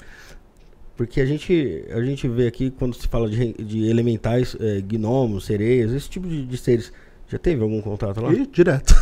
Porque 0.97 1.21
a 1.21 1.27
gente, 1.27 1.85
a 1.91 2.03
gente 2.03 2.29
vê 2.29 2.47
aqui, 2.47 2.71
quando 2.71 2.95
se 2.95 3.09
fala 3.09 3.29
de, 3.29 3.53
de 3.55 3.89
elementais, 3.89 4.57
é, 4.61 4.81
gnomos, 4.81 5.47
sereias, 5.47 5.93
esse 5.93 6.09
tipo 6.09 6.29
de, 6.29 6.45
de 6.45 6.57
seres. 6.57 6.93
Já 7.29 7.39
teve 7.39 7.63
algum 7.63 7.81
contato 7.81 8.21
lá? 8.21 8.33
E 8.33 8.47
direto. 8.47 8.95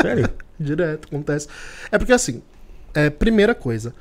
Sério? 0.00 0.28
Direto, 0.60 1.08
acontece. 1.08 1.48
É 1.90 1.96
porque 1.96 2.12
assim, 2.12 2.42
é, 2.92 3.08
primeira 3.08 3.54
coisa, 3.54 3.94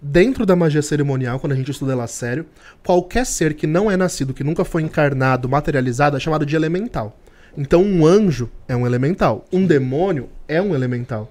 dentro 0.00 0.44
da 0.46 0.54
magia 0.54 0.82
cerimonial, 0.82 1.40
quando 1.40 1.52
a 1.52 1.56
gente 1.56 1.70
estuda 1.70 1.92
ela 1.92 2.04
a 2.04 2.08
sério, 2.08 2.46
qualquer 2.84 3.24
ser 3.26 3.54
que 3.54 3.66
não 3.66 3.90
é 3.90 3.96
nascido, 3.96 4.34
que 4.34 4.44
nunca 4.44 4.64
foi 4.64 4.82
encarnado, 4.82 5.48
materializado, 5.48 6.16
é 6.16 6.20
chamado 6.20 6.44
de 6.46 6.54
elemental. 6.54 7.18
Então 7.56 7.82
um 7.82 8.06
anjo 8.06 8.50
é 8.68 8.76
um 8.76 8.86
elemental, 8.86 9.44
um 9.52 9.66
demônio 9.66 10.28
é 10.46 10.60
um 10.60 10.74
elemental, 10.74 11.30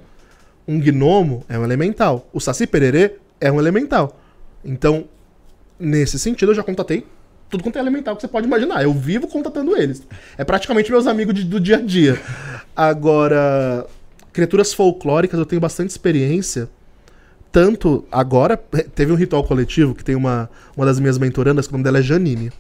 um 0.68 0.80
gnomo 0.80 1.46
é 1.48 1.58
um 1.58 1.64
elemental, 1.64 2.28
o 2.34 2.40
saci 2.40 2.66
pererê 2.66 3.14
é 3.40 3.52
um 3.52 3.60
elemental. 3.60 4.20
Então, 4.64 5.06
nesse 5.80 6.18
sentido, 6.18 6.52
eu 6.52 6.56
já 6.56 6.64
contatei 6.64 7.06
tudo 7.48 7.62
quanto 7.62 7.78
é 7.78 7.80
elemental 7.80 8.16
que 8.16 8.22
você 8.24 8.28
pode 8.28 8.48
imaginar. 8.48 8.82
Eu 8.82 8.92
vivo 8.92 9.28
contatando 9.28 9.78
eles. 9.78 10.02
É 10.36 10.44
praticamente 10.44 10.90
meus 10.90 11.06
amigos 11.06 11.36
de- 11.36 11.44
do 11.44 11.60
dia 11.60 11.78
a 11.78 11.82
dia. 11.82 12.20
Agora, 12.76 13.86
criaturas 14.34 14.74
folclóricas, 14.74 15.40
eu 15.40 15.46
tenho 15.46 15.62
bastante 15.62 15.92
experiência. 15.92 16.68
Tanto 17.56 18.04
agora, 18.12 18.58
teve 18.58 19.14
um 19.14 19.16
ritual 19.16 19.42
coletivo 19.42 19.96
que 19.96 20.04
tem 20.04 20.14
uma, 20.14 20.50
uma 20.76 20.86
das 20.86 21.00
minhas 21.00 21.18
mentorandas, 21.18 21.66
que 21.66 21.72
o 21.72 21.76
nome 21.76 21.86
dela 21.86 22.00
é 22.00 22.02
Janine. 22.02 22.52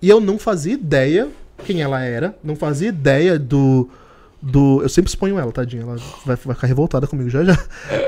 E 0.00 0.08
eu 0.08 0.22
não 0.22 0.38
fazia 0.38 0.72
ideia 0.72 1.28
quem 1.66 1.82
ela 1.82 2.00
era, 2.00 2.34
não 2.42 2.56
fazia 2.56 2.88
ideia 2.88 3.38
do. 3.38 3.90
do 4.40 4.80
eu 4.80 4.88
sempre 4.88 5.10
exponho 5.10 5.38
ela, 5.38 5.52
tadinha. 5.52 5.82
Ela 5.82 5.96
vai, 6.24 6.34
vai 6.34 6.54
ficar 6.54 6.66
revoltada 6.66 7.06
comigo 7.06 7.28
já 7.28 7.44
já. 7.44 7.58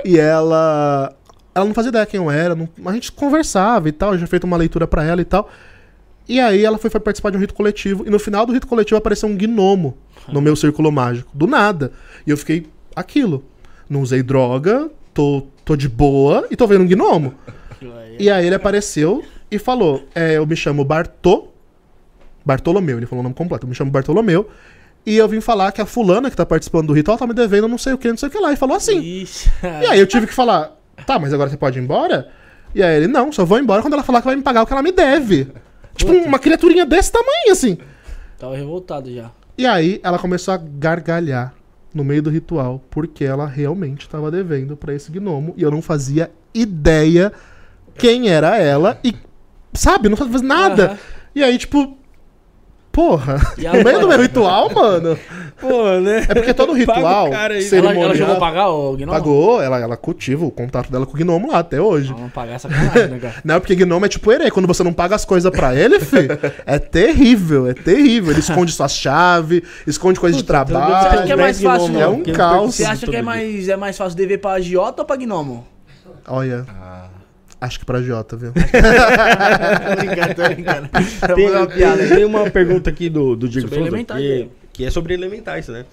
E 0.03 0.19
ela. 0.19 1.15
Ela 1.55 1.67
não 1.67 1.75
fazia 1.75 1.91
ideia 1.91 2.07
quem 2.07 2.17
eu 2.17 2.31
era, 2.31 2.55
não- 2.55 2.71
a 2.87 2.93
gente 2.95 3.13
conversava 3.13 3.91
e 3.91 3.93
tal, 3.93 4.15
eu 4.15 4.19
já 4.19 4.27
feito 4.27 4.45
uma 4.45 4.57
leitura 4.57 4.87
pra 4.87 5.05
ela 5.05 5.21
e 5.21 5.27
tal. 5.27 5.51
E 6.27 6.41
aí 6.41 6.65
ela 6.65 6.79
foi 6.79 6.89
participar 6.89 7.29
de 7.29 7.37
um 7.37 7.41
rito 7.41 7.53
coletivo, 7.53 8.07
e 8.07 8.11
no 8.11 8.19
final 8.19 8.47
do 8.47 8.53
rito 8.55 8.67
coletivo 8.67 8.97
apareceu 8.97 9.29
um 9.29 9.37
gnomo 9.37 9.99
no 10.33 10.41
meu 10.41 10.57
círculo 10.57 10.91
mágico. 10.91 11.31
Do 11.35 11.47
nada. 11.47 11.93
E 12.27 12.31
eu 12.31 12.37
fiquei, 12.39 12.67
aquilo. 12.97 13.45
Não 13.91 14.01
usei 14.01 14.23
droga, 14.23 14.91
tô, 15.13 15.47
tô 15.69 15.77
de 15.77 15.89
boa 15.89 16.47
e 16.51 16.57
tô 16.57 16.67
vendo 16.67 16.83
um 16.83 16.89
gnomo. 16.89 17.35
E 18.19 18.31
aí 18.31 18.47
ele 18.47 18.55
apareceu 18.55 19.23
e 19.51 19.59
falou: 19.59 20.03
é, 20.15 20.39
Eu 20.39 20.47
me 20.47 20.57
chamo 20.57 20.83
Bartô. 20.83 21.49
Bartolomeu, 22.45 22.97
ele 22.97 23.05
falou 23.05 23.21
o 23.21 23.23
nome 23.23 23.35
completo. 23.35 23.67
Eu 23.67 23.69
me 23.69 23.75
chamo 23.75 23.91
Bartolomeu. 23.91 24.49
E 25.05 25.17
eu 25.17 25.29
vim 25.29 25.41
falar 25.41 25.71
que 25.71 25.81
a 25.81 25.87
fulana 25.87 26.31
que 26.31 26.37
tá 26.37 26.47
participando 26.47 26.87
do 26.89 26.93
ritual 26.95 27.19
tá 27.19 27.27
me 27.27 27.35
devendo 27.35 27.69
não 27.69 27.79
sei 27.79 27.93
o 27.93 27.99
que, 27.99 28.09
não 28.09 28.17
sei 28.17 28.29
o 28.29 28.33
que 28.33 28.39
lá. 28.39 28.53
E 28.53 28.57
falou 28.57 28.77
assim. 28.77 28.99
Ixi. 28.99 29.51
E 29.83 29.87
aí 29.87 30.01
eu 30.01 30.07
tive 30.07 30.27
que 30.27 30.33
falar: 30.33 30.75
Tá, 31.07 31.19
mas 31.19 31.35
agora 31.35 31.51
você 31.51 31.57
pode 31.57 31.79
ir 31.79 31.83
embora? 31.83 32.31
E 32.75 32.83
aí 32.83 32.97
ele: 32.97 33.07
Não, 33.07 33.31
só 33.31 33.45
vou 33.45 33.59
embora 33.59 33.83
quando 33.83 33.93
ela 33.93 34.03
falar 34.03 34.21
que 34.21 34.27
vai 34.27 34.37
me 34.37 34.43
pagar 34.43 34.63
o 34.63 34.67
que 34.67 34.73
ela 34.73 34.83
me 34.83 34.93
deve. 34.93 35.49
Tipo, 35.95 36.13
uma 36.13 36.39
criaturinha 36.39 36.87
desse 36.87 37.13
tamanho, 37.13 37.53
assim. 37.53 37.77
Tava 38.39 38.57
revoltado 38.57 39.13
já. 39.13 39.31
E 39.59 39.67
aí 39.67 40.01
ela 40.03 40.19
começou 40.19 40.55
a 40.55 40.57
gargalhar 40.57 41.53
no 41.93 42.05
meio 42.05 42.23
do 42.23 42.31
ritual, 42.31 42.83
porque 42.91 43.25
ela 43.25 43.47
realmente 43.47 44.03
estava 44.03 44.31
devendo 44.31 44.77
pra 44.77 44.95
esse 44.95 45.11
gnomo 45.11 45.55
e 45.57 45.63
eu 45.63 45.71
não 45.71 45.83
fazia 45.83 46.31
ideia 46.55 47.33
quem 47.97 48.29
era 48.29 48.57
ela 48.59 48.99
e, 49.03 49.15
sabe, 49.73 50.09
não 50.09 50.17
fazia 50.17 50.41
nada. 50.41 50.87
Aham. 50.87 50.99
E 51.35 51.43
aí, 51.43 51.59
tipo, 51.59 51.97
porra, 52.99 53.37
E 53.57 53.63
no 53.69 53.85
meio 53.85 54.01
do 54.01 54.09
meu 54.09 54.21
ritual, 54.21 54.71
mano. 54.75 55.17
Pô, 55.61 55.85
né? 56.01 56.25
É 56.29 56.35
porque 56.35 56.53
todo 56.55 56.73
ritual 56.75 57.31
cara 57.31 57.55
aí. 57.55 57.63
seria- 57.63 57.91
Ela, 57.91 58.01
ela 58.01 58.13
Cerimonial. 58.13 58.17
chegou 58.17 58.35
a 58.37 58.39
pagar 58.41 58.69
o 58.71 58.97
gnomo? 58.97 59.13
pagou, 59.13 59.63
ela, 59.63 59.79
ela 59.79 59.97
cultiva 59.97 60.45
o 60.45 60.51
contato 60.51 60.91
dela 60.91 61.07
com 61.07 61.13
o 61.13 61.17
gnomo 61.17 61.51
lá 61.53 61.59
até 61.61 61.81
hoje. 61.81 62.11
Não, 62.13 62.19
não 62.21 62.29
pagar 62.29 62.55
essa 62.55 62.69
né, 62.69 63.19
cara? 63.21 63.35
Não, 63.45 63.61
porque 63.61 63.75
gnomo 63.77 64.05
é 64.05 64.09
tipo 64.09 64.31
herê. 64.33 64.51
Quando 64.51 64.67
você 64.67 64.83
não 64.83 64.93
paga 64.93 65.15
as 65.15 65.25
coisas 65.25 65.51
pra 65.51 65.75
ele, 65.75 66.01
fi, 66.01 66.29
é 66.67 66.79
terrível, 66.79 67.69
é 67.69 67.75
terrível. 67.75 68.33
Ele 68.33 68.41
esconde 68.41 68.73
suas 68.73 68.93
chaves, 68.93 69.63
esconde 69.87 70.19
coisa 70.19 70.37
de 70.37 70.45
Você 70.45 70.53
acha 70.53 70.65
trabalho. 70.67 71.27
que 71.27 71.33
é 71.33 71.37
mais 71.37 71.63
fácil, 71.63 72.01
É 72.01 72.07
um 72.09 72.23
caos. 72.25 72.75
Você 72.75 72.85
acha 72.85 73.07
que 73.07 73.17
é 73.17 73.23
mais, 73.23 73.69
é 73.69 73.77
mais 73.77 73.97
fácil 73.97 74.17
dever 74.17 74.39
pra 74.39 74.53
agiota 74.53 75.03
ou 75.03 75.07
pra 75.07 75.17
gnomo? 75.17 75.65
Olha, 76.27 76.65
acho 77.61 77.79
que 77.79 77.85
pra 77.85 78.03
Jota, 78.03 78.37
viu? 78.37 78.53
tô 78.55 79.97
brincando, 79.97 80.35
tô 80.35 80.43
brincando. 80.43 80.89
Pra 81.21 81.35
Tem, 81.35 81.51
uma 81.51 81.67
piada 81.67 82.09
tem, 82.09 82.25
uma 82.25 82.51
pergunta 82.51 82.91
aqui 82.91 83.09
do, 83.09 83.37
do 83.37 83.49
Diego 83.49 83.69
Sobre 83.69 83.79
Souza, 83.79 83.91
elementais, 83.91 84.21
que, 84.21 84.39
né? 84.39 84.49
que 84.73 84.85
é 84.85 84.91
sobre 84.91 85.15
elementais, 85.15 85.69
né? 85.69 85.85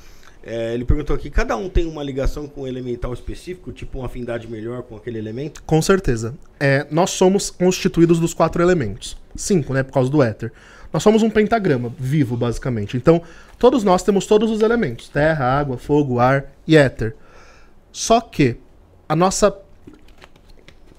É, 0.47 0.75
ele 0.75 0.85
perguntou 0.85 1.15
aqui, 1.15 1.31
cada 1.31 1.55
um 1.55 1.67
tem 1.67 1.87
uma 1.87 2.03
ligação 2.03 2.47
com 2.47 2.61
um 2.61 2.67
elemental 2.67 3.11
específico, 3.11 3.71
tipo 3.71 3.97
uma 3.97 4.05
afinidade 4.05 4.47
melhor 4.47 4.83
com 4.83 4.95
aquele 4.95 5.17
elemento? 5.17 5.63
Com 5.63 5.81
certeza. 5.81 6.35
É, 6.59 6.85
nós 6.91 7.09
somos 7.09 7.49
constituídos 7.49 8.19
dos 8.19 8.31
quatro 8.31 8.61
elementos. 8.61 9.17
Cinco, 9.35 9.73
né? 9.73 9.81
Por 9.81 9.91
causa 9.91 10.11
do 10.11 10.21
éter. 10.21 10.51
Nós 10.93 11.01
somos 11.01 11.23
um 11.23 11.31
pentagrama 11.31 11.91
vivo, 11.97 12.37
basicamente. 12.37 12.95
Então, 12.95 13.23
todos 13.57 13.83
nós 13.83 14.03
temos 14.03 14.27
todos 14.27 14.51
os 14.51 14.61
elementos: 14.61 15.09
terra, 15.09 15.45
água, 15.45 15.77
fogo, 15.77 16.19
ar 16.19 16.45
e 16.67 16.77
éter. 16.77 17.15
Só 17.91 18.21
que 18.21 18.57
a 19.09 19.15
nossa 19.15 19.49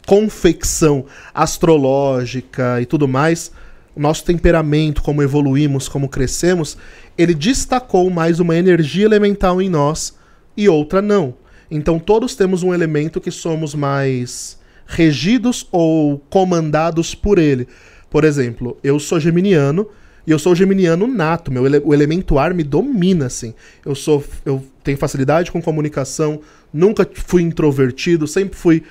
confecção 0.06 1.04
astrológica 1.34 2.80
e 2.80 2.86
tudo 2.86 3.06
mais, 3.08 3.50
nosso 3.96 4.24
temperamento, 4.24 5.02
como 5.02 5.22
evoluímos, 5.22 5.88
como 5.88 6.08
crescemos, 6.08 6.76
ele 7.18 7.34
destacou 7.34 8.08
mais 8.08 8.38
uma 8.40 8.56
energia 8.56 9.04
elemental 9.04 9.60
em 9.60 9.68
nós 9.68 10.14
e 10.56 10.68
outra 10.68 11.02
não. 11.02 11.34
Então 11.70 11.98
todos 11.98 12.34
temos 12.36 12.62
um 12.62 12.72
elemento 12.72 13.20
que 13.20 13.30
somos 13.30 13.74
mais 13.74 14.58
regidos 14.86 15.66
ou 15.72 16.18
comandados 16.30 17.14
por 17.14 17.38
ele. 17.38 17.66
Por 18.08 18.22
exemplo, 18.22 18.78
eu 18.84 19.00
sou 19.00 19.18
geminiano 19.18 19.88
e 20.26 20.30
eu 20.30 20.38
sou 20.38 20.54
geminiano 20.54 21.06
nato, 21.06 21.52
meu 21.52 21.66
ele- 21.66 21.82
o 21.84 21.92
elemento 21.92 22.38
ar 22.38 22.54
me 22.54 22.62
domina 22.62 23.26
assim. 23.26 23.54
Eu 23.84 23.94
sou 23.94 24.22
eu 24.44 24.64
tenho 24.84 24.98
facilidade 24.98 25.50
com 25.50 25.60
comunicação, 25.60 26.40
nunca 26.72 27.08
fui 27.12 27.42
introvertido, 27.42 28.26
sempre 28.26 28.56
fui 28.56 28.82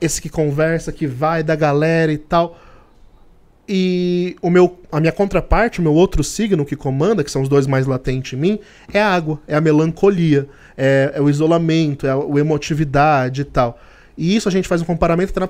esse 0.00 0.20
que 0.22 0.28
conversa, 0.28 0.92
que 0.92 1.06
vai 1.06 1.42
da 1.42 1.54
galera 1.54 2.12
e 2.12 2.18
tal. 2.18 2.58
E 3.68 4.36
o 4.40 4.48
meu, 4.48 4.78
a 4.92 5.00
minha 5.00 5.12
contraparte, 5.12 5.80
o 5.80 5.82
meu 5.82 5.92
outro 5.92 6.22
signo 6.22 6.64
que 6.64 6.76
comanda, 6.76 7.24
que 7.24 7.30
são 7.30 7.42
os 7.42 7.48
dois 7.48 7.66
mais 7.66 7.84
latentes 7.86 8.32
em 8.32 8.36
mim, 8.36 8.58
é 8.92 9.00
a 9.00 9.08
água, 9.08 9.40
é 9.48 9.56
a 9.56 9.60
melancolia, 9.60 10.48
é, 10.76 11.12
é 11.16 11.20
o 11.20 11.28
isolamento, 11.28 12.06
é 12.06 12.10
a, 12.10 12.16
o 12.16 12.38
emotividade 12.38 13.40
e 13.40 13.44
tal. 13.44 13.78
E 14.16 14.36
isso 14.36 14.48
a 14.48 14.52
gente 14.52 14.68
faz 14.68 14.80
um 14.80 14.84
comparamento, 14.84 15.38
na- 15.38 15.48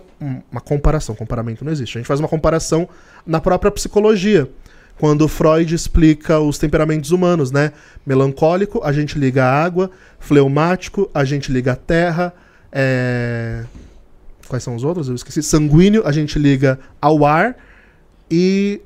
uma 0.50 0.60
comparação, 0.60 1.14
comparamento 1.14 1.64
não 1.64 1.70
existe. 1.70 1.98
A 1.98 2.00
gente 2.00 2.08
faz 2.08 2.18
uma 2.18 2.28
comparação 2.28 2.88
na 3.26 3.40
própria 3.40 3.70
psicologia. 3.70 4.48
Quando 4.98 5.28
Freud 5.28 5.74
explica 5.74 6.40
os 6.40 6.56
temperamentos 6.56 7.10
humanos, 7.10 7.52
né? 7.52 7.72
Melancólico, 8.06 8.80
a 8.82 8.92
gente 8.92 9.18
liga 9.18 9.44
à 9.44 9.62
água, 9.62 9.90
fleumático, 10.18 11.10
a 11.12 11.22
gente 11.22 11.52
liga 11.52 11.72
à 11.72 11.76
terra, 11.76 12.32
é... 12.72 13.64
quais 14.46 14.62
são 14.62 14.74
os 14.76 14.84
outros? 14.84 15.08
Eu 15.08 15.14
esqueci. 15.14 15.42
Sanguíneo, 15.42 16.02
a 16.06 16.12
gente 16.12 16.38
liga 16.38 16.78
ao 17.00 17.24
ar 17.24 17.56
e 18.30 18.80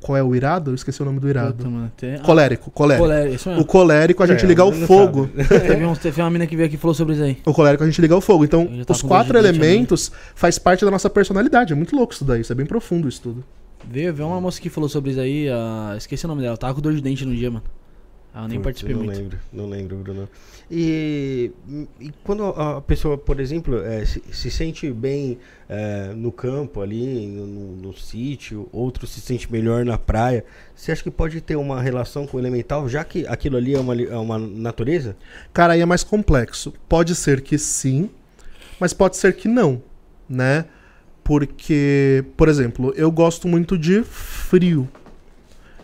qual 0.00 0.16
é 0.16 0.22
o 0.22 0.34
irado? 0.36 0.70
Eu 0.70 0.74
esqueci 0.74 1.02
o 1.02 1.04
nome 1.04 1.18
do 1.18 1.28
irado. 1.28 1.54
Puta, 1.54 1.68
mano, 1.70 1.92
tem- 1.96 2.14
ah, 2.14 2.18
Colérico, 2.20 2.70
colérico. 2.70 3.04
colérico, 3.06 3.34
isso 3.34 3.50
O 3.50 3.64
colérico 3.64 4.22
a 4.22 4.26
gente 4.26 4.44
É, 4.44 4.48
liga 4.48 4.62
ao 4.62 4.70
não 4.70 4.86
fogo. 4.86 5.28
Teve, 5.48 5.84
uns, 5.84 5.98
teve 5.98 6.20
uma 6.20 6.30
mina 6.30 6.46
que 6.46 6.54
veio 6.54 6.66
aqui 6.66 6.76
e 6.76 6.78
falou 6.78 6.94
sobre 6.94 7.14
isso 7.14 7.22
aí. 7.24 7.38
O 7.44 7.52
colérico 7.52 7.82
a 7.82 7.86
gente 7.86 8.00
liga 8.00 8.14
ao 8.14 8.20
fogo. 8.20 8.44
Então, 8.44 8.62
Eu 8.72 8.84
os 8.88 9.02
quatro 9.02 9.36
elementos 9.36 10.12
faz 10.34 10.58
parte 10.58 10.84
da 10.84 10.90
nossa 10.90 11.10
personalidade. 11.10 11.72
É 11.72 11.76
muito 11.76 11.96
louco 11.96 12.12
isso 12.12 12.24
daí. 12.24 12.40
Isso 12.42 12.52
é 12.52 12.54
bem 12.54 12.66
profundo 12.66 13.08
isso 13.08 13.20
tudo. 13.22 13.44
Veio, 13.88 14.12
veio 14.14 14.28
uma 14.28 14.40
moça 14.40 14.60
que 14.60 14.68
falou 14.68 14.88
sobre 14.88 15.10
isso 15.12 15.20
aí, 15.20 15.48
ah, 15.48 15.94
esqueci 15.96 16.24
o 16.24 16.28
nome 16.28 16.42
dela, 16.42 16.56
tava 16.56 16.74
com 16.74 16.80
dor 16.80 16.92
de 16.94 17.00
dente 17.00 17.24
no 17.24 17.34
dia, 17.34 17.50
mano. 17.50 17.62
Ah, 18.34 18.42
eu 18.42 18.48
nem 18.48 18.58
Putz, 18.58 18.64
participei 18.64 18.94
não 18.96 19.04
muito. 19.04 19.16
lembro, 19.18 19.38
não 19.52 19.68
lembro, 19.68 19.96
Bruno. 19.96 20.28
E, 20.68 21.52
e 22.00 22.10
quando 22.24 22.44
a 22.44 22.80
pessoa, 22.80 23.16
por 23.16 23.38
exemplo, 23.38 23.80
eh, 23.84 24.04
se, 24.04 24.20
se 24.32 24.50
sente 24.50 24.90
bem 24.92 25.38
eh, 25.68 26.12
no 26.16 26.32
campo 26.32 26.80
ali, 26.80 27.26
no, 27.28 27.46
no- 27.76 27.96
sítio, 27.96 28.68
outro 28.72 29.06
se 29.06 29.20
sente 29.20 29.50
melhor 29.50 29.84
na 29.84 29.96
praia, 29.96 30.44
você 30.74 30.90
acha 30.90 31.04
que 31.04 31.10
pode 31.10 31.40
ter 31.40 31.54
uma 31.54 31.80
relação 31.80 32.26
com 32.26 32.36
o 32.36 32.40
elemental, 32.40 32.88
já 32.88 33.04
que 33.04 33.24
aquilo 33.28 33.56
ali 33.56 33.74
é 33.74 33.78
uma, 33.78 33.94
é 34.02 34.16
uma 34.16 34.38
natureza? 34.38 35.16
Cara, 35.52 35.74
aí 35.74 35.80
é 35.80 35.86
mais 35.86 36.02
complexo. 36.02 36.72
Pode 36.88 37.14
ser 37.14 37.42
que 37.42 37.56
sim, 37.58 38.10
mas 38.80 38.92
pode 38.92 39.16
ser 39.16 39.34
que 39.36 39.46
não, 39.48 39.80
né? 40.28 40.64
Porque, 41.24 42.24
por 42.36 42.48
exemplo, 42.48 42.92
eu 42.96 43.10
gosto 43.10 43.48
muito 43.48 43.78
de 43.78 44.02
frio. 44.02 44.88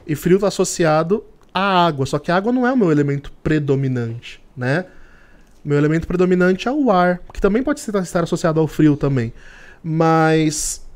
E 0.06 0.14
frio 0.16 0.38
tá 0.38 0.48
associado 0.48 1.24
à 1.54 1.86
água, 1.86 2.06
só 2.06 2.18
que 2.18 2.30
a 2.30 2.36
água 2.36 2.52
não 2.52 2.66
é 2.66 2.72
o 2.72 2.76
meu 2.76 2.90
elemento 2.90 3.32
predominante, 3.42 4.41
né? 4.56 4.86
Meu 5.64 5.78
elemento 5.78 6.06
predominante 6.06 6.66
é 6.66 6.72
o 6.72 6.90
ar, 6.90 7.20
que 7.32 7.40
também 7.40 7.62
pode 7.62 7.80
estar 7.80 8.24
associado 8.24 8.58
ao 8.58 8.66
frio 8.66 8.96
também. 8.96 9.32
Mas 9.82 10.86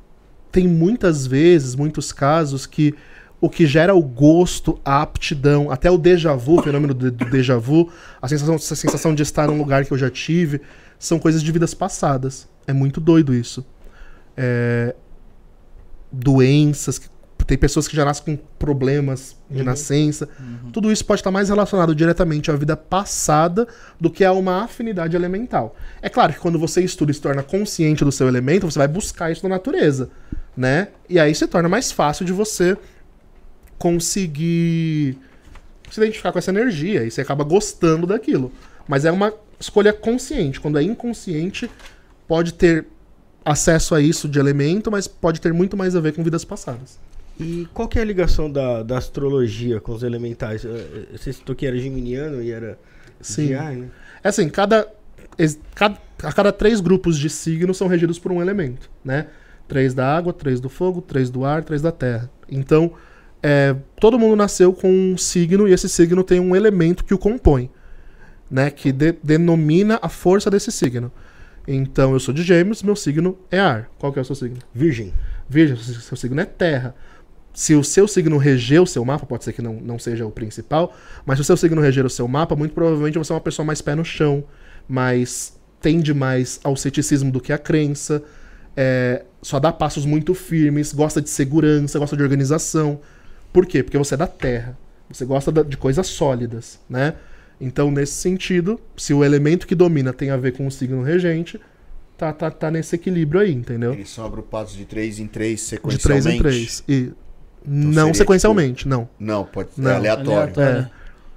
tem 0.50 0.66
muitas 0.66 1.26
vezes, 1.26 1.74
muitos 1.74 2.12
casos 2.12 2.66
que 2.66 2.94
o 3.40 3.50
que 3.50 3.66
gera 3.66 3.94
o 3.94 4.02
gosto, 4.02 4.80
a 4.84 5.02
aptidão, 5.02 5.70
até 5.70 5.90
o 5.90 5.98
déjà 5.98 6.34
vu, 6.34 6.58
o 6.58 6.62
fenômeno 6.62 6.94
do, 6.94 7.10
déjà 7.10 7.56
vu, 7.58 7.90
a 8.20 8.26
sensação, 8.26 8.54
essa 8.54 8.74
sensação 8.74 9.14
de 9.14 9.22
estar 9.22 9.46
num 9.46 9.58
lugar 9.58 9.84
que 9.84 9.92
eu 9.92 9.98
já 9.98 10.10
tive, 10.10 10.62
são 10.98 11.18
coisas 11.18 11.42
de 11.42 11.52
vidas 11.52 11.74
passadas. 11.74 12.48
É 12.66 12.72
muito 12.72 13.00
doido 13.00 13.34
isso. 13.34 13.64
É, 14.36 14.94
doenças, 16.10 17.10
tem 17.46 17.56
pessoas 17.56 17.86
que 17.86 17.94
já 17.94 18.04
nascem 18.04 18.36
com 18.36 18.42
problemas 18.58 19.36
de 19.48 19.62
nascença. 19.62 20.28
Tudo 20.72 20.90
isso 20.90 21.04
pode 21.04 21.20
estar 21.20 21.30
mais 21.30 21.48
relacionado 21.48 21.94
diretamente 21.94 22.50
à 22.50 22.56
vida 22.56 22.76
passada 22.76 23.68
do 24.00 24.10
que 24.10 24.24
a 24.24 24.32
uma 24.32 24.64
afinidade 24.64 25.14
elemental. 25.14 25.76
É 26.02 26.08
claro 26.08 26.32
que 26.32 26.40
quando 26.40 26.58
você 26.58 26.82
estuda 26.82 27.12
e 27.12 27.14
se 27.14 27.20
torna 27.20 27.42
consciente 27.42 28.04
do 28.04 28.10
seu 28.10 28.26
elemento, 28.26 28.68
você 28.68 28.78
vai 28.78 28.88
buscar 28.88 29.30
isso 29.30 29.48
na 29.48 29.54
natureza, 29.54 30.10
né? 30.56 30.88
E 31.08 31.20
aí 31.20 31.34
se 31.34 31.46
torna 31.46 31.68
mais 31.68 31.92
fácil 31.92 32.24
de 32.24 32.32
você 32.32 32.76
conseguir 33.78 35.16
se 35.90 36.00
identificar 36.00 36.32
com 36.32 36.38
essa 36.38 36.50
energia 36.50 37.04
e 37.04 37.10
você 37.10 37.20
acaba 37.20 37.44
gostando 37.44 38.08
daquilo. 38.08 38.50
Mas 38.88 39.04
é 39.04 39.12
uma 39.12 39.32
escolha 39.60 39.92
consciente. 39.92 40.60
Quando 40.60 40.78
é 40.78 40.82
inconsciente, 40.82 41.70
pode 42.26 42.54
ter 42.54 42.86
acesso 43.44 43.94
a 43.94 44.00
isso 44.00 44.28
de 44.28 44.40
elemento, 44.40 44.90
mas 44.90 45.06
pode 45.06 45.40
ter 45.40 45.52
muito 45.52 45.76
mais 45.76 45.94
a 45.94 46.00
ver 46.00 46.12
com 46.12 46.24
vidas 46.24 46.44
passadas. 46.44 46.98
E 47.38 47.68
qual 47.74 47.86
que 47.86 47.98
é 47.98 48.02
a 48.02 48.04
ligação 48.04 48.50
da, 48.50 48.82
da 48.82 48.96
astrologia 48.98 49.80
com 49.80 49.92
os 49.92 50.02
elementais? 50.02 50.64
Eh, 50.64 50.68
eh, 50.68 51.16
Você 51.16 51.32
citou 51.32 51.54
que 51.54 51.66
era 51.66 51.76
geminiano 51.78 52.42
e 52.42 52.50
era 52.50 52.78
Sim. 53.20 53.52
ar, 53.54 53.72
né? 53.74 53.88
É 54.24 54.28
assim, 54.28 54.48
cada, 54.48 54.88
cada- 55.74 55.98
a 56.22 56.32
cada 56.32 56.50
três 56.52 56.80
grupos 56.80 57.18
de 57.18 57.28
signos 57.28 57.76
são 57.76 57.88
regidos 57.88 58.18
por 58.18 58.32
um 58.32 58.40
elemento, 58.40 58.90
né? 59.04 59.26
Três 59.68 59.92
da 59.92 60.16
água, 60.16 60.32
três 60.32 60.60
do 60.60 60.68
fogo, 60.70 61.02
três 61.02 61.28
do 61.28 61.44
ar, 61.44 61.62
três 61.62 61.82
da 61.82 61.92
terra. 61.92 62.30
Então, 62.50 62.92
é, 63.42 63.76
todo 64.00 64.18
mundo 64.18 64.34
nasceu 64.34 64.72
com 64.72 64.90
um 64.90 65.18
signo 65.18 65.68
e 65.68 65.72
esse 65.72 65.88
signo 65.90 66.24
tem 66.24 66.40
um 66.40 66.56
elemento 66.56 67.04
que 67.04 67.12
o 67.12 67.18
compõe, 67.18 67.68
né? 68.50 68.70
Que 68.70 68.90
de- 68.92 69.16
denomina 69.22 69.98
a 70.00 70.08
força 70.08 70.50
desse 70.50 70.72
signo. 70.72 71.12
Então, 71.68 72.12
eu 72.14 72.20
sou 72.20 72.32
de 72.32 72.42
gêmeos, 72.42 72.82
meu 72.82 72.96
signo 72.96 73.36
é 73.50 73.58
ar. 73.60 73.90
Qual 73.98 74.10
que 74.12 74.18
é 74.18 74.22
o 74.22 74.24
seu 74.24 74.36
signo? 74.36 74.58
Virgem. 74.72 75.12
Virgem, 75.48 75.76
seu 75.76 76.16
signo 76.16 76.40
é 76.40 76.44
terra. 76.44 76.94
Se 77.56 77.74
o 77.74 77.82
seu 77.82 78.06
signo 78.06 78.36
reger 78.36 78.82
o 78.82 78.86
seu 78.86 79.02
mapa, 79.02 79.24
pode 79.24 79.42
ser 79.42 79.54
que 79.54 79.62
não, 79.62 79.76
não 79.80 79.98
seja 79.98 80.26
o 80.26 80.30
principal, 80.30 80.94
mas 81.24 81.38
se 81.38 81.40
o 81.40 81.44
seu 81.44 81.56
signo 81.56 81.80
reger 81.80 82.04
o 82.04 82.10
seu 82.10 82.28
mapa, 82.28 82.54
muito 82.54 82.74
provavelmente 82.74 83.16
você 83.16 83.32
é 83.32 83.34
uma 83.34 83.40
pessoa 83.40 83.64
mais 83.64 83.80
pé 83.80 83.94
no 83.94 84.04
chão, 84.04 84.44
mais 84.86 85.58
tende 85.80 86.12
mais 86.12 86.60
ao 86.62 86.76
ceticismo 86.76 87.32
do 87.32 87.40
que 87.40 87.54
à 87.54 87.56
crença, 87.56 88.22
é, 88.76 89.24
só 89.40 89.58
dá 89.58 89.72
passos 89.72 90.04
muito 90.04 90.34
firmes, 90.34 90.92
gosta 90.92 91.22
de 91.22 91.30
segurança, 91.30 91.98
gosta 91.98 92.14
de 92.14 92.22
organização. 92.22 93.00
Por 93.54 93.64
quê? 93.64 93.82
Porque 93.82 93.96
você 93.96 94.12
é 94.12 94.18
da 94.18 94.26
terra. 94.26 94.76
Você 95.08 95.24
gosta 95.24 95.50
de 95.64 95.78
coisas 95.78 96.06
sólidas, 96.08 96.78
né? 96.86 97.14
Então, 97.58 97.90
nesse 97.90 98.12
sentido, 98.12 98.78
se 98.98 99.14
o 99.14 99.24
elemento 99.24 99.66
que 99.66 99.74
domina 99.74 100.12
tem 100.12 100.28
a 100.28 100.36
ver 100.36 100.52
com 100.52 100.66
o 100.66 100.70
signo 100.70 101.02
regente, 101.02 101.58
tá, 102.18 102.34
tá, 102.34 102.50
tá 102.50 102.70
nesse 102.70 102.96
equilíbrio 102.96 103.40
aí, 103.40 103.54
entendeu? 103.54 103.94
Eles 103.94 104.10
são 104.10 104.26
agrupados 104.26 104.74
de 104.74 104.84
três 104.84 105.18
em 105.18 105.26
três 105.26 105.60
De 105.60 105.66
sequencialmente. 105.68 106.02
três 106.02 106.26
em 106.26 106.38
três. 106.38 106.84
E 106.86 107.12
não 107.66 107.92
seria, 108.06 108.14
sequencialmente, 108.14 108.86
não. 108.88 109.08
Não, 109.18 109.44
pode 109.44 109.72
ser 109.74 109.80
Não. 109.82 109.96
aleatório. 109.96 110.60
É. 110.60 110.90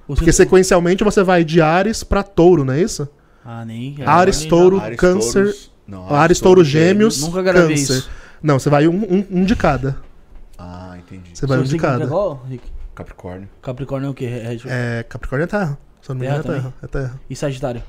O 0.08 0.16
Porque 0.16 0.32
sequencialmente 0.32 1.04
você 1.04 1.24
vai 1.24 1.44
de 1.44 1.62
Ares 1.62 2.04
pra 2.04 2.24
touro, 2.24 2.64
não 2.66 2.74
é 2.74 2.82
isso? 2.82 3.08
Ah, 3.46 3.64
nem. 3.66 3.96
Ares, 4.06 4.46
touro, 4.46 4.80
Ares, 4.80 4.98
câncer. 5.00 5.44
touros- 5.44 5.72
Não, 5.88 6.14
Ares, 6.14 6.40
touro, 6.40 6.64
gêmeos, 6.64 7.22
Nunca 7.22 7.42
gravei 7.42 7.76
câncer. 7.78 7.94
isso. 7.98 8.10
Não, 8.42 8.58
você 8.60 8.70
vai 8.70 8.88
um, 8.88 8.94
um, 8.96 9.26
um 9.32 9.44
de 9.46 9.56
cada. 9.56 9.98
Ah, 10.58 10.96
entendi. 10.98 11.32
Você 11.34 11.46
vai 11.46 11.58
um 11.60 11.64
de 11.64 11.76
é 11.76 11.80
cada. 11.80 12.08
qual, 12.08 12.44
Rick? 12.50 12.64
Capricórnio. 12.96 13.48
Capricórnio 13.62 14.08
é 14.08 14.10
o 14.10 14.14
quê? 14.14 14.26
É- 14.26 14.54
é- 14.56 14.60
É, 15.00 15.04
Capricórnio 15.04 15.44
é 15.46 15.48
terra. 15.48 15.78
Se 16.02 16.10
eu 16.12 16.16
não 16.16 16.20
me 16.22 16.26
engano, 16.28 16.40
é 16.42 16.44
Terra 16.44 16.56
terra. 16.62 16.74
É 16.84 16.88
terra. 16.88 17.22
E 17.30 17.36
Sagitário? 17.36 17.84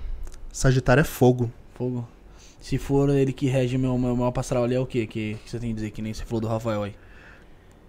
Sagitário 0.53 1.01
é 1.01 1.05
fogo. 1.05 1.51
Fogo. 1.75 2.07
Se 2.61 2.77
for 2.79 3.09
ele 3.11 3.33
que 3.33 3.47
rege 3.47 3.79
meu, 3.79 3.97
meu 3.97 4.15
mapa 4.15 4.41
astral 4.41 4.65
ali, 4.65 4.75
é 4.75 4.81
o 4.81 4.87
quê? 4.87 5.07
Que, 5.07 5.37
que 5.43 5.51
você 5.51 5.59
tem 5.59 5.71
que 5.71 5.75
dizer? 5.77 5.91
Que 5.91 6.03
nem 6.03 6.13
você 6.13 6.25
falou 6.25 6.41
do 6.43 6.47
Rafael 6.49 6.83
aí. 6.83 6.95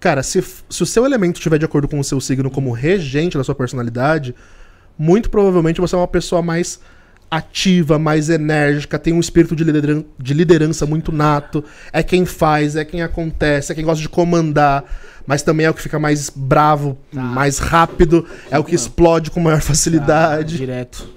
Cara, 0.01 0.23
se, 0.23 0.43
se 0.67 0.81
o 0.83 0.85
seu 0.85 1.05
elemento 1.05 1.35
estiver 1.37 1.59
de 1.59 1.63
acordo 1.65 1.87
com 1.87 1.99
o 1.99 2.03
seu 2.03 2.19
signo 2.19 2.49
como 2.49 2.71
regente 2.71 3.37
da 3.37 3.43
sua 3.43 3.53
personalidade, 3.53 4.33
muito 4.97 5.29
provavelmente 5.29 5.79
você 5.79 5.93
é 5.93 5.97
uma 5.97 6.07
pessoa 6.07 6.41
mais 6.41 6.79
ativa, 7.29 7.97
mais 7.97 8.27
enérgica, 8.29 8.99
tem 8.99 9.13
um 9.13 9.19
espírito 9.19 9.55
de, 9.55 9.63
lideran 9.63 10.03
de 10.19 10.33
liderança 10.33 10.85
muito 10.85 11.11
nato, 11.13 11.63
é 11.93 12.03
quem 12.03 12.25
faz, 12.25 12.75
é 12.75 12.83
quem 12.83 13.03
acontece, 13.03 13.71
é 13.71 13.75
quem 13.75 13.85
gosta 13.85 14.01
de 14.01 14.09
comandar, 14.09 14.83
mas 15.25 15.41
também 15.43 15.65
é 15.65 15.69
o 15.69 15.73
que 15.73 15.81
fica 15.81 15.97
mais 15.97 16.29
bravo, 16.29 16.97
Tá. 17.13 17.21
mais 17.21 17.59
rápido, 17.59 18.27
é 18.49 18.57
o 18.59 18.63
que 18.63 18.75
explode 18.75 19.31
com 19.31 19.39
maior 19.39 19.61
facilidade. 19.61 20.57
direto. 20.57 21.07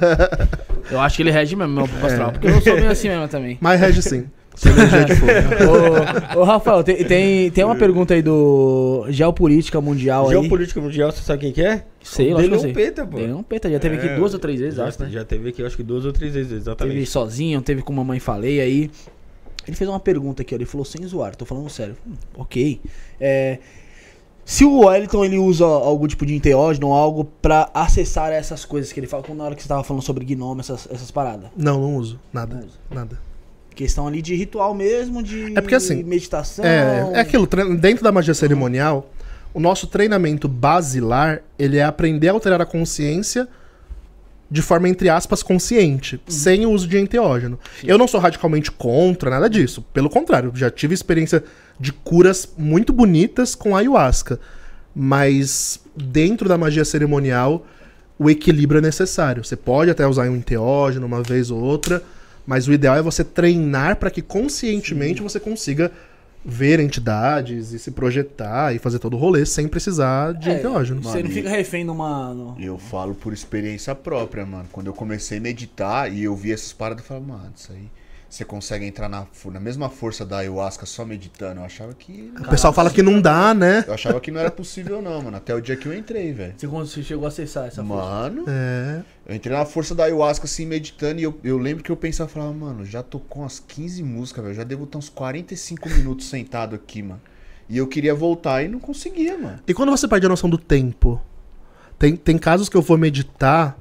eu 0.91 1.01
acho 1.01 1.17
que 1.17 1.23
ele 1.23 1.31
rege 1.33 1.57
mesmo 1.57 1.73
meu 1.73 1.87
mapa 1.87 2.07
astral. 2.07 2.33
Porque 2.33 2.47
eu 2.47 2.61
sou 2.61 2.75
meio 2.75 2.91
assim 2.91 3.09
mesmo 3.09 3.29
também. 3.29 3.59
Mas 3.61 3.81
rege 3.81 4.03
sim. 4.03 4.27
Seu 4.55 4.73
energia 4.73 4.99
é 5.01 5.05
de 5.05 5.15
fogo. 5.17 5.33
ô, 6.37 6.41
ô, 6.41 6.45
Rafael, 6.45 6.85
tem, 6.85 7.05
tem, 7.05 7.51
tem 7.51 7.65
uma 7.65 7.75
pergunta 7.75 8.15
aí 8.15 8.23
do 8.23 9.05
Geopolítica 9.09 9.81
Mundial 9.81 10.27
aí. 10.27 10.33
Geopolítica 10.33 10.81
mundial, 10.81 11.11
você 11.11 11.23
sabe 11.23 11.41
quem 11.41 11.53
que 11.53 11.63
é? 11.63 11.85
Sei, 12.03 12.33
lógico 12.33 12.51
que 12.51 12.57
eu 12.57 12.61
Dele 12.63 12.75
sei. 12.75 12.85
Peta, 12.85 13.07
pô. 13.07 13.19
Ele 13.19 13.29
não 13.29 13.43
peta, 13.43 13.71
já 13.71 13.79
teve 13.81 13.97
aqui 13.97 14.07
É, 14.07 14.17
duas 14.17 14.33
ou 14.33 14.39
três 14.39 14.61
vezes, 14.61 14.77
já, 14.77 14.87
acho, 14.87 15.03
né? 15.03 15.09
já 15.11 15.25
teve 15.25 15.49
aqui, 15.49 15.65
acho 15.65 15.77
que 15.77 15.83
duas 15.83 16.05
ou 16.05 16.13
três 16.13 16.35
vezes, 16.35 16.49
Teve 16.51 16.61
exatamente. 16.61 17.07
sozinho, 17.07 17.61
teve 17.63 17.83
com 17.83 17.93
mamãe 17.93 18.21
falei 18.21 18.61
aí. 18.61 18.91
Ele 19.67 19.77
fez 19.77 19.89
uma 19.89 19.99
pergunta 19.99 20.43
aqui, 20.43 20.55
ó, 20.55 20.57
ele 20.59 20.67
falou 20.67 20.85
sem 20.85 21.05
zoar, 21.07 21.35
tô 21.35 21.45
falando 21.45 21.69
sério. 21.71 21.97
Hum, 22.07 22.13
ok. 22.37 22.81
É, 23.19 23.59
se 24.45 24.65
o 24.65 24.81
Wellington 24.85 25.25
ele 25.25 25.39
usa 25.39 25.65
algum 25.65 26.07
tipo 26.07 26.27
de 26.27 26.35
enteógeno 26.35 26.89
ou 26.89 26.95
algo 26.95 27.25
pra 27.41 27.71
acessar 27.73 28.31
essas 28.31 28.65
coisas 28.65 28.93
que 28.93 29.01
ele 29.01 29.07
fala, 29.07 29.23
como 29.23 29.39
na 29.39 29.45
hora 29.45 29.55
que 29.55 29.63
você 29.63 29.69
tava 29.69 29.83
falando 29.83 30.03
sobre 30.03 30.25
gnome, 30.25 30.61
essas, 30.61 30.87
essas 30.91 31.11
paradas. 31.11 31.49
Não, 31.57 31.81
não 31.81 31.97
uso. 31.97 32.21
Nada. 32.33 32.55
Não 32.55 32.67
usa. 32.67 32.79
Nada. 32.91 33.19
Questão 33.75 34.07
ali 34.07 34.23
de 34.23 34.35
ritual 34.35 34.75
mesmo, 34.75 35.23
de 35.23 35.57
É 35.57 35.61
porque, 35.61 35.75
assim, 35.75 36.03
meditação. 36.03 36.65
É, 36.65 37.11
é 37.15 37.21
aquilo, 37.21 37.49
dentro 37.79 38.05
da 38.05 38.13
magia 38.13 38.35
cerimonial, 38.35 39.11
o 39.53 39.61
nosso 39.61 39.87
treinamento 39.87 40.49
basilar, 40.49 41.43
ele 41.59 41.79
é 41.79 41.85
aprender 41.85 42.29
a 42.29 42.33
alterar 42.33 42.61
a 42.61 42.67
consciência 42.67 43.49
de 44.51 44.63
forma, 44.63 44.89
entre 44.89 45.09
aspas, 45.09 45.43
consciente, 45.43 46.21
sem 46.29 46.65
o 46.67 46.71
uso 46.71 46.87
de 46.87 46.99
enteógeno. 46.99 47.59
Eu 47.83 47.99
não 47.99 48.07
sou 48.07 48.21
radicalmente 48.21 48.71
contra 48.71 49.31
nada 49.31 49.49
disso. 49.49 49.83
Pelo 49.93 50.09
contrário, 50.09 50.53
já 50.55 50.71
tive 50.71 50.95
experiência 50.95 51.43
de 51.81 51.93
curas 51.93 52.53
muito 52.57 52.93
bonitas 52.93 53.55
com 53.55 53.77
ayahuasca. 53.77 54.39
Mas 54.95 55.81
dentro 55.97 56.49
da 56.49 56.57
magia 56.57 56.85
cerimonial, 56.85 57.67
o 58.19 58.31
equilíbrio 58.31 58.79
é 58.79 58.83
necessário. 58.83 59.43
Você 59.45 59.57
pode 59.57 59.91
até 59.91 60.07
usar 60.07 60.29
um 60.29 60.37
enteógeno 60.37 61.07
uma 61.07 61.23
vez 61.23 61.51
ou 61.51 61.61
outra, 61.61 62.03
mas 62.47 62.67
o 62.69 62.73
ideal 62.73 62.97
é 62.97 63.03
você 63.03 63.23
treinar 63.25 63.97
para 63.97 64.11
que 64.11 64.21
conscientemente 64.23 65.23
você 65.23 65.39
consiga 65.41 65.91
ver 66.47 66.79
entidades 66.79 67.73
e 67.73 67.79
se 67.79 67.91
projetar 67.91 68.75
e 68.75 68.79
fazer 68.79 68.99
todo 68.99 69.15
o 69.15 69.19
rolê 69.19 69.47
sem 69.47 69.67
precisar 69.67 70.33
de 70.35 70.51
É, 70.51 70.59
enteógeno. 70.59 71.03
Você 71.03 71.23
não 71.23 71.31
fica 71.31 71.49
refém 71.49 71.85
numa. 71.85 72.35
no- 72.35 72.55
Eu 72.61 72.77
falo 72.77 73.15
por 73.15 73.33
experiência 73.33 73.95
própria, 73.95 74.45
mano. 74.45 74.67
Quando 74.71 74.89
eu 74.89 74.93
comecei 74.93 75.39
a 75.39 75.41
meditar 75.41 76.13
e 76.13 76.23
eu 76.25 76.37
vi 76.37 76.53
essas 76.53 76.71
paradas, 76.73 77.03
eu 77.03 77.09
falei, 77.09 77.23
mano, 77.23 77.53
isso 77.57 77.73
aí. 77.73 77.89
Você 78.35 78.45
consegue 78.45 78.85
entrar 78.85 79.09
na, 79.09 79.29
na 79.53 79.61
mesma 79.61 79.89
força 79.89 80.27
da 80.27 80.39
ayahuasca 80.39 80.85
só 80.87 81.05
meditando? 81.05 81.61
Eu 81.61 81.65
achava 81.65 81.95
que. 81.95 82.33
O 82.41 82.49
pessoal 82.49 82.73
fala 82.73 82.91
que 82.91 83.01
não 83.01 83.21
dá, 83.21 83.55
né? 83.55 83.85
Eu 83.87 83.95
achava 83.95 84.21
que 84.21 84.33
não 84.33 84.41
era 84.41 84.51
possível, 84.51 85.01
não, 85.01 85.23
mano. 85.23 85.37
Até 85.37 85.55
o 85.55 85.61
dia 85.61 85.77
que 85.77 85.87
eu 85.87 85.97
entrei, 85.97 86.33
velho. 86.33 86.53
Você 86.57 86.67
quando 86.67 86.85
você 86.89 87.01
chegou 87.01 87.27
a 87.27 87.29
acessar 87.29 87.69
essa 87.69 87.85
força. 87.85 88.05
Mano, 88.05 88.45
É. 88.49 89.03
eu 89.29 89.37
entrei 89.37 89.57
na 89.57 89.65
força 89.65 89.95
da 89.95 90.07
ayahuasca 90.07 90.47
assim, 90.47 90.67
meditando, 90.67 91.21
e 91.21 91.23
eu, 91.23 91.39
eu 91.45 91.57
lembro 91.57 91.85
que 91.85 91.93
eu 91.93 91.97
pensava, 91.97 92.29
falava, 92.29 92.53
mano, 92.53 92.85
já 92.85 93.05
tocou 93.05 93.43
umas 93.45 93.61
15 93.61 94.03
músicas, 94.03 94.43
velho. 94.43 94.57
Já 94.57 94.65
devo 94.65 94.83
estar 94.83 94.99
uns 94.99 95.09
45 95.09 95.89
minutos 95.91 96.27
sentado 96.27 96.75
aqui, 96.75 97.05
mano. 97.05 97.21
E 97.69 97.79
eu 97.79 97.87
queria 97.87 98.17
voltar 98.17 98.65
e 98.65 98.69
não 98.69 98.81
conseguia, 98.81 99.39
mano. 99.39 99.61
E 99.65 99.73
quando 99.73 99.91
você 99.91 100.09
perde 100.09 100.27
a 100.27 100.29
noção 100.29 100.51
do 100.51 100.59
tempo? 100.59 101.23
Tem, 101.97 102.17
tem 102.17 102.37
casos 102.37 102.69
que 102.69 102.77
eu 102.77 102.83
vou 102.83 102.99
meditar. 102.99 103.79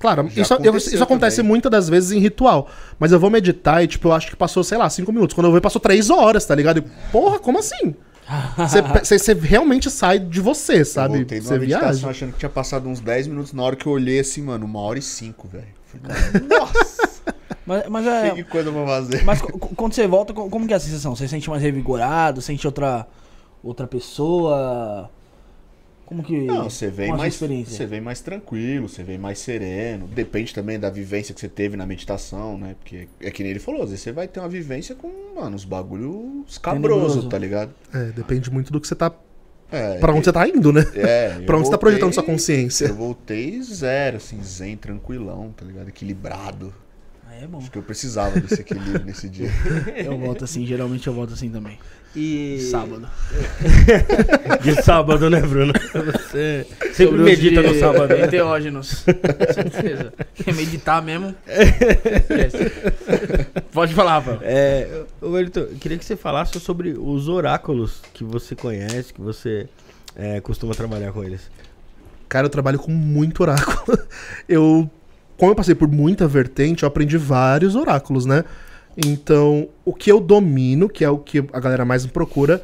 Claro, 0.00 0.28
Já 0.30 0.42
isso, 0.42 0.54
eu- 0.54 0.76
isso 0.76 1.02
acontece 1.02 1.36
também. 1.36 1.48
muitas 1.50 1.70
das 1.70 1.88
vezes 1.88 2.10
em 2.10 2.18
ritual. 2.18 2.68
Mas 2.98 3.12
eu 3.12 3.20
vou 3.20 3.28
meditar 3.30 3.84
e, 3.84 3.86
tipo, 3.86 4.08
eu 4.08 4.12
acho 4.12 4.28
que 4.30 4.34
passou, 4.36 4.64
sei 4.64 4.78
lá, 4.78 4.88
cinco 4.90 5.12
minutos. 5.12 5.34
Quando 5.34 5.46
eu 5.46 5.52
ver, 5.52 5.60
passou 5.60 5.80
três 5.80 6.08
horas, 6.10 6.44
tá 6.46 6.54
ligado? 6.54 6.78
E, 6.78 6.82
porra, 7.12 7.38
como 7.38 7.58
assim? 7.58 7.94
Você- 9.04 9.32
realmente 9.34 9.90
sai 9.90 10.18
de 10.18 10.40
você, 10.40 10.80
Eu 10.80 10.84
sabe? 10.84 11.18
voltei 11.18 11.38
numa 11.38 11.48
Você 11.48 11.58
meditação 11.58 11.88
viaja. 11.92 12.08
achando 12.10 12.32
que 12.32 12.38
tinha 12.38 12.48
passado 12.48 12.88
uns 12.88 13.00
10 13.00 13.26
minutos 13.26 13.52
na 13.52 13.62
hora 13.62 13.76
que 13.76 13.86
eu 13.86 13.92
olhei 13.92 14.20
assim, 14.20 14.42
mano, 14.42 14.64
uma 14.66 14.80
hora 14.80 14.98
e 14.98 15.02
cinco, 15.02 15.46
velho. 15.48 15.66
Falei, 15.84 16.46
Nossa! 16.48 17.10
Mas, 17.66 17.86
mas 17.88 18.06
é. 18.06 18.30
que 18.30 18.44
coisa 18.44 18.72
pra 18.72 18.86
fazer. 18.86 19.22
Mas 19.24 19.40
quando 19.42 19.92
você 19.92 20.06
volta, 20.06 20.32
co- 20.32 20.48
como 20.48 20.66
que 20.66 20.72
é 20.72 20.76
a 20.76 20.80
sensação? 20.80 21.14
Você 21.14 21.28
sente 21.28 21.50
mais 21.50 21.62
revigorado? 21.62 22.40
Sente 22.40 22.66
outra 22.66 23.06
outra 23.62 23.86
pessoa? 23.86 25.10
Como 26.10 26.24
que 26.24 26.36
Não, 26.44 26.68
você 26.68 26.88
vem 26.90 27.08
mais, 27.12 27.34
experiência? 27.34 27.76
você 27.76 27.86
vem 27.86 28.00
mais 28.00 28.20
tranquilo, 28.20 28.88
você 28.88 29.04
vem 29.04 29.16
mais 29.16 29.38
sereno. 29.38 30.08
Depende 30.08 30.52
também 30.52 30.76
da 30.76 30.90
vivência 30.90 31.32
que 31.32 31.40
você 31.40 31.48
teve 31.48 31.76
na 31.76 31.86
meditação, 31.86 32.58
né? 32.58 32.74
Porque 32.80 33.06
é 33.20 33.30
que 33.30 33.44
nem 33.44 33.50
ele 33.52 33.60
falou, 33.60 33.84
às 33.84 33.90
vezes 33.90 34.02
você 34.02 34.10
vai 34.10 34.26
ter 34.26 34.40
uma 34.40 34.48
vivência 34.48 34.96
com, 34.96 35.08
mano, 35.36 35.54
os 35.54 35.64
bagulho 35.64 36.44
escabroso, 36.48 37.00
Tenebroso. 37.06 37.28
tá 37.28 37.38
ligado? 37.38 37.72
É, 37.94 38.06
depende 38.06 38.50
muito 38.50 38.72
do 38.72 38.80
que 38.80 38.88
você 38.88 38.96
tá. 38.96 39.12
É, 39.70 39.98
Pra 39.98 40.12
onde 40.12 40.24
você 40.24 40.32
tá 40.32 40.48
indo, 40.48 40.72
né? 40.72 40.84
É, 40.96 41.38
Pra 41.46 41.56
onde 41.56 41.66
você 41.68 41.70
tá 41.70 41.76
voltei- 41.76 41.78
projetando 41.78 42.12
sua 42.12 42.24
consciência. 42.24 42.86
Eu 42.86 42.94
voltei 42.96 43.62
zero, 43.62 44.16
assim, 44.16 44.42
zen, 44.42 44.76
tranquilão, 44.76 45.54
tá 45.56 45.64
ligado? 45.64 45.88
Equilibrado. 45.90 46.74
Ah, 47.24 47.36
é 47.36 47.46
bom. 47.46 47.58
Acho 47.58 47.70
que 47.70 47.78
eu 47.78 47.82
precisava 47.84 48.40
desse 48.40 48.62
equilíbrio 48.62 49.04
nesse 49.04 49.28
dia. 49.28 49.48
Eu 50.04 50.18
volto 50.18 50.42
assim, 50.42 50.66
geralmente 50.66 51.06
eu 51.06 51.12
volto 51.14 51.34
assim 51.34 51.48
também. 51.48 51.78
E. 52.14 52.58
Sábado. 52.70 53.06
De 54.62 54.82
sábado, 54.82 55.30
né, 55.30 55.40
Bruno? 55.40 55.72
Você 55.92 56.66
sempre 56.92 57.04
Sobre 57.06 57.22
medita 57.22 57.62
no 57.62 57.74
sábado. 57.78 58.08
né? 58.16 58.26
Enteógenos. 58.26 59.04
Com 59.04 59.52
certeza. 59.54 60.12
Quer 60.34 60.54
meditar 60.54 61.00
mesmo? 61.02 61.34
Pode 63.72 63.94
falar, 63.94 64.14
Rafael. 64.14 64.38
É, 64.42 65.02
ô, 65.20 65.30
Wellington, 65.30 65.60
eu 65.60 65.76
queria 65.80 65.98
que 65.98 66.04
você 66.04 66.16
falasse 66.16 66.58
sobre 66.58 66.96
os 66.98 67.28
oráculos 67.28 68.02
que 68.12 68.24
você 68.24 68.56
conhece, 68.56 69.14
que 69.14 69.20
você 69.20 69.68
é, 70.16 70.40
costuma 70.40 70.74
trabalhar 70.74 71.12
com 71.12 71.22
eles. 71.22 71.50
Cara, 72.28 72.46
eu 72.46 72.50
trabalho 72.50 72.78
com 72.78 72.90
muito 72.90 73.40
oráculo. 73.42 73.98
Eu, 74.48 74.90
como 75.36 75.52
eu 75.52 75.56
passei 75.56 75.74
por 75.76 75.88
muita 75.88 76.26
vertente, 76.26 76.82
eu 76.82 76.86
aprendi 76.88 77.16
vários 77.16 77.74
oráculos, 77.76 78.26
né? 78.26 78.44
Então, 79.04 79.68
o 79.84 79.94
que 79.94 80.10
eu 80.10 80.20
domino, 80.20 80.88
que 80.88 81.04
é 81.04 81.10
o 81.10 81.18
que 81.18 81.38
a 81.52 81.60
galera 81.60 81.84
mais 81.84 82.04
procura, 82.06 82.62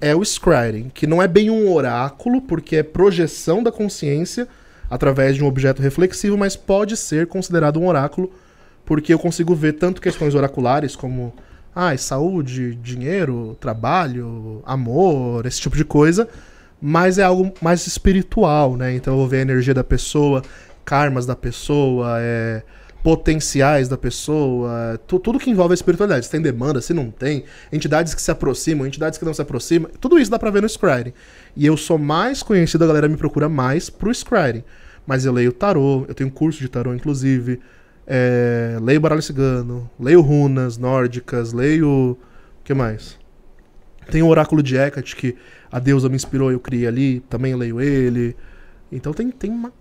é 0.00 0.14
o 0.14 0.24
Scrying, 0.24 0.90
que 0.92 1.06
não 1.06 1.22
é 1.22 1.28
bem 1.28 1.50
um 1.50 1.72
oráculo, 1.72 2.42
porque 2.42 2.76
é 2.76 2.82
projeção 2.82 3.62
da 3.62 3.70
consciência 3.70 4.48
através 4.90 5.36
de 5.36 5.42
um 5.42 5.46
objeto 5.46 5.80
reflexivo, 5.80 6.36
mas 6.36 6.56
pode 6.56 6.96
ser 6.96 7.26
considerado 7.26 7.80
um 7.80 7.86
oráculo, 7.86 8.30
porque 8.84 9.14
eu 9.14 9.18
consigo 9.18 9.54
ver 9.54 9.74
tanto 9.74 10.00
questões 10.00 10.34
oraculares 10.34 10.94
como 10.94 11.32
ah, 11.74 11.96
saúde, 11.96 12.74
dinheiro, 12.74 13.56
trabalho, 13.60 14.62
amor, 14.66 15.46
esse 15.46 15.60
tipo 15.60 15.76
de 15.76 15.84
coisa, 15.84 16.28
mas 16.80 17.16
é 17.18 17.22
algo 17.22 17.54
mais 17.62 17.86
espiritual, 17.86 18.76
né? 18.76 18.94
Então 18.94 19.14
eu 19.14 19.18
vou 19.18 19.28
ver 19.28 19.38
a 19.38 19.42
energia 19.42 19.72
da 19.72 19.84
pessoa, 19.84 20.42
karmas 20.84 21.24
da 21.24 21.34
pessoa, 21.34 22.16
é, 22.20 22.62
potenciais 23.02 23.88
da 23.88 23.98
pessoa, 23.98 24.98
tu- 25.06 25.18
tudo 25.18 25.38
que 25.38 25.50
envolve 25.50 25.72
a 25.72 25.74
espiritualidade. 25.74 26.26
Se 26.26 26.30
tem 26.30 26.40
demanda, 26.40 26.80
se 26.80 26.94
não 26.94 27.10
tem, 27.10 27.44
entidades 27.72 28.14
que 28.14 28.22
se 28.22 28.30
aproximam, 28.30 28.86
entidades 28.86 29.18
que 29.18 29.24
não 29.24 29.34
se 29.34 29.42
aproximam, 29.42 29.90
tudo 30.00 30.18
isso 30.18 30.30
dá 30.30 30.38
pra 30.38 30.50
ver 30.50 30.62
no 30.62 30.68
Scrying. 30.68 31.12
E 31.56 31.66
eu 31.66 31.76
sou 31.76 31.98
mais 31.98 32.42
conhecido, 32.42 32.84
a 32.84 32.86
galera 32.86 33.08
me 33.08 33.16
procura 33.16 33.48
mais 33.48 33.90
pro 33.90 34.14
Scrying. 34.14 34.62
Mas 35.06 35.24
eu 35.24 35.32
leio 35.32 35.52
tarô, 35.52 36.04
eu 36.08 36.14
tenho 36.14 36.30
curso 36.30 36.60
de 36.60 36.68
tarô, 36.68 36.94
inclusive. 36.94 37.58
é, 38.06 38.78
leio 38.82 39.00
baralho 39.00 39.22
cigano, 39.22 39.88
leio 39.98 40.20
runas 40.20 40.76
nórdicas, 40.76 41.52
leio. 41.52 41.88
O 42.60 42.64
que 42.64 42.74
mais? 42.74 43.16
Tem 44.10 44.22
o 44.22 44.26
oráculo 44.28 44.62
de 44.62 44.76
Hecate, 44.76 45.14
que 45.16 45.36
a 45.70 45.78
deusa 45.78 46.08
me 46.08 46.16
inspirou 46.16 46.50
e 46.50 46.54
eu 46.54 46.60
criei 46.60 46.86
ali, 46.86 47.20
também 47.30 47.54
leio 47.54 47.80
ele. 47.80 48.36
Então 48.90 49.12
tem, 49.12 49.30
tem 49.30 49.50
uma 49.50 49.72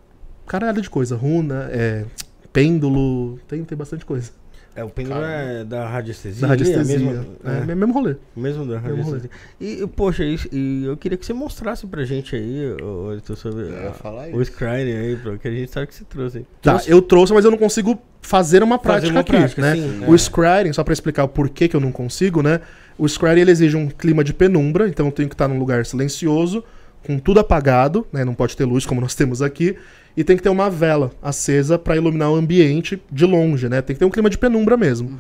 caralho 0.47 0.81
de 0.81 0.89
coisa. 0.89 1.15
Runa, 1.15 1.67
é, 1.71 2.05
pêndulo, 2.53 3.39
tem, 3.47 3.63
tem 3.63 3.77
bastante 3.77 4.05
coisa. 4.05 4.31
É, 4.73 4.85
o 4.85 4.89
pêndulo 4.89 5.19
é 5.21 5.65
da 5.65 5.85
radiestesia. 5.89 6.41
Da 6.41 6.47
radiestesia. 6.47 6.95
É, 6.95 6.99
mesmo, 6.99 7.25
É, 7.43 7.71
é, 7.71 7.75
mesmo 7.75 7.93
rolê. 7.93 8.15
mesmo 8.33 8.65
da 8.65 8.79
Mesmo 8.79 8.95
radiestesia. 8.97 9.29
E, 9.59 9.81
e, 9.83 9.87
poxa, 9.87 10.23
isso- 10.23 10.47
e 10.49 10.85
eu 10.85 10.95
queria 10.95 11.17
que 11.17 11.25
você 11.25 11.33
mostrasse 11.33 11.85
pra 11.87 12.05
gente 12.05 12.33
aí, 12.37 12.73
Wellington, 12.81 13.35
sobre 13.35 13.63
a- 13.63 14.33
o. 14.33 14.41
Scrying 14.45 14.93
aí, 14.95 15.17
porque 15.21 15.49
a 15.49 15.51
gente 15.51 15.69
sabe 15.71 15.87
que 15.87 15.95
você 15.95 16.05
trouxe. 16.05 16.39
Tá, 16.61 16.71
Trouxe- 16.75 16.89
eu 16.89 17.01
trouxe, 17.01 17.33
mas 17.33 17.43
eu 17.43 17.51
não 17.51 17.57
consigo 17.57 18.01
fazer 18.21 18.63
uma 18.63 18.79
prática 18.79 19.07
Fazer 19.07 19.11
uma 19.13 19.19
aqui, 19.19 19.31
prática, 19.33 19.61
né? 19.61 19.75
sim, 19.75 20.05
o 20.07 20.15
é. 20.15 20.17
Scrying, 20.17 20.71
só 20.71 20.85
pra 20.85 20.93
explicar 20.93 21.25
o 21.25 21.27
porquê 21.27 21.67
que 21.67 21.75
eu 21.75 21.81
não 21.81 21.91
consigo, 21.91 22.41
né? 22.41 22.61
O 22.97 23.05
Scrying 23.05 23.41
ele 23.41 23.51
exige 23.51 23.75
um 23.75 23.89
clima 23.89 24.23
de 24.23 24.33
penumbra, 24.33 24.87
então 24.87 25.05
eu 25.07 25.11
tenho 25.11 25.27
que 25.27 25.35
estar 25.35 25.49
num 25.49 25.59
lugar 25.59 25.85
silencioso, 25.85 26.63
com 27.05 27.19
tudo 27.19 27.41
apagado, 27.41 28.07
né? 28.13 28.23
Não 28.23 28.33
pode 28.33 28.55
ter 28.55 28.63
luz 28.63 28.85
como 28.85 29.01
nós 29.01 29.15
temos 29.15 29.41
aqui, 29.41 29.75
e 30.15 30.23
tem 30.23 30.35
que 30.35 30.43
ter 30.43 30.49
uma 30.49 30.69
vela 30.69 31.11
acesa 31.21 31.77
pra 31.77 31.95
iluminar 31.95 32.31
o 32.31 32.35
ambiente 32.35 33.01
de 33.11 33.25
longe, 33.25 33.69
né? 33.69 33.81
Tem 33.81 33.95
que 33.95 33.99
ter 33.99 34.05
um 34.05 34.09
clima 34.09 34.29
de 34.29 34.37
penumbra 34.37 34.75
mesmo. 34.77 35.17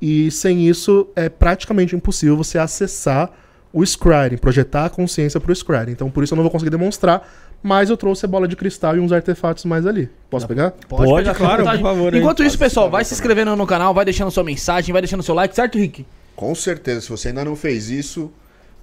E 0.00 0.30
sem 0.30 0.68
isso 0.68 1.08
é 1.16 1.28
praticamente 1.28 1.94
impossível 1.96 2.36
você 2.36 2.58
acessar 2.58 3.30
o 3.72 3.84
Scrying, 3.84 4.36
projetar 4.38 4.86
a 4.86 4.90
consciência 4.90 5.40
pro 5.40 5.54
Scrying. 5.54 5.90
Então 5.90 6.10
por 6.10 6.24
isso 6.24 6.34
eu 6.34 6.36
não 6.36 6.42
vou 6.42 6.50
conseguir 6.50 6.70
demonstrar, 6.70 7.28
mas 7.62 7.90
eu 7.90 7.96
trouxe 7.96 8.24
a 8.24 8.28
bola 8.28 8.46
de 8.46 8.56
cristal 8.56 8.96
e 8.96 9.00
uns 9.00 9.12
artefatos 9.12 9.64
mais 9.64 9.86
ali. 9.86 10.08
Posso 10.30 10.46
pegar? 10.46 10.72
Pode, 10.88 11.02
pegar, 11.02 11.18
fica 11.18 11.30
à 11.30 11.34
claro, 11.34 11.64
por 11.64 11.80
favor, 11.82 12.14
aí. 12.14 12.20
Enquanto 12.20 12.42
isso, 12.42 12.58
Pode 12.58 12.70
pessoal, 12.70 12.90
vai 12.90 13.04
se 13.04 13.14
inscrevendo 13.14 13.54
no 13.56 13.66
canal, 13.66 13.92
vai 13.92 14.04
deixando 14.04 14.30
sua 14.30 14.44
mensagem, 14.44 14.92
vai 14.92 15.02
deixando 15.02 15.22
seu 15.22 15.34
like, 15.34 15.54
certo, 15.54 15.78
Rick? 15.78 16.06
Com 16.34 16.54
certeza, 16.54 17.00
se 17.00 17.08
você 17.08 17.28
ainda 17.28 17.44
não 17.44 17.56
fez 17.56 17.90
isso, 17.90 18.30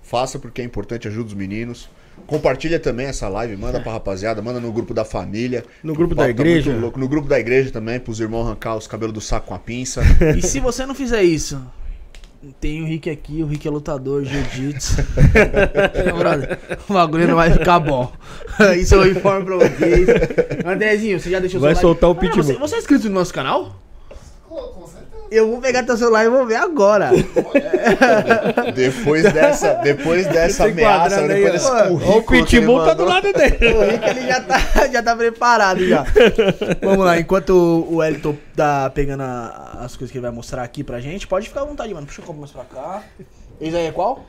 faça 0.01 0.39
porque 0.39 0.61
é 0.61 0.65
importante, 0.65 1.07
ajuda 1.07 1.27
os 1.27 1.33
meninos. 1.33 1.89
Compartilha 2.25 2.79
também 2.79 3.07
essa 3.07 3.27
live, 3.27 3.55
manda 3.57 3.79
pra 3.79 3.91
rapaziada, 3.93 4.41
manda 4.41 4.59
no 4.59 4.71
grupo 4.71 4.93
da 4.93 5.03
família. 5.03 5.63
No 5.83 5.93
grupo 5.93 6.13
O 6.13 6.17
da 6.17 6.23
tá 6.23 6.29
igreja? 6.29 6.71
muito 6.71 6.81
louco. 6.81 6.99
No 6.99 7.07
grupo 7.07 7.27
da 7.27 7.39
igreja 7.39 7.69
também, 7.71 7.99
pros 7.99 8.19
irmãos 8.19 8.45
arrancar 8.47 8.75
os 8.75 8.87
cabelos 8.87 9.13
do 9.13 9.21
saco 9.21 9.47
com 9.47 9.53
a 9.53 9.59
pinça. 9.59 10.01
E 10.37 10.41
se 10.41 10.59
você 10.59 10.85
não 10.85 10.95
fizer 10.95 11.21
isso, 11.23 11.61
tem 12.59 12.81
o 12.81 12.85
Rick 12.85 13.09
aqui, 13.09 13.41
o 13.43 13.45
Rick 13.45 13.67
é 13.67 13.71
lutador, 13.71 14.23
jiu-jitsu. 14.23 14.95
O 16.89 16.93
bagulho 16.93 17.27
não 17.27 17.35
vai 17.35 17.51
ficar 17.51 17.79
bom. 17.79 18.11
Isso 18.77 18.95
eu 18.95 19.11
informo 19.11 19.45
pra 19.45 19.55
vocês. 19.57 20.07
Andrezinho, 20.65 21.19
você 21.19 21.29
já 21.29 21.39
deixou 21.39 21.59
Vai 21.59 21.73
seu 21.75 21.81
soltar 21.81 22.09
o 22.09 22.15
pitbull. 22.15 22.43
Você, 22.43 22.53
você 22.55 22.75
é 22.75 22.79
inscrito 22.79 23.07
no 23.07 23.15
nosso 23.15 23.33
canal? 23.33 23.81
Eu 25.31 25.49
vou 25.49 25.59
pegar 25.59 25.83
teu 25.83 25.97
celular 25.97 26.25
e 26.25 26.29
vou 26.29 26.45
ver 26.45 26.55
agora. 26.57 27.09
Depois 28.75 29.23
dessa, 29.33 29.73
depois 29.75 30.27
dessa 30.27 30.65
ameaça, 30.65 31.21
aí, 31.21 31.27
depois 31.27 31.53
desse 31.53 31.71
currículo 31.87 32.17
o 32.19 32.23
Pitbull 32.45 32.85
tá 32.85 32.93
do 32.93 33.05
lado 33.05 33.33
dele. 33.33 33.73
O 33.73 33.81
Rick 33.81 34.09
ele 34.09 34.27
já 34.27 34.41
tá, 34.41 34.59
já 34.91 35.01
tá 35.03 35.15
preparado 35.15 35.87
já. 35.87 36.05
Vamos 36.81 37.05
lá, 37.05 37.19
enquanto 37.19 37.85
o 37.89 38.03
Elton 38.03 38.35
tá 38.55 38.89
pegando 38.89 39.21
a- 39.23 39.79
as 39.81 39.95
coisas 39.95 40.11
que 40.11 40.17
ele 40.17 40.23
vai 40.25 40.31
mostrar 40.31 40.63
aqui 40.63 40.83
pra 40.83 40.99
gente, 40.99 41.27
pode 41.27 41.47
ficar 41.49 41.61
à 41.61 41.65
vontade, 41.65 41.93
mano. 41.93 42.05
Puxa 42.05 42.21
o 42.21 42.25
copo 42.25 42.39
mais 42.39 42.51
pra 42.51 42.63
cá. 42.65 43.03
Esse 43.59 43.75
aí 43.75 43.87
é 43.87 43.91
qual? 43.91 44.25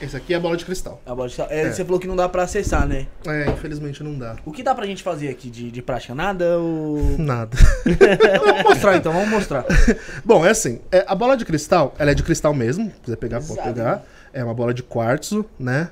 Esse 0.00 0.16
aqui 0.16 0.34
é 0.34 0.36
a 0.36 0.40
bola 0.40 0.56
de 0.56 0.64
cristal. 0.64 1.00
A 1.06 1.14
bola 1.14 1.28
de 1.28 1.34
cristal. 1.34 1.56
É, 1.56 1.70
Você 1.70 1.84
falou 1.84 1.98
que 1.98 2.06
não 2.06 2.16
dá 2.16 2.28
pra 2.28 2.42
acessar, 2.42 2.86
né? 2.86 3.06
É, 3.26 3.50
infelizmente 3.50 4.02
não 4.02 4.18
dá. 4.18 4.36
O 4.44 4.52
que 4.52 4.62
dá 4.62 4.74
pra 4.74 4.84
gente 4.84 5.02
fazer 5.02 5.28
aqui 5.28 5.48
de, 5.48 5.70
de 5.70 5.80
prática? 5.82 6.14
Nada 6.14 6.58
ou... 6.58 6.98
Nada. 7.18 7.56
Então, 7.86 8.44
vamos 8.44 8.62
mostrar 8.64 8.96
então, 8.96 9.12
vamos 9.12 9.28
mostrar. 9.30 9.64
Bom, 10.24 10.44
é 10.44 10.50
assim, 10.50 10.80
é, 10.90 11.04
a 11.06 11.14
bola 11.14 11.36
de 11.36 11.44
cristal, 11.44 11.94
ela 11.98 12.10
é 12.10 12.14
de 12.14 12.22
cristal 12.22 12.52
mesmo, 12.52 12.86
se 12.86 13.00
quiser 13.02 13.16
pegar, 13.16 13.40
pode 13.40 13.54
Pesado, 13.54 13.74
pegar. 13.74 14.04
É 14.32 14.42
uma 14.44 14.54
bola 14.54 14.74
de 14.74 14.82
quartzo, 14.82 15.44
né? 15.58 15.88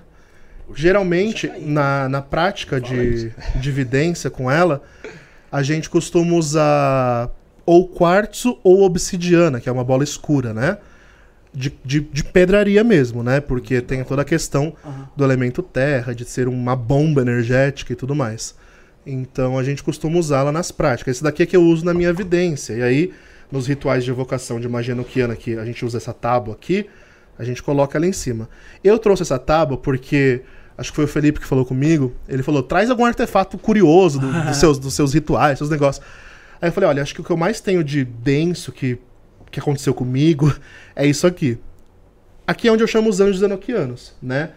Geralmente, 0.74 1.51
na, 1.59 2.09
na 2.09 2.23
prática 2.23 2.81
de, 2.81 3.32
de 3.57 3.73
vidência 3.73 4.31
com 4.31 4.51
ela, 4.51 4.82
a 5.51 5.62
gente 5.62 5.90
costuma 5.90 6.35
usar 6.35 7.31
ou 7.66 7.89
quartzo 7.89 8.59
ou 8.62 8.82
obsidiana, 8.82 9.61
que 9.61 9.69
é 9.69 9.73
uma 9.73 9.85
bola 9.85 10.05
escura, 10.05 10.55
né? 10.55 10.78
De, 11.52 11.72
de, 11.85 12.01
de 12.01 12.22
pedraria 12.24 12.85
mesmo, 12.85 13.22
né? 13.24 13.40
Porque 13.40 13.81
tem 13.81 14.05
toda 14.05 14.22
a 14.22 14.24
questão 14.24 14.72
do 15.16 15.24
elemento 15.24 15.62
terra, 15.62 16.14
de 16.14 16.24
ser 16.24 16.47
uma 16.47 16.77
bomba 16.77 17.22
energética 17.22 17.93
e 17.93 17.97
tudo 17.97 18.14
mais. 18.14 18.55
Então 19.05 19.59
a 19.59 19.64
gente 19.64 19.82
costuma 19.82 20.18
usá-la 20.18 20.52
nas 20.52 20.70
práticas. 20.70 21.16
Esse 21.16 21.24
daqui 21.24 21.43
é 21.43 21.47
que 21.47 21.56
eu 21.56 21.62
uso 21.62 21.85
na 21.85 21.93
minha 21.93 22.09
evidência. 22.09 22.74
E 22.74 22.82
aí, 22.82 23.12
nos 23.51 23.66
rituais 23.66 24.05
de 24.05 24.10
evocação 24.10 24.60
de 24.60 24.68
magia 24.68 24.94
noquiana, 24.94 25.35
que 25.35 25.56
a 25.59 25.64
gente 25.64 25.85
usa 25.85 25.97
essa 25.98 26.12
tábua 26.12 26.55
aqui, 26.55 26.86
a 27.39 27.43
gente 27.44 27.62
coloca 27.62 27.98
ela 27.98 28.06
em 28.06 28.12
cima. 28.12 28.48
Eu 28.85 28.98
trouxe 28.98 29.22
essa 29.22 29.39
tábua 29.39 29.77
porque. 29.77 30.43
Acho 30.78 30.90
que 30.93 30.97
foi 30.97 31.05
o 31.05 31.09
Felipe 31.09 31.40
que 31.40 31.47
falou 31.47 31.66
comigo. 31.66 32.14
Ele 32.28 32.43
falou: 32.43 32.62
traz 32.62 32.89
algum 32.90 33.05
artefato 33.05 33.59
curioso 33.59 34.18
do- 34.20 34.44
dos, 34.44 34.56
seus, 34.60 34.78
dos 34.78 34.94
seus 34.94 35.12
rituais, 35.12 35.59
seus 35.59 35.68
negócios. 35.68 36.05
Aí 36.62 36.68
eu 36.68 36.72
falei: 36.72 36.89
olha, 36.89 37.02
acho 37.02 37.12
que 37.14 37.20
o 37.20 37.24
que 37.24 37.31
eu 37.31 37.36
mais 37.36 37.60
tenho 37.60 37.82
de 37.82 38.05
denso 38.05 38.70
que, 38.70 38.98
que 39.51 39.60
aconteceu 39.60 39.93
comigo 39.94 40.55
é 40.94 41.06
isso 41.06 41.27
aqui. 41.27 41.59
Aqui 42.47 42.68
é 42.68 42.72
onde 42.72 42.82
eu 42.82 42.86
chamo 42.89 43.09
os 43.09 43.20
anjos 43.20 43.43
enoquianos, 43.43 44.14
né? 44.22 44.51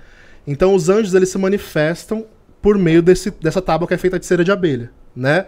Então 0.47 0.73
os 0.73 0.89
anjos 0.89 1.13
eles 1.13 1.29
se 1.29 1.37
manifestam 1.37 2.25
por 2.61 2.77
meio 2.77 3.01
desse, 3.01 3.31
dessa 3.31 3.61
tábua 3.61 3.87
que 3.87 3.93
é 3.93 3.97
feita 3.97 4.19
de 4.19 4.25
cera 4.25 4.43
de 4.43 4.51
abelha, 4.51 4.91
né? 5.15 5.45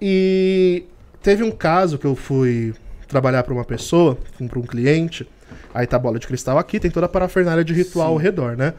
E 0.00 0.84
teve 1.22 1.42
um 1.42 1.50
caso 1.50 1.98
que 1.98 2.06
eu 2.06 2.14
fui 2.14 2.74
trabalhar 3.08 3.42
para 3.42 3.52
uma 3.52 3.64
pessoa, 3.64 4.16
para 4.48 4.58
um 4.58 4.62
cliente, 4.62 5.28
aí 5.74 5.86
tá 5.86 5.96
a 5.96 6.00
bola 6.00 6.18
de 6.18 6.26
cristal 6.26 6.58
aqui, 6.58 6.78
tem 6.78 6.90
toda 6.90 7.06
a 7.06 7.08
parafernália 7.08 7.64
de 7.64 7.72
ritual 7.72 8.08
ao 8.08 8.16
redor, 8.16 8.56
né? 8.56 8.74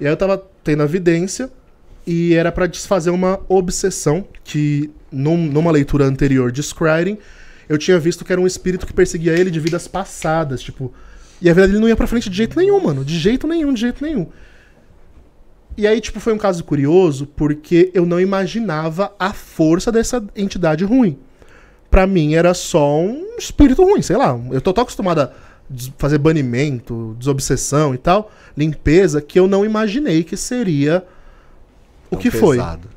E 0.00 0.06
aí 0.06 0.12
eu 0.12 0.16
tava 0.16 0.42
tendo 0.62 0.82
a 0.82 0.86
vidência 0.86 1.50
e 2.06 2.34
era 2.34 2.52
para 2.52 2.66
desfazer 2.66 3.10
uma 3.10 3.40
obsessão 3.48 4.26
que 4.44 4.90
num- 5.10 5.36
numa 5.50 5.70
leitura 5.70 6.04
anterior 6.04 6.52
de 6.52 6.62
Scrying, 6.62 7.18
eu 7.68 7.78
tinha 7.78 7.98
visto 7.98 8.24
que 8.24 8.32
era 8.32 8.40
um 8.40 8.46
espírito 8.46 8.86
que 8.86 8.92
perseguia 8.92 9.32
ele 9.32 9.50
de 9.50 9.60
vidas 9.60 9.88
passadas, 9.88 10.62
tipo, 10.62 10.92
e 11.40 11.50
a 11.50 11.54
vida 11.54 11.66
dele 11.66 11.80
não 11.80 11.88
ia 11.88 11.96
pra 11.96 12.06
frente 12.06 12.30
de 12.30 12.36
jeito 12.36 12.58
nenhum, 12.58 12.80
mano, 12.80 13.04
de 13.04 13.18
jeito 13.18 13.46
nenhum, 13.46 13.72
de 13.72 13.80
jeito 13.80 14.02
nenhum. 14.04 14.26
E 15.76 15.86
aí, 15.86 16.00
tipo, 16.00 16.18
foi 16.18 16.32
um 16.32 16.38
caso 16.38 16.64
curioso 16.64 17.26
porque 17.26 17.90
eu 17.92 18.06
não 18.06 18.18
imaginava 18.18 19.12
a 19.18 19.32
força 19.32 19.92
dessa 19.92 20.24
entidade 20.34 20.84
ruim. 20.84 21.18
Pra 21.90 22.06
mim 22.06 22.34
era 22.34 22.54
só 22.54 22.98
um 22.98 23.36
espírito 23.38 23.84
ruim, 23.84 24.00
sei 24.00 24.16
lá. 24.16 24.38
Eu 24.50 24.60
tô 24.60 24.72
tão 24.72 24.82
acostumado 24.82 25.20
a 25.20 25.32
fazer 25.98 26.16
banimento, 26.18 27.14
desobsessão 27.18 27.94
e 27.94 27.98
tal, 27.98 28.32
limpeza, 28.56 29.20
que 29.20 29.38
eu 29.38 29.46
não 29.46 29.64
imaginei 29.64 30.24
que 30.24 30.36
seria 30.36 31.04
o 32.06 32.10
Tão 32.10 32.18
que 32.20 32.30
foi. 32.30 32.56
pesado. 32.56 32.88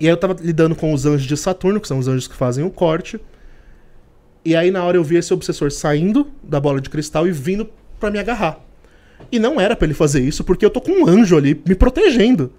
E 0.00 0.06
aí 0.06 0.12
eu 0.12 0.16
tava 0.16 0.36
lidando 0.40 0.76
com 0.76 0.92
os 0.92 1.06
anjos 1.06 1.26
de 1.26 1.36
Saturno, 1.36 1.80
que 1.80 1.88
são 1.88 1.98
os 1.98 2.08
anjos 2.08 2.28
que 2.28 2.34
fazem 2.34 2.64
o 2.64 2.70
corte. 2.70 3.18
E 4.44 4.56
aí 4.56 4.70
na 4.70 4.84
hora 4.84 4.96
eu 4.96 5.04
vi 5.04 5.16
esse 5.16 5.32
obsessor 5.32 5.70
saindo 5.70 6.28
da 6.42 6.60
bola 6.60 6.80
de 6.80 6.88
cristal 6.88 7.26
e 7.26 7.32
vindo 7.32 7.68
pra 7.98 8.10
me 8.10 8.18
agarrar. 8.18 8.60
E 9.30 9.38
não 9.38 9.60
era 9.60 9.76
pra 9.76 9.84
ele 9.84 9.94
fazer 9.94 10.20
isso, 10.20 10.44
porque 10.44 10.64
eu 10.64 10.70
tô 10.70 10.80
com 10.80 10.92
um 10.92 11.08
anjo 11.08 11.36
ali 11.36 11.60
me 11.66 11.74
protegendo. 11.74 12.52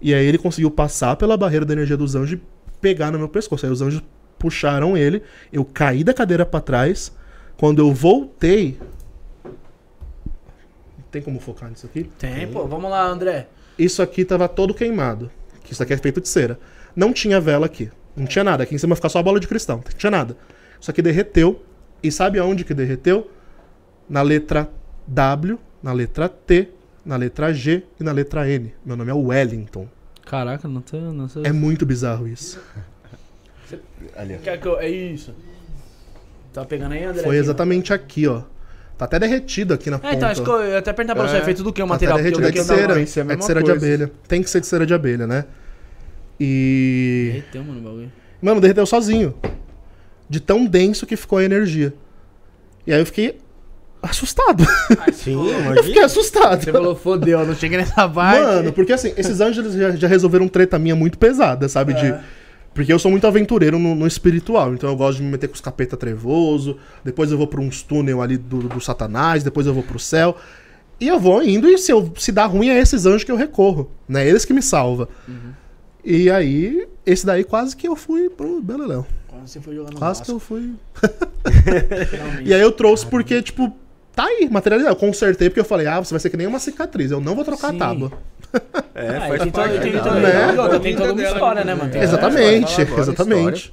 E 0.00 0.14
aí 0.14 0.26
ele 0.26 0.38
conseguiu 0.38 0.70
passar 0.70 1.16
pela 1.16 1.36
barreira 1.36 1.64
da 1.64 1.72
energia 1.72 1.96
dos 1.96 2.14
anjos 2.14 2.38
e 2.38 2.42
pegar 2.80 3.10
no 3.10 3.18
meu 3.18 3.28
pescoço. 3.28 3.66
Aí 3.66 3.72
os 3.72 3.82
anjos 3.82 4.02
puxaram 4.38 4.96
ele, 4.96 5.22
eu 5.52 5.64
caí 5.64 6.04
da 6.04 6.12
cadeira 6.12 6.44
pra 6.44 6.60
trás. 6.60 7.12
Quando 7.56 7.78
eu 7.80 7.92
voltei. 7.92 8.78
Tem 11.10 11.22
como 11.22 11.40
focar 11.40 11.70
nisso 11.70 11.86
aqui? 11.86 12.04
Tem, 12.18 12.46
pô. 12.46 12.66
Vamos 12.66 12.90
lá, 12.90 13.06
André. 13.06 13.48
Isso 13.78 14.02
aqui 14.02 14.24
tava 14.24 14.46
todo 14.48 14.74
queimado. 14.74 15.30
Que 15.64 15.72
isso 15.72 15.82
aqui 15.82 15.94
é 15.94 15.96
feito 15.96 16.20
de 16.20 16.28
cera. 16.28 16.58
Não 16.94 17.12
tinha 17.12 17.40
vela 17.40 17.64
aqui. 17.64 17.90
Não 18.14 18.26
tinha 18.26 18.44
nada. 18.44 18.62
Aqui 18.62 18.74
em 18.74 18.78
cima 18.78 18.94
fica 18.94 19.08
só 19.08 19.20
a 19.20 19.22
bola 19.22 19.40
de 19.40 19.48
cristal. 19.48 19.82
Não 19.84 19.98
tinha 19.98 20.10
nada. 20.10 20.36
Isso 20.80 20.90
aqui 20.90 21.02
derreteu. 21.02 21.62
E 22.02 22.10
sabe 22.12 22.38
aonde 22.38 22.64
que 22.64 22.74
derreteu? 22.74 23.30
Na 24.08 24.22
letra 24.22 24.68
W, 25.06 25.58
na 25.82 25.92
letra 25.92 26.28
T, 26.28 26.68
na 27.04 27.16
letra 27.16 27.52
G 27.52 27.82
e 27.98 28.04
na 28.04 28.12
letra 28.12 28.48
N. 28.48 28.72
Meu 28.84 28.96
nome 28.96 29.10
é 29.10 29.14
Wellington. 29.14 29.88
Caraca, 30.24 30.68
não 30.68 30.80
tô. 30.80 30.96
Não 30.98 31.26
tô... 31.28 31.42
É 31.44 31.52
muito 31.52 31.84
bizarro 31.86 32.26
isso. 32.28 32.60
Ali, 34.16 34.38
ó. 34.66 34.76
É 34.78 34.88
isso. 34.88 35.34
Tá 36.52 36.64
pegando 36.64 36.92
aí, 36.92 37.04
André? 37.04 37.22
Foi 37.22 37.36
exatamente 37.36 37.92
aqui, 37.92 38.26
ó. 38.26 38.42
Tá 38.96 39.04
até 39.04 39.18
derretido 39.18 39.74
aqui 39.74 39.90
na 39.90 39.96
É, 39.96 40.00
ponta. 40.00 40.14
então, 40.14 40.28
acho 40.28 40.42
que 40.42 40.48
eu 40.48 40.68
ia 40.68 40.78
até 40.78 40.92
perguntar 40.92 41.14
pra 41.14 41.28
você, 41.28 41.36
É. 41.36 41.40
é 41.40 41.44
feito 41.44 41.62
do 41.62 41.72
que 41.72 41.82
o 41.82 41.86
Tá 41.86 41.92
material? 41.92 42.18
até 42.18 42.30
Porque 42.30 42.40
derretido. 42.40 42.46
É 42.46 42.50
de 42.50 42.66
que 42.66 42.72
eu 42.72 42.76
cera. 42.76 42.98
é 42.98 43.32
É 43.32 43.36
de 43.36 43.44
cera 43.44 43.62
de 43.62 43.70
abelha. 43.70 44.12
Tem 44.26 44.42
que 44.42 44.48
ser 44.48 44.60
de 44.60 44.66
cera 44.66 44.86
de 44.86 44.94
abelha, 44.94 45.26
né? 45.26 45.44
E. 46.40 47.28
Derreteu, 47.32 47.64
mano, 47.64 47.80
o 47.80 47.82
bagulho. 47.82 48.12
Mano, 48.40 48.60
derreteu 48.60 48.86
sozinho. 48.86 49.34
De 50.28 50.40
tão 50.40 50.66
denso 50.66 51.06
que 51.06 51.16
ficou 51.16 51.38
a 51.38 51.44
energia. 51.44 51.94
E 52.86 52.92
aí 52.92 53.00
eu 53.00 53.06
fiquei 53.06 53.38
assustado. 54.02 54.64
Sim, 55.12 55.36
eu 55.76 55.82
fiquei 55.82 56.02
assustado. 56.02 56.62
Você 56.62 56.72
falou, 56.72 56.94
fodeu, 56.94 57.44
não 57.46 57.54
cheguei 57.54 57.78
nessa 57.78 58.08
parte. 58.08 58.42
Mano, 58.42 58.72
porque 58.72 58.92
assim, 58.92 59.12
esses 59.16 59.40
anjos 59.40 59.74
já, 59.74 59.90
já 59.92 60.08
resolveram 60.08 60.48
treta 60.48 60.78
minha 60.78 60.94
muito 60.94 61.18
pesada, 61.18 61.68
sabe? 61.68 61.94
De, 61.94 62.14
porque 62.76 62.92
eu 62.92 62.98
sou 62.98 63.10
muito 63.10 63.26
aventureiro 63.26 63.78
no, 63.78 63.94
no 63.94 64.06
espiritual, 64.06 64.74
então 64.74 64.90
eu 64.90 64.96
gosto 64.96 65.16
de 65.16 65.24
me 65.24 65.30
meter 65.30 65.48
com 65.48 65.54
os 65.54 65.62
capeta 65.62 65.96
trevoso, 65.96 66.76
depois 67.02 67.32
eu 67.32 67.38
vou 67.38 67.46
pra 67.46 67.60
uns 67.60 67.82
túnel 67.82 68.20
ali 68.20 68.36
do, 68.36 68.58
do 68.58 68.80
satanás, 68.80 69.42
depois 69.42 69.66
eu 69.66 69.72
vou 69.72 69.82
pro 69.82 69.98
céu. 69.98 70.36
E 71.00 71.08
eu 71.08 71.18
vou 71.18 71.42
indo, 71.42 71.68
e 71.68 71.76
se, 71.76 71.90
eu, 71.90 72.12
se 72.16 72.32
dá 72.32 72.46
ruim, 72.46 72.68
é 72.68 72.78
esses 72.78 73.04
anjos 73.04 73.24
que 73.24 73.32
eu 73.32 73.36
recorro, 73.36 73.90
né? 74.08 74.26
Eles 74.26 74.44
que 74.44 74.52
me 74.52 74.62
salvam. 74.62 75.08
E 76.04 76.30
aí, 76.30 76.86
esse 77.04 77.26
daí 77.26 77.44
quase 77.44 77.76
que 77.76 77.88
eu 77.88 77.96
fui 77.96 78.30
pro 78.30 78.62
Beleléu. 78.62 79.06
Você 79.46 79.60
foi 79.60 79.74
jogar 79.74 79.90
no 79.92 79.98
Quase 79.98 80.22
que 80.22 80.32
Vasco, 80.32 80.36
eu 80.36 80.38
fui. 80.40 80.72
E 82.44 82.52
aí 82.52 82.60
eu 82.60 82.72
trouxe 82.72 83.06
porque, 83.06 83.40
tipo, 83.42 83.72
tá 84.14 84.24
aí, 84.24 84.48
materializado. 84.50 84.94
Eu 84.94 84.98
consertei 84.98 85.48
porque 85.48 85.60
eu 85.60 85.64
falei, 85.64 85.86
ah, 85.86 85.98
você 86.02 86.12
vai 86.12 86.20
ser 86.20 86.30
que 86.30 86.36
nem 86.36 86.46
uma 86.46 86.58
cicatriz, 86.58 87.10
eu 87.10 87.20
não 87.20 87.34
vou 87.34 87.44
trocar 87.44 87.70
Sim. 87.70 87.76
a 87.76 87.78
tábua. 87.78 88.12
É, 88.94 89.16
Ah, 89.16 89.28
faz 89.28 89.42
tem, 89.42 89.52
parte. 89.52 89.74
todo, 89.74 89.82
tem, 89.82 89.92
né? 89.92 90.52
Né? 90.52 90.68
tem, 90.70 90.80
tem 90.80 90.96
toda 90.96 91.12
uma 91.12 91.22
história, 91.22 91.64
né, 91.64 91.74
mano? 91.74 91.90
Tem- 91.90 92.02
Exatamente, 92.02 92.80
É, 92.80 92.98
exatamente. 92.98 93.72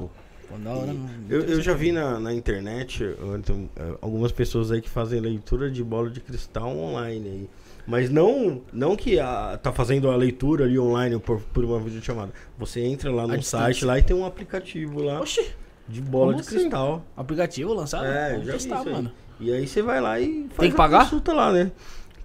Eu, 1.30 1.42
eu 1.42 1.62
já 1.62 1.74
vi 1.74 1.92
na, 1.92 2.20
na 2.20 2.34
internet 2.34 3.04
eh, 3.04 3.94
algumas 4.02 4.32
pessoas 4.32 4.72
aí 4.72 4.82
que 4.82 4.90
fazem 4.90 5.20
leitura 5.20 5.70
de 5.70 5.84
bola 5.84 6.10
de 6.10 6.20
cristal 6.20 6.70
online 6.78 7.28
aí. 7.28 7.50
Mas 7.86 8.10
não, 8.10 8.62
não 8.72 8.96
que 8.96 9.20
a, 9.20 9.60
tá 9.62 9.72
fazendo 9.74 10.10
a 10.10 10.16
leitura 10.16 10.64
ali 10.66 10.80
online 10.80 11.20
por, 11.20 11.42
por 11.54 11.66
uma 11.66 11.80
videochamada. 11.80 12.32
Você 12.58 12.80
entra 12.82 13.12
lá 13.12 13.28
no 13.28 13.42
site 13.44 13.84
lá 13.84 14.00
e 14.00 14.04
tem 14.04 14.16
um 14.16 14.26
aplicativo 14.26 15.02
lá 15.02 15.20
Oxi, 15.20 15.46
de 15.88 16.02
bola 16.02 16.32
Como 16.32 16.36
de 16.36 16.42
assim? 16.48 16.58
cristal. 16.60 17.06
aplicativo 17.16 17.74
lançado? 17.74 18.06
É, 18.06 18.32
Vamos 18.32 18.46
já 18.48 18.54
testar, 18.54 18.80
aí. 18.80 18.92
mano. 18.92 19.12
E 19.40 19.52
aí 19.52 19.68
você 19.68 19.82
vai 19.82 20.00
lá 20.00 20.20
e 20.20 20.44
faz 20.50 20.58
Tem 20.60 20.70
que 20.70 20.76
a 20.76 20.78
pagar? 20.78 21.04
consulta 21.04 21.34
lá, 21.34 21.52
né? 21.52 21.72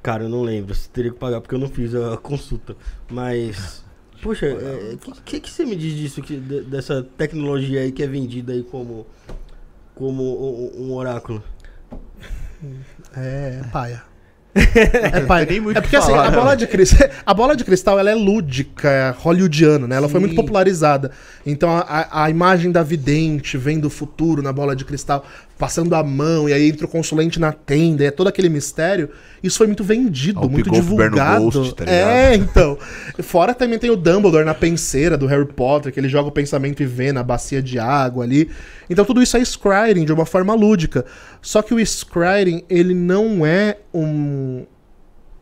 Cara, 0.02 0.24
eu 0.24 0.28
não 0.28 0.42
lembro. 0.42 0.74
Você 0.74 0.88
teria 0.88 1.10
que 1.10 1.18
pagar 1.18 1.40
porque 1.40 1.54
eu 1.54 1.58
não 1.58 1.68
fiz 1.68 1.94
a 1.94 2.16
consulta. 2.16 2.76
Mas. 3.10 3.84
Poxa, 4.22 4.46
o 4.94 4.98
que, 4.98 5.12
que, 5.22 5.40
que 5.40 5.50
você 5.50 5.64
me 5.64 5.76
diz 5.76 5.92
disso, 5.94 6.20
que, 6.22 6.36
de- 6.36 6.62
dessa 6.62 7.02
tecnologia 7.16 7.80
aí 7.82 7.92
que 7.92 8.02
é 8.02 8.06
vendida 8.06 8.52
aí 8.52 8.62
como, 8.64 9.06
como 9.94 10.22
um, 10.22 10.86
um 10.88 10.92
oráculo? 10.94 11.42
É, 13.16 13.62
paia. 13.72 14.02
É 14.58 15.20
muito 15.60 15.76
É 15.76 15.80
o 15.80 15.82
que 15.82 15.88
porque 15.88 15.96
assim, 15.96 16.10
falar, 16.10 16.26
a 16.26 16.30
né, 16.30 16.36
bola, 16.36 16.56
de 16.56 16.66
cristal, 16.66 17.08
a 17.24 17.34
bola 17.34 17.56
de 17.56 17.64
cristal 17.64 17.98
ela 17.98 18.10
é 18.10 18.14
lúdica, 18.14 18.88
é 18.90 19.10
hollywoodiana, 19.16 19.86
né? 19.86 19.96
Ela 19.96 20.08
foi 20.08 20.20
Sim. 20.20 20.26
muito 20.26 20.36
popularizada. 20.36 21.10
Então 21.46 21.70
a, 21.70 22.24
a- 22.24 22.30
imagem 22.30 22.70
da 22.70 22.82
vidente 22.82 23.56
vem 23.56 23.78
do 23.78 23.88
futuro 23.90 24.42
na 24.42 24.52
bola 24.52 24.74
de 24.74 24.84
cristal. 24.84 25.24
Passando 25.58 25.94
a 25.94 26.02
mão, 26.04 26.48
e 26.48 26.52
aí 26.52 26.68
entra 26.68 26.86
o 26.86 26.88
consulente 26.88 27.40
na 27.40 27.52
tenda, 27.52 28.04
é 28.04 28.10
todo 28.10 28.28
aquele 28.28 28.48
mistério. 28.48 29.10
Isso 29.42 29.58
foi 29.58 29.66
muito 29.66 29.82
vendido, 29.82 30.40
o 30.40 30.48
muito 30.48 30.70
divulgado. 30.70 31.50
Ghost, 31.50 31.74
tá 31.74 31.84
é, 31.84 32.34
então. 32.36 32.78
Fora 33.18 33.52
também 33.52 33.78
tem 33.78 33.90
o 33.90 33.96
Dumbledore 33.96 34.44
na 34.44 34.54
penseira 34.54 35.18
do 35.18 35.26
Harry 35.26 35.46
Potter, 35.46 35.92
que 35.92 35.98
ele 35.98 36.08
joga 36.08 36.28
o 36.28 36.32
pensamento 36.32 36.82
e 36.82 36.86
vê 36.86 37.12
na 37.12 37.22
bacia 37.22 37.60
de 37.60 37.78
água 37.78 38.24
ali. 38.24 38.48
Então 38.88 39.04
tudo 39.04 39.20
isso 39.20 39.36
é 39.36 39.40
scrying 39.44 40.04
de 40.04 40.12
uma 40.12 40.24
forma 40.24 40.54
lúdica. 40.54 41.04
Só 41.42 41.60
que 41.60 41.74
o 41.74 41.84
scrying, 41.84 42.62
ele 42.70 42.94
não 42.94 43.44
é 43.44 43.78
um 43.92 44.64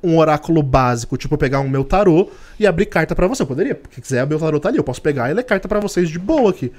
um 0.03 0.19
oráculo 0.19 0.63
básico, 0.63 1.17
tipo 1.17 1.37
pegar 1.37 1.59
um 1.61 1.69
meu 1.69 1.83
tarô 1.83 2.31
e 2.61 2.67
abrir 2.67 2.87
carta 2.87 3.15
pra 3.15 3.27
você. 3.27 3.43
Eu 3.43 3.47
poderia, 3.47 3.75
porque 3.75 4.01
quiser, 4.01 4.23
o 4.23 4.27
meu 4.29 4.39
tarô 4.39 4.61
tá 4.61 4.69
ali, 4.69 4.79
eu 4.79 4.85
posso 4.85 5.03
pegar 5.03 5.31
e 5.31 5.35
ler 5.35 5.43
carta 5.43 5.67
pra 5.67 5.81
vocês 5.81 6.09
de 6.09 6.19
boa 6.19 6.51
aqui. 6.51 6.71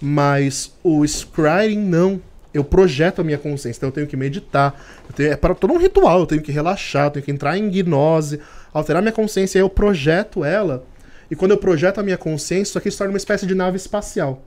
Mas 0.00 0.74
o 0.82 1.04
scrying 1.06 1.78
não. 1.78 2.20
Eu 2.56 2.64
projeto 2.64 3.20
a 3.20 3.24
minha 3.24 3.38
consciência, 3.38 3.78
então 3.78 3.88
eu 3.88 3.92
tenho 3.92 4.06
que 4.06 4.16
meditar. 4.16 4.74
Eu 5.08 5.14
tenho- 5.14 5.32
é 5.32 5.36
para 5.36 5.54
todo 5.54 5.72
um 5.72 5.78
ritual, 5.78 6.20
eu 6.20 6.26
tenho 6.26 6.42
que 6.42 6.50
relaxar, 6.52 7.06
eu 7.06 7.10
tenho 7.10 7.24
que 7.24 7.30
entrar 7.30 7.56
em 7.56 7.68
gnose, 7.70 8.40
alterar 8.72 9.02
minha 9.02 9.12
consciência, 9.12 9.58
aí 9.58 9.62
eu 9.62 9.68
projeto 9.70 10.44
ela. 10.44 10.84
E 11.30 11.36
quando 11.36 11.50
eu 11.50 11.58
projeto 11.58 11.98
a 11.98 12.02
minha 12.02 12.16
consciência, 12.16 12.70
isso 12.70 12.78
aqui 12.78 12.90
se 12.90 12.96
torna 12.98 13.12
uma 13.12 13.16
espécie 13.18 13.46
de 13.46 13.54
nave 13.54 13.76
espacial. 13.76 14.42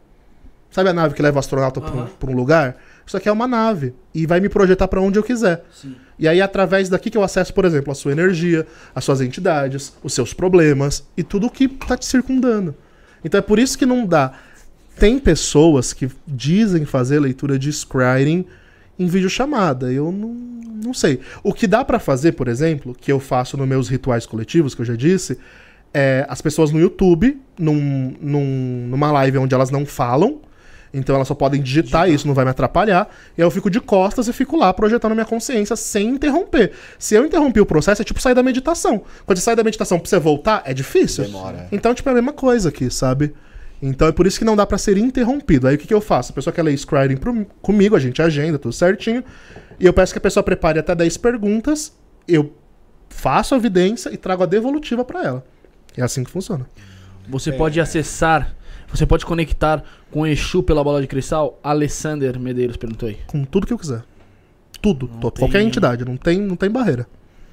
Sabe 0.72 0.90
a 0.90 0.94
nave 0.94 1.16
que 1.16 1.22
leva 1.22 1.38
o 1.38 1.40
astronauta 1.40 1.82
pra 1.82 1.92
um- 1.92 2.00
Aham. 2.02 2.10
pra 2.20 2.30
um 2.30 2.36
lugar? 2.36 2.78
Isso 3.06 3.18
aqui 3.18 3.28
é 3.28 3.32
uma 3.32 3.48
nave. 3.48 3.94
E 4.14 4.26
vai 4.28 4.40
me 4.40 4.48
projetar 4.50 4.88
pra 4.88 5.02
onde 5.02 5.18
eu 5.18 5.24
quiser. 5.24 5.64
Sim. 5.74 5.96
E 6.18 6.28
aí, 6.28 6.42
através 6.42 6.90
daqui 6.90 7.10
que 7.10 7.18
eu 7.18 7.24
acesso, 7.24 7.54
por 7.54 7.66
exemplo, 7.66 7.92
a 7.92 7.96
sua 7.96 8.12
energia, 8.12 8.68
as 8.94 9.04
suas 9.04 9.20
entidades, 9.20 9.94
os 10.04 10.14
seus 10.14 10.32
problemas 10.34 11.04
e 11.18 11.24
tudo 11.24 11.48
o 11.48 11.50
que 11.50 11.68
tá 11.68 11.98
te 11.98 12.06
circundando. 12.06 12.76
Então 13.24 13.40
é 13.40 13.42
por 13.42 13.58
isso 13.58 13.78
que 13.78 13.86
não 13.86 14.06
dá. 14.06 14.32
Tem 15.00 15.18
pessoas 15.20 15.94
que 15.94 16.10
dizem 16.28 16.86
fazer 16.86 17.20
leitura 17.20 17.58
de 17.58 17.72
scrying 17.72 18.46
em 18.98 19.08
videochamada. 19.08 19.92
Eu 19.92 20.12
não, 20.12 20.30
não 20.84 20.94
sei. 20.94 21.20
O 21.44 21.54
que 21.54 21.66
dá 21.68 21.84
pra 21.86 22.00
fazer, 22.00 22.34
por 22.34 22.48
exemplo, 22.48 22.94
que 23.00 23.12
eu 23.12 23.20
faço 23.20 23.56
nos 23.58 23.68
meus 23.68 23.88
rituais 23.88 24.26
coletivos, 24.26 24.76
que 24.76 24.82
eu 24.82 24.86
já 24.86 24.96
disse, 24.96 25.38
é 25.94 26.26
as 26.30 26.42
pessoas 26.42 26.72
no 26.72 26.80
YouTube, 26.80 27.40
num, 27.58 28.14
num- 28.22 28.88
numa 28.90 29.12
live 29.12 29.38
onde 29.38 29.56
elas 29.56 29.70
não 29.72 29.86
falam, 29.86 30.40
então 30.94 31.16
elas 31.16 31.28
só 31.28 31.36
podem 31.36 31.62
digitar, 31.62 32.10
isso 32.10 32.28
não 32.28 32.34
vai 32.34 32.44
me 32.44 32.52
atrapalhar. 32.52 33.08
E 33.38 33.42
aí 33.42 33.46
eu 33.48 33.52
fico 33.52 33.70
de 33.70 33.80
costas 33.80 34.28
e 34.28 34.34
fico 34.34 34.58
lá 34.58 34.74
projetando 34.74 35.14
minha 35.14 35.26
consciência 35.26 35.76
sem 35.76 36.10
interromper. 36.10 36.72
Se 36.98 37.16
eu 37.16 37.26
interromper 37.26 37.62
o 37.62 37.66
processo, 37.66 38.02
é 38.02 38.06
tipo 38.06 38.20
sair 38.22 38.34
da 38.36 38.44
meditação. 38.44 39.02
Quando 39.26 39.38
você 39.38 39.44
sai 39.46 39.56
da 39.56 39.64
meditação 39.64 40.00
pra 40.00 40.10
você 40.10 40.20
voltar, 40.20 40.62
é 40.66 40.74
difícil. 40.74 41.24
Demora. 41.26 41.68
Então, 41.72 41.94
tipo, 41.94 42.10
é 42.10 42.12
a 42.12 42.16
mesma 42.16 42.34
coisa 42.34 42.70
aqui, 42.70 42.90
sabe? 42.92 43.34
Então 43.82 44.08
é 44.08 44.12
por 44.12 44.28
isso 44.28 44.38
que 44.38 44.44
não 44.46 44.56
dá 44.56 44.66
pra 44.66 44.78
ser 44.78 44.98
interrompido. 44.98 45.68
Aí 45.68 45.76
o 45.76 45.78
que, 45.78 45.88
que 45.88 45.94
eu 45.94 46.02
faço? 46.02 46.32
A 46.32 46.36
pessoa 46.36 46.54
quer 46.54 46.64
ler 46.64 46.78
scrying 46.78 47.16
pro- 47.18 47.46
comigo, 47.62 47.96
a 47.96 48.00
gente 48.00 48.22
agenda, 48.22 48.60
tudo 48.60 48.74
certinho. 48.74 49.24
E 49.80 49.86
eu 49.86 49.94
peço 49.94 50.12
que 50.14 50.18
a 50.18 50.22
pessoa 50.22 50.44
prepare 50.44 50.80
até 50.80 50.94
10 50.94 51.16
perguntas, 51.18 51.94
eu 52.28 52.54
faço 53.10 53.56
a 53.56 53.58
evidência 53.58 54.10
e 54.14 54.18
trago 54.18 54.44
a 54.44 54.46
devolutiva 54.46 55.06
pra 55.06 55.24
ela. 55.24 55.46
É 55.96 56.02
assim 56.02 56.24
que 56.24 56.30
funciona. 56.30 56.68
Você 57.30 57.52
pode 57.54 57.80
acessar, 57.80 58.56
você 58.92 59.06
pode 59.06 59.26
conectar 59.26 59.84
com 60.12 60.26
Exu 60.28 60.62
pela 60.64 60.84
bola 60.84 61.00
de 61.02 61.08
cristal? 61.08 61.58
Alessander 61.64 62.38
Medeiros 62.40 62.76
perguntou 62.76 63.08
aí. 63.08 63.18
Com 63.28 63.46
tudo 63.46 63.66
que 63.66 63.72
eu 63.74 63.78
quiser. 63.78 64.04
Tudo. 64.82 65.08
Tem- 65.08 65.32
Qualquer 65.32 65.62
entidade. 65.62 66.04
Não 66.04 66.18
tem, 66.18 66.40
não 66.42 66.56
tem 66.56 66.70
barreira. 66.70 67.08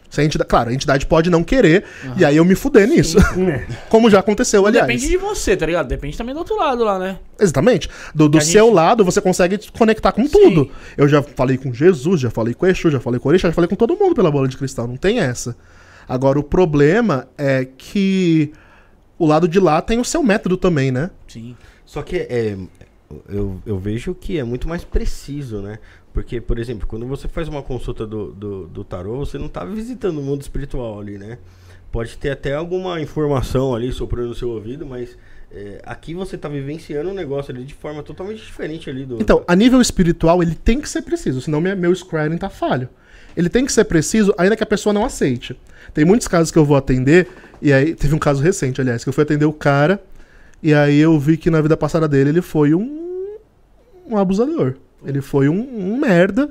Se 0.09 0.20
a 0.20 0.25
entidade, 0.25 0.49
claro, 0.49 0.70
a 0.70 0.73
entidade 0.73 1.05
pode 1.07 1.28
não 1.31 1.43
querer, 1.43 1.85
e 2.17 2.25
aí 2.25 2.36
eu 2.36 2.44
me 2.44 2.55
fuder 2.55 2.89
nisso. 2.89 3.18
Como 3.91 4.09
já 4.09 4.20
aconteceu, 4.20 4.67
aliás. 4.67 4.86
Depende 4.86 5.09
de 5.09 5.17
você, 5.17 5.57
tá 5.57 5.67
ligado? 5.67 5.89
Depende 5.89 6.17
também 6.17 6.35
do 6.35 6.39
outro 6.39 6.57
lado 6.57 6.85
lá, 6.85 6.99
né? 6.99 7.18
Exatamente. 7.39 7.89
Do, 8.15 8.28
do 8.28 8.41
seu 8.41 8.67
gente- 8.67 8.75
lado, 8.75 9.05
você 9.05 9.20
consegue 9.20 9.60
se 9.60 9.70
conectar 9.73 10.12
com 10.12 10.26
tudo. 10.26 10.70
Eu 10.97 11.09
já 11.09 11.23
falei 11.23 11.59
com 11.59 11.73
Jesus, 11.73 12.20
já 12.20 12.31
falei 12.31 12.55
com 12.55 12.67
Exu, 12.67 12.91
já 12.91 13.01
falei 13.01 13.18
com 13.20 13.28
Orixá, 13.28 13.49
já 13.49 13.55
falei 13.55 13.68
com 13.68 13.76
todo 13.76 13.97
mundo 13.97 14.15
pela 14.15 14.31
bola 14.31 14.49
de 14.49 14.57
cristal. 14.57 14.86
Não 14.86 14.97
tem 14.97 15.18
essa. 15.18 15.57
Agora, 16.09 16.39
o 16.39 16.43
problema 16.43 17.28
é 17.36 17.67
que 17.76 18.52
o 19.18 19.26
lado 19.26 19.49
de 19.49 19.59
lá 19.59 19.83
tem 19.83 19.99
o 19.99 20.05
seu 20.05 20.23
método 20.23 20.57
também, 20.57 20.91
né? 20.93 21.10
Sim. 21.26 21.57
Só 21.85 22.02
que 22.02 22.17
é, 22.17 22.57
eu, 23.28 23.60
eu 23.67 23.78
vejo 23.78 24.15
que 24.15 24.39
é 24.39 24.44
muito 24.44 24.68
mais 24.68 24.85
preciso, 24.85 25.60
né? 25.60 25.78
Porque, 26.17 26.41
por 26.41 26.59
exemplo, 26.59 26.86
quando 26.86 27.07
você 27.07 27.28
faz 27.28 27.47
uma 27.47 27.62
consulta 27.62 28.07
do, 28.07 28.33
do, 28.33 28.67
do 28.69 28.83
tarô, 28.83 29.19
você 29.19 29.36
não 29.36 29.49
tá 29.49 29.67
visitando 29.67 30.17
o 30.19 30.23
mundo 30.23 30.41
espiritual 30.41 30.99
ali, 30.99 31.19
né? 31.19 31.36
Pode 31.93 32.17
ter 32.17 32.31
até 32.31 32.55
alguma 32.55 32.99
informação 33.03 33.75
ali 33.75 33.93
soprando 33.93 34.28
no 34.28 34.35
seu 34.35 34.49
ouvido, 34.49 34.86
mas 34.86 35.15
é, 35.53 35.78
aqui 35.85 36.15
você 36.15 36.39
tá 36.39 36.49
vivenciando 36.49 37.11
um 37.11 37.12
negócio 37.12 37.55
ali 37.55 37.65
de 37.65 37.75
forma 37.75 38.03
totalmente 38.03 38.39
diferente 38.39 38.89
ali 38.89 39.05
do. 39.05 39.20
Então, 39.20 39.45
a 39.47 39.55
nível 39.55 39.78
espiritual, 39.78 40.43
ele 40.43 40.55
tem 40.55 40.81
que 40.81 40.89
ser 40.89 41.03
preciso, 41.03 41.43
senão 41.43 41.61
minha- 41.61 41.77
meu 41.77 41.95
scrying 41.95 42.39
tá 42.39 42.49
falho. 42.49 42.89
Ele 43.36 43.51
tem 43.51 43.67
que 43.67 43.70
ser 43.73 43.85
preciso, 43.85 44.35
ainda 44.39 44.57
que 44.57 44.62
a 44.62 44.67
pessoa 44.67 44.95
não 44.95 45.05
aceite. 45.05 45.55
Tem 45.93 46.03
muitos 46.07 46.27
casos 46.27 46.51
que 46.51 46.57
eu 46.59 46.65
vou 46.65 46.78
atender, 46.78 47.28
e 47.61 47.75
aí 47.75 47.95
teve 47.95 48.15
um 48.15 48.19
caso 48.19 48.43
recente, 48.43 48.81
aliás, 48.81 49.05
que 49.05 49.11
eu 49.11 49.12
fui 49.12 49.23
atender 49.23 49.45
o 49.45 49.53
cara, 49.53 50.03
e 50.62 50.73
aí 50.73 50.97
eu 50.99 51.19
vi 51.20 51.36
que 51.36 51.51
na 51.51 51.61
vida 51.61 51.77
passada 51.77 52.09
dele 52.09 52.31
ele 52.31 52.41
foi 52.41 52.73
um, 52.73 53.36
um 54.09 54.17
abusador. 54.17 54.77
Ele 55.07 55.20
foi 55.20 55.49
um, 55.49 55.60
um 55.78 55.97
merda. 55.99 56.49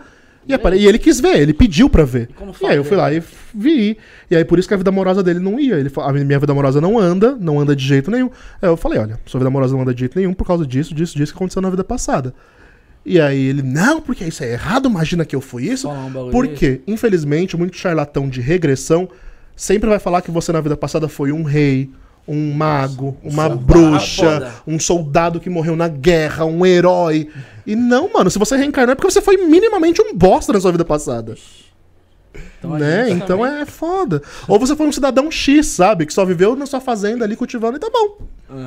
E, 0.47 0.53
apare- 0.53 0.77
e 0.77 0.85
ele 0.85 0.99
quis 0.99 1.19
ver, 1.19 1.37
ele 1.39 1.53
pediu 1.53 1.89
pra 1.89 2.05
ver. 2.05 2.29
como 2.35 2.51
E 2.51 2.53
faz, 2.53 2.71
aí 2.71 2.77
eu 2.77 2.83
fui 2.83 2.95
né? 2.95 3.01
lá 3.01 3.11
e 3.13 3.21
vi. 3.51 3.97
E 4.29 4.35
aí 4.35 4.45
por 4.45 4.59
isso 4.59 4.67
que 4.67 4.75
a 4.75 4.77
vida 4.77 4.89
amorosa 4.91 5.23
dele 5.23 5.39
não 5.39 5.59
ia. 5.59 5.75
Ele 5.75 5.89
fa- 5.89 6.07
a 6.07 6.13
minha 6.13 6.37
vida 6.39 6.51
amorosa 6.51 6.79
não 6.79 6.99
anda, 6.99 7.35
não 7.35 7.59
anda 7.59 7.75
de 7.75 7.83
jeito 7.83 8.11
nenhum. 8.11 8.29
Aí 8.61 8.69
eu 8.69 8.77
falei, 8.77 8.99
olha, 8.99 9.19
sua 9.25 9.39
vida 9.39 9.47
amorosa 9.47 9.73
não 9.73 9.81
anda 9.81 9.91
de 9.93 10.01
jeito 10.01 10.17
nenhum 10.19 10.33
por 10.35 10.45
causa 10.45 10.63
disso, 10.65 10.93
disso, 10.93 11.17
disso 11.17 11.31
que 11.33 11.37
aconteceu 11.37 11.63
na 11.63 11.69
vida 11.71 11.83
passada. 11.83 12.31
E 13.03 13.19
aí 13.19 13.39
ele, 13.39 13.63
não, 13.63 13.99
porque 14.01 14.23
isso 14.23 14.43
é 14.43 14.51
errado, 14.53 14.87
imagina 14.87 15.25
que 15.25 15.35
eu 15.35 15.41
fui 15.41 15.63
isso. 15.67 15.87
Falar 15.87 16.05
um 16.05 16.09
bagulho 16.11 16.31
Por 16.31 16.45
desse. 16.47 16.59
quê? 16.59 16.81
Infelizmente, 16.85 17.57
muito 17.57 17.75
charlatão 17.77 18.29
de 18.29 18.39
regressão 18.39 19.09
sempre 19.55 19.89
vai 19.89 19.97
falar 19.99 20.21
que 20.21 20.29
você 20.31 20.51
na 20.51 20.61
vida 20.61 20.77
passada 20.77 21.07
foi 21.07 21.31
um 21.31 21.41
rei, 21.43 21.89
um 22.27 22.51
mago, 22.53 23.17
uma 23.23 23.47
bruxa, 23.49 24.51
um 24.67 24.79
soldado 24.79 25.39
que 25.39 25.49
morreu 25.49 25.75
na 25.75 25.87
guerra, 25.87 26.45
um 26.45 26.63
herói. 26.65 27.29
E 27.65 27.75
não, 27.75 28.11
mano, 28.13 28.29
se 28.29 28.37
você 28.39 28.55
reencarnou 28.55 28.91
é 28.93 28.95
porque 28.95 29.09
você 29.09 29.21
foi 29.21 29.37
minimamente 29.37 30.01
um 30.01 30.13
bosta 30.15 30.53
na 30.53 30.59
sua 30.59 30.71
vida 30.71 30.85
passada. 30.85 31.35
Então, 32.59 32.73
a 32.75 32.79
né? 32.79 33.09
Então 33.09 33.37
também- 33.39 33.61
é 33.61 33.65
foda. 33.65 34.21
Ou 34.47 34.59
você 34.59 34.75
foi 34.75 34.87
um 34.87 34.91
cidadão 34.91 35.31
X, 35.31 35.67
sabe? 35.67 36.05
Que 36.05 36.13
só 36.13 36.25
viveu 36.25 36.55
na 36.55 36.65
sua 36.65 36.79
fazenda 36.79 37.23
ali 37.23 37.35
cultivando 37.35 37.77
e 37.77 37.79
tá 37.79 37.89
bom. 37.89 38.17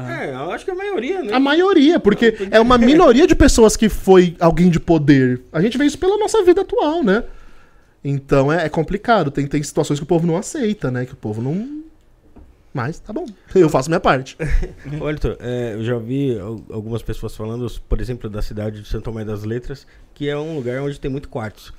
É, 0.08 0.32
eu 0.34 0.50
acho 0.50 0.64
que 0.64 0.70
a 0.70 0.74
maioria, 0.74 1.22
né? 1.22 1.32
A 1.32 1.40
maioria, 1.40 2.00
porque 2.00 2.48
é 2.50 2.58
uma 2.60 2.78
minoria 2.78 3.26
de 3.26 3.34
pessoas 3.34 3.76
que 3.76 3.88
foi 3.88 4.36
alguém 4.40 4.70
de 4.70 4.80
poder. 4.80 5.42
A 5.52 5.60
gente 5.60 5.76
vê 5.78 5.84
isso 5.84 5.98
pela 5.98 6.16
nossa 6.16 6.42
vida 6.42 6.62
atual, 6.62 7.02
né? 7.02 7.24
Então 8.02 8.52
é, 8.52 8.64
é 8.66 8.68
complicado. 8.68 9.30
Tem, 9.30 9.46
tem 9.46 9.62
situações 9.62 9.98
que 9.98 10.04
o 10.04 10.08
povo 10.08 10.26
não 10.26 10.36
aceita, 10.36 10.90
né? 10.90 11.04
Que 11.04 11.12
o 11.12 11.16
povo 11.16 11.42
não. 11.42 11.82
Mas 12.78 12.98
tá 13.00 13.12
bom. 13.12 13.26
Eu 13.54 13.68
faço 13.68 13.88
minha 13.90 14.00
parte. 14.00 14.36
Olha, 15.00 15.14
Heitor, 15.14 15.36
é, 15.40 15.74
eu 15.74 15.84
já 15.84 15.98
vi 15.98 16.38
al- 16.38 16.62
algumas 16.70 17.02
pessoas 17.02 17.34
falando, 17.36 17.66
por 17.88 18.00
exemplo, 18.00 18.28
da 18.30 18.40
cidade 18.42 18.82
de 18.82 18.88
Santo 18.88 19.04
Tomé 19.04 19.24
das 19.24 19.42
Letras, 19.44 19.86
que 20.14 20.28
é 20.28 20.36
um 20.36 20.54
lugar 20.56 20.80
onde 20.82 20.98
tem 21.00 21.10
muito 21.10 21.28
quartos. 21.28 21.72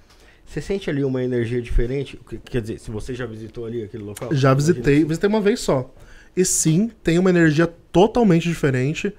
Você 0.46 0.62
sente 0.62 0.90
ali 0.90 1.04
uma 1.04 1.24
energia 1.24 1.62
diferente? 1.62 2.20
Que- 2.28 2.38
Quer 2.40 2.62
dizer, 2.62 2.80
se 2.80 2.90
você 2.92 3.14
já 3.14 3.26
visitou 3.26 3.66
ali 3.66 3.84
aquele 3.84 4.04
local? 4.04 4.34
Já 4.34 4.54
visitei, 4.54 5.06
visitei 5.06 5.28
uma 5.30 5.40
vez 5.42 5.60
só. 5.60 5.94
E 6.36 6.44
sim, 6.44 6.92
tem 7.04 7.18
uma 7.20 7.30
energia 7.30 7.68
totalmente 7.92 8.48
diferente. 8.48 9.14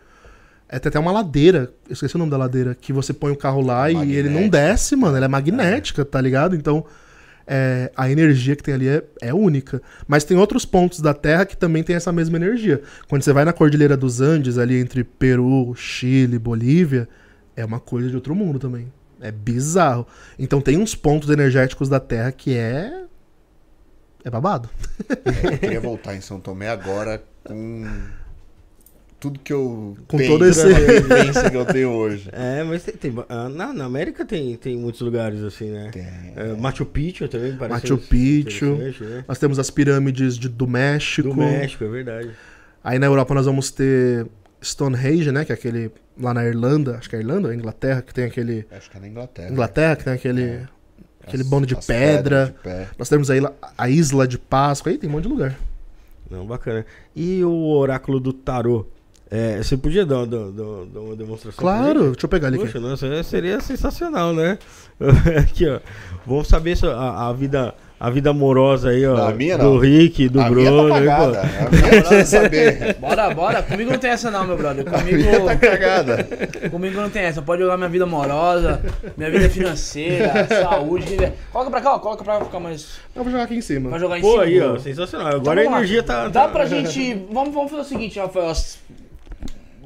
É, 0.68 0.78
tem 0.78 0.88
até 0.88 0.98
uma 0.98 1.10
ladeira, 1.12 1.72
eu 1.88 1.92
esqueci 1.94 2.14
o 2.14 2.18
nome 2.18 2.30
da 2.30 2.36
ladeira, 2.36 2.74
que 2.74 2.92
você 2.92 3.12
põe 3.12 3.32
o 3.32 3.36
carro 3.36 3.60
lá 3.60 3.90
e 3.90 3.94
ele 4.14 4.28
não 4.28 4.42
Magnética. 4.42 4.50
desce, 4.68 4.96
mano. 4.96 5.16
Ela 5.16 5.24
é 5.26 5.28
magnética, 5.28 6.04
tá 6.04 6.20
ligado? 6.20 6.54
Então, 6.54 6.84
é, 7.52 7.90
a 7.96 8.08
energia 8.08 8.54
que 8.54 8.62
tem 8.62 8.74
ali 8.74 8.88
é, 8.88 9.02
é 9.20 9.34
única. 9.34 9.82
Mas 10.06 10.22
tem 10.22 10.36
outros 10.36 10.64
pontos 10.64 11.00
da 11.00 11.12
Terra 11.12 11.44
que 11.44 11.56
também 11.56 11.82
tem 11.82 11.96
essa 11.96 12.12
mesma 12.12 12.36
energia. 12.36 12.80
Quando 13.08 13.22
você 13.22 13.32
vai 13.32 13.44
na 13.44 13.52
Cordilheira 13.52 13.96
dos 13.96 14.20
Andes, 14.20 14.56
ali 14.56 14.76
entre 14.76 15.02
Peru, 15.02 15.74
Chile, 15.74 16.38
Bolívia, 16.38 17.08
é 17.56 17.64
uma 17.64 17.80
coisa 17.80 18.08
de 18.08 18.14
outro 18.14 18.36
mundo 18.36 18.60
também. 18.60 18.92
É 19.20 19.32
bizarro. 19.32 20.06
Então 20.38 20.60
tem 20.60 20.78
uns 20.78 20.94
pontos 20.94 21.28
energéticos 21.28 21.88
da 21.88 21.98
Terra 21.98 22.30
que 22.30 22.56
é. 22.56 23.02
É 24.24 24.30
babado. 24.30 24.68
Eu 25.42 25.58
queria 25.58 25.80
voltar 25.80 26.14
em 26.14 26.20
São 26.20 26.38
Tomé 26.38 26.68
agora 26.68 27.20
com 27.42 27.84
tudo 29.20 29.38
que 29.38 29.52
eu 29.52 29.96
Com 30.08 30.16
tenho, 30.16 30.32
toda 30.32 30.46
a 30.46 30.50
vivência 30.52 31.50
que 31.50 31.56
eu 31.56 31.64
tenho 31.66 31.90
hoje. 31.90 32.28
É, 32.32 32.62
mas 32.64 32.82
tem, 32.82 32.94
tem- 32.94 33.24
ah, 33.28 33.48
na, 33.48 33.72
na 33.72 33.84
América 33.84 34.24
tem, 34.24 34.56
tem 34.56 34.76
muitos 34.76 35.00
lugares 35.02 35.42
assim, 35.42 35.70
né? 35.70 35.90
Tem. 35.92 36.06
É, 36.36 36.54
Machu 36.58 36.86
Picchu 36.86 37.28
também 37.28 37.54
parece 37.56 37.82
Machu 37.90 37.98
Picchu. 37.98 38.76
né? 38.76 39.24
Nós 39.28 39.38
temos 39.38 39.58
as 39.58 39.70
pirâmides 39.70 40.36
de- 40.38 40.48
do 40.48 40.66
México. 40.66 41.28
Do 41.28 41.36
México, 41.36 41.84
é 41.84 41.88
verdade. 41.88 42.30
Aí 42.82 42.98
na 42.98 43.06
Europa 43.06 43.34
nós 43.34 43.44
vamos 43.46 43.70
ter 43.70 44.26
Stonehenge, 44.62 45.30
né? 45.30 45.44
Que 45.44 45.52
é 45.52 45.54
aquele. 45.54 45.90
Lá 46.18 46.34
na 46.34 46.44
Irlanda, 46.44 46.96
acho 46.96 47.08
que 47.08 47.16
é 47.16 47.18
Irlanda 47.20 47.48
ou 47.48 47.52
é 47.52 47.56
Inglaterra, 47.56 48.02
que 48.02 48.12
tem 48.14 48.24
aquele. 48.24 48.66
Acho 48.70 48.90
que 48.90 48.96
é 48.96 49.00
na 49.00 49.08
Inglaterra. 49.08 49.50
Inglaterra, 49.50 49.96
que 49.96 50.04
tem 50.04 50.12
aquele. 50.14 50.60
Aquele 51.22 51.42
As- 51.42 51.48
bando 51.48 51.66
de 51.66 51.74
as 51.76 51.86
pedra. 51.86 52.54
de. 52.64 52.86
Nós 52.98 53.08
temos 53.08 53.30
aí 53.30 53.40
a 53.76 53.88
Isla 53.90 54.26
de 54.26 54.38
Páscoa. 54.38 54.90
Aí 54.92 54.98
tem 54.98 55.08
um 55.08 55.12
monte 55.12 55.24
de 55.24 55.28
lugar. 55.28 55.56
Não, 56.30 56.46
bacana. 56.46 56.86
E 57.14 57.42
o 57.44 57.68
oráculo 57.70 58.18
do 58.20 58.32
tarô? 58.32 58.86
É, 59.30 59.58
você 59.58 59.76
podia 59.76 60.04
dar, 60.04 60.26
dar- 60.26 60.50
dar- 60.50 60.86
dar 60.92 61.00
uma 61.00 61.14
demonstração? 61.14 61.56
Claro, 61.60 62.10
deixa 62.10 62.24
eu 62.26 62.28
pegar 62.28 62.48
ali. 62.48 62.56
aqui. 62.56 62.66
Poxa, 62.66 62.80
nossa, 62.80 63.22
seria 63.22 63.60
sensacional, 63.60 64.32
né? 64.32 64.58
Aqui, 65.38 65.68
ó. 65.68 65.78
Vamos 66.26 66.48
saber 66.48 66.76
so- 66.76 66.90
a, 66.90 67.28
a 67.28 67.32
vida, 67.32 67.72
a 67.98 68.10
vida 68.10 68.30
amorosa 68.30 68.90
aí, 68.90 69.06
ó. 69.06 69.16
Não, 69.16 69.28
a 69.28 69.32
minha 69.32 69.56
do 69.56 69.64
não. 69.64 69.78
Rick, 69.78 70.28
do 70.28 70.40
a 70.40 70.50
minha 70.50 70.68
Bruno. 70.70 70.88
tá 70.88 70.96
aí, 70.96 71.00
pô. 71.04 71.06
cagada. 71.06 71.40
A 71.40 72.10
minha 72.10 72.26
saber. 72.26 72.96
Bora, 73.00 73.32
bora. 73.32 73.62
Comigo 73.62 73.90
não 73.92 73.98
tem 73.98 74.10
essa 74.10 74.30
não, 74.32 74.44
meu 74.46 74.56
brother. 74.58 74.84
A 74.88 74.98
Comigo, 74.98 75.16
minha 75.16 75.40
tá 75.44 75.56
cagada. 75.56 76.28
comigo 76.68 77.00
não 77.00 77.08
tem 77.08 77.22
essa. 77.22 77.40
Pode 77.40 77.62
jogar 77.62 77.76
minha 77.76 77.88
vida 77.88 78.04
amorosa, 78.04 78.82
minha 79.16 79.30
vida 79.30 79.48
financeira, 79.48 80.46
saúde. 80.48 81.16
Coloca 81.52 81.70
pra 81.70 81.80
cá, 81.80 81.94
ó. 81.94 81.98
Coloca 82.00 82.24
pra 82.24 82.38
cá 82.40 82.44
ficar 82.46 82.58
mais... 82.60 82.88
Eu 83.14 83.22
vou 83.22 83.30
jogar 83.30 83.44
aqui 83.44 83.54
em 83.54 83.60
cima. 83.62 83.90
Vai 83.90 84.00
jogar 84.00 84.18
em 84.18 84.22
Pô, 84.22 84.32
cima. 84.32 84.42
aí, 84.42 84.60
ó, 84.60 84.76
sensacional. 84.78 85.28
Então, 85.28 85.40
Agora 85.40 85.60
vamos 85.62 85.68
a 85.68 85.76
lá. 85.76 85.78
energia 85.78 86.02
tá. 86.02 86.24
Dá 86.28 86.42
tá- 86.42 86.48
pra 86.48 86.66
gente. 86.66 87.14
Vamos, 87.32 87.54
vamos 87.54 87.70
fazer 87.70 87.82
o 87.82 87.86
seguinte, 87.86 88.18
Rafael. 88.18 88.52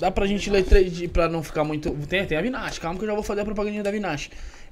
Dá 0.05 0.11
pra 0.11 0.27
gente 0.27 0.51
ler 0.51 0.65
três 0.65 0.93
de- 0.95 1.09
pra 1.09 1.31
não 1.31 1.43
ficar 1.43 1.65
muito. 1.65 1.91
Tem, 2.07 2.27
tem 2.27 2.37
a 2.37 2.43
Vinache, 2.43 2.79
calma 2.79 2.99
que 2.99 3.05
eu 3.07 3.09
já 3.09 3.15
vou 3.15 3.23
fazer 3.23 3.41
a 3.41 3.45
propaganda 3.47 3.83
da 3.83 3.91
Vinache. 3.91 4.29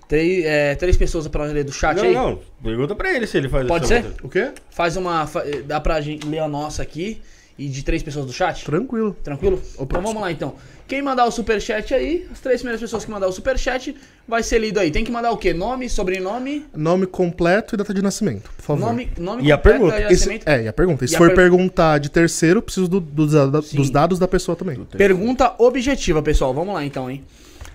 Três, 0.06 0.44
é, 0.44 0.74
três 0.74 0.94
pessoas 0.94 1.26
pra 1.26 1.44
ler 1.44 1.64
do 1.64 1.72
chat 1.72 1.96
Não, 1.96 2.04
aí. 2.04 2.12
não. 2.12 2.38
Pergunta 2.62 2.94
pra 2.94 3.14
ele 3.16 3.26
se 3.26 3.38
ele 3.38 3.48
faz 3.48 3.66
Pode 3.66 3.86
essa 3.86 3.94
ser? 4.02 4.06
outra. 4.08 4.26
O 4.26 4.28
quê? 4.28 4.52
Faz 4.70 4.94
uma. 4.98 5.26
fa- 5.26 5.42
Dá 5.64 5.80
pra 5.80 5.98
gente 6.02 6.26
ler 6.26 6.40
a 6.40 6.48
nossa 6.48 6.82
aqui 6.82 7.22
e 7.58 7.68
de 7.68 7.82
três 7.84 8.02
pessoas 8.02 8.26
do 8.26 8.32
chat? 8.32 8.64
Tranquilo. 8.64 9.16
Tranquilo? 9.22 9.60
Então 9.78 10.02
vamos 10.02 10.20
lá 10.20 10.30
então. 10.32 10.54
Quem 10.88 11.00
mandar 11.00 11.24
o 11.26 11.30
superchat 11.30 11.94
aí, 11.94 12.26
as 12.30 12.40
três 12.40 12.60
primeiras 12.60 12.80
pessoas 12.80 13.04
que 13.04 13.10
mandar 13.10 13.26
o 13.26 13.32
superchat, 13.32 13.94
vai 14.28 14.42
ser 14.42 14.58
lido 14.58 14.78
aí. 14.78 14.90
Tem 14.90 15.04
que 15.04 15.10
mandar 15.10 15.30
o 15.30 15.36
quê? 15.38 15.54
Nome, 15.54 15.88
sobrenome, 15.88 16.66
Nome 16.74 17.06
completo 17.06 17.74
e 17.74 17.78
data 17.78 17.94
de 17.94 18.02
nascimento, 18.02 18.50
por 18.56 18.62
favor. 18.62 18.86
nome, 18.86 19.08
nome 19.16 19.42
E 19.42 19.50
a 19.52 19.56
pergunta? 19.56 19.96
de 19.96 20.02
Esse- 20.02 20.12
nascimento. 20.26 20.48
é, 20.48 20.64
e 20.64 20.68
a 20.68 20.72
pergunta. 20.72 21.04
E 21.04 21.08
se 21.08 21.14
E 21.14 21.16
a 21.16 21.18
for 21.18 21.28
per- 21.28 21.36
perguntar 21.36 21.98
de 21.98 22.10
terceiro, 22.10 22.60
preciso 22.60 22.88
do- 22.88 23.62
Sim. 23.62 23.76
dos 23.76 23.90
dados 23.90 24.18
da 24.18 24.28
pessoa 24.28 24.54
também. 24.54 24.76
Pergunta 24.96 25.54
objetiva, 25.58 26.20
pessoal. 26.22 26.52
Vamos 26.52 26.74
lá 26.74 26.84
então, 26.84 27.10
hein? 27.10 27.24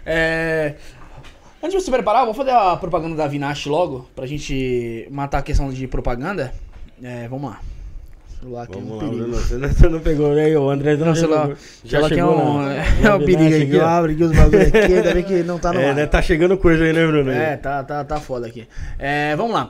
É... 0.06 0.76
Antes 1.64 1.80
de 1.80 1.84
você 1.86 1.90
preparar, 1.92 2.22
eu 2.22 2.26
vou 2.26 2.36
fazer 2.36 2.52
a 2.52 2.76
propaganda 2.78 3.16
da 3.16 3.28
Vinache 3.28 3.68
logo, 3.68 4.08
pra 4.16 4.28
gente 4.28 5.08
matar 5.10 5.40
a 5.40 5.42
questão 5.42 5.72
de 5.72 5.88
propaganda. 5.88 6.54
É, 7.02 7.28
vamos 7.28 7.50
lá. 7.50 7.60
Celular 8.40 8.64
aqui 8.64 8.74
é 8.74 8.78
um 8.78 8.82
Vamos 8.86 8.94
lá, 9.04 9.10
perigo. 9.10 9.24
Bruno. 9.24 9.38
Você 9.38 9.58
não, 9.58 9.70
você 9.70 9.90
não 9.90 10.00
pegou 10.00 10.32
aí, 10.34 10.56
o 10.56 10.70
André 10.70 10.96
não, 10.96 11.08
Não, 11.08 11.16
sei 11.16 11.28
lá. 11.28 11.42
chegou. 11.42 11.58
Já 11.86 12.00
é 12.06 12.08
chegou 12.10 12.40
um, 12.40 12.62
na- 12.62 12.74
é, 12.76 13.14
o 13.16 13.20
perigo 13.26 13.56
aqui. 13.64 13.76
Eu 13.76 13.86
abro 13.86 14.12
aqui 14.12 14.24
os 14.24 14.32
bagulho 14.32 14.62
aqui, 14.62 14.78
ainda 14.78 15.14
bem 15.14 15.24
que 15.24 15.44
não 15.44 15.58
tá 15.58 15.74
no 15.74 15.80
É, 15.80 15.90
ar. 15.90 15.96
né, 15.96 16.06
tá 16.06 16.22
chegando 16.22 16.56
coisa 16.58 16.84
aí, 16.84 16.94
né, 16.94 17.06
Bruno? 17.08 17.32
É, 17.32 17.58
tá, 17.58 17.84
tá, 17.84 18.04
tá 18.04 18.20
foda 18.20 18.46
aqui. 18.48 18.68
É, 19.00 19.36
vamos 19.36 19.54
lá. 19.54 19.70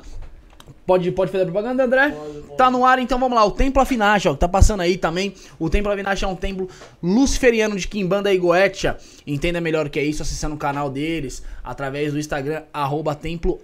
Pode, 0.88 1.11
pode 1.11 1.30
fazer 1.30 1.43
a 1.43 1.48
propaganda, 1.48 1.83
André? 1.83 2.16
Tá 2.57 2.72
no 2.72 2.85
ar, 2.85 2.98
então 2.98 3.19
vamos 3.19 3.35
lá. 3.35 3.43
O 3.43 3.51
Templo 3.51 3.82
Afinache, 3.82 4.30
ó, 4.30 4.33
que 4.33 4.40
tá 4.40 4.48
passando 4.48 4.80
aí 4.80 4.98
também. 4.98 5.33
O 5.59 5.69
Templo 5.69 5.91
Afinache 5.91 6.24
é 6.24 6.27
um 6.30 6.35
templo 6.35 6.69
luciferiano 7.03 7.75
de 7.75 7.85
Kimbanda 7.90 8.33
e 8.33 8.38
Goetia. 8.38 8.95
Entenda 9.27 9.59
melhor 9.59 9.85
o 9.85 9.90
que 9.90 9.99
é 9.99 10.03
isso 10.06 10.22
acessando 10.22 10.56
o 10.56 10.57
canal 10.57 10.90
deles 10.90 11.43
através 11.61 12.14
do 12.14 12.19
Instagram, 12.19 12.64
arroba 12.74 13.14
Templo 13.14 13.59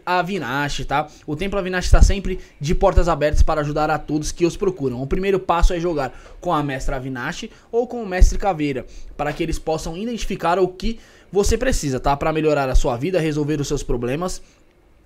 tá? 0.85 1.07
O 1.25 1.37
Templo 1.37 1.57
Avinache 1.57 1.87
está 1.87 2.01
sempre 2.01 2.39
de 2.59 2.75
portas 2.75 3.07
abertas 3.07 3.41
para 3.41 3.61
ajudar 3.61 3.89
a 3.89 3.97
todos 3.97 4.33
que 4.33 4.45
os 4.45 4.57
procuram. 4.57 5.01
O 5.01 5.07
primeiro 5.07 5.39
passo 5.39 5.73
é 5.73 5.79
jogar 5.79 6.13
com 6.41 6.51
a 6.51 6.61
mestra 6.61 6.97
Avinache 6.97 7.49
ou 7.71 7.87
com 7.87 8.03
o 8.03 8.05
mestre 8.05 8.37
Caveira, 8.37 8.85
para 9.15 9.31
que 9.31 9.41
eles 9.41 9.57
possam 9.57 9.95
identificar 9.95 10.59
o 10.59 10.67
que 10.67 10.99
você 11.31 11.57
precisa, 11.57 12.01
tá? 12.01 12.17
Para 12.17 12.33
melhorar 12.33 12.67
a 12.67 12.75
sua 12.75 12.97
vida, 12.97 13.17
resolver 13.17 13.61
os 13.61 13.67
seus 13.69 13.81
problemas 13.81 14.41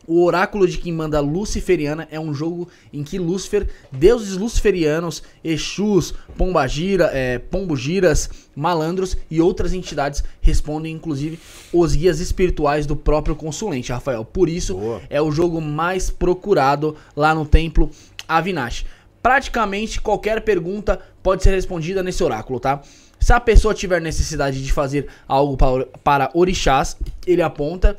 o 0.07 0.23
Oráculo 0.23 0.65
de 0.65 0.77
Kimbanda 0.77 1.19
Luciferiana 1.19 2.07
é 2.09 2.17
um 2.17 2.33
jogo 2.33 2.69
em 2.93 3.03
que 3.03 3.19
Lúcifer, 3.19 3.69
deuses 3.91 4.37
luciferianos, 4.37 5.21
Exus, 5.43 6.13
Pombagira, 6.37 7.11
é, 7.13 7.37
Pombogiras, 7.37 8.29
malandros 8.55 9.17
e 9.29 9.41
outras 9.41 9.73
entidades 9.73 10.23
respondem, 10.39 10.93
inclusive, 10.93 11.37
os 11.73 11.93
guias 11.93 12.21
espirituais 12.21 12.85
do 12.85 12.95
próprio 12.95 13.35
consulente, 13.35 13.91
Rafael. 13.91 14.23
Por 14.23 14.47
isso, 14.47 14.75
Boa. 14.75 15.01
é 15.09 15.21
o 15.21 15.31
jogo 15.31 15.59
mais 15.59 16.09
procurado 16.09 16.95
lá 17.13 17.35
no 17.35 17.45
templo 17.45 17.91
Avinash. 18.27 18.85
Praticamente 19.21 19.99
qualquer 19.99 20.41
pergunta 20.41 21.01
pode 21.21 21.43
ser 21.43 21.51
respondida 21.51 22.01
nesse 22.01 22.23
oráculo, 22.23 22.61
tá? 22.61 22.81
Se 23.19 23.33
a 23.33 23.39
pessoa 23.39 23.73
tiver 23.73 23.99
necessidade 23.99 24.63
de 24.63 24.71
fazer 24.71 25.07
algo 25.27 25.57
para 26.03 26.29
orixás, 26.33 26.95
ele 27.25 27.41
aponta 27.41 27.97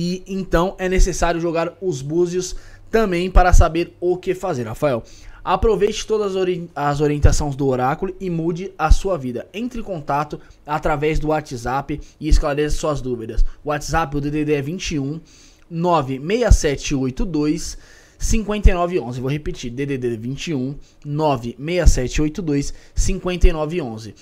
e 0.00 0.22
então 0.28 0.76
é 0.78 0.88
necessário 0.88 1.40
jogar 1.40 1.76
os 1.82 2.00
búzios 2.00 2.54
também 2.88 3.28
para 3.28 3.52
saber 3.52 3.96
o 4.00 4.16
que 4.16 4.32
fazer, 4.32 4.62
Rafael. 4.62 5.02
Aproveite 5.42 6.06
todas 6.06 6.32
as, 6.32 6.36
ori- 6.36 6.70
as 6.72 7.00
orientações 7.00 7.56
do 7.56 7.66
oráculo 7.66 8.14
e 8.20 8.30
mude 8.30 8.70
a 8.78 8.92
sua 8.92 9.18
vida. 9.18 9.48
Entre 9.52 9.80
em 9.80 9.82
contato 9.82 10.38
através 10.64 11.18
do 11.18 11.28
WhatsApp 11.28 12.00
e 12.20 12.28
esclareça 12.28 12.76
suas 12.76 13.00
dúvidas. 13.00 13.44
O 13.64 13.70
WhatsApp, 13.70 14.16
o 14.16 14.20
DDD 14.20 14.52
é 14.52 14.62
21 14.62 15.20
96782 15.68 17.76
5911. 18.20 19.20
Vou 19.20 19.30
repetir, 19.30 19.70
DDD 19.72 20.16
21 20.16 20.76
96782 21.04 22.72
5911. 22.94 24.14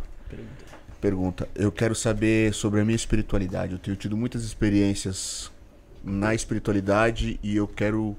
Pergunta: 1.01 1.47
Eu 1.55 1.71
quero 1.71 1.95
saber 1.95 2.53
sobre 2.53 2.81
a 2.81 2.85
minha 2.85 2.95
espiritualidade. 2.95 3.73
Eu 3.73 3.79
tenho 3.79 3.95
tido 3.97 4.15
muitas 4.17 4.43
experiências 4.43 5.51
na 6.03 6.33
espiritualidade 6.35 7.39
e 7.41 7.55
eu 7.55 7.67
quero 7.67 8.15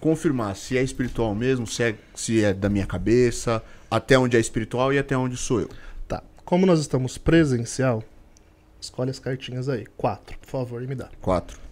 confirmar 0.00 0.56
se 0.56 0.76
é 0.76 0.82
espiritual 0.82 1.34
mesmo, 1.34 1.66
se 1.66 1.82
é, 1.82 1.94
se 2.14 2.44
é 2.44 2.54
da 2.54 2.68
minha 2.68 2.86
cabeça, 2.86 3.62
até 3.90 4.18
onde 4.18 4.36
é 4.36 4.40
espiritual 4.40 4.92
e 4.92 4.98
até 4.98 5.16
onde 5.16 5.36
sou 5.36 5.60
eu. 5.60 5.70
Tá. 6.06 6.22
Como 6.44 6.66
nós 6.66 6.80
estamos 6.80 7.18
presencial, 7.18 8.02
escolhe 8.80 9.10
as 9.10 9.18
cartinhas 9.18 9.68
aí. 9.68 9.86
Quatro, 9.96 10.38
por 10.38 10.48
favor, 10.48 10.82
e 10.82 10.86
me 10.86 10.94
dá. 10.94 11.08
Quatro. 11.20 11.67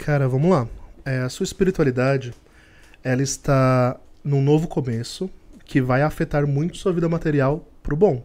Cara, 0.00 0.26
vamos 0.26 0.50
lá. 0.50 0.66
É, 1.04 1.18
a 1.18 1.28
sua 1.28 1.44
espiritualidade, 1.44 2.32
ela 3.04 3.22
está 3.22 4.00
num 4.24 4.40
novo 4.40 4.66
começo 4.66 5.28
que 5.66 5.78
vai 5.78 6.00
afetar 6.00 6.46
muito 6.46 6.78
sua 6.78 6.90
vida 6.90 7.06
material 7.06 7.68
pro 7.82 7.94
bom. 7.94 8.24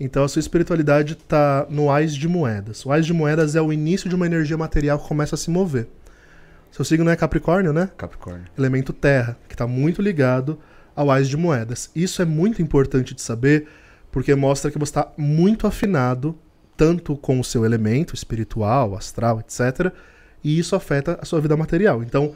Então 0.00 0.24
a 0.24 0.28
sua 0.28 0.40
espiritualidade 0.40 1.12
está 1.12 1.66
no 1.68 1.90
Ás 1.90 2.14
de 2.14 2.26
Moedas. 2.26 2.86
O 2.86 2.90
Ás 2.90 3.04
de 3.04 3.12
Moedas 3.12 3.54
é 3.54 3.60
o 3.60 3.70
início 3.70 4.08
de 4.08 4.14
uma 4.14 4.24
energia 4.24 4.56
material 4.56 4.98
que 4.98 5.06
começa 5.06 5.34
a 5.34 5.38
se 5.38 5.50
mover. 5.50 5.88
Seu 6.72 6.86
signo 6.86 7.10
é 7.10 7.16
Capricórnio, 7.16 7.72
né? 7.72 7.90
Capricórnio. 7.94 8.46
elemento 8.56 8.94
terra, 8.94 9.36
que 9.46 9.54
está 9.54 9.66
muito 9.66 10.00
ligado 10.00 10.58
ao 10.96 11.10
Ás 11.10 11.28
de 11.28 11.36
Moedas. 11.36 11.90
Isso 11.94 12.22
é 12.22 12.24
muito 12.24 12.62
importante 12.62 13.14
de 13.14 13.20
saber, 13.20 13.68
porque 14.10 14.34
mostra 14.34 14.70
que 14.70 14.78
você 14.78 14.90
está 14.90 15.12
muito 15.18 15.66
afinado 15.66 16.34
tanto 16.78 17.14
com 17.14 17.38
o 17.38 17.44
seu 17.44 17.62
elemento 17.66 18.14
espiritual, 18.14 18.96
astral, 18.96 19.38
etc. 19.40 19.92
E 20.42 20.58
isso 20.58 20.76
afeta 20.76 21.18
a 21.20 21.24
sua 21.24 21.40
vida 21.40 21.56
material. 21.56 22.02
Então, 22.02 22.34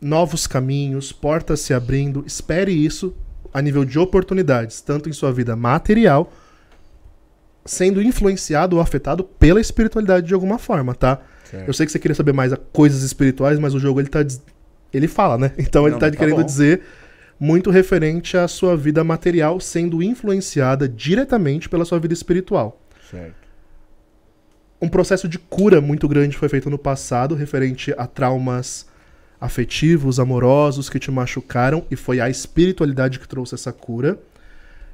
novos 0.00 0.46
caminhos, 0.46 1.12
portas 1.12 1.60
se 1.60 1.74
abrindo, 1.74 2.24
espere 2.26 2.72
isso 2.72 3.14
a 3.52 3.60
nível 3.60 3.84
de 3.84 3.98
oportunidades, 3.98 4.80
tanto 4.80 5.08
em 5.08 5.12
sua 5.12 5.32
vida 5.32 5.56
material, 5.56 6.32
sendo 7.64 8.00
influenciado 8.02 8.76
ou 8.76 8.82
afetado 8.82 9.24
pela 9.24 9.60
espiritualidade 9.60 10.26
de 10.26 10.34
alguma 10.34 10.58
forma, 10.58 10.94
tá? 10.94 11.20
Certo. 11.44 11.66
Eu 11.68 11.74
sei 11.74 11.84
que 11.84 11.92
você 11.92 11.98
queria 11.98 12.14
saber 12.14 12.32
mais 12.32 12.52
a 12.52 12.56
coisas 12.56 13.02
espirituais, 13.02 13.58
mas 13.58 13.74
o 13.74 13.80
jogo 13.80 14.00
ele 14.00 14.08
tá 14.08 14.24
ele 14.92 15.08
fala, 15.08 15.36
né? 15.36 15.52
Então 15.58 15.84
ele 15.84 15.92
Não, 15.92 15.98
tá 15.98 16.10
tá 16.10 16.16
querendo 16.16 16.36
bom. 16.36 16.44
dizer 16.44 16.82
muito 17.38 17.70
referente 17.70 18.36
à 18.36 18.46
sua 18.46 18.76
vida 18.76 19.02
material 19.02 19.58
sendo 19.58 20.02
influenciada 20.02 20.88
diretamente 20.88 21.68
pela 21.68 21.84
sua 21.84 21.98
vida 21.98 22.12
espiritual. 22.14 22.80
Certo. 23.10 23.34
Um 24.80 24.88
processo 24.88 25.28
de 25.28 25.38
cura 25.38 25.80
muito 25.80 26.08
grande 26.08 26.36
foi 26.36 26.48
feito 26.48 26.70
no 26.70 26.78
passado, 26.78 27.34
referente 27.34 27.94
a 27.98 28.06
traumas 28.06 28.86
afetivos, 29.38 30.18
amorosos 30.18 30.88
que 30.88 30.98
te 30.98 31.10
machucaram, 31.10 31.84
e 31.90 31.96
foi 31.96 32.20
a 32.20 32.30
espiritualidade 32.30 33.18
que 33.18 33.28
trouxe 33.28 33.54
essa 33.54 33.72
cura 33.72 34.18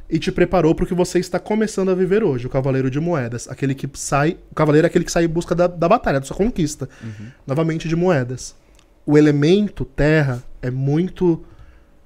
e 0.08 0.18
te 0.18 0.31
preparou 0.31 0.74
para 0.74 0.84
o 0.84 0.86
que 0.86 0.94
você 0.94 1.18
está 1.18 1.39
começando 1.39 1.90
a 1.90 1.94
viver 1.94 2.23
hoje, 2.23 2.47
o 2.47 2.50
Cavaleiro 2.50 2.90
de 2.90 3.00
Moedas, 3.00 3.48
aquele 3.48 3.74
que 3.74 3.89
sai, 3.94 4.36
o 4.50 4.55
Cavaleiro 4.55 4.86
é 4.86 4.89
aquele 4.89 5.05
que 5.05 5.10
sai 5.10 5.24
em 5.24 5.28
busca 5.28 5.55
da, 5.55 5.66
da 5.66 5.89
batalha, 5.89 6.20
da 6.20 6.26
sua 6.26 6.36
conquista, 6.36 6.89
novamente 7.47 7.89
de 7.89 7.97
moedas. 7.97 8.55
O 9.05 9.18
elemento 9.18 9.84
terra 9.84 10.42
é 10.62 10.70
muito 10.70 11.44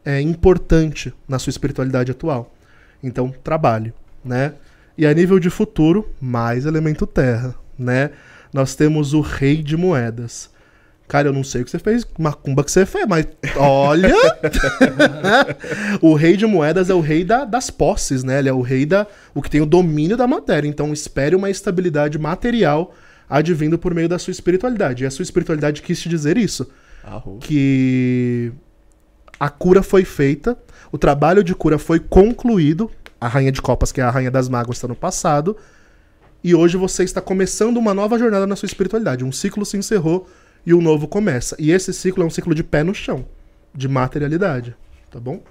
é, 0.05 0.20
importante 0.20 1.12
na 1.28 1.39
sua 1.39 1.50
espiritualidade 1.50 2.10
atual. 2.10 2.55
Então, 3.02 3.34
trabalho, 3.42 3.92
né? 4.25 4.55
E 4.97 5.07
a 5.07 5.15
nível 5.15 5.39
de 5.39 5.49
futuro, 5.49 6.10
mais 6.20 6.67
elemento 6.67 7.07
terra, 7.07 7.55
né? 7.81 8.10
Nós 8.52 8.75
temos 8.75 9.12
o 9.15 9.20
rei 9.20 9.62
de 9.62 9.76
moedas. 9.76 10.50
Cara, 11.09 11.28
eu 11.28 11.33
não 11.33 11.42
sei 11.42 11.62
o 11.62 11.65
que 11.65 11.70
você 11.73 11.78
fez, 11.81 12.07
macumba 12.18 12.62
que 12.62 12.70
você 12.70 12.86
fez, 12.86 13.05
mas 13.09 13.26
olha! 13.57 14.15
o 16.00 16.15
rei 16.15 16.36
de 16.36 16.47
moedas 16.47 16.89
é 16.91 16.94
o 16.94 17.00
rei 17.00 17.25
da- 17.25 17.44
das 17.44 17.70
posses, 17.70 18.23
né? 18.23 18.39
Ele 18.39 18.49
é 18.49 18.52
o 18.52 18.60
rei 18.60 18.86
da. 18.86 19.07
o 19.34 19.42
que 19.42 19.50
tem 19.50 19.60
o 19.60 19.67
domínio 19.67 20.17
da 20.17 20.26
matéria. 20.26 20.68
Então 20.68 20.92
espere 20.92 21.34
uma 21.34 21.50
estabilidade 21.50 22.18
material 22.18 22.94
advindo 23.28 23.78
por 23.78 23.94
meio 23.94 24.09
da 24.09 24.18
sua 24.18 24.31
espiritualidade. 24.31 25.02
E 25.05 25.07
a 25.07 25.10
sua 25.10 25.23
espiritualidade 25.23 25.83
quis 25.83 26.00
te 26.00 26.09
dizer 26.09 26.36
isso. 26.36 26.70
Arro. 27.02 27.39
Que 27.41 28.52
a 29.39 29.49
cura 29.49 29.83
foi 29.83 30.05
feita, 30.05 30.57
o 30.92 30.99
trabalho 30.99 31.42
de 31.42 31.55
cura 31.55 31.78
foi 31.78 31.99
concluído. 31.99 32.91
A 33.20 33.28
Rainha 33.28 33.52
de 33.52 33.60
Copas, 33.60 33.92
que 33.92 34.00
é 34.00 34.05
a 34.05 34.10
Rainha 34.10 34.31
das 34.31 34.49
Mágoas, 34.49 34.76
está 34.78 34.89
no 34.89 34.94
passado. 34.97 35.57
E 36.43 36.55
hoje 36.55 36.77
você 36.77 37.05
está 37.05 37.20
começando 37.20 37.77
uma 37.77 37.93
nova 37.93 38.19
jornada 38.19 38.47
na 38.47 38.57
sua 38.57 38.67
espiritualidade. 38.67 39.25
Um 39.25 39.33
ciclo 39.33 39.65
se 39.67 39.77
encerrou 39.77 40.27
e 40.65 40.73
um 40.73 40.81
novo 40.81 41.07
começa. 41.07 41.55
E 41.59 41.70
esse 41.70 41.93
ciclo 41.93 42.23
é 42.23 42.27
um 42.27 42.31
ciclo 42.31 42.55
de 42.55 42.65
pé 42.65 42.83
no 42.83 42.94
chão, 42.94 43.27
de 43.75 43.86
materialidade. 43.86 44.75
Tá 45.10 45.20
bom? 45.20 45.43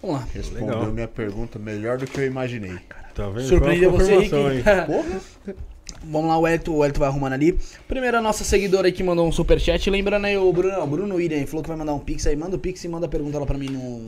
Vamos 0.00 0.20
lá. 0.20 0.28
Respondeu 0.32 0.66
Legal. 0.66 0.92
minha 0.92 1.08
pergunta 1.08 1.58
melhor 1.58 1.98
do 1.98 2.06
que 2.06 2.18
eu 2.20 2.26
imaginei. 2.26 2.78
Tá 3.14 3.28
vendo? 3.28 3.48
Surpreendeu 3.48 3.90
você? 3.90 4.30
Porra! 4.86 5.20
Vamos 6.04 6.28
lá, 6.28 6.38
o 6.38 6.46
Elton, 6.46 6.72
o 6.72 6.84
Elton 6.84 7.00
vai 7.00 7.08
arrumando 7.08 7.32
ali. 7.32 7.58
Primeiro, 7.88 8.18
a 8.18 8.20
nossa 8.20 8.44
seguidora 8.44 8.86
aí 8.86 8.92
que 8.92 9.02
mandou 9.02 9.26
um 9.26 9.32
superchat. 9.32 9.90
Lembrando 9.90 10.26
aí, 10.26 10.36
o 10.36 10.52
Bruno, 10.52 10.80
o 10.80 10.86
Bruno 10.86 11.14
William 11.16 11.44
falou 11.46 11.62
que 11.62 11.68
vai 11.68 11.76
mandar 11.76 11.94
um 11.94 11.98
pix 11.98 12.26
aí. 12.26 12.36
Manda 12.36 12.56
o 12.56 12.58
pix 12.58 12.84
e 12.84 12.88
manda 12.88 13.06
a 13.06 13.08
pergunta 13.08 13.38
lá 13.38 13.44
pra 13.44 13.58
mim 13.58 13.68
no, 13.68 14.06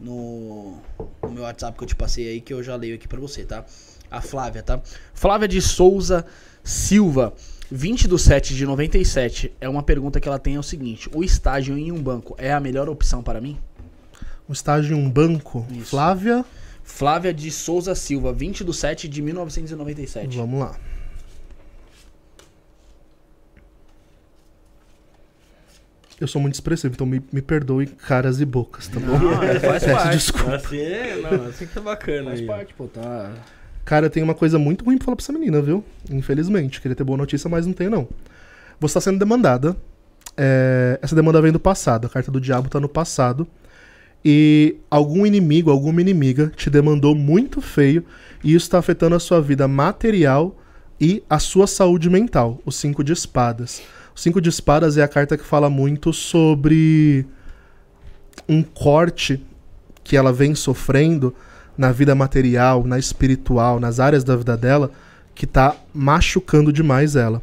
no, 0.00 0.78
no 1.22 1.30
meu 1.30 1.44
WhatsApp 1.44 1.78
que 1.78 1.84
eu 1.84 1.88
te 1.88 1.94
passei 1.94 2.28
aí, 2.28 2.40
que 2.40 2.52
eu 2.52 2.62
já 2.62 2.74
leio 2.74 2.96
aqui 2.96 3.06
pra 3.06 3.20
você, 3.20 3.44
tá? 3.44 3.64
A 4.10 4.20
Flávia, 4.20 4.62
tá? 4.62 4.80
Flávia 5.14 5.48
de 5.48 5.60
Souza 5.60 6.24
Silva. 6.62 7.32
20 7.70 8.08
do 8.08 8.18
7 8.18 8.54
de 8.54 8.64
97 8.64 9.52
é 9.60 9.68
uma 9.68 9.82
pergunta 9.82 10.18
que 10.18 10.26
ela 10.26 10.38
tem 10.38 10.54
é 10.54 10.58
o 10.58 10.62
seguinte: 10.62 11.10
o 11.14 11.22
estágio 11.22 11.76
em 11.76 11.92
um 11.92 12.02
banco 12.02 12.34
é 12.38 12.52
a 12.52 12.60
melhor 12.60 12.88
opção 12.88 13.22
para 13.22 13.40
mim? 13.40 13.58
Um 14.48 14.52
estágio 14.52 14.96
em 14.96 15.00
um 15.00 15.10
banco. 15.10 15.66
Isso. 15.70 15.90
Flávia, 15.90 16.44
Flávia 16.82 17.34
de 17.34 17.50
Souza 17.50 17.94
Silva, 17.94 18.32
20 18.32 18.64
do 18.64 18.72
7 18.72 19.06
de 19.06 19.20
1997. 19.20 20.36
vamos 20.38 20.60
lá. 20.60 20.76
Eu 26.20 26.26
sou 26.26 26.40
muito 26.40 26.54
expressivo, 26.54 26.92
então 26.94 27.06
me, 27.06 27.22
me 27.32 27.40
perdoe 27.40 27.86
caras 27.86 28.40
e 28.40 28.44
bocas, 28.44 28.88
tá 28.88 28.98
bom? 28.98 29.18
Não, 29.18 29.36
faz 29.60 29.84
Peço 29.84 29.86
parte. 29.86 30.16
desculpa. 30.16 30.56
Assim, 30.56 30.78
é, 30.78 31.16
não, 31.16 31.44
assim 31.46 31.66
que 31.66 31.78
é 31.78 31.80
bacana 31.82 32.30
Faz 32.30 32.40
aí. 32.40 32.46
parte, 32.46 32.74
pô, 32.74 32.86
tá. 32.88 33.32
Cara, 33.88 34.10
tem 34.10 34.22
uma 34.22 34.34
coisa 34.34 34.58
muito 34.58 34.84
ruim 34.84 34.98
pra 34.98 35.06
falar 35.06 35.16
pra 35.16 35.22
essa 35.22 35.32
menina, 35.32 35.62
viu? 35.62 35.82
Infelizmente. 36.10 36.78
Queria 36.78 36.94
ter 36.94 37.04
boa 37.04 37.16
notícia, 37.16 37.48
mas 37.48 37.64
não 37.64 37.72
tenho, 37.72 37.88
não. 37.90 38.06
Você 38.78 38.92
tá 38.92 39.00
sendo 39.00 39.18
demandada. 39.18 39.74
É, 40.36 40.98
Essa 41.00 41.16
demanda 41.16 41.40
vem 41.40 41.50
do 41.50 41.58
passado. 41.58 42.06
A 42.06 42.10
carta 42.10 42.30
do 42.30 42.38
diabo 42.38 42.68
tá 42.68 42.78
no 42.78 42.86
passado. 42.86 43.48
E 44.22 44.76
algum 44.90 45.24
inimigo, 45.24 45.70
alguma 45.70 46.02
inimiga 46.02 46.52
te 46.54 46.68
demandou 46.68 47.14
muito 47.14 47.62
feio. 47.62 48.04
E 48.44 48.54
isso 48.54 48.68
tá 48.68 48.78
afetando 48.78 49.16
a 49.16 49.18
sua 49.18 49.40
vida 49.40 49.66
material 49.66 50.54
e 51.00 51.22
a 51.26 51.38
sua 51.38 51.66
saúde 51.66 52.10
mental. 52.10 52.60
O 52.66 52.70
cinco 52.70 53.02
de 53.02 53.14
espadas. 53.14 53.80
O 54.14 54.20
cinco 54.20 54.38
de 54.38 54.50
espadas 54.50 54.98
é 54.98 55.02
a 55.02 55.08
carta 55.08 55.34
que 55.34 55.44
fala 55.44 55.70
muito 55.70 56.12
sobre 56.12 57.24
um 58.46 58.62
corte 58.62 59.42
que 60.04 60.14
ela 60.14 60.30
vem 60.30 60.54
sofrendo 60.54 61.34
na 61.78 61.92
vida 61.92 62.14
material, 62.14 62.84
na 62.84 62.98
espiritual, 62.98 63.78
nas 63.78 64.00
áreas 64.00 64.24
da 64.24 64.34
vida 64.36 64.56
dela, 64.56 64.90
que 65.34 65.46
tá 65.46 65.76
machucando 65.94 66.72
demais 66.72 67.14
ela. 67.14 67.40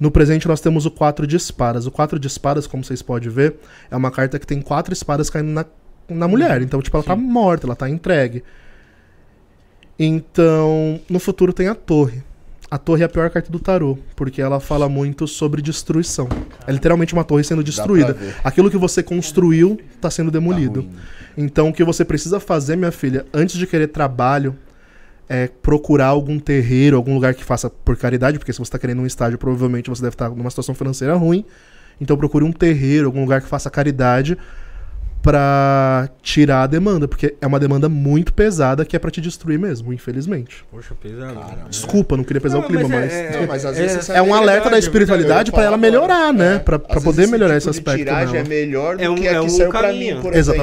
No 0.00 0.10
presente 0.10 0.48
nós 0.48 0.60
temos 0.60 0.86
o 0.86 0.90
4 0.90 1.26
de 1.26 1.36
espadas. 1.36 1.86
O 1.86 1.90
4 1.90 2.18
de 2.18 2.26
espadas, 2.26 2.66
como 2.66 2.82
vocês 2.82 3.02
podem 3.02 3.28
ver, 3.28 3.56
é 3.90 3.96
uma 3.96 4.10
carta 4.10 4.38
que 4.38 4.46
tem 4.46 4.60
quatro 4.62 4.92
espadas 4.94 5.28
caindo 5.30 5.50
na, 5.50 5.64
na 6.08 6.26
mulher. 6.26 6.62
Então, 6.62 6.80
tipo, 6.80 6.96
ela 6.96 7.04
tá 7.04 7.14
morta, 7.14 7.66
ela 7.66 7.76
tá 7.76 7.88
entregue. 7.88 8.42
Então, 9.98 11.00
no 11.08 11.18
futuro 11.18 11.52
tem 11.52 11.68
a 11.68 11.74
torre. 11.74 12.22
A 12.70 12.78
torre 12.78 13.02
é 13.02 13.04
a 13.06 13.08
pior 13.08 13.30
carta 13.30 13.50
do 13.50 13.60
tarô, 13.60 13.96
porque 14.16 14.42
ela 14.42 14.58
fala 14.58 14.88
muito 14.88 15.26
sobre 15.28 15.62
destruição. 15.62 16.28
É 16.66 16.72
literalmente 16.72 17.14
uma 17.14 17.22
torre 17.22 17.44
sendo 17.44 17.62
destruída. 17.62 18.16
Aquilo 18.42 18.70
que 18.70 18.76
você 18.76 19.02
construiu 19.02 19.80
tá 20.00 20.10
sendo 20.10 20.30
Tá 20.32 20.38
demolido. 20.38 20.80
ruim. 20.80 20.90
Então, 21.36 21.68
o 21.68 21.72
que 21.72 21.84
você 21.84 22.04
precisa 22.04 22.40
fazer, 22.40 22.76
minha 22.76 22.92
filha, 22.92 23.26
antes 23.32 23.56
de 23.58 23.66
querer 23.66 23.88
trabalho, 23.88 24.56
é 25.28 25.48
procurar 25.60 26.06
algum 26.06 26.38
terreiro, 26.38 26.96
algum 26.96 27.14
lugar 27.14 27.34
que 27.34 27.44
faça 27.44 27.68
por 27.68 27.96
caridade, 27.96 28.38
porque 28.38 28.52
se 28.52 28.58
você 28.58 28.62
está 28.68 28.78
querendo 28.78 29.02
um 29.02 29.06
estágio, 29.06 29.36
provavelmente 29.38 29.90
você 29.90 30.00
deve 30.02 30.14
estar 30.14 30.30
numa 30.30 30.50
situação 30.50 30.74
financeira 30.74 31.14
ruim. 31.14 31.44
Então, 32.00 32.16
procure 32.16 32.44
um 32.44 32.52
terreiro, 32.52 33.06
algum 33.06 33.20
lugar 33.22 33.40
que 33.42 33.48
faça 33.48 33.68
caridade 33.70 34.36
pra 35.22 36.08
tirar 36.22 36.62
a 36.62 36.66
demanda, 36.68 37.08
porque 37.08 37.34
é 37.40 37.46
uma 37.46 37.58
demanda 37.58 37.88
muito 37.88 38.32
pesada 38.32 38.84
que 38.84 38.94
é 38.94 38.98
pra 38.98 39.10
te 39.10 39.20
destruir 39.20 39.58
mesmo, 39.58 39.92
infelizmente. 39.92 40.64
Poxa, 40.70 40.94
pesado. 40.94 41.34
Caramba. 41.34 41.68
Desculpa, 41.68 42.16
não 42.16 42.22
queria 42.22 42.40
pesar 42.40 42.58
o 42.58 42.62
clima, 42.62 42.88
mas. 42.88 43.12
É, 43.12 43.40
Não, 43.40 43.46
mas 43.48 43.64
às 43.64 43.76
vezes 43.76 44.04
você 44.04 44.12
um 44.12 44.14
sabe- 44.16 44.30
alerta 44.32 44.52
da 44.58 44.62
verdade, 44.64 44.84
espiritualidade 44.84 45.50
pra 45.50 45.64
ela 45.64 45.76
melhorar, 45.76 46.28
agora. 46.28 46.32
né? 46.32 46.62
É. 46.64 46.96
Às 46.96 47.02
poder 47.02 47.26
melhorar 47.26 47.58
tipo 47.58 47.70
esse 47.70 47.80
de 47.82 47.88
aspecto. 47.88 47.98
tiragem 48.08 48.38
é 48.40 48.44
melhor 48.44 48.96
do 48.96 49.02
É 49.02 49.10
um- 49.10 49.14
que 49.16 49.26
a 49.26 49.32
é 49.32 49.40
que 49.40 49.46
um 49.46 49.48
saiu 49.48 49.72
mim, 49.92 50.20
por 50.22 50.32
exemplo. 50.34 50.60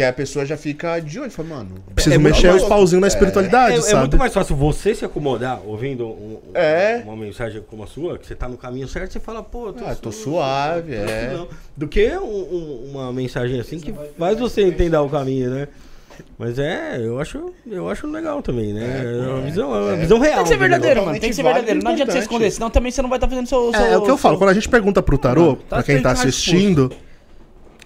Porque 0.00 0.04
a 0.08 0.12
pessoa 0.14 0.46
já 0.46 0.56
fica 0.56 0.98
de 0.98 1.20
olho, 1.20 1.30
fala, 1.30 1.48
mano. 1.50 1.74
Preciso 1.94 2.14
É 2.14 2.18
mexer 2.18 2.54
os 2.54 2.62
pauzinhos 2.64 3.02
na 3.02 3.06
É, 3.06 3.08
espiritualidade, 3.08 3.76
é 3.76 3.80
sabe? 3.82 4.00
muito 4.00 4.16
mais 4.16 4.32
fácil 4.32 4.56
você 4.56 4.94
se 4.94 5.04
acomodar 5.04 5.60
ouvindo 5.66 6.06
um- 6.06 6.38
um- 6.48 6.56
É. 6.56 7.02
uma 7.04 7.14
mensagem 7.16 7.62
como 7.68 7.82
a 7.82 7.86
sua, 7.86 8.16
que 8.18 8.26
você 8.26 8.34
tá 8.34 8.48
no 8.48 8.56
caminho 8.56 8.88
certo, 8.88 9.12
você 9.12 9.20
fala, 9.20 9.42
pô, 9.42 9.74
Ah, 9.84 9.94
tô 9.94 10.10
suave, 10.10 10.94
é. 10.94 11.34
não. 11.36 11.48
Do 11.76 11.86
que 11.86 12.08
um- 12.16 12.24
um- 12.24 12.90
uma 12.92 13.12
mensagem 13.12 13.60
assim 13.60 13.78
que 13.78 13.92
faz 14.18 14.38
você 14.38 14.62
entender 14.62 14.96
o 14.96 15.08
caminho, 15.08 15.50
né? 15.50 15.68
Mas 16.38 16.58
é, 16.58 16.98
eu 16.98 17.18
acho, 17.20 17.52
eu 17.70 17.88
acho 17.90 18.06
legal 18.06 18.40
também, 18.42 18.72
né? 18.72 19.02
É, 19.04 19.28
uma 19.32 19.40
visão, 19.42 19.74
é 19.76 19.80
uma 19.82 19.96
visão 19.96 20.18
real. 20.18 20.34
Tem 20.36 20.42
que 20.44 20.48
ser 20.48 20.56
verdadeiro, 20.58 21.04
mano. 21.04 21.20
Tem 21.20 21.30
que 21.30 21.36
ser 21.36 21.42
verdadeiro. 21.42 21.80
Não 21.82 21.90
adianta 21.92 22.12
você 22.12 22.18
esconder, 22.20 22.50
senão 22.50 22.70
também 22.70 22.90
você 22.90 23.02
não 23.02 23.08
vai 23.10 23.18
estar 23.18 23.28
fazendo 23.28 23.46
seu. 23.46 23.70
seu 23.70 23.80
É, 23.80 23.92
é 23.92 23.98
o 23.98 24.02
que 24.02 24.10
eu 24.10 24.16
falo. 24.16 24.38
Quando 24.38 24.50
a 24.50 24.54
gente 24.54 24.68
pergunta 24.68 25.02
pro 25.02 25.18
tarô, 25.18 25.56
tá 25.56 25.76
pra 25.76 25.82
quem 25.82 26.00
tá 26.00 26.10
assistindo, 26.12 26.90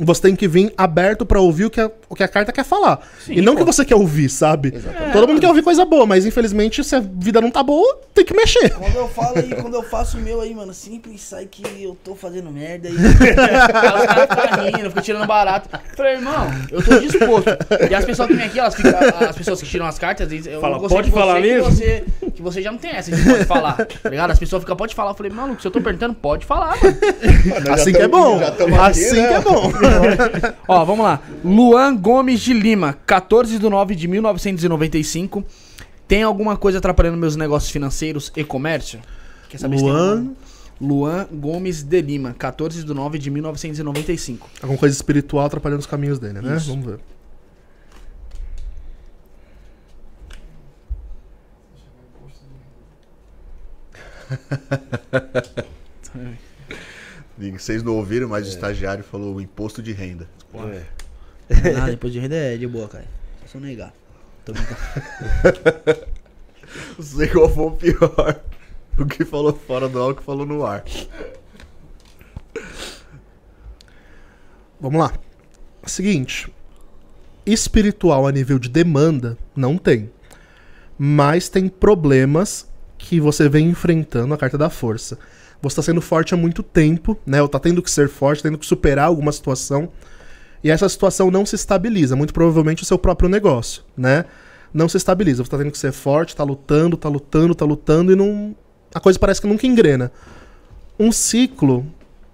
você 0.01 0.23
tem 0.23 0.37
que 0.37 0.49
vir 0.49 0.73
aberto 0.77 1.25
pra 1.25 1.41
ouvir 1.41 1.67
o 1.67 1.71
que 1.71 1.81
a, 1.81 1.91
o 2.09 2.15
que 2.15 2.23
a 2.23 2.29
carta 2.29 2.53
quer 2.53 2.65
falar. 2.65 3.01
Sim, 3.25 3.35
e 3.35 3.41
não 3.41 3.55
o 3.55 3.57
que 3.57 3.65
você 3.65 3.85
quer 3.85 3.95
ouvir, 3.95 4.29
sabe? 4.29 4.73
Exatamente. 4.75 5.13
Todo 5.13 5.29
mundo 5.29 5.41
quer 5.41 5.49
ouvir 5.49 5.63
coisa 5.63 5.85
boa, 5.85 6.07
mas 6.07 6.27
infelizmente 6.27 6.83
se 6.83 6.95
a 6.97 7.01
vida 7.01 7.41
não 7.41 7.51
tá 7.51 7.63
boa, 7.63 8.01
tem 8.13 8.25
que 8.25 8.35
mexer. 8.35 8.71
Quando 8.71 8.97
eu 8.97 9.09
falo 9.09 9.39
aí, 9.39 9.55
quando 9.55 9.75
eu 9.75 9.83
faço 9.83 10.17
o 10.17 10.21
meu 10.21 10.41
aí, 10.41 10.55
mano, 10.55 10.73
simples, 10.75 11.21
sai 11.23 11.47
que 11.47 11.63
eu 11.83 11.97
tô 12.03 12.15
fazendo 12.15 12.51
merda 12.51 12.89
aí. 12.89 12.95
Os 12.95 13.73
caras 13.73 14.51
ficam 14.51 14.65
rindo, 14.65 14.89
ficam 14.91 15.03
tirando 15.03 15.27
barato. 15.27 15.69
Eu 15.73 15.97
Falei, 15.97 16.13
irmão, 16.15 16.47
eu 16.71 16.83
tô 16.83 16.99
disposto. 16.99 17.51
E 17.91 17.95
as 17.95 18.05
pessoas 18.05 18.29
que 18.29 18.35
vêm 18.35 18.47
aqui, 18.47 18.59
elas 18.59 18.75
ficam, 18.75 18.93
as 19.29 19.37
pessoas 19.37 19.61
que 19.61 19.69
tiram 19.69 19.87
as 19.87 19.99
cartas, 19.99 20.31
eu 20.47 20.61
Fala, 20.61 20.79
gostei 20.79 20.97
pode 20.97 21.09
de 21.09 21.15
você 21.15 21.21
falar 21.21 21.35
que 21.37 21.41
mesmo? 21.43 21.71
Você, 21.71 22.05
que 22.35 22.43
você 22.43 22.63
já 22.63 22.71
não 22.73 22.79
tem 22.79 22.91
essa 22.91 23.11
de 23.11 23.23
pode 23.25 23.45
falar, 23.45 23.75
tá 24.03 24.09
ligado? 24.09 24.31
As 24.31 24.39
pessoas 24.39 24.63
ficam, 24.63 24.77
pode 24.77 24.95
falar. 24.95 25.11
Eu 25.11 25.15
falei, 25.15 25.33
maluco, 25.33 25.61
se 25.61 25.69
eu 25.69 25.73
tô 25.73 25.81
perguntando, 25.81 26.15
pode 26.15 26.45
falar, 26.45 26.77
mano. 26.83 27.73
Assim 27.73 27.93
que 27.93 27.99
é 28.03 28.09
bom. 28.09 28.41
aqui, 28.41 28.75
Assim 28.75 29.21
né? 29.21 29.29
que 29.29 29.35
é 29.35 29.41
bom. 29.41 29.73
Ó, 30.69 30.85
vamos 30.85 31.05
lá. 31.05 31.21
Luan 31.45 31.97
Gomes 31.97 32.41
de 32.41 32.53
Lima, 32.53 32.99
14 33.07 33.59
de 33.59 33.69
9 33.69 33.95
de 33.95 34.09
1995. 34.09 35.45
Tem 36.07 36.23
alguma 36.23 36.57
coisa 36.57 36.79
atrapalhando 36.79 37.17
meus 37.17 37.37
negócios 37.37 37.71
financeiros 37.71 38.33
e 38.37 38.45
comércio? 38.45 39.01
Quer 39.49 39.59
saber 39.59 39.79
se 39.79 39.85
tem 39.85 39.93
Luan, 39.93 40.35
Luan 40.81 41.27
Gomes 41.33 41.83
de 41.83 42.03
Lima, 42.03 42.35
14 42.39 42.85
de 42.85 42.95
9 42.95 43.19
de 43.19 43.31
1995. 43.31 44.49
alguma 44.63 44.79
coisa 44.79 44.95
espiritual 44.95 45.47
atrapalhando 45.47 45.81
os 45.81 45.87
caminhos 45.87 46.19
dele, 46.19 46.41
né? 46.41 46.57
Isso. 46.57 46.71
Vamos 46.71 46.87
ver. 46.87 47.01
Vocês 57.37 57.83
não 57.83 57.97
ouviram, 57.97 58.29
mas 58.29 58.47
o 58.47 58.51
estagiário 58.51 59.03
falou 59.03 59.35
o 59.35 59.41
imposto 59.41 59.83
de 59.83 59.93
renda. 59.93 60.29
É. 60.55 61.73
Nada, 61.73 61.91
depois 61.91 62.13
de 62.13 62.19
renda 62.19 62.37
é 62.37 62.57
de 62.57 62.67
boa, 62.67 62.89
cara. 62.89 63.05
Só 63.43 63.55
só 63.55 63.61
negar. 63.61 63.93
Tô 64.45 64.53
brincando. 64.53 64.81
Não 66.97 67.05
sei 67.05 67.29
qual 67.29 67.49
foi 67.49 67.65
o 67.65 67.71
pior. 67.73 68.41
O 68.99 69.07
que 69.07 69.25
falou 69.25 69.53
fora 69.53 69.89
do 69.89 70.03
ar, 70.03 70.11
o 70.11 70.15
que 70.15 70.23
falou 70.23 70.47
no 70.47 70.65
ar. 70.65 70.85
Vamos 74.81 75.01
lá. 75.01 75.13
Seguinte. 75.87 76.53
Espiritual 77.45 78.27
a 78.27 78.33
nível 78.33 78.59
de 78.59 78.69
demanda, 78.69 79.37
não 79.55 79.77
tem. 79.77 80.11
Mas 80.97 81.49
tem 81.49 81.69
problemas 81.69 82.69
que 82.97 83.21
você 83.21 83.49
vem 83.49 83.69
enfrentando 83.69 84.33
a 84.33 84.39
carta 84.39 84.57
da 84.57 84.71
força. 84.71 85.19
Você 85.65 85.75
está 85.75 85.83
sendo 85.83 86.01
forte 86.01 86.35
há 86.35 86.37
muito 86.37 86.63
tempo, 86.63 87.19
né? 87.27 87.41
Ou 87.41 87.49
tá 87.49 87.59
tendo 87.59 87.83
que 87.83 87.91
ser 87.91 88.09
forte, 88.09 88.43
tendo 88.43 88.59
que 88.59 88.67
superar 88.67 89.07
alguma 89.07 89.33
situação. 89.33 89.89
E 90.63 90.71
essa 90.71 90.89
situação 90.89 91.31
não 91.31 91.45
se 91.45 91.55
estabiliza. 91.55 92.15
Muito 92.17 92.33
provavelmente 92.33 92.83
o 92.83 92.87
seu 92.87 92.99
próprio 92.99 93.29
negócio, 93.29 93.83
né? 93.97 94.25
Não 94.73 94.89
se 94.89 94.97
estabiliza. 94.97 95.45
Você 95.45 95.51
tá 95.51 95.59
tendo 95.59 95.71
que 95.71 95.79
ser 95.79 95.93
forte, 95.93 96.37
tá 96.37 96.45
lutando, 96.45 96.97
tá 96.97 97.09
lutando, 97.09 97.55
tá 97.55 97.65
lutando 97.65 98.13
e 98.13 98.17
não. 98.17 98.55
A 98.95 99.01
coisa 99.01 99.19
parece 99.19 99.41
que 99.41 99.47
nunca 99.47 99.67
engrena. 99.67 100.13
Um 100.99 101.11
ciclo 101.11 101.87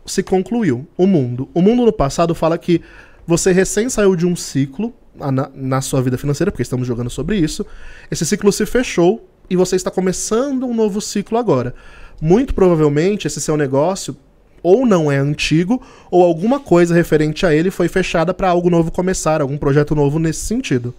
se 0.04 0.22
concluiu. 0.22 0.86
O 0.96 1.06
mundo. 1.06 1.48
O 1.54 1.62
mundo 1.62 1.84
no 1.84 1.92
passado 1.92 2.34
fala 2.34 2.58
que 2.58 2.82
você 3.26 3.52
recém 3.52 3.88
saiu 3.88 4.16
de 4.16 4.26
um 4.26 4.34
ciclo 4.34 4.92
na, 5.14 5.50
na 5.54 5.80
sua 5.80 6.02
vida 6.02 6.18
financeira, 6.18 6.50
porque 6.50 6.62
estamos 6.62 6.86
jogando 6.86 7.10
sobre 7.10 7.36
isso. 7.36 7.64
Esse 8.10 8.26
ciclo 8.26 8.50
se 8.52 8.66
fechou 8.66 9.28
e 9.48 9.56
você 9.56 9.76
está 9.76 9.90
começando 9.90 10.66
um 10.66 10.74
novo 10.74 11.00
ciclo 11.00 11.36
agora. 11.38 11.74
Muito 12.20 12.54
provavelmente 12.54 13.26
esse 13.26 13.40
seu 13.40 13.56
negócio 13.56 14.16
ou 14.62 14.84
não 14.84 15.10
é 15.10 15.16
antigo, 15.16 15.82
ou 16.10 16.22
alguma 16.22 16.60
coisa 16.60 16.94
referente 16.94 17.46
a 17.46 17.54
ele 17.54 17.70
foi 17.70 17.88
fechada 17.88 18.34
para 18.34 18.48
algo 18.50 18.68
novo 18.68 18.90
começar, 18.90 19.40
algum 19.40 19.56
projeto 19.56 19.94
novo 19.94 20.18
nesse 20.18 20.40
sentido. 20.40 20.94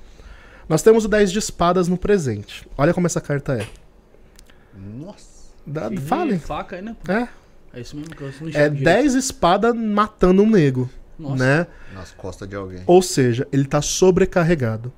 Nós 0.67 0.82
temos 0.82 1.06
o 1.06 1.08
10 1.08 1.32
de 1.32 1.40
espadas 1.40 1.88
no 1.88 1.98
presente. 1.98 2.67
Olha 2.77 2.93
como 2.93 3.06
essa 3.06 3.22
carta 3.22 3.53
é. 3.53 3.67
Nossa. 4.74 5.51
Dá, 5.66 5.90
De 5.90 5.98
fale. 5.98 6.40
Faca 6.40 6.75
aí, 6.75 6.82
né? 6.82 6.95
É, 7.08 7.27
É 7.74 7.82
isso 7.82 7.95
mesmo 7.95 8.16
que 8.16 8.22
eu 8.22 8.27
não 8.27 8.48
é 8.48 8.50
enxergo 8.50 8.75
direito. 8.77 9.01
10 9.01 9.14
espadas 9.14 9.75
matando 9.75 10.41
um 10.41 10.50
nego, 10.50 10.90
Nossa. 11.19 11.43
né? 11.43 11.67
Nas 11.93 12.11
costas 12.11 12.48
de 12.50 12.56
alguém. 12.56 12.82
Ou 12.88 13.01
seja, 13.01 13.48
ele 13.51 13.64
está 13.64 13.82
sobrecarregado. 13.82 14.91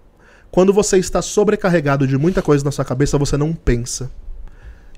Quando 0.49 0.71
você 0.71 0.97
está 0.97 1.21
sobrecarregado 1.21 2.07
de 2.07 2.17
muita 2.17 2.41
coisa 2.41 2.63
na 2.63 2.71
sua 2.71 2.85
cabeça, 2.85 3.17
você 3.17 3.35
não 3.35 3.53
pensa. 3.53 4.09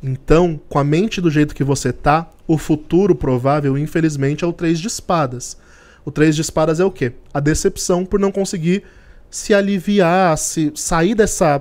Então, 0.08 0.60
com 0.70 0.78
a 0.78 0.84
mente 0.84 1.20
do 1.20 1.32
jeito 1.32 1.56
que 1.56 1.64
você 1.64 1.92
tá, 1.92 2.30
o 2.48 2.60
futuro 2.60 3.16
provável, 3.16 3.76
infelizmente, 3.76 4.44
é 4.44 4.48
o 4.48 4.54
3 4.54 4.78
de 4.80 4.88
espadas. 4.88 5.58
O 6.06 6.12
3 6.12 6.36
de 6.36 6.42
espadas 6.44 6.80
é 6.80 6.86
o 6.86 6.92
quê? 6.92 7.14
A 7.34 7.40
decepção 7.40 8.06
por 8.06 8.20
não 8.20 8.32
conseguir 8.32 8.84
se 9.32 9.52
aliviar, 9.52 10.38
se 10.38 10.72
sair 10.76 11.16
dessa 11.16 11.60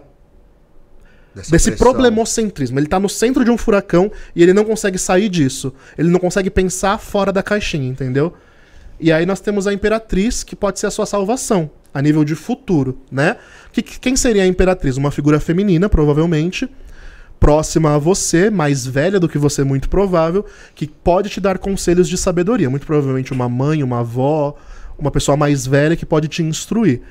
Dessa 1.34 1.50
desse 1.50 1.70
pressão. 1.70 1.90
problemocentrismo. 1.92 2.78
Ele 2.78 2.86
tá 2.86 3.00
no 3.00 3.08
centro 3.08 3.44
de 3.44 3.50
um 3.50 3.56
furacão 3.56 4.12
e 4.36 4.42
ele 4.42 4.52
não 4.52 4.64
consegue 4.64 4.98
sair 4.98 5.28
disso. 5.30 5.72
Ele 5.98 6.08
não 6.10 6.20
consegue 6.20 6.50
pensar 6.50 6.98
fora 6.98 7.32
da 7.32 7.42
caixinha, 7.42 7.88
entendeu? 7.88 8.34
E 9.00 9.10
aí 9.10 9.24
nós 9.26 9.40
temos 9.40 9.66
a 9.66 9.72
Imperatriz, 9.72 10.44
que 10.44 10.54
pode 10.54 10.78
ser 10.78 10.86
a 10.86 10.90
sua 10.90 11.06
salvação, 11.06 11.68
a 11.92 12.00
nível 12.02 12.24
de 12.24 12.34
futuro, 12.36 12.98
né? 13.10 13.36
Que- 13.72 13.82
quem 13.82 14.14
seria 14.14 14.42
a 14.44 14.46
Imperatriz? 14.46 14.96
Uma 14.96 15.10
figura 15.10 15.40
feminina, 15.40 15.88
provavelmente, 15.88 16.68
próxima 17.38 17.94
a 17.94 17.98
você, 17.98 18.50
mais 18.50 18.86
velha 18.86 19.20
do 19.20 19.28
que 19.28 19.38
você, 19.38 19.62
muito 19.64 19.88
provável, 19.88 20.44
que 20.74 20.86
pode 20.86 21.28
te 21.28 21.40
dar 21.40 21.58
conselhos 21.58 22.08
de 22.08 22.16
sabedoria. 22.16 22.70
Muito 22.70 22.86
provavelmente 22.86 23.32
uma 23.32 23.48
mãe, 23.48 23.82
uma 23.82 24.00
avó, 24.00 24.56
uma 24.98 25.10
pessoa 25.10 25.36
mais 25.36 25.66
velha 25.66 25.96
que 25.96 26.06
pode 26.06 26.28
te 26.28 26.42
instruir. 26.42 27.02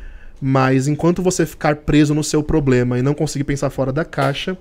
Mas 0.41 0.87
enquanto 0.87 1.21
você 1.21 1.45
ficar 1.45 1.77
preso 1.77 2.13
no 2.13 2.23
seu 2.23 2.43
problema 2.43 2.97
e 2.97 3.01
não 3.01 3.13
conseguir 3.13 3.43
pensar 3.43 3.69
fora 3.69 3.93
da 3.93 4.03
caixa, 4.03 4.57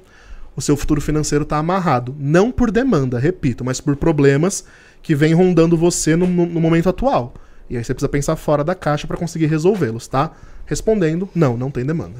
o 0.54 0.60
seu 0.60 0.76
futuro 0.76 1.00
financeiro 1.00 1.44
está 1.44 1.58
amarrado. 1.58 2.14
Não 2.18 2.52
por 2.52 2.70
demanda, 2.70 3.18
repito, 3.18 3.64
mas 3.64 3.80
por 3.80 3.96
problemas 3.96 4.64
que 5.02 5.14
vêm 5.14 5.34
rondando 5.34 5.76
você 5.76 6.14
no, 6.14 6.26
no 6.26 6.60
momento 6.60 6.88
atual. 6.88 7.34
E 7.68 7.76
aí 7.76 7.82
você 7.82 7.94
precisa 7.94 8.08
pensar 8.08 8.36
fora 8.36 8.62
da 8.62 8.74
caixa 8.74 9.06
para 9.06 9.16
conseguir 9.16 9.46
resolvê-los, 9.46 10.06
tá? 10.06 10.32
Respondendo, 10.66 11.28
não, 11.34 11.56
não 11.56 11.70
tem 11.70 11.84
demanda. 11.84 12.14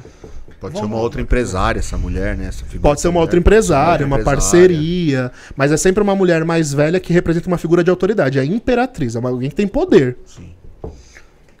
Pode 0.59 0.77
ser 0.79 0.85
uma 0.85 0.97
outra 0.97 1.19
empresária, 1.21 1.79
essa 1.79 1.97
mulher, 1.97 2.37
né? 2.37 2.45
Essa 2.45 2.63
figura 2.63 2.81
Pode 2.81 3.01
ser 3.01 3.09
uma 3.09 3.19
outra 3.19 3.37
empresária, 3.37 4.05
uma 4.05 4.15
empresária. 4.15 4.39
parceria, 4.41 5.31
mas 5.57 5.73
é 5.73 5.77
sempre 5.77 6.01
uma 6.01 6.15
mulher 6.15 6.45
mais 6.45 6.71
velha 6.73 7.01
que 7.01 7.11
representa 7.11 7.47
uma 7.49 7.57
figura 7.57 7.83
de 7.83 7.89
autoridade. 7.89 8.39
É 8.39 8.41
a 8.41 8.45
imperatriz, 8.45 9.15
é 9.15 9.19
uma- 9.19 9.29
alguém 9.29 9.49
que 9.49 9.55
tem 9.55 9.67
poder. 9.67 10.17
Sim. 10.25 10.53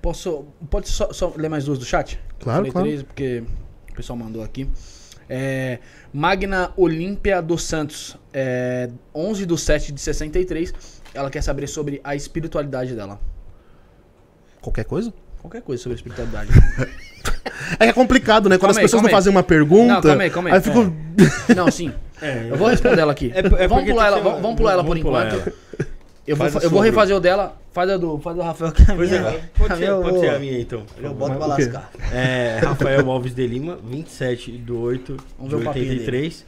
Posso. 0.01 0.45
Pode 0.69 0.87
só, 0.89 1.11
só 1.11 1.33
ler 1.35 1.49
mais 1.49 1.65
duas 1.65 1.79
do 1.79 1.85
chat? 1.85 2.19
Claro, 2.39 2.69
claro. 2.71 2.87
três 2.87 3.03
porque 3.03 3.43
o 3.91 3.95
pessoal 3.95 4.17
mandou 4.17 4.41
aqui. 4.43 4.69
É, 5.29 5.79
Magna 6.13 6.71
Olímpia 6.77 7.41
dos 7.41 7.63
Santos, 7.63 8.17
é, 8.33 8.89
11 9.15 9.45
do 9.45 9.57
7 9.57 9.91
de 9.91 9.99
63. 9.99 10.73
Ela 11.13 11.29
quer 11.29 11.41
saber 11.41 11.67
sobre 11.67 11.99
a 12.03 12.15
espiritualidade 12.15 12.93
dela. 12.95 13.19
Qualquer 14.61 14.85
coisa? 14.85 15.13
Qualquer 15.43 15.61
coisa 15.61 15.83
sobre 15.83 15.93
a 15.93 15.97
espiritualidade. 15.97 16.49
É 17.79 17.85
que 17.85 17.89
é 17.91 17.93
complicado, 17.93 18.49
né? 18.49 18.57
Quando 18.57 18.61
Calma 18.61 18.71
as 18.71 18.77
aí, 18.77 18.83
pessoas 18.83 18.99
calma 19.01 19.09
não 19.09 19.15
aí. 19.17 19.21
fazem 19.21 19.31
uma 19.31 19.43
pergunta. 19.43 19.93
Não, 19.95 20.01
calma 20.01 20.23
aí, 20.23 20.29
calma 20.29 20.49
aí. 20.49 20.55
eu 20.55 20.61
fico. 20.61 20.93
Não, 21.55 21.71
sim. 21.71 21.91
É, 22.21 22.47
Eu 22.51 22.57
vou 22.57 22.67
responder 22.67 22.99
ela 22.99 23.11
aqui. 23.11 23.31
É- 23.33 23.39
é 23.63 23.67
vamos 23.67 23.85
pular 23.89 24.07
ela, 24.07 24.19
vamos, 24.21 24.41
vamos 24.41 24.57
pular 24.57 24.73
ela 24.73 24.83
por 24.83 24.99
pular 24.99 25.27
enquanto. 25.27 25.41
ela. 25.47 25.87
Eu 26.27 26.35
vou, 26.35 26.49
Faz 26.49 26.63
eu 26.63 26.69
vou 26.69 26.79
refazer 26.81 27.15
o 27.15 27.19
dela. 27.19 27.57
Faz 27.71 27.89
a 27.89 27.97
do, 27.97 28.19
faz 28.19 28.37
a 28.37 28.41
do 28.41 28.45
Rafael, 28.45 28.71
que 28.71 28.81
a 28.83 28.95
Pois 28.95 29.09
minha. 29.09 29.21
é, 29.21 29.41
pode 29.57 29.77
ser, 29.77 29.87
pode 29.91 30.27
a 30.27 30.39
minha 30.39 30.59
então. 30.59 30.83
Eu 31.01 31.13
boto 31.13 31.35
pra 31.35 31.45
lascar. 31.47 31.91
É, 32.11 32.59
Rafael 32.63 33.09
Alves 33.09 33.33
de 33.33 33.47
Lima, 33.47 33.79
27 33.83 34.51
do 34.51 34.79
8 34.79 35.17
Vamos 35.37 35.49
de 35.51 35.55
ver 35.55 35.61
o 35.61 35.65
papinho 35.65 35.85
83. 35.89 36.45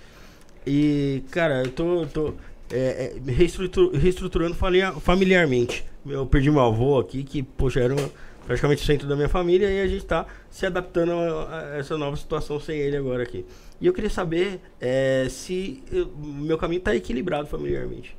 E, 0.67 1.23
cara, 1.31 1.63
eu 1.63 1.69
tô, 1.71 2.05
tô 2.13 2.33
é, 2.71 3.13
é, 3.27 3.31
reestrutu- 3.31 3.91
reestruturando 3.95 4.53
familiar- 4.55 4.93
familiarmente. 4.99 5.83
Eu 6.07 6.25
perdi 6.25 6.51
meu 6.51 6.61
avô 6.61 6.99
aqui, 6.99 7.23
que, 7.23 7.41
poxa, 7.41 7.79
era 7.79 7.93
um- 7.93 8.09
praticamente 8.45 8.83
o 8.83 8.85
centro 8.85 9.07
da 9.07 9.15
minha 9.15 9.27
família, 9.27 9.69
e 9.69 9.81
a 9.81 9.87
gente 9.87 10.05
tá 10.05 10.25
se 10.49 10.65
adaptando 10.65 11.11
a, 11.11 11.59
a 11.59 11.77
essa 11.77 11.97
nova 11.97 12.15
situação 12.15 12.59
sem 12.59 12.77
ele 12.77 12.95
agora 12.95 13.23
aqui. 13.23 13.45
E 13.81 13.87
eu 13.87 13.93
queria 13.93 14.09
saber 14.09 14.61
é, 14.79 15.27
se 15.29 15.83
o 15.91 16.17
meu 16.17 16.57
caminho 16.57 16.81
tá 16.81 16.95
equilibrado 16.95 17.47
familiarmente. 17.47 18.15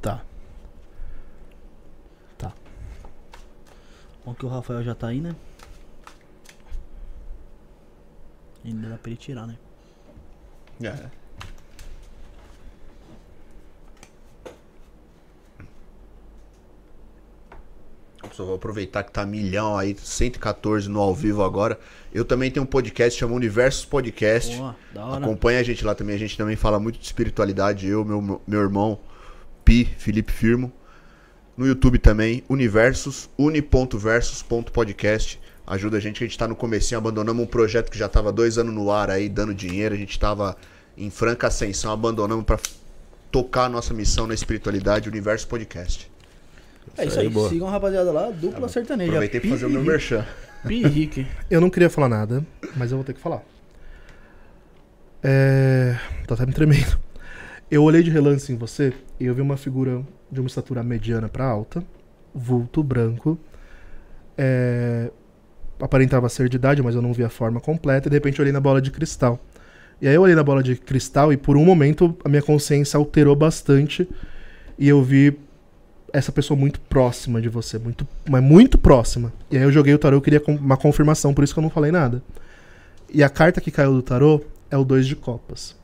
Tá. 0.00 0.24
Tá. 2.36 2.52
Bom 4.24 4.34
que 4.34 4.44
o 4.44 4.48
Rafael 4.48 4.82
já 4.82 4.94
tá 4.94 5.08
aí, 5.08 5.20
né? 5.20 5.34
Ainda 8.64 8.90
dá 8.90 8.96
pra 8.96 9.10
ele 9.10 9.16
tirar, 9.16 9.46
né? 9.46 9.56
É. 10.82 11.21
Só 18.32 18.44
vou 18.44 18.54
aproveitar 18.54 19.02
que 19.02 19.12
tá 19.12 19.26
milhão 19.26 19.76
aí, 19.76 19.94
114 19.96 20.88
no 20.88 21.00
ao 21.00 21.14
vivo 21.14 21.42
agora. 21.42 21.78
Eu 22.14 22.24
também 22.24 22.50
tenho 22.50 22.64
um 22.64 22.66
podcast, 22.66 23.18
chama 23.18 23.34
Universos 23.34 23.84
Podcast. 23.84 24.56
Boa. 24.56 24.74
Acompanha 25.18 25.60
a 25.60 25.62
gente 25.62 25.84
lá 25.84 25.94
também. 25.94 26.16
A 26.16 26.18
gente 26.18 26.36
também 26.36 26.56
fala 26.56 26.80
muito 26.80 26.98
de 26.98 27.04
espiritualidade. 27.04 27.86
Eu, 27.86 28.04
meu, 28.04 28.40
meu 28.46 28.60
irmão, 28.60 28.98
Pi, 29.64 29.84
Felipe 29.84 30.32
Firmo. 30.32 30.72
No 31.54 31.66
YouTube 31.66 31.98
também, 31.98 32.42
Universos, 32.48 33.28
uni.versus.podcast. 33.36 35.38
Ajuda 35.66 35.98
a 35.98 36.00
gente, 36.00 36.18
que 36.18 36.24
a 36.24 36.26
gente 36.26 36.38
tá 36.38 36.48
no 36.48 36.56
comecinho, 36.56 36.98
abandonamos 36.98 37.44
um 37.44 37.46
projeto 37.46 37.90
que 37.90 37.98
já 37.98 38.08
tava 38.08 38.32
dois 38.32 38.58
anos 38.58 38.74
no 38.74 38.90
ar 38.90 39.10
aí, 39.10 39.28
dando 39.28 39.54
dinheiro. 39.54 39.94
A 39.94 39.98
gente 39.98 40.18
tava 40.18 40.56
em 40.96 41.10
franca 41.10 41.48
ascensão, 41.48 41.92
abandonamos 41.92 42.44
para 42.44 42.58
tocar 43.30 43.64
a 43.64 43.68
nossa 43.68 43.94
missão 43.94 44.26
na 44.26 44.34
espiritualidade, 44.34 45.08
Universo 45.08 45.46
Podcast. 45.46 46.11
É 46.96 47.06
isso 47.06 47.18
aí, 47.18 47.28
boa. 47.28 47.48
sigam 47.48 47.68
a 47.68 47.70
rapaziada 47.70 48.10
lá, 48.12 48.30
dupla 48.30 48.68
sertaneja. 48.68 49.10
Aproveitei 49.10 49.40
pra 49.40 49.50
fazer 49.50 49.66
o 49.66 49.70
meu 49.70 49.82
merchan. 49.82 50.24
Pi 50.66 50.84
Henrique. 50.84 51.26
Eu 51.50 51.60
não 51.60 51.70
queria 51.70 51.90
falar 51.90 52.08
nada, 52.08 52.44
mas 52.76 52.90
eu 52.90 52.98
vou 52.98 53.04
ter 53.04 53.14
que 53.14 53.20
falar. 53.20 53.42
É. 55.22 55.96
Tô 56.26 56.34
até 56.34 56.46
me 56.46 56.52
tremendo. 56.52 56.98
Eu 57.70 57.82
olhei 57.84 58.02
de 58.02 58.10
relance 58.10 58.52
em 58.52 58.56
você 58.56 58.92
e 59.18 59.26
eu 59.26 59.34
vi 59.34 59.40
uma 59.40 59.56
figura 59.56 60.02
de 60.30 60.40
uma 60.40 60.46
estatura 60.46 60.82
mediana 60.82 61.28
pra 61.28 61.46
alta, 61.46 61.82
vulto 62.34 62.82
branco. 62.82 63.38
É... 64.36 65.10
aparentava 65.80 66.28
ser 66.28 66.48
de 66.48 66.56
idade, 66.56 66.82
mas 66.82 66.94
eu 66.94 67.02
não 67.02 67.12
vi 67.12 67.24
a 67.24 67.28
forma 67.28 67.60
completa, 67.60 68.08
e 68.08 68.10
de 68.10 68.16
repente 68.16 68.38
eu 68.38 68.42
olhei 68.42 68.52
na 68.52 68.60
bola 68.60 68.80
de 68.80 68.90
cristal. 68.90 69.40
E 70.00 70.08
aí 70.08 70.14
eu 70.14 70.22
olhei 70.22 70.34
na 70.34 70.42
bola 70.42 70.62
de 70.62 70.76
cristal 70.76 71.32
e 71.32 71.36
por 71.36 71.56
um 71.56 71.64
momento 71.64 72.16
a 72.24 72.28
minha 72.28 72.42
consciência 72.42 72.98
alterou 72.98 73.36
bastante 73.36 74.08
e 74.76 74.88
eu 74.88 75.02
vi 75.02 75.38
essa 76.12 76.30
pessoa 76.32 76.58
muito 76.58 76.80
próxima 76.80 77.40
de 77.40 77.48
você, 77.48 77.78
muito, 77.78 78.06
mas 78.28 78.42
muito 78.42 78.76
próxima. 78.78 79.32
E 79.50 79.56
aí 79.56 79.62
eu 79.62 79.72
joguei 79.72 79.94
o 79.94 79.98
tarô, 79.98 80.16
eu 80.16 80.20
queria 80.20 80.42
uma 80.46 80.76
confirmação, 80.76 81.32
por 81.32 81.42
isso 81.44 81.54
que 81.54 81.58
eu 81.58 81.62
não 81.62 81.70
falei 81.70 81.90
nada. 81.90 82.22
E 83.12 83.22
a 83.22 83.28
carta 83.28 83.60
que 83.60 83.70
caiu 83.70 83.92
do 83.92 84.02
tarô 84.02 84.42
é 84.70 84.76
o 84.76 84.84
dois 84.84 85.06
de 85.06 85.16
copas. 85.16 85.74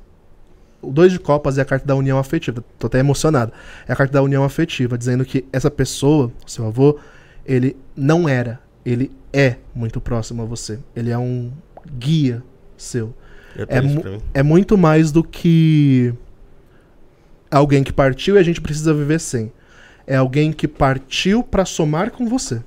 O 0.81 0.93
dois 0.93 1.11
de 1.13 1.19
copas 1.19 1.59
é 1.59 1.63
a 1.63 1.65
carta 1.65 1.87
da 1.87 1.95
união 1.97 2.19
afetiva. 2.19 2.63
Tô 2.79 2.87
até 2.87 2.99
emocionado. 2.99 3.53
É 3.87 3.93
a 3.93 3.97
carta 3.97 4.13
da 4.13 4.23
união 4.23 4.45
afetiva, 4.45 4.97
dizendo 4.97 5.25
que 5.25 5.45
essa 5.53 5.71
pessoa, 5.71 6.31
seu 6.47 6.67
avô, 6.67 6.99
ele 7.45 7.77
não 7.97 8.29
era, 8.29 8.61
ele 8.85 9.11
é 9.33 9.57
muito 9.75 10.01
próximo 10.01 10.43
a 10.43 10.45
você. 10.45 10.79
Ele 10.95 11.11
é 11.11 11.19
um 11.19 11.51
guia 11.99 12.43
seu. 12.77 13.13
Eu 13.57 13.67
É, 13.69 13.81
mu- 13.81 14.05
mim. 14.05 14.23
é 14.33 14.43
muito 14.43 14.79
mais 14.79 15.11
do 15.11 15.25
que 15.25 16.15
alguém 17.51 17.83
que 17.83 17.93
partiu 17.93 18.37
e 18.37 18.39
a 18.39 18.43
gente 18.43 18.61
precisa 18.61 18.93
viver 18.95 19.19
sem. 19.21 19.51
É 20.09 20.17
alguém 20.17 20.51
que 20.51 20.67
partiu 20.67 21.43
pra 21.43 21.67
somar 21.67 22.11
com 22.11 22.27
você. 22.27 22.63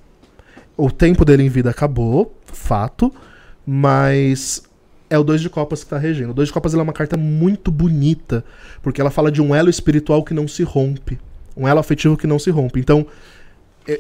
O 0.78 0.92
tempo 0.92 1.26
dele 1.26 1.42
em 1.42 1.50
vida 1.50 1.72
acabou, 1.72 2.38
fato, 2.45 3.11
mas 3.66 4.61
é 5.10 5.18
o 5.18 5.24
dois 5.24 5.42
de 5.42 5.50
copas 5.50 5.84
que 5.84 5.90
tá 5.90 5.98
regendo. 5.98 6.30
O 6.30 6.34
dois 6.36 6.50
de 6.50 6.53
copas 6.53 6.76
é 6.76 6.78
uma 6.78 6.94
carta 6.94 7.18
muito 7.18 7.72
bonita, 7.72 8.45
porque 8.84 9.02
ela 9.02 9.10
fala 9.10 9.32
de 9.32 9.42
um 9.42 9.56
elo 9.56 9.72
espiritual 9.72 10.24
que 10.24 10.36
não 10.36 10.48
se 10.48 10.61
rompe, 10.61 11.20
um 11.58 11.68
elo 11.68 11.80
afetivo 11.80 12.16
que 12.16 12.28
não 12.28 12.38
se 12.38 12.52
rompe. 12.52 12.80
Então, 12.80 13.08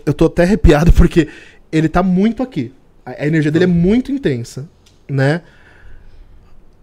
eu 0.05 0.13
tô 0.13 0.25
até 0.25 0.43
arrepiado 0.43 0.93
porque 0.93 1.27
ele 1.71 1.89
tá 1.89 2.03
muito 2.03 2.43
aqui. 2.43 2.71
A 3.03 3.23
a 3.23 3.25
energia 3.25 3.51
dele 3.51 3.63
é 3.63 3.67
muito 3.67 4.11
intensa, 4.11 4.69
né? 5.09 5.41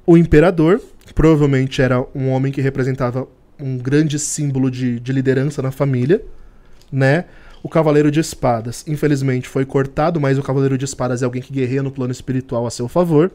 O 0.05 0.17
imperador 0.17 0.83
provavelmente 1.15 1.81
era 1.81 2.05
um 2.13 2.31
homem 2.31 2.51
que 2.51 2.61
representava 2.61 3.29
um 3.61 3.79
grande 3.79 4.19
símbolo 4.19 4.73
de, 4.73 4.99
de 4.99 5.13
liderança 5.13 5.63
na 5.63 5.71
família, 5.71 6.21
né? 6.91 7.25
O 7.63 7.69
cavaleiro 7.69 8.11
de 8.11 8.21
espadas, 8.21 8.85
infelizmente, 8.87 9.49
foi 9.49 9.65
cortado, 9.65 10.21
mas 10.21 10.39
o 10.39 10.43
cavaleiro 10.43 10.79
de 10.79 10.85
espadas 10.85 11.23
é 11.23 11.25
alguém 11.25 11.43
que 11.43 11.53
guerreia 11.53 11.83
no 11.83 11.91
plano 11.91 12.13
espiritual 12.13 12.67
a 12.67 12.71
seu 12.71 12.89
favor. 12.89 13.31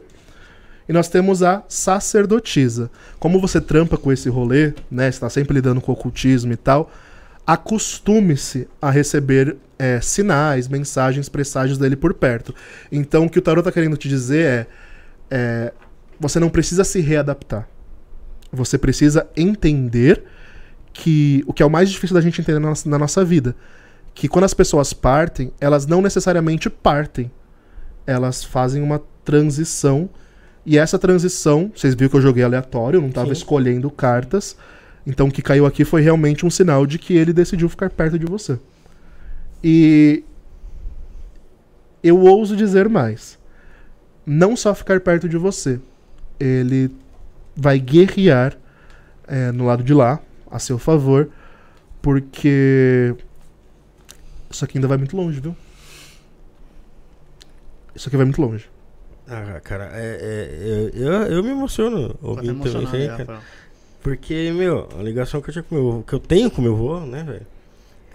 E 0.88 0.92
nós 0.92 1.08
temos 1.08 1.42
a 1.42 1.62
sacerdotisa. 1.68 2.90
Como 3.18 3.40
você 3.40 3.60
trampa 3.60 3.96
com 3.96 4.12
esse 4.12 4.28
rolê, 4.28 4.72
né? 4.90 5.10
Você 5.10 5.20
tá 5.20 5.30
sempre 5.30 5.54
lidando 5.54 5.80
com 5.80 5.92
ocultismo 5.92 6.52
e 6.52 6.56
tal. 6.56 6.90
Acostume-se 7.46 8.68
a 8.80 8.90
receber 8.90 9.56
é, 9.78 10.00
sinais, 10.00 10.68
mensagens, 10.68 11.28
presságios 11.28 11.78
dele 11.78 11.96
por 11.96 12.14
perto. 12.14 12.54
Então, 12.90 13.26
o 13.26 13.30
que 13.30 13.38
o 13.38 13.42
tarot 13.42 13.64
tá 13.64 13.72
querendo 13.72 13.96
te 13.96 14.08
dizer 14.08 14.46
é, 14.46 14.66
é 15.30 15.72
você 16.18 16.38
não 16.38 16.48
precisa 16.48 16.84
se 16.84 17.00
readaptar. 17.00 17.68
Você 18.52 18.78
precisa 18.78 19.26
entender 19.36 20.24
que 20.94 21.44
o 21.46 21.52
que 21.52 21.62
é 21.62 21.66
o 21.66 21.70
mais 21.70 21.90
difícil 21.90 22.14
da 22.14 22.22
gente 22.22 22.40
entender 22.40 22.58
na 22.58 22.68
nossa, 22.68 22.88
na 22.88 22.98
nossa 22.98 23.22
vida, 23.22 23.54
que 24.14 24.28
quando 24.28 24.44
as 24.44 24.54
pessoas 24.54 24.94
partem, 24.94 25.52
elas 25.60 25.86
não 25.86 26.00
necessariamente 26.00 26.70
partem. 26.70 27.30
Elas 28.06 28.42
fazem 28.42 28.82
uma 28.82 29.02
transição 29.24 30.08
e 30.64 30.78
essa 30.78 30.98
transição, 30.98 31.70
vocês 31.74 31.94
viram 31.94 32.08
que 32.08 32.16
eu 32.16 32.22
joguei 32.22 32.42
aleatório, 32.42 32.96
eu 32.98 33.02
não 33.02 33.10
tava 33.10 33.26
Sim. 33.26 33.32
escolhendo 33.32 33.90
cartas. 33.90 34.56
Então 35.06 35.28
o 35.28 35.30
que 35.30 35.42
caiu 35.42 35.66
aqui 35.66 35.84
foi 35.84 36.00
realmente 36.00 36.46
um 36.46 36.50
sinal 36.50 36.86
de 36.86 36.98
que 36.98 37.14
ele 37.14 37.32
decidiu 37.32 37.68
ficar 37.68 37.90
perto 37.90 38.18
de 38.18 38.24
você. 38.24 38.58
E 39.62 40.24
eu 42.02 42.18
ouso 42.20 42.56
dizer 42.56 42.88
mais. 42.88 43.38
Não 44.24 44.56
só 44.56 44.74
ficar 44.74 45.00
perto 45.00 45.28
de 45.28 45.36
você, 45.36 45.78
ele 46.40 46.90
vai 47.54 47.78
guerrear 47.78 48.56
é, 49.28 49.52
no 49.52 49.66
lado 49.66 49.82
de 49.82 49.92
lá, 49.92 50.18
a 50.54 50.58
seu 50.60 50.78
favor, 50.78 51.28
porque 52.00 53.14
isso 54.50 54.64
aqui 54.64 54.78
ainda 54.78 54.86
vai 54.86 54.96
muito 54.96 55.16
longe, 55.16 55.40
viu? 55.40 55.56
Isso 57.94 58.08
aqui 58.08 58.16
vai 58.16 58.24
muito 58.24 58.40
longe. 58.40 58.66
Ah, 59.26 59.60
cara, 59.62 59.90
é, 59.94 60.18
é- 60.20 60.90
eu, 60.94 61.02
eu, 61.06 61.12
eu 61.36 61.42
me 61.42 61.50
emociono 61.50 62.14
ouvindo 62.22 62.62
também 62.62 62.82
emocionado, 62.82 62.84
isso 62.86 62.96
aí, 62.96 63.08
cara. 63.26 63.40
Porque, 64.02 64.52
meu, 64.52 64.88
a 64.98 65.02
ligação 65.02 65.40
que 65.40 65.48
eu, 65.48 65.52
tinha 65.52 65.62
com 65.62 65.74
meu, 65.74 66.04
que 66.06 66.12
eu 66.12 66.18
tenho 66.20 66.50
com 66.50 66.60
meu 66.60 66.74
avô, 66.74 67.00
né, 67.00 67.24
velho? 67.24 67.46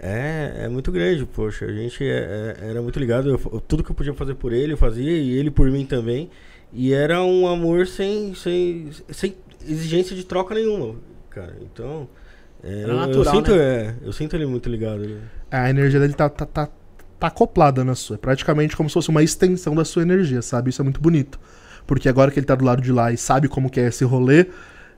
É, 0.00 0.62
é 0.64 0.68
muito 0.68 0.90
grande, 0.92 1.26
poxa. 1.26 1.66
A 1.66 1.72
gente 1.72 2.02
é- 2.04 2.56
é- 2.62 2.70
era 2.70 2.80
muito 2.80 2.98
ligado. 2.98 3.28
eu- 3.28 3.60
tudo 3.66 3.82
que 3.82 3.90
eu 3.90 3.94
podia 3.94 4.14
fazer 4.14 4.34
por 4.34 4.52
ele, 4.52 4.72
eu 4.72 4.76
fazia, 4.78 5.10
e 5.10 5.30
ele 5.32 5.50
por 5.50 5.68
mim 5.70 5.84
também. 5.84 6.30
E 6.72 6.92
era 6.92 7.22
um 7.22 7.46
amor 7.48 7.86
sem, 7.86 8.34
sem, 8.34 8.90
sem 9.10 9.34
exigência 9.66 10.14
de 10.14 10.24
troca 10.24 10.54
nenhuma, 10.54 10.94
cara. 11.28 11.56
Então. 11.60 12.08
É, 12.62 12.82
Era 12.82 12.92
eu, 12.92 12.96
natural, 12.96 13.24
eu 13.24 13.30
sinto, 13.30 13.50
né? 13.56 13.58
é, 13.58 13.94
eu 14.02 14.12
sinto 14.12 14.36
ele 14.36 14.46
muito 14.46 14.68
ligado. 14.68 15.00
né? 15.00 15.18
A 15.50 15.70
energia 15.70 15.98
dele 16.00 16.12
tá, 16.14 16.28
tá, 16.28 16.46
tá, 16.46 16.68
tá 17.18 17.26
acoplada 17.26 17.84
na 17.84 17.94
sua. 17.94 18.16
É 18.16 18.18
praticamente 18.18 18.76
como 18.76 18.88
se 18.88 18.94
fosse 18.94 19.08
uma 19.08 19.22
extensão 19.22 19.74
da 19.74 19.84
sua 19.84 20.02
energia, 20.02 20.42
sabe? 20.42 20.70
Isso 20.70 20.80
é 20.82 20.84
muito 20.84 21.00
bonito. 21.00 21.38
Porque 21.86 22.08
agora 22.08 22.30
que 22.30 22.38
ele 22.38 22.46
tá 22.46 22.54
do 22.54 22.64
lado 22.64 22.82
de 22.82 22.92
lá 22.92 23.10
e 23.10 23.16
sabe 23.16 23.48
como 23.48 23.70
que 23.70 23.80
é 23.80 23.88
esse 23.88 24.04
rolê, 24.04 24.46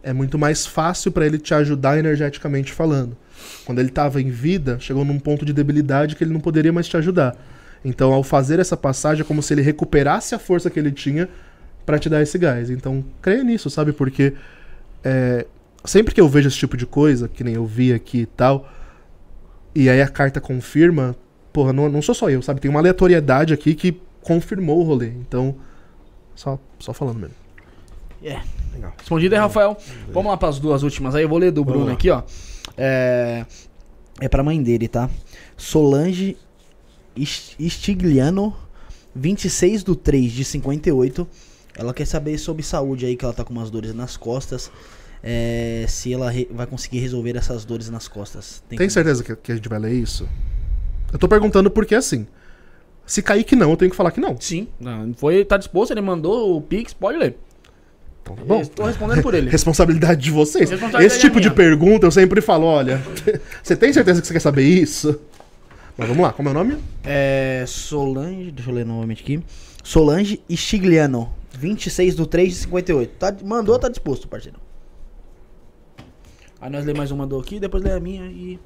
é 0.03 0.13
muito 0.13 0.39
mais 0.39 0.67
fácil 0.67 1.13
pra 1.13 1.25
ele 1.25 1.39
te 1.39 1.55
ajudar 1.55 1.99
energeticamente 1.99 2.73
falando. 2.73 3.17
Quando 3.65 3.79
ele 3.79 3.89
tava 3.89 4.21
em 4.21 4.31
vida, 4.31 4.79
chegou 4.79 5.05
num 5.05 5.19
ponto 5.19 5.45
de 5.45 5.53
debilidade 5.53 6.17
que 6.17 6.25
ele 6.25 6.33
não 6.33 6.41
poderia 6.41 6.73
mais 6.73 6.89
te 6.89 6.97
ajudar. 6.97 7.37
Então, 7.85 8.13
ao 8.13 8.23
fazer 8.23 8.61
essa 8.61 8.77
passagem, 8.77 9.23
é 9.23 9.25
como 9.27 9.43
se 9.43 9.55
ele 9.55 9.63
recuperasse 9.63 10.35
a 10.35 10.39
força 10.39 10.71
que 10.71 10.79
ele 10.79 10.93
tinha 10.93 11.29
pra 11.87 11.99
te 11.99 12.09
dar 12.09 12.23
esse 12.23 12.39
gás. 12.39 12.71
Então, 12.71 13.05
creia 13.21 13.43
nisso, 13.43 13.71
sabe? 13.71 13.93
Porque 13.93 14.35
é, 15.03 15.47
sempre 15.85 16.15
que 16.15 16.21
eu 16.21 16.29
vejo 16.29 16.49
esse 16.49 16.57
tipo 16.57 16.77
de 16.77 16.87
coisa, 16.87 17.29
que 17.29 17.43
nem 17.43 17.55
eu 17.55 17.67
vi 17.67 17.93
aqui 17.93 18.21
e 18.21 18.27
tal, 18.27 18.69
e 19.75 19.89
aí 19.89 20.01
a 20.03 20.09
carta 20.09 20.41
confirma, 20.41 21.17
porra, 21.53 21.73
não, 21.73 21.89
não 21.89 22.03
sou 22.03 22.15
só 22.15 22.31
eu, 22.31 22.43
sabe? 22.43 22.61
Tem 22.61 22.71
uma 22.71 22.81
aleatoriedade 22.81 23.55
aqui 23.55 23.75
que 23.75 24.01
confirmou 24.21 24.81
o 24.81 24.83
rolê. 24.83 25.09
Então, 25.09 25.57
só, 26.35 26.59
só 26.79 26.93
falando 26.93 27.19
mesmo. 27.19 27.35
Legal. 28.73 28.95
Respondido 28.97 29.35
aí, 29.35 29.41
Rafael. 29.41 29.77
Vamos 30.13 30.31
lá 30.31 30.37
pras 30.37 30.59
duas 30.59 30.83
últimas 30.83 31.15
aí. 31.15 31.25
Eu 31.25 31.29
vou 31.29 31.39
ler 31.39 31.51
do 31.51 31.63
Vamos 31.63 31.73
Bruno 31.73 31.87
lá. 31.89 31.93
aqui, 31.95 32.11
ó. 32.11 32.23
É, 32.77 33.45
é 34.21 34.29
pra 34.29 34.43
mãe 34.43 34.63
dele, 34.63 34.89
tá? 34.89 35.11
Solange 35.57 36.37
Stigliano, 37.17 38.57
26 39.15 39.83
do 39.83 39.97
3 39.97 40.33
de 40.33 40.45
58. 40.45 41.27
Ela 41.77 41.93
quer 41.93 42.07
saber 42.07 42.39
sobre 42.39 42.63
saúde 42.63 43.07
aí, 43.07 43.17
que 43.17 43.25
ela 43.25 43.35
tá 43.35 43.45
com 43.45 43.53
umas 43.53 43.71
dores 43.71 43.95
nas 43.95 44.17
costas. 44.17 44.71
É, 45.23 45.85
se 45.89 46.13
ela 46.13 46.33
vai 46.51 46.67
conseguir 46.67 46.99
resolver 46.99 47.37
essas 47.37 47.65
dores 47.65 47.89
nas 47.89 48.09
costas. 48.09 48.63
Tem 48.69 48.77
como- 48.77 48.91
certeza 48.91 49.23
que, 49.23 49.37
que 49.37 49.53
a 49.53 49.55
gente 49.55 49.69
vai 49.69 49.79
ler 49.79 49.93
isso? 49.93 50.29
Eu 51.13 51.19
tô 51.19 51.29
perguntando 51.29 51.71
porque 51.71 51.95
assim. 51.95 52.27
Se 53.07 53.21
cair 53.21 53.45
que 53.45 53.57
não, 53.57 53.71
eu 53.71 53.77
tenho 53.77 53.91
que 53.91 53.97
falar 53.97 54.11
que 54.11 54.21
não. 54.21 54.37
Sim, 54.41 54.69
não, 54.81 55.13
foi, 55.15 55.45
tá 55.45 55.57
disposto, 55.57 55.91
ele 55.91 56.01
mandou 56.01 56.57
o 56.57 56.61
Pix, 56.63 56.93
pode 56.95 57.19
ler. 57.19 57.37
Então 58.23 58.37
tá 58.37 58.45
bom. 58.45 58.61
Estou 58.61 58.87
respondendo 58.87 59.23
por 59.23 59.35
ele. 59.35 59.51
Responsabilidade 59.51 60.21
de 60.23 60.31
vocês. 60.31 60.71
Responsabilidade 60.71 61.05
Esse 61.05 61.21
tipo 61.21 61.39
é 61.39 61.41
de 61.41 61.51
pergunta 61.51 62.07
eu 62.07 62.11
sempre 62.11 62.41
falo, 62.41 62.67
olha, 62.67 63.03
você 63.63 63.77
tem 63.77 63.93
certeza 63.93 64.21
que 64.21 64.27
você 64.27 64.33
quer 64.33 64.41
saber 64.41 64.63
isso? 64.63 65.21
Mas 65.99 66.09
vamos 66.09 66.23
lá, 66.23 66.33
como 66.33 66.49
é 66.49 66.53
o 66.53 66.55
nome? 66.55 66.79
É. 67.05 67.65
Solange. 67.67 68.51
Deixa 68.53 68.71
eu 68.71 68.75
ler 68.75 68.87
novamente 68.87 69.23
aqui. 69.23 69.43
Solange 69.83 70.41
Stigliano. 70.51 71.33
26 71.59 72.15
do 72.15 72.25
3 72.27 72.49
de 72.49 72.55
58. 72.61 73.11
Tá, 73.19 73.35
mandou, 73.45 73.79
tá 73.79 73.89
disposto, 73.89 74.27
parceiro. 74.27 74.59
Aí 76.63 76.71
nós 76.71 76.85
lê 76.85 76.95
mais 76.95 77.11
uma 77.11 77.27
do 77.27 77.41
aqui, 77.41 77.59
depois 77.59 77.83
lê 77.83 77.91
a 77.91 77.99
minha 77.99 78.25
e 78.27 78.57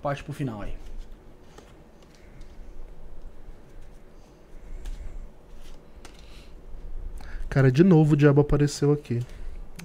parte 0.00 0.24
pro 0.24 0.32
final 0.32 0.62
aí. 0.62 0.72
Cara, 7.50 7.70
de 7.70 7.84
novo 7.84 8.14
o 8.14 8.16
diabo 8.16 8.40
apareceu 8.40 8.92
aqui. 8.92 9.20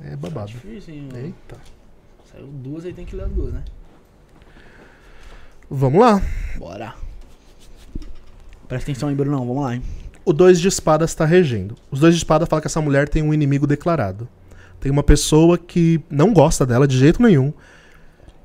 É 0.05 0.15
babado. 0.15 0.51
Difícil, 0.51 0.93
hein? 0.93 1.09
Eita. 1.13 1.57
Saiu 2.31 2.47
duas 2.47 2.85
aí 2.85 2.93
tem 2.93 3.05
que 3.05 3.13
ler 3.13 3.25
as 3.25 3.31
duas, 3.31 3.53
né? 3.53 3.65
Vamos 5.69 5.99
lá. 5.99 6.21
Bora. 6.57 6.95
Presta 8.69 8.89
atenção 8.89 9.09
aí, 9.09 9.15
Brunão. 9.15 9.45
Vamos 9.45 9.63
lá, 9.63 9.75
hein? 9.75 9.83
O 10.23 10.31
dois 10.31 10.61
de 10.61 10.69
espadas 10.69 11.13
tá 11.13 11.25
regendo. 11.25 11.75
Os 11.91 11.99
dois 11.99 12.15
de 12.15 12.19
espadas 12.19 12.47
falam 12.47 12.61
que 12.61 12.67
essa 12.67 12.79
mulher 12.79 13.09
tem 13.09 13.21
um 13.21 13.33
inimigo 13.33 13.67
declarado. 13.67 14.29
Tem 14.79 14.91
uma 14.91 15.03
pessoa 15.03 15.57
que 15.57 16.01
não 16.09 16.33
gosta 16.33 16.65
dela 16.65 16.87
de 16.87 16.97
jeito 16.97 17.21
nenhum. 17.21 17.53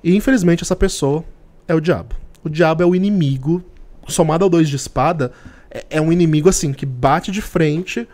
E 0.03 0.15
infelizmente 0.15 0.63
essa 0.63 0.77
pessoa 0.77 1.25
é 1.67 1.75
o 1.75 1.81
diabo. 1.81 2.15
O 2.43 2.49
diabo 2.49 2.83
é 2.83 2.87
o 2.87 2.95
inimigo, 2.95 3.63
somado 4.07 4.45
ao 4.45 4.51
dois 4.51 4.69
de 4.69 4.77
espada, 4.77 5.33
é, 5.71 5.85
é 5.91 6.01
um 6.01 6.13
inimigo 6.13 6.49
assim 6.49 6.73
que 6.73 6.85
bate 6.85 7.31
de 7.31 7.41
frente 7.41 8.07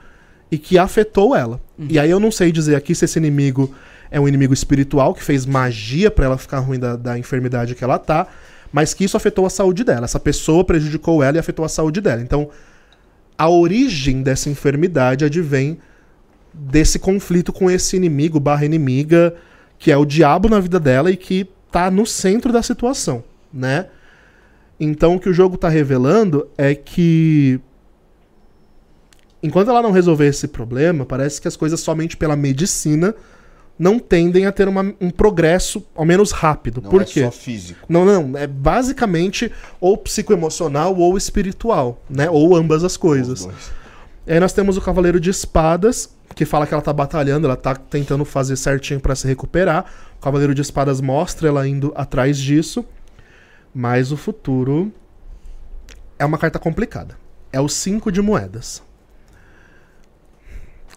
e 0.51 0.59
que 0.59 0.79
afetou 0.79 1.35
ela. 1.35 1.61
E 1.79 1.99
aí 1.99 2.11
eu 2.11 2.21
não 2.21 2.31
sei 2.31 2.53
dizer 2.53 2.75
aqui 2.75 2.95
se 2.95 3.05
esse 3.05 3.19
inimigo 3.19 3.75
é 4.11 4.21
um 4.21 4.27
inimigo 4.27 4.53
espiritual 4.53 5.15
que 5.15 5.23
fez 5.23 5.47
magia 5.47 6.11
pra 6.11 6.27
ela 6.27 6.37
ficar 6.39 6.59
ruim 6.59 6.79
da, 6.79 6.97
da 6.97 7.19
enfermidade 7.19 7.75
que 7.75 7.85
ela 7.85 7.99
tá, 7.99 8.27
mas 8.73 8.93
que 8.93 9.05
isso 9.05 9.17
afetou 9.17 9.47
a 9.47 9.51
saúde 9.51 9.85
dela. 9.85 10.05
Essa 10.05 10.21
pessoa 10.21 10.65
prejudicou 10.65 11.23
ela 11.23 11.37
e 11.37 11.41
afetou 11.41 11.65
a 11.65 11.69
saúde 11.69 12.01
dela. 12.01 12.21
Então, 12.21 12.51
a 13.39 13.49
origem 13.49 14.23
dessa 14.23 14.51
enfermidade 14.51 15.25
advém 15.25 15.79
desse 16.53 16.99
conflito 16.99 17.53
com 17.53 17.71
esse 17.71 17.97
inimigo 17.97 18.39
barra 18.41 18.65
inimiga, 18.65 19.35
que 19.79 19.91
é 19.91 19.97
o 19.97 20.05
diabo 20.05 20.49
na 20.49 20.61
vida 20.61 20.79
dela 20.81 21.11
e 21.11 21.17
que 21.17 21.49
tá 21.71 21.91
no 21.91 22.05
centro 22.07 22.53
da 22.53 22.63
situação, 22.63 23.23
né? 23.53 23.87
Então 24.79 25.17
o 25.17 25.21
que 25.21 25.29
o 25.29 25.33
jogo 25.35 25.57
tá 25.57 25.69
revelando 25.69 26.49
é 26.59 26.75
que 26.75 27.61
enquanto 29.43 29.69
ela 29.71 29.83
não 29.83 29.91
resolver 29.93 30.27
esse 30.27 30.49
problema, 30.49 31.05
parece 31.07 31.41
que 31.41 31.49
as 31.49 31.57
coisas 31.57 31.81
somente 31.81 32.17
pela 32.17 32.37
medicina 32.37 33.15
não 33.79 33.99
tendem 33.99 34.45
a 34.45 34.53
ter 34.53 34.69
uma- 34.69 34.93
um 35.01 35.09
progresso, 35.11 35.83
ao 35.95 36.05
menos 36.05 36.33
rápido. 36.33 36.83
Não 36.83 36.91
Por 36.91 37.01
é 37.01 37.05
quê? 37.07 37.25
só 37.25 37.31
físico. 37.31 37.87
Não, 37.89 38.05
não, 38.05 38.37
é 38.37 38.47
basicamente 38.47 39.51
ou 39.81 39.97
psicoemocional 39.97 40.95
ou 40.97 41.17
espiritual, 41.17 42.03
né? 42.09 42.29
Ou 42.29 42.55
ambas 42.55 42.85
as 42.85 42.99
coisas. 42.99 43.49
Aí 44.27 44.39
nós 44.39 44.53
temos 44.53 44.77
o 44.77 44.83
Cavaleiro 44.83 45.19
de 45.19 45.31
Espadas, 45.31 46.15
que 46.35 46.45
fala 46.45 46.67
que 46.67 46.73
ela 46.73 46.83
tá 46.83 46.93
batalhando, 46.93 47.47
ela 47.47 47.57
tá 47.57 47.75
tentando 47.75 48.25
fazer 48.25 48.57
certinho 48.57 49.01
pra 49.01 49.15
se 49.15 49.27
recuperar. 49.27 49.85
O 50.19 50.23
Cavaleiro 50.23 50.55
de 50.55 50.63
Espadas 50.63 51.01
mostra 51.01 51.49
ela 51.49 51.67
indo 51.67 51.93
atrás 51.95 52.39
disso. 52.39 52.85
Mas 53.75 54.11
o 54.11 54.17
futuro 54.17 54.93
é 56.19 56.25
uma 56.25 56.39
carta 56.39 56.59
complicada. 56.59 57.17
É 57.53 57.61
o 57.61 57.69
5 57.69 58.11
de 58.11 58.21
moedas. 58.21 58.83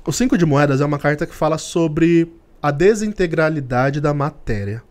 O 0.06 0.12
5 0.12 0.38
de 0.38 0.46
moedas 0.46 0.82
é 0.82 0.86
uma 0.86 1.00
carta 1.00 1.26
que 1.26 1.34
fala 1.34 1.58
sobre 1.58 2.32
a 2.62 2.72
desintegralidade 2.72 4.02
da 4.02 4.14
matéria. 4.14 4.84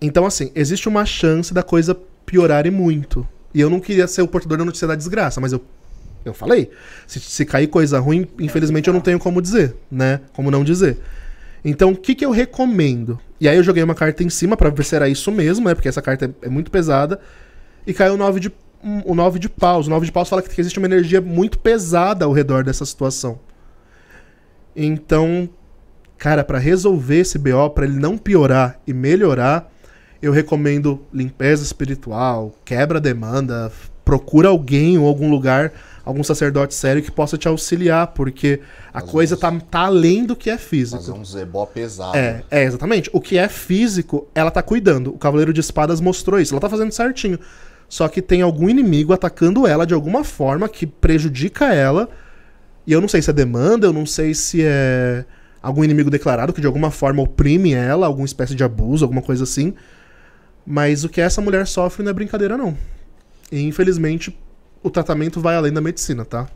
Então, 0.00 0.26
assim, 0.26 0.50
existe 0.54 0.88
uma 0.88 1.04
chance 1.06 1.54
da 1.54 1.62
coisa 1.62 1.96
piorar 2.26 2.66
e 2.66 2.70
muito. 2.70 3.26
E 3.54 3.60
eu 3.60 3.70
não 3.70 3.80
queria 3.80 4.06
ser 4.06 4.22
o 4.22 4.28
portador 4.28 4.58
da 4.58 4.64
notícia 4.64 4.86
da 4.86 4.94
desgraça, 4.94 5.40
mas 5.40 5.52
eu, 5.52 5.64
eu 6.28 6.34
falei. 6.34 6.70
Se, 7.06 7.20
se 7.20 7.44
cair 7.44 7.66
coisa 7.68 7.98
ruim, 7.98 8.26
infelizmente 8.38 8.88
eu 8.88 8.94
não 8.94 9.00
tenho 9.00 9.18
como 9.18 9.40
dizer, 9.40 9.76
né? 9.90 10.20
Como 10.32 10.50
não 10.50 10.64
dizer. 10.64 10.98
Então, 11.64 11.92
o 11.92 11.96
que, 11.96 12.14
que 12.14 12.24
eu 12.24 12.30
recomendo? 12.30 13.18
E 13.40 13.48
aí 13.48 13.56
eu 13.56 13.62
joguei 13.62 13.82
uma 13.82 13.94
carta 13.94 14.22
em 14.22 14.30
cima 14.30 14.56
pra 14.56 14.70
ver 14.70 14.84
se 14.84 14.94
era 14.94 15.08
isso 15.08 15.32
mesmo, 15.32 15.66
né? 15.66 15.74
Porque 15.74 15.88
essa 15.88 16.00
carta 16.00 16.26
é, 16.26 16.46
é 16.46 16.48
muito 16.48 16.70
pesada. 16.70 17.18
E 17.86 17.92
caiu 17.92 18.14
o 18.14 18.16
9 18.16 18.40
de, 18.40 18.52
um, 18.82 19.12
o 19.12 19.14
9 19.14 19.38
de 19.38 19.48
paus. 19.48 19.86
O 19.86 19.90
9 19.90 20.06
de 20.06 20.12
paus 20.12 20.28
fala 20.28 20.42
que 20.42 20.60
existe 20.60 20.78
uma 20.78 20.86
energia 20.86 21.20
muito 21.20 21.58
pesada 21.58 22.24
ao 22.24 22.32
redor 22.32 22.62
dessa 22.64 22.84
situação. 22.84 23.40
Então, 24.74 25.48
cara, 26.18 26.44
pra 26.44 26.58
resolver 26.58 27.18
esse 27.18 27.38
BO, 27.38 27.70
pra 27.70 27.84
ele 27.84 27.98
não 27.98 28.16
piorar 28.16 28.78
e 28.86 28.92
melhorar, 28.92 29.70
eu 30.20 30.32
recomendo 30.32 31.04
limpeza 31.12 31.62
espiritual, 31.62 32.54
quebra 32.64 33.00
demanda, 33.00 33.72
procura 34.04 34.48
alguém 34.48 34.98
ou 34.98 35.06
algum 35.06 35.30
lugar, 35.30 35.72
algum 36.06 36.22
sacerdote 36.22 36.72
sério 36.72 37.02
que 37.02 37.10
possa 37.10 37.36
te 37.36 37.48
auxiliar, 37.48 38.06
porque 38.08 38.60
a 38.94 39.00
Fazer 39.00 39.12
coisa 39.12 39.36
tá, 39.36 39.50
tá 39.68 39.80
além 39.80 40.24
do 40.24 40.36
que 40.36 40.48
é 40.48 40.56
físico. 40.56 41.02
Fazer 41.02 41.12
um 41.12 41.24
zebó 41.24 41.66
pesado. 41.66 42.16
É, 42.16 42.44
é, 42.48 42.62
exatamente. 42.62 43.10
O 43.12 43.20
que 43.20 43.36
é 43.36 43.48
físico, 43.48 44.28
ela 44.32 44.52
tá 44.52 44.62
cuidando. 44.62 45.08
O 45.08 45.18
Cavaleiro 45.18 45.52
de 45.52 45.60
Espadas 45.60 46.00
mostrou 46.00 46.38
isso. 46.38 46.54
Ela 46.54 46.60
tá 46.60 46.70
fazendo 46.70 46.92
certinho. 46.92 47.40
Só 47.88 48.06
que 48.06 48.22
tem 48.22 48.40
algum 48.40 48.68
inimigo 48.68 49.12
atacando 49.12 49.66
ela 49.66 49.84
de 49.84 49.94
alguma 49.94 50.22
forma 50.22 50.68
que 50.68 50.86
prejudica 50.86 51.74
ela. 51.74 52.08
E 52.86 52.92
eu 52.92 53.00
não 53.00 53.08
sei 53.08 53.20
se 53.20 53.30
é 53.30 53.32
demanda, 53.32 53.88
eu 53.88 53.92
não 53.92 54.06
sei 54.06 54.32
se 54.32 54.62
é 54.62 55.24
algum 55.60 55.82
inimigo 55.82 56.08
declarado 56.08 56.52
que 56.52 56.60
de 56.60 56.68
alguma 56.68 56.92
forma 56.92 57.20
oprime 57.20 57.72
ela, 57.72 58.06
alguma 58.06 58.26
espécie 58.26 58.54
de 58.54 58.62
abuso, 58.62 59.04
alguma 59.04 59.22
coisa 59.22 59.42
assim. 59.42 59.74
Mas 60.64 61.02
o 61.02 61.08
que 61.08 61.20
essa 61.20 61.40
mulher 61.40 61.66
sofre 61.66 62.04
não 62.04 62.10
é 62.10 62.14
brincadeira, 62.14 62.56
não. 62.56 62.76
E 63.50 63.60
infelizmente 63.62 64.36
o 64.82 64.90
tratamento 64.90 65.40
vai 65.40 65.56
além 65.56 65.72
da 65.72 65.80
medicina, 65.80 66.24
tá? 66.24 66.48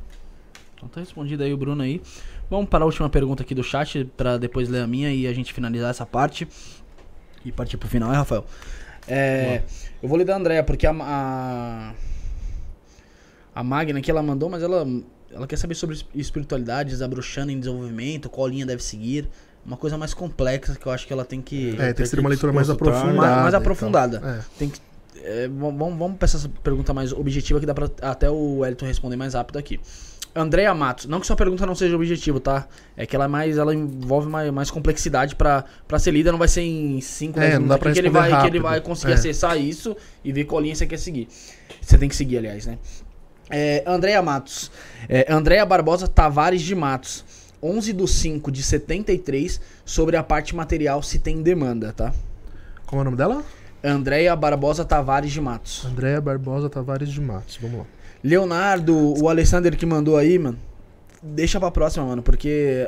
Então 0.75 0.89
tá 0.89 1.01
respondido 1.01 1.43
aí 1.43 1.53
o 1.53 1.57
Bruno 1.57 1.83
aí. 1.83 2.01
Vamos 2.49 2.69
para 2.69 2.83
a 2.83 2.87
última 2.87 3.09
pergunta 3.09 3.43
aqui 3.43 3.55
do 3.55 3.63
chat, 3.63 4.05
pra 4.17 4.37
depois 4.37 4.69
ler 4.69 4.81
a 4.81 4.87
minha 4.87 5.13
e 5.13 5.27
a 5.27 5.33
gente 5.33 5.53
finalizar 5.53 5.91
essa 5.91 6.07
parte. 6.07 6.49
E 7.45 7.53
partir 7.53 7.77
pro 7.77 7.89
final, 7.89 8.13
é, 8.13 8.17
Rafael? 8.17 8.45
É, 9.07 9.63
eu 10.03 10.09
vou 10.09 10.19
ler 10.19 10.25
da 10.25 10.37
Andrea, 10.37 10.63
porque 10.63 10.87
a, 10.87 10.93
a, 10.93 11.93
a 13.55 13.63
Magna 13.63 14.01
que 14.01 14.11
ela 14.11 14.23
mandou, 14.23 14.49
mas 14.49 14.63
ela, 14.63 14.87
ela 15.33 15.47
quer 15.47 15.57
saber 15.57 15.75
sobre 15.75 15.99
espiritualidade, 16.15 16.91
desabrochando 16.91 17.53
em 17.53 17.59
desenvolvimento, 17.59 18.29
qual 18.29 18.49
linha 18.49 18.67
deve 18.67 18.83
seguir. 18.83 19.29
Uma 19.65 19.77
coisa 19.77 19.99
mais 19.99 20.15
complexa 20.15 20.75
que 20.75 20.87
eu 20.87 20.93
acho 20.93 21.07
que 21.07 21.13
ela 21.13 21.25
tem 21.25 21.41
que. 21.41 21.77
É, 21.79 21.93
tem 21.93 22.05
que 22.05 22.07
ser 22.07 22.19
uma 22.19 22.31
leitura 22.31 22.53
mais 22.53 22.71
aprofundada. 22.71 23.13
mais, 23.15 23.43
mais 23.43 23.55
e 23.55 23.57
aprofundada. 23.57 24.21
tal. 24.21 24.31
É. 24.31 24.45
Tem 24.59 24.71
que, 24.71 24.81
é, 25.17 25.49
vamos, 25.49 25.99
vamos 25.99 26.17
pra 26.17 26.27
essa 26.27 26.49
pergunta 26.63 26.93
mais 26.95 27.13
objetiva 27.13 27.59
que 27.61 27.67
dá 27.67 27.75
pra 27.75 27.91
até 28.03 28.31
o 28.31 28.59
Wellington 28.59 28.87
responder 28.87 29.17
mais 29.17 29.35
rápido 29.35 29.59
aqui. 29.59 29.81
Andréa 30.35 30.73
Matos, 30.73 31.07
não 31.07 31.19
que 31.19 31.27
sua 31.27 31.35
pergunta 31.35 31.67
não 31.67 31.75
seja 31.75 31.97
objetiva, 31.97 32.39
tá? 32.39 32.69
É 32.97 33.05
que 33.05 33.17
ela 33.17 33.25
é 33.25 33.29
mais, 33.29 33.59
ela 33.59 33.75
envolve 33.75 34.29
mais, 34.29 34.49
mais 34.53 34.71
complexidade 34.71 35.35
pra, 35.35 35.65
pra 35.89 35.99
ser 35.99 36.13
lida, 36.13 36.31
não 36.31 36.39
vai 36.39 36.47
ser 36.47 36.61
em 36.63 37.01
5, 37.01 37.37
É, 37.41 37.43
10 37.51 37.53
não 37.55 37.61
dá 37.67 37.75
minutos 37.75 37.87
aqui 37.87 37.93
que 37.95 37.99
ele 37.99 38.11
vai, 38.11 38.41
que 38.41 38.47
ele 38.47 38.61
vai 38.61 38.81
conseguir 38.81 39.13
É. 39.13 39.15
acessar 39.17 39.59
isso 39.59 39.97
e 40.25 40.33
ver 40.33 40.45
qual 40.45 40.61
linha 40.61 40.75
você 40.75 40.87
quer 40.87 40.99
seguir. 40.99 41.27
Você 41.83 41.99
tem 41.99 42.09
que 42.09 42.15
seguir, 42.15 42.39
aliás, 42.39 42.65
né? 42.65 42.79
É, 43.51 43.83
Andréa 43.85 44.23
Matos. 44.23 44.71
É, 45.09 45.27
Andréa 45.33 45.67
Barbosa 45.67 46.07
Tavares 46.07 46.63
de 46.63 46.77
Matos. 46.77 47.25
11 47.61 47.93
do 47.93 48.07
5 48.07 48.53
de 48.53 48.63
73 48.63 49.61
sobre 49.85 50.17
a 50.17 50.23
parte 50.23 50.55
material 50.55 51.03
se 51.03 51.19
tem 51.19 51.43
demanda, 51.43 51.93
tá? 51.93 52.15
Como 52.87 53.01
é 53.01 53.03
o 53.03 53.05
nome 53.05 53.17
dela? 53.17 53.45
Andréia 53.83 54.34
Barbosa 54.36 54.84
Tavares 54.84 55.33
de 55.33 55.41
Matos. 55.41 55.84
Andréa 55.86 56.20
Barbosa 56.20 56.68
Tavares 56.68 57.09
de 57.09 57.20
Matos. 57.20 57.57
Vamos 57.60 57.78
lá. 57.81 57.86
Leonardo, 58.23 58.94
o 59.23 59.28
Alexander 59.28 59.75
que 59.76 59.86
mandou 59.86 60.17
aí, 60.18 60.39
mano. 60.39 60.59
Deixa 61.23 61.59
pra 61.59 61.70
próxima, 61.70 62.05
mano, 62.05 62.23
porque. 62.23 62.86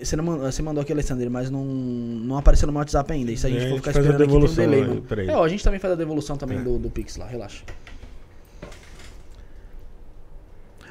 Você, 0.00 0.14
não 0.14 0.22
mandou, 0.24 0.52
você 0.52 0.62
mandou 0.62 0.82
aqui, 0.82 0.92
Alexander, 0.92 1.30
mas 1.30 1.48
não, 1.50 1.64
não 1.64 2.36
apareceu 2.36 2.66
no 2.66 2.72
meu 2.72 2.80
WhatsApp 2.80 3.10
ainda. 3.12 3.32
Isso 3.32 3.46
aí 3.46 3.56
a 3.56 3.60
gente 3.60 3.66
É, 3.66 3.70
for 3.70 3.76
ficar 3.78 3.90
esperando 3.92 4.22
aqui 4.22 4.32
tem 4.32 4.38
um 4.44 4.54
delay, 4.54 4.82
aí, 4.82 4.88
mano. 4.88 5.02
peraí. 5.02 5.28
É, 5.28 5.34
ó, 5.36 5.42
a 5.42 5.48
gente 5.48 5.64
também 5.64 5.80
faz 5.80 5.92
a 5.94 5.96
devolução 5.96 6.36
também 6.36 6.58
É. 6.58 6.62
do, 6.62 6.78
do 6.78 6.90
Pix 6.90 7.16
lá, 7.16 7.26
relaxa. 7.26 7.64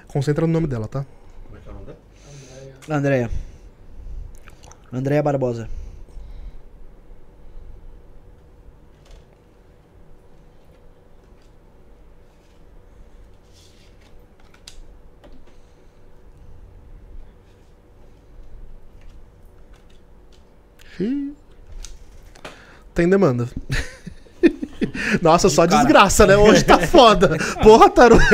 Concentra 0.07 0.47
no 0.47 0.53
nome 0.53 0.65
dela, 0.67 0.87
tá? 0.87 1.05
Andréia. 2.89 3.29
Andréia 4.91 5.21
Barbosa. 5.21 5.69
Tem 22.93 23.09
demanda. 23.09 23.49
Nossa, 25.21 25.49
só 25.49 25.67
cara. 25.67 25.81
desgraça, 25.81 26.25
né? 26.25 26.37
Hoje 26.37 26.63
tá 26.63 26.79
foda. 26.87 27.37
Porra, 27.61 27.89
Taru. 27.89 28.17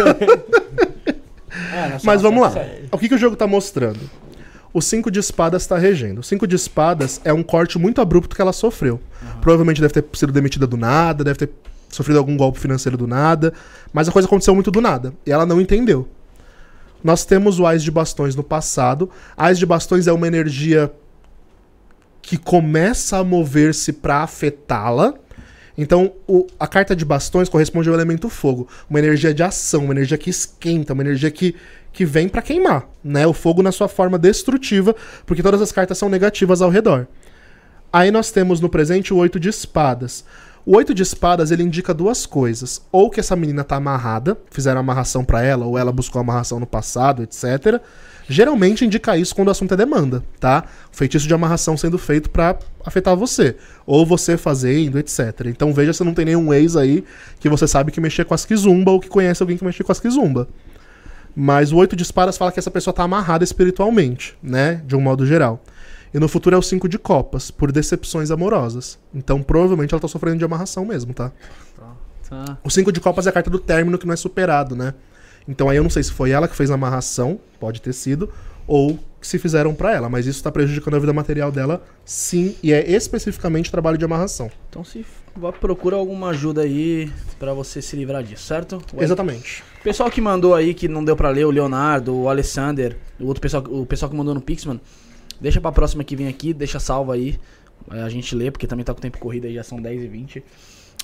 Mas 2.03 2.22
vamos 2.22 2.41
lá. 2.41 2.53
O 2.91 2.98
que, 2.98 3.09
que 3.09 3.15
o 3.15 3.17
jogo 3.17 3.35
tá 3.35 3.48
mostrando? 3.48 3.99
O 4.73 4.81
5 4.81 5.11
de 5.11 5.19
espadas 5.19 5.67
tá 5.67 5.77
regendo. 5.77 6.22
O 6.22 6.23
5 6.23 6.48
de 6.48 6.56
espadas 6.56 7.19
é 7.25 7.33
um 7.33 7.43
corte 7.43 7.77
muito 7.77 7.99
abrupto 7.99 8.35
que 8.35 8.41
ela 8.41 8.53
sofreu. 8.53 9.01
Provavelmente 9.41 9.81
deve 9.81 9.93
ter 9.93 10.06
sido 10.14 10.31
demitida 10.31 10.65
do 10.65 10.77
nada, 10.77 11.23
deve 11.23 11.40
ter 11.40 11.49
sofrido 11.90 12.17
algum 12.17 12.38
golpe 12.38 12.59
financeiro 12.59 12.98
do 12.98 13.06
nada. 13.06 13.53
Mas 13.91 14.07
a 14.07 14.11
coisa 14.11 14.27
aconteceu 14.27 14.56
muito 14.56 14.72
do 14.72 14.80
nada. 14.80 15.14
E 15.25 15.31
ela 15.31 15.45
não 15.45 15.59
entendeu. 15.59 16.07
Nós 17.03 17.25
temos 17.25 17.59
o 17.59 17.65
Ais 17.65 17.83
de 17.83 17.91
Bastões 17.91 18.35
no 18.35 18.43
passado. 18.43 19.09
Ais 19.35 19.59
de 19.59 19.65
Bastões 19.65 20.07
é 20.07 20.14
uma 20.14 20.27
energia 20.27 20.91
que 22.22 22.38
começa 22.38 23.17
a 23.17 23.24
mover-se 23.24 23.93
pra 23.93 24.17
afetá-la. 24.24 25.14
Então, 25.77 26.11
o- 26.27 26.45
a 26.59 26.67
carta 26.67 26.95
de 26.95 27.03
bastões 27.06 27.50
corresponde 27.50 27.90
ao 27.90 27.95
elemento 27.95 28.30
fogo. 28.30 28.67
Uma 28.90 29.00
energia 29.00 29.33
de 29.33 29.41
ação, 29.41 29.85
uma 29.85 29.93
energia 29.93 30.17
que 30.17 30.30
esquenta, 30.30 30.93
uma 30.93 31.01
energia 31.01 31.32
que, 31.32 31.56
que 31.91 32.06
vem 32.06 32.27
pra 32.30 32.41
queimar. 32.41 32.88
Né? 33.03 33.25
O 33.25 33.33
fogo 33.33 33.64
na 33.64 33.72
sua 33.72 33.88
forma 33.88 34.19
destrutiva, 34.19 34.95
porque 35.25 35.41
todas 35.41 35.61
as 35.61 35.72
cartas 35.72 35.98
são 35.98 36.09
negativas 36.09 36.61
ao 36.61 36.69
redor. 36.69 37.08
Aí 37.91 38.11
nós 38.11 38.32
temos 38.32 38.59
no 38.61 38.69
presente 38.69 39.14
o 39.14 39.17
oito 39.17 39.40
de 39.40 39.50
espadas. 39.50 40.24
O 40.66 40.75
oito 40.75 40.93
de 40.93 41.01
espadas 41.01 41.50
ele 41.51 41.64
indica 41.64 41.93
duas 41.93 42.25
coisas: 42.25 42.82
ou 42.91 43.09
que 43.09 43.19
essa 43.19 43.35
menina 43.35 43.64
tá 43.64 43.77
amarrada, 43.77 44.38
fizeram 44.51 44.80
amarração 44.80 45.25
pra 45.25 45.41
ela, 45.41 45.66
ou 45.66 45.77
ela 45.77 45.91
buscou 45.91 46.19
amarração 46.19 46.59
no 46.59 46.67
passado, 46.67 47.24
etc. 47.24 47.82
Geralmente 48.31 48.85
indica 48.85 49.17
isso 49.17 49.35
quando 49.35 49.49
o 49.49 49.51
assunto 49.51 49.73
é 49.73 49.77
demanda, 49.77 50.23
tá? 50.39 50.63
O 50.91 50.95
feitiço 50.95 51.27
de 51.27 51.33
amarração 51.33 51.75
sendo 51.75 51.97
feito 51.97 52.29
pra 52.29 52.57
afetar 52.85 53.15
você, 53.15 53.57
ou 53.85 54.05
você 54.05 54.37
fazendo, 54.37 54.97
etc. 54.97 55.47
Então 55.47 55.73
veja 55.73 55.91
se 55.91 56.01
não 56.03 56.13
tem 56.13 56.23
nenhum 56.23 56.53
ex 56.53 56.77
aí 56.77 57.03
que 57.41 57.49
você 57.49 57.67
sabe 57.67 57.91
que 57.91 57.99
mexer 57.99 58.23
com 58.23 58.33
as 58.33 58.45
kizumba 58.45 58.91
ou 58.91 59.01
que 59.01 59.09
conhece 59.09 59.43
alguém 59.43 59.57
que 59.57 59.65
mexe 59.65 59.83
com 59.83 59.91
as 59.91 59.99
kizumba. 59.99 60.47
Mas 61.35 61.73
o 61.73 61.77
oito 61.77 61.93
de 61.93 62.03
espadas 62.03 62.37
fala 62.37 62.53
que 62.53 62.59
essa 62.59 62.71
pessoa 62.71 62.93
tá 62.93 63.03
amarrada 63.03 63.43
espiritualmente, 63.43 64.37
né? 64.41 64.81
De 64.85 64.95
um 64.95 65.01
modo 65.01 65.25
geral. 65.25 65.61
E 66.13 66.19
no 66.19 66.29
futuro 66.29 66.55
é 66.55 66.59
o 66.59 66.61
cinco 66.61 66.87
de 66.87 66.97
copas, 66.97 67.51
por 67.51 67.69
decepções 67.69 68.31
amorosas. 68.31 68.97
Então 69.13 69.43
provavelmente 69.43 69.93
ela 69.93 70.01
tá 70.01 70.07
sofrendo 70.07 70.37
de 70.37 70.45
amarração 70.45 70.85
mesmo, 70.85 71.13
tá? 71.13 71.33
Tá. 72.29 72.57
O 72.63 72.69
cinco 72.69 72.93
de 72.93 73.01
copas 73.01 73.27
é 73.27 73.29
a 73.29 73.33
carta 73.33 73.49
do 73.49 73.59
término 73.59 73.97
que 73.97 74.07
não 74.07 74.13
é 74.13 74.17
superado, 74.17 74.73
né? 74.73 74.93
Então 75.47 75.69
aí 75.69 75.77
eu 75.77 75.83
não 75.83 75.89
sei 75.89 76.03
se 76.03 76.11
foi 76.11 76.31
ela 76.31 76.47
que 76.47 76.55
fez 76.55 76.71
a 76.71 76.75
amarração, 76.75 77.39
pode 77.59 77.81
ter 77.81 77.93
sido, 77.93 78.31
ou 78.67 78.99
se 79.21 79.37
fizeram 79.37 79.73
pra 79.73 79.93
ela, 79.93 80.09
mas 80.09 80.25
isso 80.25 80.41
tá 80.43 80.51
prejudicando 80.51 80.95
a 80.95 80.99
vida 80.99 81.13
material 81.13 81.51
dela, 81.51 81.83
sim, 82.03 82.55
e 82.63 82.73
é 82.73 82.89
especificamente 82.91 83.71
trabalho 83.71 83.97
de 83.97 84.05
amarração. 84.05 84.49
Então 84.69 84.83
se 84.83 85.05
procura 85.59 85.95
alguma 85.95 86.29
ajuda 86.29 86.61
aí 86.61 87.11
pra 87.39 87.53
você 87.53 87.81
se 87.81 87.95
livrar 87.95 88.23
disso, 88.23 88.43
certo? 88.43 88.81
O 88.93 89.01
Exatamente. 89.01 89.63
pessoal 89.83 90.09
que 90.09 90.19
mandou 90.19 90.55
aí, 90.55 90.73
que 90.73 90.87
não 90.87 91.03
deu 91.05 91.15
pra 91.15 91.29
ler, 91.29 91.45
o 91.45 91.51
Leonardo, 91.51 92.15
o 92.15 92.29
Alessander, 92.29 92.97
o 93.19 93.27
outro 93.27 93.41
pessoal, 93.41 93.63
o 93.69 93.85
pessoal 93.85 94.09
que 94.09 94.15
mandou 94.15 94.33
no 94.33 94.41
Pix, 94.41 94.65
mano, 94.65 94.81
deixa 95.39 95.61
pra 95.61 95.71
próxima 95.71 96.03
que 96.03 96.15
vem 96.15 96.27
aqui, 96.27 96.53
deixa 96.53 96.79
salvo 96.79 97.11
aí, 97.11 97.39
é, 97.91 98.01
a 98.01 98.09
gente 98.09 98.35
lê, 98.35 98.51
porque 98.51 98.67
também 98.67 98.83
tá 98.83 98.93
com 98.93 98.99
tempo 99.01 99.17
corrido 99.19 99.45
aí, 99.45 99.53
já 99.53 99.63
são 99.63 99.81
10 99.81 100.03
e 100.03 100.07
20 100.07 100.43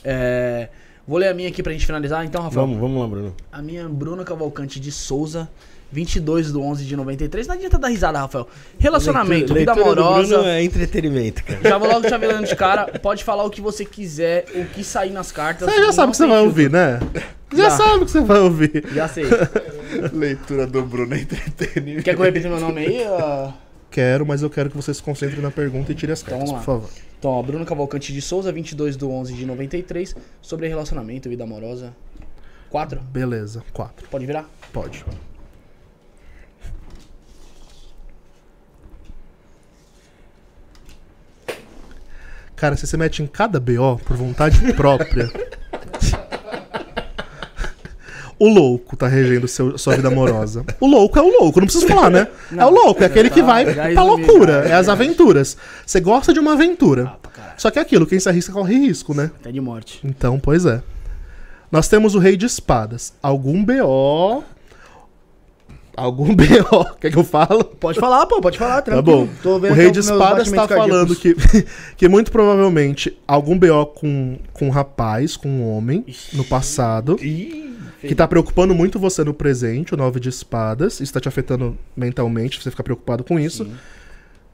É, 0.04 0.70
Vou 1.08 1.18
ler 1.18 1.30
a 1.30 1.34
minha 1.34 1.48
aqui 1.48 1.64
pra 1.64 1.72
gente 1.72 1.86
finalizar, 1.86 2.26
então, 2.26 2.42
Rafael. 2.42 2.66
Vamos, 2.68 2.82
vamos 2.82 3.02
lá, 3.02 3.08
Bruno. 3.08 3.36
A 3.52 3.62
minha 3.62 3.84
é 3.84 3.88
Bruna 3.88 4.26
Cavalcante 4.26 4.78
de 4.78 4.92
Souza, 4.92 5.48
22 5.90 6.52
do 6.52 6.62
11 6.62 6.84
de 6.84 6.98
93. 6.98 7.48
Não 7.48 7.56
adianta 7.56 7.78
dar 7.78 7.88
risada, 7.88 8.20
Rafael. 8.20 8.46
Relacionamento, 8.78 9.54
vida 9.54 9.74
Leitura 9.74 10.02
amorosa. 10.02 10.36
Bruno 10.36 10.50
é 10.50 10.62
entretenimento, 10.64 11.44
cara. 11.46 11.60
Já 11.64 11.78
vou 11.78 11.88
logo 11.88 12.06
te 12.06 12.14
avelando 12.14 12.46
de 12.46 12.56
cara. 12.58 12.88
Pode 13.02 13.24
falar 13.24 13.46
o 13.46 13.50
que 13.50 13.62
você 13.62 13.86
quiser, 13.86 14.46
o 14.54 14.66
que 14.66 14.84
sair 14.84 15.12
nas 15.12 15.32
cartas. 15.32 15.70
Você 15.72 15.86
já 15.86 15.94
sabe 15.94 16.10
o 16.10 16.12
que 16.12 16.18
você 16.18 16.28
vai 16.28 16.42
ouvir, 16.42 16.70
né? 16.70 17.00
Já 17.54 17.70
Já. 17.70 17.78
sabe 17.78 18.04
o 18.04 18.06
que 18.06 18.12
você 18.12 18.20
vai 18.22 18.40
ouvir. 18.40 18.84
Já 18.94 19.08
sei. 19.08 19.24
Leitura 20.12 20.68
do 20.68 20.84
Bruno 20.84 21.16
é 21.16 21.20
entretenimento. 21.20 22.04
Quer 22.04 22.16
que 22.16 22.22
eu 22.22 22.26
repita 22.26 22.50
meu 22.50 22.60
nome 22.60 22.86
aí? 22.86 23.06
ó? 23.08 23.67
Quero, 23.90 24.26
mas 24.26 24.42
eu 24.42 24.50
quero 24.50 24.70
que 24.70 24.76
você 24.76 24.94
se 24.94 25.02
concentre 25.02 25.42
na 25.42 25.50
pergunta 25.50 25.92
e 25.92 25.96
tire 25.96 26.12
as 26.12 26.22
Então 26.22 26.40
cartas, 26.40 26.50
vamos 26.52 26.66
por 26.66 26.82
favor. 26.82 26.90
Então, 27.18 27.32
ó, 27.32 27.42
Bruno 27.42 27.66
Cavalcante 27.66 28.14
de 28.14 28.22
Souza, 28.22 28.52
22 28.52 28.96
do 28.96 29.10
11 29.10 29.34
de 29.34 29.46
93. 29.46 30.16
Sobre 30.42 30.68
relacionamento, 30.68 31.30
vida 31.30 31.44
amorosa. 31.44 31.96
4? 32.70 33.00
Beleza, 33.02 33.64
quatro. 33.74 34.08
Pode 34.10 34.26
virar? 34.26 34.50
Pode. 34.72 35.04
Cara, 42.56 42.76
se 42.76 42.88
você 42.88 42.98
mete 42.98 43.22
em 43.22 43.28
cada 43.28 43.60
BO 43.60 44.00
por 44.04 44.18
vontade 44.18 44.74
própria. 44.74 45.32
O 48.40 48.48
louco 48.48 48.96
tá 48.96 49.08
regendo 49.08 49.48
seu, 49.48 49.78
sua 49.78 49.96
vida 49.96 50.10
amorosa. 50.10 50.64
O 50.80 50.88
louco 50.88 51.18
é 51.18 51.22
o 51.22 51.40
louco, 51.40 51.60
não 51.60 51.66
preciso 51.66 51.88
falar, 51.88 52.10
né? 52.12 52.28
é 52.56 52.66
o 52.66 52.70
louco, 52.70 53.02
é 53.02 53.08
aquele 53.08 53.30
que 53.32 53.42
vai 53.42 53.66
pra 53.94 54.04
loucura, 54.04 54.64
é 54.68 54.74
as 54.74 54.88
aventuras. 54.88 55.58
Você 55.86 56.00
gosta 56.00 56.32
de 56.32 56.40
uma 56.40 56.54
aventura. 56.54 57.14
Ah. 57.24 57.54
Só 57.58 57.72
que 57.72 57.80
é 57.80 57.82
aquilo, 57.82 58.06
quem 58.06 58.20
se 58.20 58.30
arrisca 58.30 58.54
corre 58.54 58.76
risco, 58.76 59.16
né? 59.16 59.32
Até 59.40 59.52
de 59.52 59.60
morte. 59.60 60.00
Então, 60.04 60.40
pois 60.40 60.66
é. 60.66 60.84
Nós 61.72 61.88
temos 61.88 62.14
o 62.14 62.20
Rei 62.20 62.38
de 62.38 62.46
Espadas. 62.46 63.14
Algum 63.22 63.66
BO. 63.66 64.44
Algum 65.96 66.28
BO. 66.36 66.86
Quer 67.02 67.12
que 67.12 67.18
eu 67.18 67.24
falo? 67.24 67.64
Pode 67.64 68.00
falar, 68.00 68.28
pô, 68.28 68.40
pode 68.40 68.58
falar, 68.60 68.76
Tá 68.84 68.94
tranquilo. 68.94 69.26
bom. 69.26 69.30
Tô 69.42 69.60
vendo 69.60 69.72
O 69.72 69.76
Rei 69.76 69.90
de 69.90 70.00
Espadas 70.00 70.52
tá 70.52 70.68
falando 70.68 71.16
que, 71.16 71.36
que 71.98 72.08
muito 72.08 72.32
provavelmente 72.32 73.18
algum 73.28 73.58
BO 73.58 73.88
com, 73.88 74.38
com 74.54 74.68
um 74.68 74.70
rapaz, 74.70 75.36
com 75.36 75.50
um 75.50 75.68
homem, 75.76 76.06
no 76.34 76.44
passado, 76.44 77.18
que 78.02 78.14
tá 78.16 78.28
preocupando 78.28 78.76
muito 78.76 79.00
você 79.00 79.24
no 79.24 79.34
presente, 79.34 79.94
o 79.94 79.98
Nove 79.98 80.20
de 80.20 80.30
Espadas. 80.30 81.00
Isso 81.00 81.14
tá 81.14 81.20
te 81.20 81.28
afetando 81.28 81.78
mentalmente, 81.96 82.62
você 82.62 82.70
fica 82.70 82.84
preocupado 82.84 83.24
com 83.24 83.40
isso. 83.40 83.66
Sim. 83.66 83.74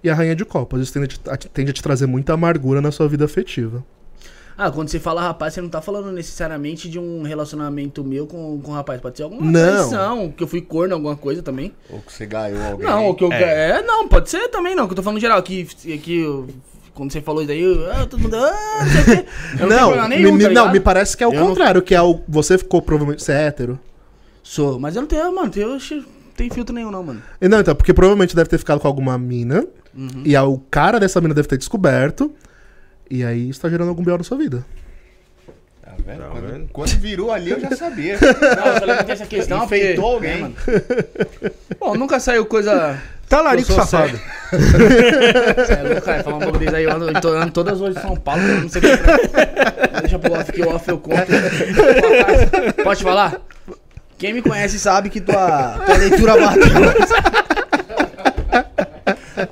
E 0.03 0.09
a 0.09 0.15
Rainha 0.15 0.35
de 0.35 0.43
Copas. 0.45 0.81
Isso 0.81 0.93
tende 0.93 1.19
a, 1.27 1.37
te, 1.37 1.47
tende 1.49 1.71
a 1.71 1.73
te 1.73 1.81
trazer 1.81 2.05
muita 2.05 2.33
amargura 2.33 2.81
na 2.81 2.91
sua 2.91 3.07
vida 3.07 3.25
afetiva. 3.25 3.83
Ah, 4.57 4.69
quando 4.69 4.89
você 4.89 4.99
fala 4.99 5.21
rapaz, 5.21 5.53
você 5.53 5.61
não 5.61 5.69
tá 5.69 5.81
falando 5.81 6.11
necessariamente 6.11 6.87
de 6.87 6.99
um 6.99 7.23
relacionamento 7.23 8.03
meu 8.03 8.27
com, 8.27 8.59
com 8.61 8.71
um 8.71 8.73
rapaz. 8.75 9.01
Pode 9.01 9.17
ser 9.17 9.23
alguma 9.23 9.41
Não. 9.49 9.89
traição, 9.89 10.31
que 10.31 10.43
eu 10.43 10.47
fui 10.47 10.61
corno, 10.61 10.93
alguma 10.93 11.15
coisa 11.15 11.41
também. 11.41 11.73
Ou 11.89 11.99
que 12.01 12.13
você 12.13 12.25
ganhou 12.25 12.61
alguém. 12.63 12.85
Não, 12.85 13.09
o 13.09 13.15
que 13.15 13.23
eu 13.23 13.31
é. 13.31 13.81
não, 13.81 14.07
pode 14.07 14.29
ser 14.29 14.47
também 14.49 14.75
não, 14.75 14.85
que 14.85 14.91
eu 14.91 14.95
tô 14.97 15.03
falando 15.03 15.19
geral, 15.19 15.41
que, 15.41 15.65
que 15.65 16.19
eu- 16.19 16.47
quando 16.93 17.11
você 17.11 17.21
falou 17.21 17.41
isso 17.41 17.47
daí, 17.47 17.61
eu, 17.61 17.91
ah, 17.91 18.05
todo 18.05 18.19
mundo, 18.19 18.35
ah, 18.35 18.79
não 18.81 18.89
sei 18.91 19.01
o 19.01 19.05
quê. 19.05 19.25
Eu 19.59 19.67
não, 19.67 20.07
nenhum, 20.07 20.31
me- 20.33 20.43
tá 20.43 20.49
não, 20.51 20.71
me 20.71 20.79
parece 20.79 21.15
que 21.17 21.23
é 21.23 21.27
o 21.27 21.33
Eu 21.33 21.39
não- 21.39 21.47
contrário, 21.47 21.81
que 21.81 21.93
é 21.95 22.01
o. 22.01 22.19
Você 22.27 22.57
ficou 22.57 22.81
provavelmente. 22.81 23.23
Você 23.23 23.31
é 23.31 23.47
hétero? 23.47 23.79
Sou, 24.41 24.79
mas 24.79 24.95
eu 24.95 25.01
não 25.01 25.07
tenho, 25.07 25.33
mano, 25.33 25.51
eu 25.55 25.67
não 25.69 25.79
tem 26.35 26.49
filtro 26.49 26.73
nenhum 26.75 26.91
não, 26.91 27.03
mano. 27.03 27.21
E 27.39 27.47
Não, 27.47 27.59
então, 27.59 27.75
porque 27.75 27.93
provavelmente 27.93 28.35
deve 28.35 28.49
ter 28.49 28.57
ficado 28.57 28.79
com 28.79 28.87
alguma 28.87 29.17
mina. 29.17 29.65
Uhum. 29.95 30.23
E 30.25 30.35
aí 30.35 30.43
o 30.45 30.57
cara 30.71 30.99
dessa 30.99 31.21
mina 31.21 31.33
deve 31.33 31.47
ter 31.47 31.57
descoberto. 31.57 32.31
E 33.09 33.23
aí 33.23 33.49
isso 33.49 33.61
tá 33.61 33.69
gerando 33.69 33.89
algum 33.89 34.03
B.O. 34.03 34.17
na 34.17 34.23
sua 34.23 34.37
vida. 34.37 34.65
Tá 35.97 36.03
vendo? 36.05 36.19
Tá 36.19 36.29
quando, 36.29 36.47
vendo? 36.47 36.69
quando 36.71 36.89
virou 36.89 37.31
ali, 37.31 37.51
eu 37.51 37.59
já 37.59 37.75
sabia. 37.75 38.17
Não, 38.21 38.93
eu 38.93 38.97
que 38.97 39.03
tem 39.03 39.13
essa 39.13 39.25
questão, 39.25 39.63
Enfeitou 39.65 40.13
porque, 40.13 40.27
alguém. 40.27 40.35
né, 40.35 40.41
mano? 40.41 40.55
Bom, 41.79 41.95
nunca 41.95 42.19
saiu 42.19 42.45
coisa... 42.45 42.99
Talarico 43.29 43.71
sou 43.71 43.83
safado. 43.83 44.19
Você 44.51 45.73
é 45.73 45.81
louco, 45.81 46.01
cara, 46.01 46.23
falar 46.23 46.35
um 46.35 46.39
pouco 46.39 46.59
disso 46.59 46.75
aí, 46.75 46.83
eu 46.83 46.91
ando, 46.91 47.07
andando 47.07 47.51
todas 47.51 47.73
as 47.73 47.79
ruas 47.79 47.95
de 47.95 48.01
São 48.01 48.15
Paulo, 48.15 48.43
não 48.43 48.69
sei 48.69 48.79
o 48.79 48.83
que 48.83 48.97
pra... 48.97 50.01
Deixa 50.01 50.19
pro 50.19 50.33
off, 50.33 50.51
que 50.51 50.61
o 50.61 50.69
off 50.69 50.89
eu 50.89 50.97
conto. 50.99 51.31
Pode 52.83 53.01
falar? 53.01 53.41
Quem 54.19 54.33
me 54.33 54.41
conhece 54.41 54.77
sabe 54.77 55.09
que 55.09 55.19
tua, 55.19 55.79
tua 55.83 55.97
leitura 55.97 56.37
bateu. 56.37 56.63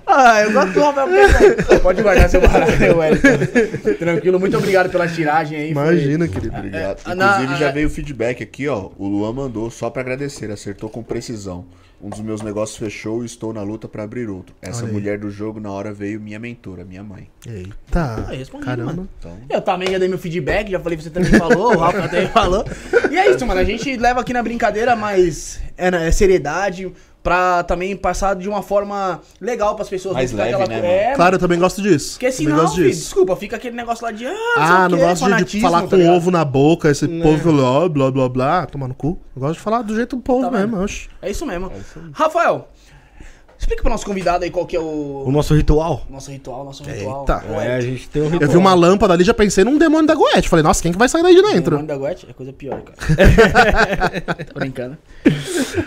Ah, 0.05 0.41
eu 0.41 0.51
gosto 0.53 0.73
do 0.73 0.79
Rafael 0.81 1.07
Pedro. 1.07 1.79
Pode 1.81 2.01
guardar 2.01 2.29
seu 2.29 2.41
baralho, 2.41 2.97
Wellington. 2.97 3.95
Tranquilo, 3.99 4.39
muito 4.39 4.57
obrigado 4.57 4.89
pela 4.89 5.07
tiragem 5.07 5.57
aí. 5.57 5.73
foi- 5.73 5.83
Imagina, 5.83 6.27
querido. 6.27 6.55
Obrigado. 6.57 6.99
É, 7.05 7.15
na- 7.15 7.33
Inclusive, 7.35 7.59
já 7.59 7.67
é- 7.67 7.71
veio 7.71 7.87
o 7.87 7.91
feedback 7.91 8.43
aqui, 8.43 8.67
ó. 8.67 8.89
O 8.97 9.07
Luan 9.07 9.33
mandou 9.33 9.69
só 9.71 9.89
pra 9.89 10.01
agradecer, 10.01 10.51
acertou 10.51 10.89
com 10.89 11.01
precisão. 11.03 11.65
Um 12.03 12.09
dos 12.09 12.19
meus 12.19 12.41
negócios 12.41 12.79
fechou 12.79 13.21
e 13.21 13.27
estou 13.27 13.53
na 13.53 13.61
luta 13.61 13.87
pra 13.87 14.01
abrir 14.01 14.27
outro. 14.27 14.55
Essa 14.59 14.79
Olha 14.79 14.87
aí. 14.87 14.93
mulher 14.93 15.19
do 15.19 15.29
jogo, 15.29 15.59
na 15.59 15.69
hora, 15.71 15.93
veio 15.93 16.19
minha 16.19 16.39
mentora, 16.39 16.83
minha 16.83 17.03
mãe. 17.03 17.27
Eita. 17.47 18.25
Ah, 18.27 18.31
respondi, 18.31 18.65
Caramba. 18.65 18.87
mano. 18.91 19.09
Então, 19.19 19.37
Eu 19.47 19.61
também 19.61 19.91
já 19.91 19.99
dei 19.99 20.07
meu 20.07 20.17
feedback, 20.17 20.71
já 20.71 20.79
falei, 20.79 20.97
você 20.99 21.11
também 21.11 21.29
falou, 21.31 21.75
o 21.75 21.77
Rafa 21.77 22.09
também 22.09 22.27
falou. 22.29 22.65
E 23.11 23.15
é 23.15 23.29
isso, 23.29 23.45
mano. 23.45 23.59
A 23.59 23.63
gente 23.63 23.95
leva 23.97 24.19
aqui 24.21 24.33
na 24.33 24.41
brincadeira, 24.41 24.95
mas 24.95 25.61
é, 25.77 25.89
é 26.07 26.11
seriedade 26.11 26.91
pra 27.23 27.63
também 27.63 27.95
passar 27.95 28.35
de 28.35 28.49
uma 28.49 28.61
forma 28.63 29.21
legal 29.39 29.75
pras 29.75 29.87
pessoas. 29.89 30.15
Mais 30.15 30.31
leve, 30.31 30.53
aquela- 30.55 30.67
né, 30.67 31.11
É, 31.11 31.13
Claro, 31.15 31.35
eu 31.35 31.39
também 31.39 31.59
gosto 31.59 31.81
disso. 31.81 32.13
Porque 32.13 32.31
senão, 32.31 32.55
gosto 32.57 32.75
filho, 32.75 32.89
disso. 32.89 33.01
desculpa, 33.03 33.35
fica 33.35 33.55
aquele 33.57 33.75
negócio 33.75 34.03
lá 34.05 34.11
de. 34.11 34.25
Ah, 34.25 34.33
Ah, 34.57 34.65
sei 34.67 34.75
não 34.77 34.85
o 34.85 34.89
quê, 34.89 34.95
gosto 34.97 35.07
de, 35.07 35.13
de 35.25 35.29
fanatismo, 35.31 35.61
falar 35.69 35.81
tá 35.83 35.87
com 35.89 35.95
ligado? 35.97 36.15
ovo 36.15 36.31
na 36.31 36.43
boca, 36.45 36.89
esse 36.89 37.07
povo 37.07 37.37
que 37.37 37.51
blá, 37.51 37.89
blá, 37.89 38.11
blá, 38.11 38.29
blá, 38.29 38.65
tomar 38.65 38.87
no 38.87 38.95
cu. 38.95 39.19
Eu 39.35 39.41
gosto 39.41 39.53
de 39.55 39.59
falar 39.59 39.81
do 39.83 39.95
jeito 39.95 40.15
do 40.15 40.21
povo 40.21 40.41
Tá 40.43 40.49
vendo? 40.49 40.69
mesmo, 40.69 40.83
oxe. 40.83 41.09
É 41.21 41.29
isso 41.29 41.45
mesmo. 41.45 41.71
Rafael, 42.13 42.67
explica 43.71 43.81
pro 43.81 43.91
nosso 43.91 44.05
convidado 44.05 44.43
aí 44.43 44.51
qual 44.51 44.65
que 44.65 44.75
é 44.75 44.79
o. 44.79 45.23
O 45.25 45.31
nosso 45.31 45.55
ritual. 45.55 46.05
Nosso 46.09 46.31
ritual, 46.31 46.65
nosso 46.65 46.83
ritual. 46.83 47.21
Eita. 47.21 47.43
Ué, 47.51 47.67
É, 47.67 47.75
a 47.75 47.81
gente 47.81 48.09
tem 48.09 48.21
um 48.21 48.25
ritual. 48.25 48.41
Eu 48.41 48.49
vi 48.49 48.57
uma 48.57 48.73
lâmpada 48.73 49.13
ali, 49.13 49.23
já 49.23 49.33
pensei 49.33 49.63
num 49.63 49.77
demônio 49.77 50.07
da 50.07 50.15
Goethe. 50.15 50.49
Falei, 50.49 50.63
nossa, 50.63 50.81
quem 50.81 50.91
que 50.91 50.97
vai 50.97 51.07
sair 51.07 51.23
daí 51.23 51.35
de 51.35 51.41
dentro? 51.41 51.77
Demônio 51.77 51.87
da 51.87 51.97
Goethe 51.97 52.27
é 52.29 52.33
coisa 52.33 52.53
pior, 52.53 52.81
cara. 52.81 54.45
Tô 54.53 54.59
brincando. 54.59 54.97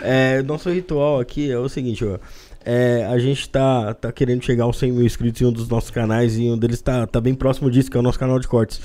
É, 0.03 0.43
nosso 0.43 0.71
ritual 0.71 1.21
aqui 1.21 1.51
é 1.51 1.59
o 1.59 1.69
seguinte, 1.69 2.05
ó. 2.05 2.19
É, 2.65 3.07
a 3.11 3.19
gente 3.19 3.49
tá, 3.51 3.93
tá 3.93 4.11
querendo 4.11 4.43
chegar 4.43 4.65
aos 4.65 4.79
100 4.79 4.93
mil 4.93 5.05
inscritos 5.05 5.43
em 5.43 5.45
um 5.45 5.53
dos 5.53 5.69
nossos 5.69 5.91
canais 5.91 6.39
e 6.39 6.45
um 6.49 6.57
deles 6.57 6.81
tá, 6.81 7.07
tá 7.07 7.21
bem 7.21 7.35
próximo 7.35 7.71
disso, 7.71 7.91
que 7.91 7.97
é 7.97 8.01
o 8.01 8.03
nosso 8.03 8.19
canal 8.19 8.39
de 8.39 8.49
cortes. 8.49 8.81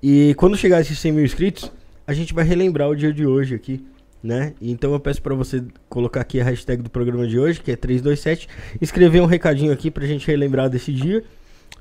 E 0.00 0.34
quando 0.36 0.56
chegar 0.56 0.76
a 0.76 0.80
esses 0.80 0.98
100 0.98 1.12
mil 1.12 1.24
inscritos, 1.24 1.72
a 2.06 2.12
gente 2.12 2.32
vai 2.32 2.44
relembrar 2.44 2.88
o 2.88 2.94
dia 2.94 3.12
de 3.12 3.26
hoje 3.26 3.54
aqui, 3.54 3.84
né? 4.24 4.54
Então 4.60 4.92
eu 4.94 4.98
peço 4.98 5.20
pra 5.20 5.34
você 5.34 5.62
colocar 5.88 6.22
aqui 6.22 6.40
a 6.40 6.44
hashtag 6.44 6.82
do 6.82 6.88
programa 6.88 7.26
de 7.28 7.38
hoje, 7.38 7.60
que 7.60 7.70
é 7.70 7.76
327, 7.76 8.48
escrever 8.80 9.20
um 9.20 9.26
recadinho 9.26 9.70
aqui 9.70 9.90
pra 9.90 10.06
gente 10.06 10.26
relembrar 10.26 10.70
desse 10.70 10.90
dia 10.92 11.22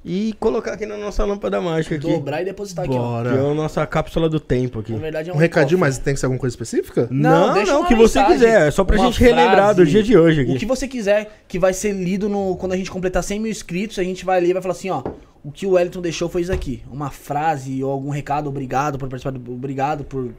e 0.05 0.33
colocar 0.37 0.73
aqui 0.73 0.85
na 0.85 0.97
nossa 0.97 1.23
lâmpada 1.23 1.61
mágica 1.61 1.95
aqui, 1.95 2.05
Dobrar 2.09 2.41
e 2.41 2.45
depositar 2.45 2.83
aqui, 2.83 2.93
ó. 2.93 2.97
Bora. 2.97 3.31
que 3.31 3.37
é 3.37 3.39
a 3.39 3.53
nossa 3.53 3.87
cápsula 3.87 4.27
do 4.27 4.37
tempo 4.37 4.79
aqui. 4.79 4.91
Na 4.91 4.97
verdade 4.97 5.29
é 5.29 5.33
um 5.33 5.37
Um 5.37 5.39
recadinho, 5.39 5.79
cofre. 5.79 5.91
mas 5.93 5.97
tem 5.97 6.13
que 6.13 6.19
ser 6.19 6.25
alguma 6.25 6.39
coisa 6.41 6.53
específica? 6.53 7.07
Não, 7.09 7.47
Não, 7.47 7.53
deixa 7.53 7.71
não, 7.71 7.83
o 7.83 7.87
que 7.87 7.95
você 7.95 8.21
quiser, 8.25 8.67
é 8.67 8.71
só 8.71 8.83
pra 8.83 8.97
gente 8.97 9.17
relembrar 9.21 9.73
do 9.73 9.85
dia 9.85 10.03
de 10.03 10.17
hoje 10.17 10.41
aqui. 10.41 10.51
O 10.51 10.57
que 10.59 10.65
você 10.65 10.85
quiser 10.85 11.43
que 11.47 11.57
vai 11.57 11.71
ser 11.73 11.93
lido 11.93 12.27
no, 12.27 12.57
quando 12.57 12.73
a 12.73 12.77
gente 12.77 12.91
completar 12.91 13.23
100 13.23 13.39
mil 13.39 13.49
inscritos, 13.51 13.97
a 13.97 14.03
gente 14.03 14.25
vai 14.25 14.41
ler 14.41 14.49
e 14.49 14.53
vai 14.53 14.61
falar 14.61 14.73
assim, 14.73 14.89
ó. 14.89 15.01
O 15.41 15.51
que 15.51 15.65
o 15.65 15.71
Wellington 15.71 16.01
deixou 16.01 16.27
foi 16.27 16.41
isso 16.41 16.51
aqui. 16.51 16.83
Uma 16.91 17.09
frase 17.09 17.81
ou 17.81 17.89
algum 17.89 18.09
recado, 18.09 18.47
obrigado 18.49 18.97
por 18.97 19.07
participar, 19.07 19.31
do, 19.31 19.53
obrigado 19.53 20.03
por. 20.03 20.31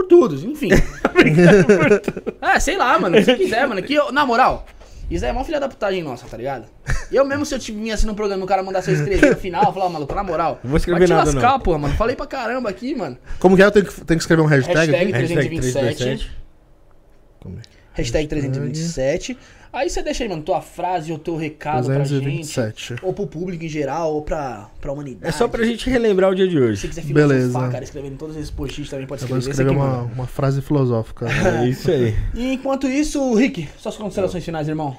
Por 0.00 0.06
tudo, 0.06 0.34
enfim. 0.46 0.70
é, 2.40 2.58
sei 2.58 2.78
lá, 2.78 2.98
mano. 2.98 3.22
Se 3.22 3.34
quiser, 3.34 3.68
mano. 3.68 3.82
Que, 3.82 3.92
eu- 3.94 4.10
na 4.10 4.24
moral, 4.24 4.64
isso 5.10 5.24
aí 5.24 5.30
é 5.30 5.32
uma 5.32 5.44
filha 5.44 5.60
da 5.60 5.68
putagem 5.68 6.02
nossa, 6.02 6.26
tá 6.26 6.38
ligado? 6.38 6.64
Eu 7.12 7.22
mesmo, 7.24 7.44
se 7.44 7.54
eu 7.54 7.58
tivesse 7.58 7.92
assim 7.92 8.06
no 8.06 8.14
programa, 8.14 8.42
o 8.42 8.46
cara 8.46 8.62
mandasse 8.62 8.90
eu 8.90 8.94
escrever 8.94 9.30
no 9.30 9.36
final, 9.36 9.62
eu 9.64 9.72
falava, 9.72 9.92
maluco, 9.92 10.14
na 10.14 10.24
moral. 10.24 10.58
Não 10.64 10.70
vou 10.70 10.78
escrever 10.78 11.00
vai 11.00 11.06
te 11.06 11.10
nada, 11.12 11.30
lascar, 11.30 11.52
não. 11.52 11.60
porra, 11.60 11.78
mano. 11.78 11.94
Falei 11.96 12.16
pra 12.16 12.26
caramba 12.26 12.70
aqui, 12.70 12.94
mano. 12.94 13.18
Como 13.38 13.56
que 13.56 13.62
é? 13.62 13.66
Eu 13.66 13.70
tenho 13.70 13.84
que, 13.84 13.92
tenho 13.92 14.06
que 14.06 14.22
escrever 14.22 14.40
um 14.42 14.46
hashtag, 14.46 14.74
Hashtag 14.90 15.02
aqui? 15.02 15.12
Hashtag 15.12 15.48
327. 15.48 15.96
327. 17.42 17.70
Hashtag 17.92 18.26
327. 18.28 19.38
Aí 19.72 19.88
você 19.88 20.02
deixa 20.02 20.24
aí, 20.24 20.28
mano, 20.28 20.42
tua 20.42 20.60
frase 20.60 21.12
ou 21.12 21.18
teu 21.18 21.36
recado 21.36 21.86
pra 21.86 22.02
gente. 22.04 22.20
227. 22.24 22.96
Ou 23.02 23.12
pro 23.12 23.26
público 23.26 23.64
em 23.64 23.68
geral, 23.68 24.12
ou 24.14 24.22
pra, 24.22 24.68
pra 24.80 24.90
humanidade. 24.92 25.28
É 25.28 25.30
só 25.32 25.46
pra 25.46 25.64
gente 25.64 25.88
relembrar 25.88 26.30
o 26.30 26.34
dia 26.34 26.46
de 26.48 26.54
Se 26.54 26.58
você 26.58 26.64
hoje. 26.64 26.88
quiser 26.88 27.02
filosofar, 27.02 27.36
Beleza. 27.38 27.68
cara, 27.70 27.84
escrevendo 27.84 28.16
todos 28.16 28.34
esses 28.36 28.50
posts 28.50 28.90
também 28.90 29.06
pode 29.06 29.22
Eu 29.22 29.28
vou 29.28 29.38
escrever. 29.38 29.62
escrever 29.62 29.80
aqui, 29.80 29.88
uma, 29.90 30.02
mano. 30.02 30.10
uma 30.14 30.26
frase 30.26 30.60
filosófica. 30.60 31.26
É 31.30 31.68
isso 31.68 31.90
aí. 31.90 32.14
E 32.34 32.52
enquanto 32.54 32.88
isso, 32.88 33.32
Rick, 33.34 33.68
suas 33.78 33.96
considerações 33.96 34.44
finais, 34.44 34.66
irmão. 34.68 34.96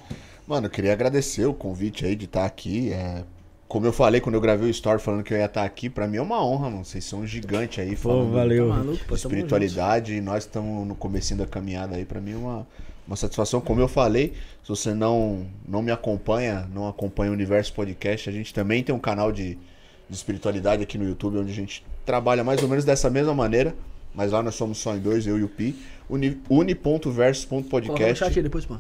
Mano, 0.48 0.68
eu 0.68 0.72
queria 0.72 0.94
agradecer 0.94 1.46
o 1.46 1.54
convite 1.54 2.06
aí 2.06 2.16
de 2.16 2.26
estar 2.26 2.46
aqui. 2.46 2.92
É, 2.94 3.24
como 3.68 3.86
eu 3.86 3.94
falei 3.94 4.20
quando 4.22 4.36
eu 4.36 4.42
gravei 4.42 4.68
o 4.68 4.72
story 4.72 5.02
falando 5.02 5.24
que 5.24 5.34
eu 5.34 5.38
ia 5.38 5.46
estar 5.46 5.64
aqui, 5.64 5.90
pra 5.90 6.08
mim 6.08 6.18
é 6.18 6.22
uma 6.22 6.44
honra, 6.46 6.70
mano. 6.70 6.86
Vocês 6.86 7.04
são 7.06 7.20
um 7.20 7.28
gigante 7.28 7.80
aí 7.82 7.92
Pô, 7.96 8.10
falando 8.10 8.32
valeu. 8.34 8.70
Tá 8.70 8.76
maluco, 8.76 8.98
de 8.98 9.04
pô, 9.06 9.16
espiritualidade 9.16 10.14
e 10.14 10.22
nós 10.22 10.44
estamos 10.46 10.88
no 10.88 10.96
comecinho 10.96 11.40
da 11.40 11.46
caminhada 11.46 11.96
aí. 11.96 12.06
Pra 12.06 12.20
mim 12.22 12.34
é 12.34 12.38
uma, 12.38 12.68
uma 13.12 13.18
satisfação. 13.18 13.60
Como 13.60 13.82
eu 13.82 13.88
falei, 13.90 14.34
se 14.64 14.70
você 14.70 14.94
não, 14.94 15.46
não 15.68 15.82
me 15.82 15.92
acompanha, 15.92 16.68
não 16.74 16.88
acompanha 16.88 17.30
o 17.30 17.34
Universo 17.34 17.74
Podcast, 17.74 18.30
a 18.30 18.34
gente 18.34 18.54
também 18.54 18.82
tem 18.84 18.96
um 18.96 19.00
canal 19.00 19.32
de, 19.32 19.56
de 20.10 20.16
espiritualidade 20.16 20.82
aqui 20.82 20.98
no 20.98 21.04
YouTube, 21.08 21.38
onde 21.38 21.52
a 21.52 21.56
gente 21.56 21.84
trabalha 22.06 22.44
mais 22.44 22.64
ou 22.64 22.70
menos 22.70 22.86
dessa 22.86 23.10
mesma 23.10 23.34
maneira. 23.34 23.76
Mas 24.16 24.32
lá 24.32 24.42
nós 24.44 24.56
somos 24.56 24.78
só 24.78 24.96
em 24.96 25.00
dois, 25.00 25.26
eu 25.28 25.38
e 25.40 25.44
o 25.44 25.48
Pi. 25.50 25.76
Uni- 26.10 26.42
Coloca 27.88 28.04
no 28.12 28.16
chat 28.20 28.38
aí 28.40 28.44
depois, 28.44 28.66
pô. 28.66 28.78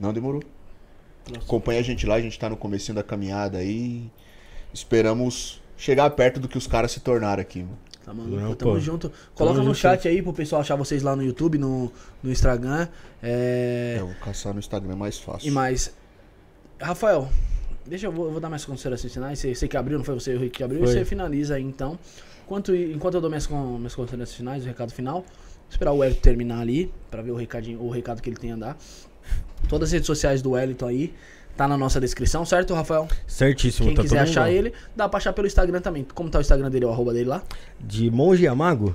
Não 0.00 0.12
demorou. 0.12 0.42
Acompanha 1.36 1.80
a 1.80 1.82
gente 1.82 2.06
lá, 2.06 2.14
a 2.16 2.20
gente 2.20 2.38
tá 2.38 2.48
no 2.50 2.56
comecinho 2.56 2.94
da 2.94 3.02
caminhada 3.02 3.58
aí. 3.58 4.10
Esperamos 4.72 5.60
chegar 5.76 6.08
perto 6.10 6.38
do 6.40 6.48
que 6.48 6.58
os 6.58 6.66
caras 6.66 6.90
se 6.92 7.00
tornaram 7.00 7.40
aqui, 7.40 7.60
mano. 7.60 7.78
Tá 8.08 8.14
maluco, 8.14 8.40
Não, 8.40 8.54
tamo 8.54 8.72
pô. 8.72 8.80
junto. 8.80 9.12
Coloca 9.34 9.58
no 9.58 9.64
junto. 9.66 9.76
chat 9.76 10.08
aí 10.08 10.22
pro 10.22 10.32
pessoal 10.32 10.62
achar 10.62 10.76
vocês 10.76 11.02
lá 11.02 11.14
no 11.14 11.22
YouTube, 11.22 11.58
no, 11.58 11.92
no 12.22 12.32
Instagram. 12.32 12.88
É... 13.22 13.96
É, 13.96 14.00
eu 14.00 14.06
vou 14.06 14.14
caçar 14.14 14.54
no 14.54 14.58
Instagram 14.58 14.94
é 14.94 14.96
mais 14.96 15.18
fácil. 15.18 15.46
E 15.46 15.50
mais. 15.50 15.94
Rafael, 16.80 17.28
deixa 17.86 18.06
eu 18.06 18.12
vou, 18.12 18.24
eu 18.24 18.30
vou 18.30 18.40
dar 18.40 18.48
mais 18.48 18.64
considerações 18.64 19.12
finais. 19.12 19.38
Você, 19.38 19.54
você 19.54 19.68
que 19.68 19.76
abriu, 19.76 19.98
não 19.98 20.06
foi 20.06 20.14
você 20.14 20.34
o 20.34 20.40
Rick 20.40 20.56
que 20.56 20.64
abriu? 20.64 20.80
Foi. 20.80 20.88
Você 20.88 21.04
finaliza 21.04 21.56
aí 21.56 21.62
então. 21.62 21.98
Enquanto, 22.46 22.74
enquanto 22.74 23.16
eu 23.16 23.20
dou 23.20 23.28
minhas, 23.28 23.46
minhas 23.46 23.94
considerações 23.94 24.36
finais, 24.38 24.64
o 24.64 24.66
recado 24.66 24.90
final. 24.90 25.22
Esperar 25.68 25.92
o 25.92 25.98
Wellington 25.98 26.22
terminar 26.22 26.60
ali, 26.60 26.90
pra 27.10 27.20
ver 27.20 27.32
o, 27.32 27.36
recadinho, 27.36 27.82
o 27.82 27.90
recado 27.90 28.22
que 28.22 28.30
ele 28.30 28.38
tem 28.38 28.52
a 28.52 28.56
dar. 28.56 28.78
Todas 29.68 29.90
as 29.90 29.92
redes 29.92 30.06
sociais 30.06 30.40
do 30.40 30.52
Wellington 30.52 30.86
aí, 30.86 31.14
tá 31.58 31.66
na 31.66 31.76
nossa 31.76 32.00
descrição, 32.00 32.44
certo, 32.44 32.72
Rafael? 32.72 33.08
Certíssimo. 33.26 33.88
Quem 33.88 33.96
tá 33.96 34.02
quiser 34.02 34.20
achar 34.20 34.48
ele, 34.48 34.72
dá 34.94 35.08
pra 35.08 35.18
achar 35.18 35.32
pelo 35.32 35.48
Instagram 35.48 35.80
também. 35.80 36.06
Como 36.14 36.30
tá 36.30 36.38
o 36.38 36.40
Instagram 36.40 36.70
dele, 36.70 36.84
o 36.84 36.90
arroba 36.90 37.12
dele 37.12 37.28
lá? 37.28 37.42
De 37.80 38.08
Monge 38.12 38.46
Amago? 38.46 38.94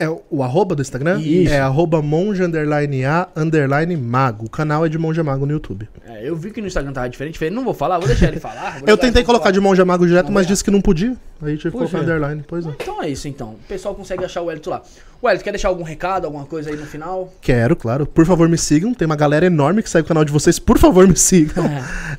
É 0.00 0.08
o, 0.08 0.22
o 0.30 0.42
arroba 0.42 0.74
do 0.74 0.80
Instagram? 0.80 1.20
Isso. 1.20 1.52
É 1.52 1.60
arroba 1.60 2.00
monge 2.00 2.42
underline 2.42 3.04
a 3.04 3.28
underline 3.36 3.94
mago. 3.98 4.46
O 4.46 4.50
canal 4.50 4.86
é 4.86 4.88
de 4.88 4.96
monge 4.96 5.22
mago 5.22 5.44
no 5.44 5.52
YouTube. 5.52 5.86
É, 6.06 6.26
eu 6.26 6.34
vi 6.34 6.50
que 6.50 6.58
no 6.62 6.66
Instagram 6.66 6.90
tava 6.90 7.06
diferente. 7.10 7.38
Falei, 7.38 7.52
não 7.52 7.62
vou 7.62 7.74
falar, 7.74 7.98
vou 7.98 8.08
deixar 8.08 8.28
ele 8.28 8.40
falar. 8.40 8.80
Eu 8.86 8.96
tentei 8.96 9.22
colocar 9.22 9.44
falar. 9.44 9.52
de 9.52 9.60
monge 9.60 9.84
mago 9.84 10.06
direto, 10.06 10.24
Vamos 10.24 10.36
mas 10.36 10.46
ver. 10.46 10.52
disse 10.54 10.64
que 10.64 10.70
não 10.70 10.80
podia. 10.80 11.14
Aí 11.42 11.58
tive 11.58 11.70
que 11.70 11.76
colocar 11.76 11.98
underline. 11.98 12.42
Pois 12.48 12.64
é. 12.64 12.70
Então 12.70 13.02
é 13.02 13.10
isso 13.10 13.28
então. 13.28 13.50
O 13.50 13.68
pessoal 13.68 13.94
consegue 13.94 14.24
achar 14.24 14.40
o 14.40 14.46
Wellington 14.46 14.70
lá. 14.70 14.82
Wellington, 15.22 15.44
quer 15.44 15.50
deixar 15.52 15.68
algum 15.68 15.82
recado, 15.84 16.24
alguma 16.24 16.46
coisa 16.46 16.70
aí 16.70 16.76
no 16.76 16.86
final? 16.86 17.30
Quero, 17.42 17.76
claro. 17.76 18.06
Por 18.06 18.24
favor, 18.24 18.48
me 18.48 18.56
sigam. 18.56 18.94
Tem 18.94 19.04
uma 19.04 19.16
galera 19.16 19.44
enorme 19.44 19.82
que 19.82 19.90
segue 19.90 20.06
o 20.06 20.08
canal 20.08 20.24
de 20.24 20.32
vocês. 20.32 20.58
Por 20.58 20.78
favor, 20.78 21.06
me 21.06 21.14
sigam. 21.16 21.64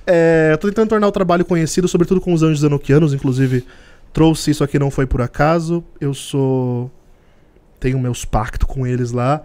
É, 0.06 0.50
eu 0.54 0.58
tô 0.60 0.68
tentando 0.68 0.90
tornar 0.90 1.08
o 1.08 1.12
trabalho 1.12 1.44
conhecido, 1.44 1.88
sobretudo 1.88 2.22
com 2.22 2.32
os 2.32 2.44
anjos 2.44 2.64
enoquianos. 2.64 3.12
Inclusive, 3.12 3.66
trouxe 4.14 4.52
isso 4.52 4.64
aqui, 4.64 4.78
não 4.78 4.92
foi 4.92 5.08
por 5.08 5.20
acaso. 5.20 5.84
Eu 6.00 6.14
sou. 6.14 6.92
Tenho 7.82 8.00
meus 8.00 8.24
pactos 8.24 8.66
com 8.66 8.88
eles 8.88 9.12
lá. 9.12 9.42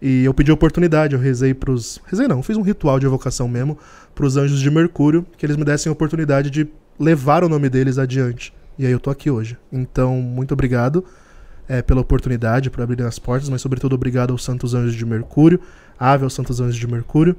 E 0.00 0.24
eu 0.24 0.32
pedi 0.32 0.52
oportunidade. 0.52 1.14
Eu 1.14 1.20
rezei 1.20 1.52
pros. 1.52 2.00
Rezei 2.06 2.28
não, 2.28 2.40
fiz 2.40 2.56
um 2.56 2.62
ritual 2.62 3.00
de 3.00 3.06
evocação 3.06 3.48
mesmo. 3.48 3.76
Pros 4.14 4.36
anjos 4.36 4.60
de 4.60 4.70
Mercúrio. 4.70 5.26
Que 5.36 5.44
eles 5.44 5.56
me 5.56 5.64
dessem 5.64 5.90
a 5.90 5.92
oportunidade 5.92 6.50
de 6.50 6.68
levar 7.00 7.42
o 7.42 7.48
nome 7.48 7.68
deles 7.68 7.98
adiante. 7.98 8.54
E 8.78 8.86
aí 8.86 8.92
eu 8.92 9.00
tô 9.00 9.10
aqui 9.10 9.28
hoje. 9.28 9.58
Então, 9.72 10.22
muito 10.22 10.52
obrigado 10.52 11.04
é, 11.68 11.82
pela 11.82 12.00
oportunidade, 12.00 12.70
por 12.70 12.82
abrirem 12.82 13.06
as 13.06 13.18
portas, 13.18 13.48
mas 13.48 13.60
sobretudo 13.60 13.94
obrigado 13.94 14.30
aos 14.30 14.44
Santos 14.44 14.72
Anjos 14.72 14.94
de 14.94 15.04
Mercúrio, 15.04 15.60
ave 15.98 16.22
aos 16.22 16.32
Santos 16.32 16.60
Anjos 16.60 16.76
de 16.76 16.86
Mercúrio. 16.86 17.36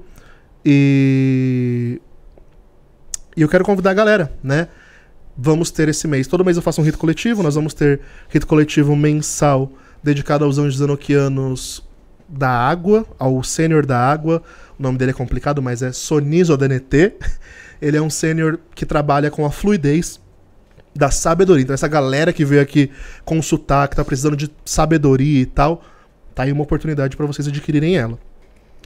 E 0.66 2.02
e 3.40 3.42
eu 3.42 3.48
quero 3.48 3.64
convidar 3.64 3.92
a 3.92 3.94
galera, 3.94 4.34
né? 4.44 4.68
Vamos 5.38 5.72
ter 5.72 5.88
esse 5.88 6.08
mês. 6.08 6.28
Todo 6.28 6.44
mês 6.44 6.58
eu 6.58 6.64
faço 6.64 6.82
um 6.82 6.84
rito 6.84 6.98
coletivo. 6.98 7.42
Nós 7.42 7.56
vamos 7.56 7.74
ter 7.74 8.02
rito 8.28 8.46
coletivo 8.46 8.94
mensal 8.98 9.72
dedicado 10.04 10.46
aos 10.46 10.58
anjos 10.58 10.82
enoquianos 10.82 11.84
da 12.28 12.50
água, 12.50 13.06
ao 13.18 13.44
sênior 13.44 13.86
da 13.86 13.98
água. 13.98 14.42
O 14.78 14.84
nome 14.84 14.98
dele 14.98 15.12
é 15.12 15.14
complicado, 15.14 15.62
mas 15.62 15.82
é 15.82 15.92
Sonizo 15.92 16.56
Denete. 16.56 17.14
Ele 17.82 17.98
é 17.98 18.02
um 18.02 18.10
sênior 18.10 18.60
que 18.76 18.86
trabalha 18.86 19.32
com 19.32 19.46
a 19.46 19.52
fluidez 19.52 20.20
da 20.96 21.10
sabedoria. 21.10 21.64
Então, 21.64 21.74
essa 21.74 21.88
galera 21.88 22.34
que 22.34 22.44
veio 22.44 22.62
aqui 22.62 22.92
consultar, 23.24 23.88
que 23.88 23.96
tá 23.96 24.04
precisando 24.04 24.36
de 24.36 24.52
sabedoria 24.66 25.42
e 25.42 25.46
tal, 25.46 25.84
tá 26.36 26.44
aí 26.44 26.52
uma 26.52 26.64
oportunidade 26.64 27.16
para 27.16 27.26
vocês 27.26 27.48
adquirirem 27.48 27.98
ela. 27.98 28.20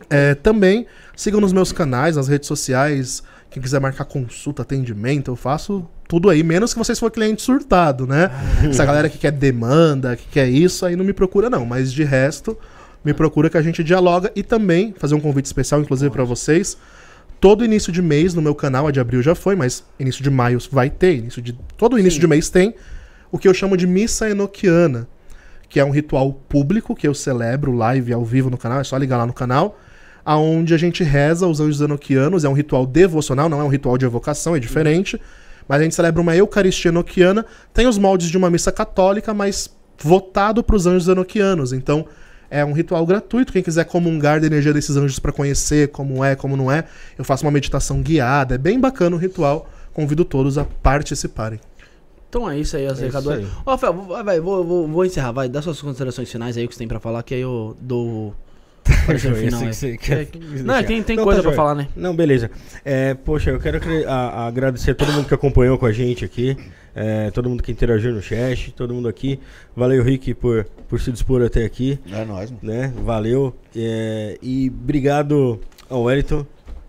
É, 0.09 0.35
também 0.35 0.85
sigam 1.16 1.42
nos 1.42 1.53
meus 1.53 1.72
canais, 1.72 2.16
nas 2.16 2.27
redes 2.27 2.48
sociais. 2.48 3.24
Quem 3.53 3.61
quiser 3.61 3.80
marcar 3.80 4.06
consulta, 4.06 4.64
atendimento, 4.64 5.30
eu 5.30 5.35
faço 5.35 5.88
tudo 6.09 6.27
aí, 6.27 6.41
menos 6.41 6.73
que 6.73 6.80
vocês 6.80 6.98
for 6.98 7.11
cliente 7.11 7.43
surtado, 7.43 8.07
né? 8.07 8.32
Essa 8.67 8.83
galera 8.83 9.07
que 9.07 9.19
quer 9.19 9.32
demanda, 9.32 10.15
que 10.15 10.25
quer 10.27 10.49
isso, 10.49 10.88
aí 10.88 10.95
não 10.95 11.06
me 11.06 11.14
procura, 11.14 11.51
não. 11.51 11.64
Mas 11.64 11.93
de 11.93 12.03
resto, 12.03 12.57
me 13.06 13.14
procura 13.14 13.51
que 13.51 13.57
a 13.57 13.61
gente 13.61 13.83
dialoga 13.83 14.32
e 14.35 14.41
também 14.41 14.95
fazer 14.98 15.14
um 15.14 15.19
convite 15.19 15.45
especial, 15.45 15.80
inclusive, 15.82 16.09
para 16.09 16.23
vocês. 16.23 16.75
Todo 17.40 17.64
início 17.64 17.93
de 17.93 18.01
mês 18.01 18.33
no 18.33 18.41
meu 18.41 18.56
canal, 18.56 18.88
a 18.88 18.91
de 18.91 18.99
abril 18.99 19.22
já 19.22 19.35
foi, 19.35 19.56
mas 19.56 19.83
início 19.99 20.23
de 20.23 20.32
maio 20.32 20.57
vai 20.72 20.90
ter, 20.90 21.17
início 21.17 21.40
de 21.40 21.53
todo 21.77 21.99
início 21.99 22.19
de 22.19 22.25
mês 22.25 22.49
tem 22.49 22.73
o 23.32 23.38
que 23.38 23.48
eu 23.48 23.53
chamo 23.53 23.77
de 23.77 23.85
missa 23.85 24.27
enoquiana, 24.27 25.07
que 25.69 25.80
é 25.80 25.85
um 25.85 25.91
ritual 25.91 26.33
público 26.33 26.95
que 26.95 27.07
eu 27.07 27.14
celebro 27.14 27.72
live 27.72 28.14
ao 28.14 28.25
vivo 28.25 28.49
no 28.49 28.57
canal, 28.57 28.80
é 28.80 28.83
só 28.83 28.98
ligar 28.98 29.17
lá 29.17 29.27
no 29.27 29.33
canal, 29.33 29.77
aonde 30.26 30.74
a 30.74 30.77
gente 30.77 31.03
reza 31.03 31.48
os 31.48 31.60
anjos 31.60 31.82
enoquianos, 31.82 32.43
é 32.43 32.50
um 32.50 32.53
ritual 32.53 32.85
devocional, 32.85 33.50
não 33.50 33.60
é 33.60 33.64
um 33.64 33.69
ritual 33.69 33.98
de 33.98 34.06
evocação, 34.06 34.56
é 34.56 34.60
diferente, 34.60 35.19
mas 35.68 35.82
a 35.82 35.84
gente 35.84 35.95
celebra 35.95 36.22
uma 36.22 36.35
eucaristia 36.35 36.90
enoquiana, 36.90 37.45
tem 37.74 37.88
os 37.88 37.98
moldes 37.98 38.30
de 38.30 38.38
uma 38.38 38.50
missa 38.50 38.72
católica, 38.72 39.34
mas 39.34 39.69
votado 39.98 40.64
para 40.64 40.76
os 40.76 40.85
anjos 40.85 41.08
enoquianos, 41.08 41.74
então 41.74 42.06
é 42.53 42.64
um 42.64 42.72
ritual 42.72 43.03
gratuito. 43.03 43.52
Quem 43.52 43.64
quiser 43.64 43.84
comungar 43.85 44.40
da 44.40 44.45
energia 44.45 44.72
desses 44.72 44.95
anjos 44.95 45.18
para 45.18 45.32
conhecer 45.32 45.88
como 45.88 46.24
é, 46.24 46.35
como 46.35 46.56
não 46.56 46.72
é, 46.72 46.84
eu 47.18 47.26
faço 47.26 47.43
uma 47.43 47.52
meditação 47.52 48.00
guiada. 48.00 48.53
É 48.53 48.58
bem 48.60 48.80
bacana 48.80 49.16
o 49.16 49.19
ritual. 49.19 49.68
Convido 49.92 50.24
todos 50.24 50.60
a 50.60 50.64
participarem. 50.64 51.60
Então 52.30 52.50
é 52.50 52.60
isso 52.60 52.77
aí, 52.77 52.85
as 52.85 53.02
É 53.02 53.06
recadoras. 53.06 53.48
Ó, 53.66 53.72
Rafael, 53.72 53.93
vai, 53.93 54.24
vai, 54.24 54.40
vou, 54.40 54.64
vou, 54.64 54.88
vou 54.88 55.03
encerrar, 55.03 55.32
vai. 55.32 55.50
Dá 55.50 55.64
suas 55.64 55.82
considerações 55.82 56.32
finais 56.32 56.56
aí 56.56 56.66
o 56.66 56.68
que 56.68 56.76
você 56.76 56.80
tem 56.80 56.88
pra 56.88 57.00
falar, 57.00 57.24
que 57.24 57.34
aí 57.34 57.42
eu 57.42 57.76
dou. 57.82 58.35
final 59.18 59.62
que 59.62 59.74
você 59.76 59.98
quer 59.98 60.28
Não, 60.64 60.74
é, 60.76 60.78
deixar. 60.80 60.84
tem, 60.84 61.03
tem 61.03 61.16
Não, 61.16 61.24
coisa 61.24 61.42
tá 61.42 61.48
pra 61.48 61.56
falar, 61.56 61.76
né? 61.76 61.88
Não, 61.95 62.16
beleza. 62.16 62.52
É, 62.84 63.14
poxa, 63.14 63.50
eu 63.52 63.60
quero 63.60 63.78
acre- 63.78 64.06
a- 64.06 64.48
agradecer 64.48 64.92
a 64.92 64.95
todo 64.95 65.12
mundo 65.14 65.28
que 65.28 65.34
acompanhou 65.34 65.78
com 65.78 65.86
a 65.86 65.92
gente 65.92 66.24
aqui, 66.26 66.58
é, 66.95 67.32
todo 67.32 67.50
mundo 67.50 67.64
que 67.64 67.72
interagiu 67.72 68.12
no 68.14 68.22
chat, 68.22 68.72
todo 68.74 68.94
mundo 68.94 69.08
aqui. 69.08 69.40
Valeu, 69.76 70.03
Rick, 70.03 70.34
por, 70.34 70.66
por 70.90 71.00
se 71.00 71.12
dispor 71.12 71.42
até 71.42 71.64
aqui, 71.66 71.98
É 72.12 72.26
nóis, 72.26 72.52
mano. 72.52 72.62
né? 72.64 72.94
Valeu. 73.03 73.56
É, 73.76 74.38
e 74.42 74.70
obrigado 74.70 75.60
ao 75.90 76.03
Wellington. 76.03 76.45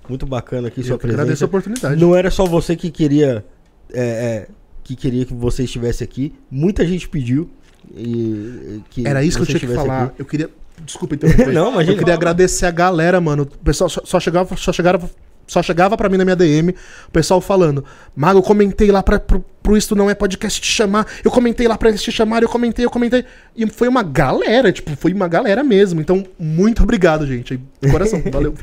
Muito 0.09 0.27
bacana 0.27 0.69
aqui 0.69 0.83
sua 0.83 0.95
eu 0.95 0.99
que 0.99 1.07
agradeço 1.07 1.45
a 1.45 1.49
presença. 1.49 1.71
oportunidade. 1.79 2.01
Não 2.01 2.15
era 2.15 2.31
só 2.31 2.45
você 2.45 2.77
que 2.77 2.91
queria 2.91 3.45
é, 3.93 4.01
é, 4.03 4.47
que 4.83 4.95
queria 4.95 5.25
que 5.25 5.33
você 5.33 5.65
estivesse 5.65 6.05
aqui. 6.05 6.35
Muita 6.51 6.87
gente 6.87 7.09
pediu. 7.09 7.49
E, 7.97 8.81
que 8.91 9.07
Era 9.07 9.23
isso 9.23 9.39
que 9.39 9.43
eu 9.43 9.47
tinha 9.47 9.61
que 9.61 9.75
falar. 9.75 10.05
aqui. 10.05 10.15
Eu 10.19 10.25
queria. 10.27 10.51
Desculpa 10.83 11.15
interromper. 11.15 11.49
Não, 11.53 11.73
imagina. 11.73 11.93
Eu 11.93 11.99
queria 11.99 12.15
agradecer 12.15 12.67
a 12.67 12.71
galera, 12.71 13.21
mano. 13.21 13.45
O 13.45 13.65
pessoal 13.65 13.89
só, 13.89 14.01
só 14.05 14.21
chegava, 14.21 14.57
só 14.57 14.73
chegava, 14.73 15.09
só 15.47 15.63
chegava 15.63 15.97
pra 15.97 16.09
mim 16.09 16.17
na 16.17 16.25
minha 16.25 16.37
DM, 16.37 16.75
o 17.09 17.11
pessoal 17.11 17.41
falando: 17.41 17.85
Mago, 18.15 18.39
eu 18.39 18.43
comentei 18.43 18.91
lá 18.91 19.03
pra, 19.03 19.19
pro, 19.21 19.45
pro 19.63 19.77
Isto 19.77 19.95
Não 19.95 20.11
É 20.11 20.15
Podcast 20.15 20.61
te 20.61 20.71
chamar. 20.71 21.07
Eu 21.23 21.31
comentei 21.31 21.69
lá 21.69 21.77
pra 21.77 21.89
eles 21.89 22.03
te 22.03 22.11
chamarem, 22.11 22.45
eu 22.45 22.51
comentei, 22.51 22.85
eu 22.85 22.91
comentei. 22.91 23.25
E 23.57 23.67
foi 23.67 23.89
uma 23.89 24.03
galera, 24.03 24.73
tipo, 24.73 24.97
foi 24.97 25.13
uma 25.13 25.29
galera 25.29 25.63
mesmo. 25.63 26.01
Então, 26.01 26.25
muito 26.39 26.83
obrigado, 26.83 27.27
gente. 27.27 27.61
Coração, 27.91 28.23
valeu. 28.33 28.55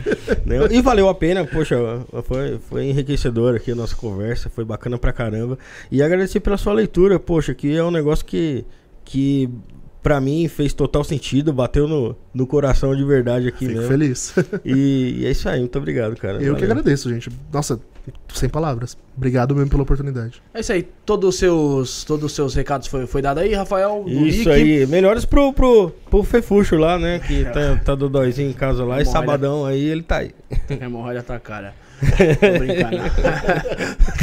E 0.69 0.81
valeu 0.81 1.07
a 1.07 1.15
pena, 1.15 1.45
poxa, 1.45 1.77
foi, 2.23 2.59
foi 2.69 2.85
enriquecedor 2.85 3.55
aqui 3.55 3.71
a 3.71 3.75
nossa 3.75 3.95
conversa, 3.95 4.49
foi 4.49 4.65
bacana 4.65 4.97
pra 4.97 5.13
caramba. 5.13 5.57
E 5.91 6.01
agradecer 6.01 6.39
pela 6.39 6.57
sua 6.57 6.73
leitura, 6.73 7.19
poxa, 7.19 7.53
que 7.53 7.75
é 7.75 7.83
um 7.83 7.91
negócio 7.91 8.25
que, 8.25 8.65
que 9.05 9.49
pra 10.01 10.19
mim 10.19 10.47
fez 10.47 10.73
total 10.73 11.03
sentido, 11.03 11.53
bateu 11.53 11.87
no, 11.87 12.15
no 12.33 12.47
coração 12.47 12.95
de 12.95 13.03
verdade 13.03 13.47
aqui 13.47 13.67
Fico 13.67 13.73
mesmo. 13.73 13.87
feliz. 13.87 14.33
E, 14.65 15.21
e 15.21 15.25
é 15.25 15.31
isso 15.31 15.47
aí, 15.49 15.59
muito 15.59 15.77
obrigado, 15.77 16.15
cara. 16.15 16.35
Eu 16.35 16.55
que 16.55 16.61
Valeu. 16.61 16.71
agradeço, 16.77 17.09
gente. 17.09 17.29
Nossa, 17.51 17.79
sem 18.33 18.49
palavras. 18.49 18.97
Obrigado 19.15 19.55
mesmo 19.55 19.69
pela 19.69 19.83
oportunidade. 19.83 20.41
É 20.53 20.59
isso 20.59 20.71
aí. 20.71 20.87
Todos 21.05 21.29
os 21.29 21.35
seus, 21.39 22.03
todos 22.03 22.25
os 22.25 22.31
seus 22.33 22.53
recados 22.55 22.87
foi, 22.87 23.05
foi 23.07 23.21
dado 23.21 23.39
aí, 23.39 23.53
Rafael. 23.53 24.05
Isso 24.07 24.49
Rick. 24.49 24.49
aí, 24.49 24.87
melhores 24.87 25.25
pro, 25.25 25.51
pro, 25.53 25.91
pro 26.09 26.23
Fefuxo 26.23 26.75
lá, 26.77 26.97
né? 26.97 27.19
Que 27.19 27.45
tá, 27.51 27.81
tá 27.83 27.95
do 27.95 28.09
dóizinho 28.09 28.49
em 28.49 28.53
casa 28.53 28.83
lá 28.83 29.01
e 29.01 29.05
sabadão 29.05 29.65
aí 29.65 29.83
ele 29.83 30.03
tá 30.03 30.17
aí. 30.17 30.31
A 30.69 30.73
hemorroida 30.85 31.23
tá 31.23 31.39
cara. 31.39 31.73
Tô 31.99 32.59
brincando. 32.59 32.97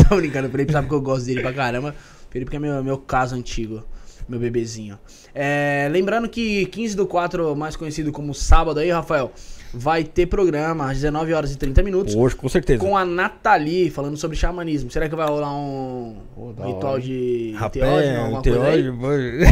Tô 0.08 0.16
brincando. 0.16 0.48
O 0.48 0.50
Felipe 0.50 0.72
sabe 0.72 0.88
que 0.88 0.94
eu 0.94 1.00
gosto 1.00 1.26
dele 1.26 1.42
pra 1.42 1.52
caramba. 1.52 1.94
Felipe 2.30 2.50
que 2.50 2.56
é 2.56 2.60
meu, 2.60 2.82
meu 2.82 2.98
caso 2.98 3.34
antigo. 3.34 3.84
Meu 4.28 4.38
bebezinho. 4.38 4.98
É, 5.34 5.88
lembrando 5.90 6.28
que 6.28 6.66
15 6.66 6.96
do 6.96 7.06
4, 7.06 7.56
mais 7.56 7.76
conhecido 7.76 8.12
como 8.12 8.34
sábado 8.34 8.78
aí, 8.78 8.90
Rafael, 8.90 9.32
vai 9.72 10.04
ter 10.04 10.26
programa 10.26 10.90
às 10.90 10.96
19 10.98 11.32
horas 11.32 11.52
e 11.52 11.56
30 11.56 11.82
minutos. 11.82 12.14
Hoje, 12.14 12.36
com 12.36 12.48
certeza. 12.48 12.80
Com 12.80 12.96
a 12.96 13.04
Nathalie, 13.04 13.90
falando 13.90 14.16
sobre 14.16 14.36
xamanismo. 14.36 14.90
Será 14.90 15.08
que 15.08 15.14
vai 15.14 15.26
rolar 15.26 15.52
um, 15.54 16.16
um 16.36 16.50
ritual 16.50 16.92
hora. 16.92 17.00
de 17.00 17.54
Rapé, 17.56 17.80
teógeno, 17.80 18.20
alguma 18.20 18.42
coisa 18.42 18.64
aí? 18.64 18.82
teógeno, 18.82 18.98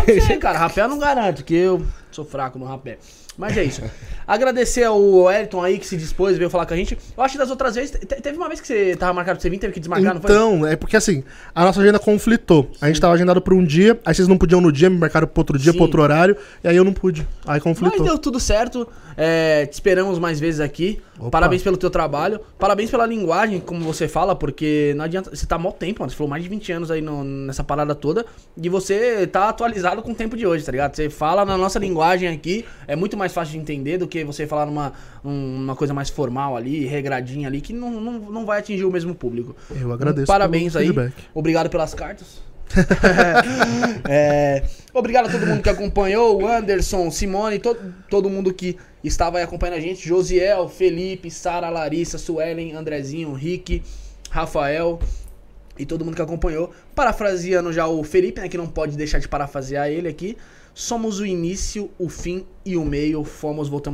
Pode 0.05 0.21
ser, 0.21 0.37
cara. 0.39 0.59
Rapé 0.59 0.83
eu 0.83 0.89
não 0.89 0.99
garanto, 0.99 1.45
que 1.45 1.55
eu 1.55 1.83
sou 2.11 2.25
fraco 2.25 2.59
no 2.59 2.67
rapé. 2.67 2.99
Mas 3.39 3.57
é 3.57 3.65
isso. 3.65 3.83
Agradecer 4.27 4.83
ao 4.83 5.31
Elton 5.31 5.63
aí 5.63 5.79
que 5.79 5.87
se 5.87 5.97
dispôs, 5.97 6.37
veio 6.37 6.51
falar 6.51 6.67
com 6.67 6.75
a 6.75 6.77
gente. 6.77 6.99
Eu 7.17 7.23
acho 7.23 7.33
que 7.35 7.39
das 7.39 7.49
outras 7.51 7.77
vezes. 7.77 7.93
te- 7.93 8.21
Teve 8.21 8.37
uma 8.37 8.49
vez 8.49 8.61
que 8.61 8.67
você 8.67 8.97
tava 8.97 9.13
marcado 9.13 9.37
pra 9.37 9.43
você 9.43 9.49
vir, 9.49 9.59
teve 9.59 9.73
que 9.73 9.79
desmarcar, 9.79 10.15
não 10.15 10.21
foi? 10.21 10.31
Então, 10.33 10.67
é 10.67 10.75
porque 10.75 10.97
assim, 10.97 11.23
a 11.55 11.65
nossa 11.65 11.81
agenda 11.81 11.99
conflitou. 12.01 12.69
A 12.81 12.89
gente 12.89 13.01
tava 13.01 13.15
agendado 13.15 13.41
pra 13.41 13.55
um 13.55 13.65
dia, 13.65 14.01
aí 14.05 14.13
vocês 14.15 14.27
não 14.27 14.37
podiam 14.37 14.61
no 14.61 14.73
dia, 14.73 14.91
me 14.91 14.99
marcaram 14.99 15.29
pro 15.29 15.41
outro 15.43 15.57
dia, 15.57 15.71
Sim. 15.71 15.79
pro 15.79 15.85
outro 15.87 16.03
horário, 16.03 16.37
e 16.65 16.67
aí 16.67 16.77
eu 16.77 16.83
não 16.83 16.93
pude. 16.93 17.21
Aí 17.47 17.55
Mas 17.55 17.63
conflitou. 17.63 18.05
deu 18.05 18.19
tudo 18.19 18.41
certo. 18.41 18.89
É, 19.19 19.65
te 19.67 19.75
esperamos 19.75 20.19
mais 20.19 20.41
vezes 20.41 20.61
aqui. 20.61 21.01
Opa. 21.19 21.31
Parabéns 21.31 21.63
pelo 21.63 21.77
teu 21.79 21.89
trabalho. 21.89 22.41
Parabéns 22.59 22.91
pela 22.91 23.07
linguagem, 23.07 23.61
como 23.61 23.81
você 23.85 24.09
fala, 24.09 24.35
porque 24.35 24.93
não 24.97 25.05
adianta. 25.05 25.35
Você 25.35 25.47
tá 25.47 25.57
mó 25.57 25.71
tempo, 25.71 26.01
mano. 26.01 26.11
Você 26.11 26.17
falou 26.17 26.29
mais 26.29 26.43
de 26.43 26.49
20 26.51 26.73
anos 26.73 26.91
aí 26.91 27.01
no- 27.01 27.25
nessa 27.25 27.63
parada 27.65 27.95
toda. 27.95 28.27
E 28.61 28.69
você 28.69 29.27
tá 29.27 29.49
atualizado 29.49 30.03
com 30.03 30.11
o 30.11 30.15
tempo 30.15 30.37
de 30.37 30.47
hoje, 30.47 30.65
tá 30.65 30.73
ligado? 30.73 30.95
Você 30.97 31.09
fala 31.09 31.45
na 31.47 31.57
nossa 31.57 31.79
linguagem 31.79 32.29
aqui. 32.29 32.67
É 32.87 32.95
muito 32.95 33.17
mais 33.17 33.26
fácil 33.33 33.53
de 33.53 33.59
entender 33.59 33.99
do 33.99 34.07
que 34.09 34.25
você 34.25 34.47
falar 34.47 34.67
numa 34.67 34.93
um- 35.25 35.57
uma 35.65 35.77
coisa 35.77 35.93
mais 35.95 36.09
formal 36.11 36.57
ali, 36.57 36.85
regradinha 36.87 37.49
ali, 37.49 37.61
que 37.61 37.73
não, 37.73 37.91
não, 38.01 38.13
não 38.19 38.47
vai 38.47 38.59
atingir 38.61 38.85
o 38.85 38.91
mesmo 38.91 39.15
público. 39.15 39.55
Eu 39.81 39.93
agradeço. 39.93 40.27
Parabéns 40.27 40.73
pelo 40.73 40.83
aí. 40.83 40.87
feedback. 40.89 41.15
Obrigado 41.35 41.69
pelas 41.71 41.95
cartas. 41.95 42.45
É, 44.09 44.63
obrigado 44.93 45.27
a 45.27 45.31
todo 45.31 45.47
mundo 45.47 45.63
que 45.63 45.69
acompanhou, 45.69 46.43
o 46.43 46.47
Anderson, 46.47 47.11
Simone, 47.11 47.59
to, 47.59 47.77
todo 48.11 48.29
mundo 48.31 48.53
que 48.53 48.77
estava 49.03 49.39
aí 49.39 49.45
acompanhando 49.45 49.77
a 49.77 49.81
gente, 49.81 50.07
Josiel, 50.07 50.69
Felipe, 50.69 51.31
Sara, 51.31 51.69
Larissa, 51.71 52.19
Suelen, 52.19 52.75
Andrezinho, 52.75 53.33
Rick, 53.33 53.83
Rafael 54.31 54.99
e 55.79 55.85
todo 55.85 56.05
mundo 56.05 56.15
que 56.17 56.23
acompanhou. 56.23 56.73
Parafraseando 56.95 57.73
já 57.73 57.87
o 57.87 58.03
Felipe, 58.03 58.41
né, 58.41 58.49
que 58.49 58.57
não 58.57 58.67
pode 58.67 58.97
deixar 58.97 59.19
de 59.19 59.29
parafrasear 59.29 59.89
ele 59.89 60.09
aqui. 60.09 60.37
Somos 60.79 61.21
o 61.21 61.25
início, 61.25 61.91
o 61.99 62.07
fim 62.07 62.45
e 62.63 62.77
o 62.77 62.85
meio, 62.85 63.25
fomos, 63.25 63.67
voltamos 63.67 63.77